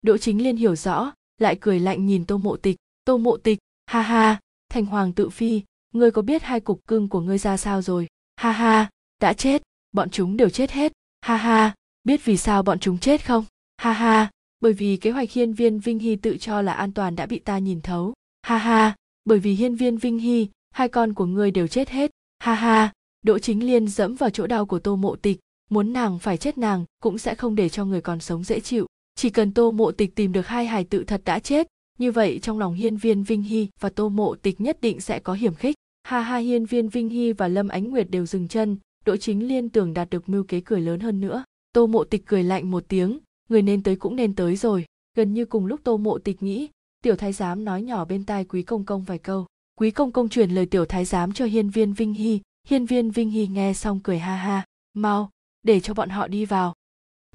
Đỗ 0.02 0.18
chính 0.18 0.44
liên 0.44 0.58
hiểu 0.58 0.76
rõ, 0.76 1.12
lại 1.38 1.58
cười 1.62 1.80
lạnh 1.80 2.06
nhìn 2.06 2.26
tô 2.26 2.38
mộ 2.38 2.58
tịch. 2.58 2.76
Tô 3.06 3.18
mộ 3.18 3.38
tịch, 3.38 3.60
ha 3.86 4.02
ha, 4.02 4.40
thành 4.70 4.86
hoàng 4.86 5.14
tự 5.14 5.30
phi, 5.30 5.62
ngươi 5.94 6.12
có 6.12 6.22
biết 6.22 6.44
hai 6.44 6.60
cục 6.60 6.88
cưng 6.88 7.10
của 7.10 7.22
ngươi 7.22 7.38
ra 7.38 7.58
sao 7.58 7.82
rồi? 7.82 8.08
Ha 8.36 8.52
ha, 8.52 8.90
đã 9.22 9.34
chết, 9.34 9.62
bọn 9.92 10.10
chúng 10.10 10.38
đều 10.38 10.50
chết 10.50 10.72
hết. 10.72 10.92
Ha 11.22 11.38
ha, 11.38 11.76
biết 12.04 12.26
vì 12.26 12.38
sao 12.38 12.64
bọn 12.64 12.80
chúng 12.80 12.98
chết 12.98 13.26
không? 13.26 13.46
Ha 13.78 13.94
ha, 13.94 14.32
bởi 14.60 14.74
vì 14.74 14.98
kế 14.98 15.12
hoạch 15.12 15.32
hiên 15.32 15.54
viên 15.54 15.80
vinh 15.80 16.00
hy 16.00 16.16
tự 16.16 16.38
cho 16.38 16.62
là 16.62 16.74
an 16.74 16.92
toàn 16.92 17.16
đã 17.16 17.26
bị 17.26 17.40
ta 17.40 17.58
nhìn 17.58 17.82
thấu. 17.82 18.14
Ha 18.42 18.58
ha, 18.58 18.96
bởi 19.26 19.40
vì 19.40 19.54
hiên 19.54 19.76
viên 19.76 19.98
vinh 19.98 20.20
hy, 20.20 20.48
hai 20.72 20.90
con 20.90 21.14
của 21.14 21.26
ngươi 21.26 21.52
đều 21.52 21.68
chết 21.68 21.90
hết. 21.90 22.12
Ha 22.40 22.54
ha, 22.54 22.94
đỗ 23.22 23.40
chính 23.40 23.66
liên 23.66 23.88
dẫm 23.88 24.16
vào 24.16 24.30
chỗ 24.30 24.48
đau 24.48 24.66
của 24.66 24.80
tô 24.80 24.96
mộ 24.96 25.16
tịch 25.16 25.40
muốn 25.70 25.94
nàng 25.94 26.20
phải 26.20 26.38
chết 26.38 26.58
nàng 26.58 26.86
cũng 27.04 27.18
sẽ 27.18 27.36
không 27.36 27.56
để 27.56 27.70
cho 27.70 27.86
người 27.86 28.02
còn 28.02 28.20
sống 28.20 28.44
dễ 28.44 28.60
chịu. 28.60 28.86
Chỉ 29.16 29.30
cần 29.30 29.54
tô 29.54 29.72
mộ 29.72 29.92
tịch 29.92 30.16
tìm 30.16 30.32
được 30.32 30.48
hai 30.48 30.66
hài 30.66 30.84
tự 30.84 31.04
thật 31.04 31.22
đã 31.26 31.40
chết, 31.40 31.68
như 32.00 32.12
vậy 32.12 32.40
trong 32.42 32.60
lòng 32.60 32.74
hiên 32.74 32.98
viên 32.98 33.24
vinh 33.24 33.42
hy 33.42 33.68
và 33.80 33.90
tô 33.90 34.10
mộ 34.10 34.36
tịch 34.36 34.62
nhất 34.62 34.82
định 34.82 35.02
sẽ 35.02 35.20
có 35.20 35.34
hiểm 35.34 35.56
khích. 35.56 35.76
Ha 36.04 36.22
ha, 36.22 36.38
hiên 36.38 36.66
viên 36.66 36.90
vinh 36.90 37.10
hy 37.10 37.34
và 37.34 37.48
lâm 37.48 37.68
ánh 37.68 37.90
nguyệt 37.90 38.10
đều 38.10 38.26
dừng 38.26 38.48
chân, 38.48 38.78
đỗ 39.06 39.18
chính 39.18 39.48
liên 39.48 39.70
tưởng 39.70 39.94
đạt 39.94 40.10
được 40.10 40.30
mưu 40.30 40.44
kế 40.44 40.62
cười 40.62 40.82
lớn 40.82 41.00
hơn 41.00 41.22
nữa. 41.22 41.44
Tô 41.74 41.88
mộ 41.88 42.04
tịch 42.04 42.26
cười 42.26 42.44
lạnh 42.44 42.72
một 42.72 42.84
tiếng, 42.88 43.20
người 43.50 43.62
nên 43.62 43.84
tới 43.84 43.96
cũng 43.96 44.16
nên 44.16 44.36
tới 44.36 44.56
rồi. 44.56 44.86
Gần 45.18 45.34
như 45.34 45.46
cùng 45.46 45.66
lúc 45.66 45.80
tô 45.84 45.98
mộ 45.98 46.18
tịch 46.18 46.44
nghĩ, 46.44 46.70
tiểu 47.04 47.16
thái 47.16 47.34
giám 47.34 47.66
nói 47.66 47.82
nhỏ 47.82 48.06
bên 48.06 48.26
tai 48.26 48.46
quý 48.46 48.64
công 48.64 48.86
công 48.86 49.04
vài 49.04 49.18
câu. 49.18 49.46
Quý 49.80 49.92
công 49.92 50.12
công 50.12 50.30
truyền 50.30 50.52
lời 50.52 50.66
tiểu 50.66 50.86
thái 50.86 51.06
giám 51.06 51.34
cho 51.34 51.46
hiên 51.46 51.70
viên 51.70 51.94
vinh 51.94 52.14
hy. 52.14 52.42
Hiên 52.68 52.86
viên 52.86 53.12
vinh 53.12 53.30
hy 53.30 53.48
nghe 53.48 53.74
xong 53.74 54.00
cười 54.04 54.20
ha 54.20 54.36
ha. 54.36 54.66
Mau 54.94 55.30
để 55.64 55.80
cho 55.80 55.94
bọn 55.94 56.10
họ 56.10 56.28
đi 56.28 56.46
vào. 56.46 56.74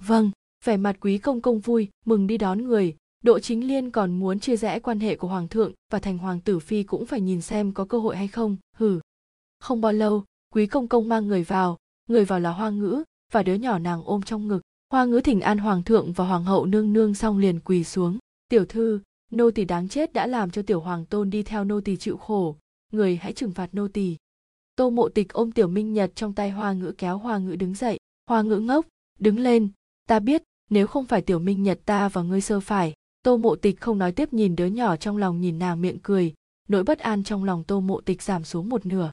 Vâng 0.00 0.30
vẻ 0.64 0.76
mặt 0.76 0.96
quý 1.00 1.18
công 1.18 1.40
công 1.40 1.60
vui, 1.60 1.88
mừng 2.06 2.26
đi 2.26 2.38
đón 2.38 2.64
người. 2.64 2.96
Độ 3.22 3.38
chính 3.38 3.68
liên 3.68 3.90
còn 3.90 4.18
muốn 4.18 4.40
chia 4.40 4.56
rẽ 4.56 4.78
quan 4.80 5.00
hệ 5.00 5.16
của 5.16 5.28
hoàng 5.28 5.48
thượng 5.48 5.72
và 5.92 5.98
thành 5.98 6.18
hoàng 6.18 6.40
tử 6.40 6.58
phi 6.58 6.82
cũng 6.82 7.06
phải 7.06 7.20
nhìn 7.20 7.40
xem 7.40 7.72
có 7.72 7.84
cơ 7.84 7.98
hội 7.98 8.16
hay 8.16 8.28
không. 8.28 8.56
Hử 8.76 9.00
không 9.60 9.80
bao 9.80 9.92
lâu, 9.92 10.24
quý 10.54 10.66
công 10.66 10.88
công 10.88 11.08
mang 11.08 11.28
người 11.28 11.42
vào. 11.42 11.78
Người 12.08 12.24
vào 12.24 12.40
là 12.40 12.50
hoa 12.50 12.70
ngữ, 12.70 13.02
và 13.32 13.42
đứa 13.42 13.54
nhỏ 13.54 13.78
nàng 13.78 14.02
ôm 14.04 14.22
trong 14.22 14.48
ngực. 14.48 14.60
Hoa 14.90 15.04
ngữ 15.04 15.20
thỉnh 15.20 15.40
an 15.40 15.58
hoàng 15.58 15.82
thượng 15.82 16.12
và 16.12 16.26
hoàng 16.26 16.44
hậu 16.44 16.66
nương 16.66 16.92
nương 16.92 17.14
xong 17.14 17.38
liền 17.38 17.60
quỳ 17.60 17.84
xuống. 17.84 18.18
Tiểu 18.48 18.64
thư, 18.64 19.00
nô 19.30 19.50
tỳ 19.50 19.64
đáng 19.64 19.88
chết 19.88 20.12
đã 20.12 20.26
làm 20.26 20.50
cho 20.50 20.62
tiểu 20.62 20.80
hoàng 20.80 21.06
tôn 21.06 21.30
đi 21.30 21.42
theo 21.42 21.64
nô 21.64 21.80
tỳ 21.80 21.96
chịu 21.96 22.16
khổ. 22.16 22.56
Người 22.92 23.16
hãy 23.16 23.32
trừng 23.32 23.52
phạt 23.52 23.74
nô 23.74 23.88
tỳ. 23.88 24.16
Tô 24.76 24.90
mộ 24.90 25.08
tịch 25.08 25.32
ôm 25.32 25.52
tiểu 25.52 25.68
minh 25.68 25.92
nhật 25.92 26.12
trong 26.14 26.32
tay 26.32 26.50
hoa 26.50 26.72
ngữ 26.72 26.92
kéo 26.98 27.18
hoa 27.18 27.38
ngữ 27.38 27.56
đứng 27.56 27.74
dậy 27.74 27.98
hoa 28.26 28.42
ngữ 28.42 28.58
ngốc, 28.58 28.86
đứng 29.18 29.38
lên, 29.38 29.68
ta 30.08 30.18
biết, 30.18 30.42
nếu 30.70 30.86
không 30.86 31.06
phải 31.06 31.22
tiểu 31.22 31.38
minh 31.38 31.62
nhật 31.62 31.80
ta 31.84 32.08
và 32.08 32.22
ngươi 32.22 32.40
sơ 32.40 32.60
phải. 32.60 32.94
Tô 33.22 33.36
mộ 33.36 33.56
tịch 33.56 33.80
không 33.80 33.98
nói 33.98 34.12
tiếp 34.12 34.32
nhìn 34.32 34.56
đứa 34.56 34.66
nhỏ 34.66 34.96
trong 34.96 35.16
lòng 35.16 35.40
nhìn 35.40 35.58
nàng 35.58 35.80
miệng 35.80 35.98
cười, 36.02 36.34
nỗi 36.68 36.84
bất 36.84 36.98
an 36.98 37.24
trong 37.24 37.44
lòng 37.44 37.64
tô 37.64 37.80
mộ 37.80 38.00
tịch 38.00 38.22
giảm 38.22 38.44
xuống 38.44 38.68
một 38.68 38.86
nửa. 38.86 39.10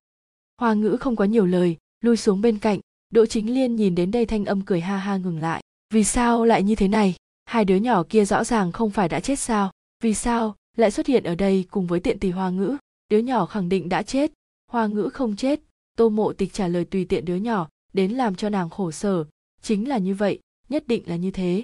Hoa 0.58 0.74
ngữ 0.74 0.98
không 1.00 1.16
có 1.16 1.26
nhiều 1.26 1.46
lời, 1.46 1.78
lui 2.02 2.18
xuống 2.18 2.42
bên 2.42 2.60
cạnh, 2.60 2.80
đỗ 3.10 3.26
chính 3.26 3.54
liên 3.54 3.76
nhìn 3.76 3.96
đến 3.96 4.12
đây 4.12 4.26
thanh 4.26 4.46
âm 4.46 4.62
cười 4.62 4.82
ha 4.82 4.98
ha 4.98 5.18
ngừng 5.18 5.40
lại, 5.40 5.64
vì 5.94 6.04
sao 6.04 6.46
lại 6.46 6.64
như 6.64 6.76
thế 6.76 6.88
này? 6.88 7.16
Hai 7.46 7.66
đứa 7.66 7.76
nhỏ 7.76 8.04
kia 8.10 8.26
rõ 8.26 8.44
ràng 8.44 8.72
không 8.72 8.90
phải 8.90 9.10
đã 9.10 9.20
chết 9.20 9.40
sao? 9.40 9.72
Vì 10.04 10.14
sao 10.14 10.56
lại 10.78 10.92
xuất 10.92 11.08
hiện 11.08 11.24
ở 11.24 11.36
đây 11.36 11.66
cùng 11.72 11.88
với 11.88 12.00
tiện 12.00 12.20
tỷ 12.20 12.32
hoa 12.32 12.50
ngữ? 12.50 12.78
Đứa 13.10 13.18
nhỏ 13.18 13.46
khẳng 13.46 13.70
định 13.70 13.90
đã 13.90 14.04
chết. 14.04 14.32
Hoa 14.72 14.88
ngữ 14.88 15.10
không 15.14 15.36
chết, 15.36 15.60
tô 15.98 16.10
mộ 16.10 16.34
tịch 16.34 16.54
trả 16.54 16.68
lời 16.68 16.86
tùy 16.86 17.06
tiện 17.06 17.26
đứa 17.26 17.36
nhỏ 17.36 17.68
đến 17.94 18.12
làm 18.12 18.36
cho 18.36 18.50
nàng 18.50 18.70
khổ 18.70 18.92
sở. 18.92 19.26
Chính 19.62 19.90
là 19.90 19.98
như 19.98 20.16
vậy, 20.16 20.40
nhất 20.70 20.84
định 20.88 21.04
là 21.06 21.16
như 21.16 21.32
thế. 21.32 21.64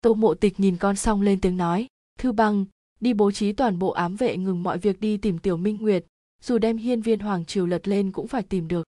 Tô 0.00 0.14
mộ 0.14 0.34
tịch 0.34 0.60
nhìn 0.60 0.76
con 0.76 0.96
xong 0.96 1.22
lên 1.22 1.40
tiếng 1.40 1.56
nói, 1.56 1.86
thư 2.18 2.32
băng, 2.32 2.64
đi 3.00 3.12
bố 3.14 3.30
trí 3.30 3.52
toàn 3.52 3.78
bộ 3.78 3.90
ám 3.90 4.16
vệ 4.16 4.36
ngừng 4.36 4.62
mọi 4.62 4.78
việc 4.78 5.00
đi 5.00 5.16
tìm 5.16 5.38
tiểu 5.38 5.56
minh 5.56 5.78
nguyệt. 5.80 6.04
Dù 6.42 6.58
đem 6.58 6.76
hiên 6.76 7.02
viên 7.02 7.20
hoàng 7.20 7.44
triều 7.44 7.66
lật 7.66 7.88
lên 7.88 8.12
cũng 8.12 8.28
phải 8.28 8.42
tìm 8.42 8.68
được. 8.68 8.84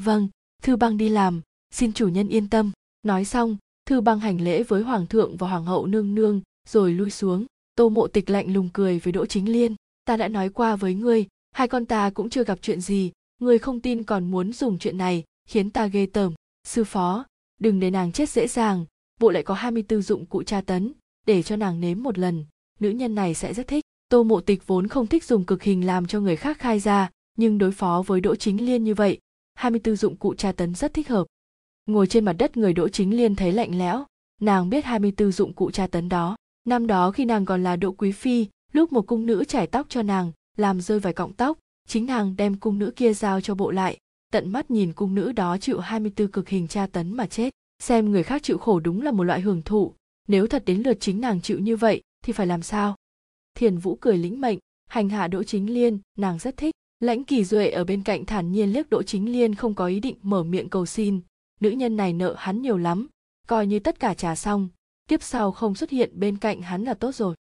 Vâng 0.00 0.28
thư 0.64 0.76
băng 0.76 0.96
đi 0.96 1.08
làm. 1.08 1.40
Xin 1.70 1.92
chủ 1.92 2.08
nhân 2.08 2.28
yên 2.28 2.48
tâm. 2.48 2.72
Nói 3.02 3.24
xong, 3.24 3.56
thư 3.86 4.00
băng 4.00 4.20
hành 4.20 4.40
lễ 4.40 4.62
với 4.62 4.82
hoàng 4.82 5.06
thượng 5.06 5.36
và 5.36 5.48
hoàng 5.48 5.64
hậu 5.64 5.86
nương 5.86 6.14
nương, 6.14 6.40
rồi 6.68 6.92
lui 6.92 7.10
xuống. 7.10 7.46
Tô 7.74 7.88
mộ 7.88 8.06
tịch 8.06 8.30
lạnh 8.30 8.52
lùng 8.52 8.68
cười 8.72 8.98
với 8.98 9.12
đỗ 9.12 9.26
chính 9.26 9.52
liên, 9.52 9.74
ta 10.04 10.16
đã 10.16 10.28
nói 10.28 10.48
qua 10.48 10.76
với 10.76 10.94
ngươi, 10.94 11.26
hai 11.52 11.68
con 11.68 11.86
ta 11.86 12.10
cũng 12.10 12.30
chưa 12.30 12.44
gặp 12.44 12.58
chuyện 12.62 12.80
gì. 12.80 13.12
Ngươi 13.38 13.58
không 13.58 13.80
tin 13.80 14.02
còn 14.02 14.30
muốn 14.30 14.52
dùng 14.52 14.78
chuyện 14.78 14.98
này 14.98 15.24
khiến 15.48 15.70
ta 15.70 15.86
ghê 15.86 16.06
tởm. 16.06 16.34
Sư 16.68 16.84
phó, 16.84 17.26
đừng 17.60 17.80
để 17.80 17.90
nàng 17.90 18.12
chết 18.12 18.30
dễ 18.30 18.48
dàng. 18.48 18.84
Bộ 19.20 19.30
lại 19.30 19.42
có 19.42 19.54
24 19.54 20.02
dụng 20.02 20.26
cụ 20.26 20.42
tra 20.42 20.60
tấn, 20.60 20.92
để 21.26 21.42
cho 21.42 21.56
nàng 21.56 21.80
nếm 21.80 22.02
một 22.02 22.18
lần. 22.18 22.44
Nữ 22.80 22.90
nhân 22.90 23.14
này 23.14 23.34
sẽ 23.34 23.54
rất 23.54 23.68
thích. 23.68 23.84
Tô 24.08 24.22
mộ 24.22 24.40
tịch 24.40 24.66
vốn 24.66 24.88
không 24.88 25.06
thích 25.06 25.24
dùng 25.24 25.44
cực 25.44 25.62
hình 25.62 25.86
làm 25.86 26.06
cho 26.06 26.20
người 26.20 26.36
khác 26.36 26.58
khai 26.58 26.80
ra, 26.80 27.10
nhưng 27.38 27.58
đối 27.58 27.72
phó 27.72 28.02
với 28.06 28.20
đỗ 28.20 28.34
chính 28.34 28.66
liên 28.66 28.84
như 28.84 28.94
vậy 28.94 29.18
24 29.54 29.96
dụng 29.96 30.16
cụ 30.16 30.34
tra 30.34 30.52
tấn 30.52 30.74
rất 30.74 30.94
thích 30.94 31.08
hợp. 31.08 31.26
Ngồi 31.86 32.06
trên 32.06 32.24
mặt 32.24 32.32
đất 32.32 32.56
người 32.56 32.72
đỗ 32.72 32.88
chính 32.88 33.16
liên 33.16 33.36
thấy 33.36 33.52
lạnh 33.52 33.78
lẽo. 33.78 34.04
Nàng 34.40 34.70
biết 34.70 34.84
24 34.84 35.32
dụng 35.32 35.52
cụ 35.52 35.70
tra 35.70 35.86
tấn 35.86 36.08
đó. 36.08 36.36
Năm 36.64 36.86
đó 36.86 37.10
khi 37.10 37.24
nàng 37.24 37.44
còn 37.44 37.62
là 37.62 37.76
đỗ 37.76 37.92
quý 37.92 38.12
phi, 38.12 38.46
lúc 38.72 38.92
một 38.92 39.06
cung 39.06 39.26
nữ 39.26 39.44
chải 39.44 39.66
tóc 39.66 39.86
cho 39.88 40.02
nàng, 40.02 40.32
làm 40.56 40.80
rơi 40.80 41.00
vài 41.00 41.12
cọng 41.12 41.32
tóc, 41.32 41.58
chính 41.88 42.06
nàng 42.06 42.36
đem 42.36 42.56
cung 42.56 42.78
nữ 42.78 42.92
kia 42.96 43.12
giao 43.12 43.40
cho 43.40 43.54
bộ 43.54 43.70
lại 43.70 43.98
tận 44.34 44.52
mắt 44.52 44.70
nhìn 44.70 44.92
cung 44.92 45.14
nữ 45.14 45.32
đó 45.32 45.58
chịu 45.58 45.78
24 45.78 46.28
cực 46.28 46.48
hình 46.48 46.68
tra 46.68 46.86
tấn 46.86 47.12
mà 47.12 47.26
chết. 47.26 47.54
Xem 47.82 48.10
người 48.10 48.22
khác 48.22 48.42
chịu 48.42 48.58
khổ 48.58 48.80
đúng 48.80 49.02
là 49.02 49.10
một 49.10 49.24
loại 49.24 49.40
hưởng 49.40 49.62
thụ. 49.62 49.94
Nếu 50.28 50.46
thật 50.46 50.62
đến 50.66 50.82
lượt 50.82 50.96
chính 51.00 51.20
nàng 51.20 51.40
chịu 51.40 51.58
như 51.58 51.76
vậy, 51.76 52.02
thì 52.24 52.32
phải 52.32 52.46
làm 52.46 52.62
sao? 52.62 52.96
Thiền 53.54 53.78
vũ 53.78 53.98
cười 54.00 54.18
lĩnh 54.18 54.40
mệnh, 54.40 54.58
hành 54.86 55.08
hạ 55.08 55.28
đỗ 55.28 55.42
chính 55.42 55.74
liên, 55.74 55.98
nàng 56.18 56.38
rất 56.38 56.56
thích. 56.56 56.74
Lãnh 57.00 57.24
kỳ 57.24 57.44
duệ 57.44 57.70
ở 57.70 57.84
bên 57.84 58.02
cạnh 58.02 58.24
thản 58.24 58.52
nhiên 58.52 58.72
liếc 58.72 58.90
đỗ 58.90 59.02
chính 59.02 59.32
liên 59.32 59.54
không 59.54 59.74
có 59.74 59.86
ý 59.86 60.00
định 60.00 60.16
mở 60.22 60.42
miệng 60.42 60.68
cầu 60.68 60.86
xin. 60.86 61.20
Nữ 61.60 61.70
nhân 61.70 61.96
này 61.96 62.12
nợ 62.12 62.34
hắn 62.38 62.62
nhiều 62.62 62.78
lắm, 62.78 63.08
coi 63.46 63.66
như 63.66 63.78
tất 63.78 64.00
cả 64.00 64.14
trả 64.14 64.36
xong. 64.36 64.68
Tiếp 65.08 65.22
sau 65.22 65.52
không 65.52 65.74
xuất 65.74 65.90
hiện 65.90 66.10
bên 66.14 66.38
cạnh 66.38 66.62
hắn 66.62 66.84
là 66.84 66.94
tốt 66.94 67.14
rồi. 67.14 67.34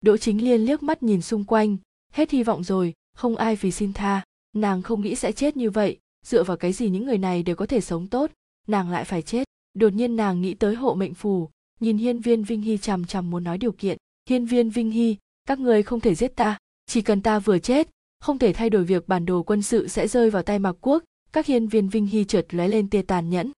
Đỗ 0.00 0.16
chính 0.16 0.44
liên 0.44 0.60
liếc 0.60 0.82
mắt 0.82 1.02
nhìn 1.02 1.22
xung 1.22 1.44
quanh, 1.44 1.76
hết 2.12 2.30
hy 2.30 2.42
vọng 2.42 2.64
rồi, 2.64 2.94
không 3.14 3.36
ai 3.36 3.56
vì 3.56 3.70
xin 3.70 3.92
tha. 3.92 4.24
Nàng 4.56 4.82
không 4.82 5.00
nghĩ 5.00 5.14
sẽ 5.14 5.32
chết 5.32 5.56
như 5.56 5.70
vậy 5.70 5.98
dựa 6.26 6.44
vào 6.44 6.56
cái 6.56 6.72
gì 6.72 6.88
những 6.88 7.06
người 7.06 7.18
này 7.18 7.42
đều 7.42 7.56
có 7.56 7.66
thể 7.66 7.80
sống 7.80 8.06
tốt? 8.06 8.30
Nàng 8.66 8.90
lại 8.90 9.04
phải 9.04 9.22
chết. 9.22 9.44
Đột 9.74 9.92
nhiên 9.92 10.16
nàng 10.16 10.42
nghĩ 10.42 10.54
tới 10.54 10.74
hộ 10.74 10.94
mệnh 10.94 11.14
phù. 11.14 11.48
Nhìn 11.80 11.98
hiên 11.98 12.20
viên 12.20 12.44
vinh 12.44 12.60
hy 12.60 12.78
chằm 12.78 13.04
chằm 13.04 13.30
muốn 13.30 13.44
nói 13.44 13.58
điều 13.58 13.72
kiện. 13.72 13.98
Hiên 14.28 14.44
viên 14.46 14.70
vinh 14.70 14.90
hy, 14.90 15.16
các 15.46 15.58
người 15.60 15.82
không 15.82 16.00
thể 16.00 16.14
giết 16.14 16.36
ta. 16.36 16.58
Chỉ 16.86 17.02
cần 17.02 17.22
ta 17.22 17.38
vừa 17.38 17.58
chết, 17.58 17.88
không 18.20 18.38
thể 18.38 18.52
thay 18.52 18.70
đổi 18.70 18.84
việc 18.84 19.08
bản 19.08 19.26
đồ 19.26 19.42
quân 19.42 19.62
sự 19.62 19.88
sẽ 19.88 20.08
rơi 20.08 20.30
vào 20.30 20.42
tay 20.42 20.58
mạc 20.58 20.76
quốc. 20.80 21.04
Các 21.32 21.46
hiên 21.46 21.68
viên 21.68 21.88
vinh 21.88 22.06
hy 22.06 22.24
trượt 22.24 22.54
lóe 22.54 22.68
lên 22.68 22.90
tia 22.90 23.02
tàn 23.02 23.30
nhẫn. 23.30 23.50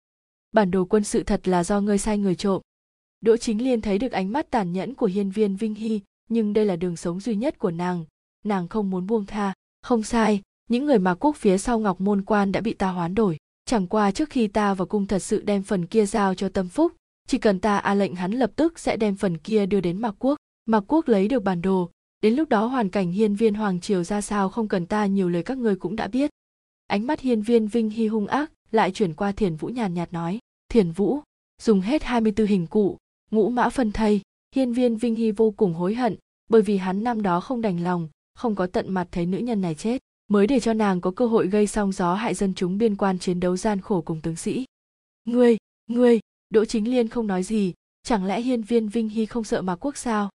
Bản 0.52 0.70
đồ 0.70 0.84
quân 0.84 1.04
sự 1.04 1.22
thật 1.22 1.48
là 1.48 1.64
do 1.64 1.80
ngươi 1.80 1.98
sai 1.98 2.18
người 2.18 2.34
trộm. 2.34 2.62
Đỗ 3.20 3.36
chính 3.36 3.64
liên 3.64 3.80
thấy 3.80 3.98
được 3.98 4.12
ánh 4.12 4.32
mắt 4.32 4.50
tàn 4.50 4.72
nhẫn 4.72 4.94
của 4.94 5.06
hiên 5.06 5.30
viên 5.30 5.56
vinh 5.56 5.74
hy, 5.74 6.00
nhưng 6.28 6.52
đây 6.52 6.64
là 6.64 6.76
đường 6.76 6.96
sống 6.96 7.20
duy 7.20 7.36
nhất 7.36 7.58
của 7.58 7.70
nàng. 7.70 8.04
Nàng 8.44 8.68
không 8.68 8.90
muốn 8.90 9.06
buông 9.06 9.26
tha. 9.26 9.52
Không 9.82 10.02
sai 10.02 10.42
những 10.72 10.86
người 10.86 10.98
mà 10.98 11.14
quốc 11.14 11.36
phía 11.36 11.58
sau 11.58 11.78
ngọc 11.78 12.00
môn 12.00 12.22
quan 12.22 12.52
đã 12.52 12.60
bị 12.60 12.74
ta 12.74 12.88
hoán 12.88 13.14
đổi. 13.14 13.36
Chẳng 13.64 13.86
qua 13.86 14.10
trước 14.10 14.30
khi 14.30 14.48
ta 14.48 14.74
vào 14.74 14.86
cung 14.86 15.06
thật 15.06 15.18
sự 15.18 15.42
đem 15.42 15.62
phần 15.62 15.86
kia 15.86 16.06
giao 16.06 16.34
cho 16.34 16.48
tâm 16.48 16.68
phúc, 16.68 16.92
chỉ 17.28 17.38
cần 17.38 17.60
ta 17.60 17.78
a 17.78 17.94
lệnh 17.94 18.14
hắn 18.14 18.32
lập 18.32 18.50
tức 18.56 18.78
sẽ 18.78 18.96
đem 18.96 19.16
phần 19.16 19.38
kia 19.38 19.66
đưa 19.66 19.80
đến 19.80 20.00
mạc 20.00 20.14
quốc. 20.18 20.36
Mạc 20.66 20.84
quốc 20.86 21.08
lấy 21.08 21.28
được 21.28 21.44
bản 21.44 21.62
đồ. 21.62 21.90
Đến 22.22 22.34
lúc 22.34 22.48
đó 22.48 22.66
hoàn 22.66 22.88
cảnh 22.88 23.12
hiên 23.12 23.34
viên 23.34 23.54
hoàng 23.54 23.80
triều 23.80 24.04
ra 24.04 24.20
sao 24.20 24.48
không 24.48 24.68
cần 24.68 24.86
ta 24.86 25.06
nhiều 25.06 25.28
lời 25.28 25.42
các 25.42 25.58
ngươi 25.58 25.76
cũng 25.76 25.96
đã 25.96 26.06
biết. 26.08 26.30
Ánh 26.86 27.06
mắt 27.06 27.20
hiên 27.20 27.42
viên 27.42 27.66
vinh 27.66 27.90
hy 27.90 28.06
hung 28.06 28.26
ác, 28.26 28.52
lại 28.70 28.90
chuyển 28.90 29.14
qua 29.14 29.32
thiền 29.32 29.56
vũ 29.56 29.68
nhàn 29.68 29.94
nhạt 29.94 30.12
nói, 30.12 30.38
thiền 30.68 30.92
vũ, 30.92 31.20
dùng 31.62 31.80
hết 31.80 32.02
24 32.02 32.46
hình 32.46 32.66
cụ, 32.66 32.98
ngũ 33.30 33.48
mã 33.48 33.68
phân 33.68 33.92
thây. 33.92 34.20
Hiên 34.54 34.72
viên 34.72 34.96
vinh 34.96 35.14
hy 35.14 35.30
vô 35.30 35.50
cùng 35.50 35.74
hối 35.74 35.94
hận, 35.94 36.16
bởi 36.48 36.62
vì 36.62 36.76
hắn 36.76 37.04
năm 37.04 37.22
đó 37.22 37.40
không 37.40 37.60
đành 37.60 37.84
lòng, 37.84 38.08
không 38.34 38.54
có 38.54 38.66
tận 38.66 38.94
mặt 38.94 39.08
thấy 39.10 39.26
nữ 39.26 39.38
nhân 39.38 39.60
này 39.60 39.74
chết 39.74 40.02
mới 40.28 40.46
để 40.46 40.60
cho 40.60 40.72
nàng 40.72 41.00
có 41.00 41.10
cơ 41.10 41.26
hội 41.26 41.48
gây 41.48 41.66
song 41.66 41.92
gió 41.92 42.14
hại 42.14 42.34
dân 42.34 42.54
chúng 42.54 42.78
biên 42.78 42.96
quan 42.96 43.18
chiến 43.18 43.40
đấu 43.40 43.56
gian 43.56 43.80
khổ 43.80 44.00
cùng 44.00 44.20
tướng 44.20 44.36
sĩ. 44.36 44.64
Ngươi 45.24 45.56
ngươi, 45.86 46.20
đỗ 46.50 46.64
chính 46.64 46.90
liên 46.90 47.08
không 47.08 47.26
nói 47.26 47.42
gì, 47.42 47.72
chẳng 48.02 48.24
lẽ 48.24 48.40
hiên 48.40 48.62
viên 48.62 48.88
vinh 48.88 49.08
hy 49.08 49.26
không 49.26 49.44
sợ 49.44 49.62
mà 49.62 49.76
quốc 49.76 49.96
sao? 49.96 50.30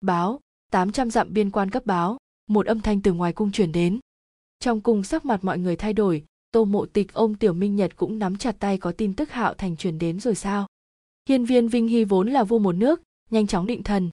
Báo 0.00 0.40
800 0.70 1.10
dặm 1.10 1.32
biên 1.32 1.50
quan 1.50 1.70
cấp 1.70 1.86
báo, 1.86 2.16
một 2.46 2.66
âm 2.66 2.80
thanh 2.80 3.00
từ 3.00 3.12
ngoài 3.12 3.32
cung 3.32 3.52
chuyển 3.52 3.72
đến. 3.72 4.00
Trong 4.58 4.80
cung 4.80 5.02
sắc 5.02 5.24
mặt 5.24 5.44
mọi 5.44 5.58
người 5.58 5.76
thay 5.76 5.92
đổi, 5.92 6.24
tô 6.50 6.64
mộ 6.64 6.86
tịch, 6.86 7.12
ông 7.12 7.34
tiểu 7.34 7.52
minh 7.52 7.76
nhật 7.76 7.96
cũng 7.96 8.18
nắm 8.18 8.36
chặt 8.36 8.56
tay 8.58 8.78
có 8.78 8.92
tin 8.92 9.14
tức 9.14 9.30
hạo 9.30 9.54
thành 9.54 9.76
truyền 9.76 9.98
đến 9.98 10.20
rồi 10.20 10.34
sao? 10.34 10.66
Hiên 11.28 11.44
viên 11.44 11.68
vinh 11.68 11.88
hy 11.88 12.04
vốn 12.04 12.28
là 12.28 12.44
vua 12.44 12.58
một 12.58 12.72
nước, 12.72 13.02
nhanh 13.30 13.46
chóng 13.46 13.66
định 13.66 13.82
thần. 13.82 14.10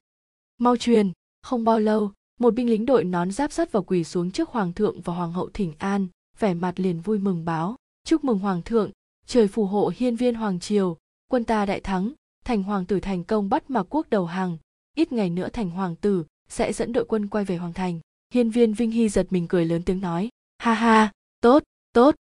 Mau 0.58 0.76
truyền, 0.76 1.12
không 1.42 1.64
bao 1.64 1.78
lâu 1.78 2.12
một 2.42 2.54
binh 2.54 2.70
lính 2.70 2.86
đội 2.86 3.04
nón 3.04 3.30
giáp 3.30 3.52
sắt 3.52 3.72
vào 3.72 3.82
quỳ 3.82 4.04
xuống 4.04 4.30
trước 4.30 4.50
hoàng 4.50 4.72
thượng 4.72 5.00
và 5.00 5.14
hoàng 5.14 5.32
hậu 5.32 5.50
thỉnh 5.54 5.72
an, 5.78 6.06
vẻ 6.38 6.54
mặt 6.54 6.80
liền 6.80 7.00
vui 7.00 7.18
mừng 7.18 7.44
báo, 7.44 7.76
chúc 8.04 8.24
mừng 8.24 8.38
hoàng 8.38 8.62
thượng, 8.62 8.90
trời 9.26 9.48
phù 9.48 9.66
hộ 9.66 9.92
hiên 9.96 10.16
viên 10.16 10.34
hoàng 10.34 10.60
triều, 10.60 10.96
quân 11.28 11.44
ta 11.44 11.66
đại 11.66 11.80
thắng, 11.80 12.12
thành 12.44 12.62
hoàng 12.62 12.86
tử 12.86 13.00
thành 13.00 13.24
công 13.24 13.48
bắt 13.48 13.70
mạc 13.70 13.82
quốc 13.94 14.10
đầu 14.10 14.26
hàng, 14.26 14.58
ít 14.96 15.12
ngày 15.12 15.30
nữa 15.30 15.48
thành 15.52 15.70
hoàng 15.70 15.96
tử 15.96 16.24
sẽ 16.48 16.72
dẫn 16.72 16.92
đội 16.92 17.04
quân 17.04 17.28
quay 17.28 17.44
về 17.44 17.56
hoàng 17.56 17.72
thành. 17.72 18.00
Hiên 18.34 18.50
viên 18.50 18.72
vinh 18.74 18.90
hy 18.90 19.08
giật 19.08 19.26
mình 19.30 19.48
cười 19.48 19.64
lớn 19.64 19.82
tiếng 19.82 20.00
nói, 20.00 20.28
ha 20.58 20.74
ha, 20.74 21.12
tốt 21.40 21.62
tốt, 21.92 22.14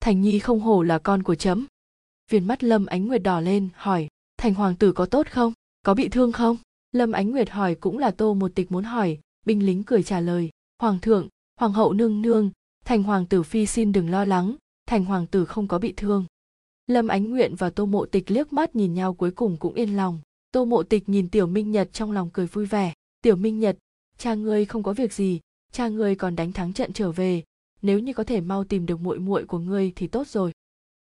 thành 0.00 0.20
nhi 0.20 0.38
không 0.38 0.60
hổ 0.60 0.82
là 0.82 0.98
con 0.98 1.22
của 1.22 1.34
chấm. 1.34 1.66
Viên 2.30 2.46
mắt 2.46 2.64
lâm 2.64 2.86
ánh 2.86 3.06
nguyệt 3.06 3.22
đỏ 3.22 3.40
lên, 3.40 3.68
hỏi, 3.74 4.08
thành 4.36 4.54
hoàng 4.54 4.76
tử 4.76 4.92
có 4.92 5.06
tốt 5.06 5.26
không? 5.30 5.52
Có 5.82 5.94
bị 5.94 6.08
thương 6.08 6.32
không? 6.32 6.56
Lâm 6.92 7.12
ánh 7.12 7.30
nguyệt 7.30 7.50
hỏi 7.50 7.74
cũng 7.74 7.98
là 7.98 8.10
tô 8.10 8.34
một 8.34 8.50
tịch 8.54 8.72
muốn 8.72 8.84
hỏi 8.84 9.18
binh 9.46 9.66
lính 9.66 9.82
cười 9.82 10.02
trả 10.02 10.20
lời, 10.20 10.50
hoàng 10.78 10.98
thượng, 11.00 11.28
hoàng 11.56 11.72
hậu 11.72 11.92
nương 11.92 12.22
nương, 12.22 12.50
thành 12.84 13.02
hoàng 13.02 13.26
tử 13.26 13.42
phi 13.42 13.66
xin 13.66 13.92
đừng 13.92 14.10
lo 14.10 14.24
lắng, 14.24 14.56
thành 14.86 15.04
hoàng 15.04 15.26
tử 15.26 15.44
không 15.44 15.68
có 15.68 15.78
bị 15.78 15.92
thương. 15.96 16.24
Lâm 16.86 17.08
ánh 17.08 17.30
nguyện 17.30 17.54
và 17.54 17.70
tô 17.70 17.86
mộ 17.86 18.06
tịch 18.06 18.30
liếc 18.30 18.52
mắt 18.52 18.76
nhìn 18.76 18.94
nhau 18.94 19.14
cuối 19.14 19.30
cùng 19.30 19.56
cũng 19.56 19.74
yên 19.74 19.96
lòng. 19.96 20.20
Tô 20.52 20.64
mộ 20.64 20.82
tịch 20.82 21.08
nhìn 21.08 21.28
tiểu 21.28 21.46
minh 21.46 21.70
nhật 21.70 21.88
trong 21.92 22.12
lòng 22.12 22.30
cười 22.32 22.46
vui 22.46 22.66
vẻ. 22.66 22.92
Tiểu 23.22 23.36
minh 23.36 23.58
nhật, 23.58 23.78
cha 24.18 24.34
ngươi 24.34 24.64
không 24.64 24.82
có 24.82 24.92
việc 24.92 25.12
gì, 25.12 25.40
cha 25.72 25.88
ngươi 25.88 26.14
còn 26.14 26.36
đánh 26.36 26.52
thắng 26.52 26.72
trận 26.72 26.92
trở 26.92 27.12
về. 27.12 27.42
Nếu 27.82 27.98
như 27.98 28.12
có 28.12 28.24
thể 28.24 28.40
mau 28.40 28.64
tìm 28.64 28.86
được 28.86 29.00
muội 29.00 29.18
muội 29.18 29.44
của 29.44 29.58
ngươi 29.58 29.92
thì 29.96 30.06
tốt 30.06 30.26
rồi. 30.26 30.52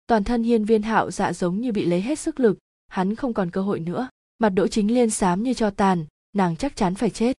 Toàn 0.06 0.24
thân 0.24 0.42
hiên 0.42 0.64
viên 0.64 0.82
hạo 0.82 1.10
dạ 1.10 1.32
giống 1.32 1.60
như 1.60 1.72
bị 1.72 1.84
lấy 1.84 2.00
hết 2.00 2.18
sức 2.18 2.40
lực, 2.40 2.58
hắn 2.88 3.14
không 3.14 3.34
còn 3.34 3.50
cơ 3.50 3.62
hội 3.62 3.80
nữa. 3.80 4.08
Mặt 4.38 4.48
đỗ 4.48 4.66
chính 4.66 4.94
liên 4.94 5.10
xám 5.10 5.42
như 5.42 5.54
cho 5.54 5.70
tàn, 5.70 6.04
nàng 6.32 6.56
chắc 6.56 6.76
chắn 6.76 6.94
phải 6.94 7.10
chết 7.10 7.36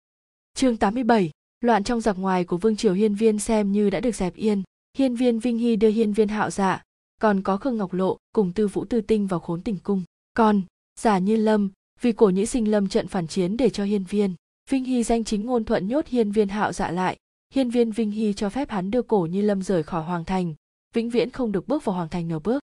chương 0.56 0.78
87, 0.78 1.32
loạn 1.62 1.84
trong 1.84 2.02
giặc 2.02 2.18
ngoài 2.18 2.44
của 2.44 2.58
vương 2.58 2.76
triều 2.76 2.94
hiên 2.94 3.16
viên 3.16 3.40
xem 3.40 3.72
như 3.72 3.90
đã 3.90 4.00
được 4.00 4.16
dẹp 4.16 4.36
yên. 4.36 4.64
Hiên 4.98 5.16
viên 5.16 5.40
vinh 5.40 5.58
hy 5.58 5.76
đưa 5.76 5.90
hiên 5.90 6.14
viên 6.14 6.28
hạo 6.28 6.50
dạ 6.50 6.84
còn 7.22 7.42
có 7.42 7.58
khương 7.58 7.78
ngọc 7.78 7.94
lộ 7.94 8.18
cùng 8.34 8.54
tư 8.54 8.68
vũ 8.68 8.86
tư 8.86 9.02
tinh 9.02 9.28
vào 9.28 9.40
khốn 9.40 9.62
tình 9.62 9.78
cung. 9.84 10.04
Còn 10.34 10.62
giả 11.00 11.18
như 11.18 11.36
lâm 11.36 11.70
vì 12.02 12.12
cổ 12.12 12.30
nhĩ 12.30 12.46
sinh 12.46 12.72
lâm 12.72 12.88
trận 12.88 13.08
phản 13.08 13.28
chiến 13.28 13.58
để 13.58 13.70
cho 13.70 13.84
hiên 13.84 14.04
viên 14.04 14.34
vinh 14.70 14.84
hy 14.84 15.04
danh 15.04 15.24
chính 15.24 15.46
ngôn 15.46 15.64
thuận 15.64 15.88
nhốt 15.88 16.08
hiên 16.08 16.32
viên 16.32 16.48
hạo 16.48 16.74
dạ 16.74 16.92
lại. 16.92 17.18
Hiên 17.54 17.70
viên 17.70 17.92
vinh 17.92 18.12
hy 18.12 18.34
cho 18.34 18.50
phép 18.50 18.70
hắn 18.70 18.92
đưa 18.92 19.02
cổ 19.02 19.28
như 19.32 19.42
lâm 19.42 19.62
rời 19.62 19.84
khỏi 19.84 20.04
hoàng 20.04 20.26
thành 20.26 20.56
vĩnh 20.94 21.10
viễn 21.10 21.30
không 21.30 21.52
được 21.52 21.68
bước 21.68 21.86
vào 21.86 21.96
hoàng 21.96 22.10
thành 22.10 22.28
nửa 22.28 22.40
bước. 22.40 22.60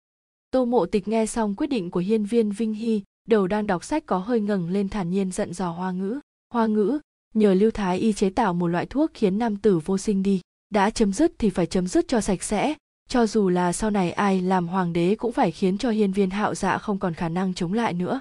Tô 0.50 0.64
mộ 0.64 0.86
tịch 0.86 1.08
nghe 1.08 1.26
xong 1.26 1.54
quyết 1.54 1.66
định 1.66 1.90
của 1.90 2.00
hiên 2.00 2.24
viên 2.24 2.50
vinh 2.50 2.74
hy 2.74 3.02
đầu 3.28 3.46
đang 3.46 3.66
đọc 3.66 3.84
sách 3.84 4.06
có 4.06 4.18
hơi 4.18 4.40
ngẩng 4.40 4.68
lên 4.68 4.88
thản 4.88 5.10
nhiên 5.10 5.32
giận 5.32 5.54
dò 5.54 5.70
hoa 5.70 5.90
ngữ. 5.90 6.20
Hoa 6.50 6.66
ngữ 6.66 6.98
nhờ 7.38 7.54
lưu 7.54 7.70
thái 7.70 7.98
y 7.98 8.12
chế 8.12 8.30
tạo 8.30 8.54
một 8.54 8.66
loại 8.66 8.86
thuốc 8.86 9.10
khiến 9.14 9.38
nam 9.38 9.56
tử 9.56 9.78
vô 9.84 9.98
sinh 9.98 10.22
đi. 10.22 10.40
Đã 10.70 10.90
chấm 10.90 11.12
dứt 11.12 11.32
thì 11.38 11.50
phải 11.50 11.66
chấm 11.66 11.86
dứt 11.86 12.08
cho 12.08 12.20
sạch 12.20 12.42
sẽ. 12.42 12.74
Cho 13.08 13.26
dù 13.26 13.48
là 13.48 13.72
sau 13.72 13.90
này 13.90 14.12
ai 14.12 14.40
làm 14.40 14.68
hoàng 14.68 14.92
đế 14.92 15.14
cũng 15.14 15.32
phải 15.32 15.50
khiến 15.50 15.78
cho 15.78 15.90
hiên 15.90 16.12
viên 16.12 16.30
hạo 16.30 16.54
dạ 16.54 16.78
không 16.78 16.98
còn 16.98 17.14
khả 17.14 17.28
năng 17.28 17.54
chống 17.54 17.72
lại 17.72 17.92
nữa. 17.92 18.20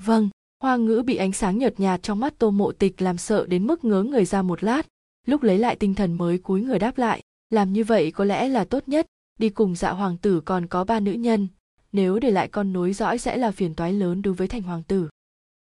Vâng 0.00 0.28
hoa 0.64 0.76
ngữ 0.76 1.02
bị 1.06 1.16
ánh 1.16 1.32
sáng 1.32 1.58
nhợt 1.58 1.80
nhạt 1.80 2.02
trong 2.02 2.20
mắt 2.20 2.38
tô 2.38 2.50
mộ 2.50 2.72
tịch 2.72 3.02
làm 3.02 3.18
sợ 3.18 3.46
đến 3.46 3.66
mức 3.66 3.84
ngớ 3.84 4.02
người 4.02 4.24
ra 4.24 4.42
một 4.42 4.64
lát. 4.64 4.86
Lúc 5.26 5.42
lấy 5.42 5.58
lại 5.58 5.76
tinh 5.76 5.94
thần 5.94 6.14
mới 6.14 6.38
cúi 6.38 6.62
người 6.62 6.78
đáp 6.78 6.98
lại, 6.98 7.22
làm 7.50 7.72
như 7.72 7.84
vậy 7.84 8.10
có 8.10 8.24
lẽ 8.24 8.48
là 8.48 8.64
tốt 8.64 8.82
nhất. 8.86 9.06
Đi 9.38 9.48
cùng 9.48 9.74
dạ 9.74 9.90
hoàng 9.90 10.16
tử 10.16 10.40
còn 10.40 10.66
có 10.66 10.84
ba 10.84 11.00
nữ 11.00 11.12
nhân. 11.12 11.48
Nếu 11.92 12.18
để 12.18 12.30
lại 12.30 12.48
con 12.48 12.72
nối 12.72 12.92
dõi 12.92 13.18
sẽ 13.18 13.36
là 13.36 13.50
phiền 13.50 13.74
toái 13.74 13.92
lớn 13.92 14.22
đối 14.22 14.34
với 14.34 14.48
thành 14.48 14.62
hoàng 14.62 14.82
tử. 14.82 15.08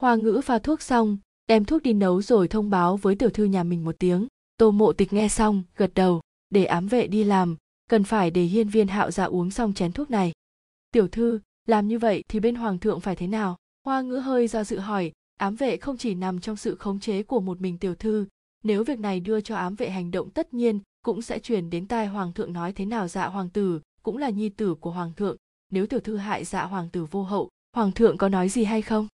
Hoa 0.01 0.15
ngữ 0.15 0.41
pha 0.45 0.59
thuốc 0.59 0.81
xong 0.81 1.17
đem 1.47 1.65
thuốc 1.65 1.83
đi 1.83 1.93
nấu 1.93 2.21
rồi 2.21 2.47
thông 2.47 2.69
báo 2.69 2.97
với 2.97 3.15
tiểu 3.15 3.29
thư 3.29 3.43
nhà 3.43 3.63
mình 3.63 3.85
một 3.85 3.95
tiếng. 3.99 4.27
Tô 4.57 4.71
mộ 4.71 4.93
tịch 4.93 5.13
nghe 5.13 5.27
xong, 5.27 5.63
gật 5.75 5.91
đầu, 5.93 6.21
để 6.49 6.65
ám 6.65 6.87
vệ 6.87 7.07
đi 7.07 7.23
làm, 7.23 7.55
cần 7.89 8.03
phải 8.03 8.31
để 8.31 8.43
hiên 8.43 8.69
viên 8.69 8.87
hạo 8.87 9.11
dạ 9.11 9.25
uống 9.25 9.51
xong 9.51 9.73
chén 9.73 9.91
thuốc 9.91 10.09
này. 10.09 10.31
Tiểu 10.91 11.07
thư, 11.07 11.39
làm 11.67 11.87
như 11.87 11.99
vậy 11.99 12.23
thì 12.27 12.39
bên 12.39 12.55
hoàng 12.55 12.79
thượng 12.79 12.99
phải 12.99 13.15
thế 13.15 13.27
nào? 13.27 13.57
Hoa 13.85 14.01
ngữ 14.01 14.17
hơi 14.17 14.47
do 14.47 14.63
dự 14.63 14.79
hỏi, 14.79 15.11
ám 15.37 15.55
vệ 15.55 15.77
không 15.77 15.97
chỉ 15.97 16.15
nằm 16.15 16.39
trong 16.39 16.55
sự 16.55 16.75
khống 16.75 16.99
chế 16.99 17.23
của 17.23 17.39
một 17.39 17.61
mình 17.61 17.77
tiểu 17.77 17.95
thư, 17.95 18.25
nếu 18.63 18.83
việc 18.83 18.99
này 18.99 19.19
đưa 19.19 19.41
cho 19.41 19.55
ám 19.55 19.75
vệ 19.75 19.89
hành 19.89 20.11
động 20.11 20.29
tất 20.29 20.53
nhiên, 20.53 20.79
cũng 21.03 21.21
sẽ 21.21 21.39
truyền 21.39 21.69
đến 21.69 21.87
tai 21.87 22.07
hoàng 22.07 22.33
thượng 22.33 22.53
nói 22.53 22.73
thế 22.73 22.85
nào 22.85 23.07
dạ 23.07 23.27
hoàng 23.27 23.49
tử, 23.49 23.81
cũng 24.03 24.17
là 24.17 24.29
nhi 24.29 24.49
tử 24.49 24.75
của 24.75 24.91
hoàng 24.91 25.13
thượng. 25.13 25.37
Nếu 25.71 25.87
tiểu 25.87 25.99
thư 25.99 26.17
hại 26.17 26.45
dạ 26.45 26.63
hoàng 26.63 26.89
tử 26.89 27.05
vô 27.05 27.23
hậu, 27.23 27.49
hoàng 27.73 27.91
thượng 27.91 28.17
có 28.17 28.29
nói 28.29 28.49
gì 28.49 28.63
hay 28.63 28.81
không? 28.81 29.07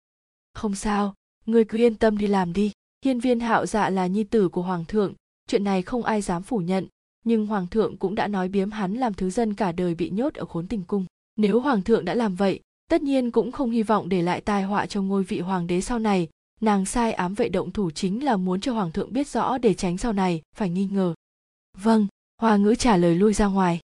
Không 0.55 0.74
sao 0.74 1.15
ngươi 1.47 1.65
cứ 1.65 1.79
yên 1.79 1.95
tâm 1.95 2.19
đi 2.19 2.27
làm 2.27 2.53
đi. 2.53 2.73
Hiên 3.05 3.21
viên 3.21 3.41
hạo 3.41 3.67
dạ 3.67 3.91
là 3.91 4.07
nhi 4.07 4.25
tử 4.25 4.49
của 4.49 4.62
hoàng 4.62 4.85
thượng, 4.85 5.15
chuyện 5.49 5.65
này 5.65 5.83
không 5.83 6.03
ai 6.03 6.23
dám 6.23 6.43
phủ 6.43 6.59
nhận, 6.59 6.87
nhưng 7.25 7.47
hoàng 7.47 7.67
thượng 7.67 7.97
cũng 7.97 8.15
đã 8.15 8.27
nói 8.27 8.49
biếm 8.49 8.71
hắn 8.71 8.95
làm 8.95 9.15
thứ 9.15 9.31
dân 9.31 9.55
cả 9.55 9.73
đời 9.73 9.95
bị 9.95 10.11
nhốt 10.11 10.35
ở 10.35 10.45
khốn 10.45 10.67
tình 10.67 10.83
cung. 10.83 11.07
Nếu 11.37 11.61
hoàng 11.61 11.83
thượng 11.83 12.05
đã 12.05 12.15
làm 12.15 12.35
vậy, 12.35 12.61
tất 12.91 13.03
nhiên 13.03 13.31
cũng 13.31 13.53
không 13.53 13.71
hy 13.71 13.83
vọng 13.83 14.09
để 14.09 14.23
lại 14.23 14.41
tai 14.41 14.62
họa 14.62 14.87
cho 14.87 15.03
ngôi 15.03 15.25
vị 15.25 15.41
hoàng 15.41 15.67
đế 15.67 15.81
sau 15.81 15.99
này. 15.99 16.29
Nàng 16.61 16.87
sai 16.87 17.12
ám 17.12 17.35
vệ 17.35 17.49
động 17.49 17.71
thủ 17.71 17.91
chính 17.91 18.25
là 18.25 18.37
muốn 18.37 18.61
cho 18.61 18.73
hoàng 18.73 18.93
thượng 18.93 19.12
biết 19.12 19.29
rõ 19.29 19.59
để 19.59 19.75
tránh 19.75 19.99
sau 19.99 20.12
này, 20.12 20.43
phải 20.57 20.71
nghi 20.71 20.85
ngờ. 20.85 21.15
Vâng 21.79 22.07
hoa 22.41 22.57
ngữ 22.57 22.75
trả 22.75 22.97
lời 22.97 23.15
lui 23.15 23.33
ra 23.33 23.47
ngoài. 23.47 23.81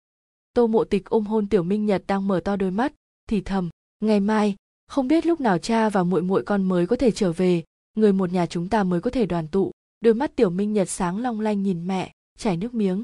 Tô 0.55 0.67
mộ 0.67 0.85
tịch 0.85 1.05
ôm 1.05 1.27
hôn 1.27 1.47
tiểu 1.47 1.63
minh 1.63 1.87
nhật 1.87 2.05
đang 2.07 2.29
mở 2.29 2.41
to 2.41 2.57
đôi 2.57 2.71
mắt, 2.71 2.93
thì 3.29 3.41
thầm, 3.41 3.71
ngày 4.01 4.21
mai 4.21 4.57
không 4.86 5.09
biết 5.09 5.27
lúc 5.27 5.40
nào 5.40 5.59
cha 5.59 5.89
và 5.89 6.02
muội 6.02 6.23
muội 6.23 6.43
con 6.43 6.62
mới 6.62 6.86
có 6.86 6.97
thể 6.97 7.11
trở 7.11 7.32
về, 7.32 7.62
người 7.97 8.12
một 8.12 8.32
nhà 8.32 8.47
chúng 8.47 8.69
ta 8.69 8.85
mới 8.85 9.01
có 9.01 9.11
thể 9.11 9.27
đoàn 9.27 9.48
tụ. 9.48 9.70
Đôi 10.01 10.15
mắt 10.15 10.36
tiểu 10.36 10.51
minh 10.51 10.73
nhật 10.73 10.89
sáng 10.89 11.19
long 11.19 11.40
lanh 11.40 11.62
nhìn 11.62 11.86
mẹ, 11.86 12.12
chảy 12.39 12.56
nước 12.56 12.74
miếng. 12.74 13.02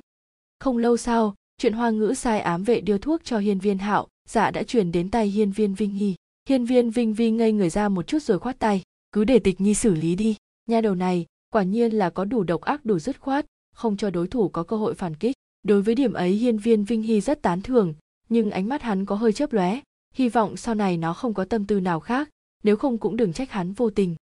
Không 0.61 0.79
lâu 0.79 0.97
sau, 0.97 1.35
chuyện 1.59 1.73
hoa 1.73 1.91
ngữ 1.91 2.15
sai 2.17 2.41
ám 2.41 2.65
vệ 2.65 2.81
đưa 2.81 2.99
thuốc 2.99 3.21
cho 3.25 3.39
hiên 3.39 3.59
viên 3.59 3.79
hạo 3.79 4.09
dạ 4.31 4.51
đã 4.51 4.63
truyền 4.63 4.93
đến 4.93 5.11
tay 5.11 5.27
hiên 5.27 5.53
viên 5.53 5.75
vinh 5.75 5.91
hy. 5.91 6.15
Hiên 6.49 6.65
viên 6.65 6.91
vinh 6.91 7.15
vi 7.15 7.31
ngây 7.31 7.53
người 7.53 7.71
ra 7.71 7.89
một 7.89 8.07
chút 8.07 8.23
rồi 8.23 8.39
khoát 8.39 8.59
tay. 8.59 8.83
Cứ 9.13 9.25
để 9.25 9.39
tịch 9.39 9.61
nhi 9.61 9.75
xử 9.75 9.95
lý 9.95 10.15
đi. 10.15 10.37
Nha 10.67 10.81
đầu 10.81 10.95
này, 10.95 11.27
quả 11.51 11.63
nhiên 11.63 11.93
là 11.93 12.11
có 12.11 12.25
đủ 12.25 12.43
độc 12.43 12.61
ác 12.61 12.85
đủ 12.85 12.99
dứt 12.99 13.21
khoát, 13.21 13.47
không 13.75 13.97
cho 13.97 14.11
đối 14.11 14.29
thủ 14.29 14.49
có 14.49 14.63
cơ 14.63 14.77
hội 14.77 14.95
phản 14.95 15.15
kích. 15.15 15.37
Đối 15.63 15.83
với 15.83 15.95
điểm 15.95 16.13
ấy, 16.13 16.31
hiên 16.31 16.59
viên 16.59 16.85
vinh 16.85 17.03
hy 17.03 17.21
rất 17.21 17.43
tán 17.43 17.63
thưởng, 17.63 17.95
nhưng 18.29 18.51
ánh 18.51 18.69
mắt 18.69 18.83
hắn 18.83 19.07
có 19.07 19.15
hơi 19.15 19.33
chớp 19.33 19.53
lóe 19.53 19.81
hy 20.15 20.29
vọng 20.29 20.57
sau 20.57 20.75
này 20.75 20.97
nó 20.97 21.15
không 21.15 21.35
có 21.35 21.45
tâm 21.45 21.67
tư 21.67 21.81
nào 21.81 22.01
khác, 22.01 22.29
nếu 22.63 22.77
không 22.77 22.99
cũng 22.99 23.17
đừng 23.17 23.33
trách 23.33 23.51
hắn 23.51 23.73
vô 23.73 23.91
tình. 23.91 24.17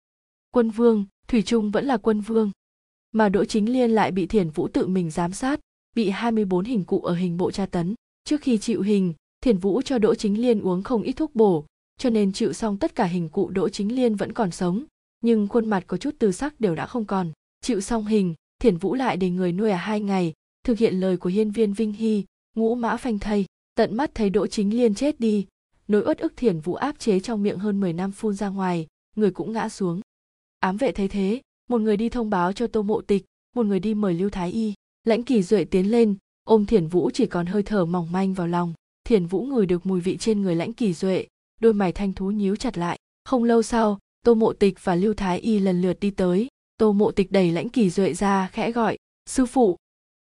Quân 0.52 0.70
vương, 0.70 1.06
thủy 1.28 1.42
trung 1.42 1.72
vẫn 1.72 1.86
là 1.86 1.98
quân 1.98 2.22
vương. 2.22 2.52
Mà 3.12 3.30
đỗ 3.30 3.46
chính 3.46 3.74
liên 3.74 3.92
lại 3.92 4.12
bị 4.12 4.28
thiền 4.28 4.50
vũ 4.50 4.68
tự 4.68 4.88
mình 4.88 5.12
giám 5.12 5.34
sát, 5.34 5.60
bị 5.96 6.10
24 6.10 6.66
hình 6.66 6.84
cụ 6.84 7.02
ở 7.02 7.16
hình 7.16 7.38
bộ 7.38 7.52
tra 7.52 7.66
tấn. 7.66 7.96
Trước 8.24 8.42
khi 8.42 8.58
chịu 8.58 8.82
hình 8.82 9.14
thiền 9.42 9.58
vũ 9.58 9.82
cho 9.82 9.98
đỗ 9.98 10.16
chính 10.16 10.42
liên 10.42 10.62
uống 10.62 10.84
không 10.84 11.02
ít 11.02 11.14
thuốc 11.14 11.36
bổ, 11.36 11.66
cho 12.00 12.10
nên 12.10 12.34
chịu 12.34 12.54
xong 12.54 12.78
tất 12.78 12.96
cả 12.96 13.06
hình 13.06 13.30
cụ 13.30 13.50
đỗ 13.50 13.70
chính 13.70 13.96
liên 13.96 14.16
vẫn 14.16 14.34
còn 14.34 14.52
sống. 14.52 14.84
Nhưng 15.22 15.48
khuôn 15.48 15.70
mặt 15.70 15.84
có 15.88 15.98
chút 15.98 16.16
tư 16.20 16.32
sắc 16.32 16.60
đều 16.60 16.76
đã 16.76 16.86
không 16.86 17.06
còn. 17.06 17.32
Chịu 17.62 17.82
xong 17.82 18.06
hình 18.06 18.34
thiền 18.60 18.78
vũ 18.78 18.96
lại 18.96 19.18
để 19.18 19.30
người 19.30 19.52
nuôi 19.52 19.72
ở 19.72 19.78
hai 19.78 20.02
ngày, 20.02 20.34
thực 20.64 20.78
hiện 20.78 21.00
lời 21.00 21.18
của 21.18 21.30
hiên 21.30 21.52
viên 21.52 21.74
vinh 21.74 21.94
hy, 21.94 22.26
ngũ 22.56 22.76
mã 22.76 22.98
phanh 22.98 23.20
thây. 23.20 23.46
Tận 23.76 23.98
mắt 23.98 24.12
thấy 24.16 24.30
đỗ 24.30 24.48
chính 24.48 24.78
liên 24.78 24.96
chết 24.96 25.20
đi 25.20 25.46
nỗi 25.88 26.04
uất 26.06 26.20
ức 26.20 26.34
thiền 26.38 26.60
vũ 26.60 26.74
áp 26.74 27.00
chế 27.00 27.20
trong 27.20 27.44
miệng 27.44 27.60
hơn 27.60 27.80
10 27.80 27.94
năm 27.94 28.12
phun 28.12 28.34
ra 28.34 28.50
ngoài, 28.50 28.88
người 29.16 29.32
cũng 29.32 29.52
ngã 29.52 29.70
xuống. 29.70 30.02
Ám 30.60 30.78
vệ 30.78 30.92
thấy 30.92 31.08
thế, 31.08 31.42
một 31.70 31.82
người 31.82 31.98
đi 31.98 32.10
thông 32.10 32.30
báo 32.30 32.54
cho 32.54 32.68
tô 32.68 32.82
mộ 32.82 33.02
tịch, 33.02 33.26
một 33.56 33.66
người 33.66 33.80
đi 33.80 33.94
mời 33.94 34.14
lưu 34.14 34.30
thái 34.30 34.52
y. 34.52 34.74
Lãnh 35.04 35.24
kỳ 35.24 35.44
duệ 35.44 35.64
tiến 35.64 35.92
lên, 35.92 36.16
ôm 36.44 36.66
thiền 36.66 36.88
vũ 36.88 37.10
chỉ 37.14 37.26
còn 37.26 37.46
hơi 37.46 37.64
thở 37.64 37.86
mỏng 37.86 38.12
manh 38.12 38.34
vào 38.34 38.48
lòng. 38.48 38.74
Thiền 39.04 39.26
vũ 39.26 39.42
ngửi 39.44 39.66
được 39.66 39.86
mùi 39.86 40.02
vị 40.02 40.18
trên 40.18 40.42
người 40.42 40.56
lãnh 40.56 40.74
kỳ 40.74 40.94
duệ, 40.94 41.28
đôi 41.62 41.74
mày 41.74 41.92
thanh 41.92 42.14
thú 42.14 42.32
nhíu 42.32 42.56
chặt 42.56 42.78
lại. 42.78 43.00
Không 43.26 43.44
lâu 43.44 43.62
sau, 43.64 44.00
tô 44.26 44.34
mộ 44.34 44.54
tịch 44.54 44.84
và 44.84 44.96
lưu 44.96 45.14
thái 45.14 45.40
y 45.40 45.60
lần 45.60 45.82
lượt 45.82 46.00
đi 46.00 46.12
tới. 46.12 46.48
Tô 46.78 46.94
mộ 46.94 47.12
tịch 47.12 47.32
đẩy 47.32 47.52
lãnh 47.52 47.70
kỳ 47.70 47.90
duệ 47.90 48.14
ra, 48.14 48.50
khẽ 48.54 48.72
gọi, 48.72 48.98
sư 49.26 49.46
phụ! 49.46 49.78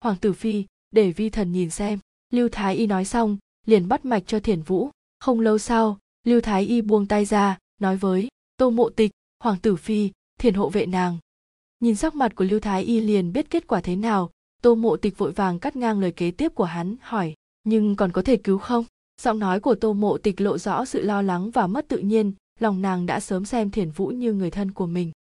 Hoàng 0.01 0.17
tử 0.17 0.33
phi, 0.33 0.65
để 0.91 1.11
vi 1.11 1.31
thần 1.31 1.53
nhìn 1.53 1.71
xem. 1.71 1.99
Lưu 2.31 2.49
thái 2.53 2.77
y 2.77 2.87
nói 2.87 3.05
xong, 3.05 3.39
liền 3.67 3.89
bắt 3.89 4.05
mạch 4.05 4.23
cho 4.27 4.41
thiền 4.41 4.63
vũ 4.63 4.91
không 5.23 5.41
lâu 5.41 5.59
sau, 5.59 5.99
lưu 6.25 6.41
thái 6.41 6.67
y 6.67 6.81
buông 6.81 7.07
tay 7.07 7.25
ra, 7.25 7.59
nói 7.81 7.97
với 7.97 8.29
tô 8.57 8.71
mộ 8.71 8.91
tịch, 8.91 9.11
hoàng 9.45 9.59
tử 9.63 9.77
phi, 9.77 10.11
thiền 10.39 10.55
hộ 10.55 10.69
vệ 10.69 10.87
nàng. 10.87 11.19
Nhìn 11.81 11.95
sắc 11.95 12.15
mặt 12.15 12.33
của 12.35 12.45
lưu 12.45 12.61
thái 12.61 12.83
y 12.83 13.01
liền 13.01 13.33
biết 13.33 13.51
kết 13.51 13.67
quả 13.67 13.81
thế 13.81 13.97
nào, 13.97 14.31
tô 14.63 14.75
mộ 14.75 14.97
tịch 14.97 15.19
vội 15.19 15.33
vàng 15.33 15.59
cắt 15.59 15.77
ngang 15.77 16.01
lời 16.01 16.13
kế 16.13 16.31
tiếp 16.31 16.55
của 16.55 16.65
hắn, 16.65 16.97
hỏi, 17.01 17.35
nhưng 17.65 17.97
còn 17.97 18.13
có 18.13 18.23
thể 18.23 18.37
cứu 18.37 18.59
không? 18.59 18.85
Giọng 19.21 19.39
nói 19.39 19.61
của 19.61 19.75
tô 19.75 19.93
mộ 19.93 20.19
tịch 20.19 20.41
lộ 20.41 20.59
rõ 20.59 20.85
sự 20.85 21.03
lo 21.03 21.23
lắng 21.23 21.51
và 21.51 21.67
mất 21.67 21.89
tự 21.89 21.99
nhiên, 21.99 22.33
lòng 22.61 22.83
nàng 22.83 23.07
đã 23.07 23.21
sớm 23.21 23.45
xem 23.45 23.71
thiền 23.71 23.91
vũ 23.91 24.07
như 24.07 24.33
người 24.33 24.51
thân 24.51 24.71
của 24.71 24.87
mình. 24.87 25.13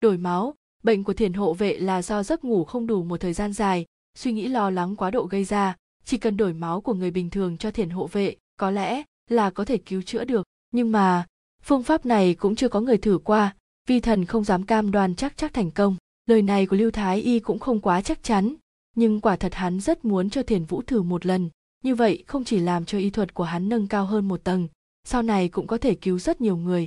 Đổi 0.00 0.18
máu, 0.18 0.54
bệnh 0.82 1.04
của 1.04 1.12
thiền 1.12 1.32
hộ 1.32 1.54
vệ 1.54 1.78
là 1.78 2.02
do 2.02 2.22
giấc 2.22 2.44
ngủ 2.44 2.64
không 2.64 2.86
đủ 2.86 3.04
một 3.04 3.20
thời 3.20 3.32
gian 3.32 3.52
dài, 3.52 3.86
suy 4.14 4.32
nghĩ 4.32 4.48
lo 4.48 4.70
lắng 4.70 4.96
quá 4.96 5.10
độ 5.10 5.24
gây 5.24 5.44
ra, 5.44 5.76
chỉ 6.04 6.18
cần 6.18 6.36
đổi 6.36 6.52
máu 6.52 6.80
của 6.80 6.94
người 6.94 7.10
bình 7.10 7.30
thường 7.30 7.58
cho 7.58 7.70
thiền 7.70 7.90
hộ 7.90 8.06
vệ, 8.06 8.36
có 8.56 8.70
lẽ 8.70 9.02
là 9.30 9.50
có 9.50 9.64
thể 9.64 9.78
cứu 9.78 10.02
chữa 10.02 10.24
được. 10.24 10.46
Nhưng 10.70 10.92
mà, 10.92 11.26
phương 11.62 11.82
pháp 11.82 12.06
này 12.06 12.34
cũng 12.34 12.56
chưa 12.56 12.68
có 12.68 12.80
người 12.80 12.98
thử 12.98 13.18
qua, 13.24 13.54
vi 13.86 14.00
thần 14.00 14.24
không 14.24 14.44
dám 14.44 14.62
cam 14.62 14.90
đoan 14.90 15.14
chắc 15.14 15.36
chắc 15.36 15.54
thành 15.54 15.70
công. 15.70 15.96
Lời 16.26 16.42
này 16.42 16.66
của 16.66 16.76
lưu 16.76 16.90
thái 16.90 17.20
y 17.20 17.40
cũng 17.40 17.58
không 17.58 17.80
quá 17.80 18.02
chắc 18.02 18.22
chắn, 18.22 18.54
nhưng 18.96 19.20
quả 19.20 19.36
thật 19.36 19.54
hắn 19.54 19.80
rất 19.80 20.04
muốn 20.04 20.30
cho 20.30 20.42
thiền 20.42 20.64
vũ 20.64 20.82
thử 20.82 21.02
một 21.02 21.26
lần. 21.26 21.50
Như 21.84 21.94
vậy, 21.94 22.24
không 22.26 22.44
chỉ 22.44 22.58
làm 22.58 22.84
cho 22.84 22.98
y 22.98 23.10
thuật 23.10 23.34
của 23.34 23.44
hắn 23.44 23.68
nâng 23.68 23.86
cao 23.86 24.06
hơn 24.06 24.28
một 24.28 24.44
tầng, 24.44 24.68
sau 25.04 25.22
này 25.22 25.48
cũng 25.48 25.66
có 25.66 25.78
thể 25.78 25.94
cứu 25.94 26.18
rất 26.18 26.40
nhiều 26.40 26.56
người. 26.56 26.86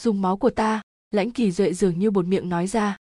Dùng 0.00 0.22
máu 0.22 0.36
của 0.36 0.50
ta, 0.50 0.82
lãnh 1.10 1.30
kỳ 1.30 1.50
duệ 1.50 1.72
dường 1.72 1.98
như 1.98 2.10
bột 2.10 2.26
miệng 2.26 2.48
nói 2.48 2.66
ra. 2.66 2.96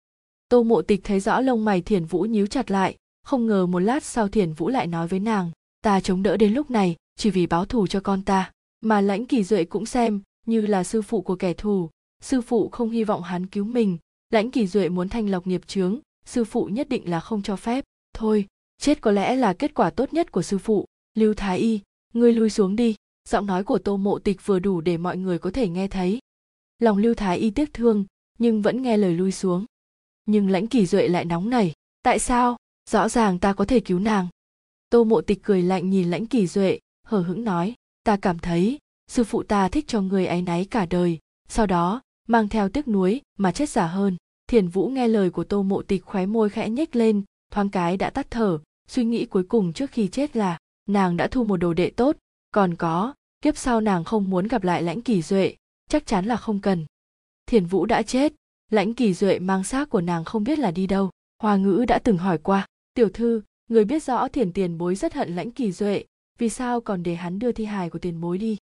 Tô 0.48 0.62
mộ 0.62 0.82
tịch 0.82 1.00
thấy 1.04 1.20
rõ 1.20 1.40
lông 1.40 1.64
mày 1.64 1.82
thiền 1.82 2.04
vũ 2.04 2.20
nhíu 2.20 2.46
chặt 2.46 2.70
lại, 2.70 2.96
không 3.22 3.46
ngờ 3.46 3.66
một 3.66 3.78
lát 3.78 4.04
sau 4.04 4.28
thiền 4.28 4.52
vũ 4.52 4.68
lại 4.68 4.86
nói 4.86 5.08
với 5.08 5.20
nàng, 5.20 5.50
ta 5.80 6.00
chống 6.00 6.22
đỡ 6.22 6.36
đến 6.36 6.54
lúc 6.54 6.70
này, 6.70 6.96
chỉ 7.16 7.30
vì 7.30 7.46
báo 7.46 7.64
thù 7.64 7.86
cho 7.86 8.00
con 8.00 8.22
ta 8.22 8.50
mà 8.80 9.00
lãnh 9.00 9.26
kỳ 9.26 9.44
duệ 9.44 9.64
cũng 9.64 9.86
xem 9.86 10.20
như 10.46 10.60
là 10.60 10.84
sư 10.84 11.02
phụ 11.02 11.22
của 11.22 11.36
kẻ 11.36 11.52
thù. 11.52 11.90
Sư 12.22 12.40
phụ 12.40 12.68
không 12.68 12.90
hy 12.90 13.04
vọng 13.04 13.22
hắn 13.22 13.46
cứu 13.46 13.64
mình. 13.64 13.98
Lãnh 14.30 14.50
kỳ 14.50 14.66
duệ 14.66 14.88
muốn 14.88 15.08
thanh 15.08 15.30
lọc 15.30 15.46
nghiệp 15.46 15.66
chướng. 15.66 15.98
Sư 16.24 16.44
phụ 16.44 16.64
nhất 16.64 16.88
định 16.88 17.10
là 17.10 17.20
không 17.20 17.42
cho 17.42 17.56
phép. 17.56 17.84
Thôi, 18.14 18.46
chết 18.78 19.00
có 19.00 19.10
lẽ 19.10 19.36
là 19.36 19.52
kết 19.52 19.74
quả 19.74 19.90
tốt 19.90 20.12
nhất 20.12 20.32
của 20.32 20.42
sư 20.42 20.58
phụ. 20.58 20.84
Lưu 21.14 21.34
thái 21.34 21.58
y, 21.58 21.80
ngươi 22.14 22.32
lui 22.32 22.50
xuống 22.50 22.76
đi. 22.76 22.94
Giọng 23.28 23.46
nói 23.46 23.64
của 23.64 23.78
tô 23.78 23.96
mộ 23.96 24.18
tịch 24.18 24.46
vừa 24.46 24.58
đủ 24.58 24.80
để 24.80 24.96
mọi 24.96 25.16
người 25.16 25.38
có 25.38 25.50
thể 25.50 25.68
nghe 25.68 25.88
thấy. 25.88 26.18
Lòng 26.78 26.98
lưu 26.98 27.14
thái 27.14 27.38
y 27.38 27.50
tiếc 27.50 27.74
thương, 27.74 28.04
nhưng 28.38 28.62
vẫn 28.62 28.82
nghe 28.82 28.96
lời 28.96 29.12
lui 29.14 29.32
xuống. 29.32 29.64
Nhưng 30.26 30.50
lãnh 30.50 30.66
kỳ 30.66 30.86
duệ 30.86 31.08
lại 31.08 31.24
nóng 31.24 31.50
nảy. 31.50 31.72
Tại 32.02 32.18
sao? 32.18 32.56
Rõ 32.90 33.08
ràng 33.08 33.38
ta 33.38 33.52
có 33.52 33.64
thể 33.64 33.80
cứu 33.80 33.98
nàng. 33.98 34.28
Tô 34.90 35.04
mộ 35.04 35.20
tịch 35.20 35.38
cười 35.42 35.62
lạnh 35.62 35.90
nhìn 35.90 36.10
lãnh 36.10 36.26
kỳ 36.26 36.46
duệ, 36.46 36.78
hờ 37.06 37.20
hững 37.20 37.44
nói 37.44 37.74
ta 38.06 38.16
cảm 38.16 38.38
thấy, 38.38 38.78
sư 39.08 39.24
phụ 39.24 39.42
ta 39.42 39.68
thích 39.68 39.84
cho 39.88 40.00
người 40.00 40.26
áy 40.26 40.42
náy 40.42 40.64
cả 40.64 40.86
đời, 40.86 41.18
sau 41.48 41.66
đó, 41.66 42.02
mang 42.28 42.48
theo 42.48 42.68
tiếc 42.68 42.88
nuối 42.88 43.20
mà 43.38 43.52
chết 43.52 43.68
giả 43.68 43.86
hơn. 43.86 44.16
Thiền 44.46 44.68
vũ 44.68 44.88
nghe 44.88 45.08
lời 45.08 45.30
của 45.30 45.44
tô 45.44 45.62
mộ 45.62 45.82
tịch 45.82 46.04
khóe 46.04 46.26
môi 46.26 46.50
khẽ 46.50 46.68
nhếch 46.68 46.96
lên, 46.96 47.22
thoáng 47.52 47.68
cái 47.68 47.96
đã 47.96 48.10
tắt 48.10 48.26
thở, 48.30 48.58
suy 48.88 49.04
nghĩ 49.04 49.26
cuối 49.26 49.42
cùng 49.42 49.72
trước 49.72 49.90
khi 49.90 50.08
chết 50.08 50.36
là, 50.36 50.58
nàng 50.88 51.16
đã 51.16 51.26
thu 51.26 51.44
một 51.44 51.56
đồ 51.56 51.74
đệ 51.74 51.90
tốt, 51.90 52.16
còn 52.50 52.74
có, 52.74 53.14
kiếp 53.40 53.56
sau 53.56 53.80
nàng 53.80 54.04
không 54.04 54.30
muốn 54.30 54.48
gặp 54.48 54.64
lại 54.64 54.82
lãnh 54.82 55.02
kỳ 55.02 55.22
duệ, 55.22 55.54
chắc 55.90 56.06
chắn 56.06 56.24
là 56.24 56.36
không 56.36 56.60
cần. 56.60 56.86
Thiền 57.46 57.66
vũ 57.66 57.86
đã 57.86 58.02
chết, 58.02 58.32
lãnh 58.70 58.94
kỳ 58.94 59.14
duệ 59.14 59.38
mang 59.38 59.64
xác 59.64 59.90
của 59.90 60.00
nàng 60.00 60.24
không 60.24 60.44
biết 60.44 60.58
là 60.58 60.70
đi 60.70 60.86
đâu, 60.86 61.10
hoa 61.42 61.56
ngữ 61.56 61.84
đã 61.88 61.98
từng 61.98 62.18
hỏi 62.18 62.38
qua, 62.38 62.66
tiểu 62.94 63.08
thư, 63.08 63.42
người 63.68 63.84
biết 63.84 64.02
rõ 64.02 64.28
thiền 64.28 64.52
tiền 64.52 64.78
bối 64.78 64.94
rất 64.94 65.14
hận 65.14 65.36
lãnh 65.36 65.50
kỳ 65.50 65.72
duệ 65.72 66.04
vì 66.38 66.48
sao 66.48 66.80
còn 66.80 67.02
để 67.02 67.14
hắn 67.14 67.38
đưa 67.38 67.52
thi 67.52 67.64
hài 67.64 67.90
của 67.90 67.98
tiền 67.98 68.20
bối 68.20 68.38
đi? 68.38 68.56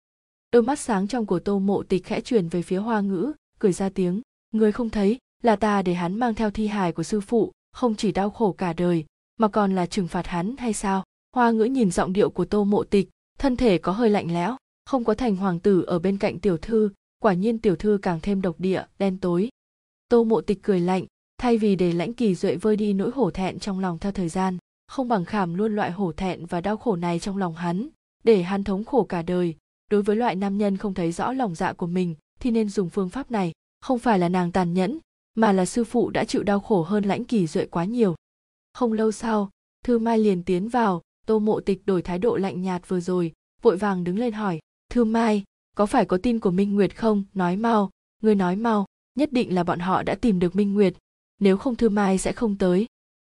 Đôi 0.52 0.62
mắt 0.62 0.78
sáng 0.78 1.08
trong 1.08 1.26
của 1.26 1.38
tô 1.38 1.58
mộ 1.58 1.82
tịch 1.82 2.04
khẽ 2.04 2.20
truyền 2.20 2.48
về 2.48 2.62
phía 2.62 2.76
hoa 2.76 3.00
ngữ, 3.00 3.32
cười 3.58 3.72
ra 3.72 3.88
tiếng. 3.88 4.20
Người 4.50 4.72
không 4.72 4.90
thấy 4.90 5.18
là 5.42 5.56
ta 5.56 5.82
để 5.82 5.94
hắn 5.94 6.18
mang 6.18 6.34
theo 6.34 6.50
thi 6.50 6.66
hài 6.66 6.92
của 6.92 7.02
sư 7.02 7.20
phụ, 7.20 7.52
không 7.72 7.94
chỉ 7.94 8.12
đau 8.12 8.30
khổ 8.30 8.52
cả 8.52 8.72
đời, 8.72 9.04
mà 9.36 9.48
còn 9.48 9.74
là 9.74 9.86
trừng 9.86 10.08
phạt 10.08 10.26
hắn 10.26 10.56
hay 10.56 10.72
sao? 10.72 11.04
Hoa 11.32 11.50
ngữ 11.50 11.64
nhìn 11.64 11.90
giọng 11.90 12.12
điệu 12.12 12.30
của 12.30 12.44
tô 12.44 12.64
mộ 12.64 12.84
tịch, 12.84 13.08
thân 13.38 13.56
thể 13.56 13.78
có 13.78 13.92
hơi 13.92 14.10
lạnh 14.10 14.34
lẽo, 14.34 14.56
không 14.84 15.04
có 15.04 15.14
thành 15.14 15.36
hoàng 15.36 15.60
tử 15.60 15.82
ở 15.82 15.98
bên 15.98 16.18
cạnh 16.18 16.38
tiểu 16.38 16.56
thư, 16.56 16.90
quả 17.18 17.32
nhiên 17.32 17.58
tiểu 17.58 17.76
thư 17.76 17.98
càng 18.02 18.20
thêm 18.22 18.42
độc 18.42 18.60
địa, 18.60 18.84
đen 18.98 19.18
tối. 19.18 19.48
Tô 20.08 20.24
mộ 20.24 20.40
tịch 20.40 20.58
cười 20.62 20.80
lạnh, 20.80 21.04
thay 21.38 21.58
vì 21.58 21.76
để 21.76 21.92
lãnh 21.92 22.14
kỳ 22.14 22.34
duệ 22.34 22.56
vơi 22.56 22.76
đi 22.76 22.92
nỗi 22.92 23.10
hổ 23.14 23.30
thẹn 23.30 23.58
trong 23.58 23.78
lòng 23.80 23.98
theo 23.98 24.12
thời 24.12 24.28
gian 24.28 24.58
không 24.90 25.08
bằng 25.08 25.24
khảm 25.24 25.54
luôn 25.54 25.76
loại 25.76 25.90
hổ 25.90 26.12
thẹn 26.12 26.46
và 26.46 26.60
đau 26.60 26.76
khổ 26.76 26.96
này 26.96 27.18
trong 27.18 27.36
lòng 27.36 27.54
hắn. 27.54 27.88
Để 28.24 28.42
hắn 28.42 28.64
thống 28.64 28.84
khổ 28.84 29.04
cả 29.04 29.22
đời, 29.22 29.56
đối 29.90 30.02
với 30.02 30.16
loại 30.16 30.36
nam 30.36 30.58
nhân 30.58 30.76
không 30.76 30.94
thấy 30.94 31.12
rõ 31.12 31.32
lòng 31.32 31.54
dạ 31.54 31.72
của 31.72 31.86
mình, 31.86 32.14
thì 32.40 32.50
nên 32.50 32.68
dùng 32.68 32.90
phương 32.90 33.08
pháp 33.08 33.30
này. 33.30 33.52
Không 33.80 33.98
phải 33.98 34.18
là 34.18 34.28
nàng 34.28 34.52
tàn 34.52 34.74
nhẫn, 34.74 34.98
mà 35.34 35.52
là 35.52 35.66
sư 35.66 35.84
phụ 35.84 36.10
đã 36.10 36.24
chịu 36.24 36.42
đau 36.42 36.60
khổ 36.60 36.82
hơn 36.82 37.04
lãnh 37.04 37.24
kỳ 37.24 37.46
duệ 37.46 37.66
quá 37.66 37.84
nhiều. 37.84 38.14
Không 38.72 38.92
lâu 38.92 39.12
sau, 39.12 39.50
thư 39.84 39.98
mai 39.98 40.18
liền 40.18 40.42
tiến 40.42 40.68
vào, 40.68 41.02
tô 41.26 41.38
mộ 41.38 41.60
tịch 41.60 41.86
đổi 41.86 42.02
thái 42.02 42.18
độ 42.18 42.36
lạnh 42.36 42.62
nhạt 42.62 42.88
vừa 42.88 43.00
rồi, 43.00 43.32
vội 43.62 43.76
vàng 43.76 44.04
đứng 44.04 44.18
lên 44.18 44.32
hỏi, 44.32 44.60
thư 44.90 45.04
mai, 45.04 45.44
có 45.76 45.86
phải 45.86 46.04
có 46.04 46.18
tin 46.22 46.38
của 46.38 46.50
minh 46.50 46.74
nguyệt 46.74 46.96
không? 46.96 47.24
Nói 47.34 47.56
mau, 47.56 47.90
ngươi 48.22 48.34
nói 48.34 48.56
mau, 48.56 48.86
nhất 49.14 49.32
định 49.32 49.54
là 49.54 49.64
bọn 49.64 49.78
họ 49.78 50.02
đã 50.02 50.14
tìm 50.14 50.38
được 50.38 50.56
minh 50.56 50.74
nguyệt, 50.74 50.94
nếu 51.40 51.56
không 51.56 51.76
thư 51.76 51.88
mai 51.88 52.18
sẽ 52.18 52.32
không 52.32 52.58
tới. 52.58 52.86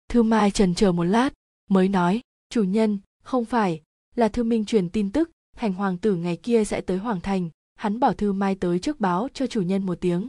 Thư 0.08 0.22
mai 0.22 0.50
trần 0.50 0.74
chờ 0.74 0.92
một 0.92 1.04
lát 1.04 1.32
mới 1.72 1.88
nói, 1.88 2.20
chủ 2.50 2.62
nhân, 2.62 2.98
không 3.22 3.44
phải, 3.44 3.82
là 4.14 4.28
thư 4.28 4.44
minh 4.44 4.64
truyền 4.64 4.88
tin 4.88 5.12
tức 5.12 5.30
thành 5.56 5.72
hoàng 5.72 5.98
tử 5.98 6.16
ngày 6.16 6.36
kia 6.36 6.64
sẽ 6.64 6.80
tới 6.80 6.98
hoàng 6.98 7.20
thành, 7.20 7.50
hắn 7.74 8.00
bảo 8.00 8.12
thư 8.12 8.32
mai 8.32 8.54
tới 8.54 8.78
trước 8.78 9.00
báo 9.00 9.28
cho 9.34 9.46
chủ 9.46 9.62
nhân 9.62 9.86
một 9.86 10.00
tiếng. 10.00 10.28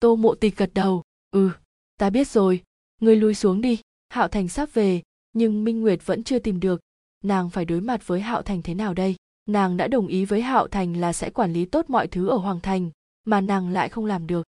Tô 0.00 0.16
mộ 0.16 0.34
tịch 0.34 0.56
gật 0.56 0.70
đầu 0.74 1.02
ừ 1.30 1.50
ta 1.98 2.10
biết 2.10 2.28
rồi, 2.28 2.62
ngươi 3.00 3.16
lui 3.16 3.34
xuống 3.34 3.60
đi, 3.60 3.80
hạo 4.08 4.28
thành 4.28 4.48
sắp 4.48 4.68
về, 4.72 5.02
nhưng 5.32 5.64
minh 5.64 5.80
nguyệt 5.80 6.06
vẫn 6.06 6.24
chưa 6.24 6.38
tìm 6.38 6.60
được, 6.60 6.80
nàng 7.24 7.50
phải 7.50 7.64
đối 7.64 7.80
mặt 7.80 8.06
với 8.06 8.20
hạo 8.20 8.42
thành 8.42 8.62
thế 8.62 8.74
nào 8.74 8.94
đây? 8.94 9.16
Nàng 9.46 9.76
đã 9.76 9.88
đồng 9.88 10.06
ý 10.06 10.24
với 10.24 10.42
hạo 10.42 10.68
thành 10.68 10.96
là 10.96 11.12
sẽ 11.12 11.30
quản 11.30 11.52
lý 11.52 11.64
tốt 11.64 11.90
mọi 11.90 12.06
thứ 12.06 12.28
ở 12.28 12.36
hoàng 12.36 12.60
thành, 12.60 12.90
mà 13.24 13.40
nàng 13.40 13.70
lại 13.70 13.88
không 13.88 14.06
làm 14.06 14.26
được. 14.26 14.46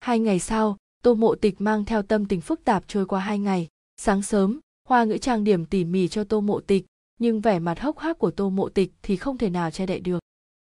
Hai 0.00 0.18
ngày 0.18 0.38
sau, 0.38 0.76
tô 1.02 1.14
mộ 1.14 1.34
tịch 1.34 1.60
mang 1.60 1.84
theo 1.84 2.02
tâm 2.02 2.26
tình 2.26 2.40
phức 2.40 2.64
tạp 2.64 2.84
trôi 2.88 3.06
qua 3.06 3.20
hai 3.20 3.38
ngày, 3.38 3.68
sáng 3.96 4.22
sớm 4.22 4.60
hoa 4.88 5.04
ngữ 5.04 5.18
trang 5.18 5.44
điểm 5.44 5.64
tỉ 5.64 5.84
mỉ 5.84 6.08
cho 6.08 6.24
tô 6.24 6.40
mộ 6.40 6.60
tịch, 6.60 6.86
nhưng 7.18 7.40
vẻ 7.40 7.58
mặt 7.58 7.80
hốc 7.80 7.98
hác 7.98 8.18
của 8.18 8.30
tô 8.30 8.50
mộ 8.50 8.68
tịch 8.68 8.92
thì 9.02 9.16
không 9.16 9.38
thể 9.38 9.50
nào 9.50 9.70
che 9.70 9.86
đậy 9.86 10.00
được. 10.00 10.18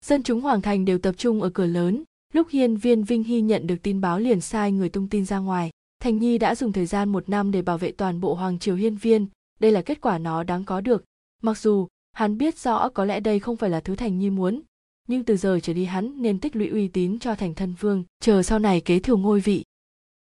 Dân 0.05 0.23
chúng 0.23 0.41
hoàng 0.41 0.61
thành 0.61 0.85
đều 0.85 0.97
tập 0.99 1.15
trung 1.17 1.41
ở 1.41 1.49
cửa 1.49 1.65
lớn. 1.65 2.03
Lúc 2.33 2.47
hiên 2.49 2.77
viên 2.77 3.03
vinh 3.03 3.23
hy 3.23 3.41
nhận 3.41 3.67
được 3.67 3.75
tin 3.83 4.01
báo 4.01 4.19
liền 4.19 4.41
sai 4.41 4.71
người 4.71 4.89
tung 4.89 5.09
tin 5.09 5.25
ra 5.25 5.39
ngoài. 5.39 5.69
Thành 6.01 6.17
nhi 6.17 6.37
đã 6.37 6.55
dùng 6.55 6.71
thời 6.71 6.85
gian 6.85 7.09
một 7.09 7.29
năm 7.29 7.51
để 7.51 7.61
bảo 7.61 7.77
vệ 7.77 7.91
toàn 7.91 8.21
bộ 8.21 8.33
hoàng 8.33 8.59
triều 8.59 8.75
hiên 8.75 8.95
viên. 8.95 9.27
Đây 9.59 9.71
là 9.71 9.81
kết 9.81 10.01
quả 10.01 10.17
nó 10.17 10.43
đáng 10.43 10.63
có 10.63 10.81
được. 10.81 11.03
Mặc 11.41 11.57
dù, 11.57 11.87
hắn 12.13 12.37
biết 12.37 12.57
rõ 12.57 12.89
có 12.89 13.05
lẽ 13.05 13.19
đây 13.19 13.39
không 13.39 13.57
phải 13.57 13.69
là 13.69 13.79
thứ 13.79 13.95
thành 13.95 14.19
nhi 14.19 14.29
muốn, 14.29 14.61
nhưng 15.07 15.23
từ 15.23 15.37
giờ 15.37 15.59
trở 15.63 15.73
đi 15.73 15.85
hắn 15.85 16.21
nên 16.21 16.39
tích 16.39 16.55
lũy 16.55 16.67
uy 16.67 16.87
tín 16.87 17.19
cho 17.19 17.35
thành 17.35 17.53
thân 17.53 17.75
vương, 17.79 18.03
chờ 18.19 18.43
sau 18.43 18.59
này 18.59 18.81
kế 18.81 18.99
thừa 18.99 19.15
ngôi 19.15 19.39
vị. 19.39 19.63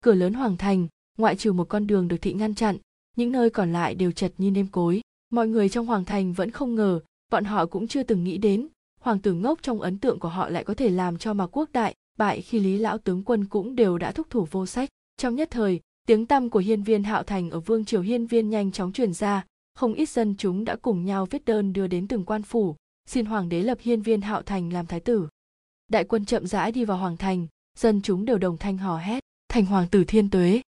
Cửa 0.00 0.14
lớn 0.14 0.34
hoàng 0.34 0.56
thành, 0.56 0.88
ngoại 1.18 1.36
trừ 1.36 1.52
một 1.52 1.68
con 1.68 1.86
đường 1.86 2.08
được 2.08 2.16
thị 2.22 2.32
ngăn 2.32 2.54
chặn 2.54 2.76
những 3.16 3.32
nơi 3.32 3.50
còn 3.50 3.72
lại 3.72 3.94
đều 3.94 4.12
chật 4.12 4.32
như 4.38 4.50
nêm 4.50 4.66
cối. 4.66 5.00
Mọi 5.30 5.48
người 5.48 5.68
trong 5.68 5.86
hoàng 5.86 6.04
thành 6.04 6.32
vẫn 6.32 6.50
không 6.50 6.74
ngờ, 6.74 7.00
bọn 7.30 7.44
họ 7.44 7.66
cũng 7.66 7.88
chưa 7.88 8.02
từng 8.02 8.24
nghĩ 8.24 8.38
đến, 8.38 8.68
hoàng 9.00 9.18
tử 9.18 9.32
ngốc 9.32 9.58
trong 9.62 9.80
ấn 9.80 9.98
tượng 9.98 10.18
của 10.18 10.28
họ 10.28 10.48
lại 10.48 10.64
có 10.64 10.74
thể 10.74 10.90
làm 10.90 11.18
cho 11.18 11.34
mà 11.34 11.46
quốc 11.46 11.68
đại, 11.72 11.94
bại 12.18 12.42
khi 12.42 12.58
lý 12.58 12.78
lão 12.78 12.98
tướng 12.98 13.22
quân 13.24 13.44
cũng 13.44 13.76
đều 13.76 13.98
đã 13.98 14.12
thúc 14.12 14.30
thủ 14.30 14.46
vô 14.50 14.66
sách. 14.66 14.88
Trong 15.16 15.34
nhất 15.34 15.48
thời, 15.50 15.80
tiếng 16.06 16.26
tăm 16.26 16.50
của 16.50 16.58
hiên 16.58 16.82
viên 16.82 17.02
hạo 17.02 17.22
thành 17.22 17.50
ở 17.50 17.60
vương 17.60 17.84
triều 17.84 18.00
hiên 18.00 18.26
viên 18.26 18.50
nhanh 18.50 18.72
chóng 18.72 18.92
truyền 18.92 19.12
ra. 19.12 19.44
Không 19.74 19.94
ít 19.94 20.08
dân 20.08 20.34
chúng 20.38 20.64
đã 20.64 20.76
cùng 20.76 21.04
nhau 21.04 21.26
viết 21.26 21.44
đơn 21.44 21.72
đưa 21.72 21.86
đến 21.86 22.08
từng 22.08 22.24
quan 22.24 22.42
phủ, 22.42 22.76
xin 23.06 23.26
hoàng 23.26 23.48
đế 23.48 23.62
lập 23.62 23.78
hiên 23.80 24.02
viên 24.02 24.20
hạo 24.20 24.42
thành 24.42 24.72
làm 24.72 24.86
thái 24.86 25.00
tử. 25.00 25.28
Đại 25.88 26.04
quân 26.04 26.24
chậm 26.24 26.46
rãi 26.46 26.72
đi 26.72 26.84
vào 26.84 26.96
hoàng 26.96 27.16
thành, 27.16 27.46
dân 27.78 28.02
chúng 28.02 28.24
đều 28.24 28.38
đồng 28.38 28.58
thanh 28.58 28.78
hò 28.78 28.96
hét, 28.96 29.24
thành 29.48 29.66
hoàng 29.66 29.88
tử 29.90 30.04
thiên 30.04 30.30
tuế! 30.30 30.62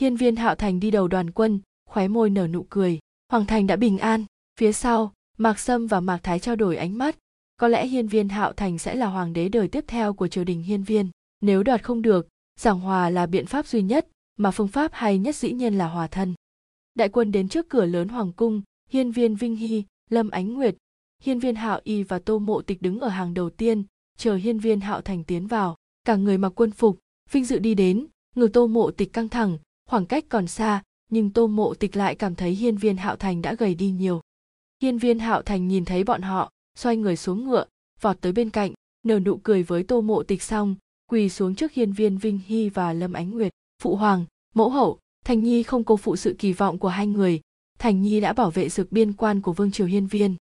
Hiên 0.00 0.16
viên 0.16 0.36
hạo 0.36 0.54
thành 0.54 0.80
đi 0.80 0.90
đầu 0.90 1.08
đoàn 1.08 1.30
quân 1.30 1.60
khóe 1.90 2.08
môi 2.08 2.30
nở 2.30 2.46
nụ 2.46 2.66
cười. 2.70 2.98
Hoàng 3.28 3.46
thành 3.46 3.66
đã 3.66 3.76
bình 3.76 3.98
an. 3.98 4.24
Phía 4.60 4.72
sau, 4.72 5.12
mạc 5.38 5.58
sâm 5.58 5.86
và 5.86 6.00
mạc 6.00 6.18
thái 6.22 6.38
trao 6.38 6.56
đổi 6.56 6.76
ánh 6.76 6.98
mắt. 6.98 7.16
Có 7.56 7.68
lẽ 7.68 7.86
hiên 7.86 8.08
viên 8.08 8.28
hạo 8.28 8.52
thành 8.52 8.78
sẽ 8.78 8.94
là 8.94 9.06
hoàng 9.06 9.32
đế 9.32 9.48
đời 9.48 9.68
tiếp 9.68 9.84
theo 9.86 10.14
của 10.14 10.28
triều 10.28 10.44
đình 10.44 10.62
hiên 10.62 10.82
viên. 10.82 11.10
Nếu 11.40 11.62
đoạt 11.62 11.82
không 11.82 12.02
được, 12.02 12.28
giảng 12.60 12.80
hòa 12.80 13.10
là 13.10 13.26
biện 13.26 13.46
pháp 13.46 13.66
duy 13.66 13.82
nhất, 13.82 14.08
mà 14.36 14.50
phương 14.50 14.68
pháp 14.68 14.90
hay 14.94 15.18
nhất 15.18 15.36
dĩ 15.36 15.52
nhiên 15.52 15.74
là 15.78 15.88
hòa 15.88 16.06
thân. 16.06 16.34
Đại 16.94 17.08
quân 17.08 17.32
đến 17.32 17.48
trước 17.48 17.68
cửa 17.68 17.84
lớn 17.84 18.08
hoàng 18.08 18.32
cung, 18.32 18.62
hiên 18.90 19.12
viên 19.12 19.34
vinh 19.34 19.56
hy, 19.56 19.84
lâm 20.10 20.30
ánh 20.30 20.54
nguyệt, 20.54 20.76
hiên 21.22 21.38
viên 21.38 21.54
hạo 21.54 21.80
y 21.84 22.02
và 22.02 22.18
tô 22.18 22.38
mộ 22.38 22.62
tịch 22.62 22.82
đứng 22.82 23.00
ở 23.00 23.08
hàng 23.08 23.34
đầu 23.34 23.50
tiên, 23.50 23.84
chờ 24.16 24.34
hiên 24.34 24.58
viên 24.58 24.80
hạo 24.80 25.00
thành 25.00 25.24
tiến 25.24 25.46
vào. 25.46 25.76
Cả 26.04 26.16
người 26.16 26.38
mặc 26.38 26.52
quân 26.54 26.70
phục, 26.70 26.98
vinh 27.30 27.44
dự 27.44 27.58
đi 27.58 27.74
đến, 27.74 28.06
người 28.34 28.48
tô 28.48 28.66
mộ 28.66 28.90
tịch 28.90 29.12
căng 29.12 29.28
thẳng, 29.28 29.58
khoảng 29.88 30.06
cách 30.06 30.24
còn 30.28 30.46
xa 30.46 30.82
nhưng 31.10 31.30
tô 31.30 31.46
mộ 31.46 31.74
tịch 31.74 31.96
lại 31.96 32.14
cảm 32.14 32.34
thấy 32.34 32.50
hiên 32.50 32.76
viên 32.76 32.96
hạo 32.96 33.16
thành 33.16 33.42
đã 33.42 33.54
gầy 33.54 33.74
đi 33.74 33.90
nhiều. 33.90 34.20
Hiên 34.82 34.98
viên 34.98 35.18
hạo 35.18 35.42
thành 35.42 35.68
nhìn 35.68 35.84
thấy 35.84 36.04
bọn 36.04 36.22
họ, 36.22 36.50
xoay 36.76 36.96
người 36.96 37.16
xuống 37.16 37.44
ngựa, 37.44 37.64
vọt 38.00 38.20
tới 38.20 38.32
bên 38.32 38.50
cạnh, 38.50 38.72
nở 39.02 39.18
nụ 39.20 39.36
cười 39.36 39.62
với 39.62 39.82
tô 39.82 40.00
mộ 40.00 40.22
tịch 40.22 40.42
xong, 40.42 40.76
quỳ 41.10 41.28
xuống 41.28 41.54
trước 41.54 41.72
hiên 41.72 41.92
viên 41.92 42.18
vinh 42.18 42.38
hy 42.46 42.68
và 42.68 42.92
lâm 42.92 43.12
ánh 43.12 43.30
nguyệt. 43.30 43.52
Phụ 43.82 43.96
hoàng, 43.96 44.24
mẫu 44.54 44.70
hậu, 44.70 44.98
thành 45.24 45.44
nhi 45.44 45.62
không 45.62 45.84
cô 45.84 45.96
phụ 45.96 46.16
sự 46.16 46.36
kỳ 46.38 46.52
vọng 46.52 46.78
của 46.78 46.88
hai 46.88 47.06
người. 47.06 47.40
Thành 47.78 48.02
nhi 48.02 48.20
đã 48.20 48.32
bảo 48.32 48.50
vệ 48.50 48.68
dược 48.68 48.92
biên 48.92 49.12
quan 49.12 49.40
của 49.40 49.52
vương 49.52 49.70
triều 49.70 49.86
hiên 49.86 50.06
viên. 50.06 50.36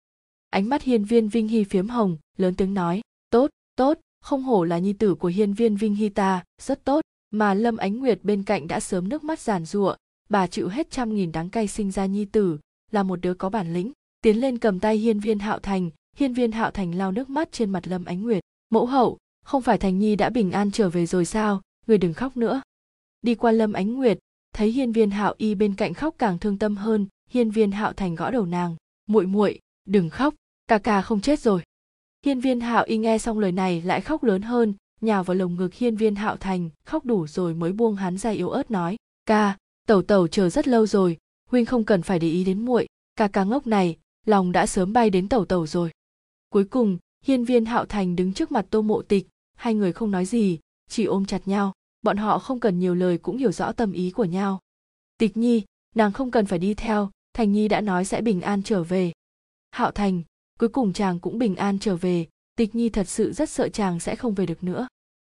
Ánh 0.51 0.69
mắt 0.69 0.83
hiên 0.83 1.05
viên 1.05 1.29
vinh 1.29 1.49
hy 1.49 1.65
phiếm 1.65 1.89
hồng, 1.89 2.17
lớn 2.37 2.55
tiếng 2.55 2.75
nói, 2.75 3.01
tốt 3.31 3.51
tốt, 3.77 3.99
không 4.21 4.43
hổ 4.43 4.65
là 4.65 4.79
nhi 4.79 4.93
tử 4.93 5.15
của 5.15 5.29
hiên 5.29 5.55
viên 5.55 5.77
vinh 5.77 5.95
hy 5.95 6.09
ta, 6.09 6.45
rất 6.63 6.85
tốt. 6.85 7.01
Mà 7.31 7.55
lâm 7.55 7.77
ánh 7.77 7.99
nguyệt 7.99 8.19
bên 8.23 8.43
cạnh 8.43 8.69
đã 8.69 8.81
sớm 8.81 9.09
nước 9.09 9.25
mắt 9.25 9.41
giàn 9.41 9.65
giụa 9.65 9.97
bà 10.29 10.47
chịu 10.47 10.69
hết 10.69 10.91
trăm 10.91 11.15
nghìn 11.15 11.33
đáng 11.33 11.51
cay 11.51 11.69
sinh 11.69 11.91
ra 11.91 12.07
nhi 12.07 12.25
tử, 12.25 12.59
là 12.91 13.03
một 13.03 13.21
đứa 13.21 13.35
có 13.35 13.51
bản 13.51 13.75
lĩnh, 13.75 13.93
tiến 14.23 14.41
lên 14.41 14.59
cầm 14.59 14.81
tay 14.81 14.97
hiên 14.97 15.21
viên 15.21 15.39
hạo 15.39 15.59
thành. 15.59 15.91
Hiên 16.17 16.35
viên 16.35 16.53
hạo 16.53 16.71
thành 16.71 16.95
lau 16.95 17.13
nước 17.13 17.31
mắt 17.31 17.53
trên 17.53 17.71
mặt 17.71 17.89
lâm 17.89 18.05
ánh 18.05 18.23
nguyệt. 18.23 18.43
Mẫu 18.71 18.87
hậu, 18.87 19.19
không 19.45 19.63
phải 19.63 19.79
thành 19.79 19.99
nhi 19.99 20.17
đã 20.17 20.31
bình 20.31 20.53
an 20.53 20.71
trở 20.71 20.89
về 20.89 21.07
rồi 21.07 21.25
sao? 21.25 21.63
Người 21.87 21.99
đừng 21.99 22.15
khóc 22.15 22.37
nữa. 22.37 22.63
Đi 23.23 23.35
qua 23.35 23.53
lâm 23.53 23.73
ánh 23.73 23.95
nguyệt, 23.95 24.19
thấy 24.53 24.71
hiên 24.71 24.93
viên 24.93 25.11
hạo 25.11 25.35
y 25.39 25.55
bên 25.55 25.75
cạnh 25.75 25.95
khóc 25.95 26.15
càng 26.19 26.39
thương 26.39 26.59
tâm 26.59 26.77
hơn, 26.77 27.07
hiên 27.31 27.51
viên 27.51 27.73
hạo 27.73 27.93
thành 27.93 28.15
gõ 28.15 28.31
đầu 28.31 28.47
nàng. 28.47 28.77
Muội 29.07 29.27
muội, 29.27 29.59
đừng 29.85 30.11
khóc, 30.11 30.35
ca 30.67 30.79
ca 30.79 31.03
không 31.03 31.21
chết 31.21 31.41
rồi. 31.41 31.63
Hiên 32.25 32.41
viên 32.41 32.61
hạo 32.61 32.85
y 32.85 32.99
nghe 32.99 33.19
xong 33.19 33.39
lời 33.39 33.53
này 33.53 33.83
lại 33.83 34.01
khóc 34.01 34.25
lớn 34.25 34.43
hơn, 34.43 34.75
nhào 35.01 35.25
vào 35.25 35.35
lồng 35.35 35.55
ngực 35.55 35.75
hiên 35.75 35.97
viên 35.97 36.15
hạo 36.15 36.37
thành, 36.37 36.71
khóc 36.87 37.05
đủ 37.05 37.27
rồi 37.27 37.55
mới 37.55 37.73
buông 37.73 37.97
hắn 37.97 38.19
ra 38.19 38.31
yếu 38.31 38.51
ớt 38.51 38.71
nói, 38.71 38.97
ca 39.27 39.57
tẩu 39.87 40.03
tẩu 40.03 40.29
chờ 40.29 40.49
rất 40.49 40.69
lâu 40.69 40.87
rồi 40.87 41.19
huynh 41.51 41.67
không 41.67 41.85
cần 41.85 42.03
phải 42.03 42.19
để 42.19 42.29
ý 42.29 42.45
đến 42.45 42.65
muội 42.65 42.87
ca 43.17 43.29
ca 43.29 43.45
ngốc 43.45 43.67
này 43.67 43.97
lòng 44.27 44.53
đã 44.53 44.67
sớm 44.67 44.93
bay 44.93 45.11
đến 45.11 45.29
tẩu 45.29 45.45
tẩu 45.45 45.67
rồi. 45.67 45.91
Cuối 46.49 46.65
cùng 46.65 46.99
hiên 47.25 47.45
viên 47.45 47.65
hạo 47.65 47.87
thành 47.87 48.17
đứng 48.17 48.33
trước 48.33 48.53
mặt 48.53 48.67
tô 48.71 48.83
mộ 48.83 49.03
tịch 49.03 49.27
hai 49.57 49.75
người 49.75 49.93
không 49.93 50.11
nói 50.11 50.25
gì 50.25 50.59
chỉ 50.89 51.05
ôm 51.05 51.25
chặt 51.25 51.49
nhau 51.49 51.73
bọn 52.03 52.17
họ 52.17 52.39
không 52.39 52.61
cần 52.61 52.79
nhiều 52.79 52.95
lời 52.95 53.19
cũng 53.19 53.37
hiểu 53.37 53.53
rõ 53.53 53.73
tâm 53.73 53.93
ý 53.93 54.11
của 54.11 54.25
nhau. 54.25 54.61
Tịch 55.19 55.37
nhi 55.37 55.63
nàng 55.95 56.13
không 56.13 56.31
cần 56.31 56.47
phải 56.47 56.59
đi 56.59 56.75
theo 56.75 57.11
thành 57.35 57.53
nhi 57.53 57.69
đã 57.69 57.81
nói 57.81 58.05
sẽ 58.05 58.21
bình 58.21 58.41
an 58.41 58.63
trở 58.63 58.83
về. 58.83 59.13
Hạo 59.71 59.91
thành 59.91 60.23
cuối 60.59 60.69
cùng 60.69 60.93
chàng 60.93 61.21
cũng 61.21 61.39
bình 61.39 61.57
an 61.57 61.79
trở 61.79 61.97
về 61.97 62.27
tịch 62.57 62.75
nhi 62.75 62.89
thật 62.89 63.09
sự 63.09 63.33
rất 63.33 63.51
sợ 63.51 63.69
chàng 63.69 64.01
sẽ 64.01 64.17
không 64.17 64.35
về 64.35 64.47
được 64.47 64.65
nữa. 64.65 64.89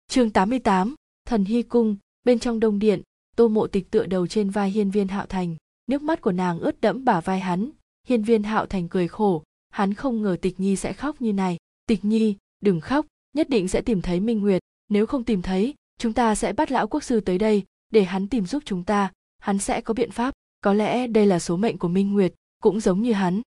Chương 0.07 0.30
88, 0.30 0.95
thần 1.26 1.45
hy 1.45 1.63
cung 1.63 1.97
bên 2.23 2.39
trong 2.39 2.59
đông 2.59 2.80
điện 2.80 3.01
tô 3.36 3.48
mộ 3.48 3.68
tịch 3.68 3.91
tựa 3.91 4.06
đầu 4.06 4.28
trên 4.28 4.49
vai 4.49 4.70
hiên 4.70 4.91
viên 4.91 5.07
hạo 5.07 5.26
thành, 5.26 5.56
nước 5.88 6.02
mắt 6.02 6.22
của 6.22 6.32
nàng 6.32 6.60
ướt 6.60 6.82
đẫm 6.82 7.06
bả 7.06 7.22
vai 7.22 7.40
hắn. 7.40 7.70
Hiên 8.07 8.24
viên 8.24 8.44
hạo 8.44 8.66
thành 8.66 8.90
cười 8.90 9.07
khổ, 9.07 9.44
hắn 9.70 9.94
không 9.94 10.22
ngờ 10.22 10.38
tịch 10.41 10.60
nhi 10.60 10.76
sẽ 10.76 10.94
khóc 10.94 11.22
như 11.22 11.34
này. 11.34 11.57
Tịch 11.88 12.06
nhi, 12.06 12.36
đừng 12.62 12.82
khóc, 12.82 13.06
nhất 13.34 13.49
định 13.49 13.68
sẽ 13.68 13.82
tìm 13.82 14.02
thấy 14.02 14.20
minh 14.20 14.41
nguyệt. 14.41 14.62
Nếu 14.90 15.06
không 15.06 15.24
tìm 15.24 15.41
thấy, 15.41 15.74
chúng 15.98 16.14
ta 16.14 16.36
sẽ 16.36 16.53
bắt 16.53 16.72
lão 16.72 16.88
quốc 16.88 17.03
sư 17.03 17.20
tới 17.20 17.38
đây, 17.38 17.64
để 17.90 18.03
hắn 18.03 18.28
tìm 18.28 18.45
giúp 18.45 18.64
chúng 18.66 18.84
ta. 18.84 19.12
Hắn 19.40 19.60
sẽ 19.60 19.82
có 19.82 19.94
biện 19.94 20.12
pháp. 20.12 20.34
Có 20.62 20.74
lẽ 20.74 21.07
đây 21.07 21.26
là 21.26 21.40
số 21.40 21.57
mệnh 21.57 21.78
của 21.78 21.88
minh 21.88 22.14
nguyệt, 22.14 22.34
cũng 22.62 22.80
giống 22.80 23.02
như 23.02 23.14
hắn. 23.14 23.41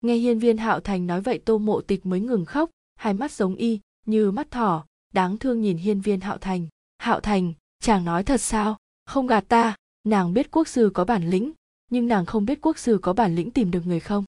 Nghe 0.00 0.14
hiên 0.14 0.38
viên 0.38 0.56
hạo 0.56 0.80
thành 0.80 1.06
nói 1.06 1.20
vậy 1.20 1.38
tô 1.38 1.58
mộ 1.58 1.80
tịch 1.80 2.06
mới 2.06 2.20
ngừng 2.20 2.44
khóc, 2.44 2.70
hai 2.96 3.14
mắt 3.14 3.32
giống 3.32 3.54
y, 3.54 3.80
như 4.06 4.30
mắt 4.30 4.50
thỏ, 4.50 4.86
đáng 5.14 5.38
thương 5.38 5.60
nhìn 5.60 5.76
hiên 5.76 6.00
viên 6.00 6.20
hạo 6.20 6.38
thành. 6.38 6.66
Hạo 6.98 7.20
thành, 7.20 7.52
chàng 7.80 8.04
nói 8.04 8.22
thật 8.24 8.40
sao? 8.40 8.76
Không 9.04 9.26
gạt 9.26 9.44
ta, 9.48 9.76
nàng 10.04 10.32
biết 10.32 10.50
quốc 10.50 10.68
sư 10.68 10.90
có 10.94 11.04
bản 11.04 11.30
lĩnh, 11.30 11.52
nhưng 11.90 12.08
nàng 12.08 12.26
không 12.26 12.44
biết 12.44 12.60
quốc 12.60 12.78
sư 12.78 12.98
có 13.02 13.12
bản 13.12 13.34
lĩnh 13.34 13.50
tìm 13.50 13.70
được 13.70 13.86
người 13.86 14.00
không? 14.00 14.24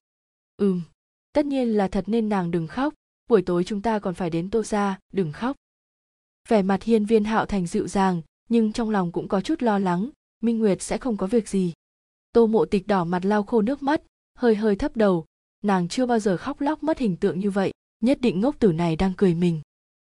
Ừm, 0.57 0.81
tất 1.33 1.45
nhiên 1.45 1.69
là 1.69 1.87
thật 1.87 2.03
nên 2.07 2.29
nàng 2.29 2.51
đừng 2.51 2.67
khóc, 2.67 2.93
buổi 3.29 3.41
tối 3.41 3.63
chúng 3.63 3.81
ta 3.81 3.99
còn 3.99 4.13
phải 4.13 4.29
đến 4.29 4.49
tô 4.49 4.63
ra 4.63 4.99
đừng 5.13 5.31
khóc. 5.31 5.55
Vẻ 6.47 6.61
mặt 6.61 6.83
hiên 6.83 7.05
viên 7.05 7.23
hạo 7.23 7.45
thành 7.45 7.67
dịu 7.67 7.87
dàng, 7.87 8.21
nhưng 8.49 8.73
trong 8.73 8.89
lòng 8.89 9.11
cũng 9.11 9.27
có 9.27 9.41
chút 9.41 9.61
lo 9.61 9.79
lắng, 9.79 10.09
minh 10.41 10.59
nguyệt 10.59 10.81
sẽ 10.81 10.97
không 10.97 11.17
có 11.17 11.27
việc 11.27 11.49
gì. 11.49 11.73
Tô 12.31 12.47
mộ 12.47 12.65
tịch 12.65 12.87
đỏ 12.87 13.03
mặt 13.03 13.25
lau 13.25 13.43
khô 13.43 13.61
nước 13.61 13.83
mắt, 13.83 14.01
hơi 14.35 14.55
hơi 14.55 14.75
thấp 14.75 14.97
đầu, 14.97 15.25
nàng 15.63 15.87
chưa 15.87 16.05
bao 16.05 16.19
giờ 16.19 16.37
khóc 16.37 16.61
lóc 16.61 16.83
mất 16.83 16.99
hình 16.99 17.17
tượng 17.17 17.39
như 17.39 17.51
vậy, 17.51 17.71
nhất 17.99 18.21
định 18.21 18.41
ngốc 18.41 18.59
tử 18.59 18.71
này 18.71 18.95
đang 18.95 19.13
cười 19.17 19.33
mình. 19.33 19.61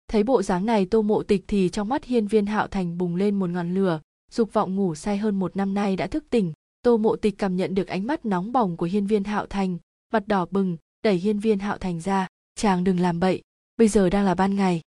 Thấy 0.07 0.23
bộ 0.23 0.41
dáng 0.41 0.65
này 0.65 0.85
tô 0.85 1.01
mộ 1.01 1.23
tịch 1.23 1.43
thì 1.47 1.69
trong 1.69 1.89
mắt 1.89 2.03
hiên 2.03 2.27
viên 2.27 2.45
hạo 2.45 2.67
thành 2.67 2.97
bùng 2.97 3.15
lên 3.15 3.39
một 3.39 3.49
ngọn 3.49 3.73
lửa 3.73 3.99
dục 4.33 4.53
vọng 4.53 4.75
ngủ 4.75 4.95
say 4.95 5.17
hơn 5.17 5.39
một 5.39 5.55
năm 5.55 5.73
nay 5.73 5.95
đã 5.95 6.07
thức 6.07 6.25
tỉnh. 6.29 6.53
Tô 6.81 6.97
mộ 6.97 7.15
tịch 7.15 7.37
cảm 7.37 7.55
nhận 7.55 7.75
được 7.75 7.87
ánh 7.87 8.07
mắt 8.07 8.25
nóng 8.25 8.51
bỏng 8.51 8.77
của 8.77 8.85
hiên 8.85 9.07
viên 9.07 9.23
hạo 9.23 9.45
thành, 9.45 9.77
mặt 10.13 10.27
đỏ 10.27 10.45
bừng, 10.51 10.77
đẩy 11.03 11.15
hiên 11.15 11.39
viên 11.39 11.59
hạo 11.59 11.77
thành 11.77 12.01
ra. 12.01 12.27
Chàng 12.55 12.83
đừng 12.83 12.99
làm 12.99 13.19
bậy, 13.19 13.41
bây 13.77 13.87
giờ 13.87 14.09
đang 14.09 14.25
là 14.25 14.35
ban 14.35 14.55
ngày. 14.55 14.81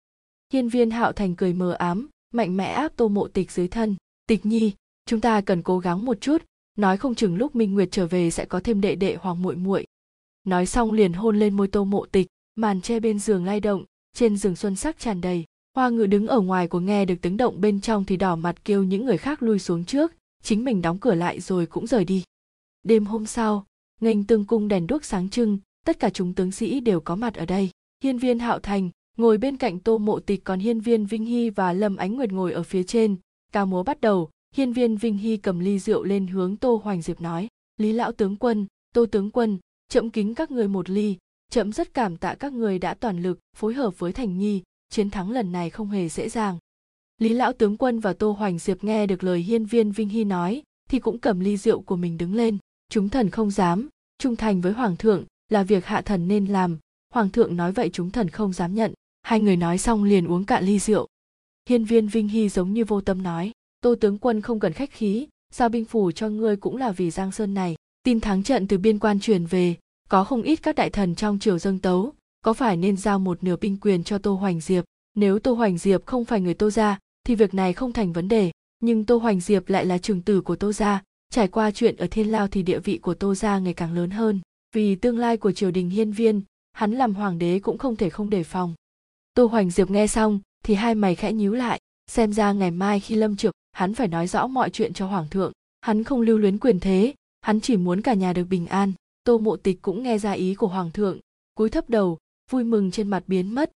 Hiên 0.52 0.69
viên 0.69 0.90
hạo 0.90 1.12
thành 1.12 1.36
cười 1.36 1.52
mờ 1.52 1.73
ám, 1.73 2.09
mạnh 2.35 2.56
mẽ 2.56 2.73
áp 2.73 2.93
tô 2.97 3.09
mộ 3.09 3.28
tịch 3.28 3.51
dưới 3.51 3.69
thân. 3.69 3.97
Tịch 4.27 4.47
nhi, 4.47 4.73
chúng 5.06 5.20
ta 5.20 5.40
cần 5.40 5.62
cố 5.62 5.78
gắng 5.78 6.05
một 6.05 6.20
chút, 6.20 6.43
nói 6.78 6.97
không 6.97 7.14
chừng 7.14 7.36
lúc 7.36 7.56
minh 7.56 7.74
nguyệt 7.74 7.89
trở 7.90 8.06
về 8.06 8.31
sẽ 8.31 8.44
có 8.44 8.60
thêm 8.60 8.81
đệ 8.81 8.94
đệ 8.94 9.14
hoàng 9.14 9.43
muội 9.43 9.56
muội. 9.56 9.86
Nói 10.44 10.66
xong 10.66 10.93
liền 10.93 11.12
hôn 11.12 11.39
lên 11.39 11.56
môi 11.56 11.69
tô 11.69 11.85
mộ 11.85 12.06
tịch, 12.06 12.27
màn 12.55 12.81
che 12.81 13.01
bên 13.01 13.19
giường 13.19 13.44
lay 13.44 13.60
động, 13.60 13.85
trên 14.14 14.36
giường 14.36 14.56
xuân 14.56 14.77
sắc 14.77 14.98
tràn 14.98 15.20
đầy 15.20 15.44
hoa 15.74 15.89
ngự 15.89 16.07
đứng 16.07 16.27
ở 16.27 16.40
ngoài 16.40 16.69
của 16.69 16.81
nghe 16.81 17.05
được 17.05 17.15
tiếng 17.23 17.36
động 17.36 17.61
bên 17.61 17.81
trong 17.81 18.05
thì 18.05 18.16
đỏ 18.16 18.36
mặt 18.36 18.65
kêu 18.65 18.85
những 18.85 19.05
người 19.05 19.19
khác 19.19 19.43
lui 19.43 19.59
xuống 19.59 19.85
trước, 19.85 20.12
chính 20.43 20.65
mình 20.65 20.82
đóng 20.82 20.99
cửa 20.99 21.15
lại 21.15 21.40
rồi 21.40 21.66
cũng 21.66 21.86
rời 21.86 22.05
đi. 22.05 22.24
Đêm 22.82 23.05
hôm 23.05 23.27
sau, 23.27 23.66
nghênh 24.01 24.24
tương 24.24 24.44
cung 24.44 24.69
đèn 24.69 24.86
đuốc 24.86 25.05
sáng 25.05 25.31
trưng, 25.31 25.59
tất 25.86 25.99
cả 25.99 26.11
chúng 26.11 26.35
tướng 26.35 26.53
sĩ 26.53 26.81
đều 26.81 27.01
có 27.01 27.16
mặt 27.16 27.35
ở 27.35 27.47
đây. 27.47 27.70
Hiên 28.05 28.19
viên 28.19 28.39
hạo 28.39 28.59
thành 28.59 28.90
ngồi 29.16 29.39
bên 29.39 29.57
cạnh 29.57 29.78
tô 29.78 29.99
mộ 29.99 30.20
tịch 30.20 30.44
còn 30.44 30.59
hiên 30.61 30.81
viên 30.81 31.07
vinh 31.07 31.24
hy 31.24 31.51
và 31.51 31.73
lâm 31.73 31.97
ánh 31.97 32.16
nguyệt 32.16 32.32
ngồi 32.32 32.53
ở 32.53 32.62
phía 32.62 32.82
trên. 32.82 33.16
Ca 33.53 33.65
múa 33.65 33.82
bắt 33.82 34.01
đầu, 34.01 34.31
hiên 34.55 34.73
viên 34.73 34.97
vinh 34.97 35.19
hy 35.19 35.36
cầm 35.36 35.59
ly 35.59 35.78
rượu 35.78 36.05
lên 36.05 36.27
hướng 36.27 36.57
tô 36.57 36.81
hoành 36.85 37.03
diệp 37.03 37.20
nói, 37.20 37.49
lý 37.77 37.93
lão 37.93 38.12
tướng 38.12 38.36
quân, 38.36 38.66
tô 38.94 39.07
tướng 39.07 39.31
quân, 39.31 39.59
chậm 39.89 40.11
kính 40.11 40.35
các 40.35 40.51
người 40.51 40.69
một 40.69 40.90
ly, 40.90 41.16
chậm 41.51 41.73
rất 41.73 41.94
cảm 41.94 42.16
tạ 42.16 42.35
các 42.35 42.53
người 42.53 42.78
đã 42.78 42.94
toàn 42.94 43.23
lực 43.23 43.39
phối 43.57 43.74
hợp 43.74 43.99
với 43.99 44.12
thành 44.12 44.39
nhi 44.39 44.62
chiến 44.93 45.10
thắng 45.10 45.31
lần 45.31 45.52
này 45.52 45.70
không 45.70 45.89
hề 45.89 46.09
dễ 46.09 46.28
dàng. 46.28 46.59
Lý 47.19 47.28
lão 47.28 47.52
tướng 47.52 47.77
quân 47.77 48.01
và 48.01 48.12
tô 48.12 48.32
hoành 48.32 48.59
diệp 48.59 48.85
nghe 48.85 49.06
được 49.06 49.24
lời 49.24 49.40
hiên 49.40 49.64
viên 49.64 49.93
vinh 49.93 50.09
hy 50.09 50.24
nói, 50.24 50.62
thì 50.89 50.98
cũng 50.98 51.19
cầm 51.19 51.40
ly 51.40 51.56
rượu 51.56 51.81
của 51.81 51.97
mình 51.97 52.19
đứng 52.19 52.35
lên. 52.35 52.59
Chúng 52.89 53.09
thần 53.09 53.31
không 53.31 53.51
dám, 53.51 53.89
trung 54.19 54.36
thành 54.36 54.60
với 54.60 54.73
hoàng 54.73 54.97
thượng, 54.97 55.24
là 55.48 55.62
việc 55.62 55.85
hạ 55.85 56.01
thần 56.01 56.28
nên 56.28 56.47
làm. 56.47 56.78
Hoàng 57.14 57.31
thượng 57.31 57.56
nói 57.56 57.73
vậy 57.73 57.90
chúng 57.93 58.10
thần 58.10 58.28
không 58.28 58.52
dám 58.52 58.74
nhận. 58.74 58.93
Hai 59.23 59.40
người 59.40 59.56
nói 59.56 59.78
xong 59.78 60.05
liền 60.05 60.27
uống 60.27 60.44
cạn 60.44 60.64
ly 60.64 60.78
rượu. 60.78 61.06
Hiên 61.69 61.85
viên 61.85 62.09
vinh 62.09 62.28
hy 62.28 62.48
giống 62.48 62.73
như 62.73 62.85
vô 62.85 63.01
tâm 63.01 63.23
nói, 63.23 63.52
tô 63.81 63.94
tướng 64.01 64.19
quân 64.19 64.40
không 64.40 64.60
cần 64.60 64.73
khách 64.73 64.90
khí, 64.90 65.28
giao 65.52 65.69
binh 65.69 65.85
phủ 65.85 66.12
cho 66.12 66.28
ngươi 66.28 66.56
cũng 66.56 66.77
là 66.77 66.93
vì 66.93 67.10
giang 67.10 67.32
sơn 67.32 67.55
này. 67.55 67.77
Tin 68.02 68.20
thắng 68.20 68.43
trận 68.43 68.69
từ 68.69 68.78
biên 68.78 68.98
quan 68.98 69.20
truyền 69.20 69.47
về, 69.47 69.77
có 70.09 70.24
không 70.24 70.43
ít 70.43 70.62
các 70.62 70.74
đại 70.74 70.90
thần 70.90 71.14
trong 71.14 71.39
triều 71.39 71.59
dâng 71.59 71.78
tấu 71.78 72.12
có 72.43 72.52
phải 72.52 72.77
nên 72.77 72.97
giao 72.97 73.19
một 73.19 73.44
nửa 73.44 73.56
binh 73.56 73.77
quyền 73.81 74.05
cho 74.05 74.19
tô 74.19 74.35
hoành 74.35 74.60
diệp? 74.60 74.85
Nếu 75.14 75.39
tô 75.39 75.55
hoành 75.55 75.78
diệp 75.78 76.06
không 76.06 76.24
phải 76.24 76.40
người 76.40 76.55
tô 76.55 76.70
gia, 76.70 76.98
thì 77.24 77.35
việc 77.35 77.55
này 77.55 77.73
không 77.73 77.93
thành 77.93 78.12
vấn 78.12 78.28
đề. 78.28 78.51
Nhưng 78.81 79.05
tô 79.05 79.16
hoành 79.16 79.40
diệp 79.40 79.69
lại 79.69 79.86
là 79.86 79.98
trường 79.98 80.23
tử 80.23 80.40
của 80.40 80.56
tô 80.56 80.73
gia. 80.73 81.02
Trải 81.31 81.48
qua 81.48 81.70
chuyện 81.70 81.97
ở 81.97 82.06
thiên 82.10 82.32
lao 82.32 82.48
thì 82.48 82.62
địa 82.62 82.78
vị 82.78 82.98
của 82.98 83.14
tô 83.14 83.35
gia 83.35 83.59
ngày 83.59 83.74
càng 83.74 83.93
lớn 83.93 84.10
hơn. 84.10 84.40
Vì 84.74 84.94
tương 84.94 85.19
lai 85.19 85.36
của 85.36 85.52
triều 85.52 85.70
đình 85.70 85.90
hiên 85.90 86.12
viên, 86.12 86.43
hắn 86.73 86.93
làm 86.93 87.14
hoàng 87.14 87.39
đế 87.39 87.59
cũng 87.59 87.78
không 87.78 87.97
thể 87.97 88.10
không 88.10 88.31
đề 88.31 88.44
phòng. 88.44 88.74
Tô 89.35 89.47
hoành 89.47 89.70
diệp 89.70 89.90
nghe 89.90 90.06
xong, 90.06 90.40
thì 90.64 90.74
hai 90.74 90.94
mày 90.94 91.14
khẽ 91.14 91.32
nhíu 91.32 91.52
lại. 91.52 91.81
Xem 92.10 92.32
ra 92.32 92.52
ngày 92.52 92.70
mai 92.70 93.01
khi 93.01 93.14
lâm 93.14 93.36
trực 93.36 93.55
hắn 93.73 93.94
phải 93.94 94.09
nói 94.09 94.27
rõ 94.27 94.47
mọi 94.47 94.70
chuyện 94.70 94.93
cho 94.93 95.06
hoàng 95.06 95.28
thượng. 95.28 95.52
Hắn 95.81 96.05
không 96.05 96.20
lưu 96.20 96.39
luyến 96.39 96.59
quyền 96.59 96.81
thế, 96.81 97.14
hắn 97.40 97.60
chỉ 97.60 97.77
muốn 97.77 98.01
cả 98.01 98.14
nhà 98.14 98.32
được 98.32 98.44
bình 98.44 98.66
an. 98.66 98.93
Tô 99.24 99.39
mộ 99.39 99.56
tịch 99.56 99.82
cũng 99.82 100.02
nghe 100.02 100.19
ra 100.19 100.32
ý 100.32 100.55
của 100.55 100.66
hoàng 100.66 100.90
thượng. 100.90 101.19
Cúi 101.55 101.70
thấp 101.70 101.90
đầu 101.90 102.19
vui 102.51 102.64
mừng 102.64 102.90
trên 102.90 103.09
mặt 103.09 103.24
biến 103.27 103.55
mất. 103.55 103.73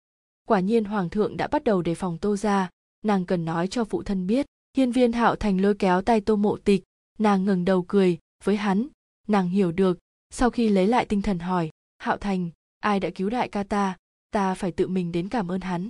Quả 0.49 0.61
nhiên 0.61 0.85
hoàng 0.85 1.11
thượng 1.11 1.37
đã 1.37 1.47
bắt 1.47 1.65
đầu 1.65 1.83
đề 1.83 1.95
phòng 1.95 2.19
tô 2.19 2.37
ra 2.37 2.71
nàng 3.07 3.27
cần 3.27 3.45
nói 3.45 3.69
cho 3.69 3.85
phụ 3.85 4.03
thân 4.03 4.27
biết, 4.27 4.47
hiên 4.77 4.93
viên 4.93 5.13
hạo 5.13 5.37
thành 5.37 5.61
lôi 5.61 5.75
kéo 5.75 6.03
tay 6.03 6.21
tô 6.21 6.37
mộ 6.37 6.57
tịch. 6.57 6.85
Nàng 7.19 7.45
ngừng 7.45 7.65
đầu 7.65 7.83
cười, 7.89 8.19
với 8.45 8.57
hắn, 8.57 8.87
nàng 9.29 9.49
hiểu 9.49 9.73
được. 9.73 9.99
Sau 10.31 10.51
khi 10.51 10.69
lấy 10.69 10.87
lại 10.87 11.05
tinh 11.05 11.23
thần 11.23 11.39
hỏi, 11.39 11.71
hạo 11.99 12.17
thành, 12.17 12.51
ai 12.81 13.01
đã 13.01 13.11
cứu 13.15 13.31
đại 13.31 13.49
ca 13.49 13.63
ta? 13.63 13.97
Ta 14.31 14.55
phải 14.55 14.73
tự 14.73 14.89
mình 14.89 15.13
đến 15.13 15.29
cảm 15.29 15.51
ơn 15.51 15.61
hắn. 15.61 15.89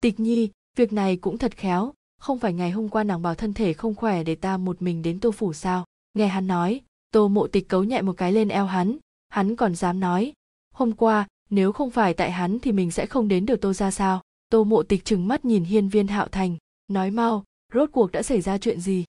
Tịch 0.00 0.20
nhi, 0.20 0.50
việc 0.76 0.92
này 0.92 1.16
cũng 1.16 1.38
thật 1.38 1.56
khéo. 1.56 1.92
Không 2.20 2.38
phải 2.38 2.52
ngày 2.52 2.70
hôm 2.70 2.88
qua 2.88 3.04
nàng 3.04 3.22
bảo 3.22 3.34
thân 3.34 3.54
thể 3.54 3.72
không 3.72 3.94
khỏe 3.94 4.24
để 4.24 4.34
ta 4.34 4.56
một 4.56 4.82
mình 4.82 5.02
đến 5.02 5.20
tô 5.20 5.30
phủ 5.30 5.52
sao? 5.52 5.84
Nghe 6.14 6.28
hắn 6.28 6.46
nói, 6.46 6.80
tô 7.10 7.28
mộ 7.28 7.46
tịch 7.46 7.68
cấu 7.68 7.84
nhẹ 7.84 8.02
một 8.02 8.12
cái 8.16 8.32
lên 8.32 8.48
eo 8.48 8.66
hắn. 8.66 8.96
Hắn 9.28 9.56
còn 9.56 9.74
dám 9.74 10.00
nói, 10.00 10.32
hôm 10.74 10.92
qua 10.92 11.26
nếu 11.50 11.72
không 11.72 11.90
phải 11.90 12.14
tại 12.14 12.30
hắn 12.30 12.58
thì 12.58 12.72
mình 12.72 12.90
sẽ 12.90 13.06
không 13.06 13.28
đến 13.28 13.46
được 13.46 13.60
tô 13.60 13.72
ra 13.72 13.90
sao? 13.90 14.22
Tô 14.50 14.64
mộ 14.64 14.82
tịch 14.82 15.04
trừng 15.04 15.28
mắt 15.28 15.44
nhìn 15.44 15.64
hiên 15.64 15.88
viên 15.88 16.06
hạo 16.06 16.28
thành, 16.28 16.56
nói 16.88 17.10
mau, 17.10 17.44
rốt 17.74 17.88
cuộc 17.92 18.12
đã 18.12 18.22
xảy 18.22 18.40
ra 18.40 18.58
chuyện 18.58 18.80
gì? 18.80 19.04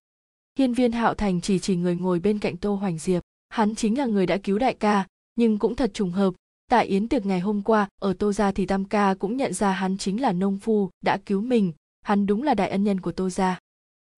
Hiên 0.57 0.73
viên 0.73 0.91
hạo 0.91 1.13
thành 1.13 1.41
chỉ 1.41 1.59
chỉ 1.59 1.75
người 1.75 1.95
ngồi 1.95 2.19
bên 2.19 2.39
cạnh 2.39 2.57
tô 2.57 2.75
hoành 2.75 2.97
diệp. 2.97 3.23
Hắn 3.49 3.75
chính 3.75 3.97
là 3.97 4.05
người 4.05 4.25
đã 4.25 4.37
cứu 4.37 4.59
đại 4.59 4.73
ca, 4.73 5.07
nhưng 5.35 5.57
cũng 5.59 5.75
thật 5.75 5.91
trùng 5.93 6.11
hợp. 6.11 6.33
Tại 6.69 6.85
yến 6.85 7.07
tiệc 7.07 7.25
ngày 7.25 7.39
hôm 7.39 7.61
qua, 7.61 7.87
ở 8.01 8.13
tô 8.13 8.33
gia 8.33 8.51
thì 8.51 8.65
tam 8.65 8.85
ca 8.85 9.15
cũng 9.19 9.37
nhận 9.37 9.53
ra 9.53 9.71
hắn 9.71 9.97
chính 9.97 10.21
là 10.21 10.31
nông 10.31 10.57
phu, 10.57 10.89
đã 11.01 11.17
cứu 11.25 11.41
mình. 11.41 11.73
Hắn 12.01 12.25
đúng 12.25 12.43
là 12.43 12.53
đại 12.53 12.69
ân 12.69 12.83
nhân 12.83 13.01
của 13.01 13.11
tô 13.11 13.29
gia. 13.29 13.59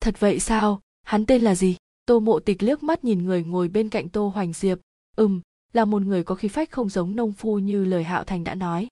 Thật 0.00 0.20
vậy 0.20 0.40
sao? 0.40 0.80
Hắn 1.02 1.26
tên 1.26 1.42
là 1.42 1.54
gì? 1.54 1.76
Tô 2.06 2.20
mộ 2.20 2.40
tịch 2.40 2.62
liếc 2.62 2.82
mắt 2.82 3.04
nhìn 3.04 3.24
người 3.24 3.44
ngồi 3.44 3.68
bên 3.68 3.88
cạnh 3.88 4.08
tô 4.08 4.28
hoành 4.28 4.52
diệp. 4.52 4.78
Ừm 5.16 5.40
là 5.72 5.84
một 5.84 6.02
người 6.02 6.24
có 6.24 6.34
khí 6.34 6.48
phách 6.48 6.70
không 6.70 6.88
giống 6.88 7.16
nông 7.16 7.32
phu 7.32 7.58
như 7.58 7.84
lời 7.84 8.04
hạo 8.04 8.24
thành 8.24 8.44
đã 8.44 8.54
nói. 8.54 8.88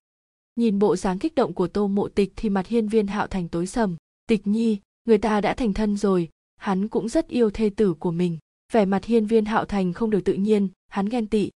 Nhìn 0.56 0.78
bộ 0.78 0.96
dáng 0.96 1.18
kích 1.18 1.34
động 1.34 1.52
của 1.52 1.68
tô 1.68 1.86
mộ 1.88 2.08
tịch 2.08 2.32
thì 2.36 2.48
mặt 2.48 2.66
hiên 2.66 2.88
viên 2.88 3.06
hạo 3.06 3.26
thành 3.26 3.48
tối 3.48 3.66
sầm. 3.66 3.96
Tịch 4.26 4.46
nhi, 4.46 4.78
người 5.04 5.18
ta 5.18 5.40
đã 5.40 5.54
thành 5.54 5.74
thân 5.74 5.96
rồi, 5.96 6.28
hắn 6.56 6.88
cũng 6.88 7.08
rất 7.08 7.28
yêu 7.28 7.50
thê 7.50 7.70
tử 7.76 7.94
của 7.94 8.10
mình. 8.10 8.38
Vẻ 8.72 8.84
mặt 8.84 9.04
hiên 9.04 9.26
viên 9.26 9.44
hạo 9.44 9.64
thành 9.64 9.92
không 9.92 10.10
được 10.10 10.20
tự 10.24 10.32
nhiên, 10.32 10.68
hắn 10.88 11.06
ghen 11.06 11.26
tị. 11.26 11.50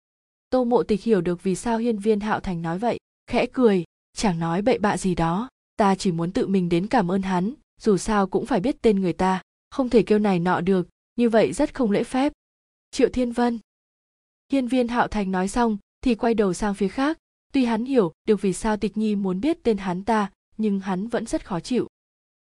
Tô 0.49 0.63
mộ 0.63 0.83
tịch 0.83 1.03
hiểu 1.03 1.21
được 1.21 1.43
vì 1.43 1.55
sao 1.55 1.77
hiên 1.77 1.97
viên 1.97 2.19
hạo 2.19 2.39
thành 2.39 2.61
nói 2.61 2.79
vậy, 2.79 2.99
khẽ 3.27 3.45
cười, 3.53 3.83
chẳng 4.17 4.39
nói 4.39 4.61
bậy 4.61 4.77
bạ 4.77 4.97
gì 4.97 5.15
đó, 5.15 5.49
ta 5.75 5.95
chỉ 5.95 6.11
muốn 6.11 6.31
tự 6.31 6.47
mình 6.47 6.69
đến 6.69 6.87
cảm 6.87 7.11
ơn 7.11 7.21
hắn, 7.21 7.53
dù 7.81 7.97
sao 7.97 8.27
cũng 8.27 8.45
phải 8.45 8.59
biết 8.59 8.81
tên 8.81 9.01
người 9.01 9.13
ta, 9.13 9.41
không 9.69 9.89
thể 9.89 10.03
kêu 10.03 10.19
này 10.19 10.39
nọ 10.39 10.61
được, 10.61 10.87
như 11.15 11.29
vậy 11.29 11.53
rất 11.53 11.73
không 11.73 11.91
lễ 11.91 12.03
phép. 12.03 12.33
Triệu 12.91 13.09
thiên 13.13 13.31
vân 13.31 13.59
hiên 14.51 14.67
viên 14.67 14.87
hạo 14.87 15.07
thành 15.07 15.31
nói 15.31 15.47
xong 15.47 15.77
thì 16.01 16.15
quay 16.15 16.33
đầu 16.33 16.53
sang 16.53 16.73
phía 16.73 16.87
khác. 16.87 17.17
Tuy 17.53 17.65
hắn 17.65 17.85
hiểu 17.85 18.11
được 18.27 18.41
vì 18.41 18.53
sao 18.53 18.77
tịch 18.77 18.97
nhi 18.97 19.15
muốn 19.15 19.41
biết 19.41 19.63
tên 19.63 19.77
hắn 19.77 20.03
ta, 20.03 20.31
nhưng 20.57 20.79
hắn 20.79 21.07
vẫn 21.07 21.25
rất 21.25 21.45
khó 21.45 21.59
chịu. 21.59 21.87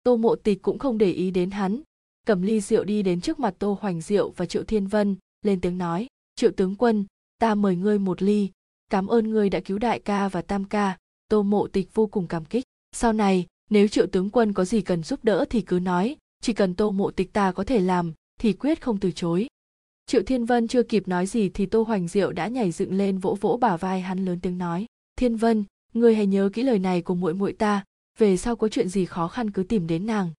Tô 0.04 0.18
mộ 0.18 0.36
tịch 0.36 0.62
cũng 0.62 0.80
không 0.80 0.98
để 0.98 1.12
ý 1.12 1.32
đến 1.32 1.52
hắn. 1.52 1.82
Cầm 2.28 2.42
ly 2.42 2.62
rượu 2.62 2.84
đi 2.84 3.04
đến 3.04 3.22
trước 3.22 3.40
mặt 3.40 3.56
tô 3.60 3.78
hoành 3.82 4.02
diệu 4.02 4.30
và 4.30 4.46
triệu 4.46 4.64
thiên 4.64 4.88
vân, 4.88 5.16
lên 5.42 5.62
tiếng 5.62 5.78
nói, 5.78 6.08
triệu 6.36 6.52
tướng 6.52 6.76
quân, 6.76 7.06
ta 7.40 7.56
mời 7.56 7.76
ngươi 7.76 8.00
một 8.00 8.22
ly. 8.22 8.50
Cảm 8.92 9.08
ơn 9.08 9.30
ngươi 9.30 9.50
đã 9.50 9.60
cứu 9.60 9.78
đại 9.78 10.00
ca 10.00 10.28
và 10.28 10.42
tam 10.42 10.66
ca. 10.66 10.98
Tô 11.28 11.44
mộ 11.44 11.68
tịch 11.68 11.90
vô 11.94 12.08
cùng 12.08 12.28
cảm 12.28 12.46
kích. 12.46 12.64
Sau 12.92 13.14
này, 13.14 13.48
nếu 13.70 13.88
triệu 13.88 14.08
tướng 14.08 14.30
quân 14.30 14.54
có 14.54 14.66
gì 14.66 14.82
cần 14.82 15.04
giúp 15.04 15.20
đỡ 15.24 15.46
thì 15.50 15.62
cứ 15.62 15.80
nói, 15.80 16.18
chỉ 16.42 16.54
cần 16.54 16.76
tô 16.76 16.92
mộ 16.92 17.12
tịch 17.12 17.34
ta 17.34 17.52
có 17.52 17.64
thể 17.64 17.80
làm 17.80 18.14
thì 18.40 18.54
quyết 18.54 18.82
không 18.82 19.00
từ 19.00 19.12
chối 19.12 19.48
triệu 20.10 20.24
thiên 20.24 20.46
vân 20.46 20.68
chưa 20.68 20.84
kịp 20.84 21.08
nói 21.08 21.26
gì 21.26 21.50
thì 21.50 21.66
tô 21.66 21.84
hoành 21.84 22.08
diệu 22.08 22.32
đã 22.32 22.48
nhảy 22.48 22.72
dựng 22.72 22.94
lên 22.94 23.18
vỗ 23.18 23.38
vỗ 23.42 23.58
bả 23.62 23.78
vai 23.78 24.02
hắn 24.02 24.26
lớn 24.26 24.40
tiếng 24.42 24.58
nói, 24.58 24.86
thiên 25.16 25.36
vân 25.36 25.64
ngươi 25.94 26.16
hãy 26.16 26.28
nhớ 26.28 26.50
kỹ 26.54 26.64
lời 26.64 26.80
này 26.80 27.02
của 27.02 27.16
muội 27.16 27.34
muội 27.34 27.54
ta, 27.54 27.84
về 28.20 28.38
sau 28.38 28.56
có 28.56 28.68
chuyện 28.68 28.90
gì 28.90 29.06
khó 29.06 29.28
khăn 29.28 29.52
cứ 29.52 29.64
tìm 29.64 29.88
đến 29.88 30.06
nàng. 30.06 30.32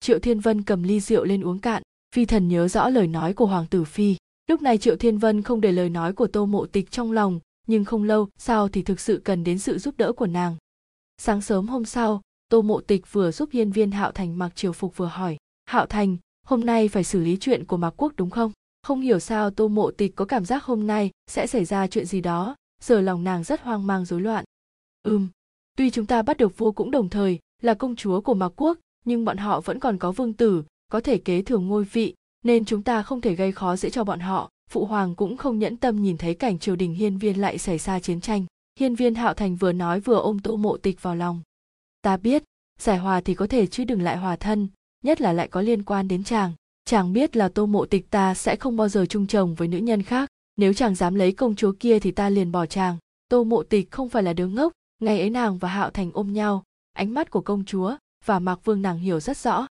Triệu 0.00 0.18
thiên 0.18 0.40
vân 0.40 0.62
cầm 0.62 0.82
ly 0.82 1.00
rượu 1.00 1.24
lên 1.24 1.42
uống 1.42 1.58
cạn, 1.58 1.82
phi 2.14 2.24
thần 2.24 2.48
nhớ 2.48 2.68
rõ 2.68 2.88
lời 2.88 3.06
nói 3.06 3.32
của 3.32 3.46
hoàng 3.46 3.66
tử 3.70 3.84
phi. 3.84 4.16
Lúc 4.50 4.62
này 4.62 4.78
triệu 4.78 4.96
thiên 4.96 5.18
vân 5.18 5.42
không 5.42 5.60
để 5.60 5.72
lời 5.72 5.90
nói 5.90 6.12
của 6.12 6.26
tô 6.26 6.46
mộ 6.46 6.66
tịch 6.66 6.90
trong 6.90 7.12
lòng, 7.12 7.40
nhưng 7.66 7.84
không 7.84 8.04
lâu 8.04 8.28
sau 8.38 8.68
thì 8.68 8.82
thực 8.82 9.00
sự 9.00 9.20
cần 9.24 9.44
đến 9.44 9.58
sự 9.58 9.78
giúp 9.78 9.94
đỡ 9.96 10.12
của 10.12 10.26
nàng. 10.26 10.56
Sáng 11.18 11.40
sớm 11.40 11.68
hôm 11.68 11.84
sau, 11.84 12.20
tô 12.48 12.62
mộ 12.62 12.80
tịch 12.80 13.12
vừa 13.12 13.30
giúp 13.30 13.48
hiên 13.52 13.72
viên 13.72 13.90
hạo 13.90 14.12
thành 14.12 14.38
mặc 14.38 14.56
triều 14.56 14.72
phục 14.72 14.96
vừa 14.96 15.06
hỏi, 15.06 15.36
hạo 15.66 15.86
thành, 15.86 16.16
hôm 16.46 16.60
nay 16.60 16.88
phải 16.88 17.04
xử 17.04 17.20
lý 17.20 17.36
chuyện 17.40 17.64
của 17.64 17.76
mạc 17.76 17.94
quốc 17.96 18.12
đúng 18.16 18.30
không? 18.30 18.52
Không 18.86 19.00
hiểu 19.00 19.18
sao 19.18 19.50
tô 19.50 19.68
mộ 19.68 19.90
tịch 19.90 20.16
có 20.16 20.24
cảm 20.24 20.44
giác 20.44 20.64
hôm 20.64 20.86
nay 20.86 21.10
sẽ 21.26 21.46
xảy 21.46 21.64
ra 21.64 21.86
chuyện 21.86 22.06
gì 22.06 22.20
đó, 22.20 22.56
giờ 22.82 23.00
lòng 23.00 23.24
nàng 23.24 23.44
rất 23.44 23.60
hoang 23.60 23.86
mang 23.86 24.04
rối 24.04 24.20
loạn. 24.20 24.44
Ừm, 25.02 25.28
tuy 25.76 25.90
chúng 25.90 26.06
ta 26.06 26.22
bắt 26.22 26.36
được 26.36 26.58
vua 26.58 26.72
cũng 26.72 26.90
đồng 26.90 27.08
thời 27.08 27.38
là 27.62 27.74
công 27.74 27.96
chúa 27.96 28.20
của 28.20 28.34
mạc 28.34 28.48
quốc, 28.56 28.78
nhưng 29.04 29.24
bọn 29.24 29.36
họ 29.36 29.60
vẫn 29.60 29.80
còn 29.80 29.98
có 29.98 30.12
vương 30.12 30.32
tử, 30.32 30.64
có 30.92 31.00
thể 31.00 31.18
kế 31.18 31.42
thừa 31.42 31.58
ngôi 31.58 31.84
vị, 31.84 32.14
nên 32.44 32.64
chúng 32.64 32.82
ta 32.82 33.02
không 33.02 33.20
thể 33.20 33.34
gây 33.34 33.52
khó 33.52 33.76
dễ 33.76 33.90
cho 33.90 34.04
bọn 34.04 34.20
họ. 34.20 34.50
Phụ 34.70 34.84
hoàng 34.84 35.14
cũng 35.14 35.36
không 35.36 35.58
nhẫn 35.58 35.76
tâm 35.76 36.02
nhìn 36.02 36.16
thấy 36.16 36.34
cảnh 36.34 36.58
triều 36.58 36.76
đình 36.76 36.94
hiên 36.94 37.18
viên 37.18 37.40
lại 37.40 37.58
xảy 37.58 37.78
ra 37.78 38.00
chiến 38.00 38.20
tranh. 38.20 38.44
Hiên 38.80 38.94
viên 38.94 39.14
hạo 39.14 39.34
thành 39.34 39.56
vừa 39.56 39.72
nói 39.72 40.00
vừa 40.00 40.18
ôm 40.18 40.38
tô 40.38 40.56
mộ 40.56 40.76
tịch 40.76 41.02
vào 41.02 41.14
lòng. 41.14 41.42
Ta 42.02 42.16
biết, 42.16 42.42
giải 42.78 42.98
hòa 42.98 43.20
thì 43.20 43.34
có 43.34 43.46
thể 43.46 43.66
chứ 43.66 43.84
đừng 43.84 44.02
lại 44.02 44.16
hòa 44.16 44.36
thân, 44.36 44.68
nhất 45.04 45.20
là 45.20 45.32
lại 45.32 45.48
có 45.48 45.60
liên 45.60 45.82
quan 45.82 46.08
đến 46.08 46.24
chàng 46.24 46.52
chàng 46.86 47.12
biết 47.12 47.36
là 47.36 47.48
tô 47.48 47.66
mộ 47.66 47.86
tịch 47.86 48.10
ta 48.10 48.34
sẽ 48.34 48.56
không 48.56 48.76
bao 48.76 48.88
giờ 48.88 49.06
chung 49.08 49.26
chồng 49.26 49.54
với 49.54 49.68
nữ 49.68 49.78
nhân 49.78 50.02
khác. 50.02 50.30
Nếu 50.56 50.72
chàng 50.72 50.94
dám 50.94 51.14
lấy 51.14 51.32
công 51.32 51.56
chúa 51.56 51.72
kia 51.80 51.98
thì 51.98 52.10
ta 52.10 52.28
liền 52.28 52.52
bỏ 52.52 52.66
chàng. 52.66 52.96
Tô 53.28 53.44
mộ 53.44 53.62
tịch 53.62 53.90
không 53.90 54.08
phải 54.08 54.22
là 54.22 54.32
đứa 54.32 54.46
ngốc, 54.46 54.72
ngày 55.02 55.20
ấy 55.20 55.30
nàng 55.30 55.58
và 55.58 55.68
hạo 55.68 55.90
thành 55.90 56.10
ôm 56.14 56.32
nhau. 56.32 56.62
Ánh 56.92 57.14
mắt 57.14 57.30
của 57.30 57.40
công 57.40 57.64
chúa 57.64 57.96
và 58.24 58.38
mạc 58.38 58.64
vương 58.64 58.82
nàng 58.82 58.98
hiểu 58.98 59.20
rất 59.20 59.36
rõ. 59.36 59.66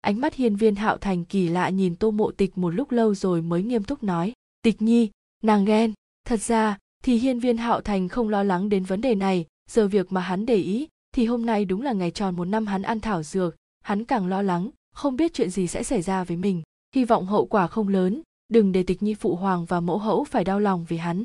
Ánh 0.00 0.20
mắt 0.20 0.34
hiên 0.34 0.56
viên 0.56 0.74
hạo 0.74 0.96
thành 0.96 1.24
kỳ 1.24 1.48
lạ 1.48 1.68
nhìn 1.68 1.96
tô 1.96 2.10
mộ 2.10 2.30
tịch 2.30 2.58
một 2.58 2.70
lúc 2.70 2.92
lâu 2.92 3.14
rồi 3.14 3.42
mới 3.42 3.62
nghiêm 3.62 3.84
túc 3.84 4.02
nói, 4.02 4.32
tịch 4.62 4.82
nhi, 4.82 5.10
nàng 5.42 5.64
ghen. 5.64 5.92
Thật 6.26 6.40
ra 6.40 6.78
thì 7.04 7.16
hiên 7.16 7.40
viên 7.40 7.56
hạo 7.56 7.80
thành 7.80 8.08
không 8.08 8.28
lo 8.28 8.42
lắng 8.42 8.68
đến 8.68 8.84
vấn 8.84 9.00
đề 9.00 9.14
này. 9.14 9.46
Giờ 9.70 9.88
việc 9.88 10.12
mà 10.12 10.20
hắn 10.20 10.46
để 10.46 10.56
ý 10.56 10.88
thì 11.14 11.26
hôm 11.26 11.46
nay 11.46 11.64
đúng 11.64 11.82
là 11.82 11.92
ngày 11.92 12.10
tròn 12.10 12.36
một 12.36 12.44
năm 12.44 12.66
hắn 12.66 12.82
ăn 12.82 13.00
thảo 13.00 13.22
dược. 13.22 13.56
Hắn 13.84 14.04
càng 14.04 14.26
lo 14.26 14.42
lắng 14.42 14.70
không 14.92 15.16
biết 15.16 15.34
chuyện 15.34 15.50
gì 15.50 15.66
sẽ 15.66 15.82
xảy 15.82 16.02
ra 16.02 16.24
với 16.24 16.36
mình. 16.36 16.62
Hy 16.94 17.04
vọng 17.04 17.26
hậu 17.26 17.46
quả 17.46 17.66
không 17.66 17.88
lớn. 17.88 18.22
Đừng 18.48 18.72
để 18.72 18.82
tịch 18.82 19.02
nhi 19.02 19.14
phụ 19.14 19.36
hoàng 19.36 19.64
và 19.64 19.80
mẫu 19.80 19.98
hẫu 19.98 20.24
phải 20.24 20.44
đau 20.44 20.60
lòng 20.60 20.86
vì 20.88 20.96
hắn. 20.96 21.24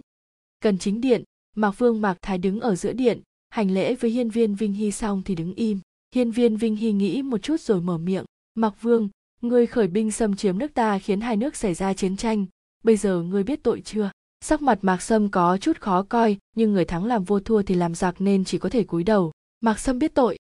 Cần 0.59 0.77
chính 0.77 1.01
điện. 1.01 1.23
Mạc 1.55 1.71
vương 1.71 2.01
mạc 2.01 2.17
thái 2.21 2.37
đứng 2.37 2.59
ở 2.59 2.75
giữa 2.75 2.93
điện. 2.93 3.21
Hành 3.49 3.71
lễ 3.71 3.95
với 3.95 4.11
hiên 4.11 4.29
viên 4.29 4.55
vinh 4.55 4.73
hy 4.73 4.91
xong 4.91 5.21
thì 5.25 5.35
đứng 5.35 5.53
im. 5.53 5.79
Hiên 6.15 6.31
viên 6.31 6.57
vinh 6.57 6.75
hy 6.75 6.91
nghĩ 6.91 7.21
một 7.21 7.37
chút 7.37 7.61
rồi 7.61 7.81
mở 7.81 7.97
miệng. 7.97 8.25
Mạc 8.55 8.81
vương, 8.81 9.09
ngươi 9.41 9.65
khởi 9.65 9.87
binh 9.87 10.11
xâm 10.11 10.35
chiếm 10.35 10.57
nước 10.57 10.73
ta 10.73 10.99
khiến 10.99 11.21
hai 11.21 11.37
nước 11.37 11.55
xảy 11.55 11.73
ra 11.73 11.93
chiến 11.93 12.17
tranh. 12.17 12.45
Bây 12.83 12.97
giờ 12.97 13.21
ngươi 13.21 13.43
biết 13.43 13.63
tội 13.63 13.81
chưa? 13.81 14.11
Sắc 14.41 14.61
mặt 14.61 14.79
mạc 14.81 15.01
sâm 15.01 15.29
có 15.29 15.57
chút 15.57 15.81
khó 15.81 16.03
coi, 16.03 16.37
nhưng 16.55 16.73
người 16.73 16.85
thắng 16.85 17.05
làm 17.05 17.23
vua 17.23 17.39
thua 17.39 17.61
thì 17.61 17.75
làm 17.75 17.95
giặc 17.95 18.21
nên 18.21 18.45
chỉ 18.45 18.57
có 18.57 18.69
thể 18.69 18.83
cúi 18.83 19.03
đầu. 19.03 19.31
Mạc 19.61 19.79
sâm 19.79 19.99
biết 19.99 20.13
tội. 20.15 20.37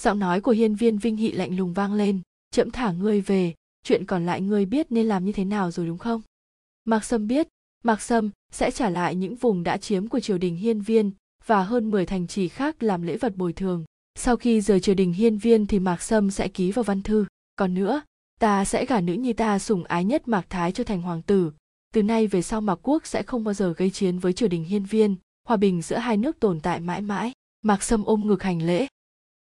Giọng 0.00 0.18
nói 0.18 0.40
của 0.40 0.52
hiên 0.52 0.74
viên 0.74 0.98
vinh 0.98 1.16
hị 1.16 1.32
lạnh 1.32 1.56
lùng 1.56 1.72
vang 1.72 1.94
lên 1.94 2.20
chậm 2.50 2.70
thả 2.70 2.92
ngươi 2.92 3.20
về, 3.20 3.54
chuyện 3.84 4.04
còn 4.04 4.26
lại 4.26 4.40
ngươi 4.40 4.66
biết 4.66 4.92
nên 4.92 5.06
làm 5.06 5.24
như 5.24 5.32
thế 5.32 5.44
nào 5.44 5.70
rồi 5.70 5.86
đúng 5.86 5.98
không? 5.98 6.22
Mạc 6.84 7.04
sâm 7.04 7.26
biết, 7.26 7.48
mạc 7.84 8.02
sâm 8.02 8.30
sẽ 8.52 8.70
trả 8.70 8.90
lại 8.90 9.14
những 9.14 9.34
vùng 9.34 9.62
đã 9.62 9.76
chiếm 9.76 10.08
của 10.08 10.20
triều 10.20 10.38
đình 10.38 10.56
hiên 10.56 10.80
viên 10.80 11.10
và 11.46 11.62
hơn 11.62 11.90
10 11.90 12.06
thành 12.06 12.26
trì 12.26 12.48
khác 12.48 12.82
làm 12.82 13.02
lễ 13.02 13.16
vật 13.16 13.36
bồi 13.36 13.52
thường. 13.52 13.84
Sau 14.14 14.36
khi 14.36 14.60
rời 14.60 14.80
triều 14.80 14.94
đình 14.94 15.12
hiên 15.12 15.38
viên 15.38 15.66
thì 15.66 15.78
mạc 15.78 16.02
sâm 16.02 16.30
sẽ 16.30 16.48
ký 16.48 16.72
vào 16.72 16.82
văn 16.82 17.02
thư. 17.02 17.26
Còn 17.56 17.74
nữa, 17.74 18.02
ta 18.40 18.64
sẽ 18.64 18.86
gả 18.86 19.00
nữ 19.00 19.12
nhi 19.12 19.32
ta 19.32 19.58
sủng 19.58 19.84
ái 19.84 20.04
nhất 20.04 20.28
mạc 20.28 20.46
thái 20.50 20.72
cho 20.72 20.84
thành 20.84 21.02
hoàng 21.02 21.22
tử. 21.22 21.52
Từ 21.94 22.02
nay 22.02 22.26
về 22.26 22.42
sau 22.42 22.60
mạc 22.60 22.78
quốc 22.82 23.06
sẽ 23.06 23.22
không 23.22 23.44
bao 23.44 23.54
giờ 23.54 23.74
gây 23.76 23.90
chiến 23.90 24.18
với 24.18 24.32
triều 24.32 24.48
đình 24.48 24.64
hiên 24.64 24.84
viên, 24.84 25.16
hòa 25.48 25.56
bình 25.56 25.82
giữa 25.82 25.96
hai 25.96 26.16
nước 26.16 26.40
tồn 26.40 26.60
tại 26.60 26.80
mãi 26.80 27.00
mãi. 27.00 27.32
Mạc 27.62 27.82
sâm 27.82 28.04
ôm 28.04 28.26
ngực 28.26 28.42
hành 28.42 28.62
lễ. 28.62 28.86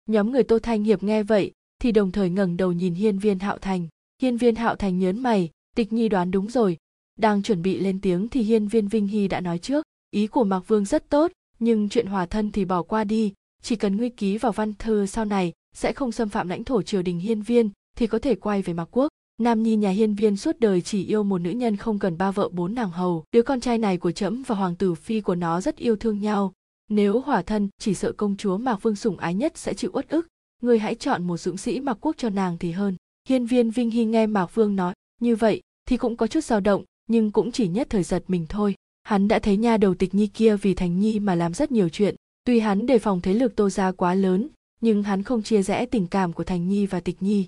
Nhóm 0.06 0.32
người 0.32 0.44
tô 0.44 0.60
thanh 0.60 0.84
hiệp 0.84 1.04
nghe 1.04 1.24
vậy 1.24 1.52
thì 1.80 1.92
đồng 1.92 2.12
thời 2.12 2.30
ngẩng 2.30 2.58
đầu 2.58 2.72
nhìn 2.72 2.94
hiên 2.94 3.20
viên 3.20 3.40
hạo 3.40 3.58
thành. 3.58 3.88
Hiên 4.22 4.38
viên 4.38 4.56
hạo 4.56 4.76
thành 4.76 5.00
nhớn 5.00 5.20
mày, 5.20 5.50
tịch 5.76 5.94
nhi 5.94 6.10
đoán 6.10 6.32
đúng 6.32 6.50
rồi. 6.50 6.78
Đang 7.20 7.44
chuẩn 7.44 7.62
bị 7.62 7.80
lên 7.80 8.02
tiếng 8.02 8.30
thì 8.30 8.42
hiên 8.42 8.68
viên 8.68 8.88
vinh 8.88 9.08
hy 9.08 9.28
đã 9.28 9.42
nói 9.42 9.60
trước, 9.60 9.86
ý 10.12 10.28
của 10.28 10.44
mạc 10.44 10.60
vương 10.68 10.86
rất 10.86 11.10
tốt, 11.10 11.32
nhưng 11.60 11.90
chuyện 11.90 12.08
hòa 12.08 12.26
thân 12.26 12.52
thì 12.52 12.66
bỏ 12.66 12.84
qua 12.84 13.04
đi. 13.04 13.34
Chỉ 13.62 13.76
cần 13.76 13.98
ngươi 13.98 14.10
ký 14.10 14.38
vào 14.38 14.52
văn 14.52 14.74
thư 14.74 15.06
sau 15.06 15.26
này, 15.26 15.54
sẽ 15.76 15.94
không 15.94 16.12
xâm 16.12 16.30
phạm 16.30 16.48
lãnh 16.48 16.64
thổ 16.64 16.82
triều 16.82 17.02
đình 17.02 17.20
hiên 17.20 17.42
viên, 17.42 17.70
thì 17.98 18.08
có 18.08 18.20
thể 18.20 18.36
quay 18.36 18.62
về 18.62 18.74
mạc 18.74 18.88
quốc. 18.92 19.08
Nam 19.40 19.64
nhi 19.64 19.76
nhà 19.76 19.90
hiên 19.90 20.16
viên 20.16 20.38
suốt 20.38 20.60
đời 20.60 20.82
chỉ 20.82 21.06
yêu 21.06 21.24
một 21.24 21.38
nữ 21.38 21.50
nhân 21.50 21.76
không 21.76 22.00
cần 22.00 22.18
ba 22.18 22.32
vợ 22.32 22.50
bốn 22.50 22.76
nàng 22.76 22.90
hầu. 22.90 23.24
Đứa 23.32 23.42
con 23.42 23.60
trai 23.60 23.78
này 23.78 23.98
của 23.98 24.12
trẫm 24.12 24.44
và 24.48 24.56
hoàng 24.56 24.76
tử 24.76 24.96
phi 24.96 25.22
của 25.22 25.36
nó 25.36 25.62
rất 25.62 25.78
yêu 25.78 25.96
thương 25.96 26.22
nhau. 26.22 26.54
Nếu 26.90 27.20
hỏa 27.20 27.42
thân, 27.42 27.70
chỉ 27.80 27.94
sợ 27.94 28.12
công 28.12 28.38
chúa 28.38 28.58
mạc 28.58 28.76
vương 28.76 28.96
sủng 28.96 29.18
ái 29.18 29.34
nhất 29.34 29.58
sẽ 29.58 29.74
chịu 29.74 29.92
uất 29.94 30.10
ức 30.10 30.28
ngươi 30.62 30.80
hãy 30.80 30.96
chọn 30.96 31.24
một 31.24 31.38
dũng 31.38 31.58
sĩ 31.58 31.80
mặc 31.80 31.98
quốc 32.02 32.16
cho 32.18 32.30
nàng 32.30 32.58
thì 32.58 32.72
hơn. 32.72 32.96
Hiên 33.30 33.46
viên 33.46 33.72
vinh 33.72 33.92
hy 33.92 34.06
nghe 34.06 34.28
mạc 34.28 34.56
vương 34.56 34.76
nói 34.76 34.94
như 35.22 35.36
vậy 35.36 35.62
thì 35.86 35.98
cũng 35.98 36.18
có 36.18 36.28
chút 36.28 36.44
dao 36.44 36.60
động, 36.60 36.84
nhưng 37.08 37.32
cũng 37.32 37.52
chỉ 37.52 37.68
nhất 37.68 37.88
thời 37.90 38.04
giật 38.04 38.24
mình 38.28 38.46
thôi. 38.50 38.76
Hắn 39.04 39.28
đã 39.28 39.40
thấy 39.40 39.58
nha 39.58 39.78
đầu 39.78 39.96
tịch 39.96 40.16
nhi 40.16 40.28
kia 40.28 40.56
vì 40.58 40.74
thành 40.74 41.00
nhi 41.00 41.20
mà 41.20 41.36
làm 41.36 41.54
rất 41.54 41.72
nhiều 41.72 41.90
chuyện. 41.90 42.16
Tuy 42.46 42.60
hắn 42.60 42.86
đề 42.86 43.00
phòng 43.00 43.22
thế 43.22 43.34
lực 43.34 43.56
tô 43.56 43.70
gia 43.70 43.92
quá 43.92 44.14
lớn, 44.14 44.48
nhưng 44.82 45.04
hắn 45.04 45.24
không 45.24 45.44
chia 45.44 45.62
rẽ 45.62 45.86
tình 45.86 46.08
cảm 46.08 46.34
của 46.34 46.44
thành 46.44 46.68
nhi 46.68 46.86
và 46.86 47.00
tịch 47.00 47.18
nhi. 47.20 47.46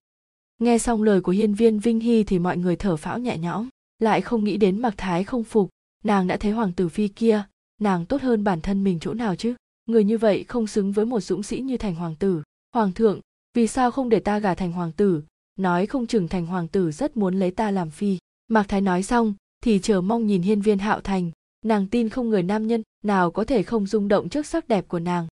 Nghe 0.59 0.77
xong 0.77 1.03
lời 1.03 1.21
của 1.21 1.31
hiên 1.31 1.53
viên 1.53 1.79
vinh 1.79 1.99
hy 1.99 2.23
thì 2.23 2.39
mọi 2.39 2.57
người 2.57 2.75
thở 2.75 2.97
phão 2.97 3.19
nhẹ 3.19 3.37
nhõm, 3.37 3.69
lại 3.99 4.21
không 4.21 4.43
nghĩ 4.43 4.57
đến 4.57 4.81
mặc 4.81 4.93
thái 4.97 5.23
không 5.23 5.43
phục. 5.43 5.69
Nàng 6.03 6.27
đã 6.27 6.37
thấy 6.37 6.51
hoàng 6.51 6.73
tử 6.73 6.89
phi 6.89 7.07
kia, 7.07 7.43
nàng 7.81 8.05
tốt 8.05 8.21
hơn 8.21 8.43
bản 8.43 8.61
thân 8.61 8.83
mình 8.83 8.99
chỗ 8.99 9.13
nào 9.13 9.35
chứ? 9.35 9.55
Người 9.85 10.03
như 10.03 10.17
vậy 10.17 10.43
không 10.47 10.67
xứng 10.67 10.91
với 10.91 11.05
một 11.05 11.19
dũng 11.19 11.43
sĩ 11.43 11.59
như 11.59 11.77
thành 11.77 11.95
hoàng 11.95 12.15
tử 12.15 12.43
hoàng 12.73 12.91
thượng, 12.91 13.19
vì 13.53 13.67
sao 13.67 13.91
không 13.91 14.09
để 14.09 14.19
ta 14.19 14.39
gả 14.39 14.55
thành 14.55 14.71
hoàng 14.71 14.91
tử? 14.91 15.23
Nói 15.55 15.85
không 15.85 16.07
chừng 16.07 16.27
thành 16.27 16.45
hoàng 16.45 16.67
tử 16.67 16.91
rất 16.91 17.17
muốn 17.17 17.39
lấy 17.39 17.51
ta 17.51 17.71
làm 17.71 17.89
phi. 17.89 18.17
Mạc 18.47 18.67
thái 18.67 18.81
nói 18.81 19.03
xong, 19.03 19.33
thì 19.63 19.79
chờ 19.79 20.01
mong 20.01 20.27
nhìn 20.27 20.41
hiên 20.41 20.61
viên 20.61 20.79
hạo 20.79 21.01
thành. 21.01 21.31
Nàng 21.65 21.87
tin 21.87 22.09
không 22.09 22.29
người 22.29 22.43
nam 22.43 22.67
nhân 22.67 22.83
nào 23.03 23.31
có 23.31 23.43
thể 23.43 23.63
không 23.63 23.87
rung 23.87 24.07
động 24.07 24.29
trước 24.29 24.45
sắc 24.45 24.67
đẹp 24.67 24.87
của 24.87 24.99
nàng. 24.99 25.27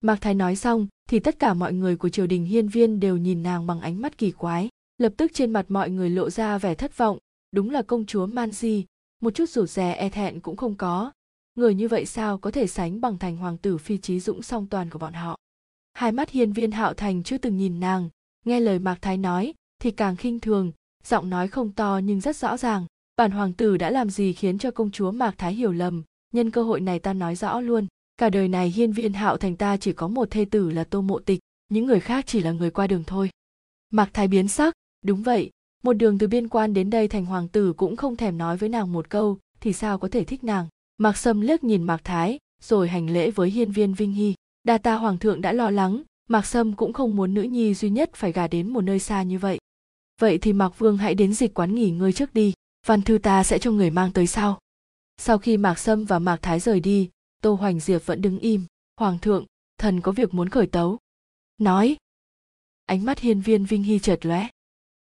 Mạc 0.00 0.20
thái 0.20 0.34
nói 0.34 0.56
xong, 0.56 0.86
thì 1.08 1.18
tất 1.18 1.38
cả 1.38 1.54
mọi 1.54 1.72
người 1.72 1.96
của 1.96 2.08
triều 2.08 2.26
đình 2.26 2.44
hiên 2.44 2.68
viên 2.68 3.00
đều 3.00 3.16
nhìn 3.16 3.42
nàng 3.42 3.66
bằng 3.66 3.80
ánh 3.80 4.00
mắt 4.00 4.18
kỳ 4.18 4.30
quái. 4.30 4.68
Lập 4.98 5.12
tức 5.16 5.30
trên 5.34 5.52
mặt 5.52 5.66
mọi 5.68 5.90
người 5.90 6.10
lộ 6.10 6.30
ra 6.30 6.58
vẻ 6.58 6.74
thất 6.74 6.96
vọng. 6.96 7.18
Đúng 7.52 7.70
là 7.70 7.82
công 7.82 8.06
chúa 8.06 8.26
man 8.26 8.50
di, 8.50 8.84
một 9.20 9.34
chút 9.34 9.48
rụt 9.48 9.70
rè 9.70 9.92
e 9.92 10.08
thẹn 10.08 10.40
cũng 10.40 10.56
không 10.56 10.74
có. 10.74 11.12
Người 11.54 11.74
như 11.74 11.88
vậy 11.88 12.06
sao 12.06 12.38
có 12.38 12.50
thể 12.50 12.66
sánh 12.66 13.00
bằng 13.00 13.18
thành 13.18 13.36
hoàng 13.36 13.58
tử 13.58 13.78
phi 13.78 13.98
trí 13.98 14.20
dũng 14.20 14.42
song 14.42 14.66
toàn 14.70 14.90
của 14.90 14.98
bọn 14.98 15.12
họ? 15.12 15.36
Hai 15.94 16.12
mắt 16.12 16.30
hiên 16.30 16.52
viên 16.52 16.70
hạo 16.70 16.94
thành 16.94 17.22
chưa 17.22 17.38
từng 17.38 17.56
nhìn 17.56 17.80
nàng, 17.80 18.08
nghe 18.44 18.60
lời 18.60 18.78
mạc 18.78 18.98
thái 19.02 19.16
nói 19.16 19.54
thì 19.82 19.90
càng 19.90 20.16
khinh 20.16 20.40
thường, 20.40 20.72
giọng 21.04 21.30
nói 21.30 21.48
không 21.48 21.72
to 21.72 22.00
nhưng 22.04 22.20
rất 22.20 22.36
rõ 22.36 22.56
ràng. 22.56 22.86
Bản 23.16 23.30
hoàng 23.30 23.52
tử 23.52 23.76
đã 23.76 23.90
làm 23.90 24.10
gì 24.10 24.32
khiến 24.32 24.58
cho 24.58 24.70
công 24.70 24.90
chúa 24.90 25.10
mạc 25.10 25.34
thái 25.38 25.54
hiểu 25.54 25.72
lầm? 25.72 26.02
Nhân 26.32 26.50
cơ 26.50 26.62
hội 26.62 26.80
này 26.80 26.98
ta 26.98 27.12
nói 27.12 27.36
rõ 27.36 27.60
luôn. 27.60 27.86
Cả 28.16 28.30
đời 28.30 28.48
này 28.48 28.70
hiên 28.70 28.92
viên 28.92 29.12
hạo 29.12 29.36
thành 29.36 29.56
ta 29.56 29.76
chỉ 29.76 29.92
có 29.92 30.08
một 30.08 30.30
thê 30.30 30.44
tử 30.44 30.70
là 30.70 30.84
tô 30.84 31.00
mộ 31.00 31.18
tịch, 31.18 31.40
những 31.68 31.86
người 31.86 32.00
khác 32.00 32.24
chỉ 32.26 32.40
là 32.40 32.52
người 32.52 32.70
qua 32.70 32.86
đường 32.86 33.04
thôi. 33.06 33.30
Mạc 33.90 34.10
thái 34.12 34.28
biến 34.28 34.48
sắc. 34.48 34.74
Đúng 35.04 35.22
vậy, 35.22 35.50
một 35.82 35.92
đường 35.92 36.18
từ 36.18 36.26
biên 36.26 36.48
quan 36.48 36.74
đến 36.74 36.90
đây 36.90 37.08
thành 37.08 37.26
hoàng 37.26 37.48
tử 37.48 37.72
cũng 37.72 37.96
không 37.96 38.16
thèm 38.16 38.38
nói 38.38 38.56
với 38.56 38.68
nàng 38.68 38.92
một 38.92 39.10
câu, 39.10 39.38
thì 39.60 39.72
sao 39.72 39.98
có 39.98 40.08
thể 40.08 40.24
thích 40.24 40.44
nàng? 40.44 40.66
Mạc 40.98 41.16
sâm 41.16 41.40
liếc 41.40 41.64
nhìn 41.64 41.82
mạc 41.82 42.00
thái, 42.04 42.38
rồi 42.62 42.88
hành 42.88 43.10
lễ 43.10 43.30
với 43.30 43.50
hiên 43.50 43.72
viên 43.72 43.94
vinh 43.94 44.12
hy 44.12 44.34
đa 44.64 44.78
ta 44.78 44.94
hoàng 44.94 45.18
thượng 45.18 45.40
đã 45.40 45.52
lo 45.52 45.70
lắng, 45.70 46.02
mạc 46.28 46.46
sâm 46.46 46.76
cũng 46.76 46.92
không 46.92 47.16
muốn 47.16 47.34
nữ 47.34 47.42
nhi 47.42 47.74
duy 47.74 47.90
nhất 47.90 48.10
phải 48.14 48.32
gả 48.32 48.48
đến 48.48 48.68
một 48.68 48.80
nơi 48.80 48.98
xa 48.98 49.22
như 49.22 49.38
vậy. 49.38 49.58
Vậy 50.20 50.38
thì 50.38 50.52
mạc 50.52 50.78
vương 50.78 50.96
hãy 50.96 51.14
đến 51.14 51.34
dịch 51.34 51.54
quán 51.54 51.74
nghỉ 51.74 51.90
ngơi 51.90 52.12
trước 52.12 52.34
đi, 52.34 52.52
văn 52.86 53.02
thư 53.02 53.18
ta 53.18 53.44
sẽ 53.44 53.58
cho 53.58 53.70
người 53.70 53.90
mang 53.90 54.12
tới 54.12 54.26
sau. 54.26 54.58
Sau 55.16 55.38
khi 55.38 55.56
mạc 55.56 55.78
sâm 55.78 56.04
và 56.04 56.18
mạc 56.18 56.38
thái 56.42 56.60
rời 56.60 56.80
đi, 56.80 57.10
tô 57.42 57.54
hoành 57.54 57.80
diệp 57.80 58.06
vẫn 58.06 58.22
đứng 58.22 58.38
im. 58.38 58.64
Hoàng 58.96 59.18
thượng, 59.18 59.46
thần 59.78 60.00
có 60.00 60.12
việc 60.12 60.34
muốn 60.34 60.48
khởi 60.48 60.66
tấu. 60.66 60.98
Nói. 61.58 61.96
Ánh 62.86 63.04
mắt 63.04 63.18
hiên 63.18 63.40
viên 63.40 63.64
vinh 63.64 63.82
hy 63.82 63.98
chợt 63.98 64.26
lóe. 64.26 64.48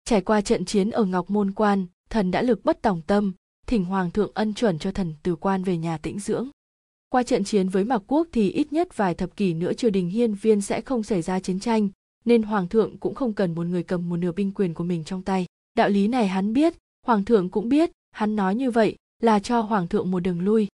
Trải 0.05 0.21
qua 0.21 0.41
trận 0.41 0.65
chiến 0.65 0.91
ở 0.91 1.05
ngọc 1.05 1.31
môn 1.31 1.53
quan, 1.53 1.87
thần 2.11 2.31
đã 2.31 2.43
lực 2.43 2.65
bất 2.65 2.83
tòng 2.83 3.03
tâm, 3.03 3.33
thỉnh 3.67 3.85
hoàng 3.85 4.11
thượng 4.11 4.31
ân 4.35 4.55
chuẩn 4.55 4.79
cho 4.79 4.93
thần 4.93 5.15
từ 5.23 5.37
quan 5.37 5.65
về 5.65 5.77
nhà 5.77 5.99
tĩnh 5.99 6.19
dưỡng 6.19 6.49
qua 7.11 7.23
trận 7.23 7.45
chiến 7.45 7.69
với 7.69 7.85
mạc 7.85 8.03
quốc 8.07 8.29
thì 8.33 8.51
ít 8.51 8.73
nhất 8.73 8.97
vài 8.97 9.15
thập 9.15 9.37
kỷ 9.37 9.55
nữa 9.55 9.73
triều 9.73 9.91
đình 9.91 10.09
hiên 10.09 10.35
viên 10.35 10.61
sẽ 10.61 10.81
không 10.81 11.03
xảy 11.03 11.23
ra 11.23 11.41
chiến 11.41 11.61
tranh, 11.61 11.89
nên 12.25 12.43
hoàng 12.43 12.69
thượng 12.69 12.99
cũng 12.99 13.15
không 13.15 13.33
cần 13.33 13.55
một 13.55 13.67
người 13.67 13.83
cầm 13.83 14.09
một 14.09 14.17
nửa 14.17 14.33
binh 14.33 14.53
quyền 14.53 14.75
của 14.75 14.85
mình 14.85 15.05
trong 15.05 15.23
tay. 15.23 15.47
Đạo 15.75 15.89
lý 15.89 16.09
này 16.09 16.29
hắn 16.29 16.53
biết, 16.53 16.75
hoàng 17.07 17.25
thượng 17.25 17.49
cũng 17.49 17.69
biết, 17.69 17.91
hắn 18.11 18.37
nói 18.37 18.55
như 18.55 18.71
vậy 18.71 18.97
là 19.23 19.39
cho 19.39 19.61
hoàng 19.61 19.89
thượng 19.89 20.11
một 20.11 20.21
đường 20.21 20.41
lui. 20.41 20.69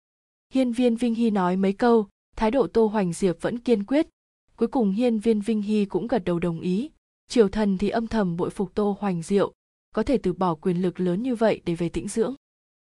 Hiên 0.53 0.71
viên 0.71 0.95
vinh 0.95 1.15
hy 1.15 1.29
nói 1.29 1.55
mấy 1.55 1.73
câu, 1.73 2.07
thái 2.35 2.51
độ 2.51 2.67
tô 2.67 2.85
hoành 2.85 3.13
diệp 3.13 3.41
vẫn 3.41 3.59
kiên 3.59 3.83
quyết. 3.83 4.07
Cuối 4.55 4.67
cùng 4.67 4.91
hiên 4.91 5.19
viên 5.19 5.41
vinh 5.41 5.61
hy 5.61 5.85
cũng 5.85 6.07
gật 6.07 6.23
đầu 6.25 6.39
đồng 6.39 6.59
ý. 6.59 6.89
Triều 7.27 7.49
thần 7.49 7.77
thì 7.77 7.89
âm 7.89 8.07
thầm 8.07 8.37
bội 8.37 8.49
phục 8.49 8.75
tô 8.75 8.97
hoành 8.99 9.21
diệu, 9.21 9.53
có 9.95 10.03
thể 10.03 10.17
từ 10.17 10.33
bỏ 10.33 10.55
quyền 10.55 10.81
lực 10.81 10.99
lớn 10.99 11.23
như 11.23 11.35
vậy 11.35 11.61
để 11.65 11.75
về 11.75 11.89
tĩnh 11.89 12.07
dưỡng. 12.07 12.35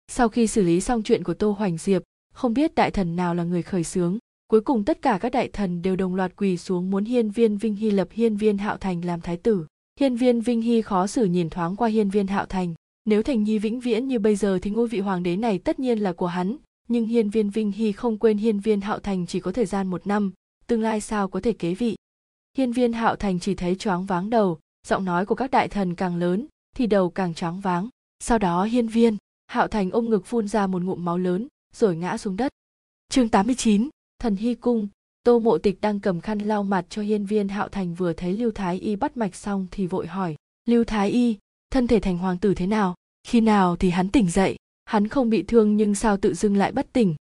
Sau 0.08 0.28
khi 0.28 0.46
xử 0.46 0.62
lý 0.62 0.80
xong 0.80 1.02
chuyện 1.02 1.24
của 1.24 1.34
tô 1.34 1.50
hoành 1.50 1.78
diệp 1.78 2.02
không 2.34 2.54
biết 2.54 2.74
đại 2.74 2.90
thần 2.90 3.16
nào 3.16 3.34
là 3.34 3.44
người 3.44 3.62
khởi 3.62 3.84
xướng. 3.84 4.18
Cuối 4.48 4.60
cùng 4.60 4.84
tất 4.84 5.02
cả 5.02 5.18
các 5.20 5.32
đại 5.32 5.48
thần 5.48 5.82
đều 5.82 5.96
đồng 5.96 6.14
loạt 6.14 6.36
quỳ 6.36 6.56
xuống 6.56 6.90
muốn 6.90 7.04
hiên 7.04 7.30
viên 7.30 7.56
vinh 7.58 7.74
hy 7.74 7.90
lập 7.90 8.08
hiên 8.10 8.36
viên 8.36 8.58
hạo 8.58 8.76
thành 8.76 9.04
làm 9.04 9.20
thái 9.20 9.36
tử. 9.36 9.66
Hiên 10.00 10.16
viên 10.16 10.40
vinh 10.40 10.60
hy 10.62 10.82
khó 10.82 11.06
xử 11.06 11.24
nhìn 11.24 11.50
thoáng 11.50 11.76
qua 11.76 11.88
hiên 11.88 12.10
viên 12.10 12.26
hạo 12.26 12.46
thành. 12.46 12.74
Nếu 13.04 13.22
thành 13.22 13.42
nhi 13.42 13.58
vĩnh 13.58 13.80
viễn 13.80 14.08
như 14.08 14.18
bây 14.18 14.36
giờ 14.36 14.58
thì 14.62 14.70
ngôi 14.70 14.88
vị 14.88 15.00
hoàng 15.00 15.22
đế 15.22 15.36
này 15.36 15.58
tất 15.58 15.78
nhiên 15.78 15.98
là 15.98 16.12
của 16.12 16.26
hắn. 16.26 16.56
Nhưng 16.88 17.06
hiên 17.06 17.30
viên 17.30 17.50
vinh 17.50 17.72
hy 17.72 17.92
không 17.92 18.18
quên 18.18 18.38
hiên 18.38 18.60
viên 18.60 18.80
hạo 18.80 18.98
thành 18.98 19.26
chỉ 19.26 19.40
có 19.40 19.52
thời 19.52 19.66
gian 19.66 19.86
một 19.86 20.06
năm. 20.06 20.32
Tương 20.66 20.82
lai 20.82 21.00
sao 21.00 21.28
có 21.28 21.40
thể 21.40 21.52
kế 21.52 21.74
vị? 21.74 21.96
Hiên 22.56 22.72
viên 22.72 22.92
hạo 22.92 23.16
thành 23.16 23.40
chỉ 23.40 23.54
thấy 23.54 23.74
choáng 23.74 24.04
váng 24.04 24.30
đầu. 24.30 24.58
Giọng 24.86 25.04
nói 25.04 25.26
của 25.26 25.34
các 25.34 25.50
đại 25.50 25.68
thần 25.68 25.94
càng 25.94 26.16
lớn, 26.16 26.46
thì 26.76 26.86
đầu 26.86 27.10
càng 27.10 27.34
choáng 27.34 27.60
váng. 27.60 27.88
Sau 28.20 28.38
đó 28.38 28.64
hiên 28.64 28.88
viên 28.88 29.16
hạo 29.46 29.68
thành 29.68 29.90
ôm 29.90 30.10
ngực 30.10 30.26
phun 30.26 30.48
ra 30.48 30.66
một 30.66 30.82
ngụm 30.82 31.04
máu 31.04 31.18
lớn 31.18 31.48
rồi 31.76 31.96
ngã 31.96 32.18
xuống 32.18 32.36
đất. 32.36 32.52
Chương 33.08 33.28
89, 33.28 33.88
thần 34.18 34.36
hy 34.36 34.54
cung. 34.54 34.88
Tô 35.22 35.38
mộ 35.38 35.58
tịch 35.58 35.80
đang 35.80 36.00
cầm 36.00 36.20
khăn 36.20 36.38
lau 36.38 36.62
mặt 36.62 36.86
cho 36.88 37.02
hiên 37.02 37.26
viên 37.26 37.48
hạo 37.48 37.68
thành 37.68 37.94
vừa 37.94 38.12
thấy 38.12 38.36
lưu 38.36 38.50
thái 38.54 38.78
y 38.78 38.96
bắt 38.96 39.16
mạch 39.16 39.34
xong 39.34 39.66
thì 39.70 39.86
vội 39.86 40.06
hỏi 40.06 40.36
lưu 40.68 40.84
thái 40.84 41.10
y 41.10 41.38
thân 41.70 41.86
thể 41.86 42.00
thành 42.00 42.18
hoàng 42.18 42.38
tử 42.38 42.54
thế 42.54 42.66
nào? 42.66 42.94
Khi 43.26 43.40
nào 43.40 43.76
thì 43.76 43.90
hắn 43.90 44.08
tỉnh 44.08 44.30
dậy? 44.30 44.56
Hắn 44.84 45.08
không 45.08 45.30
bị 45.30 45.42
thương 45.42 45.76
nhưng 45.76 45.94
sao 45.94 46.16
tự 46.16 46.34
dưng 46.34 46.56
lại 46.56 46.72
bất 46.72 46.92
tỉnh? 46.92 47.14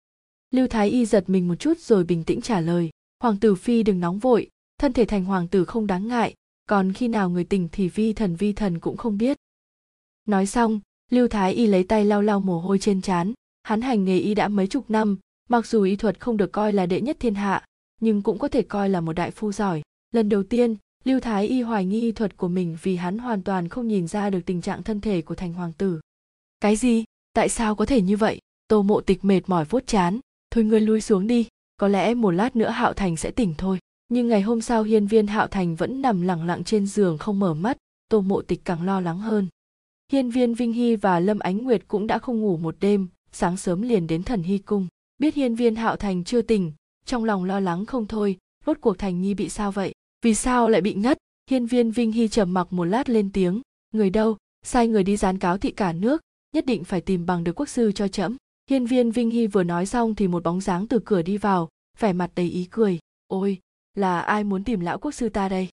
Lưu 0.51 0.67
thái 0.67 0.91
y 0.91 1.07
giật 1.07 1.25
mình 1.27 1.49
một 1.49 1.55
chút 1.55 1.79
rồi 1.79 2.05
bình 2.05 2.25
tĩnh 2.25 2.41
trả 2.41 2.61
lời 2.61 2.91
hoàng 3.23 3.37
tử 3.37 3.55
phi 3.55 3.83
đừng 3.83 4.01
nóng 4.01 4.19
vội 4.19 4.49
thân 4.79 4.93
thể 4.93 5.05
thành 5.05 5.25
hoàng 5.25 5.49
tử 5.49 5.65
không 5.65 5.87
đáng 5.87 6.09
ngại 6.09 6.35
còn 6.67 6.93
khi 6.93 7.09
nào 7.09 7.31
người 7.31 7.45
tỉnh 7.45 7.69
thì 7.73 7.89
vi 7.89 8.13
thần 8.13 8.37
vi 8.37 8.53
thần 8.53 8.79
cũng 8.79 8.97
không 8.97 9.19
biết. 9.19 9.37
Nói 10.27 10.47
xong 10.47 10.81
lưu 11.11 11.29
thái 11.29 11.53
y 11.53 11.67
lấy 11.67 11.85
tay 11.85 12.05
lau 12.05 12.23
lau 12.23 12.41
mồ 12.41 12.61
hôi 12.61 12.79
trên 12.79 13.03
trán 13.03 13.33
hắn 13.63 13.81
hành 13.81 14.05
nghề 14.05 14.19
y 14.19 14.35
đã 14.35 14.49
mấy 14.49 14.67
chục 14.67 14.91
năm, 14.91 15.19
mặc 15.49 15.67
dù 15.67 15.83
y 15.83 15.97
thuật 15.97 16.21
không 16.21 16.37
được 16.37 16.53
coi 16.53 16.73
là 16.73 16.87
đệ 16.87 17.01
nhất 17.01 17.17
thiên 17.21 17.35
hạ, 17.35 17.65
nhưng 18.01 18.23
cũng 18.23 18.39
có 18.39 18.49
thể 18.49 18.63
coi 18.63 18.89
là 18.89 19.01
một 19.01 19.13
đại 19.13 19.31
phu 19.31 19.53
giỏi. 19.53 19.83
Lần 20.15 20.29
đầu 20.29 20.43
tiên, 20.43 20.77
lưu 21.05 21.21
thái 21.21 21.47
y 21.47 21.63
hoài 21.63 21.85
nghi 21.85 22.01
y 22.01 22.13
thuật 22.13 22.37
của 22.37 22.49
mình 22.49 22.77
vì 22.83 22.97
hắn 22.97 23.19
hoàn 23.19 23.43
toàn 23.43 23.69
không 23.69 23.89
nhìn 23.89 24.09
ra 24.09 24.31
được 24.31 24.41
tình 24.47 24.61
trạng 24.61 24.83
thân 24.83 25.01
thể 25.01 25.23
của 25.23 25.35
thành 25.35 25.53
hoàng 25.53 25.73
tử. 25.73 26.01
Cái 26.61 26.77
gì? 26.77 27.05
Tại 27.33 27.49
sao 27.49 27.75
có 27.75 27.87
thể 27.87 28.03
như 28.03 28.17
vậy? 28.17 28.39
Tô 28.69 28.83
mộ 28.83 29.01
tịch 29.01 29.25
mệt 29.25 29.41
mỏi 29.47 29.65
vuốt 29.65 29.87
chán. 29.87 30.21
Thôi 30.51 30.65
ngươi 30.65 30.81
lui 30.81 31.01
xuống 31.01 31.27
đi, 31.27 31.49
có 31.77 31.89
lẽ 31.89 32.15
một 32.15 32.31
lát 32.31 32.57
nữa 32.57 32.69
hạo 32.69 32.93
thành 32.93 33.17
sẽ 33.17 33.31
tỉnh 33.31 33.55
thôi. 33.59 33.79
Nhưng 34.09 34.29
ngày 34.29 34.43
hôm 34.43 34.61
sau 34.61 34.83
hiên 34.83 35.07
viên 35.07 35.27
hạo 35.27 35.47
thành 35.47 35.77
vẫn 35.77 36.03
nằm 36.03 36.23
lẳng 36.23 36.47
lặng 36.47 36.65
trên 36.65 36.87
giường 36.87 37.19
không 37.19 37.39
mở 37.39 37.55
mắt, 37.55 37.77
tô 38.09 38.21
mộ 38.21 38.43
tịch 38.43 38.61
càng 38.65 38.87
lo 38.87 39.01
lắng 39.01 39.19
hơn. 39.19 39.49
Hiên 40.13 40.31
viên 40.31 40.55
vinh 40.55 40.73
hy 40.73 40.97
và 40.97 41.21
lâm 41.21 41.39
ánh 41.39 41.59
nguyệt 41.59 41.83
cũng 41.89 42.07
đã 42.07 42.19
không 42.19 42.41
ngủ 42.41 42.57
một 42.57 42.77
đêm 42.81 43.09
sáng 43.33 43.57
sớm 43.57 43.83
liền 43.83 44.07
đến 44.07 44.23
thần 44.23 44.43
hy 44.43 44.59
cung, 44.59 44.87
biết 45.19 45.35
hiên 45.35 45.55
viên 45.55 45.77
hạo 45.77 45.97
thành 45.97 46.25
chưa 46.25 46.43
tỉnh, 46.43 46.73
trong 47.05 47.25
lòng 47.25 47.45
lo 47.45 47.61
lắng 47.61 47.87
không 47.87 48.07
thôi, 48.07 48.39
rốt 48.67 48.79
cuộc 48.81 48.99
thành 48.99 49.21
nhi 49.21 49.35
bị 49.35 49.49
sao 49.49 49.73
vậy? 49.73 49.93
Vì 50.23 50.35
sao 50.35 50.69
lại 50.69 50.81
bị 50.81 50.95
ngất? 50.95 51.19
Hiên 51.51 51.67
viên 51.67 51.91
vinh 51.91 52.13
hy 52.13 52.29
trầm 52.29 52.55
mặc 52.55 52.73
một 52.73 52.85
lát 52.85 53.09
lên 53.09 53.33
tiếng, 53.33 53.61
người 53.93 54.11
đâu? 54.11 54.37
Sai 54.63 54.89
người 54.89 55.05
đi 55.05 55.17
dán 55.17 55.39
cáo 55.39 55.59
thị 55.59 55.71
cả 55.71 55.93
nước, 55.93 56.21
nhất 56.55 56.67
định 56.67 56.85
phải 56.85 57.01
tìm 57.01 57.27
bằng 57.27 57.45
được 57.45 57.61
quốc 57.61 57.69
sư 57.69 57.93
cho 57.93 58.09
trẫm 58.09 58.37
hiên 58.71 58.87
viên 58.87 59.11
vinh 59.11 59.31
hy 59.31 59.47
vừa 59.47 59.63
nói 59.63 59.87
xong 59.87 60.15
thì 60.15 60.29
một 60.29 60.43
bóng 60.43 60.61
dáng 60.61 60.87
từ 60.87 60.99
cửa 61.05 61.23
đi 61.23 61.37
vào, 61.37 61.69
vẻ 61.99 62.13
mặt 62.13 62.31
đầy 62.35 62.47
ý 62.47 62.69
cười. 62.71 62.99
Ôi, 63.27 63.59
là 63.95 64.21
ai 64.21 64.45
muốn 64.45 64.65
tìm 64.65 64.81
lão 64.81 64.99
quốc 64.99 65.11
sư 65.13 65.29
ta 65.29 65.49
đây? 65.49 65.69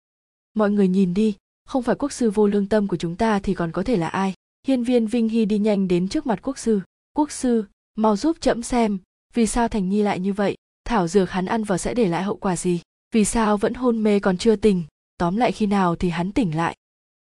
Mọi 0.54 0.72
người 0.72 0.88
nhìn 0.88 1.14
đi, 1.14 1.36
không 1.66 1.84
phải 1.84 1.96
quốc 1.96 2.12
sư 2.12 2.32
vô 2.32 2.48
lương 2.48 2.68
tâm 2.68 2.88
của 2.88 2.98
chúng 2.98 3.16
ta 3.16 3.40
thì 3.40 3.54
còn 3.54 3.72
có 3.72 3.84
thể 3.84 3.98
là 3.98 4.08
ai? 4.08 4.34
Hiên 4.68 4.84
viên 4.84 5.08
vinh 5.08 5.30
hy 5.30 5.46
đi 5.46 5.58
nhanh 5.58 5.88
đến 5.88 6.08
trước 6.08 6.28
mặt 6.28 6.40
quốc 6.42 6.58
sư 6.58 6.82
quốc 7.16 7.32
sư, 7.32 7.66
mau 7.96 8.16
giúp 8.16 8.38
trẫm 8.42 8.64
xem, 8.64 9.00
vì 9.34 9.48
sao 9.48 9.68
thành 9.68 9.90
nhi 9.90 10.02
lại 10.04 10.20
như 10.20 10.34
vậy? 10.34 10.56
Thảo 10.86 11.08
dược 11.08 11.30
hắn 11.32 11.46
ăn 11.46 11.64
vào 11.64 11.78
sẽ 11.78 11.94
để 11.94 12.08
lại 12.08 12.24
hậu 12.24 12.38
quả 12.38 12.56
gì? 12.56 12.82
Vì 13.12 13.26
sao 13.26 13.58
vẫn 13.58 13.74
hôn 13.74 14.04
mê 14.04 14.20
còn 14.20 14.38
chưa 14.38 14.56
tỉnh? 14.56 14.84
Tóm 15.18 15.36
lại 15.36 15.52
khi 15.52 15.66
nào 15.66 15.96
thì 15.96 16.10
hắn 16.10 16.32
tỉnh 16.32 16.56
lại? 16.56 16.76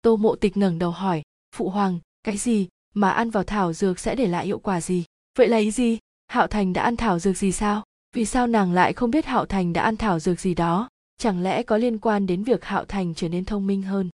Tô 0.03 0.17
mộ 0.17 0.37
tịch 0.37 0.57
ngẩng 0.57 0.79
đầu 0.79 0.91
hỏi, 0.91 1.23
phụ 1.57 1.69
hoàng, 1.69 1.99
cái 2.23 2.37
gì 2.37 2.69
mà 2.95 3.11
ăn 3.11 3.31
vào 3.31 3.45
thảo 3.45 3.73
dược 3.73 3.99
sẽ 3.99 4.15
để 4.15 4.27
lại 4.27 4.47
hiệu 4.47 4.59
quả 4.59 4.81
gì? 4.81 5.05
Vậy 5.39 5.49
là 5.49 5.57
ý 5.57 5.71
gì? 5.71 5.99
Hạo 6.27 6.47
thành 6.47 6.73
đã 6.73 6.83
ăn 6.83 6.97
thảo 6.97 7.19
dược 7.19 7.37
gì 7.37 7.53
sao? 7.53 7.85
Vì 8.15 8.25
sao 8.25 8.47
nàng 8.47 8.73
lại 8.73 8.93
không 8.93 9.11
biết 9.11 9.27
hạo 9.27 9.47
thành 9.47 9.73
đã 9.73 9.83
ăn 9.83 9.97
thảo 9.97 10.21
dược 10.21 10.41
gì 10.41 10.55
đó? 10.55 10.89
Chẳng 11.19 11.43
lẽ 11.43 11.63
có 11.63 11.77
liên 11.77 11.99
quan 11.99 12.27
đến 12.27 12.45
việc 12.45 12.65
hạo 12.65 12.85
thành 12.85 13.15
trở 13.15 13.29
nên 13.29 13.45
thông 13.45 13.67
minh 13.67 13.83
hơn? 13.83 14.11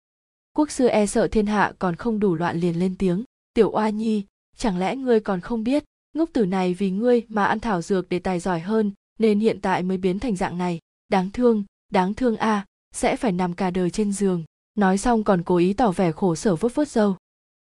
Quốc 0.52 0.70
sư 0.70 0.86
e 0.86 1.06
sợ 1.06 1.28
thiên 1.28 1.46
hạ 1.46 1.72
còn 1.78 1.96
không 1.96 2.20
đủ 2.20 2.34
loạn 2.34 2.60
liền 2.60 2.78
lên 2.78 2.94
tiếng, 2.98 3.24
tiểu 3.54 3.70
oa 3.70 3.90
nhi 3.90 4.24
chẳng 4.58 4.78
lẽ 4.78 4.96
ngươi 4.96 5.20
còn 5.20 5.40
không 5.40 5.64
biết 5.64 5.84
ngốc 6.14 6.30
tử 6.32 6.46
này 6.46 6.74
vì 6.74 6.90
ngươi 6.90 7.22
mà 7.28 7.44
ăn 7.44 7.60
thảo 7.60 7.82
dược 7.82 8.08
để 8.08 8.18
tài 8.18 8.40
giỏi 8.40 8.60
hơn 8.60 8.92
nên 9.18 9.40
hiện 9.40 9.60
tại 9.60 9.82
mới 9.82 9.96
biến 9.96 10.18
thành 10.18 10.36
dạng 10.36 10.58
này. 10.58 10.78
Đáng 11.08 11.30
thương 11.30 11.64
đáng 11.92 12.14
thương 12.14 12.36
a 12.36 12.52
à, 12.52 12.64
sẽ 12.94 13.16
phải 13.16 13.32
nằm 13.32 13.54
cả 13.54 13.70
đời 13.70 13.90
trên 13.90 14.12
giường. 14.12 14.44
Nói 14.74 14.98
xong 14.98 15.24
còn 15.24 15.42
cố 15.42 15.56
ý 15.56 15.72
tỏ 15.72 15.90
vẻ 15.90 16.12
khổ 16.12 16.34
sở 16.34 16.56
vớt 16.56 16.74
vớt 16.74 16.88
dâu 16.88 17.16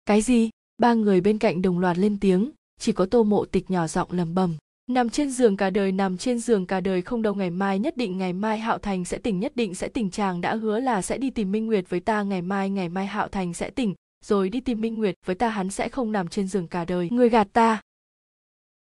cái 0.05 0.21
gì? 0.21 0.49
Ba 0.77 0.93
người 0.93 1.21
bên 1.21 1.37
cạnh 1.37 1.61
đồng 1.61 1.79
loạt 1.79 1.97
lên 1.97 2.19
tiếng 2.19 2.51
chỉ 2.79 2.91
có 2.91 3.05
tô 3.05 3.23
mộ 3.23 3.45
tịch 3.45 3.71
nhỏ 3.71 3.87
giọng 3.87 4.11
lầm 4.11 4.35
bầm 4.35 4.57
nằm 4.87 5.09
trên 5.09 5.31
giường 5.31 5.57
cả 5.57 5.69
đời 5.69 5.91
nằm 5.91 6.17
trên 6.17 6.39
giường 6.39 6.65
cả 6.65 6.79
đời 6.79 7.01
không 7.01 7.21
đâu 7.21 7.33
ngày 7.35 7.49
mai 7.49 7.79
nhất 7.79 7.97
định 7.97 8.17
ngày 8.17 8.33
mai 8.33 8.59
hạo 8.59 8.77
thành 8.77 9.05
sẽ 9.05 9.17
tỉnh 9.17 9.39
nhất 9.39 9.55
định 9.55 9.75
sẽ 9.75 9.87
tỉnh. 9.87 10.09
Chàng 10.09 10.41
đã 10.41 10.55
hứa 10.55 10.79
là 10.79 11.01
sẽ 11.01 11.17
đi 11.17 11.29
tìm 11.29 11.51
minh 11.51 11.65
nguyệt 11.65 11.89
với 11.89 11.99
ta 11.99 12.23
ngày 12.23 12.41
mai 12.41 12.69
ngày 12.69 12.89
mai 12.89 13.05
hạo 13.05 13.27
thành 13.27 13.53
sẽ 13.53 13.69
tỉnh 13.69 13.93
rồi 14.27 14.49
đi 14.49 14.59
tìm 14.59 14.81
minh 14.81 14.95
nguyệt, 14.95 15.15
với 15.25 15.35
ta 15.35 15.49
hắn 15.49 15.69
sẽ 15.69 15.89
không 15.89 16.11
nằm 16.11 16.27
trên 16.27 16.47
giường 16.47 16.67
cả 16.67 16.85
đời. 16.85 17.09
Người 17.11 17.29
gạt 17.29 17.47
ta. 17.53 17.81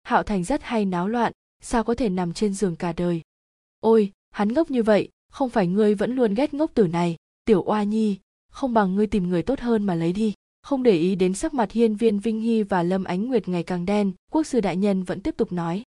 Hạo 0.03 0.23
thành 0.23 0.43
rất 0.43 0.63
hay 0.63 0.85
náo 0.85 1.07
loạn. 1.07 1.33
Sao 1.61 1.83
có 1.83 1.95
thể 1.95 2.09
nằm 2.09 2.33
trên 2.33 2.53
giường 2.53 2.75
cả 2.75 2.93
đời? 2.93 3.21
Ôi, 3.79 4.11
hắn 4.31 4.53
ngốc 4.53 4.71
như 4.71 4.83
vậy, 4.83 5.09
không 5.31 5.49
phải 5.49 5.67
ngươi 5.67 5.95
vẫn 5.95 6.15
luôn 6.15 6.33
ghét 6.33 6.53
ngốc 6.53 6.71
tử 6.73 6.87
này. 6.87 7.15
Tiểu 7.45 7.63
oa 7.63 7.83
nhi, 7.83 8.17
không 8.51 8.73
bằng 8.73 8.95
ngươi 8.95 9.07
tìm 9.07 9.29
người 9.29 9.43
tốt 9.43 9.59
hơn 9.59 9.83
mà 9.83 9.95
lấy 9.95 10.13
đi. 10.13 10.33
Không 10.63 10.83
để 10.83 10.97
ý 10.97 11.15
đến 11.15 11.33
sắc 11.33 11.53
mặt 11.53 11.71
hiên 11.71 11.95
viên 11.95 12.19
vinh 12.19 12.39
hy 12.39 12.63
và 12.63 12.83
lâm 12.83 13.03
ánh 13.03 13.27
nguyệt 13.27 13.47
ngày 13.47 13.63
càng 13.63 13.85
đen, 13.85 14.11
quốc 14.31 14.43
sư 14.43 14.61
đại 14.61 14.77
nhân 14.77 15.03
vẫn 15.03 15.21
tiếp 15.21 15.37
tục 15.37 15.51
nói. 15.51 15.83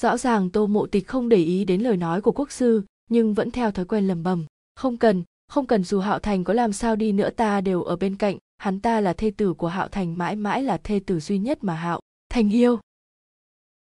Rõ 0.00 0.16
ràng 0.16 0.50
tô 0.50 0.66
mộ 0.66 0.86
tịch 0.86 1.06
không 1.06 1.28
để 1.28 1.36
ý 1.36 1.64
đến 1.64 1.80
lời 1.80 1.96
nói 1.96 2.20
của 2.20 2.32
quốc 2.32 2.52
sư, 2.52 2.82
nhưng 3.10 3.34
vẫn 3.34 3.50
theo 3.50 3.70
thói 3.70 3.84
quen 3.84 4.08
lầm 4.08 4.22
bầm. 4.22 4.44
Không 4.74 4.96
cần 4.96 5.24
không 5.48 5.66
cần 5.66 5.84
dù 5.84 6.00
hạo 6.00 6.18
thành 6.18 6.44
có 6.44 6.54
làm 6.54 6.72
sao 6.72 6.96
đi 6.96 7.12
nữa 7.12 7.30
ta 7.30 7.60
đều 7.60 7.82
ở 7.82 7.96
bên 7.96 8.16
cạnh 8.16 8.38
hắn 8.56 8.80
ta 8.80 9.00
là 9.00 9.12
thê 9.12 9.30
tử 9.30 9.54
của 9.54 9.68
hạo 9.68 9.88
thành, 9.88 10.18
mãi 10.18 10.36
mãi 10.36 10.62
là 10.62 10.76
thê 10.76 11.00
tử 11.06 11.20
duy 11.20 11.38
nhất 11.38 11.64
mà 11.64 11.74
hạo 11.74 12.00
thành 12.28 12.50
yêu. 12.50 12.78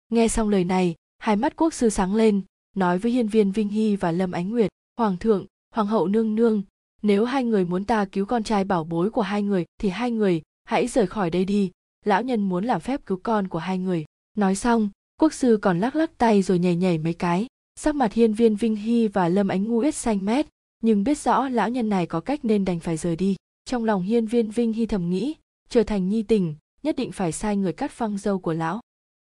Nghe 0.09 0.27
xong 0.27 0.49
lời 0.49 0.63
này, 0.63 0.95
hai 1.19 1.35
mắt 1.35 1.55
quốc 1.55 1.73
sư 1.73 1.89
sáng 1.89 2.15
lên, 2.15 2.41
nói 2.75 2.97
với 2.97 3.11
hiên 3.11 3.27
viên 3.27 3.51
vinh 3.51 3.69
hy 3.69 3.95
và 3.95 4.11
lâm 4.11 4.31
ánh 4.31 4.49
nguyệt, 4.49 4.71
hoàng 4.97 5.17
thượng, 5.17 5.45
hoàng 5.75 5.87
hậu 5.87 6.07
nương 6.07 6.35
nương, 6.35 6.63
nếu 7.01 7.25
hai 7.25 7.43
người 7.43 7.65
muốn 7.65 7.85
ta 7.85 8.05
cứu 8.05 8.25
con 8.25 8.43
trai 8.43 8.63
bảo 8.63 8.83
bối 8.83 9.09
của 9.09 9.21
hai 9.21 9.43
người, 9.43 9.65
thì 9.77 9.89
hai 9.89 10.11
người 10.11 10.41
hãy 10.63 10.87
rời 10.87 11.07
khỏi 11.07 11.29
đây 11.29 11.45
đi, 11.45 11.71
lão 12.05 12.23
nhân 12.23 12.49
muốn 12.49 12.65
làm 12.65 12.81
phép 12.81 13.05
cứu 13.05 13.19
con 13.23 13.47
của 13.47 13.59
hai 13.59 13.77
người. 13.77 14.05
Nói 14.37 14.55
xong, 14.55 14.89
quốc 15.21 15.33
sư 15.33 15.59
còn 15.61 15.79
lắc 15.79 15.95
lắc 15.95 16.17
tay 16.17 16.41
rồi 16.41 16.59
nhảy 16.59 16.75
nhảy 16.75 16.97
mấy 16.97 17.13
cái. 17.13 17.47
Sắc 17.75 17.95
mặt 17.95 18.13
hiên 18.13 18.33
viên 18.33 18.55
vinh 18.55 18.75
hy 18.75 19.07
và 19.07 19.29
lâm 19.29 19.47
ánh 19.47 19.63
ngu 19.63 19.79
ít 19.79 19.95
xanh 19.95 20.25
mét, 20.25 20.45
nhưng 20.81 21.03
biết 21.03 21.17
rõ 21.17 21.49
lão 21.49 21.69
nhân 21.69 21.89
này 21.89 22.05
có 22.05 22.19
cách 22.19 22.45
nên 22.45 22.65
đành 22.65 22.79
phải 22.79 22.97
rời 22.97 23.15
đi 23.15 23.35
trong 23.65 23.83
lòng 23.83 24.01
hiên 24.01 24.25
viên 24.25 24.49
vinh 24.49 24.73
hy 24.73 24.85
thầm 24.85 25.09
nghĩ, 25.09 25.35
trở 25.69 25.83
thành 25.83 26.09
nhi 26.09 26.23
tình, 26.23 26.55
nhất 26.83 26.95
định 26.95 27.11
phải 27.11 27.31
sai 27.31 27.57
người 27.57 27.73
cắt 27.73 27.91
phăng 27.91 28.17
dâu 28.17 28.39
của 28.39 28.53
lão. 28.53 28.79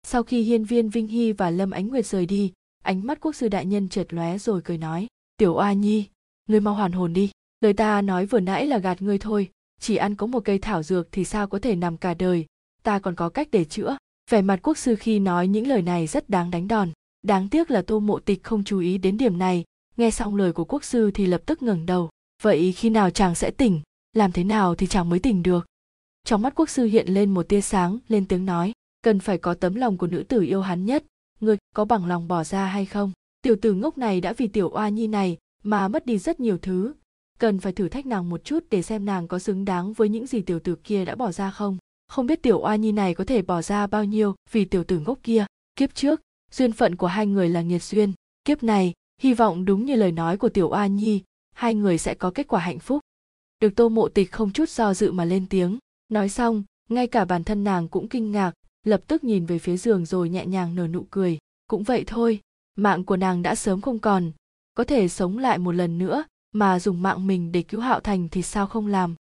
Sau 0.03 0.23
khi 0.23 0.41
hiên 0.41 0.63
viên 0.63 0.89
vinh 0.89 1.07
hy 1.07 1.31
và 1.31 1.49
lâm 1.49 1.71
ánh 1.71 1.87
nguyệt 1.87 2.05
rời 2.05 2.25
đi, 2.25 2.53
ánh 2.83 3.07
mắt 3.07 3.17
quốc 3.21 3.35
sư 3.35 3.49
đại 3.49 3.65
nhân 3.65 3.89
chợt 3.89 4.13
lóe 4.13 4.37
rồi 4.37 4.61
cười 4.63 4.77
nói, 4.77 5.07
tiểu 5.37 5.53
oa 5.53 5.73
nhi, 5.73 6.05
ngươi 6.49 6.59
mau 6.59 6.73
hoàn 6.73 6.91
hồn 6.91 7.13
đi. 7.13 7.31
Lời 7.61 7.73
ta 7.73 8.01
nói 8.01 8.25
vừa 8.25 8.39
nãy 8.39 8.67
là 8.67 8.77
gạt 8.77 9.01
ngươi 9.01 9.17
thôi, 9.17 9.49
chỉ 9.79 9.95
ăn 9.95 10.15
có 10.15 10.27
một 10.27 10.39
cây 10.39 10.59
thảo 10.59 10.83
dược 10.83 11.11
thì 11.11 11.25
sao 11.25 11.47
có 11.47 11.59
thể 11.59 11.75
nằm 11.75 11.97
cả 11.97 12.13
đời, 12.13 12.45
ta 12.83 12.99
còn 12.99 13.15
có 13.15 13.29
cách 13.29 13.47
để 13.51 13.65
chữa. 13.65 13.97
Vẻ 14.29 14.41
mặt 14.41 14.59
quốc 14.63 14.77
sư 14.77 14.95
khi 14.95 15.19
nói 15.19 15.47
những 15.47 15.67
lời 15.67 15.81
này 15.81 16.07
rất 16.07 16.29
đáng 16.29 16.51
đánh 16.51 16.67
đòn. 16.67 16.91
Đáng 17.21 17.49
tiếc 17.49 17.71
là 17.71 17.81
tô 17.81 17.99
mộ 17.99 18.19
tịch 18.19 18.43
không 18.43 18.63
chú 18.63 18.79
ý 18.79 18.97
đến 18.97 19.17
điểm 19.17 19.37
này, 19.37 19.63
nghe 19.97 20.11
xong 20.11 20.35
lời 20.35 20.53
của 20.53 20.65
quốc 20.65 20.83
sư 20.83 21.11
thì 21.11 21.25
lập 21.25 21.41
tức 21.45 21.61
ngẩng 21.61 21.85
đầu. 21.85 22.09
Vậy 22.41 22.71
khi 22.71 22.89
nào 22.89 23.09
chàng 23.09 23.35
sẽ 23.35 23.51
tỉnh? 23.51 23.81
Làm 24.17 24.31
thế 24.31 24.43
nào 24.43 24.75
thì 24.75 24.87
chàng 24.87 25.09
mới 25.09 25.19
tỉnh 25.19 25.43
được? 25.43 25.65
Trong 26.23 26.41
mắt 26.41 26.55
quốc 26.55 26.69
sư 26.69 26.85
hiện 26.85 27.07
lên 27.07 27.33
một 27.33 27.43
tia 27.49 27.61
sáng, 27.61 27.97
lên 28.07 28.25
tiếng 28.25 28.45
nói, 28.45 28.73
cần 29.01 29.19
phải 29.19 29.37
có 29.37 29.53
tấm 29.53 29.75
lòng 29.75 29.97
của 29.97 30.07
nữ 30.07 30.23
tử 30.23 30.41
yêu 30.41 30.61
hắn 30.61 30.85
nhất. 30.85 31.03
Ngươi 31.39 31.57
có 31.75 31.85
bằng 31.85 32.05
lòng 32.05 32.27
bỏ 32.27 32.43
ra 32.43 32.65
hay 32.65 32.85
không? 32.85 33.11
Tiểu 33.41 33.55
tử 33.61 33.73
ngốc 33.73 33.97
này 33.97 34.21
đã 34.21 34.33
vì 34.33 34.47
tiểu 34.47 34.69
oa 34.69 34.89
nhi 34.89 35.07
này 35.07 35.37
mà 35.63 35.87
mất 35.87 36.05
đi 36.05 36.17
rất 36.17 36.39
nhiều 36.39 36.57
thứ. 36.57 36.93
Cần 37.39 37.59
phải 37.59 37.73
thử 37.73 37.89
thách 37.89 38.05
nàng 38.05 38.29
một 38.29 38.43
chút 38.43 38.63
để 38.69 38.81
xem 38.81 39.05
nàng 39.05 39.27
có 39.27 39.39
xứng 39.39 39.65
đáng 39.65 39.93
với 39.93 40.09
những 40.09 40.27
gì 40.27 40.41
tiểu 40.41 40.59
tử 40.59 40.75
kia 40.83 41.05
đã 41.05 41.15
bỏ 41.15 41.31
ra 41.31 41.51
không? 41.51 41.77
Không 42.07 42.27
biết 42.27 42.41
tiểu 42.41 42.59
oa 42.59 42.75
nhi 42.75 42.91
này 42.91 43.13
có 43.13 43.23
thể 43.23 43.41
bỏ 43.41 43.61
ra 43.61 43.87
bao 43.87 44.05
nhiêu 44.05 44.35
vì 44.51 44.65
tiểu 44.65 44.83
tử 44.83 44.99
ngốc 44.99 45.19
kia? 45.23 45.45
Kiếp 45.75 45.95
trước, 45.95 46.21
duyên 46.51 46.71
phận 46.71 46.95
của 46.95 47.07
hai 47.07 47.27
người 47.27 47.49
là 47.49 47.61
nghiệt 47.61 47.83
duyên. 47.83 48.13
Kiếp 48.45 48.63
này, 48.63 48.93
hy 49.21 49.33
vọng 49.33 49.65
đúng 49.65 49.85
như 49.85 49.95
lời 49.95 50.11
nói 50.11 50.37
của 50.37 50.49
tiểu 50.49 50.69
oa 50.69 50.87
nhi, 50.87 51.21
hai 51.55 51.75
người 51.75 51.97
sẽ 51.97 52.13
có 52.13 52.31
kết 52.31 52.47
quả 52.47 52.59
hạnh 52.59 52.79
phúc 52.79 53.01
được 53.59 53.75
tô 53.75 53.89
mộ 53.89 54.07
tịch 54.07 54.31
không 54.31 54.51
chút 54.51 54.69
do 54.69 54.93
dự 54.93 55.11
mà 55.11 55.25
lên 55.25 55.45
tiếng. 55.49 55.77
Nói 56.09 56.29
xong, 56.29 56.63
ngay 56.89 57.07
cả 57.07 57.25
bản 57.25 57.43
thân 57.43 57.63
nàng 57.63 57.87
cũng 57.87 58.07
kinh 58.07 58.31
ngạc, 58.31 58.53
lập 58.83 59.01
tức 59.07 59.23
nhìn 59.23 59.45
về 59.45 59.59
phía 59.59 59.77
giường 59.77 60.05
rồi 60.05 60.29
nhẹ 60.29 60.45
nhàng 60.45 60.75
nở 60.75 60.87
nụ 60.87 61.05
cười. 61.09 61.37
Cũng 61.67 61.83
vậy 61.83 62.03
thôi, 62.07 62.39
mạng 62.75 63.03
của 63.03 63.17
nàng 63.17 63.41
đã 63.41 63.55
sớm 63.55 63.81
không 63.81 63.99
còn, 63.99 64.31
có 64.73 64.83
thể 64.83 65.07
sống 65.07 65.37
lại 65.37 65.57
một 65.57 65.71
lần 65.71 65.97
nữa, 65.97 66.23
mà 66.51 66.79
dùng 66.79 67.01
mạng 67.01 67.27
mình 67.27 67.51
để 67.51 67.63
cứu 67.63 67.81
hạo 67.81 67.99
thành 67.99 68.29
thì 68.29 68.41
sao 68.41 68.67
không 68.67 68.87
làm? 68.87 69.15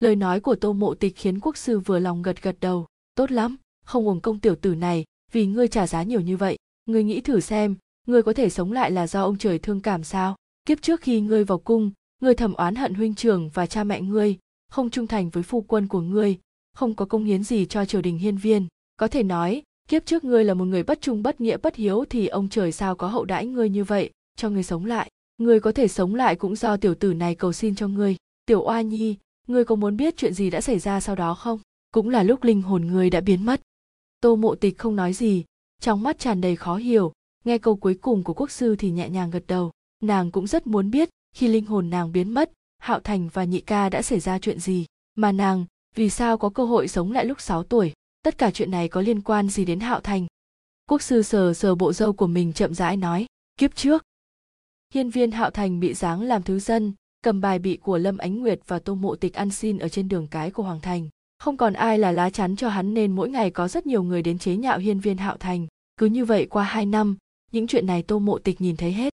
Lời 0.00 0.16
nói 0.16 0.40
của 0.40 0.54
tô 0.54 0.72
mộ 0.72 0.94
tịch 0.94 1.16
khiến 1.16 1.40
quốc 1.40 1.56
sư 1.56 1.78
vừa 1.78 1.98
lòng 1.98 2.22
gật 2.22 2.42
gật 2.42 2.56
đầu. 2.60 2.86
Tốt 3.14 3.30
lắm, 3.30 3.56
không 3.84 4.06
uổng 4.06 4.20
công 4.20 4.38
tiểu 4.38 4.54
tử 4.56 4.74
này, 4.74 5.04
vì 5.32 5.46
ngươi 5.46 5.68
trả 5.68 5.86
giá 5.86 6.02
nhiều 6.02 6.20
như 6.20 6.36
vậy, 6.36 6.56
ngươi 6.86 7.04
nghĩ 7.04 7.20
thử 7.20 7.40
xem, 7.40 7.76
ngươi 8.06 8.22
có 8.22 8.32
thể 8.32 8.50
sống 8.50 8.72
lại 8.72 8.90
là 8.90 9.06
do 9.06 9.22
ông 9.22 9.38
trời 9.38 9.58
thương 9.58 9.80
cảm 9.80 10.04
sao? 10.04 10.36
Kiếp 10.66 10.82
trước 10.82 11.00
khi 11.00 11.20
ngươi 11.20 11.44
vào 11.44 11.58
cung 11.58 11.90
ngươi 12.22 12.34
thầm 12.34 12.54
oán 12.54 12.74
hận 12.74 12.94
huynh 12.94 13.14
trưởng 13.14 13.48
và 13.48 13.66
cha 13.66 13.84
mẹ 13.84 14.00
ngươi, 14.00 14.38
không 14.70 14.90
trung 14.90 15.06
thành 15.06 15.30
với 15.30 15.42
phu 15.42 15.60
quân 15.60 15.88
của 15.88 16.00
ngươi, 16.00 16.38
không 16.74 16.94
có 16.94 17.04
công 17.04 17.24
hiến 17.24 17.44
gì 17.44 17.66
cho 17.66 17.84
triều 17.84 18.02
đình 18.02 18.18
hiên 18.18 18.36
viên. 18.36 18.66
Có 18.96 19.08
thể 19.08 19.22
nói, 19.22 19.62
kiếp 19.88 20.06
trước 20.06 20.24
ngươi 20.24 20.44
là 20.44 20.54
một 20.54 20.64
người 20.64 20.82
bất 20.82 21.00
trung 21.00 21.22
bất 21.22 21.40
nghĩa 21.40 21.56
bất 21.56 21.76
hiếu 21.76 22.04
thì 22.10 22.26
ông 22.26 22.48
trời 22.48 22.72
sao 22.72 22.94
có 22.94 23.08
hậu 23.08 23.24
đãi 23.24 23.46
ngươi 23.46 23.68
như 23.68 23.84
vậy, 23.84 24.10
cho 24.36 24.50
ngươi 24.50 24.62
sống 24.62 24.84
lại. 24.84 25.10
Ngươi 25.38 25.60
có 25.60 25.72
thể 25.72 25.88
sống 25.88 26.14
lại 26.14 26.36
cũng 26.36 26.56
do 26.56 26.76
tiểu 26.76 26.94
tử 26.94 27.14
này 27.14 27.34
cầu 27.34 27.52
xin 27.52 27.74
cho 27.74 27.88
ngươi. 27.88 28.16
Tiểu 28.46 28.62
oa 28.62 28.80
nhi, 28.80 29.16
ngươi 29.46 29.64
có 29.64 29.74
muốn 29.74 29.96
biết 29.96 30.16
chuyện 30.16 30.34
gì 30.34 30.50
đã 30.50 30.60
xảy 30.60 30.78
ra 30.78 31.00
sau 31.00 31.16
đó 31.16 31.34
không? 31.34 31.60
Cũng 31.92 32.08
là 32.08 32.22
lúc 32.22 32.44
linh 32.44 32.62
hồn 32.62 32.86
ngươi 32.86 33.10
đã 33.10 33.20
biến 33.20 33.46
mất. 33.46 33.60
Tô 34.20 34.36
mộ 34.36 34.54
tịch 34.54 34.78
không 34.78 34.96
nói 34.96 35.12
gì, 35.12 35.44
trong 35.80 36.02
mắt 36.02 36.18
tràn 36.18 36.40
đầy 36.40 36.56
khó 36.56 36.76
hiểu, 36.76 37.12
nghe 37.44 37.58
câu 37.58 37.76
cuối 37.76 37.94
cùng 37.94 38.24
của 38.24 38.34
quốc 38.34 38.50
sư 38.50 38.76
thì 38.76 38.90
nhẹ 38.90 39.08
nhàng 39.08 39.30
gật 39.30 39.44
đầu. 39.46 39.70
Nàng 40.02 40.30
cũng 40.30 40.46
rất 40.46 40.66
muốn 40.66 40.90
biết 40.90 41.08
khi 41.32 41.48
linh 41.48 41.66
hồn 41.66 41.90
nàng 41.90 42.12
biến 42.12 42.34
mất, 42.34 42.52
hạo 42.78 43.00
thành 43.00 43.28
và 43.32 43.44
nhị 43.44 43.60
ca 43.60 43.88
đã 43.88 44.02
xảy 44.02 44.20
ra 44.20 44.38
chuyện 44.38 44.60
gì? 44.60 44.86
Mà 45.14 45.32
nàng, 45.32 45.64
vì 45.94 46.10
sao 46.10 46.38
có 46.38 46.48
cơ 46.48 46.64
hội 46.64 46.88
sống 46.88 47.12
lại 47.12 47.24
lúc 47.24 47.40
6 47.40 47.62
tuổi? 47.62 47.92
Tất 48.22 48.38
cả 48.38 48.50
chuyện 48.50 48.70
này 48.70 48.88
có 48.88 49.00
liên 49.00 49.20
quan 49.20 49.48
gì 49.48 49.64
đến 49.64 49.80
hạo 49.80 50.00
thành? 50.00 50.26
Quốc 50.90 51.02
sư 51.02 51.22
sờ 51.22 51.54
sờ 51.54 51.74
bộ 51.74 51.92
râu 51.92 52.12
của 52.12 52.26
mình 52.26 52.52
chậm 52.52 52.74
rãi 52.74 52.96
nói, 52.96 53.26
kiếp 53.58 53.76
trước, 53.76 54.02
hiên 54.94 55.10
viên 55.10 55.30
hạo 55.30 55.50
thành 55.50 55.80
bị 55.80 55.94
giáng 55.94 56.22
làm 56.22 56.42
thứ 56.42 56.58
dân, 56.58 56.92
cầm 57.22 57.40
bài 57.40 57.58
bị 57.58 57.76
của 57.76 57.98
lâm 57.98 58.18
ánh 58.18 58.40
nguyệt 58.40 58.60
và 58.66 58.78
tô 58.78 58.94
mộ 58.94 59.16
tịch 59.16 59.34
ăn 59.34 59.50
xin 59.50 59.78
ở 59.78 59.88
trên 59.88 60.08
đường 60.08 60.26
cái 60.26 60.50
của 60.50 60.62
hoàng 60.62 60.80
thành. 60.80 61.08
Không 61.38 61.56
còn 61.56 61.72
ai 61.72 61.98
là 61.98 62.12
lá 62.12 62.30
chắn 62.30 62.56
cho 62.56 62.68
hắn 62.68 62.94
nên 62.94 63.12
mỗi 63.12 63.30
ngày 63.30 63.50
có 63.50 63.68
rất 63.68 63.86
nhiều 63.86 64.02
người 64.02 64.22
đến 64.22 64.38
chế 64.38 64.56
nhạo 64.56 64.78
hiên 64.78 65.00
viên 65.00 65.16
hạo 65.16 65.36
thành. 65.36 65.66
Cứ 65.96 66.06
như 66.06 66.24
vậy 66.24 66.46
qua 66.50 66.64
hai 66.64 66.86
năm, 66.86 67.16
những 67.52 67.66
chuyện 67.66 67.86
này 67.86 68.02
tô 68.02 68.18
mộ 68.18 68.38
tịch 68.38 68.60
nhìn 68.60 68.76
thấy 68.76 68.92
hết 68.92 69.11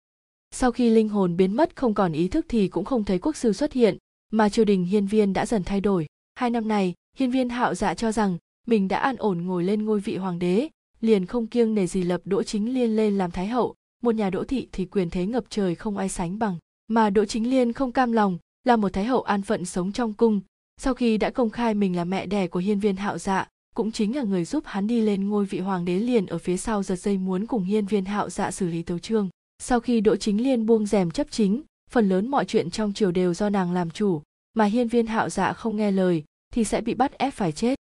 sau 0.54 0.72
khi 0.72 0.90
linh 0.90 1.08
hồn 1.08 1.36
biến 1.36 1.56
mất 1.56 1.76
không 1.76 1.94
còn 1.94 2.12
ý 2.12 2.28
thức 2.28 2.46
thì 2.48 2.68
cũng 2.68 2.84
không 2.84 3.04
thấy 3.04 3.18
quốc 3.18 3.36
sư 3.36 3.52
xuất 3.52 3.72
hiện, 3.72 3.96
mà 4.32 4.48
triều 4.48 4.64
đình 4.64 4.84
hiên 4.84 5.06
viên 5.06 5.32
đã 5.32 5.46
dần 5.46 5.64
thay 5.64 5.80
đổi. 5.80 6.06
Hai 6.34 6.50
năm 6.50 6.68
này, 6.68 6.94
hiên 7.16 7.30
viên 7.30 7.48
hạo 7.48 7.74
dạ 7.74 7.94
cho 7.94 8.12
rằng 8.12 8.38
mình 8.66 8.88
đã 8.88 8.98
an 8.98 9.16
ổn 9.18 9.46
ngồi 9.46 9.64
lên 9.64 9.84
ngôi 9.84 10.00
vị 10.00 10.16
hoàng 10.16 10.38
đế, 10.38 10.68
liền 11.00 11.26
không 11.26 11.46
kiêng 11.46 11.74
nể 11.74 11.86
gì 11.86 12.02
lập 12.02 12.20
đỗ 12.24 12.42
chính 12.42 12.74
liên 12.74 12.96
lên 12.96 13.18
làm 13.18 13.30
thái 13.30 13.46
hậu. 13.46 13.74
Một 14.02 14.14
nhà 14.14 14.30
đỗ 14.30 14.44
thị 14.44 14.68
thì 14.72 14.84
quyền 14.84 15.10
thế 15.10 15.26
ngập 15.26 15.44
trời 15.50 15.74
không 15.74 15.96
ai 15.96 16.08
sánh 16.08 16.38
bằng. 16.38 16.56
Mà 16.88 17.10
đỗ 17.10 17.24
chính 17.24 17.50
liên 17.50 17.72
không 17.72 17.92
cam 17.92 18.12
lòng, 18.12 18.38
là 18.64 18.76
một 18.76 18.92
thái 18.92 19.04
hậu 19.04 19.22
an 19.22 19.42
phận 19.42 19.64
sống 19.64 19.92
trong 19.92 20.12
cung. 20.12 20.40
Sau 20.80 20.94
khi 20.94 21.18
đã 21.18 21.30
công 21.30 21.50
khai 21.50 21.74
mình 21.74 21.96
là 21.96 22.04
mẹ 22.04 22.26
đẻ 22.26 22.46
của 22.46 22.60
hiên 22.60 22.80
viên 22.80 22.96
hạo 22.96 23.18
dạ 23.18 23.48
cũng 23.74 23.92
chính 23.92 24.16
là 24.16 24.22
người 24.22 24.44
giúp 24.44 24.64
hắn 24.66 24.86
đi 24.86 25.00
lên 25.00 25.28
ngôi 25.28 25.44
vị 25.44 25.58
hoàng 25.58 25.84
đế 25.84 25.98
liền 25.98 26.26
ở 26.26 26.38
phía 26.38 26.56
sau 26.56 26.82
giật 26.82 26.96
dây 26.96 27.18
muốn 27.18 27.46
cùng 27.46 27.62
hiên 27.64 27.86
viên 27.86 28.04
hạo 28.04 28.30
dạ 28.30 28.50
xử 28.50 28.66
lý 28.66 28.82
tấu 28.82 28.98
trương 28.98 29.28
sau 29.62 29.80
khi 29.80 30.00
đỗ 30.00 30.16
chính 30.16 30.42
liên 30.42 30.66
buông 30.66 30.86
rèm 30.86 31.10
chấp 31.10 31.26
chính, 31.30 31.62
phần 31.90 32.08
lớn 32.08 32.28
mọi 32.28 32.44
chuyện 32.44 32.70
trong 32.70 32.92
triều 32.92 33.10
đều 33.10 33.34
do 33.34 33.48
nàng 33.48 33.72
làm 33.72 33.90
chủ, 33.90 34.22
mà 34.54 34.64
hiên 34.64 34.88
viên 34.88 35.06
hạo 35.06 35.28
dạ 35.28 35.52
không 35.52 35.76
nghe 35.76 35.90
lời, 35.90 36.24
thì 36.54 36.64
sẽ 36.64 36.80
bị 36.80 36.94
bắt 36.94 37.18
ép 37.18 37.34
phải 37.34 37.52
chết. 37.52 37.78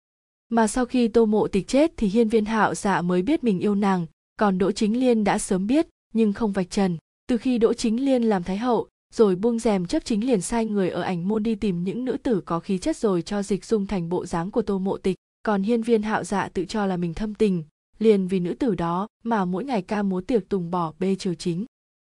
Mà 0.50 0.68
sau 0.68 0.86
khi 0.86 1.08
tô 1.08 1.26
mộ 1.26 1.48
tịch 1.48 1.68
chết 1.68 1.92
thì 1.98 2.08
hiên 2.08 2.30
viên 2.30 2.46
hạo 2.46 2.76
dạ 2.76 3.02
mới 3.02 3.22
biết 3.22 3.44
mình 3.44 3.60
yêu 3.60 3.76
nàng, 3.76 4.06
còn 4.40 4.58
đỗ 4.58 4.72
chính 4.72 5.00
liên 5.00 5.24
đã 5.24 5.38
sớm 5.38 5.68
biết, 5.68 5.88
nhưng 6.14 6.34
không 6.34 6.52
vạch 6.52 6.70
trần. 6.70 6.98
Từ 7.28 7.38
khi 7.38 7.58
đỗ 7.58 7.74
chính 7.74 8.06
liên 8.06 8.24
làm 8.24 8.44
thái 8.44 8.58
hậu, 8.58 8.88
rồi 9.14 9.36
buông 9.36 9.60
rèm 9.60 9.86
chấp 9.86 10.06
chính 10.06 10.28
liền 10.28 10.42
sai 10.42 10.66
người 10.66 10.90
ở 10.90 11.02
ảnh 11.02 11.28
môn 11.28 11.44
đi 11.44 11.56
tìm 11.56 11.84
những 11.84 12.06
nữ 12.06 12.18
tử 12.24 12.42
có 12.46 12.60
khí 12.60 12.78
chất 12.78 12.98
rồi 12.98 13.22
cho 13.22 13.44
dịch 13.44 13.66
dung 13.66 13.88
thành 13.88 14.10
bộ 14.10 14.26
dáng 14.26 14.52
của 14.52 14.62
tô 14.62 14.80
mộ 14.80 14.98
tịch, 14.98 15.16
còn 15.44 15.64
hiên 15.64 15.82
viên 15.82 16.02
hạo 16.02 16.24
dạ 16.24 16.50
tự 16.54 16.66
cho 16.66 16.86
là 16.86 16.98
mình 16.98 17.14
thâm 17.14 17.36
tình 17.36 17.64
liền 18.00 18.28
vì 18.28 18.40
nữ 18.40 18.54
tử 18.54 18.76
đó 18.76 19.08
mà 19.24 19.46
mỗi 19.46 19.66
ngày 19.66 19.82
ca 19.82 20.04
múa 20.04 20.22
tiệc 20.22 20.50
tùng 20.50 20.72
bỏ 20.72 20.94
bê 21.00 21.16
triều 21.16 21.34
chính. 21.34 21.66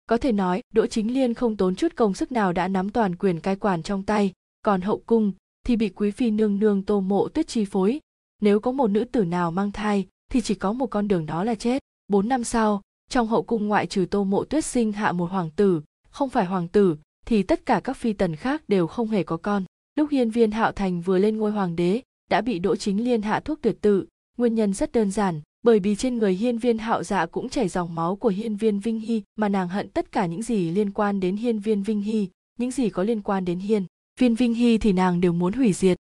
Có 0.05 0.17
thể 0.17 0.31
nói, 0.31 0.61
đỗ 0.73 0.87
chính 0.87 1.13
liên 1.13 1.33
không 1.33 1.57
tốn 1.57 1.75
chút 1.75 1.95
công 1.95 2.13
sức 2.13 2.31
nào 2.31 2.53
đã 2.53 2.67
nắm 2.67 2.89
toàn 2.89 3.15
quyền 3.15 3.39
cai 3.39 3.55
quản 3.55 3.83
trong 3.83 4.03
tay, 4.03 4.33
còn 4.61 4.81
hậu 4.81 4.99
cung 5.05 5.31
thì 5.65 5.75
bị 5.75 5.89
quý 5.89 6.11
phi 6.11 6.31
nương 6.31 6.59
nương 6.59 6.83
tô 6.83 7.01
mộ 7.01 7.29
tuyết 7.29 7.47
chi 7.47 7.65
phối. 7.65 7.99
Nếu 8.41 8.59
có 8.59 8.71
một 8.71 8.87
nữ 8.87 9.03
tử 9.03 9.25
nào 9.25 9.51
mang 9.51 9.71
thai, 9.71 10.07
thì 10.31 10.41
chỉ 10.41 10.55
có 10.55 10.73
một 10.73 10.87
con 10.87 11.07
đường 11.07 11.25
đó 11.25 11.43
là 11.43 11.55
chết. 11.55 11.83
Bốn 12.07 12.29
năm 12.29 12.43
sau, 12.43 12.81
trong 13.09 13.27
hậu 13.27 13.43
cung 13.43 13.67
ngoại 13.67 13.87
trừ 13.87 14.05
tô 14.11 14.23
mộ 14.23 14.43
tuyết 14.43 14.65
sinh 14.65 14.91
hạ 14.91 15.11
một 15.11 15.31
hoàng 15.31 15.49
tử, 15.49 15.81
không 16.09 16.29
phải 16.29 16.45
hoàng 16.45 16.67
tử, 16.67 16.95
thì 17.25 17.43
tất 17.43 17.65
cả 17.65 17.81
các 17.83 17.97
phi 17.97 18.13
tần 18.13 18.35
khác 18.35 18.63
đều 18.67 18.87
không 18.87 19.07
hề 19.07 19.23
có 19.23 19.37
con. 19.37 19.63
Lúc 19.95 20.09
hiên 20.11 20.29
viên 20.29 20.51
hạo 20.51 20.71
thành 20.71 21.01
vừa 21.01 21.17
lên 21.17 21.37
ngôi 21.37 21.51
hoàng 21.51 21.75
đế, 21.75 22.01
đã 22.29 22.41
bị 22.41 22.59
đỗ 22.59 22.75
chính 22.75 23.03
liên 23.03 23.21
hạ 23.21 23.39
thuốc 23.39 23.61
tuyệt 23.61 23.81
tự, 23.81 24.05
nguyên 24.37 24.55
nhân 24.55 24.73
rất 24.73 24.91
đơn 24.91 25.11
giản 25.11 25.41
bởi 25.63 25.79
vì 25.79 25.95
trên 25.95 26.17
người 26.17 26.33
hiên 26.33 26.57
viên 26.57 26.77
hạo 26.77 27.03
dạ 27.03 27.25
cũng 27.25 27.49
chảy 27.49 27.67
dòng 27.67 27.95
máu 27.95 28.15
của 28.15 28.29
hiên 28.29 28.55
viên 28.55 28.79
vinh 28.79 28.99
hy, 28.99 29.21
mà 29.35 29.49
nàng 29.49 29.69
hận 29.69 29.89
tất 29.89 30.11
cả 30.11 30.25
những 30.25 30.41
gì 30.41 30.71
liên 30.71 30.91
quan 30.91 31.19
đến 31.19 31.35
hiên 31.35 31.59
viên 31.59 31.83
vinh 31.83 32.01
hy, 32.01 32.29
những 32.59 32.71
gì 32.71 32.89
có 32.89 33.03
liên 33.03 33.21
quan 33.21 33.45
đến 33.45 33.59
hiên 33.59 33.85
viên 34.19 34.35
vinh 34.35 34.53
hy 34.53 34.77
thì 34.77 34.93
nàng 34.93 35.21
đều 35.21 35.33
muốn 35.33 35.53
hủy 35.53 35.73
diệt. 35.73 35.97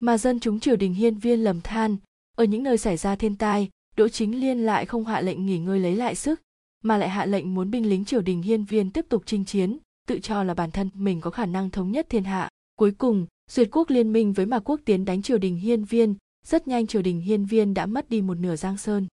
Mà 0.00 0.18
dân 0.18 0.40
chúng 0.40 0.60
triều 0.60 0.76
đình 0.76 0.94
hiên 0.94 1.18
viên 1.18 1.44
lầm 1.44 1.60
than, 1.60 1.96
ở 2.36 2.44
những 2.44 2.62
nơi 2.62 2.78
xảy 2.78 2.96
ra 2.96 3.16
thiên 3.16 3.36
tai, 3.36 3.68
đỗ 3.96 4.08
chính 4.08 4.40
liên 4.40 4.58
lại 4.58 4.86
không 4.86 5.04
hạ 5.04 5.20
lệnh 5.20 5.46
nghỉ 5.46 5.58
ngơi 5.58 5.80
lấy 5.80 5.96
lại 5.96 6.14
sức, 6.14 6.40
mà 6.82 6.96
lại 6.96 7.08
hạ 7.08 7.26
lệnh 7.26 7.54
muốn 7.54 7.70
binh 7.70 7.88
lính 7.88 8.04
triều 8.04 8.20
đình 8.20 8.42
hiên 8.42 8.64
viên 8.64 8.90
tiếp 8.90 9.06
tục 9.08 9.22
chinh 9.26 9.44
chiến, 9.44 9.78
tự 10.08 10.18
cho 10.18 10.42
là 10.42 10.54
bản 10.54 10.70
thân 10.70 10.90
mình 10.94 11.20
có 11.20 11.30
khả 11.30 11.46
năng 11.46 11.70
thống 11.70 11.92
nhất 11.92 12.06
thiên 12.08 12.24
hạ. 12.24 12.48
Cuối 12.78 12.92
cùng, 12.98 13.26
duyệt 13.50 13.68
quốc 13.72 13.90
liên 13.90 14.12
minh 14.12 14.32
với 14.32 14.46
mạc 14.46 14.70
quốc 14.70 14.80
tiến 14.84 15.04
đánh 15.04 15.22
triều 15.22 15.38
đình 15.38 15.56
hiên 15.56 15.84
viên 15.84 16.14
rất 16.46 16.68
nhanh 16.68 16.86
triều 16.86 17.02
đình 17.02 17.20
hiên 17.20 17.44
viên 17.44 17.74
đã 17.74 17.86
mất 17.86 18.10
đi 18.10 18.22
một 18.22 18.34
nửa 18.34 18.56
giang 18.56 18.78
sơn. 18.78 19.06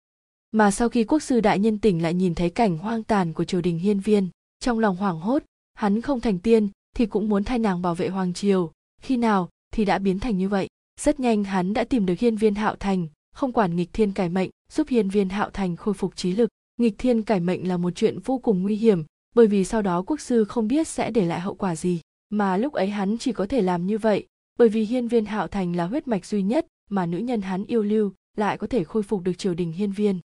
Mà 0.52 0.70
sau 0.70 0.89
khi 0.89 1.05
quốc 1.05 1.23
sư 1.23 1.40
đại 1.40 1.59
nhân 1.59 1.78
tỉnh 1.78 2.02
lại 2.02 2.15
nhìn 2.15 2.35
thấy 2.35 2.51
cảnh 2.51 2.78
hoang 2.78 3.02
tàn 3.02 3.32
của 3.32 3.44
triều 3.44 3.61
đình 3.61 3.78
hiên 3.78 4.01
viên, 4.01 4.28
trong 4.61 4.78
lòng 4.78 4.97
hoảng 4.97 5.20
hốt, 5.20 5.43
hắn 5.74 6.01
không 6.01 6.20
thành 6.20 6.39
tiên 6.39 6.69
thì 6.97 7.07
cũng 7.07 7.28
muốn 7.28 7.44
thay 7.44 7.59
nàng 7.59 7.82
bảo 7.82 7.94
vệ 7.94 8.09
hoàng 8.09 8.32
triều. 8.32 8.73
Khi 9.02 9.16
nào 9.16 9.48
thì 9.73 9.85
đã 9.85 9.98
biến 9.98 10.19
thành 10.19 10.39
như 10.39 10.48
vậy? 10.48 10.69
Rất 11.01 11.20
nhanh 11.20 11.44
hắn 11.44 11.73
đã 11.73 11.85
tìm 11.85 12.07
được 12.07 12.19
hiên 12.19 12.36
viên 12.36 12.55
hạo 12.55 12.77
thành, 12.77 13.09
không 13.32 13.52
quản 13.52 13.77
nghịch 13.77 13.93
thiên 13.93 14.12
cải 14.12 14.28
mệnh, 14.28 14.51
giúp 14.73 14.86
hiên 14.90 15.09
viên 15.09 15.28
hạo 15.28 15.51
thành 15.51 15.77
khôi 15.77 15.94
phục 15.94 16.16
trí 16.16 16.32
lực. 16.32 16.51
Nghịch 16.77 16.94
thiên 16.98 17.23
cải 17.23 17.40
mệnh 17.40 17.69
là 17.69 17.77
một 17.77 17.90
chuyện 17.94 18.19
vô 18.19 18.39
cùng 18.39 18.62
nguy 18.62 18.77
hiểm, 18.77 19.05
bởi 19.35 19.47
vì 19.47 19.65
sau 19.65 19.82
đó 19.82 20.02
quốc 20.02 20.20
sư 20.20 20.44
không 20.44 20.69
biết 20.69 20.89
sẽ 20.89 21.11
để 21.11 21.24
lại 21.24 21.40
hậu 21.40 21.55
quả 21.55 21.77
gì. 21.77 22.01
Mà 22.31 22.57
lúc 22.57 22.73
ấy 22.73 22.89
hắn 22.89 23.19
chỉ 23.19 23.32
có 23.32 23.47
thể 23.47 23.62
làm 23.62 23.86
như 23.86 23.98
vậy, 23.98 24.27
bởi 24.59 24.69
vì 24.69 24.85
hiên 24.85 25.09
viên 25.09 25.24
hạo 25.24 25.48
thành 25.48 25.77
là 25.77 25.86
huyết 25.86 26.09
mạch 26.09 26.27
duy 26.27 26.43
nhất 26.43 26.66
mà 26.91 27.07
nữ 27.07 27.19
nhân 27.19 27.43
hắn 27.43 27.65
yêu 27.67 27.83
lưu 27.83 28.12
lại 28.37 28.59
có 28.59 28.67
thể 28.67 28.85
khôi 28.85 29.03
phục 29.03 29.23
được 29.23 29.39
triều 29.39 29.55
đình 29.55 29.73
hiên 29.73 29.93
viên. 29.93 30.21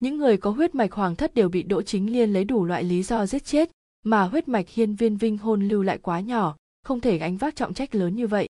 Những 0.00 0.18
người 0.18 0.36
có 0.36 0.50
huyết 0.50 0.74
mạch 0.74 0.92
hoàng 0.92 1.16
thất 1.16 1.34
đều 1.34 1.48
bị 1.48 1.62
đỗ 1.62 1.82
chính 1.82 2.12
liên 2.12 2.32
lấy 2.32 2.44
đủ 2.44 2.64
loại 2.64 2.84
lý 2.84 3.02
do 3.02 3.26
giết 3.26 3.44
chết, 3.44 3.70
mà 4.02 4.22
huyết 4.22 4.48
mạch 4.48 4.68
hiên 4.68 4.94
viên 4.94 5.16
vinh 5.16 5.38
hôn 5.38 5.68
lưu 5.68 5.82
lại 5.82 5.98
quá 5.98 6.20
nhỏ, 6.20 6.56
không 6.82 7.00
thể 7.00 7.18
gánh 7.18 7.36
vác 7.36 7.56
trọng 7.56 7.74
trách 7.74 7.94
lớn 7.94 8.16
như 8.16 8.26
vậy. 8.26 8.48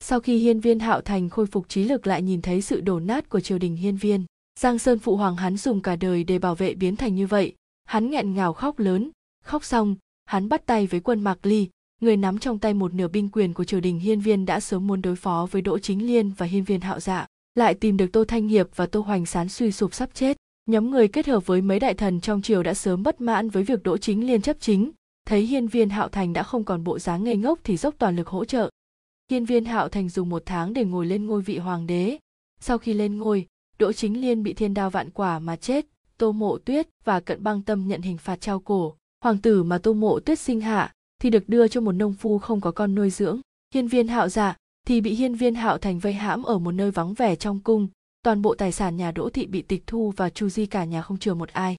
Sau 0.00 0.20
khi 0.20 0.38
hiên 0.38 0.60
viên 0.60 0.78
hạo 0.78 1.00
thành 1.00 1.28
khôi 1.28 1.46
phục 1.46 1.68
trí 1.68 1.84
lực 1.84 2.06
lại 2.06 2.22
nhìn 2.22 2.42
thấy 2.42 2.62
sự 2.62 2.80
đổ 2.80 3.00
nát 3.00 3.28
của 3.28 3.40
triều 3.40 3.58
đình 3.58 3.76
hiên 3.76 3.96
viên, 3.96 4.24
giang 4.58 4.78
sơn 4.78 4.98
phụ 4.98 5.16
hoàng 5.16 5.36
hắn 5.36 5.56
dùng 5.56 5.80
cả 5.80 5.96
đời 5.96 6.24
để 6.24 6.38
bảo 6.38 6.54
vệ 6.54 6.74
biến 6.74 6.96
thành 6.96 7.14
như 7.14 7.26
vậy. 7.26 7.54
Hắn 7.84 8.10
nghẹn 8.10 8.34
ngào 8.34 8.52
khóc 8.52 8.78
lớn, 8.78 9.10
khóc 9.44 9.64
xong, 9.64 9.96
hắn 10.24 10.48
bắt 10.48 10.66
tay 10.66 10.86
với 10.86 11.00
quân 11.00 11.20
mạc 11.20 11.46
ly 11.46 11.68
người 12.04 12.16
nắm 12.16 12.38
trong 12.38 12.58
tay 12.58 12.74
một 12.74 12.94
nửa 12.94 13.08
binh 13.08 13.28
quyền 13.28 13.54
của 13.54 13.64
triều 13.64 13.80
đình 13.80 13.98
hiên 13.98 14.20
viên 14.20 14.46
đã 14.46 14.60
sớm 14.60 14.86
muốn 14.86 15.02
đối 15.02 15.16
phó 15.16 15.48
với 15.50 15.62
đỗ 15.62 15.78
chính 15.78 16.06
liên 16.06 16.30
và 16.30 16.46
hiên 16.46 16.64
viên 16.64 16.80
hạo 16.80 17.00
dạ 17.00 17.26
lại 17.54 17.74
tìm 17.74 17.96
được 17.96 18.12
tô 18.12 18.24
thanh 18.24 18.48
hiệp 18.48 18.76
và 18.76 18.86
tô 18.86 19.00
hoành 19.00 19.26
sán 19.26 19.48
suy 19.48 19.72
sụp 19.72 19.94
sắp 19.94 20.10
chết. 20.14 20.36
Nhóm 20.66 20.90
người 20.90 21.08
kết 21.08 21.26
hợp 21.26 21.46
với 21.46 21.62
mấy 21.62 21.80
đại 21.80 21.94
thần 21.94 22.20
trong 22.20 22.42
triều 22.42 22.62
đã 22.62 22.74
sớm 22.74 23.02
bất 23.02 23.20
mãn 23.20 23.50
với 23.50 23.62
việc 23.62 23.82
đỗ 23.82 23.96
chính 23.96 24.26
liên 24.26 24.42
chấp 24.42 24.56
chính, 24.60 24.90
thấy 25.26 25.40
hiên 25.40 25.66
viên 25.66 25.90
hạo 25.90 26.08
thành 26.08 26.32
đã 26.32 26.42
không 26.42 26.64
còn 26.64 26.84
bộ 26.84 26.98
dáng 26.98 27.24
ngây 27.24 27.36
ngốc 27.36 27.58
thì 27.64 27.76
dốc 27.76 27.94
toàn 27.98 28.16
lực 28.16 28.28
hỗ 28.28 28.44
trợ. 28.44 28.70
Hiên 29.30 29.44
viên 29.44 29.64
hạo 29.64 29.88
thành 29.88 30.08
dùng 30.08 30.28
một 30.28 30.42
tháng 30.46 30.72
để 30.72 30.84
ngồi 30.84 31.06
lên 31.06 31.26
ngôi 31.26 31.42
vị 31.42 31.58
hoàng 31.58 31.86
đế. 31.86 32.18
Sau 32.60 32.78
khi 32.78 32.92
lên 32.92 33.18
ngôi, 33.18 33.46
đỗ 33.78 33.92
chính 33.92 34.20
liên 34.20 34.42
bị 34.42 34.52
thiên 34.52 34.74
đao 34.74 34.90
vạn 34.90 35.10
quả 35.10 35.38
mà 35.38 35.56
chết, 35.56 35.86
tô 36.18 36.32
mộ 36.32 36.58
tuyết 36.58 36.88
và 37.04 37.20
cận 37.20 37.42
băng 37.42 37.62
tâm 37.62 37.88
nhận 37.88 38.02
hình 38.02 38.18
phạt 38.18 38.40
treo 38.40 38.60
cổ. 38.60 38.96
Hoàng 39.24 39.38
tử 39.38 39.62
mà 39.62 39.78
tô 39.78 39.92
mộ 39.92 40.20
tuyết 40.20 40.38
sinh 40.38 40.60
hạ 40.60 40.93
thì 41.24 41.30
được 41.30 41.48
đưa 41.48 41.68
cho 41.68 41.80
một 41.80 41.92
nông 41.92 42.12
phu 42.12 42.38
không 42.38 42.60
có 42.60 42.70
con 42.70 42.94
nuôi 42.94 43.10
dưỡng. 43.10 43.40
Hiên 43.74 43.88
viên 43.88 44.08
hạo 44.08 44.28
dạ 44.28 44.56
thì 44.86 45.00
bị 45.00 45.14
hiên 45.14 45.34
viên 45.34 45.54
hạo 45.54 45.78
thành 45.78 45.98
vây 45.98 46.12
hãm 46.12 46.42
ở 46.42 46.58
một 46.58 46.72
nơi 46.72 46.90
vắng 46.90 47.14
vẻ 47.14 47.36
trong 47.36 47.60
cung. 47.60 47.88
Toàn 48.22 48.42
bộ 48.42 48.54
tài 48.54 48.72
sản 48.72 48.96
nhà 48.96 49.10
đỗ 49.10 49.30
thị 49.30 49.46
bị 49.46 49.62
tịch 49.62 49.82
thu 49.86 50.12
và 50.16 50.30
chu 50.30 50.48
di 50.48 50.66
cả 50.66 50.84
nhà 50.84 51.02
không 51.02 51.18
chừa 51.18 51.34
một 51.34 51.48
ai. 51.48 51.76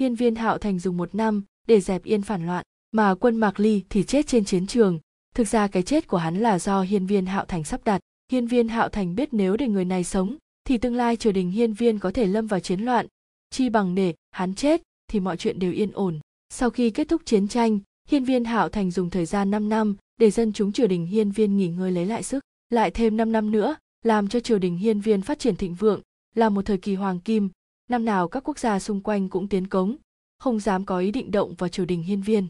Hiên 0.00 0.14
viên 0.14 0.34
hạo 0.34 0.58
thành 0.58 0.78
dùng 0.78 0.96
một 0.96 1.14
năm 1.14 1.44
để 1.66 1.80
dẹp 1.80 2.04
yên 2.04 2.22
phản 2.22 2.46
loạn, 2.46 2.64
mà 2.92 3.14
quân 3.14 3.36
mạc 3.36 3.60
ly 3.60 3.82
thì 3.90 4.02
chết 4.02 4.26
trên 4.26 4.44
chiến 4.44 4.66
trường. 4.66 4.98
Thực 5.34 5.48
ra 5.48 5.68
cái 5.68 5.82
chết 5.82 6.06
của 6.06 6.18
hắn 6.18 6.36
là 6.36 6.58
do 6.58 6.82
hiên 6.82 7.06
viên 7.06 7.26
hạo 7.26 7.44
thành 7.44 7.64
sắp 7.64 7.84
đặt. 7.84 8.00
Hiên 8.32 8.46
viên 8.46 8.68
hạo 8.68 8.88
thành 8.88 9.14
biết 9.14 9.28
nếu 9.32 9.56
để 9.56 9.68
người 9.68 9.84
này 9.84 10.04
sống, 10.04 10.36
thì 10.64 10.78
tương 10.78 10.96
lai 10.96 11.16
triều 11.16 11.32
đình 11.32 11.50
hiên 11.50 11.72
viên 11.72 11.98
có 11.98 12.10
thể 12.10 12.26
lâm 12.26 12.46
vào 12.46 12.60
chiến 12.60 12.80
loạn. 12.80 13.06
Chi 13.50 13.68
bằng 13.68 13.94
để 13.94 14.14
hắn 14.30 14.54
chết 14.54 14.82
thì 15.08 15.20
mọi 15.20 15.36
chuyện 15.36 15.58
đều 15.58 15.72
yên 15.72 15.92
ổn. 15.92 16.20
Sau 16.50 16.70
khi 16.70 16.90
kết 16.90 17.08
thúc 17.08 17.22
chiến 17.24 17.48
tranh 17.48 17.78
hiên 18.06 18.24
viên 18.24 18.44
hạo 18.44 18.68
thành 18.68 18.90
dùng 18.90 19.10
thời 19.10 19.26
gian 19.26 19.50
5 19.50 19.68
năm 19.68 19.96
để 20.16 20.30
dân 20.30 20.52
chúng 20.52 20.72
triều 20.72 20.86
đình 20.86 21.06
hiên 21.06 21.30
viên 21.30 21.56
nghỉ 21.56 21.68
ngơi 21.68 21.92
lấy 21.92 22.06
lại 22.06 22.22
sức 22.22 22.44
lại 22.70 22.90
thêm 22.90 23.16
5 23.16 23.32
năm 23.32 23.50
nữa 23.50 23.76
làm 24.04 24.28
cho 24.28 24.40
triều 24.40 24.58
đình 24.58 24.76
hiên 24.76 25.00
viên 25.00 25.22
phát 25.22 25.38
triển 25.38 25.56
thịnh 25.56 25.74
vượng 25.74 26.00
là 26.34 26.48
một 26.48 26.62
thời 26.66 26.78
kỳ 26.78 26.94
hoàng 26.94 27.20
kim 27.20 27.48
năm 27.90 28.04
nào 28.04 28.28
các 28.28 28.48
quốc 28.48 28.58
gia 28.58 28.78
xung 28.78 29.00
quanh 29.00 29.28
cũng 29.28 29.48
tiến 29.48 29.66
cống 29.66 29.96
không 30.38 30.60
dám 30.60 30.84
có 30.84 30.98
ý 30.98 31.10
định 31.10 31.30
động 31.30 31.54
vào 31.54 31.68
triều 31.68 31.86
đình 31.86 32.02
hiên 32.02 32.22
viên 32.22 32.46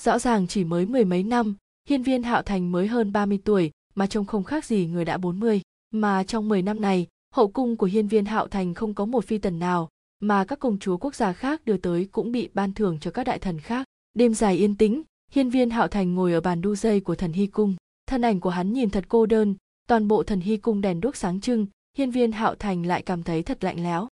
rõ 0.00 0.18
ràng 0.18 0.46
chỉ 0.46 0.64
mới 0.64 0.86
mười 0.86 1.04
mấy 1.04 1.22
năm 1.22 1.56
hiên 1.88 2.02
viên 2.02 2.22
hạo 2.22 2.42
thành 2.42 2.72
mới 2.72 2.86
hơn 2.86 3.12
30 3.12 3.38
tuổi 3.44 3.70
mà 3.96 4.06
trông 4.06 4.24
không 4.24 4.44
khác 4.44 4.64
gì 4.64 4.86
người 4.86 5.04
đã 5.04 5.18
40. 5.18 5.60
Mà 5.90 6.24
trong 6.24 6.48
10 6.48 6.62
năm 6.62 6.80
này, 6.80 7.06
hậu 7.34 7.48
cung 7.48 7.76
của 7.76 7.86
hiên 7.86 8.08
viên 8.08 8.24
hạo 8.24 8.48
thành 8.48 8.74
không 8.74 8.94
có 8.94 9.04
một 9.04 9.24
phi 9.24 9.38
tần 9.38 9.58
nào, 9.58 9.88
mà 10.20 10.44
các 10.44 10.58
công 10.58 10.78
chúa 10.78 10.96
quốc 10.96 11.14
gia 11.14 11.32
khác 11.32 11.64
đưa 11.64 11.76
tới 11.76 12.08
cũng 12.12 12.32
bị 12.32 12.48
ban 12.54 12.72
thưởng 12.72 12.98
cho 13.00 13.10
các 13.10 13.24
đại 13.24 13.38
thần 13.38 13.60
khác. 13.60 13.86
Đêm 14.16 14.34
dài 14.34 14.56
yên 14.56 14.76
tĩnh, 14.76 15.02
hiên 15.30 15.50
viên 15.50 15.70
hạo 15.70 15.88
thành 15.88 16.14
ngồi 16.14 16.32
ở 16.32 16.40
bàn 16.40 16.60
đu 16.60 16.74
dây 16.74 17.00
của 17.00 17.14
thần 17.14 17.32
hy 17.32 17.46
cung. 17.46 17.76
Thân 18.06 18.22
ảnh 18.22 18.40
của 18.40 18.50
hắn 18.50 18.72
nhìn 18.72 18.90
thật 18.90 19.04
cô 19.08 19.26
đơn, 19.26 19.54
toàn 19.88 20.08
bộ 20.08 20.22
thần 20.22 20.40
hy 20.40 20.56
cung 20.56 20.80
đèn 20.80 21.00
đuốc 21.00 21.16
sáng 21.16 21.40
trưng, 21.40 21.66
hiên 21.98 22.10
viên 22.10 22.32
hạo 22.32 22.54
thành 22.54 22.86
lại 22.86 23.02
cảm 23.02 23.22
thấy 23.22 23.42
thật 23.42 23.64
lạnh 23.64 23.82
lẽo. 23.82 24.08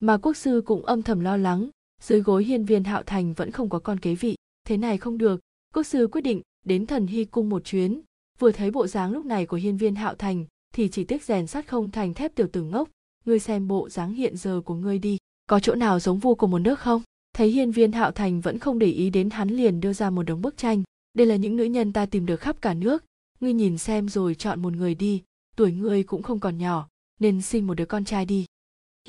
Mà 0.00 0.16
quốc 0.16 0.36
sư 0.36 0.62
cũng 0.66 0.84
âm 0.84 1.02
thầm 1.02 1.20
lo 1.20 1.36
lắng, 1.36 1.70
dưới 2.02 2.20
gối 2.20 2.44
hiên 2.44 2.64
viên 2.64 2.84
hạo 2.84 3.02
thành 3.02 3.34
vẫn 3.34 3.50
không 3.50 3.68
có 3.68 3.78
con 3.78 3.98
kế 3.98 4.14
vị. 4.14 4.36
Thế 4.64 4.76
này 4.76 4.98
không 4.98 5.18
được, 5.18 5.40
quốc 5.74 5.82
sư 5.82 6.08
quyết 6.12 6.20
định 6.20 6.42
đến 6.64 6.86
thần 6.86 7.06
hy 7.06 7.24
cung 7.24 7.48
một 7.48 7.64
chuyến 7.64 8.00
vừa 8.38 8.52
thấy 8.52 8.70
bộ 8.70 8.86
dáng 8.86 9.12
lúc 9.12 9.26
này 9.26 9.46
của 9.46 9.56
hiên 9.56 9.76
viên 9.76 9.94
hạo 9.94 10.14
thành 10.14 10.44
thì 10.74 10.88
chỉ 10.88 11.04
tiếc 11.04 11.22
rèn 11.22 11.46
sắt 11.46 11.68
không 11.68 11.90
thành 11.90 12.14
thép 12.14 12.34
tiểu 12.34 12.46
tử 12.52 12.62
ngốc 12.62 12.88
ngươi 13.24 13.38
xem 13.38 13.68
bộ 13.68 13.88
dáng 13.88 14.14
hiện 14.14 14.36
giờ 14.36 14.60
của 14.64 14.74
ngươi 14.74 14.98
đi 14.98 15.18
có 15.46 15.60
chỗ 15.60 15.74
nào 15.74 16.00
giống 16.00 16.18
vua 16.18 16.34
của 16.34 16.46
một 16.46 16.58
nước 16.58 16.78
không 16.78 17.02
thấy 17.38 17.48
hiên 17.48 17.70
viên 17.70 17.92
hạo 17.92 18.12
thành 18.12 18.40
vẫn 18.40 18.58
không 18.58 18.78
để 18.78 18.86
ý 18.86 19.10
đến 19.10 19.30
hắn 19.30 19.48
liền 19.48 19.80
đưa 19.80 19.92
ra 19.92 20.10
một 20.10 20.22
đống 20.22 20.42
bức 20.42 20.56
tranh. 20.56 20.82
Đây 21.14 21.26
là 21.26 21.36
những 21.36 21.56
nữ 21.56 21.64
nhân 21.64 21.92
ta 21.92 22.06
tìm 22.06 22.26
được 22.26 22.40
khắp 22.40 22.56
cả 22.60 22.74
nước. 22.74 23.04
Ngươi 23.40 23.52
nhìn 23.52 23.78
xem 23.78 24.08
rồi 24.08 24.34
chọn 24.34 24.62
một 24.62 24.72
người 24.72 24.94
đi. 24.94 25.22
Tuổi 25.56 25.72
ngươi 25.72 26.02
cũng 26.02 26.22
không 26.22 26.40
còn 26.40 26.58
nhỏ, 26.58 26.88
nên 27.20 27.42
sinh 27.42 27.66
một 27.66 27.74
đứa 27.74 27.84
con 27.84 28.04
trai 28.04 28.26
đi. 28.26 28.46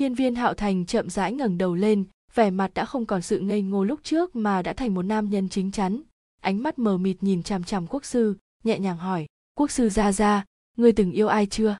Hiên 0.00 0.14
viên 0.14 0.34
hạo 0.34 0.54
thành 0.54 0.86
chậm 0.86 1.10
rãi 1.10 1.32
ngẩng 1.32 1.58
đầu 1.58 1.74
lên, 1.74 2.04
vẻ 2.34 2.50
mặt 2.50 2.70
đã 2.74 2.84
không 2.84 3.06
còn 3.06 3.22
sự 3.22 3.40
ngây 3.40 3.62
ngô 3.62 3.84
lúc 3.84 4.00
trước 4.02 4.36
mà 4.36 4.62
đã 4.62 4.72
thành 4.72 4.94
một 4.94 5.02
nam 5.02 5.30
nhân 5.30 5.48
chính 5.48 5.70
chắn. 5.70 6.02
Ánh 6.40 6.62
mắt 6.62 6.78
mờ 6.78 6.98
mịt 6.98 7.16
nhìn 7.20 7.42
chằm 7.42 7.64
chằm 7.64 7.86
quốc 7.86 8.04
sư, 8.04 8.36
nhẹ 8.64 8.78
nhàng 8.78 8.96
hỏi, 8.96 9.26
quốc 9.54 9.70
sư 9.70 9.88
ra 9.88 10.12
ra 10.12 10.44
ngươi 10.76 10.92
từng 10.92 11.12
yêu 11.12 11.28
ai 11.28 11.46
chưa? 11.46 11.76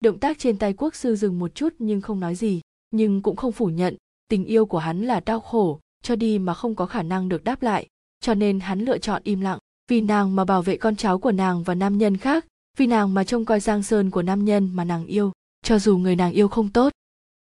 Động 0.00 0.18
tác 0.18 0.38
trên 0.38 0.58
tay 0.58 0.72
quốc 0.72 0.94
sư 0.94 1.16
dừng 1.16 1.38
một 1.38 1.54
chút 1.54 1.74
nhưng 1.78 2.00
không 2.00 2.20
nói 2.20 2.34
gì, 2.34 2.60
nhưng 2.90 3.22
cũng 3.22 3.36
không 3.36 3.52
phủ 3.52 3.66
nhận, 3.66 3.96
tình 4.28 4.44
yêu 4.44 4.66
của 4.66 4.78
hắn 4.78 5.02
là 5.02 5.20
đau 5.20 5.40
khổ 5.40 5.80
cho 6.04 6.16
đi 6.16 6.38
mà 6.38 6.54
không 6.54 6.74
có 6.74 6.86
khả 6.86 7.02
năng 7.02 7.28
được 7.28 7.44
đáp 7.44 7.62
lại. 7.62 7.88
Cho 8.20 8.34
nên 8.34 8.60
hắn 8.60 8.80
lựa 8.80 8.98
chọn 8.98 9.22
im 9.24 9.40
lặng. 9.40 9.58
Vì 9.88 10.00
nàng 10.00 10.36
mà 10.36 10.44
bảo 10.44 10.62
vệ 10.62 10.76
con 10.76 10.96
cháu 10.96 11.18
của 11.18 11.32
nàng 11.32 11.62
và 11.62 11.74
nam 11.74 11.98
nhân 11.98 12.16
khác, 12.16 12.46
vì 12.76 12.86
nàng 12.86 13.14
mà 13.14 13.24
trông 13.24 13.44
coi 13.44 13.60
giang 13.60 13.82
sơn 13.82 14.10
của 14.10 14.22
nam 14.22 14.44
nhân 14.44 14.70
mà 14.72 14.84
nàng 14.84 15.06
yêu, 15.06 15.32
cho 15.62 15.78
dù 15.78 15.98
người 15.98 16.16
nàng 16.16 16.32
yêu 16.32 16.48
không 16.48 16.72
tốt. 16.72 16.92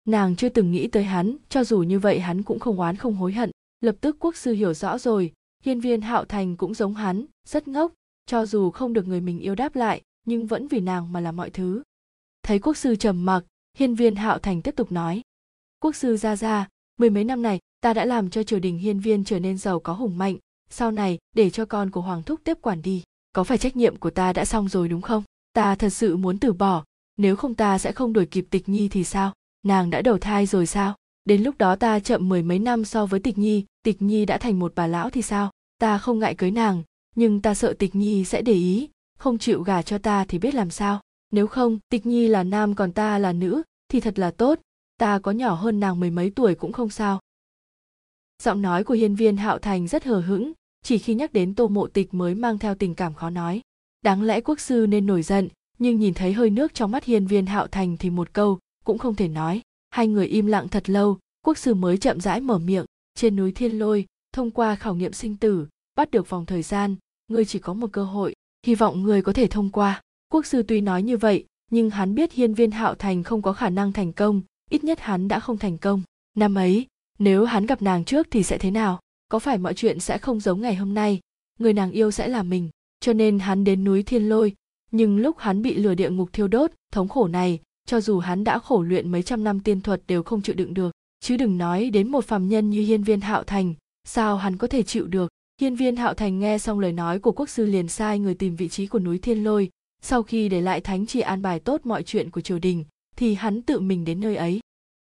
Nàng 0.04 0.36
chưa 0.36 0.48
từng 0.48 0.72
nghĩ 0.72 0.88
tới 0.88 1.04
hắn, 1.04 1.36
cho 1.48 1.64
dù 1.64 1.78
như 1.78 1.98
vậy 1.98 2.20
hắn 2.20 2.42
cũng 2.42 2.58
không 2.58 2.80
oán 2.80 2.96
không 2.96 3.14
hối 3.14 3.32
hận. 3.32 3.50
Lập 3.80 3.96
tức 4.00 4.16
quốc 4.20 4.36
sư 4.36 4.52
hiểu 4.52 4.74
rõ 4.74 4.98
rồi, 4.98 5.32
hiên 5.64 5.80
viên 5.80 6.00
hạo 6.00 6.24
thành 6.24 6.56
cũng 6.56 6.74
giống 6.74 6.94
hắn, 6.94 7.24
rất 7.48 7.68
ngốc, 7.68 7.92
cho 8.26 8.46
dù 8.46 8.70
không 8.70 8.92
được 8.92 9.08
người 9.08 9.20
mình 9.20 9.38
yêu 9.38 9.54
đáp 9.54 9.76
lại, 9.76 10.02
nhưng 10.26 10.46
vẫn 10.46 10.68
vì 10.68 10.80
nàng 10.80 11.12
mà 11.12 11.20
làm 11.20 11.36
mọi 11.36 11.50
thứ. 11.50 11.82
Thấy 12.42 12.58
quốc 12.58 12.76
sư 12.76 12.96
trầm 12.96 13.24
mặc, 13.24 13.44
hiên 13.76 13.94
viên 13.94 14.16
hạo 14.16 14.38
thành 14.38 14.62
tiếp 14.62 14.76
tục 14.76 14.92
nói, 14.92 15.22
quốc 15.80 15.96
sư 15.96 16.16
ra 16.16 16.36
ra 16.36 16.68
mười 16.98 17.10
mấy 17.10 17.24
năm 17.24 17.42
này 17.42 17.58
ta 17.80 17.92
đã 17.94 18.04
làm 18.04 18.30
cho 18.30 18.42
triều 18.42 18.58
đình 18.58 18.78
hiên 18.78 19.00
viên 19.00 19.24
trở 19.24 19.38
nên 19.38 19.58
giàu 19.58 19.80
có 19.80 19.92
hùng 19.92 20.18
mạnh. 20.18 20.36
Sau 20.70 20.90
này, 20.90 21.18
để 21.36 21.50
cho 21.50 21.64
con 21.64 21.90
của 21.90 22.00
hoàng 22.00 22.22
thúc 22.22 22.40
tiếp 22.44 22.58
quản 22.62 22.82
đi. 22.82 23.02
Có 23.32 23.44
phải 23.44 23.58
trách 23.58 23.76
nhiệm 23.76 23.96
của 23.96 24.10
ta 24.10 24.32
đã 24.32 24.44
xong 24.44 24.68
rồi 24.68 24.88
đúng 24.88 25.00
không? 25.00 25.22
Ta 25.52 25.74
thật 25.74 25.90
sự 25.90 26.16
muốn 26.16 26.38
từ 26.38 26.52
bỏ. 26.52 26.84
Nếu 27.16 27.36
không 27.36 27.54
ta 27.54 27.78
sẽ 27.78 27.92
không 27.92 28.12
đuổi 28.12 28.26
kịp 28.26 28.46
tịch 28.50 28.68
nhi 28.68 28.88
thì 28.88 29.04
sao? 29.04 29.32
Nàng 29.62 29.90
đã 29.90 30.02
đầu 30.02 30.18
thai 30.18 30.46
rồi 30.46 30.66
sao? 30.66 30.94
Đến 31.24 31.42
lúc 31.42 31.58
đó 31.58 31.76
ta 31.76 32.00
chậm 32.00 32.28
mười 32.28 32.42
mấy 32.42 32.58
năm 32.58 32.84
so 32.84 33.06
với 33.06 33.20
tịch 33.20 33.38
nhi 33.38 33.64
tịch 33.82 34.02
nhi 34.02 34.24
đã 34.24 34.38
thành 34.38 34.58
một 34.58 34.72
bà 34.74 34.86
lão 34.86 35.10
thì 35.10 35.22
sao? 35.22 35.50
Ta 35.78 35.98
không 35.98 36.18
ngại 36.18 36.34
cưới 36.34 36.50
nàng, 36.50 36.82
nhưng 37.16 37.42
ta 37.42 37.54
sợ 37.54 37.72
tịch 37.78 37.94
nhi 37.94 38.24
sẽ 38.24 38.42
để 38.42 38.52
ý. 38.52 38.88
Không 39.18 39.38
chịu 39.38 39.62
gả 39.62 39.82
cho 39.82 39.98
ta 39.98 40.24
thì 40.24 40.38
biết 40.38 40.54
làm 40.54 40.70
sao? 40.70 41.00
Nếu 41.32 41.46
không, 41.46 41.78
tịch 41.88 42.06
nhi 42.06 42.28
là 42.28 42.42
nam 42.42 42.74
còn 42.74 42.92
ta 42.92 43.18
là 43.18 43.32
nữ, 43.32 43.62
thì 43.88 44.00
thật 44.00 44.18
là 44.18 44.30
tốt. 44.30 44.58
Ta 44.98 45.18
có 45.18 45.30
nhỏ 45.30 45.54
hơn 45.54 45.80
nàng 45.80 46.00
mười 46.00 46.10
mấy 46.10 46.30
tuổi 46.30 46.54
cũng 46.54 46.72
không 46.72 46.90
sao 46.90 47.20
giọng 48.42 48.62
nói 48.62 48.84
của 48.84 48.94
hiên 48.94 49.14
viên 49.14 49.36
hạo 49.36 49.58
thành 49.58 49.88
rất 49.88 50.04
hờ 50.04 50.20
hững, 50.20 50.52
chỉ 50.82 50.98
khi 50.98 51.14
nhắc 51.14 51.32
đến 51.32 51.54
tô 51.54 51.68
mộ 51.68 51.86
tịch 51.86 52.14
mới 52.14 52.34
mang 52.34 52.58
theo 52.58 52.74
tình 52.74 52.94
cảm 52.94 53.14
khó 53.14 53.30
nói. 53.30 53.60
Đáng 54.02 54.22
lẽ 54.22 54.40
quốc 54.40 54.60
sư 54.60 54.86
nên 54.88 55.06
nổi 55.06 55.22
giận, 55.22 55.48
nhưng 55.78 55.98
nhìn 55.98 56.14
thấy 56.14 56.32
hơi 56.32 56.50
nước 56.50 56.74
trong 56.74 56.90
mắt 56.90 57.04
hiên 57.04 57.26
viên 57.26 57.46
hạo 57.46 57.66
thành 57.66 57.96
thì 57.96 58.10
một 58.10 58.32
câu 58.32 58.58
cũng 58.84 58.98
không 58.98 59.14
thể 59.14 59.28
nói. 59.28 59.62
Hai 59.90 60.08
người 60.08 60.26
im 60.26 60.46
lặng 60.46 60.68
thật 60.68 60.90
lâu, 60.90 61.18
quốc 61.42 61.58
sư 61.58 61.74
mới 61.74 61.98
chậm 61.98 62.20
rãi 62.20 62.40
mở 62.40 62.58
miệng. 62.58 62.84
Trên 63.14 63.36
núi 63.36 63.52
thiên 63.52 63.78
lôi, 63.78 64.06
thông 64.32 64.50
qua 64.50 64.74
khảo 64.74 64.94
nghiệm 64.94 65.12
sinh 65.12 65.36
tử, 65.36 65.66
bắt 65.96 66.10
được 66.10 66.30
vòng 66.30 66.46
thời 66.46 66.62
gian, 66.62 66.96
ngươi 67.28 67.44
chỉ 67.44 67.58
có 67.58 67.74
một 67.74 67.92
cơ 67.92 68.04
hội, 68.04 68.34
hy 68.66 68.74
vọng 68.74 69.02
ngươi 69.02 69.22
có 69.22 69.32
thể 69.32 69.46
thông 69.46 69.70
qua. 69.70 70.00
Quốc 70.32 70.46
sư 70.46 70.62
tuy 70.62 70.80
nói 70.80 71.02
như 71.02 71.16
vậy, 71.16 71.44
nhưng 71.70 71.90
hắn 71.90 72.14
biết 72.14 72.32
hiên 72.32 72.54
viên 72.54 72.70
hạo 72.70 72.94
thành 72.94 73.22
không 73.22 73.42
có 73.42 73.52
khả 73.52 73.70
năng 73.70 73.92
thành 73.92 74.12
công, 74.12 74.42
ít 74.70 74.84
nhất 74.84 75.00
hắn 75.00 75.28
đã 75.28 75.40
không 75.40 75.58
thành 75.58 75.78
công. 75.78 76.02
Năm 76.34 76.54
ấy 76.54 76.86
nếu 77.18 77.44
hắn 77.44 77.66
gặp 77.66 77.82
nàng 77.82 78.04
trước 78.04 78.26
thì 78.30 78.42
sẽ 78.42 78.58
thế 78.58 78.70
nào? 78.70 79.00
Có 79.28 79.38
phải 79.38 79.58
mọi 79.58 79.74
chuyện 79.74 80.00
sẽ 80.00 80.18
không 80.18 80.40
giống 80.40 80.60
ngày 80.60 80.74
hôm 80.74 80.94
nay? 80.94 81.20
Người 81.58 81.72
nàng 81.72 81.90
yêu 81.90 82.10
sẽ 82.10 82.28
là 82.28 82.42
mình, 82.42 82.70
cho 83.00 83.12
nên 83.12 83.38
hắn 83.38 83.64
đến 83.64 83.84
núi 83.84 84.02
thiên 84.02 84.28
lôi. 84.28 84.54
Nhưng 84.90 85.18
lúc 85.18 85.38
hắn 85.38 85.62
bị 85.62 85.74
lừa 85.74 85.94
địa 85.94 86.10
ngục 86.10 86.32
thiêu 86.32 86.48
đốt, 86.48 86.70
thống 86.92 87.08
khổ 87.08 87.28
này, 87.28 87.60
cho 87.86 88.00
dù 88.00 88.18
hắn 88.18 88.44
đã 88.44 88.58
khổ 88.58 88.82
luyện 88.82 89.12
mấy 89.12 89.22
trăm 89.22 89.44
năm 89.44 89.60
tiên 89.60 89.80
thuật 89.80 90.02
đều 90.06 90.22
không 90.22 90.42
chịu 90.42 90.54
đựng 90.54 90.74
được. 90.74 90.92
Chứ 91.20 91.36
đừng 91.36 91.58
nói 91.58 91.90
đến 91.90 92.10
một 92.10 92.24
phàm 92.24 92.48
nhân 92.48 92.70
như 92.70 92.82
hiên 92.82 93.02
viên 93.02 93.20
hạo 93.20 93.42
thành, 93.44 93.74
sao 94.04 94.36
hắn 94.36 94.56
có 94.56 94.66
thể 94.66 94.82
chịu 94.82 95.06
được? 95.06 95.28
Hiên 95.60 95.74
viên 95.74 95.96
hạo 95.96 96.14
thành 96.14 96.38
nghe 96.38 96.58
xong 96.58 96.78
lời 96.78 96.92
nói 96.92 97.18
của 97.18 97.32
quốc 97.32 97.48
sư 97.48 97.66
liền 97.66 97.88
sai 97.88 98.18
người 98.18 98.34
tìm 98.34 98.56
vị 98.56 98.68
trí 98.68 98.86
của 98.86 98.98
núi 98.98 99.18
thiên 99.18 99.44
lôi. 99.44 99.70
Sau 100.02 100.22
khi 100.22 100.48
để 100.48 100.60
lại 100.60 100.80
thánh 100.80 101.06
chỉ 101.06 101.20
an 101.20 101.42
bài 101.42 101.60
tốt 101.60 101.80
mọi 101.84 102.02
chuyện 102.02 102.30
của 102.30 102.40
triều 102.40 102.58
đình, 102.58 102.84
thì 103.16 103.34
hắn 103.34 103.62
tự 103.62 103.80
mình 103.80 104.04
đến 104.04 104.20
nơi 104.20 104.36
ấy. 104.36 104.60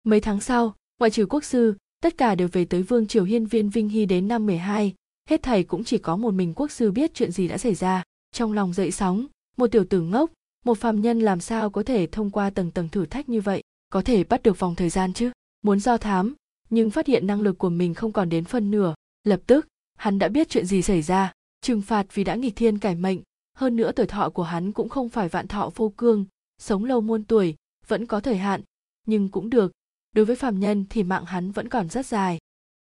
Mấy 0.05 0.21
tháng 0.21 0.41
sau, 0.41 0.75
ngoại 0.99 1.11
trừ 1.11 1.27
quốc 1.27 1.45
sư 1.45 1.75
tất 2.03 2.19
cả 2.19 2.35
đều 2.35 2.49
về 2.53 2.65
tới 2.65 2.83
vương 2.83 3.07
triều 3.07 3.25
hiên 3.25 3.47
viên 3.47 3.71
vinh 3.71 3.89
hy 3.89 4.07
đến 4.07 4.29
năm 4.29 4.47
12, 4.47 4.95
hết 5.29 5.43
thầy 5.43 5.65
cũng 5.65 5.85
chỉ 5.85 5.99
có 5.99 6.17
một 6.17 6.35
mình 6.35 6.55
quốc 6.55 6.71
sư 6.71 6.91
biết 6.91 7.15
chuyện 7.15 7.31
gì 7.31 7.49
đã 7.49 7.59
xảy 7.59 7.75
ra. 7.75 8.03
Trong 8.33 8.53
lòng 8.53 8.73
dậy 8.73 8.91
sóng 8.91 9.27
một 9.57 9.67
tiểu 9.67 9.85
tử 9.85 10.01
ngốc 10.01 10.31
một 10.65 10.79
phàm 10.79 11.01
nhân 11.01 11.21
làm 11.21 11.41
sao 11.41 11.71
có 11.71 11.83
thể 11.83 12.07
thông 12.07 12.31
qua 12.31 12.51
tầng 12.51 12.71
tầng 12.71 12.89
thử 12.89 13.07
thách 13.07 13.29
như 13.29 13.41
vậy 13.41 13.63
có 13.91 14.03
thể 14.03 14.25
bắt 14.25 14.43
được 14.43 14.59
vòng 14.59 14.75
thời 14.75 14.89
gian 14.89 15.13
chứ? 15.13 15.31
Muốn 15.63 15.81
do 15.81 15.97
thám 15.97 16.35
nhưng 16.71 16.91
phát 16.91 17.07
hiện 17.07 17.27
năng 17.27 17.41
lực 17.41 17.59
của 17.59 17.69
mình 17.69 17.95
không 17.95 18.13
còn 18.13 18.29
đến 18.29 18.45
phân 18.45 18.71
nửa. 18.71 18.95
Lập 19.25 19.41
tức 19.47 19.67
hắn 19.99 20.19
đã 20.19 20.29
biết 20.29 20.49
chuyện 20.49 20.67
gì 20.67 20.83
xảy 20.83 21.03
ra. 21.03 21.33
Trừng 21.61 21.83
phạt 21.83 22.07
vì 22.15 22.25
đã 22.25 22.35
nghịch 22.35 22.57
thiên 22.57 22.79
cải 22.79 22.95
mệnh. 22.95 23.21
Hơn 23.55 23.77
nữa 23.77 23.93
tuổi 23.93 24.07
thọ 24.07 24.31
của 24.31 24.43
hắn 24.43 24.73
cũng 24.73 24.89
không 24.89 25.09
phải 25.09 25.29
vạn 25.29 25.49
thọ 25.49 25.71
vô 25.75 25.93
cương. 25.97 26.25
Sống 26.59 26.85
lâu 26.85 27.01
muôn 27.01 27.25
tuổi 27.25 27.55
vẫn 27.87 28.07
có 28.07 28.21
thời 28.21 28.37
hạn. 28.37 28.63
Nhưng 29.07 29.29
cũng 29.29 29.51
được 29.51 29.73
đối 30.13 30.25
với 30.25 30.37
phàm 30.37 30.61
nhân 30.61 30.85
thì 30.91 31.03
mạng 31.03 31.25
hắn 31.25 31.53
vẫn 31.53 31.69
còn 31.69 31.89
rất 31.89 32.07
dài. 32.07 32.39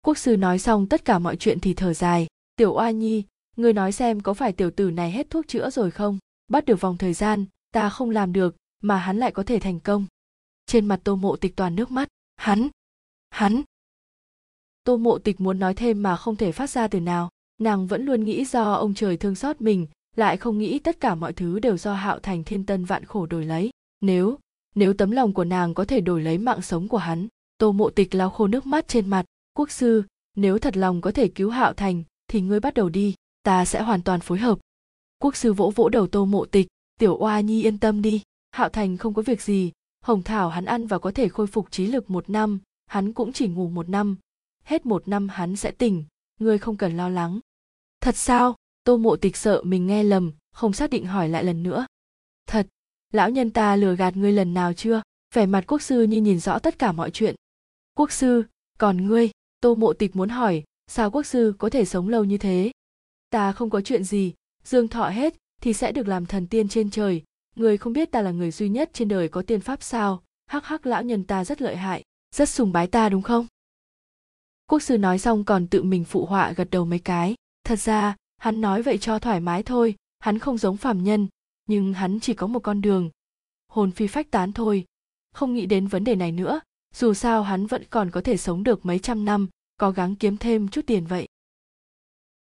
Quốc 0.02 0.18
sư 0.18 0.38
nói 0.38 0.60
xong 0.60 0.88
tất 0.88 1.06
cả 1.06 1.20
mọi 1.20 1.36
chuyện 1.36 1.60
thì 1.60 1.74
thở 1.74 1.94
dài. 1.94 2.28
Tiểu 2.56 2.74
oa 2.74 2.92
nhi, 2.92 3.24
ngươi 3.56 3.74
nói 3.74 3.92
xem 3.92 4.22
có 4.22 4.34
phải 4.34 4.52
tiểu 4.52 4.72
tử 4.72 4.92
này 4.92 5.12
hết 5.12 5.30
thuốc 5.30 5.48
chữa 5.48 5.70
rồi 5.70 5.92
không? 5.92 6.20
Bắt 6.48 6.66
được 6.66 6.82
vòng 6.82 6.98
thời 6.98 7.14
gian, 7.14 7.46
ta 7.72 7.90
không 7.90 8.10
làm 8.10 8.34
được, 8.34 8.56
mà 8.82 8.98
hắn 8.98 9.18
lại 9.18 9.32
có 9.32 9.44
thể 9.44 9.60
thành 9.60 9.80
công. 9.80 10.06
Trên 10.66 10.86
mặt 10.86 11.00
tô 11.04 11.16
mộ 11.16 11.36
tịch 11.36 11.56
toàn 11.56 11.76
nước 11.76 11.92
mắt. 11.92 12.08
Hắn 12.36 12.70
hắn. 13.30 13.62
Tô 14.84 14.98
mộ 14.98 15.18
tịch 15.18 15.42
muốn 15.42 15.60
nói 15.60 15.74
thêm 15.74 16.04
mà 16.04 16.16
không 16.16 16.36
thể 16.36 16.52
phát 16.52 16.70
ra 16.70 16.88
từ 16.88 17.00
nào. 17.00 17.30
Nàng 17.58 17.88
vẫn 17.88 18.06
luôn 18.06 18.24
nghĩ 18.24 18.46
do 18.46 18.74
ông 18.74 18.94
trời 18.94 19.18
thương 19.18 19.36
xót 19.36 19.62
mình, 19.62 19.88
lại 20.16 20.38
không 20.38 20.58
nghĩ 20.58 20.80
tất 20.80 21.00
cả 21.00 21.16
mọi 21.16 21.34
thứ 21.34 21.60
đều 21.60 21.78
do 21.78 21.94
hạo 21.94 22.20
thành 22.20 22.44
thiên 22.44 22.66
tân 22.66 22.86
vạn 22.86 23.06
khổ 23.06 23.26
đổi 23.26 23.46
lấy. 23.46 23.70
Nếu 24.02 24.40
nếu 24.78 24.94
tấm 24.94 25.12
lòng 25.12 25.34
của 25.34 25.44
nàng 25.44 25.74
có 25.74 25.86
thể 25.86 26.02
đổi 26.02 26.22
lấy 26.22 26.38
mạng 26.38 26.62
sống 26.62 26.88
của 26.88 26.98
hắn, 26.98 27.28
tô 27.58 27.72
mộ 27.72 27.90
tịch 27.90 28.16
lau 28.16 28.30
khô 28.30 28.48
nước 28.48 28.66
mắt 28.66 28.88
trên 28.88 29.10
mặt. 29.10 29.26
Quốc 29.54 29.72
sư, 29.72 30.04
nếu 30.36 30.60
thật 30.60 30.78
lòng 30.78 31.02
có 31.02 31.12
thể 31.12 31.28
cứu 31.28 31.50
hạo 31.50 31.74
thành, 31.74 32.04
thì 32.28 32.42
ngươi 32.42 32.60
bắt 32.60 32.74
đầu 32.74 32.90
đi, 32.90 33.16
ta 33.44 33.66
sẽ 33.66 33.82
hoàn 33.82 34.04
toàn 34.04 34.20
phối 34.20 34.38
hợp. 34.38 34.60
Quốc 35.20 35.36
sư 35.36 35.54
vỗ 35.54 35.72
vỗ 35.76 35.90
đầu 35.90 36.08
tô 36.08 36.26
mộ 36.26 36.46
tịch, 36.46 36.68
tiểu 37.00 37.18
oa 37.18 37.40
nhi 37.40 37.64
yên 37.64 37.78
tâm 37.78 38.02
đi. 38.02 38.22
Hạo 38.52 38.70
thành 38.70 38.98
không 38.98 39.14
có 39.14 39.22
việc 39.22 39.42
gì, 39.42 39.72
hồng 40.04 40.24
thảo 40.24 40.50
hắn 40.50 40.66
ăn 40.66 40.88
và 40.88 41.00
có 41.00 41.12
thể 41.12 41.30
khôi 41.30 41.48
phục 41.48 41.72
trí 41.72 41.88
lực 41.88 42.10
một 42.10 42.30
năm, 42.30 42.60
hắn 42.86 43.14
cũng 43.14 43.34
chỉ 43.34 43.48
ngủ 43.48 43.70
một 43.70 43.90
năm. 43.90 44.18
Hết 44.64 44.86
một 44.86 45.08
năm 45.08 45.30
hắn 45.30 45.56
sẽ 45.56 45.72
tỉnh, 45.72 46.04
ngươi 46.40 46.58
không 46.58 46.78
cần 46.78 46.98
lo 46.98 47.10
lắng. 47.10 47.40
Thật 48.02 48.18
sao? 48.18 48.56
Tô 48.84 48.98
mộ 48.98 49.16
tịch 49.16 49.38
sợ 49.38 49.62
mình 49.66 49.88
nghe 49.88 50.04
lầm, 50.04 50.32
không 50.52 50.74
xác 50.74 50.90
định 50.90 51.06
hỏi 51.06 51.30
lại 51.30 51.44
lần 51.44 51.64
nữa. 51.64 51.86
Thật 52.48 52.68
lão 53.14 53.30
nhân 53.30 53.50
ta 53.50 53.76
lừa 53.76 53.96
gạt 53.96 54.18
ngươi 54.18 54.32
lần 54.32 54.54
nào 54.54 54.74
chưa? 54.74 55.02
Vẻ 55.36 55.46
mặt 55.46 55.64
quốc 55.68 55.82
sư 55.82 56.04
như 56.04 56.22
nhìn 56.22 56.40
rõ 56.40 56.60
tất 56.60 56.80
cả 56.80 56.92
mọi 56.92 57.12
chuyện. 57.12 57.36
Quốc 57.98 58.12
sư, 58.12 58.44
còn 58.78 59.08
ngươi? 59.08 59.30
Tô 59.62 59.76
mộ 59.76 59.94
tịch 59.94 60.16
muốn 60.16 60.30
hỏi, 60.30 60.64
sao 60.88 61.12
quốc 61.12 61.26
sư 61.26 61.54
có 61.58 61.70
thể 61.70 61.86
sống 61.86 62.10
lâu 62.10 62.24
như 62.24 62.38
thế? 62.38 62.72
Ta 63.30 63.52
không 63.52 63.70
có 63.70 63.82
chuyện 63.82 64.04
gì, 64.04 64.34
dương 64.64 64.88
thọ 64.88 65.10
hết 65.10 65.36
thì 65.62 65.74
sẽ 65.74 65.92
được 65.92 66.08
làm 66.08 66.26
thần 66.26 66.48
tiên 66.48 66.68
trên 66.68 66.90
trời. 66.90 67.24
Người 67.56 67.78
không 67.78 67.94
biết 67.94 68.12
ta 68.12 68.22
là 68.22 68.32
người 68.32 68.52
duy 68.52 68.70
nhất 68.70 68.90
trên 68.94 69.08
đời 69.08 69.30
có 69.30 69.42
tiên 69.42 69.62
pháp 69.62 69.84
sao? 69.84 70.24
Hắc 70.48 70.66
hắc, 70.66 70.86
lão 70.86 71.04
nhân 71.04 71.24
ta 71.24 71.46
rất 71.46 71.62
lợi 71.62 71.76
hại, 71.76 72.04
rất 72.36 72.50
sùng 72.50 72.72
bái 72.72 72.88
ta 72.88 73.10
đúng 73.10 73.22
không? 73.22 73.48
Quốc 74.66 74.80
sư 74.80 74.98
nói 74.98 75.20
xong 75.20 75.44
còn 75.44 75.68
tự 75.68 75.84
mình 75.84 76.04
phụ 76.04 76.26
họa 76.26 76.52
gật 76.52 76.68
đầu 76.72 76.86
mấy 76.86 77.00
cái. 77.00 77.36
Thật 77.64 77.80
ra, 77.80 78.16
hắn 78.38 78.62
nói 78.62 78.82
vậy 78.82 78.98
cho 78.98 79.20
thoải 79.20 79.40
mái 79.40 79.64
thôi, 79.64 79.96
hắn 80.20 80.40
không 80.40 80.58
giống 80.58 80.78
phàm 80.78 81.04
nhân 81.04 81.28
nhưng 81.68 81.94
hắn 81.94 82.20
chỉ 82.20 82.34
có 82.34 82.48
một 82.48 82.60
con 82.60 82.82
đường. 82.82 83.10
Hồn 83.68 83.92
phi 83.92 84.08
phách 84.08 84.32
tán 84.32 84.54
thôi. 84.54 84.86
Không 85.34 85.54
nghĩ 85.54 85.66
đến 85.66 85.88
vấn 85.88 86.04
đề 86.04 86.16
này 86.16 86.32
nữa. 86.32 86.60
Dù 86.96 87.14
sao 87.14 87.44
hắn 87.44 87.68
vẫn 87.68 87.84
còn 87.90 88.12
có 88.12 88.22
thể 88.22 88.38
sống 88.38 88.64
được 88.64 88.86
mấy 88.86 89.00
trăm 89.00 89.26
năm, 89.26 89.48
cố 89.78 89.92
gắng 89.92 90.16
kiếm 90.16 90.38
thêm 90.38 90.68
chút 90.68 90.82
tiền 90.88 91.06
vậy. 91.06 91.28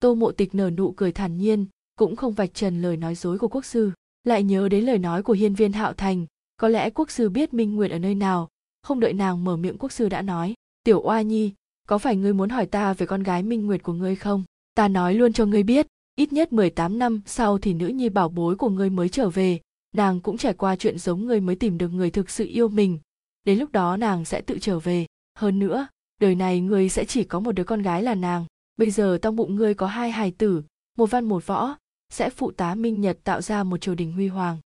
Tô 0.00 0.14
mộ 0.14 0.32
tịch 0.32 0.54
nở 0.54 0.70
nụ 0.70 0.92
cười 0.92 1.12
thản 1.12 1.36
nhiên, 1.36 1.66
cũng 1.96 2.16
không 2.16 2.32
vạch 2.32 2.54
trần 2.54 2.82
lời 2.82 2.96
nói 2.96 3.14
dối 3.14 3.38
của 3.38 3.48
quốc 3.48 3.64
sư. 3.64 3.90
Lại 4.24 4.42
nhớ 4.42 4.68
đến 4.68 4.84
lời 4.84 4.98
nói 4.98 5.22
của 5.22 5.32
hiên 5.32 5.54
viên 5.54 5.72
hạo 5.72 5.92
thành, 5.92 6.26
có 6.56 6.68
lẽ 6.68 6.90
quốc 6.90 7.10
sư 7.10 7.28
biết 7.28 7.54
minh 7.54 7.74
nguyệt 7.74 7.90
ở 7.90 7.98
nơi 7.98 8.14
nào. 8.14 8.48
Không 8.82 9.00
đợi 9.00 9.12
nàng 9.12 9.44
mở 9.44 9.56
miệng 9.56 9.78
quốc 9.78 9.92
sư 9.92 10.08
đã 10.08 10.22
nói, 10.22 10.54
tiểu 10.84 11.00
oa 11.00 11.22
nhi, 11.22 11.52
có 11.88 11.98
phải 11.98 12.16
ngươi 12.16 12.32
muốn 12.32 12.48
hỏi 12.48 12.66
ta 12.66 12.92
về 12.92 13.06
con 13.06 13.22
gái 13.22 13.42
minh 13.42 13.66
nguyệt 13.66 13.82
của 13.82 13.92
ngươi 13.92 14.16
không? 14.16 14.44
Ta 14.74 14.88
nói 14.88 15.14
luôn 15.14 15.32
cho 15.32 15.46
ngươi 15.46 15.62
biết 15.62 15.86
ít 16.16 16.32
nhất 16.32 16.52
18 16.52 16.98
năm 16.98 17.22
sau 17.26 17.58
thì 17.58 17.74
nữ 17.74 17.86
nhi 17.86 18.08
bảo 18.08 18.28
bối 18.28 18.56
của 18.56 18.68
ngươi 18.68 18.90
mới 18.90 19.08
trở 19.08 19.30
về, 19.30 19.60
nàng 19.94 20.20
cũng 20.20 20.36
trải 20.36 20.54
qua 20.54 20.76
chuyện 20.76 20.98
giống 20.98 21.26
ngươi 21.26 21.40
mới 21.40 21.56
tìm 21.56 21.78
được 21.78 21.88
người 21.88 22.10
thực 22.10 22.30
sự 22.30 22.46
yêu 22.46 22.68
mình. 22.68 22.98
Đến 23.44 23.58
lúc 23.58 23.72
đó 23.72 23.96
nàng 23.96 24.24
sẽ 24.24 24.40
tự 24.40 24.58
trở 24.60 24.78
về. 24.78 25.06
Hơn 25.38 25.58
nữa, 25.58 25.86
đời 26.20 26.34
này 26.34 26.60
ngươi 26.60 26.88
sẽ 26.88 27.04
chỉ 27.04 27.24
có 27.24 27.40
một 27.40 27.52
đứa 27.52 27.64
con 27.64 27.82
gái 27.82 28.02
là 28.02 28.14
nàng. 28.14 28.44
Bây 28.76 28.90
giờ 28.90 29.18
trong 29.22 29.36
bụng 29.36 29.54
ngươi 29.54 29.74
có 29.74 29.86
hai 29.86 30.10
hài 30.10 30.30
tử, 30.30 30.62
một 30.98 31.10
văn 31.10 31.24
một 31.24 31.46
võ, 31.46 31.76
sẽ 32.10 32.30
phụ 32.30 32.50
tá 32.50 32.74
minh 32.74 33.00
nhật 33.00 33.18
tạo 33.24 33.40
ra 33.40 33.64
một 33.64 33.80
triều 33.80 33.94
đình 33.94 34.12
huy 34.12 34.28
hoàng. 34.28 34.58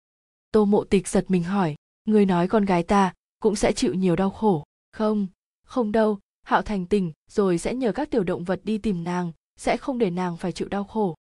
Tô 0.53 0.65
mộ 0.65 0.85
tịch 0.85 1.09
giật 1.09 1.25
mình 1.29 1.43
hỏi 1.43 1.75
ngươi 2.05 2.27
nói 2.27 2.49
con 2.49 2.65
gái 2.65 2.83
ta 2.83 3.12
cũng 3.41 3.57
sẽ 3.57 3.73
chịu 3.73 3.95
nhiều 3.95 4.16
đau 4.16 4.31
khổ? 4.31 4.65
Không 4.93 5.27
không 5.65 5.93
đâu. 5.93 6.19
Hạo 6.43 6.62
thành 6.62 6.87
tình 6.87 7.12
rồi 7.31 7.59
sẽ 7.59 7.75
nhờ 7.75 7.93
các 7.93 8.11
tiểu 8.11 8.25
động 8.25 8.45
vật 8.45 8.61
đi 8.65 8.79
tìm 8.79 9.05
nàng, 9.05 9.33
sẽ 9.57 9.77
không 9.77 9.99
để 9.99 10.11
nàng 10.11 10.37
phải 10.37 10.53
chịu 10.53 10.69
đau 10.69 10.85
khổ 10.85 11.15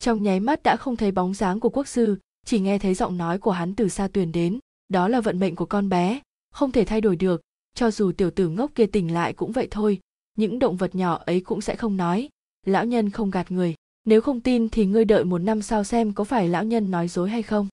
trong 0.00 0.22
nháy 0.22 0.40
mắt 0.40 0.62
đã 0.62 0.76
không 0.76 0.96
thấy 0.96 1.10
bóng 1.10 1.34
dáng 1.34 1.60
của 1.60 1.68
quốc 1.68 1.88
sư, 1.88 2.18
chỉ 2.46 2.60
nghe 2.60 2.78
thấy 2.78 2.94
giọng 2.94 3.16
nói 3.16 3.38
của 3.38 3.50
hắn 3.50 3.74
từ 3.74 3.88
xa 3.88 4.08
tuyền 4.08 4.32
đến, 4.32 4.58
đó 4.88 5.08
là 5.08 5.20
vận 5.20 5.38
mệnh 5.38 5.56
của 5.56 5.66
con 5.66 5.88
bé, 5.88 6.20
không 6.52 6.72
thể 6.72 6.84
thay 6.84 7.00
đổi 7.00 7.16
được, 7.16 7.40
cho 7.74 7.90
dù 7.90 8.12
tiểu 8.12 8.30
tử 8.30 8.48
ngốc 8.48 8.70
kia 8.74 8.86
tỉnh 8.86 9.14
lại 9.14 9.32
cũng 9.32 9.52
vậy 9.52 9.68
thôi, 9.70 10.00
những 10.36 10.58
động 10.58 10.76
vật 10.76 10.94
nhỏ 10.94 11.22
ấy 11.26 11.40
cũng 11.40 11.60
sẽ 11.60 11.76
không 11.76 11.96
nói, 11.96 12.28
lão 12.66 12.84
nhân 12.84 13.10
không 13.10 13.30
gạt 13.30 13.50
người, 13.50 13.74
nếu 14.04 14.20
không 14.20 14.40
tin 14.40 14.68
thì 14.68 14.86
ngươi 14.86 15.04
đợi 15.04 15.24
một 15.24 15.38
năm 15.38 15.62
sau 15.62 15.84
xem 15.84 16.12
có 16.12 16.24
phải 16.24 16.48
lão 16.48 16.64
nhân 16.64 16.90
nói 16.90 17.08
dối 17.08 17.30
hay 17.30 17.42
không. 17.42 17.68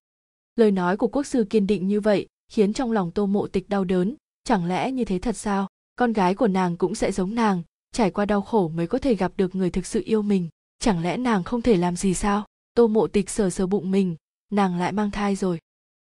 Lời 0.55 0.71
nói 0.71 0.97
của 0.97 1.07
quốc 1.07 1.25
sư 1.25 1.45
kiên 1.49 1.67
định 1.67 1.87
như 1.87 1.99
vậy, 1.99 2.27
khiến 2.51 2.73
trong 2.73 2.91
lòng 2.91 3.11
tô 3.11 3.25
mộ 3.25 3.47
tịch 3.47 3.69
đau 3.69 3.83
đớn, 3.83 4.15
chẳng 4.43 4.65
lẽ 4.65 4.91
như 4.91 5.05
thế 5.05 5.19
thật 5.19 5.37
sao? 5.37 5.67
Con 5.95 6.13
gái 6.13 6.35
của 6.35 6.47
nàng 6.47 6.77
cũng 6.77 6.95
sẽ 6.95 7.11
giống 7.11 7.35
nàng, 7.35 7.61
trải 7.91 8.11
qua 8.11 8.25
đau 8.25 8.41
khổ 8.41 8.67
mới 8.67 8.87
có 8.87 8.97
thể 8.97 9.15
gặp 9.15 9.31
được 9.37 9.55
người 9.55 9.69
thực 9.69 9.85
sự 9.85 10.01
yêu 10.05 10.21
mình 10.21 10.49
chẳng 10.79 11.03
lẽ 11.03 11.17
nàng 11.17 11.43
không 11.43 11.61
thể 11.61 11.77
làm 11.77 11.95
gì 11.95 12.13
sao? 12.13 12.45
Tô 12.73 12.87
mộ 12.87 13.07
tịch 13.07 13.29
sờ 13.29 13.49
sờ 13.49 13.67
bụng 13.67 13.91
mình, 13.91 14.15
nàng 14.51 14.79
lại 14.79 14.91
mang 14.91 15.11
thai 15.11 15.35
rồi. 15.35 15.59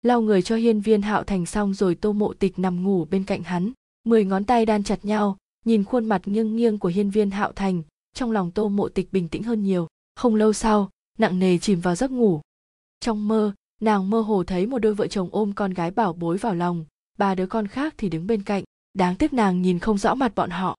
Lau 0.01 0.21
người 0.21 0.41
cho 0.41 0.55
hiên 0.55 0.81
viên 0.81 1.01
hạo 1.01 1.23
thành 1.23 1.45
xong 1.45 1.73
rồi 1.73 1.95
tô 1.95 2.13
mộ 2.13 2.33
tịch 2.33 2.59
nằm 2.59 2.83
ngủ 2.83 3.05
bên 3.05 3.23
cạnh 3.23 3.43
hắn, 3.43 3.71
mười 4.03 4.25
ngón 4.25 4.43
tay 4.43 4.65
đan 4.65 4.83
chặt 4.83 5.05
nhau, 5.05 5.37
nhìn 5.65 5.83
khuôn 5.83 6.05
mặt 6.05 6.21
nghiêng 6.25 6.55
nghiêng 6.55 6.77
của 6.77 6.89
hiên 6.89 7.09
viên 7.09 7.31
hạo 7.31 7.51
thành, 7.51 7.83
trong 8.13 8.31
lòng 8.31 8.51
tô 8.51 8.69
mộ 8.69 8.89
tịch 8.89 9.07
bình 9.11 9.27
tĩnh 9.27 9.43
hơn 9.43 9.63
nhiều. 9.63 9.87
Không 10.15 10.35
lâu 10.35 10.53
sau, 10.53 10.89
nặng 11.17 11.39
nề 11.39 11.57
chìm 11.57 11.79
vào 11.79 11.95
giấc 11.95 12.11
ngủ. 12.11 12.41
Trong 12.99 13.27
mơ, 13.27 13.53
nàng 13.81 14.09
mơ 14.09 14.21
hồ 14.21 14.43
thấy 14.43 14.65
một 14.65 14.79
đôi 14.79 14.93
vợ 14.93 15.07
chồng 15.07 15.29
ôm 15.31 15.53
con 15.53 15.73
gái 15.73 15.91
bảo 15.91 16.13
bối 16.13 16.37
vào 16.37 16.55
lòng, 16.55 16.85
ba 17.17 17.35
đứa 17.35 17.45
con 17.45 17.67
khác 17.67 17.93
thì 17.97 18.09
đứng 18.09 18.27
bên 18.27 18.43
cạnh, 18.43 18.63
đáng 18.93 19.15
tiếc 19.15 19.33
nàng 19.33 19.61
nhìn 19.61 19.79
không 19.79 19.97
rõ 19.97 20.15
mặt 20.15 20.35
bọn 20.35 20.49
họ. 20.49 20.75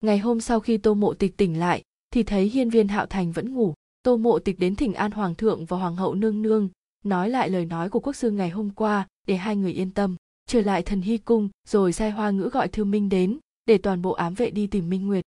Ngày 0.00 0.18
hôm 0.18 0.40
sau 0.40 0.60
khi 0.60 0.78
tô 0.78 0.94
mộ 0.94 1.14
tịch 1.14 1.36
tỉnh 1.36 1.58
lại 1.58 1.82
thì 2.10 2.22
thấy 2.22 2.48
hiên 2.48 2.70
viên 2.70 2.88
hạo 2.88 3.06
thành 3.06 3.32
vẫn 3.32 3.54
ngủ. 3.54 3.74
Tô 4.02 4.16
mộ 4.16 4.38
tịch 4.38 4.58
đến 4.58 4.76
thỉnh 4.76 4.94
an 4.94 5.10
hoàng 5.10 5.34
thượng 5.34 5.64
và 5.64 5.76
hoàng 5.76 5.96
hậu 5.96 6.14
nương 6.14 6.42
nương, 6.42 6.68
nói 7.04 7.30
lại 7.30 7.50
lời 7.50 7.64
nói 7.64 7.90
của 7.90 8.00
quốc 8.00 8.16
sư 8.16 8.30
ngày 8.30 8.50
hôm 8.50 8.70
qua 8.70 9.06
để 9.26 9.36
hai 9.36 9.56
người 9.56 9.72
yên 9.72 9.90
tâm. 9.90 10.16
Trở 10.46 10.60
lại 10.60 10.82
thần 10.82 11.00
hy 11.00 11.18
cung, 11.18 11.48
rồi 11.68 11.92
sai 11.92 12.10
hoa 12.10 12.30
ngữ 12.30 12.50
gọi 12.52 12.68
thư 12.68 12.84
minh 12.84 13.08
đến, 13.08 13.38
để 13.66 13.78
toàn 13.78 14.02
bộ 14.02 14.12
ám 14.12 14.34
vệ 14.34 14.50
đi 14.50 14.66
tìm 14.66 14.90
minh 14.90 15.06
nguyệt. 15.06 15.24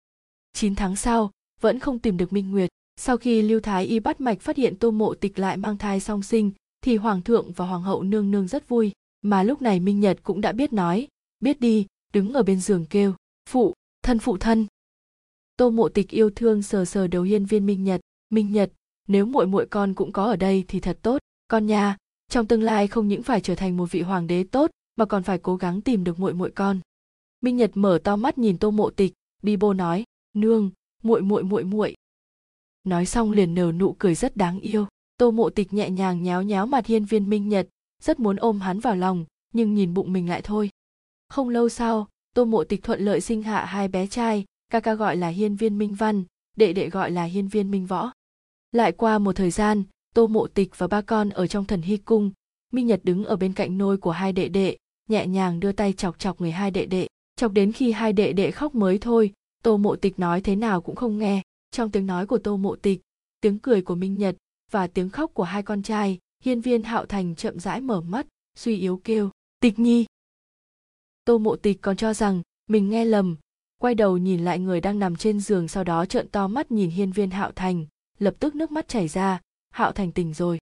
9 0.52 0.74
tháng 0.74 0.96
sau, 0.96 1.30
vẫn 1.60 1.78
không 1.78 1.98
tìm 1.98 2.16
được 2.16 2.32
minh 2.32 2.50
nguyệt. 2.50 2.70
Sau 2.96 3.16
khi 3.16 3.42
lưu 3.42 3.60
thái 3.60 3.86
y 3.86 4.00
bắt 4.00 4.20
mạch 4.20 4.40
phát 4.40 4.56
hiện 4.56 4.76
tô 4.76 4.90
mộ 4.90 5.14
tịch 5.14 5.38
lại 5.38 5.56
mang 5.56 5.78
thai 5.78 6.00
song 6.00 6.22
sinh, 6.22 6.50
thì 6.80 6.96
hoàng 6.96 7.22
thượng 7.22 7.52
và 7.52 7.66
hoàng 7.66 7.82
hậu 7.82 8.02
nương 8.02 8.30
nương 8.30 8.48
rất 8.48 8.68
vui. 8.68 8.92
Mà 9.22 9.42
lúc 9.42 9.62
này 9.62 9.80
minh 9.80 10.00
nhật 10.00 10.18
cũng 10.22 10.40
đã 10.40 10.52
biết 10.52 10.72
nói, 10.72 11.08
biết 11.40 11.60
đi, 11.60 11.86
đứng 12.12 12.32
ở 12.32 12.42
bên 12.42 12.60
giường 12.60 12.86
kêu, 12.90 13.14
phụ, 13.48 13.74
thân 14.02 14.18
phụ 14.18 14.36
thân 14.36 14.66
tô 15.60 15.70
mộ 15.70 15.88
tịch 15.88 16.08
yêu 16.10 16.30
thương 16.30 16.62
sờ 16.62 16.84
sờ 16.84 17.06
đầu 17.06 17.22
hiên 17.22 17.46
viên 17.46 17.66
minh 17.66 17.84
nhật. 17.84 18.00
Minh 18.30 18.52
nhật, 18.52 18.72
nếu 19.08 19.26
muội 19.26 19.46
muội 19.46 19.66
con 19.66 19.94
cũng 19.94 20.12
có 20.12 20.24
ở 20.24 20.36
đây 20.36 20.64
thì 20.68 20.80
thật 20.80 20.98
tốt. 21.02 21.18
Con 21.48 21.66
nha, 21.66 21.96
trong 22.30 22.46
tương 22.46 22.62
lai 22.62 22.88
không 22.88 23.08
những 23.08 23.22
phải 23.22 23.40
trở 23.40 23.54
thành 23.54 23.76
một 23.76 23.90
vị 23.90 24.00
hoàng 24.00 24.26
đế 24.26 24.44
tốt, 24.44 24.70
mà 24.96 25.04
còn 25.04 25.22
phải 25.22 25.38
cố 25.38 25.56
gắng 25.56 25.80
tìm 25.80 26.04
được 26.04 26.18
muội 26.18 26.34
muội 26.34 26.50
con. 26.50 26.80
Minh 27.40 27.56
nhật 27.56 27.70
mở 27.74 27.98
to 28.04 28.16
mắt 28.16 28.38
nhìn 28.38 28.58
tô 28.58 28.70
mộ 28.70 28.90
tịch, 28.90 29.12
bi 29.42 29.56
bô 29.56 29.72
nói, 29.72 30.04
nương, 30.34 30.70
muội 31.02 31.22
muội 31.22 31.42
muội 31.42 31.64
muội. 31.64 31.94
Nói 32.84 33.06
xong 33.06 33.32
liền 33.32 33.54
nở 33.54 33.72
nụ 33.72 33.96
cười 33.98 34.14
rất 34.14 34.36
đáng 34.36 34.60
yêu. 34.60 34.86
Tô 35.16 35.30
mộ 35.30 35.50
tịch 35.50 35.72
nhẹ 35.72 35.90
nhàng 35.90 36.22
nhéo 36.22 36.42
nhéo 36.42 36.66
mặt 36.66 36.86
hiên 36.86 37.04
viên 37.04 37.30
minh 37.30 37.48
nhật, 37.48 37.68
rất 38.02 38.20
muốn 38.20 38.36
ôm 38.36 38.60
hắn 38.60 38.80
vào 38.80 38.96
lòng, 38.96 39.24
nhưng 39.54 39.74
nhìn 39.74 39.94
bụng 39.94 40.12
mình 40.12 40.28
lại 40.28 40.40
thôi. 40.44 40.70
Không 41.28 41.48
lâu 41.48 41.68
sau, 41.68 42.08
tô 42.34 42.44
mộ 42.44 42.64
tịch 42.64 42.82
thuận 42.82 43.00
lợi 43.00 43.20
sinh 43.20 43.42
hạ 43.42 43.64
hai 43.64 43.88
bé 43.88 44.06
trai 44.06 44.44
ca 44.70 44.80
ca 44.80 44.94
gọi 44.94 45.16
là 45.16 45.28
hiên 45.28 45.56
viên 45.56 45.78
minh 45.78 45.94
văn, 45.94 46.24
đệ 46.56 46.72
đệ 46.72 46.88
gọi 46.88 47.10
là 47.10 47.24
hiên 47.24 47.48
viên 47.48 47.70
minh 47.70 47.86
võ. 47.86 48.10
Lại 48.72 48.92
qua 48.92 49.18
một 49.18 49.36
thời 49.36 49.50
gian, 49.50 49.82
tô 50.14 50.26
mộ 50.26 50.46
tịch 50.46 50.70
và 50.76 50.86
ba 50.86 51.00
con 51.00 51.30
ở 51.30 51.46
trong 51.46 51.64
thần 51.64 51.82
hy 51.82 51.96
cung, 51.96 52.30
minh 52.72 52.86
nhật 52.86 53.00
đứng 53.04 53.24
ở 53.24 53.36
bên 53.36 53.52
cạnh 53.52 53.78
nôi 53.78 53.96
của 53.96 54.10
hai 54.10 54.32
đệ 54.32 54.48
đệ, 54.48 54.76
nhẹ 55.08 55.26
nhàng 55.26 55.60
đưa 55.60 55.72
tay 55.72 55.92
chọc 55.92 56.18
chọc 56.18 56.40
người 56.40 56.50
hai 56.50 56.70
đệ 56.70 56.86
đệ. 56.86 57.06
Chọc 57.36 57.52
đến 57.52 57.72
khi 57.72 57.92
hai 57.92 58.12
đệ 58.12 58.32
đệ 58.32 58.50
khóc 58.50 58.74
mới 58.74 58.98
thôi, 58.98 59.32
tô 59.62 59.76
mộ 59.76 59.96
tịch 59.96 60.18
nói 60.18 60.40
thế 60.40 60.56
nào 60.56 60.80
cũng 60.80 60.96
không 60.96 61.18
nghe. 61.18 61.42
Trong 61.70 61.90
tiếng 61.90 62.06
nói 62.06 62.26
của 62.26 62.38
tô 62.38 62.56
mộ 62.56 62.76
tịch, 62.76 63.00
tiếng 63.40 63.58
cười 63.58 63.82
của 63.82 63.94
minh 63.94 64.14
nhật 64.14 64.36
và 64.70 64.86
tiếng 64.86 65.10
khóc 65.10 65.30
của 65.34 65.42
hai 65.42 65.62
con 65.62 65.82
trai, 65.82 66.18
hiên 66.44 66.60
viên 66.60 66.82
hạo 66.82 67.06
thành 67.06 67.34
chậm 67.34 67.58
rãi 67.58 67.80
mở 67.80 68.00
mắt, 68.00 68.26
suy 68.56 68.78
yếu 68.78 69.00
kêu, 69.04 69.30
tịch 69.60 69.78
nhi! 69.78 70.06
Tô 71.24 71.38
mộ 71.38 71.56
tịch 71.56 71.78
còn 71.80 71.96
cho 71.96 72.14
rằng 72.14 72.42
mình 72.68 72.90
nghe 72.90 73.04
lầm 73.04 73.36
quay 73.80 73.94
đầu 73.94 74.18
nhìn 74.18 74.44
lại 74.44 74.58
người 74.58 74.80
đang 74.80 74.98
nằm 74.98 75.16
trên 75.16 75.40
giường 75.40 75.68
sau 75.68 75.84
đó 75.84 76.06
trợn 76.06 76.28
to 76.28 76.48
mắt 76.48 76.72
nhìn 76.72 76.90
hiên 76.90 77.12
viên 77.12 77.30
hạo 77.30 77.52
thành, 77.52 77.86
lập 78.18 78.34
tức 78.38 78.54
nước 78.54 78.72
mắt 78.72 78.88
chảy 78.88 79.08
ra, 79.08 79.40
hạo 79.70 79.92
thành 79.92 80.12
tỉnh 80.12 80.34
rồi. 80.34 80.58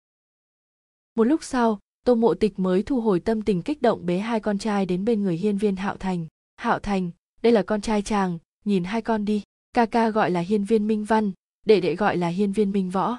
Một 1.14 1.24
lúc 1.24 1.44
sau, 1.44 1.78
tô 2.04 2.14
mộ 2.14 2.34
tịch 2.34 2.58
mới 2.58 2.82
thu 2.82 3.00
hồi 3.00 3.20
tâm 3.20 3.42
tình 3.42 3.62
kích 3.62 3.82
động 3.82 4.06
bế 4.06 4.18
hai 4.18 4.40
con 4.40 4.58
trai 4.58 4.86
đến 4.86 5.04
bên 5.04 5.22
người 5.22 5.36
hiên 5.36 5.58
viên 5.58 5.76
hạo 5.76 5.96
thành. 5.96 6.26
Hạo 6.56 6.78
thành, 6.78 7.10
đây 7.42 7.52
là 7.52 7.62
con 7.62 7.80
trai 7.80 8.02
chàng, 8.02 8.38
nhìn 8.64 8.84
hai 8.84 9.02
con 9.02 9.24
đi, 9.24 9.42
ca 9.72 9.86
ca 9.86 10.10
gọi 10.10 10.30
là 10.30 10.40
hiên 10.40 10.64
viên 10.64 10.86
minh 10.86 11.04
văn, 11.04 11.32
đệ 11.66 11.80
đệ 11.80 11.97
gọi 11.97 12.16
là 12.16 12.28
hiên 12.28 12.52
viên 12.52 12.72
minh 12.72 12.90
võ. 12.90 13.18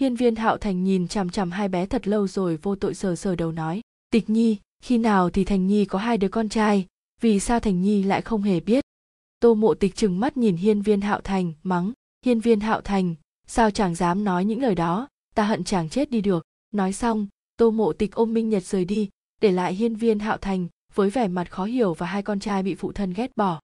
Hiên 0.00 0.14
viên 0.14 0.36
hạo 0.36 0.56
thành 0.56 0.84
nhìn 0.84 1.08
chằm 1.08 1.30
chằm 1.30 1.50
hai 1.50 1.68
bé 1.68 1.86
thật 1.86 2.08
lâu 2.08 2.28
rồi 2.28 2.56
vô 2.56 2.76
tội 2.76 2.94
sờ 2.94 3.16
sờ 3.16 3.34
đầu 3.36 3.52
nói, 3.52 3.80
tịch 4.10 4.30
nhi, 4.30 4.56
khi 4.82 4.98
nào 4.98 5.30
thì 5.30 5.44
thành 5.44 5.66
nhi 5.66 5.84
có 5.84 5.98
hai 5.98 6.18
đứa 6.18 6.28
con 6.28 6.48
trai, 6.48 6.86
vì 7.20 7.40
sao 7.40 7.60
thành 7.60 7.82
nhi 7.82 8.02
lại 8.02 8.22
không 8.22 8.42
hề 8.42 8.60
biết? 8.60 8.84
Tô 9.40 9.54
mộ 9.54 9.74
tịch 9.74 9.96
trừng 9.96 10.20
mắt 10.20 10.36
nhìn 10.36 10.56
hiên 10.56 10.82
viên 10.82 11.00
hạo 11.00 11.20
thành, 11.20 11.52
mắng, 11.62 11.92
hiên 12.24 12.40
viên 12.40 12.60
hạo 12.60 12.80
thành, 12.80 13.14
sao 13.46 13.70
chàng 13.70 13.94
dám 13.94 14.24
nói 14.24 14.44
những 14.44 14.62
lời 14.62 14.74
đó? 14.74 15.08
Ta 15.34 15.44
hận 15.44 15.64
chàng 15.64 15.88
chết 15.88 16.10
đi 16.10 16.20
được. 16.20 16.44
Nói 16.70 16.92
xong, 16.92 17.26
tô 17.56 17.70
mộ 17.70 17.92
tịch 17.92 18.14
ôm 18.14 18.34
minh 18.34 18.48
nhật 18.48 18.64
rời 18.64 18.84
đi, 18.84 19.08
để 19.40 19.52
lại 19.52 19.74
hiên 19.74 19.94
viên 19.94 20.18
hạo 20.18 20.36
thành 20.36 20.68
với 20.94 21.10
vẻ 21.10 21.28
mặt 21.28 21.50
khó 21.50 21.64
hiểu 21.64 21.94
và 21.94 22.06
hai 22.06 22.22
con 22.22 22.40
trai 22.40 22.62
bị 22.62 22.74
phụ 22.74 22.92
thân 22.92 23.12
ghét 23.12 23.36
bỏ. 23.36 23.60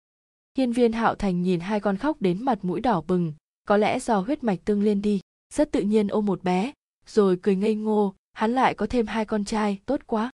Hiên 0.58 0.72
viên 0.72 0.92
hạo 0.92 1.14
thành 1.14 1.42
nhìn 1.42 1.60
hai 1.60 1.80
con 1.80 1.96
khóc 1.96 2.16
đến 2.20 2.44
mặt 2.44 2.64
mũi 2.64 2.80
đỏ 2.80 3.00
bừng, 3.06 3.32
có 3.64 3.76
lẽ 3.76 3.98
do 3.98 4.18
huyết 4.18 4.44
mạch 4.44 4.58
tương 4.64 4.82
liên 4.82 5.02
đi, 5.02 5.20
rất 5.54 5.72
tự 5.72 5.80
nhiên 5.80 6.08
ôm 6.08 6.26
một 6.26 6.42
bé, 6.42 6.72
rồi 7.06 7.38
cười 7.42 7.56
ngây 7.56 7.74
ngô, 7.74 8.14
hắn 8.32 8.52
lại 8.52 8.74
có 8.74 8.86
thêm 8.86 9.06
hai 9.06 9.24
con 9.24 9.44
trai, 9.44 9.78
tốt 9.86 10.00
quá. 10.06 10.30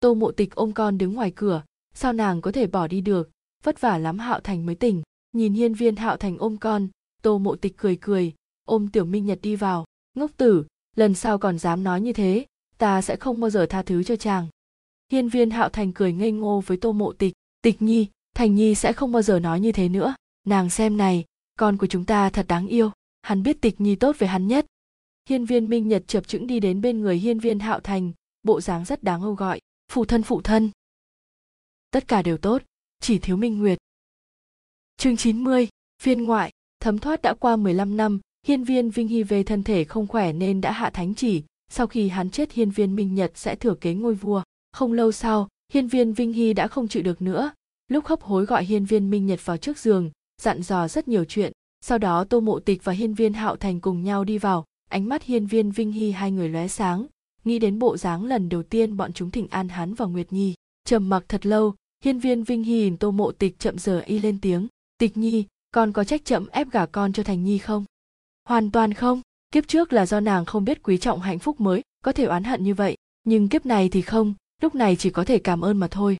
Tô 0.00 0.14
mộ 0.14 0.30
tịch 0.32 0.54
ôm 0.54 0.72
con 0.72 0.98
đứng 0.98 1.12
ngoài 1.12 1.32
cửa, 1.36 1.62
sao 1.94 2.12
nàng 2.12 2.40
có 2.40 2.52
thể 2.52 2.66
bỏ 2.66 2.86
đi 2.86 3.00
được? 3.00 3.30
Vất 3.62 3.80
vả 3.80 3.98
lắm 3.98 4.18
hạo 4.18 4.40
thành 4.40 4.66
mới 4.66 4.74
tỉnh. 4.74 5.02
Nhìn 5.32 5.52
hiên 5.52 5.74
viên 5.74 5.96
hạo 5.96 6.16
thành 6.16 6.38
ôm 6.38 6.56
con, 6.56 6.88
tô 7.22 7.38
mộ 7.38 7.56
tịch 7.56 7.74
cười 7.76 7.96
cười, 8.00 8.34
ôm 8.64 8.88
tiểu 8.88 9.04
minh 9.04 9.26
nhật 9.26 9.38
đi 9.42 9.56
vào. 9.56 9.84
Ngốc 10.14 10.30
tử, 10.36 10.64
lần 10.96 11.14
sau 11.14 11.38
còn 11.38 11.58
dám 11.58 11.84
nói 11.84 12.00
như 12.00 12.12
thế, 12.12 12.46
ta 12.78 13.02
sẽ 13.02 13.16
không 13.16 13.40
bao 13.40 13.50
giờ 13.50 13.66
tha 13.66 13.82
thứ 13.82 14.02
cho 14.02 14.16
chàng. 14.16 14.46
Hiên 15.12 15.28
viên 15.28 15.50
hạo 15.50 15.68
thành 15.68 15.92
cười 15.92 16.12
ngây 16.12 16.32
ngô 16.32 16.62
với 16.66 16.76
tô 16.76 16.92
mộ 16.92 17.12
tịch. 17.12 17.32
Tịch 17.62 17.82
nhi, 17.82 18.06
thành 18.34 18.54
nhi 18.54 18.74
sẽ 18.74 18.92
không 18.92 19.12
bao 19.12 19.22
giờ 19.22 19.38
nói 19.38 19.60
như 19.60 19.72
thế 19.72 19.88
nữa. 19.88 20.14
Nàng 20.44 20.70
xem 20.70 20.96
này, 20.96 21.24
con 21.58 21.76
của 21.76 21.86
chúng 21.86 22.04
ta 22.04 22.30
thật 22.30 22.46
đáng 22.48 22.66
yêu. 22.66 22.90
Hắn 23.22 23.42
biết 23.42 23.60
tịch 23.60 23.80
nhi 23.80 23.96
tốt 23.96 24.16
với 24.18 24.28
hắn 24.28 24.46
nhất. 24.46 24.66
Hiên 25.28 25.44
viên 25.44 25.68
minh 25.68 25.88
nhật 25.88 26.04
chập 26.06 26.28
chững 26.28 26.46
đi 26.46 26.60
đến 26.60 26.80
bên 26.80 27.00
người 27.00 27.18
hiên 27.18 27.38
viên 27.38 27.58
hạo 27.58 27.80
thành, 27.80 28.12
bộ 28.42 28.60
dáng 28.60 28.84
rất 28.84 29.02
đáng 29.02 29.22
âu 29.22 29.34
gọi. 29.34 29.60
Phụ 29.92 30.04
thân 30.04 30.22
phụ 30.22 30.42
thân. 30.42 30.70
Tất 31.90 32.08
cả 32.08 32.22
đều 32.22 32.36
tốt 32.36 32.62
chỉ 33.00 33.18
thiếu 33.18 33.36
minh 33.36 33.58
nguyệt. 33.58 33.78
Chương 34.96 35.16
90, 35.16 35.68
phiên 36.02 36.24
ngoại 36.24 36.50
thấm 36.80 36.98
thoát 36.98 37.22
đã 37.22 37.34
qua 37.34 37.56
15 37.56 37.96
năm 37.96 38.20
hiên 38.46 38.64
viên 38.64 38.90
vinh 38.90 39.08
hy 39.08 39.22
về 39.22 39.42
thân 39.42 39.62
thể 39.62 39.84
không 39.84 40.06
khỏe 40.06 40.32
nên 40.32 40.60
đã 40.60 40.72
hạ 40.72 40.90
thánh 40.90 41.14
chỉ 41.14 41.42
sau 41.70 41.86
khi 41.86 42.08
hắn 42.08 42.30
chết 42.30 42.52
hiên 42.52 42.70
viên 42.70 42.96
minh 42.96 43.14
nhật 43.14 43.32
sẽ 43.34 43.56
thừa 43.56 43.74
kế 43.74 43.94
ngôi 43.94 44.14
vua. 44.14 44.42
Không 44.72 44.92
lâu 44.92 45.12
sau 45.12 45.48
hiên 45.72 45.88
viên 45.88 46.12
vinh 46.12 46.32
hy 46.32 46.52
đã 46.52 46.68
không 46.68 46.88
chịu 46.88 47.02
được 47.02 47.22
nữa. 47.22 47.50
Lúc 47.88 48.06
hấp 48.06 48.22
hối 48.22 48.44
gọi 48.44 48.64
hiên 48.64 48.84
viên 48.84 49.10
minh 49.10 49.26
nhật 49.26 49.40
vào 49.44 49.56
trước 49.56 49.78
giường 49.78 50.10
dặn 50.42 50.62
dò 50.62 50.88
rất 50.88 51.08
nhiều 51.08 51.24
chuyện. 51.24 51.52
Sau 51.80 51.98
đó 51.98 52.24
tô 52.24 52.40
mộ 52.40 52.58
tịch 52.58 52.84
và 52.84 52.92
hiên 52.92 53.14
viên 53.14 53.32
hạo 53.32 53.56
thành 53.56 53.80
cùng 53.80 54.02
nhau 54.02 54.24
đi 54.24 54.38
vào 54.38 54.64
ánh 54.90 55.08
mắt 55.08 55.22
hiên 55.22 55.46
viên 55.46 55.70
vinh 55.70 55.92
hy 55.92 56.10
hai 56.10 56.30
người 56.30 56.48
lóe 56.48 56.68
sáng. 56.68 57.06
Nghĩ 57.44 57.58
đến 57.58 57.78
bộ 57.78 57.96
dáng 57.96 58.24
lần 58.24 58.48
đầu 58.48 58.62
tiên 58.62 58.96
bọn 58.96 59.12
chúng 59.12 59.30
thỉnh 59.30 59.46
an 59.50 59.68
hắn 59.68 59.94
và 59.94 60.06
nguyệt 60.06 60.32
nhi 60.32 60.54
trầm 60.84 61.08
mặc 61.08 61.24
thật 61.28 61.46
lâu 61.46 61.74
hiên 62.04 62.18
viên 62.18 62.44
vinh 62.44 62.64
hy 62.64 62.80
nhìn 62.80 62.96
tô 62.96 63.10
mộ 63.10 63.32
tịch 63.32 63.58
chậm 63.58 63.78
giờ 63.78 64.00
y 64.00 64.18
lên 64.18 64.38
tiếng. 64.40 64.68
Tịch 64.98 65.16
nhi, 65.16 65.44
con 65.70 65.92
có 65.92 66.04
trách 66.04 66.24
chậm 66.24 66.46
ép 66.48 66.70
gả 66.70 66.86
con 66.86 67.12
cho 67.12 67.22
thành 67.22 67.44
nhi 67.44 67.58
không? 67.58 67.84
Hoàn 68.44 68.70
toàn 68.70 68.94
không. 68.94 69.20
Kiếp 69.52 69.68
trước 69.68 69.92
là 69.92 70.06
do 70.06 70.20
nàng 70.20 70.44
không 70.44 70.64
biết 70.64 70.82
quý 70.82 70.98
trọng 70.98 71.20
hạnh 71.20 71.38
phúc 71.38 71.60
mới 71.60 71.82
có 72.04 72.12
thể 72.12 72.24
oán 72.24 72.44
hận 72.44 72.64
như 72.64 72.74
vậy. 72.74 72.96
Nhưng 73.24 73.48
kiếp 73.48 73.66
này 73.66 73.88
thì 73.88 74.02
không, 74.02 74.34
lúc 74.62 74.74
này 74.74 74.96
chỉ 74.96 75.10
có 75.10 75.24
thể 75.24 75.38
cảm 75.38 75.60
ơn 75.60 75.76
mà 75.76 75.88
thôi. 75.88 76.16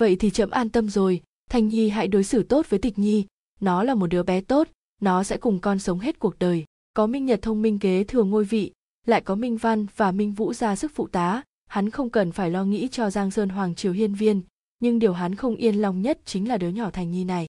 Vậy 0.00 0.16
thì 0.16 0.30
chậm 0.30 0.50
an 0.50 0.68
tâm 0.68 0.90
rồi. 0.90 1.22
Thành 1.50 1.68
nhi 1.68 1.88
hãy 1.88 2.08
đối 2.08 2.24
xử 2.24 2.42
tốt 2.42 2.66
với 2.68 2.78
tịch 2.78 2.98
nhi. 2.98 3.26
Nó 3.60 3.82
là 3.82 3.94
một 3.94 4.06
đứa 4.06 4.22
bé 4.22 4.40
tốt. 4.40 4.68
Nó 5.00 5.22
sẽ 5.22 5.36
cùng 5.36 5.58
con 5.58 5.78
sống 5.78 5.98
hết 5.98 6.18
cuộc 6.18 6.38
đời. 6.38 6.64
Có 6.94 7.06
minh 7.06 7.26
nhật 7.26 7.42
thông 7.42 7.62
minh 7.62 7.78
kế 7.78 8.04
thừa 8.04 8.22
ngôi 8.22 8.44
vị, 8.44 8.72
lại 9.06 9.20
có 9.20 9.34
minh 9.34 9.56
văn 9.56 9.86
và 9.96 10.12
minh 10.12 10.32
vũ 10.32 10.52
ra 10.52 10.76
sức 10.76 10.92
phụ 10.94 11.06
tá. 11.06 11.42
Hắn 11.66 11.90
không 11.90 12.10
cần 12.10 12.32
phải 12.32 12.50
lo 12.50 12.64
nghĩ 12.64 12.88
cho 12.88 13.10
giang 13.10 13.30
sơn 13.30 13.48
hoàng 13.48 13.74
triều 13.74 13.92
hiên 13.92 14.14
viên 14.14 14.42
nhưng 14.78 14.98
điều 14.98 15.12
hắn 15.12 15.34
không 15.34 15.56
yên 15.56 15.74
lòng 15.74 16.02
nhất 16.02 16.18
chính 16.24 16.48
là 16.48 16.56
đứa 16.56 16.68
nhỏ 16.68 16.90
thành 16.90 17.10
nhi 17.10 17.24
này. 17.24 17.46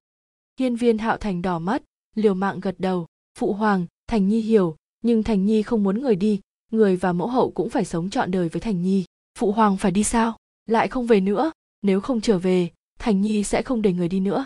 Hiên 0.59 0.75
viên 0.75 0.97
hạo 0.97 1.17
thành 1.17 1.41
đỏ 1.41 1.59
mắt, 1.59 1.83
liều 2.15 2.33
mạng 2.33 2.59
gật 2.59 2.75
đầu, 2.77 3.07
phụ 3.39 3.53
hoàng, 3.53 3.85
thành 4.07 4.27
nhi 4.27 4.41
hiểu, 4.41 4.75
nhưng 5.03 5.23
thành 5.23 5.45
nhi 5.45 5.61
không 5.61 5.83
muốn 5.83 6.01
người 6.01 6.15
đi, 6.15 6.39
người 6.71 6.95
và 6.95 7.13
mẫu 7.13 7.27
hậu 7.27 7.51
cũng 7.51 7.69
phải 7.69 7.85
sống 7.85 8.09
trọn 8.09 8.31
đời 8.31 8.49
với 8.49 8.61
thành 8.61 8.81
nhi. 8.81 9.05
Phụ 9.39 9.51
hoàng 9.51 9.77
phải 9.77 9.91
đi 9.91 10.03
sao? 10.03 10.37
Lại 10.65 10.87
không 10.87 11.07
về 11.07 11.19
nữa? 11.19 11.51
Nếu 11.81 12.01
không 12.01 12.21
trở 12.21 12.39
về, 12.39 12.69
thành 12.99 13.21
nhi 13.21 13.43
sẽ 13.43 13.61
không 13.61 13.81
để 13.81 13.93
người 13.93 14.09
đi 14.09 14.19
nữa. 14.19 14.45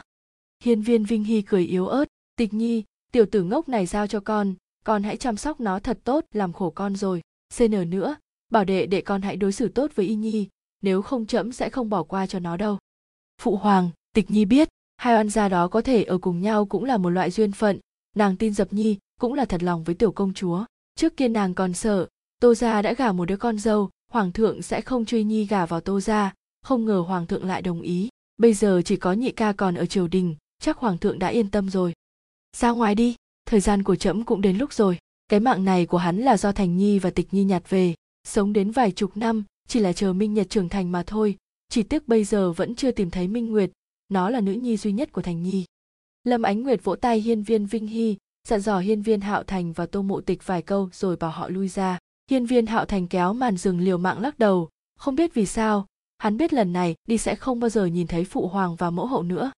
Hiên 0.64 0.82
viên 0.82 1.03
vinh 1.03 1.24
hy 1.24 1.42
cười 1.42 1.66
yếu 1.66 1.88
ớt, 1.88 2.06
tịch 2.35 2.53
nhi, 2.53 2.84
tiểu 3.11 3.26
tử 3.26 3.43
ngốc 3.43 3.69
này 3.69 3.85
giao 3.85 4.08
cho 4.08 4.19
con 4.19 4.56
con 4.84 5.03
hãy 5.03 5.18
chăm 5.18 5.38
sóc 5.38 5.60
nó 5.60 5.80
thật 5.80 6.00
tốt, 6.03 6.26
làm 6.34 6.53
khổ 6.53 6.69
con 6.69 6.95
rồi. 6.95 7.22
Cn 7.58 7.90
nữa, 7.90 8.16
bảo 8.51 8.64
đệ 8.64 8.85
đệ 8.85 9.01
con 9.01 9.22
hãy 9.22 9.35
đối 9.35 9.51
xử 9.51 9.68
tốt 9.68 9.92
với 9.95 10.06
y 10.06 10.16
nhi 10.16 10.48
nếu 10.82 11.01
không 11.01 11.26
trẫm 11.26 11.51
sẽ 11.51 11.69
không 11.69 11.90
bỏ 11.90 12.03
qua 12.03 12.27
cho 12.27 12.40
nó 12.40 12.58
đâu. 12.58 12.77
Phụ 13.42 13.56
hoàng, 13.56 13.90
tịch 14.14 14.32
nhi 14.32 14.45
biết, 14.45 14.69
hai 14.98 15.16
oan 15.16 15.30
gia 15.30 15.50
đó 15.50 15.68
có 15.68 15.82
thể 15.82 16.03
ở 16.03 16.18
cùng 16.18 16.42
nhau 16.42 16.66
cũng 16.66 16.84
là 16.84 16.98
một 16.98 17.10
loại 17.10 17.32
duyên 17.32 17.51
phận. 17.51 17.80
Nàng 18.16 18.38
tin 18.38 18.53
dập 18.53 18.74
nhi 18.74 18.98
cũng 19.19 19.34
là 19.34 19.45
thật 19.45 19.64
lòng 19.64 19.84
với 19.84 19.95
tiểu 19.95 20.11
công 20.11 20.34
chúa. 20.34 20.66
Trước 20.95 21.18
kia 21.18 21.27
nàng 21.27 21.53
còn 21.53 21.74
sợ, 21.74 22.08
tô 22.40 22.53
gia 22.53 22.82
đã 22.82 22.93
gả 22.93 23.11
một 23.11 23.26
đứa 23.26 23.38
con 23.38 23.60
dâu, 23.60 23.90
hoàng 24.11 24.32
thượng 24.32 24.61
sẽ 24.61 24.82
không 24.82 25.06
truy 25.06 25.24
nhi 25.24 25.45
gả 25.45 25.66
vào 25.66 25.82
tô 25.82 26.00
gia. 26.00 26.34
Không 26.61 26.85
ngờ 26.85 27.03
hoàng 27.08 27.27
thượng 27.27 27.45
lại 27.45 27.61
đồng 27.61 27.82
ý. 27.82 28.10
Bây 28.38 28.53
giờ 28.53 28.82
chỉ 28.85 28.95
có 28.95 29.14
nhị 29.14 29.32
ca 29.32 29.53
còn 29.53 29.76
ở 29.76 29.85
triều 29.85 30.08
đình, 30.08 30.35
chắc 30.60 30.77
hoàng 30.77 30.98
thượng 30.98 31.19
đã 31.19 31.27
yên 31.27 31.50
tâm 31.50 31.69
rồi. 31.69 31.93
Ra 32.58 32.72
ngoài 32.72 32.95
đi, 32.95 33.16
thời 33.45 33.60
gian 33.60 33.84
của 33.84 33.95
trẫm 33.95 34.24
cũng 34.24 34.42
đến 34.42 34.58
lúc 34.58 34.74
rồi. 34.74 34.98
Cái 35.27 35.40
mạng 35.40 35.66
này 35.66 35.85
của 35.85 35.98
hắn 35.98 36.18
là 36.18 36.38
do 36.38 36.51
thành 36.51 36.77
nhi 36.77 37.00
và 37.00 37.10
tịch 37.10 37.27
nhi 37.32 37.43
nhặt 37.43 37.69
về. 37.69 37.95
Sống 38.24 38.53
đến 38.53 38.72
vài 38.72 38.92
chục 38.92 39.18
năm 39.18 39.43
chỉ 39.72 39.80
là 39.80 39.93
chờ 39.93 40.14
minh 40.14 40.33
nhật 40.33 40.50
trưởng 40.50 40.69
thành 40.69 40.91
mà 40.91 41.03
thôi, 41.03 41.38
chỉ 41.69 41.83
tiếc 41.83 42.08
bây 42.08 42.24
giờ 42.24 42.51
vẫn 42.51 42.75
chưa 42.75 42.91
tìm 42.91 43.09
thấy 43.09 43.27
minh 43.27 43.51
nguyệt, 43.51 43.72
nó 44.09 44.30
là 44.30 44.41
nữ 44.41 44.51
nhi 44.51 44.77
duy 44.77 44.91
nhất 44.91 45.11
của 45.11 45.22
thành 45.22 45.43
nhi. 45.43 45.66
Lâm 46.24 46.41
ánh 46.41 46.64
nguyệt 46.64 46.83
vỗ 46.83 46.95
tay 46.95 47.19
hiên 47.19 47.43
viên 47.43 47.66
vinh 47.66 47.88
hy, 47.88 48.17
dặn 48.48 48.59
dò 48.59 48.80
hiên 48.80 49.01
viên 49.01 49.22
hạo 49.22 49.43
thành 49.43 49.74
và 49.74 49.85
tô 49.85 50.01
mộ 50.01 50.22
tịch 50.22 50.48
vài 50.48 50.61
câu 50.61 50.90
rồi 50.93 51.16
bảo 51.16 51.32
họ 51.32 51.50
lui 51.50 51.67
ra. 51.67 51.98
Hiên 52.32 52.45
viên 52.45 52.66
hạo 52.66 52.85
thành 52.85 53.08
kéo 53.08 53.33
màn 53.33 53.58
rừng 53.58 53.80
liều 53.80 53.98
mạng 53.98 54.22
lắc 54.22 54.40
đầu, 54.40 54.69
không 54.98 55.16
biết 55.16 55.33
vì 55.33 55.45
sao, 55.45 55.88
hắn 56.17 56.38
biết 56.38 56.53
lần 56.53 56.74
này 56.74 56.95
đi 57.08 57.17
sẽ 57.17 57.35
không 57.35 57.59
bao 57.59 57.69
giờ 57.69 57.85
nhìn 57.85 58.08
thấy 58.08 58.25
phụ 58.25 58.48
hoàng 58.48 58.75
và 58.75 58.90
mẫu 58.90 59.08
hậu 59.08 59.24
nữa. 59.24 59.51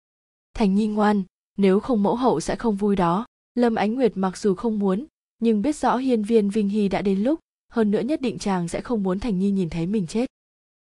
Thành 0.53 0.75
nhi 0.75 0.88
ngoan, 0.88 1.24
nếu 1.58 1.80
không 1.80 2.03
mẫu 2.03 2.16
hậu 2.16 2.40
sẽ 2.40 2.56
không 2.56 2.75
vui 2.75 2.95
đó. 2.95 3.25
Lâm 3.56 3.75
ánh 3.75 3.95
nguyệt 3.95 4.11
mặc 4.16 4.38
dù 4.38 4.56
không 4.56 4.80
muốn, 4.80 5.06
nhưng 5.40 5.61
biết 5.61 5.75
rõ 5.75 5.98
hiên 5.98 6.24
viên 6.24 6.50
vinh 6.50 6.69
hy 6.69 6.88
đã 6.88 7.01
đến 7.01 7.24
lúc 7.24 7.40
hơn 7.74 7.92
nữa 7.92 8.02
nhất 8.02 8.22
định 8.22 8.40
chàng 8.40 8.68
sẽ 8.68 8.82
không 8.82 9.03
muốn 9.03 9.19
thành 9.19 9.40
nhi 9.40 9.52
nhìn 9.52 9.69
thấy 9.69 9.85
mình 9.85 10.08
chết. 10.08 10.26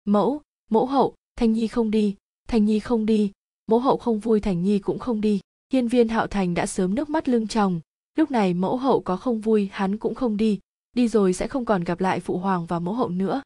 Mẫu 0.04 0.40
mẫu 0.70 0.86
hậu 0.86 1.14
thành 1.36 1.52
nhi 1.52 1.66
không 1.66 1.90
đi 1.90 2.16
thành 2.52 2.64
nhi 2.64 2.78
không 2.78 3.06
đi. 3.06 3.32
Mẫu 3.66 3.78
hậu 3.80 3.96
không 3.96 4.18
vui, 4.18 4.40
thành 4.40 4.62
nhi 4.62 4.78
cũng 4.78 4.98
không 4.98 5.20
đi. 5.20 5.40
Hiên 5.72 5.88
viên 5.88 6.08
hạo 6.08 6.26
thành 6.26 6.54
đã 6.54 6.66
sớm 6.66 6.94
nước 6.94 7.10
mắt 7.10 7.28
lưng 7.28 7.48
tròng. 7.48 7.80
Lúc 8.18 8.30
này 8.30 8.54
mẫu 8.54 8.76
hậu 8.76 9.00
có 9.00 9.16
không 9.16 9.40
vui, 9.40 9.68
hắn 9.72 9.98
cũng 9.98 10.14
không 10.14 10.36
đi. 10.36 10.58
Đi 10.92 11.08
rồi 11.08 11.32
sẽ 11.32 11.48
không 11.48 11.64
còn 11.64 11.84
gặp 11.84 12.00
lại 12.00 12.20
phụ 12.20 12.38
hoàng 12.38 12.66
và 12.66 12.78
mẫu 12.78 12.94
hậu 12.94 13.08
nữa. 13.08 13.42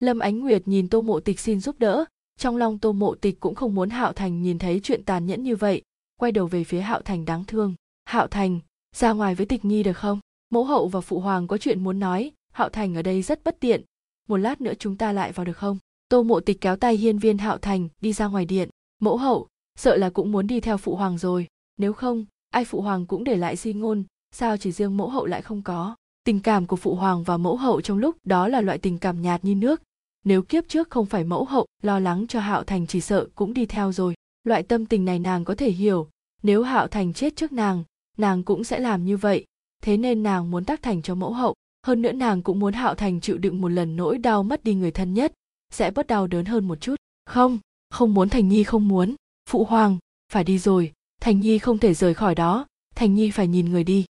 Lâm 0.00 0.18
ánh 0.18 0.40
nguyệt 0.40 0.68
nhìn 0.68 0.88
tô 0.88 1.02
mộ 1.02 1.20
tịch 1.20 1.40
xin 1.40 1.60
giúp 1.60 1.78
đỡ. 1.78 2.04
Trong 2.38 2.56
lòng 2.56 2.78
tô 2.78 2.92
mộ 2.92 3.14
tịch 3.14 3.40
cũng 3.40 3.54
không 3.54 3.74
muốn 3.74 3.90
hạo 3.90 4.12
thành 4.12 4.42
nhìn 4.42 4.58
thấy 4.58 4.80
chuyện 4.82 5.04
tàn 5.04 5.26
nhẫn 5.26 5.42
như 5.42 5.56
vậy. 5.56 5.82
Quay 6.20 6.32
đầu 6.32 6.46
về 6.46 6.64
phía 6.64 6.80
hạo 6.80 7.00
thành 7.02 7.24
đáng 7.24 7.44
thương. 7.44 7.74
Hạo 8.04 8.26
thành, 8.26 8.60
ra 8.96 9.12
ngoài 9.12 9.34
với 9.34 9.46
tịch 9.46 9.64
nhi 9.64 9.82
được 9.82 9.96
không? 9.96 10.20
Mẫu 10.50 10.64
hậu 10.64 10.88
và 10.88 11.00
phụ 11.00 11.20
hoàng 11.20 11.46
có 11.46 11.58
chuyện 11.58 11.84
muốn 11.84 11.98
nói 11.98 12.32
hạo 12.60 12.68
thành 12.68 12.94
ở 12.94 13.02
đây 13.02 13.22
rất 13.22 13.44
bất 13.44 13.60
tiện. 13.60 13.82
Một 14.28 14.36
lát 14.36 14.60
nữa 14.60 14.72
chúng 14.78 14.96
ta 14.96 15.12
lại 15.12 15.32
vào 15.32 15.44
được 15.44 15.56
không? 15.56 15.78
Tô 16.08 16.22
mộ 16.22 16.40
tịch 16.40 16.60
kéo 16.60 16.76
tay 16.76 16.96
hiên 16.96 17.18
viên 17.18 17.38
hạo 17.38 17.58
thành 17.58 17.88
đi 18.00 18.12
ra 18.12 18.26
ngoài 18.26 18.44
điện. 18.44 18.68
Mẫu 19.00 19.16
hậu, 19.16 19.48
sợ 19.78 19.96
là 19.96 20.10
cũng 20.10 20.32
muốn 20.32 20.46
đi 20.46 20.60
theo 20.60 20.76
phụ 20.76 20.96
hoàng 20.96 21.18
rồi. 21.18 21.46
Nếu 21.76 21.92
không, 21.92 22.24
ai 22.50 22.64
phụ 22.64 22.80
hoàng 22.80 23.06
cũng 23.06 23.24
để 23.24 23.36
lại 23.36 23.56
di 23.56 23.72
ngôn, 23.72 24.04
sao 24.34 24.56
chỉ 24.56 24.72
riêng 24.72 24.96
mẫu 24.96 25.08
hậu 25.08 25.26
lại 25.26 25.42
không 25.42 25.62
có? 25.62 25.96
Tình 26.24 26.40
cảm 26.40 26.66
của 26.66 26.76
phụ 26.76 26.94
hoàng 26.94 27.22
và 27.22 27.36
mẫu 27.36 27.56
hậu 27.56 27.80
trong 27.80 27.98
lúc 27.98 28.16
đó 28.24 28.48
là 28.48 28.60
loại 28.60 28.78
tình 28.78 28.98
cảm 28.98 29.22
nhạt 29.22 29.44
như 29.44 29.54
nước. 29.54 29.82
Nếu 30.24 30.42
kiếp 30.42 30.64
trước 30.68 30.90
không 30.90 31.06
phải 31.06 31.24
mẫu 31.24 31.44
hậu, 31.44 31.66
lo 31.82 31.98
lắng 31.98 32.26
cho 32.26 32.40
hạo 32.40 32.64
thành 32.64 32.86
chỉ 32.86 33.00
sợ 33.00 33.26
cũng 33.34 33.54
đi 33.54 33.66
theo 33.66 33.92
rồi. 33.92 34.14
Loại 34.44 34.62
tâm 34.62 34.86
tình 34.86 35.04
này 35.04 35.18
nàng 35.18 35.44
có 35.44 35.54
thể 35.54 35.70
hiểu. 35.70 36.08
Nếu 36.42 36.62
hạo 36.62 36.86
thành 36.86 37.12
chết 37.12 37.36
trước 37.36 37.52
nàng 37.52 37.84
nàng 38.18 38.42
cũng 38.42 38.64
sẽ 38.64 38.78
làm 38.78 39.04
như 39.04 39.16
vậy. 39.16 39.44
Thế 39.82 39.96
nên 39.96 40.22
nàng 40.22 40.50
muốn 40.50 40.64
tác 40.64 40.82
thành 40.82 41.02
cho 41.02 41.14
mẫu 41.14 41.32
hậu 41.32 41.54
hơn 41.86 42.02
nữa 42.02 42.12
nàng 42.12 42.42
cũng 42.42 42.58
muốn 42.58 42.72
hạo 42.72 42.94
thành 42.94 43.20
chịu 43.20 43.38
đựng 43.38 43.60
một 43.60 43.68
lần 43.68 43.96
nỗi 43.96 44.18
đau 44.18 44.42
mất 44.42 44.64
đi 44.64 44.74
người 44.74 44.90
thân 44.90 45.14
nhất, 45.14 45.32
sẽ 45.72 45.90
bớt 45.90 46.06
đau 46.06 46.26
đớn 46.26 46.44
hơn 46.44 46.68
một 46.68 46.80
chút. 46.80 46.94
Không 47.26 47.58
không 47.90 48.14
muốn 48.14 48.28
thành 48.28 48.48
nhi 48.48 48.64
không 48.64 48.88
muốn. 48.88 49.14
Phụ 49.48 49.64
hoàng, 49.64 49.98
phải 50.32 50.44
đi 50.44 50.58
rồi, 50.58 50.92
thành 51.20 51.40
nhi 51.40 51.58
không 51.58 51.78
thể 51.78 51.94
rời 51.94 52.14
khỏi 52.14 52.34
đó, 52.34 52.66
thành 52.94 53.14
nhi 53.14 53.30
phải 53.30 53.48
nhìn 53.48 53.70
người 53.70 53.84
đi. 53.84 54.04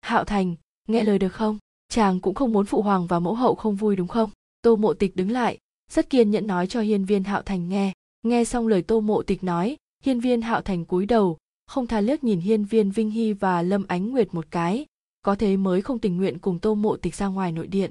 Hạo 0.00 0.24
thành, 0.24 0.54
nghe 0.88 1.04
lời 1.04 1.18
được 1.18 1.28
không? 1.28 1.58
Chàng 1.88 2.20
cũng 2.20 2.34
không 2.34 2.52
muốn 2.52 2.66
phụ 2.66 2.82
hoàng 2.82 3.06
và 3.06 3.18
mẫu 3.18 3.34
hậu 3.34 3.54
không 3.54 3.76
vui 3.76 3.96
đúng 3.96 4.08
không? 4.08 4.30
Tô 4.62 4.76
mộ 4.76 4.94
tịch 4.94 5.16
đứng 5.16 5.30
lại, 5.30 5.58
rất 5.90 6.10
kiên 6.10 6.30
nhẫn 6.30 6.46
nói 6.46 6.66
cho 6.66 6.80
hiên 6.80 7.04
viên 7.04 7.24
hạo 7.24 7.42
thành 7.42 7.68
nghe. 7.68 7.92
Nghe 8.22 8.44
xong 8.44 8.66
lời 8.66 8.82
tô 8.82 9.00
mộ 9.00 9.22
tịch 9.22 9.44
nói, 9.44 9.76
hiên 10.04 10.20
viên 10.20 10.42
hạo 10.42 10.60
thành 10.60 10.84
cúi 10.84 11.06
đầu, 11.06 11.38
không 11.66 11.86
tha 11.86 12.00
liếc 12.00 12.24
nhìn 12.24 12.40
hiên 12.40 12.64
viên 12.64 12.90
vinh 12.90 13.10
hy 13.10 13.32
và 13.32 13.62
lâm 13.62 13.84
ánh 13.88 14.10
nguyệt 14.10 14.34
một 14.34 14.46
cái 14.50 14.86
có 15.28 15.34
thế 15.34 15.56
mới 15.56 15.82
không 15.82 15.98
tình 15.98 16.16
nguyện 16.16 16.38
cùng 16.38 16.58
tô 16.58 16.74
mộ 16.74 16.96
tịch 16.96 17.14
ra 17.14 17.26
ngoài 17.26 17.52
nội 17.52 17.66
điện. 17.66 17.90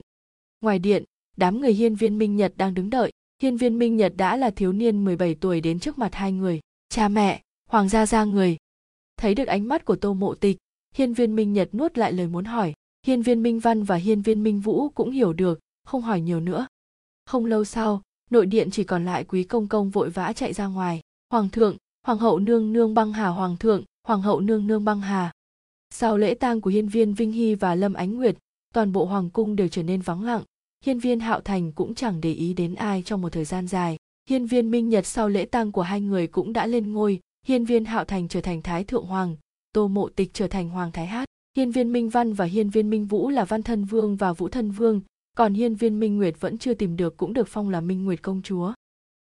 Ngoài 0.61 0.79
điện, 0.79 1.03
đám 1.35 1.61
người 1.61 1.73
hiên 1.73 1.95
viên 1.95 2.17
minh 2.17 2.35
nhật 2.35 2.53
đang 2.57 2.73
đứng 2.73 2.89
đợi. 2.89 3.11
Hiên 3.41 3.57
viên 3.57 3.79
minh 3.79 3.97
nhật 3.97 4.13
đã 4.17 4.37
là 4.37 4.49
thiếu 4.49 4.73
niên 4.73 5.05
17 5.05 5.35
tuổi 5.35 5.61
đến 5.61 5.79
trước 5.79 5.97
mặt 5.97 6.15
hai 6.15 6.31
người. 6.31 6.59
Cha 6.89 7.07
mẹ, 7.07 7.41
hoàng 7.69 7.89
gia 7.89 8.05
ra 8.05 8.23
người. 8.23 8.57
Thấy 9.17 9.35
được 9.35 9.47
ánh 9.47 9.67
mắt 9.67 9.85
của 9.85 9.95
tô 9.95 10.13
mộ 10.13 10.35
tịch, 10.35 10.57
hiên 10.95 11.13
viên 11.13 11.35
minh 11.35 11.53
nhật 11.53 11.69
nuốt 11.73 11.97
lại 11.97 12.13
lời 12.13 12.27
muốn 12.27 12.45
hỏi. 12.45 12.73
Hiên 13.07 13.21
viên 13.21 13.43
minh 13.43 13.59
văn 13.59 13.83
và 13.83 13.95
hiên 13.95 14.21
viên 14.21 14.43
minh 14.43 14.59
vũ 14.59 14.89
cũng 14.89 15.11
hiểu 15.11 15.33
được, 15.33 15.59
không 15.83 16.01
hỏi 16.01 16.21
nhiều 16.21 16.39
nữa. 16.39 16.67
Không 17.25 17.45
lâu 17.45 17.65
sau, 17.65 18.01
nội 18.29 18.45
điện 18.45 18.71
chỉ 18.71 18.83
còn 18.83 19.05
lại 19.05 19.23
quý 19.23 19.43
công 19.43 19.67
công 19.67 19.89
vội 19.89 20.09
vã 20.09 20.33
chạy 20.33 20.53
ra 20.53 20.67
ngoài. 20.67 21.01
Hoàng 21.29 21.49
thượng, 21.49 21.77
hoàng 22.05 22.19
hậu 22.19 22.39
nương 22.39 22.73
nương 22.73 22.93
băng 22.93 23.13
hà, 23.13 23.27
hoàng 23.27 23.57
thượng, 23.57 23.83
hoàng 24.07 24.21
hậu 24.21 24.39
nương 24.39 24.67
nương 24.67 24.85
băng 24.85 25.01
hà 25.01 25.31
sau 25.89 26.17
lễ 26.17 26.33
tang 26.33 26.61
của 26.61 26.69
hiên 26.69 26.87
viên 26.87 27.13
vinh 27.13 27.31
hy 27.31 27.55
và 27.55 27.75
lâm 27.75 27.93
ánh 27.93 28.15
nguyệt, 28.15 28.37
toàn 28.73 28.91
bộ 28.91 29.05
hoàng 29.05 29.29
cung 29.29 29.55
đều 29.55 29.67
trở 29.67 29.83
nên 29.83 30.01
vắng 30.01 30.23
lặng. 30.23 30.43
Hiên 30.85 30.99
viên 30.99 31.19
hạo 31.19 31.41
thành 31.41 31.71
cũng 31.71 31.95
chẳng 31.95 32.21
để 32.21 32.33
ý 32.33 32.53
đến 32.53 32.75
ai 32.75 33.03
trong 33.05 33.21
một 33.21 33.29
thời 33.29 33.45
gian 33.45 33.67
dài. 33.67 33.97
Hiên 34.29 34.45
viên 34.45 34.71
minh 34.71 34.89
nhật 34.89 35.05
sau 35.05 35.29
lễ 35.29 35.45
tang 35.45 35.71
của 35.71 35.81
hai 35.81 36.01
người 36.01 36.27
cũng 36.27 36.53
đã 36.53 36.67
lên 36.67 36.93
ngôi. 36.93 37.19
Hiên 37.45 37.65
viên 37.65 37.85
hạo 37.85 38.05
thành 38.05 38.27
trở 38.27 38.41
thành 38.41 38.61
thái 38.61 38.83
thượng 38.83 39.05
hoàng, 39.05 39.35
tô 39.73 39.87
mộ 39.87 40.09
tịch 40.09 40.29
trở 40.33 40.47
thành 40.47 40.69
hoàng 40.69 40.91
thái 40.91 41.07
hát. 41.07 41.25
Hiên 41.57 41.71
viên 41.71 41.93
minh 41.93 42.09
văn 42.09 42.33
và 42.33 42.45
hiên 42.45 42.69
viên 42.69 42.89
minh 42.89 43.05
vũ 43.05 43.29
là 43.29 43.45
văn 43.45 43.63
thân 43.63 43.85
vương 43.85 44.15
và 44.15 44.33
vũ 44.33 44.49
thân 44.49 44.71
vương. 44.71 45.01
Còn 45.37 45.53
hiên 45.53 45.75
viên 45.75 45.99
minh 45.99 46.17
nguyệt 46.17 46.35
vẫn 46.39 46.57
chưa 46.57 46.73
tìm 46.73 46.97
được 46.97 47.17
cũng 47.17 47.33
được 47.33 47.47
phong 47.47 47.69
là 47.69 47.81
minh 47.81 48.05
nguyệt 48.05 48.21
công 48.21 48.41
chúa. 48.41 48.73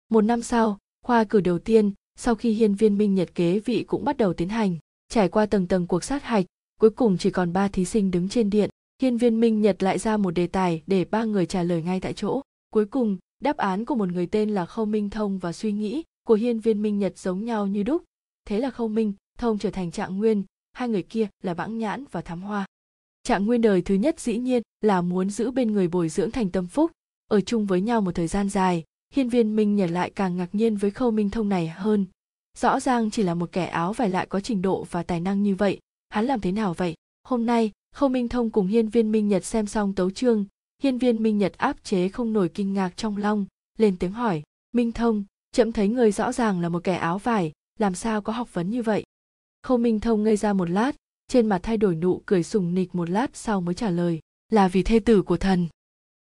Một 0.09 0.21
năm 0.21 0.43
sau, 0.43 0.79
khoa 1.05 1.25
cử 1.25 1.41
đầu 1.41 1.59
tiên, 1.59 1.93
sau 2.19 2.35
khi 2.35 2.53
hiên 2.53 2.75
viên 2.75 2.99
minh 2.99 3.15
nhật 3.15 3.35
kế 3.35 3.59
vị 3.59 3.85
cũng 3.87 4.05
bắt 4.05 4.17
đầu 4.17 4.35
tiến 4.35 4.49
hành 4.49 4.79
trải 5.13 5.29
qua 5.29 5.47
tầng 5.47 5.67
tầng 5.67 5.87
cuộc 5.87 6.05
sát 6.05 6.23
hạch, 6.23 6.45
cuối 6.81 6.91
cùng 6.91 7.19
chỉ 7.19 7.31
còn 7.31 7.53
ba 7.53 7.69
thí 7.69 7.85
sinh 7.85 8.11
đứng 8.11 8.29
trên 8.29 8.51
điện. 8.51 8.71
Hiên 9.03 9.17
viên 9.17 9.41
minh 9.41 9.61
nhật 9.61 9.83
lại 9.83 9.99
ra 9.99 10.17
một 10.17 10.31
đề 10.31 10.47
tài 10.47 10.83
để 10.87 11.05
ba 11.05 11.25
người 11.25 11.47
trả 11.47 11.63
lời 11.63 11.83
ngay 11.83 12.01
tại 12.01 12.13
chỗ. 12.13 12.41
Cuối 12.71 12.87
cùng, 12.87 13.19
đáp 13.41 13.57
án 13.57 13.85
của 13.85 13.95
một 13.95 14.09
người 14.09 14.27
tên 14.27 14.51
là 14.51 14.67
khâu 14.67 14.85
minh 14.85 15.11
thông 15.11 15.39
và 15.39 15.53
suy 15.53 15.73
nghĩ 15.73 16.03
của 16.27 16.35
hiên 16.35 16.61
viên 16.61 16.83
minh 16.83 16.99
nhật 16.99 17.19
giống 17.19 17.45
nhau 17.45 17.67
như 17.67 17.83
đúc. 17.83 18.03
Thế 18.45 18.59
là 18.59 18.71
khâu 18.71 18.89
minh 18.89 19.13
thông 19.39 19.59
trở 19.59 19.71
thành 19.71 19.91
trạng 19.91 20.19
nguyên, 20.19 20.45
hai 20.73 20.89
người 20.89 21.03
kia 21.03 21.29
là 21.43 21.55
bãng 21.55 21.79
nhãn 21.79 22.05
và 22.11 22.21
thám 22.21 22.43
hoa. 22.43 22.67
Trạng 23.23 23.47
nguyên 23.47 23.61
đời 23.61 23.83
thứ 23.83 23.95
nhất 23.95 24.21
dĩ 24.21 24.39
nhiên 24.39 24.63
là 24.81 25.03
muốn 25.03 25.31
giữ 25.31 25.51
bên 25.51 25.73
người 25.73 25.89
bồi 25.89 26.09
dưỡng 26.09 26.31
thành 26.31 26.51
tâm 26.51 26.67
phúc. 26.67 26.91
Ở 27.29 27.41
chung 27.41 27.67
với 27.67 27.81
nhau 27.81 28.01
một 28.01 28.15
thời 28.15 28.27
gian 28.27 28.49
dài, 28.49 28.85
hiên 29.15 29.29
viên 29.29 29.57
minh 29.57 29.77
nhật 29.77 29.91
lại 29.91 30.11
càng 30.11 30.37
ngạc 30.37 30.55
nhiên 30.55 30.77
với 30.77 30.91
khâu 30.91 31.11
minh 31.11 31.31
thông 31.31 31.49
này 31.49 31.69
hơn 31.69 32.07
rõ 32.59 32.81
ràng 32.81 33.11
chỉ 33.11 33.23
là 33.23 33.35
một 33.35 33.53
kẻ 33.53 33.67
áo 33.67 33.93
vải 33.93 34.11
lại 34.11 34.27
có 34.27 34.41
trình 34.41 34.63
độ 34.63 34.87
và 34.91 35.03
tài 35.03 35.21
năng 35.21 35.43
như 35.43 35.55
vậy 35.55 35.81
hắn 36.13 36.25
làm 36.25 36.41
thế 36.41 36.53
nào 36.53 36.75
vậy? 36.75 36.95
Hôm 37.25 37.47
nay 37.47 37.71
khâu 37.95 38.09
minh 38.09 38.29
thông 38.29 38.51
cùng 38.51 38.67
hiên 38.67 38.89
viên 38.89 39.13
minh 39.13 39.29
nhật 39.29 39.45
xem 39.45 39.67
xong 39.67 39.95
tấu 39.95 40.11
chương. 40.11 40.45
Hiên 40.83 40.99
viên 40.99 41.23
minh 41.23 41.39
nhật 41.39 41.53
áp 41.57 41.77
chế 41.85 42.09
không 42.09 42.33
nổi 42.33 42.49
kinh 42.49 42.75
ngạc 42.75 42.97
trong 42.97 43.17
lòng 43.17 43.47
lên 43.79 43.97
tiếng 43.99 44.13
hỏi 44.13 44.43
minh 44.73 44.93
thông 44.93 45.25
chậm 45.53 45.73
thấy 45.73 45.89
người 45.89 46.13
rõ 46.13 46.33
ràng 46.33 46.61
là 46.61 46.69
một 46.69 46.85
kẻ 46.85 46.95
áo 46.95 47.19
vải 47.19 47.53
làm 47.79 47.95
sao 47.95 48.23
có 48.23 48.33
học 48.33 48.55
vấn 48.55 48.71
như 48.71 48.83
vậy? 48.83 49.05
Khâu 49.63 49.79
minh 49.79 50.01
thông 50.01 50.23
ngây 50.23 50.37
ra 50.37 50.53
một 50.53 50.71
lát 50.71 50.97
trên 51.29 51.47
mặt 51.47 51.61
thay 51.63 51.77
đổi 51.77 51.95
nụ 51.95 52.23
cười 52.27 52.43
sùng 52.43 52.75
nịch 52.75 52.95
một 52.95 53.11
lát 53.11 53.37
sau 53.37 53.61
mới 53.61 53.75
trả 53.75 53.91
lời 53.91 54.21
là 54.49 54.69
vì 54.69 54.83
thê 54.83 54.99
tử 54.99 55.23
của 55.23 55.37
thần. 55.37 55.69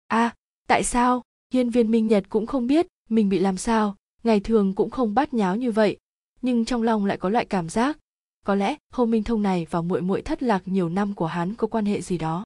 A 0.08 0.18
à, 0.18 0.36
tại 0.68 0.84
sao? 0.84 1.22
Hiên 1.54 1.70
viên 1.70 1.92
minh 1.92 2.08
nhật 2.08 2.24
cũng 2.30 2.46
không 2.46 2.68
biết 2.68 2.88
mình 3.10 3.30
bị 3.30 3.40
làm 3.40 3.58
sao? 3.58 3.96
Ngày 4.24 4.40
thường 4.40 4.76
cũng 4.76 4.90
không 4.90 5.14
bắt 5.14 5.34
nháo 5.34 5.56
như 5.56 5.72
vậy 5.72 5.98
nhưng 6.42 6.66
trong 6.66 6.84
lòng 6.84 7.06
lại 7.06 7.18
có 7.18 7.30
loại 7.30 7.46
cảm 7.46 7.70
giác. 7.70 7.98
Có 8.46 8.56
lẽ 8.56 8.76
khâu 8.94 9.06
minh 9.06 9.24
thông 9.24 9.42
này 9.42 9.68
và 9.70 9.82
muội 9.82 10.02
muội 10.02 10.22
thất 10.22 10.44
lạc 10.44 10.64
nhiều 10.66 10.90
năm 10.90 11.14
của 11.14 11.26
hắn 11.26 11.54
có 11.56 11.68
quan 11.68 11.86
hệ 11.86 12.02
gì 12.02 12.18
đó. 12.18 12.44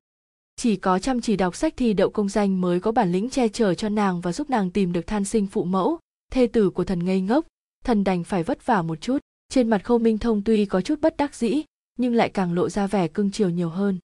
Chỉ 0.56 0.76
có 0.76 1.00
chăm 1.00 1.22
chỉ 1.22 1.36
đọc 1.36 1.56
sách 1.56 1.78
thi 1.78 1.94
đậu 1.94 2.10
công 2.10 2.30
danh 2.30 2.62
mới 2.62 2.80
có 2.80 2.92
bản 2.92 3.12
lĩnh 3.12 3.30
che 3.30 3.48
chở 3.48 3.74
cho 3.74 3.90
nàng 3.90 4.22
và 4.22 4.34
giúp 4.34 4.50
nàng 4.50 4.72
tìm 4.72 4.94
được 4.94 5.08
than 5.08 5.26
sinh 5.26 5.48
phụ 5.48 5.64
mẫu. 5.64 6.00
Thê 6.32 6.48
tử 6.48 6.70
của 6.70 6.84
thần 6.84 7.06
ngây 7.06 7.22
ngốc, 7.22 7.46
thần 7.84 8.04
đành 8.04 8.24
phải 8.24 8.44
vất 8.44 8.66
vả 8.66 8.82
một 8.82 9.02
chút. 9.02 9.18
Trên 9.50 9.70
mặt 9.70 9.84
khâu 9.84 9.98
minh 9.98 10.18
thông 10.18 10.42
tuy 10.44 10.66
có 10.66 10.82
chút 10.82 11.02
bất 11.02 11.18
đắc 11.18 11.36
dĩ, 11.36 11.64
nhưng 11.98 12.14
lại 12.14 12.30
càng 12.30 12.54
lộ 12.54 12.70
ra 12.70 12.88
vẻ 12.88 13.08
cưng 13.08 13.32
chiều 13.32 13.50
nhiều 13.50 13.70
hơn. 13.70 14.00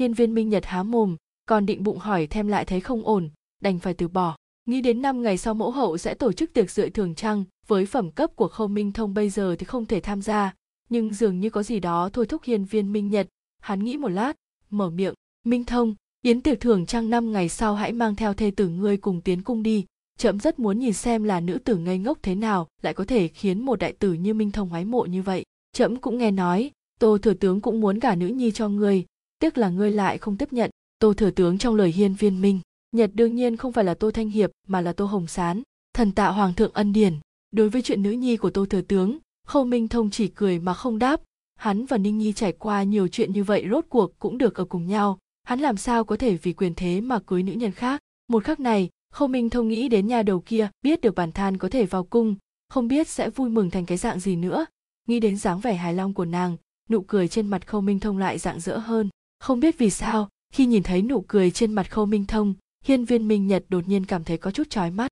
Hiên 0.00 0.14
viên 0.14 0.34
minh 0.34 0.48
nhật 0.48 0.66
há 0.66 0.82
mồm, 0.82 1.16
còn 1.46 1.66
định 1.66 1.82
bụng 1.82 1.98
hỏi 1.98 2.26
thêm 2.26 2.48
lại 2.48 2.64
thấy 2.64 2.80
không 2.80 3.04
ổn, 3.04 3.30
đành 3.62 3.78
phải 3.78 3.94
từ 3.94 4.08
bỏ. 4.08 4.36
Nghĩ 4.66 4.80
đến 4.80 5.02
năm 5.02 5.22
ngày 5.22 5.38
sau 5.38 5.54
mẫu 5.54 5.70
hậu 5.70 5.98
sẽ 5.98 6.14
tổ 6.14 6.32
chức 6.32 6.52
tiệc 6.52 6.70
rượi 6.70 6.90
thường 6.90 7.14
trăng 7.14 7.44
với 7.66 7.86
phẩm 7.86 8.10
cấp 8.10 8.30
của 8.36 8.48
khâu 8.48 8.68
minh 8.68 8.92
thông 8.92 9.14
bây 9.14 9.30
giờ 9.30 9.56
thì 9.58 9.64
không 9.64 9.86
thể 9.86 10.00
tham 10.00 10.22
gia, 10.22 10.54
nhưng 10.88 11.14
dường 11.14 11.40
như 11.40 11.50
có 11.50 11.62
gì 11.62 11.80
đó 11.80 12.08
thôi 12.12 12.26
thúc 12.26 12.42
hiền 12.44 12.64
viên 12.64 12.92
minh 12.92 13.08
nhật. 13.08 13.28
Hắn 13.60 13.84
nghĩ 13.84 13.96
một 13.96 14.08
lát, 14.08 14.32
mở 14.70 14.90
miệng, 14.90 15.14
minh 15.44 15.64
thông, 15.64 15.94
yến 16.22 16.40
tiệc 16.40 16.60
thưởng 16.60 16.86
trăng 16.86 17.10
năm 17.10 17.32
ngày 17.32 17.48
sau 17.48 17.74
hãy 17.74 17.92
mang 17.92 18.16
theo 18.16 18.34
thê 18.34 18.50
tử 18.50 18.68
ngươi 18.68 18.96
cùng 18.96 19.20
tiến 19.20 19.42
cung 19.42 19.62
đi. 19.62 19.84
Trẫm 20.18 20.40
rất 20.40 20.58
muốn 20.58 20.78
nhìn 20.78 20.92
xem 20.92 21.24
là 21.24 21.40
nữ 21.40 21.58
tử 21.58 21.76
ngây 21.76 21.98
ngốc 21.98 22.18
thế 22.22 22.34
nào 22.34 22.68
lại 22.82 22.94
có 22.94 23.04
thể 23.04 23.28
khiến 23.28 23.64
một 23.64 23.78
đại 23.78 23.92
tử 23.92 24.12
như 24.12 24.34
minh 24.34 24.50
thông 24.50 24.72
ái 24.72 24.84
mộ 24.84 25.04
như 25.04 25.22
vậy. 25.22 25.44
Trẫm 25.72 25.96
cũng 25.96 26.18
nghe 26.18 26.30
nói, 26.30 26.70
tô 27.00 27.18
thừa 27.18 27.34
tướng 27.34 27.60
cũng 27.60 27.80
muốn 27.80 27.98
gả 27.98 28.14
nữ 28.14 28.26
nhi 28.26 28.50
cho 28.50 28.68
ngươi, 28.68 29.04
tiếc 29.38 29.58
là 29.58 29.68
ngươi 29.68 29.90
lại 29.90 30.18
không 30.18 30.36
tiếp 30.36 30.52
nhận. 30.52 30.70
Tô 30.98 31.14
thừa 31.14 31.30
tướng 31.30 31.58
trong 31.58 31.74
lời 31.74 31.92
hiên 31.92 32.14
viên 32.14 32.40
minh 32.40 32.60
nhật 32.96 33.10
đương 33.14 33.34
nhiên 33.34 33.56
không 33.56 33.72
phải 33.72 33.84
là 33.84 33.94
tô 33.94 34.10
thanh 34.10 34.30
hiệp 34.30 34.50
mà 34.68 34.80
là 34.80 34.92
tô 34.92 35.04
hồng 35.04 35.26
sán, 35.26 35.62
thần 35.94 36.12
tạ 36.12 36.28
hoàng 36.28 36.54
thượng 36.54 36.72
ân 36.72 36.92
điển 36.92 37.18
đối 37.52 37.68
với 37.68 37.82
chuyện 37.82 38.02
nữ 38.02 38.10
nhi 38.10 38.36
của 38.36 38.50
tô 38.50 38.66
thừa 38.66 38.80
tướng, 38.80 39.18
khâu 39.46 39.64
minh 39.64 39.88
thông 39.88 40.10
chỉ 40.10 40.28
cười 40.28 40.58
mà 40.58 40.74
không 40.74 40.98
đáp. 40.98 41.20
Hắn 41.56 41.86
và 41.86 41.98
ninh 41.98 42.18
nhi 42.18 42.32
trải 42.32 42.52
qua 42.52 42.82
nhiều 42.82 43.08
chuyện 43.08 43.32
như 43.32 43.44
vậy 43.44 43.66
rốt 43.70 43.84
cuộc 43.88 44.18
cũng 44.18 44.38
được 44.38 44.54
ở 44.54 44.64
cùng 44.64 44.86
nhau. 44.86 45.18
Hắn 45.42 45.60
làm 45.60 45.76
sao 45.76 46.04
có 46.04 46.16
thể 46.16 46.36
vì 46.36 46.52
quyền 46.52 46.74
thế 46.74 47.00
mà 47.00 47.18
cưới 47.18 47.42
nữ 47.42 47.52
nhân 47.52 47.72
khác? 47.72 48.00
Một 48.28 48.44
khắc 48.44 48.60
này, 48.60 48.90
khâu 49.12 49.28
minh 49.28 49.50
thông 49.50 49.68
nghĩ 49.68 49.88
đến 49.88 50.06
nhà 50.06 50.22
đầu 50.22 50.40
kia, 50.40 50.68
biết 50.82 51.00
được 51.00 51.14
bản 51.14 51.32
than 51.32 51.58
có 51.58 51.68
thể 51.68 51.86
vào 51.86 52.04
cung, 52.04 52.34
không 52.68 52.88
biết 52.88 53.08
sẽ 53.08 53.30
vui 53.30 53.50
mừng 53.50 53.70
thành 53.70 53.86
cái 53.86 53.98
dạng 53.98 54.20
gì 54.20 54.36
nữa. 54.36 54.66
Nghĩ 55.08 55.20
đến 55.20 55.36
dáng 55.36 55.60
vẻ 55.60 55.74
hài 55.74 55.94
long 55.94 56.14
của 56.14 56.24
nàng, 56.24 56.56
nụ 56.88 57.00
cười 57.00 57.28
trên 57.28 57.46
mặt 57.46 57.66
khâu 57.66 57.80
minh 57.80 58.00
thông 58.00 58.18
lại 58.18 58.38
rạng 58.38 58.60
rỡ 58.60 58.78
hơn. 58.78 59.08
Không 59.40 59.60
biết 59.60 59.78
vì 59.78 59.90
sao, 59.90 60.28
khi 60.52 60.66
nhìn 60.66 60.82
thấy 60.82 61.02
nụ 61.02 61.24
cười 61.28 61.50
trên 61.50 61.72
mặt 61.72 61.90
khâu 61.90 62.06
minh 62.06 62.26
thông, 62.26 62.54
hiên 62.84 63.04
viên 63.04 63.28
minh 63.28 63.46
nhật 63.46 63.64
đột 63.68 63.88
nhiên 63.88 64.06
cảm 64.06 64.24
thấy 64.24 64.38
có 64.38 64.50
chút 64.50 64.70
chói 64.70 64.90
mắt. 64.90 65.10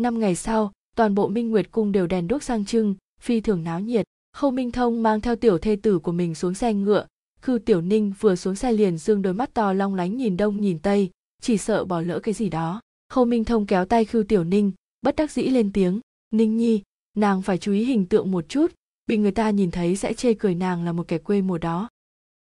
Năm 0.00 0.18
ngày 0.18 0.34
sau 0.34 0.72
toàn 0.96 1.14
bộ 1.14 1.28
minh 1.28 1.50
nguyệt 1.50 1.70
cung 1.70 1.92
đều 1.92 2.06
đèn 2.06 2.28
đuốc 2.28 2.42
sang 2.42 2.64
trưng, 2.64 2.94
phi 3.20 3.40
thường 3.40 3.64
náo 3.64 3.80
nhiệt. 3.80 4.06
Khâu 4.36 4.50
minh 4.50 4.72
thông 4.72 5.02
mang 5.02 5.20
theo 5.20 5.36
tiểu 5.36 5.58
thê 5.58 5.76
tử 5.76 5.98
của 5.98 6.12
mình 6.12 6.34
xuống 6.34 6.54
xe 6.54 6.74
ngựa. 6.74 7.06
Khư 7.40 7.58
tiểu 7.58 7.80
ninh 7.80 8.12
vừa 8.20 8.34
xuống 8.34 8.54
xe 8.54 8.72
liền 8.72 8.98
dương 8.98 9.22
đôi 9.22 9.34
mắt 9.34 9.54
to 9.54 9.72
long 9.72 9.94
lánh 9.94 10.16
nhìn 10.16 10.36
đông 10.36 10.60
nhìn 10.60 10.78
tây, 10.78 11.10
chỉ 11.42 11.58
sợ 11.58 11.84
bỏ 11.84 12.00
lỡ 12.00 12.20
cái 12.20 12.34
gì 12.34 12.48
đó. 12.48 12.80
Khâu 13.08 13.24
minh 13.24 13.44
thông 13.44 13.66
kéo 13.66 13.84
tay 13.84 14.04
khư 14.04 14.22
tiểu 14.22 14.44
ninh, 14.44 14.72
bất 15.02 15.16
đắc 15.16 15.30
dĩ 15.30 15.42
lên 15.42 15.72
tiếng, 15.72 16.00
ninh 16.30 16.56
nhi, 16.56 16.82
nàng 17.16 17.42
phải 17.42 17.58
chú 17.58 17.72
ý 17.72 17.84
hình 17.84 18.06
tượng 18.06 18.30
một 18.30 18.48
chút, 18.48 18.72
bị 19.06 19.16
người 19.16 19.32
ta 19.32 19.50
nhìn 19.50 19.70
thấy 19.70 19.96
sẽ 19.96 20.14
chê 20.14 20.34
cười 20.34 20.54
nàng 20.54 20.84
là 20.84 20.92
một 20.92 21.08
kẻ 21.08 21.18
quê 21.18 21.42
mùa 21.42 21.58
đó. 21.58 21.88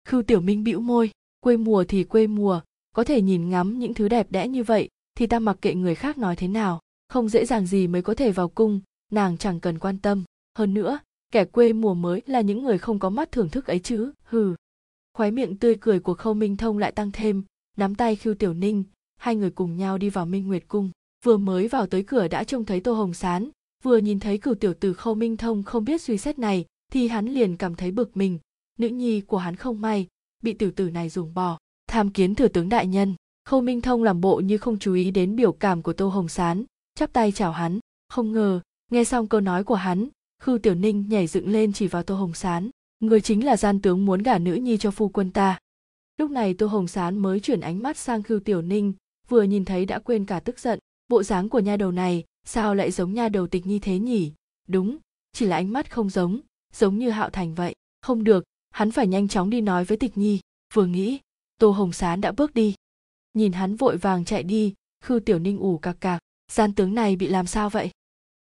Khư 0.06 0.22
tiểu 0.22 0.42
minh 0.42 0.64
bĩu 0.64 0.80
môi, 0.80 1.12
quê 1.40 1.58
mùa 1.58 1.84
thì 1.84 2.04
quê 2.04 2.28
mùa, 2.28 2.62
có 2.96 3.04
thể 3.04 3.22
nhìn 3.22 3.50
ngắm 3.50 3.80
những 3.80 3.94
thứ 3.94 4.08
đẹp 4.08 4.32
đẽ 4.32 4.48
như 4.48 4.64
vậy 4.64 4.90
thì 5.16 5.28
ta 5.28 5.40
mặc 5.40 5.58
kệ 5.62 5.74
người 5.74 5.96
khác 5.96 6.18
nói 6.18 6.36
thế 6.36 6.48
nào 6.48 6.80
không 7.10 7.30
dễ 7.30 7.46
dàng 7.46 7.66
gì 7.66 7.88
mới 7.88 8.02
có 8.02 8.14
thể 8.14 8.32
vào 8.32 8.50
cung, 8.50 8.82
nàng 9.12 9.38
chẳng 9.38 9.60
cần 9.60 9.80
quan 9.80 9.98
tâm. 9.98 10.24
Hơn 10.58 10.74
nữa, 10.74 11.00
kẻ 11.32 11.46
quê 11.46 11.74
mùa 11.74 11.94
mới 11.94 12.22
là 12.26 12.42
những 12.42 12.64
người 12.64 12.78
không 12.78 13.00
có 13.00 13.10
mắt 13.10 13.32
thưởng 13.32 13.50
thức 13.50 13.68
ấy 13.68 13.80
chứ, 13.80 14.12
hừ. 14.24 14.56
Khóe 15.14 15.32
miệng 15.32 15.58
tươi 15.58 15.76
cười 15.82 16.00
của 16.00 16.14
khâu 16.14 16.34
minh 16.34 16.58
thông 16.58 16.78
lại 16.78 16.92
tăng 16.92 17.12
thêm, 17.12 17.44
nắm 17.78 17.96
tay 17.96 18.16
khiêu 18.16 18.34
tiểu 18.34 18.54
ninh, 18.54 18.84
hai 19.18 19.36
người 19.36 19.50
cùng 19.50 19.78
nhau 19.78 19.98
đi 19.98 20.10
vào 20.10 20.26
minh 20.26 20.48
nguyệt 20.48 20.64
cung. 20.68 20.92
Vừa 21.26 21.38
mới 21.38 21.68
vào 21.68 21.88
tới 21.88 22.04
cửa 22.04 22.28
đã 22.28 22.44
trông 22.44 22.66
thấy 22.66 22.80
tô 22.80 22.94
hồng 22.94 23.14
sán, 23.14 23.50
vừa 23.84 23.98
nhìn 23.98 24.20
thấy 24.20 24.38
cửu 24.38 24.56
tiểu 24.56 24.74
tử 24.74 24.94
khâu 24.94 25.16
minh 25.16 25.38
thông 25.38 25.64
không 25.64 25.86
biết 25.86 26.02
suy 26.02 26.18
xét 26.18 26.40
này, 26.40 26.66
thì 26.92 27.08
hắn 27.08 27.26
liền 27.26 27.58
cảm 27.58 27.76
thấy 27.76 27.92
bực 27.92 28.18
mình. 28.18 28.40
Nữ 28.78 28.88
nhi 28.88 29.22
của 29.22 29.38
hắn 29.38 29.56
không 29.56 29.82
may, 29.82 30.08
bị 30.44 30.54
tiểu 30.54 30.72
tử 30.72 30.90
này 30.90 31.10
dùng 31.10 31.34
bỏ. 31.34 31.58
Tham 31.88 32.10
kiến 32.10 32.36
thừa 32.36 32.48
tướng 32.48 32.70
đại 32.70 32.88
nhân. 32.88 33.16
Khâu 33.46 33.62
minh 33.62 33.82
thông 33.82 34.04
làm 34.04 34.22
bộ 34.22 34.40
như 34.40 34.58
không 34.58 34.80
chú 34.80 34.94
ý 34.94 35.12
đến 35.12 35.36
biểu 35.36 35.52
cảm 35.52 35.82
của 35.82 35.94
tô 35.94 36.08
hồng 36.08 36.28
sán 36.28 36.64
chắp 37.00 37.14
tay 37.14 37.32
chào 37.32 37.52
hắn. 37.52 37.80
Không 38.10 38.32
ngờ, 38.32 38.62
nghe 38.92 39.04
xong 39.04 39.28
câu 39.28 39.42
nói 39.42 39.64
của 39.64 39.76
hắn 39.76 40.08
khư 40.42 40.58
tiểu 40.64 40.76
ninh 40.76 41.06
nhảy 41.10 41.28
dựng 41.28 41.50
lên 41.50 41.74
chỉ 41.74 41.88
vào 41.88 42.04
tô 42.04 42.16
hồng 42.16 42.34
sán. 42.34 42.70
Người 43.00 43.22
chính 43.22 43.46
là 43.46 43.58
gian 43.58 43.82
tướng 43.82 44.06
muốn 44.06 44.24
gả 44.24 44.38
nữ 44.38 44.54
nhi 44.54 44.78
cho 44.78 44.92
phu 44.92 45.10
quân 45.10 45.32
ta. 45.32 45.60
Lúc 46.18 46.32
này 46.32 46.54
tô 46.54 46.68
hồng 46.68 46.88
sán 46.88 47.18
mới 47.18 47.40
chuyển 47.40 47.60
ánh 47.60 47.84
mắt 47.84 47.98
sang 47.98 48.24
khư 48.24 48.40
tiểu 48.46 48.62
ninh, 48.62 48.94
vừa 49.28 49.44
nhìn 49.44 49.66
thấy 49.66 49.86
đã 49.86 50.00
quên 50.00 50.26
cả 50.26 50.40
tức 50.40 50.60
giận. 50.60 50.80
Bộ 51.08 51.24
dáng 51.24 51.50
của 51.50 51.60
nha 51.60 51.78
đầu 51.78 51.92
này, 51.92 52.24
sao 52.46 52.76
lại 52.76 52.92
giống 52.92 53.14
nha 53.14 53.30
đầu 53.30 53.48
tịch 53.48 53.66
nhi 53.66 53.80
thế 53.80 54.00
nhỉ? 54.00 54.34
Đúng, 54.68 54.98
chỉ 55.34 55.46
là 55.46 55.56
ánh 55.56 55.74
mắt 55.74 55.92
không 55.92 56.10
giống 56.10 56.40
giống 56.74 56.98
như 56.98 57.10
hạo 57.10 57.30
thành 57.30 57.56
vậy. 57.56 57.76
Không 58.02 58.24
được, 58.24 58.44
hắn 58.70 58.92
phải 58.92 59.08
nhanh 59.08 59.28
chóng 59.28 59.50
đi 59.50 59.62
nói 59.62 59.84
với 59.84 59.98
tịch 59.98 60.18
nhi. 60.18 60.40
Vừa 60.74 60.86
nghĩ, 60.86 61.20
tô 61.60 61.72
hồng 61.72 61.92
sán 61.92 62.22
đã 62.22 62.32
bước 62.32 62.54
đi. 62.54 62.76
Nhìn 63.34 63.52
hắn 63.52 63.76
vội 63.76 63.98
vàng 63.98 64.26
chạy 64.26 64.44
đi 64.44 64.74
khư 65.04 65.20
tiểu 65.20 65.40
ninh 65.40 65.58
ủ 65.58 65.78
cạc 65.78 66.02
cạc 66.02 66.22
gian 66.52 66.74
tướng 66.74 66.96
này 66.96 67.16
bị 67.16 67.28
làm 67.28 67.48
sao 67.48 67.70
vậy? 67.70 67.92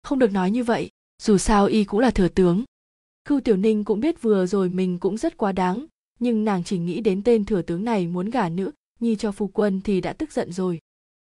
Không 0.03 0.19
được 0.19 0.31
nói 0.31 0.51
như 0.51 0.63
vậy, 0.63 0.89
dù 1.21 1.38
sao 1.38 1.65
y 1.65 1.83
cũng 1.83 1.99
là 1.99 2.11
thừa 2.11 2.27
tướng. 2.27 2.63
Cưu 3.25 3.41
tiểu 3.41 3.57
ninh 3.57 3.83
cũng 3.83 3.99
biết 3.99 4.21
vừa 4.21 4.45
rồi 4.45 4.69
mình 4.69 4.99
cũng 4.99 5.17
rất 5.17 5.38
quá 5.38 5.51
đáng, 5.51 5.85
nhưng 6.19 6.45
nàng 6.45 6.63
chỉ 6.63 6.77
nghĩ 6.77 7.01
đến 7.01 7.23
tên 7.23 7.45
thừa 7.45 7.61
tướng 7.61 7.85
này 7.85 8.07
muốn 8.07 8.30
gả 8.30 8.49
nữ, 8.49 8.71
nhi 8.99 9.15
cho 9.15 9.31
phu 9.31 9.47
quân 9.47 9.81
thì 9.83 10.01
đã 10.01 10.13
tức 10.13 10.31
giận 10.31 10.51
rồi. 10.51 10.80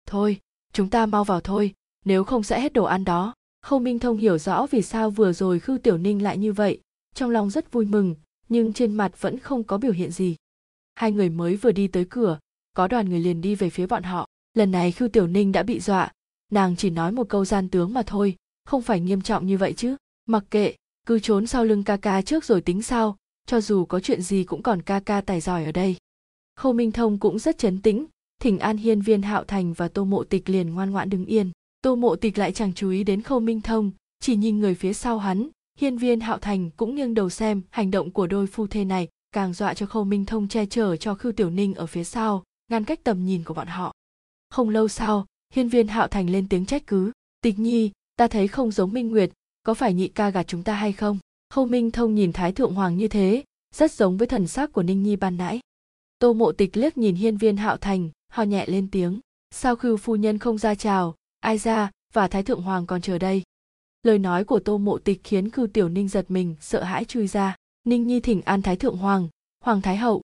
Thôi, 0.06 0.40
chúng 0.72 0.90
ta 0.90 1.06
mau 1.06 1.24
vào 1.24 1.40
thôi, 1.40 1.74
nếu 2.04 2.24
không 2.24 2.42
sẽ 2.42 2.60
hết 2.60 2.72
đồ 2.72 2.84
ăn 2.84 3.04
đó. 3.04 3.34
Khâu 3.62 3.78
minh 3.78 3.98
thông 3.98 4.16
hiểu 4.16 4.38
rõ 4.38 4.66
vì 4.70 4.82
sao 4.82 5.10
vừa 5.10 5.32
rồi 5.32 5.60
khưu 5.60 5.78
tiểu 5.78 5.98
ninh 5.98 6.22
lại 6.22 6.38
như 6.38 6.52
vậy, 6.52 6.80
trong 7.14 7.30
lòng 7.30 7.50
rất 7.50 7.72
vui 7.72 7.86
mừng, 7.86 8.14
nhưng 8.48 8.72
trên 8.72 8.92
mặt 8.94 9.20
vẫn 9.20 9.38
không 9.38 9.64
có 9.64 9.78
biểu 9.78 9.92
hiện 9.92 10.10
gì. 10.10 10.36
Hai 10.94 11.12
người 11.12 11.28
mới 11.28 11.56
vừa 11.56 11.72
đi 11.72 11.88
tới 11.88 12.06
cửa, 12.10 12.38
có 12.72 12.88
đoàn 12.88 13.08
người 13.08 13.20
liền 13.20 13.40
đi 13.40 13.54
về 13.54 13.70
phía 13.70 13.86
bọn 13.86 14.02
họ. 14.02 14.26
Lần 14.54 14.70
này 14.70 14.92
khưu 14.92 15.08
tiểu 15.08 15.26
ninh 15.26 15.52
đã 15.52 15.62
bị 15.62 15.80
dọa 15.80 16.12
nàng 16.52 16.76
chỉ 16.76 16.90
nói 16.90 17.12
một 17.12 17.28
câu 17.28 17.44
gian 17.44 17.68
tướng 17.68 17.94
mà 17.94 18.02
thôi, 18.02 18.36
không 18.64 18.82
phải 18.82 19.00
nghiêm 19.00 19.20
trọng 19.20 19.46
như 19.46 19.58
vậy 19.58 19.72
chứ. 19.72 19.96
Mặc 20.26 20.44
kệ, 20.50 20.74
cứ 21.06 21.18
trốn 21.18 21.46
sau 21.46 21.64
lưng 21.64 21.84
ca 21.84 21.96
ca 21.96 22.22
trước 22.22 22.44
rồi 22.44 22.60
tính 22.60 22.82
sau, 22.82 23.16
cho 23.46 23.60
dù 23.60 23.84
có 23.84 24.00
chuyện 24.00 24.22
gì 24.22 24.44
cũng 24.44 24.62
còn 24.62 24.82
ca 24.82 25.00
ca 25.00 25.20
tài 25.20 25.40
giỏi 25.40 25.64
ở 25.64 25.72
đây. 25.72 25.96
Khâu 26.56 26.72
minh 26.72 26.92
thông 26.92 27.18
cũng 27.18 27.38
rất 27.38 27.58
chấn 27.58 27.82
tĩnh, 27.82 28.06
thỉnh 28.40 28.58
an 28.58 28.76
hiên, 28.76 29.00
viên 29.00 29.22
hạo 29.22 29.44
thành 29.44 29.72
và 29.72 29.88
tô 29.88 30.04
mộ 30.04 30.24
tịch 30.24 30.48
liền 30.48 30.74
ngoan 30.74 30.90
ngoãn 30.90 31.10
đứng 31.10 31.26
yên. 31.26 31.50
Tô 31.82 31.96
mộ 31.96 32.16
tịch 32.16 32.38
lại 32.38 32.52
chẳng 32.52 32.74
chú 32.74 32.90
ý 32.90 33.04
đến 33.04 33.22
khâu 33.22 33.40
minh 33.40 33.60
thông, 33.60 33.90
chỉ 34.20 34.36
nhìn 34.36 34.60
người 34.60 34.74
phía 34.74 34.92
sau 34.92 35.18
hắn. 35.18 35.48
Hiên, 35.78 35.98
viên 35.98 36.20
hạo 36.20 36.38
thành 36.38 36.70
cũng 36.76 36.94
nghiêng 36.94 37.14
đầu 37.14 37.30
xem, 37.30 37.62
hành 37.70 37.90
động 37.90 38.10
của 38.10 38.26
đôi 38.26 38.46
phu 38.46 38.66
thê 38.66 38.84
này 38.84 39.08
càng 39.32 39.52
dọa 39.52 39.74
cho 39.74 39.86
khâu 39.86 40.04
minh 40.04 40.24
thông 40.24 40.48
che 40.48 40.66
chở 40.66 40.96
cho 40.96 41.14
khưu 41.14 41.32
tiểu 41.32 41.50
ninh 41.50 41.74
ở 41.74 41.86
phía 41.86 42.04
sau, 42.04 42.44
ngăn 42.70 42.84
cách 42.84 43.00
tầm 43.04 43.24
nhìn 43.24 43.44
của 43.44 43.54
bọn 43.54 43.66
họ. 43.66 43.92
Không 44.50 44.68
lâu 44.68 44.88
sau 44.88 45.26
hiên 45.54 45.68
viên 45.68 45.88
hạo 45.88 46.08
thành 46.08 46.30
lên 46.30 46.48
tiếng 46.48 46.66
trách 46.66 46.86
cứ. 46.86 47.12
Tịch 47.40 47.58
nhi, 47.58 47.90
ta 48.16 48.26
thấy 48.26 48.48
không 48.48 48.70
giống 48.70 48.92
minh 48.92 49.10
nguyệt, 49.10 49.30
có 49.62 49.74
phải 49.74 49.94
nhị 49.94 50.08
ca 50.08 50.30
gạt 50.30 50.42
chúng 50.42 50.62
ta 50.62 50.74
hay 50.74 50.92
không? 50.92 51.18
Khâu 51.50 51.66
minh 51.66 51.90
thông 51.90 52.14
nhìn 52.14 52.32
thái 52.32 52.52
thượng 52.52 52.74
hoàng 52.74 52.96
như 52.96 53.08
thế, 53.08 53.44
rất 53.74 53.92
giống 53.92 54.16
với 54.16 54.26
thần 54.26 54.46
sắc 54.46 54.72
của 54.72 54.82
ninh 54.82 55.02
nhi 55.02 55.16
ban 55.16 55.36
nãy. 55.36 55.60
Tô 56.18 56.32
mộ 56.32 56.52
tịch 56.52 56.76
liếc 56.76 56.98
nhìn 56.98 57.14
hiên 57.14 57.36
viên 57.36 57.56
hạo 57.56 57.76
thành, 57.76 58.10
ho 58.28 58.42
nhẹ 58.42 58.66
lên 58.66 58.88
tiếng. 58.90 59.20
Sao 59.50 59.76
khưu 59.76 59.96
phu 59.96 60.16
nhân 60.16 60.38
không 60.38 60.58
ra 60.58 60.74
chào? 60.74 61.14
Ai 61.40 61.58
ra 61.58 61.90
và 62.12 62.28
thái 62.28 62.42
thượng 62.42 62.62
hoàng 62.62 62.86
còn 62.86 63.00
chờ 63.00 63.18
đây? 63.18 63.42
Lời 64.02 64.18
nói 64.18 64.44
của 64.44 64.58
tô 64.58 64.78
mộ 64.78 64.98
tịch 64.98 65.20
khiến 65.24 65.50
khưu 65.50 65.66
tiểu 65.66 65.88
ninh 65.88 66.08
giật 66.08 66.30
mình, 66.30 66.54
sợ 66.60 66.82
hãi 66.82 67.04
chui 67.04 67.26
ra. 67.26 67.56
Ninh 67.84 68.06
nhi 68.06 68.20
thỉnh 68.20 68.42
an 68.42 68.62
thái 68.62 68.76
thượng 68.76 68.96
hoàng 68.96 69.28
hoàng 69.64 69.82
thái 69.82 69.96
hậu. 69.96 70.22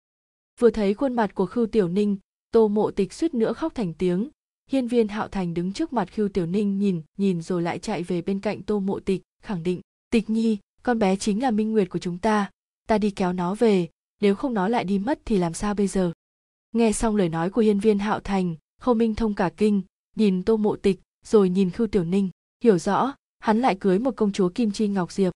Vừa 0.60 0.70
thấy 0.70 0.94
khuôn 0.94 1.12
mặt 1.12 1.34
của 1.34 1.46
khưu 1.46 1.66
tiểu 1.66 1.88
ninh, 1.88 2.16
tô 2.50 2.68
mộ 2.68 2.90
tịch 2.90 3.12
suýt 3.12 3.34
nữa 3.34 3.52
khóc 3.52 3.74
thành 3.74 3.94
tiếng 3.94 4.28
hiên 4.70 4.88
viên 4.88 5.08
hạo 5.08 5.28
thành 5.28 5.54
đứng 5.54 5.72
trước 5.72 5.92
mặt 5.92 6.12
khưu 6.12 6.28
tiểu 6.28 6.46
ninh 6.46 6.78
nhìn 6.78 7.02
nhìn 7.18 7.42
rồi 7.42 7.62
lại 7.62 7.78
chạy 7.78 8.02
về 8.02 8.22
bên 8.22 8.40
cạnh 8.40 8.62
tô 8.62 8.80
mộ 8.80 9.00
tịch, 9.00 9.22
khẳng 9.42 9.62
định, 9.62 9.80
tịch 10.10 10.30
nhi, 10.30 10.58
con 10.82 10.98
bé 10.98 11.16
chính 11.16 11.42
là 11.42 11.50
minh 11.50 11.72
nguyệt 11.72 11.90
của 11.90 11.98
chúng 11.98 12.18
ta 12.18 12.50
ta 12.88 12.98
đi 12.98 13.10
kéo 13.10 13.32
nó 13.32 13.54
về, 13.54 13.88
nếu 14.20 14.34
không 14.34 14.54
nó 14.54 14.68
lại 14.68 14.84
đi 14.84 14.98
mất 14.98 15.20
thì 15.24 15.38
làm 15.38 15.54
sao 15.54 15.74
bây 15.74 15.86
giờ? 15.86 16.12
Nghe 16.72 16.92
xong 16.92 17.16
lời 17.16 17.28
nói 17.28 17.50
của 17.50 17.60
hiên 17.60 17.80
viên 17.80 17.98
hạo 17.98 18.20
thành, 18.20 18.56
khâu 18.80 18.94
minh 18.94 19.14
thông 19.14 19.34
cả 19.34 19.50
kinh, 19.56 19.82
nhìn 20.16 20.42
tô 20.42 20.56
mộ 20.56 20.76
tịch, 20.76 21.00
rồi 21.24 21.48
nhìn 21.48 21.70
khưu 21.70 21.86
tiểu 21.86 22.04
ninh, 22.04 22.30
hiểu 22.64 22.78
rõ, 22.78 23.14
hắn 23.38 23.60
lại 23.60 23.76
cưới 23.80 23.98
một 23.98 24.16
công 24.16 24.32
chúa 24.32 24.48
kim 24.48 24.70
chi 24.70 24.88
ngọc 24.88 25.12
diệp. 25.12 25.32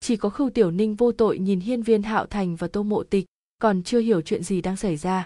Chỉ 0.00 0.16
có 0.16 0.28
khưu 0.28 0.50
tiểu 0.50 0.70
ninh 0.70 0.94
vô 0.94 1.12
tội 1.12 1.38
nhìn 1.38 1.60
hiên 1.60 1.82
viên 1.82 2.02
hạo 2.02 2.26
thành 2.26 2.56
và 2.56 2.68
tô 2.68 2.82
mộ 2.82 3.02
tịch, 3.02 3.24
còn 3.58 3.82
chưa 3.82 4.00
hiểu 4.00 4.20
chuyện 4.20 4.42
gì 4.42 4.60
đang 4.60 4.76
xảy 4.76 4.96
ra. 4.96 5.24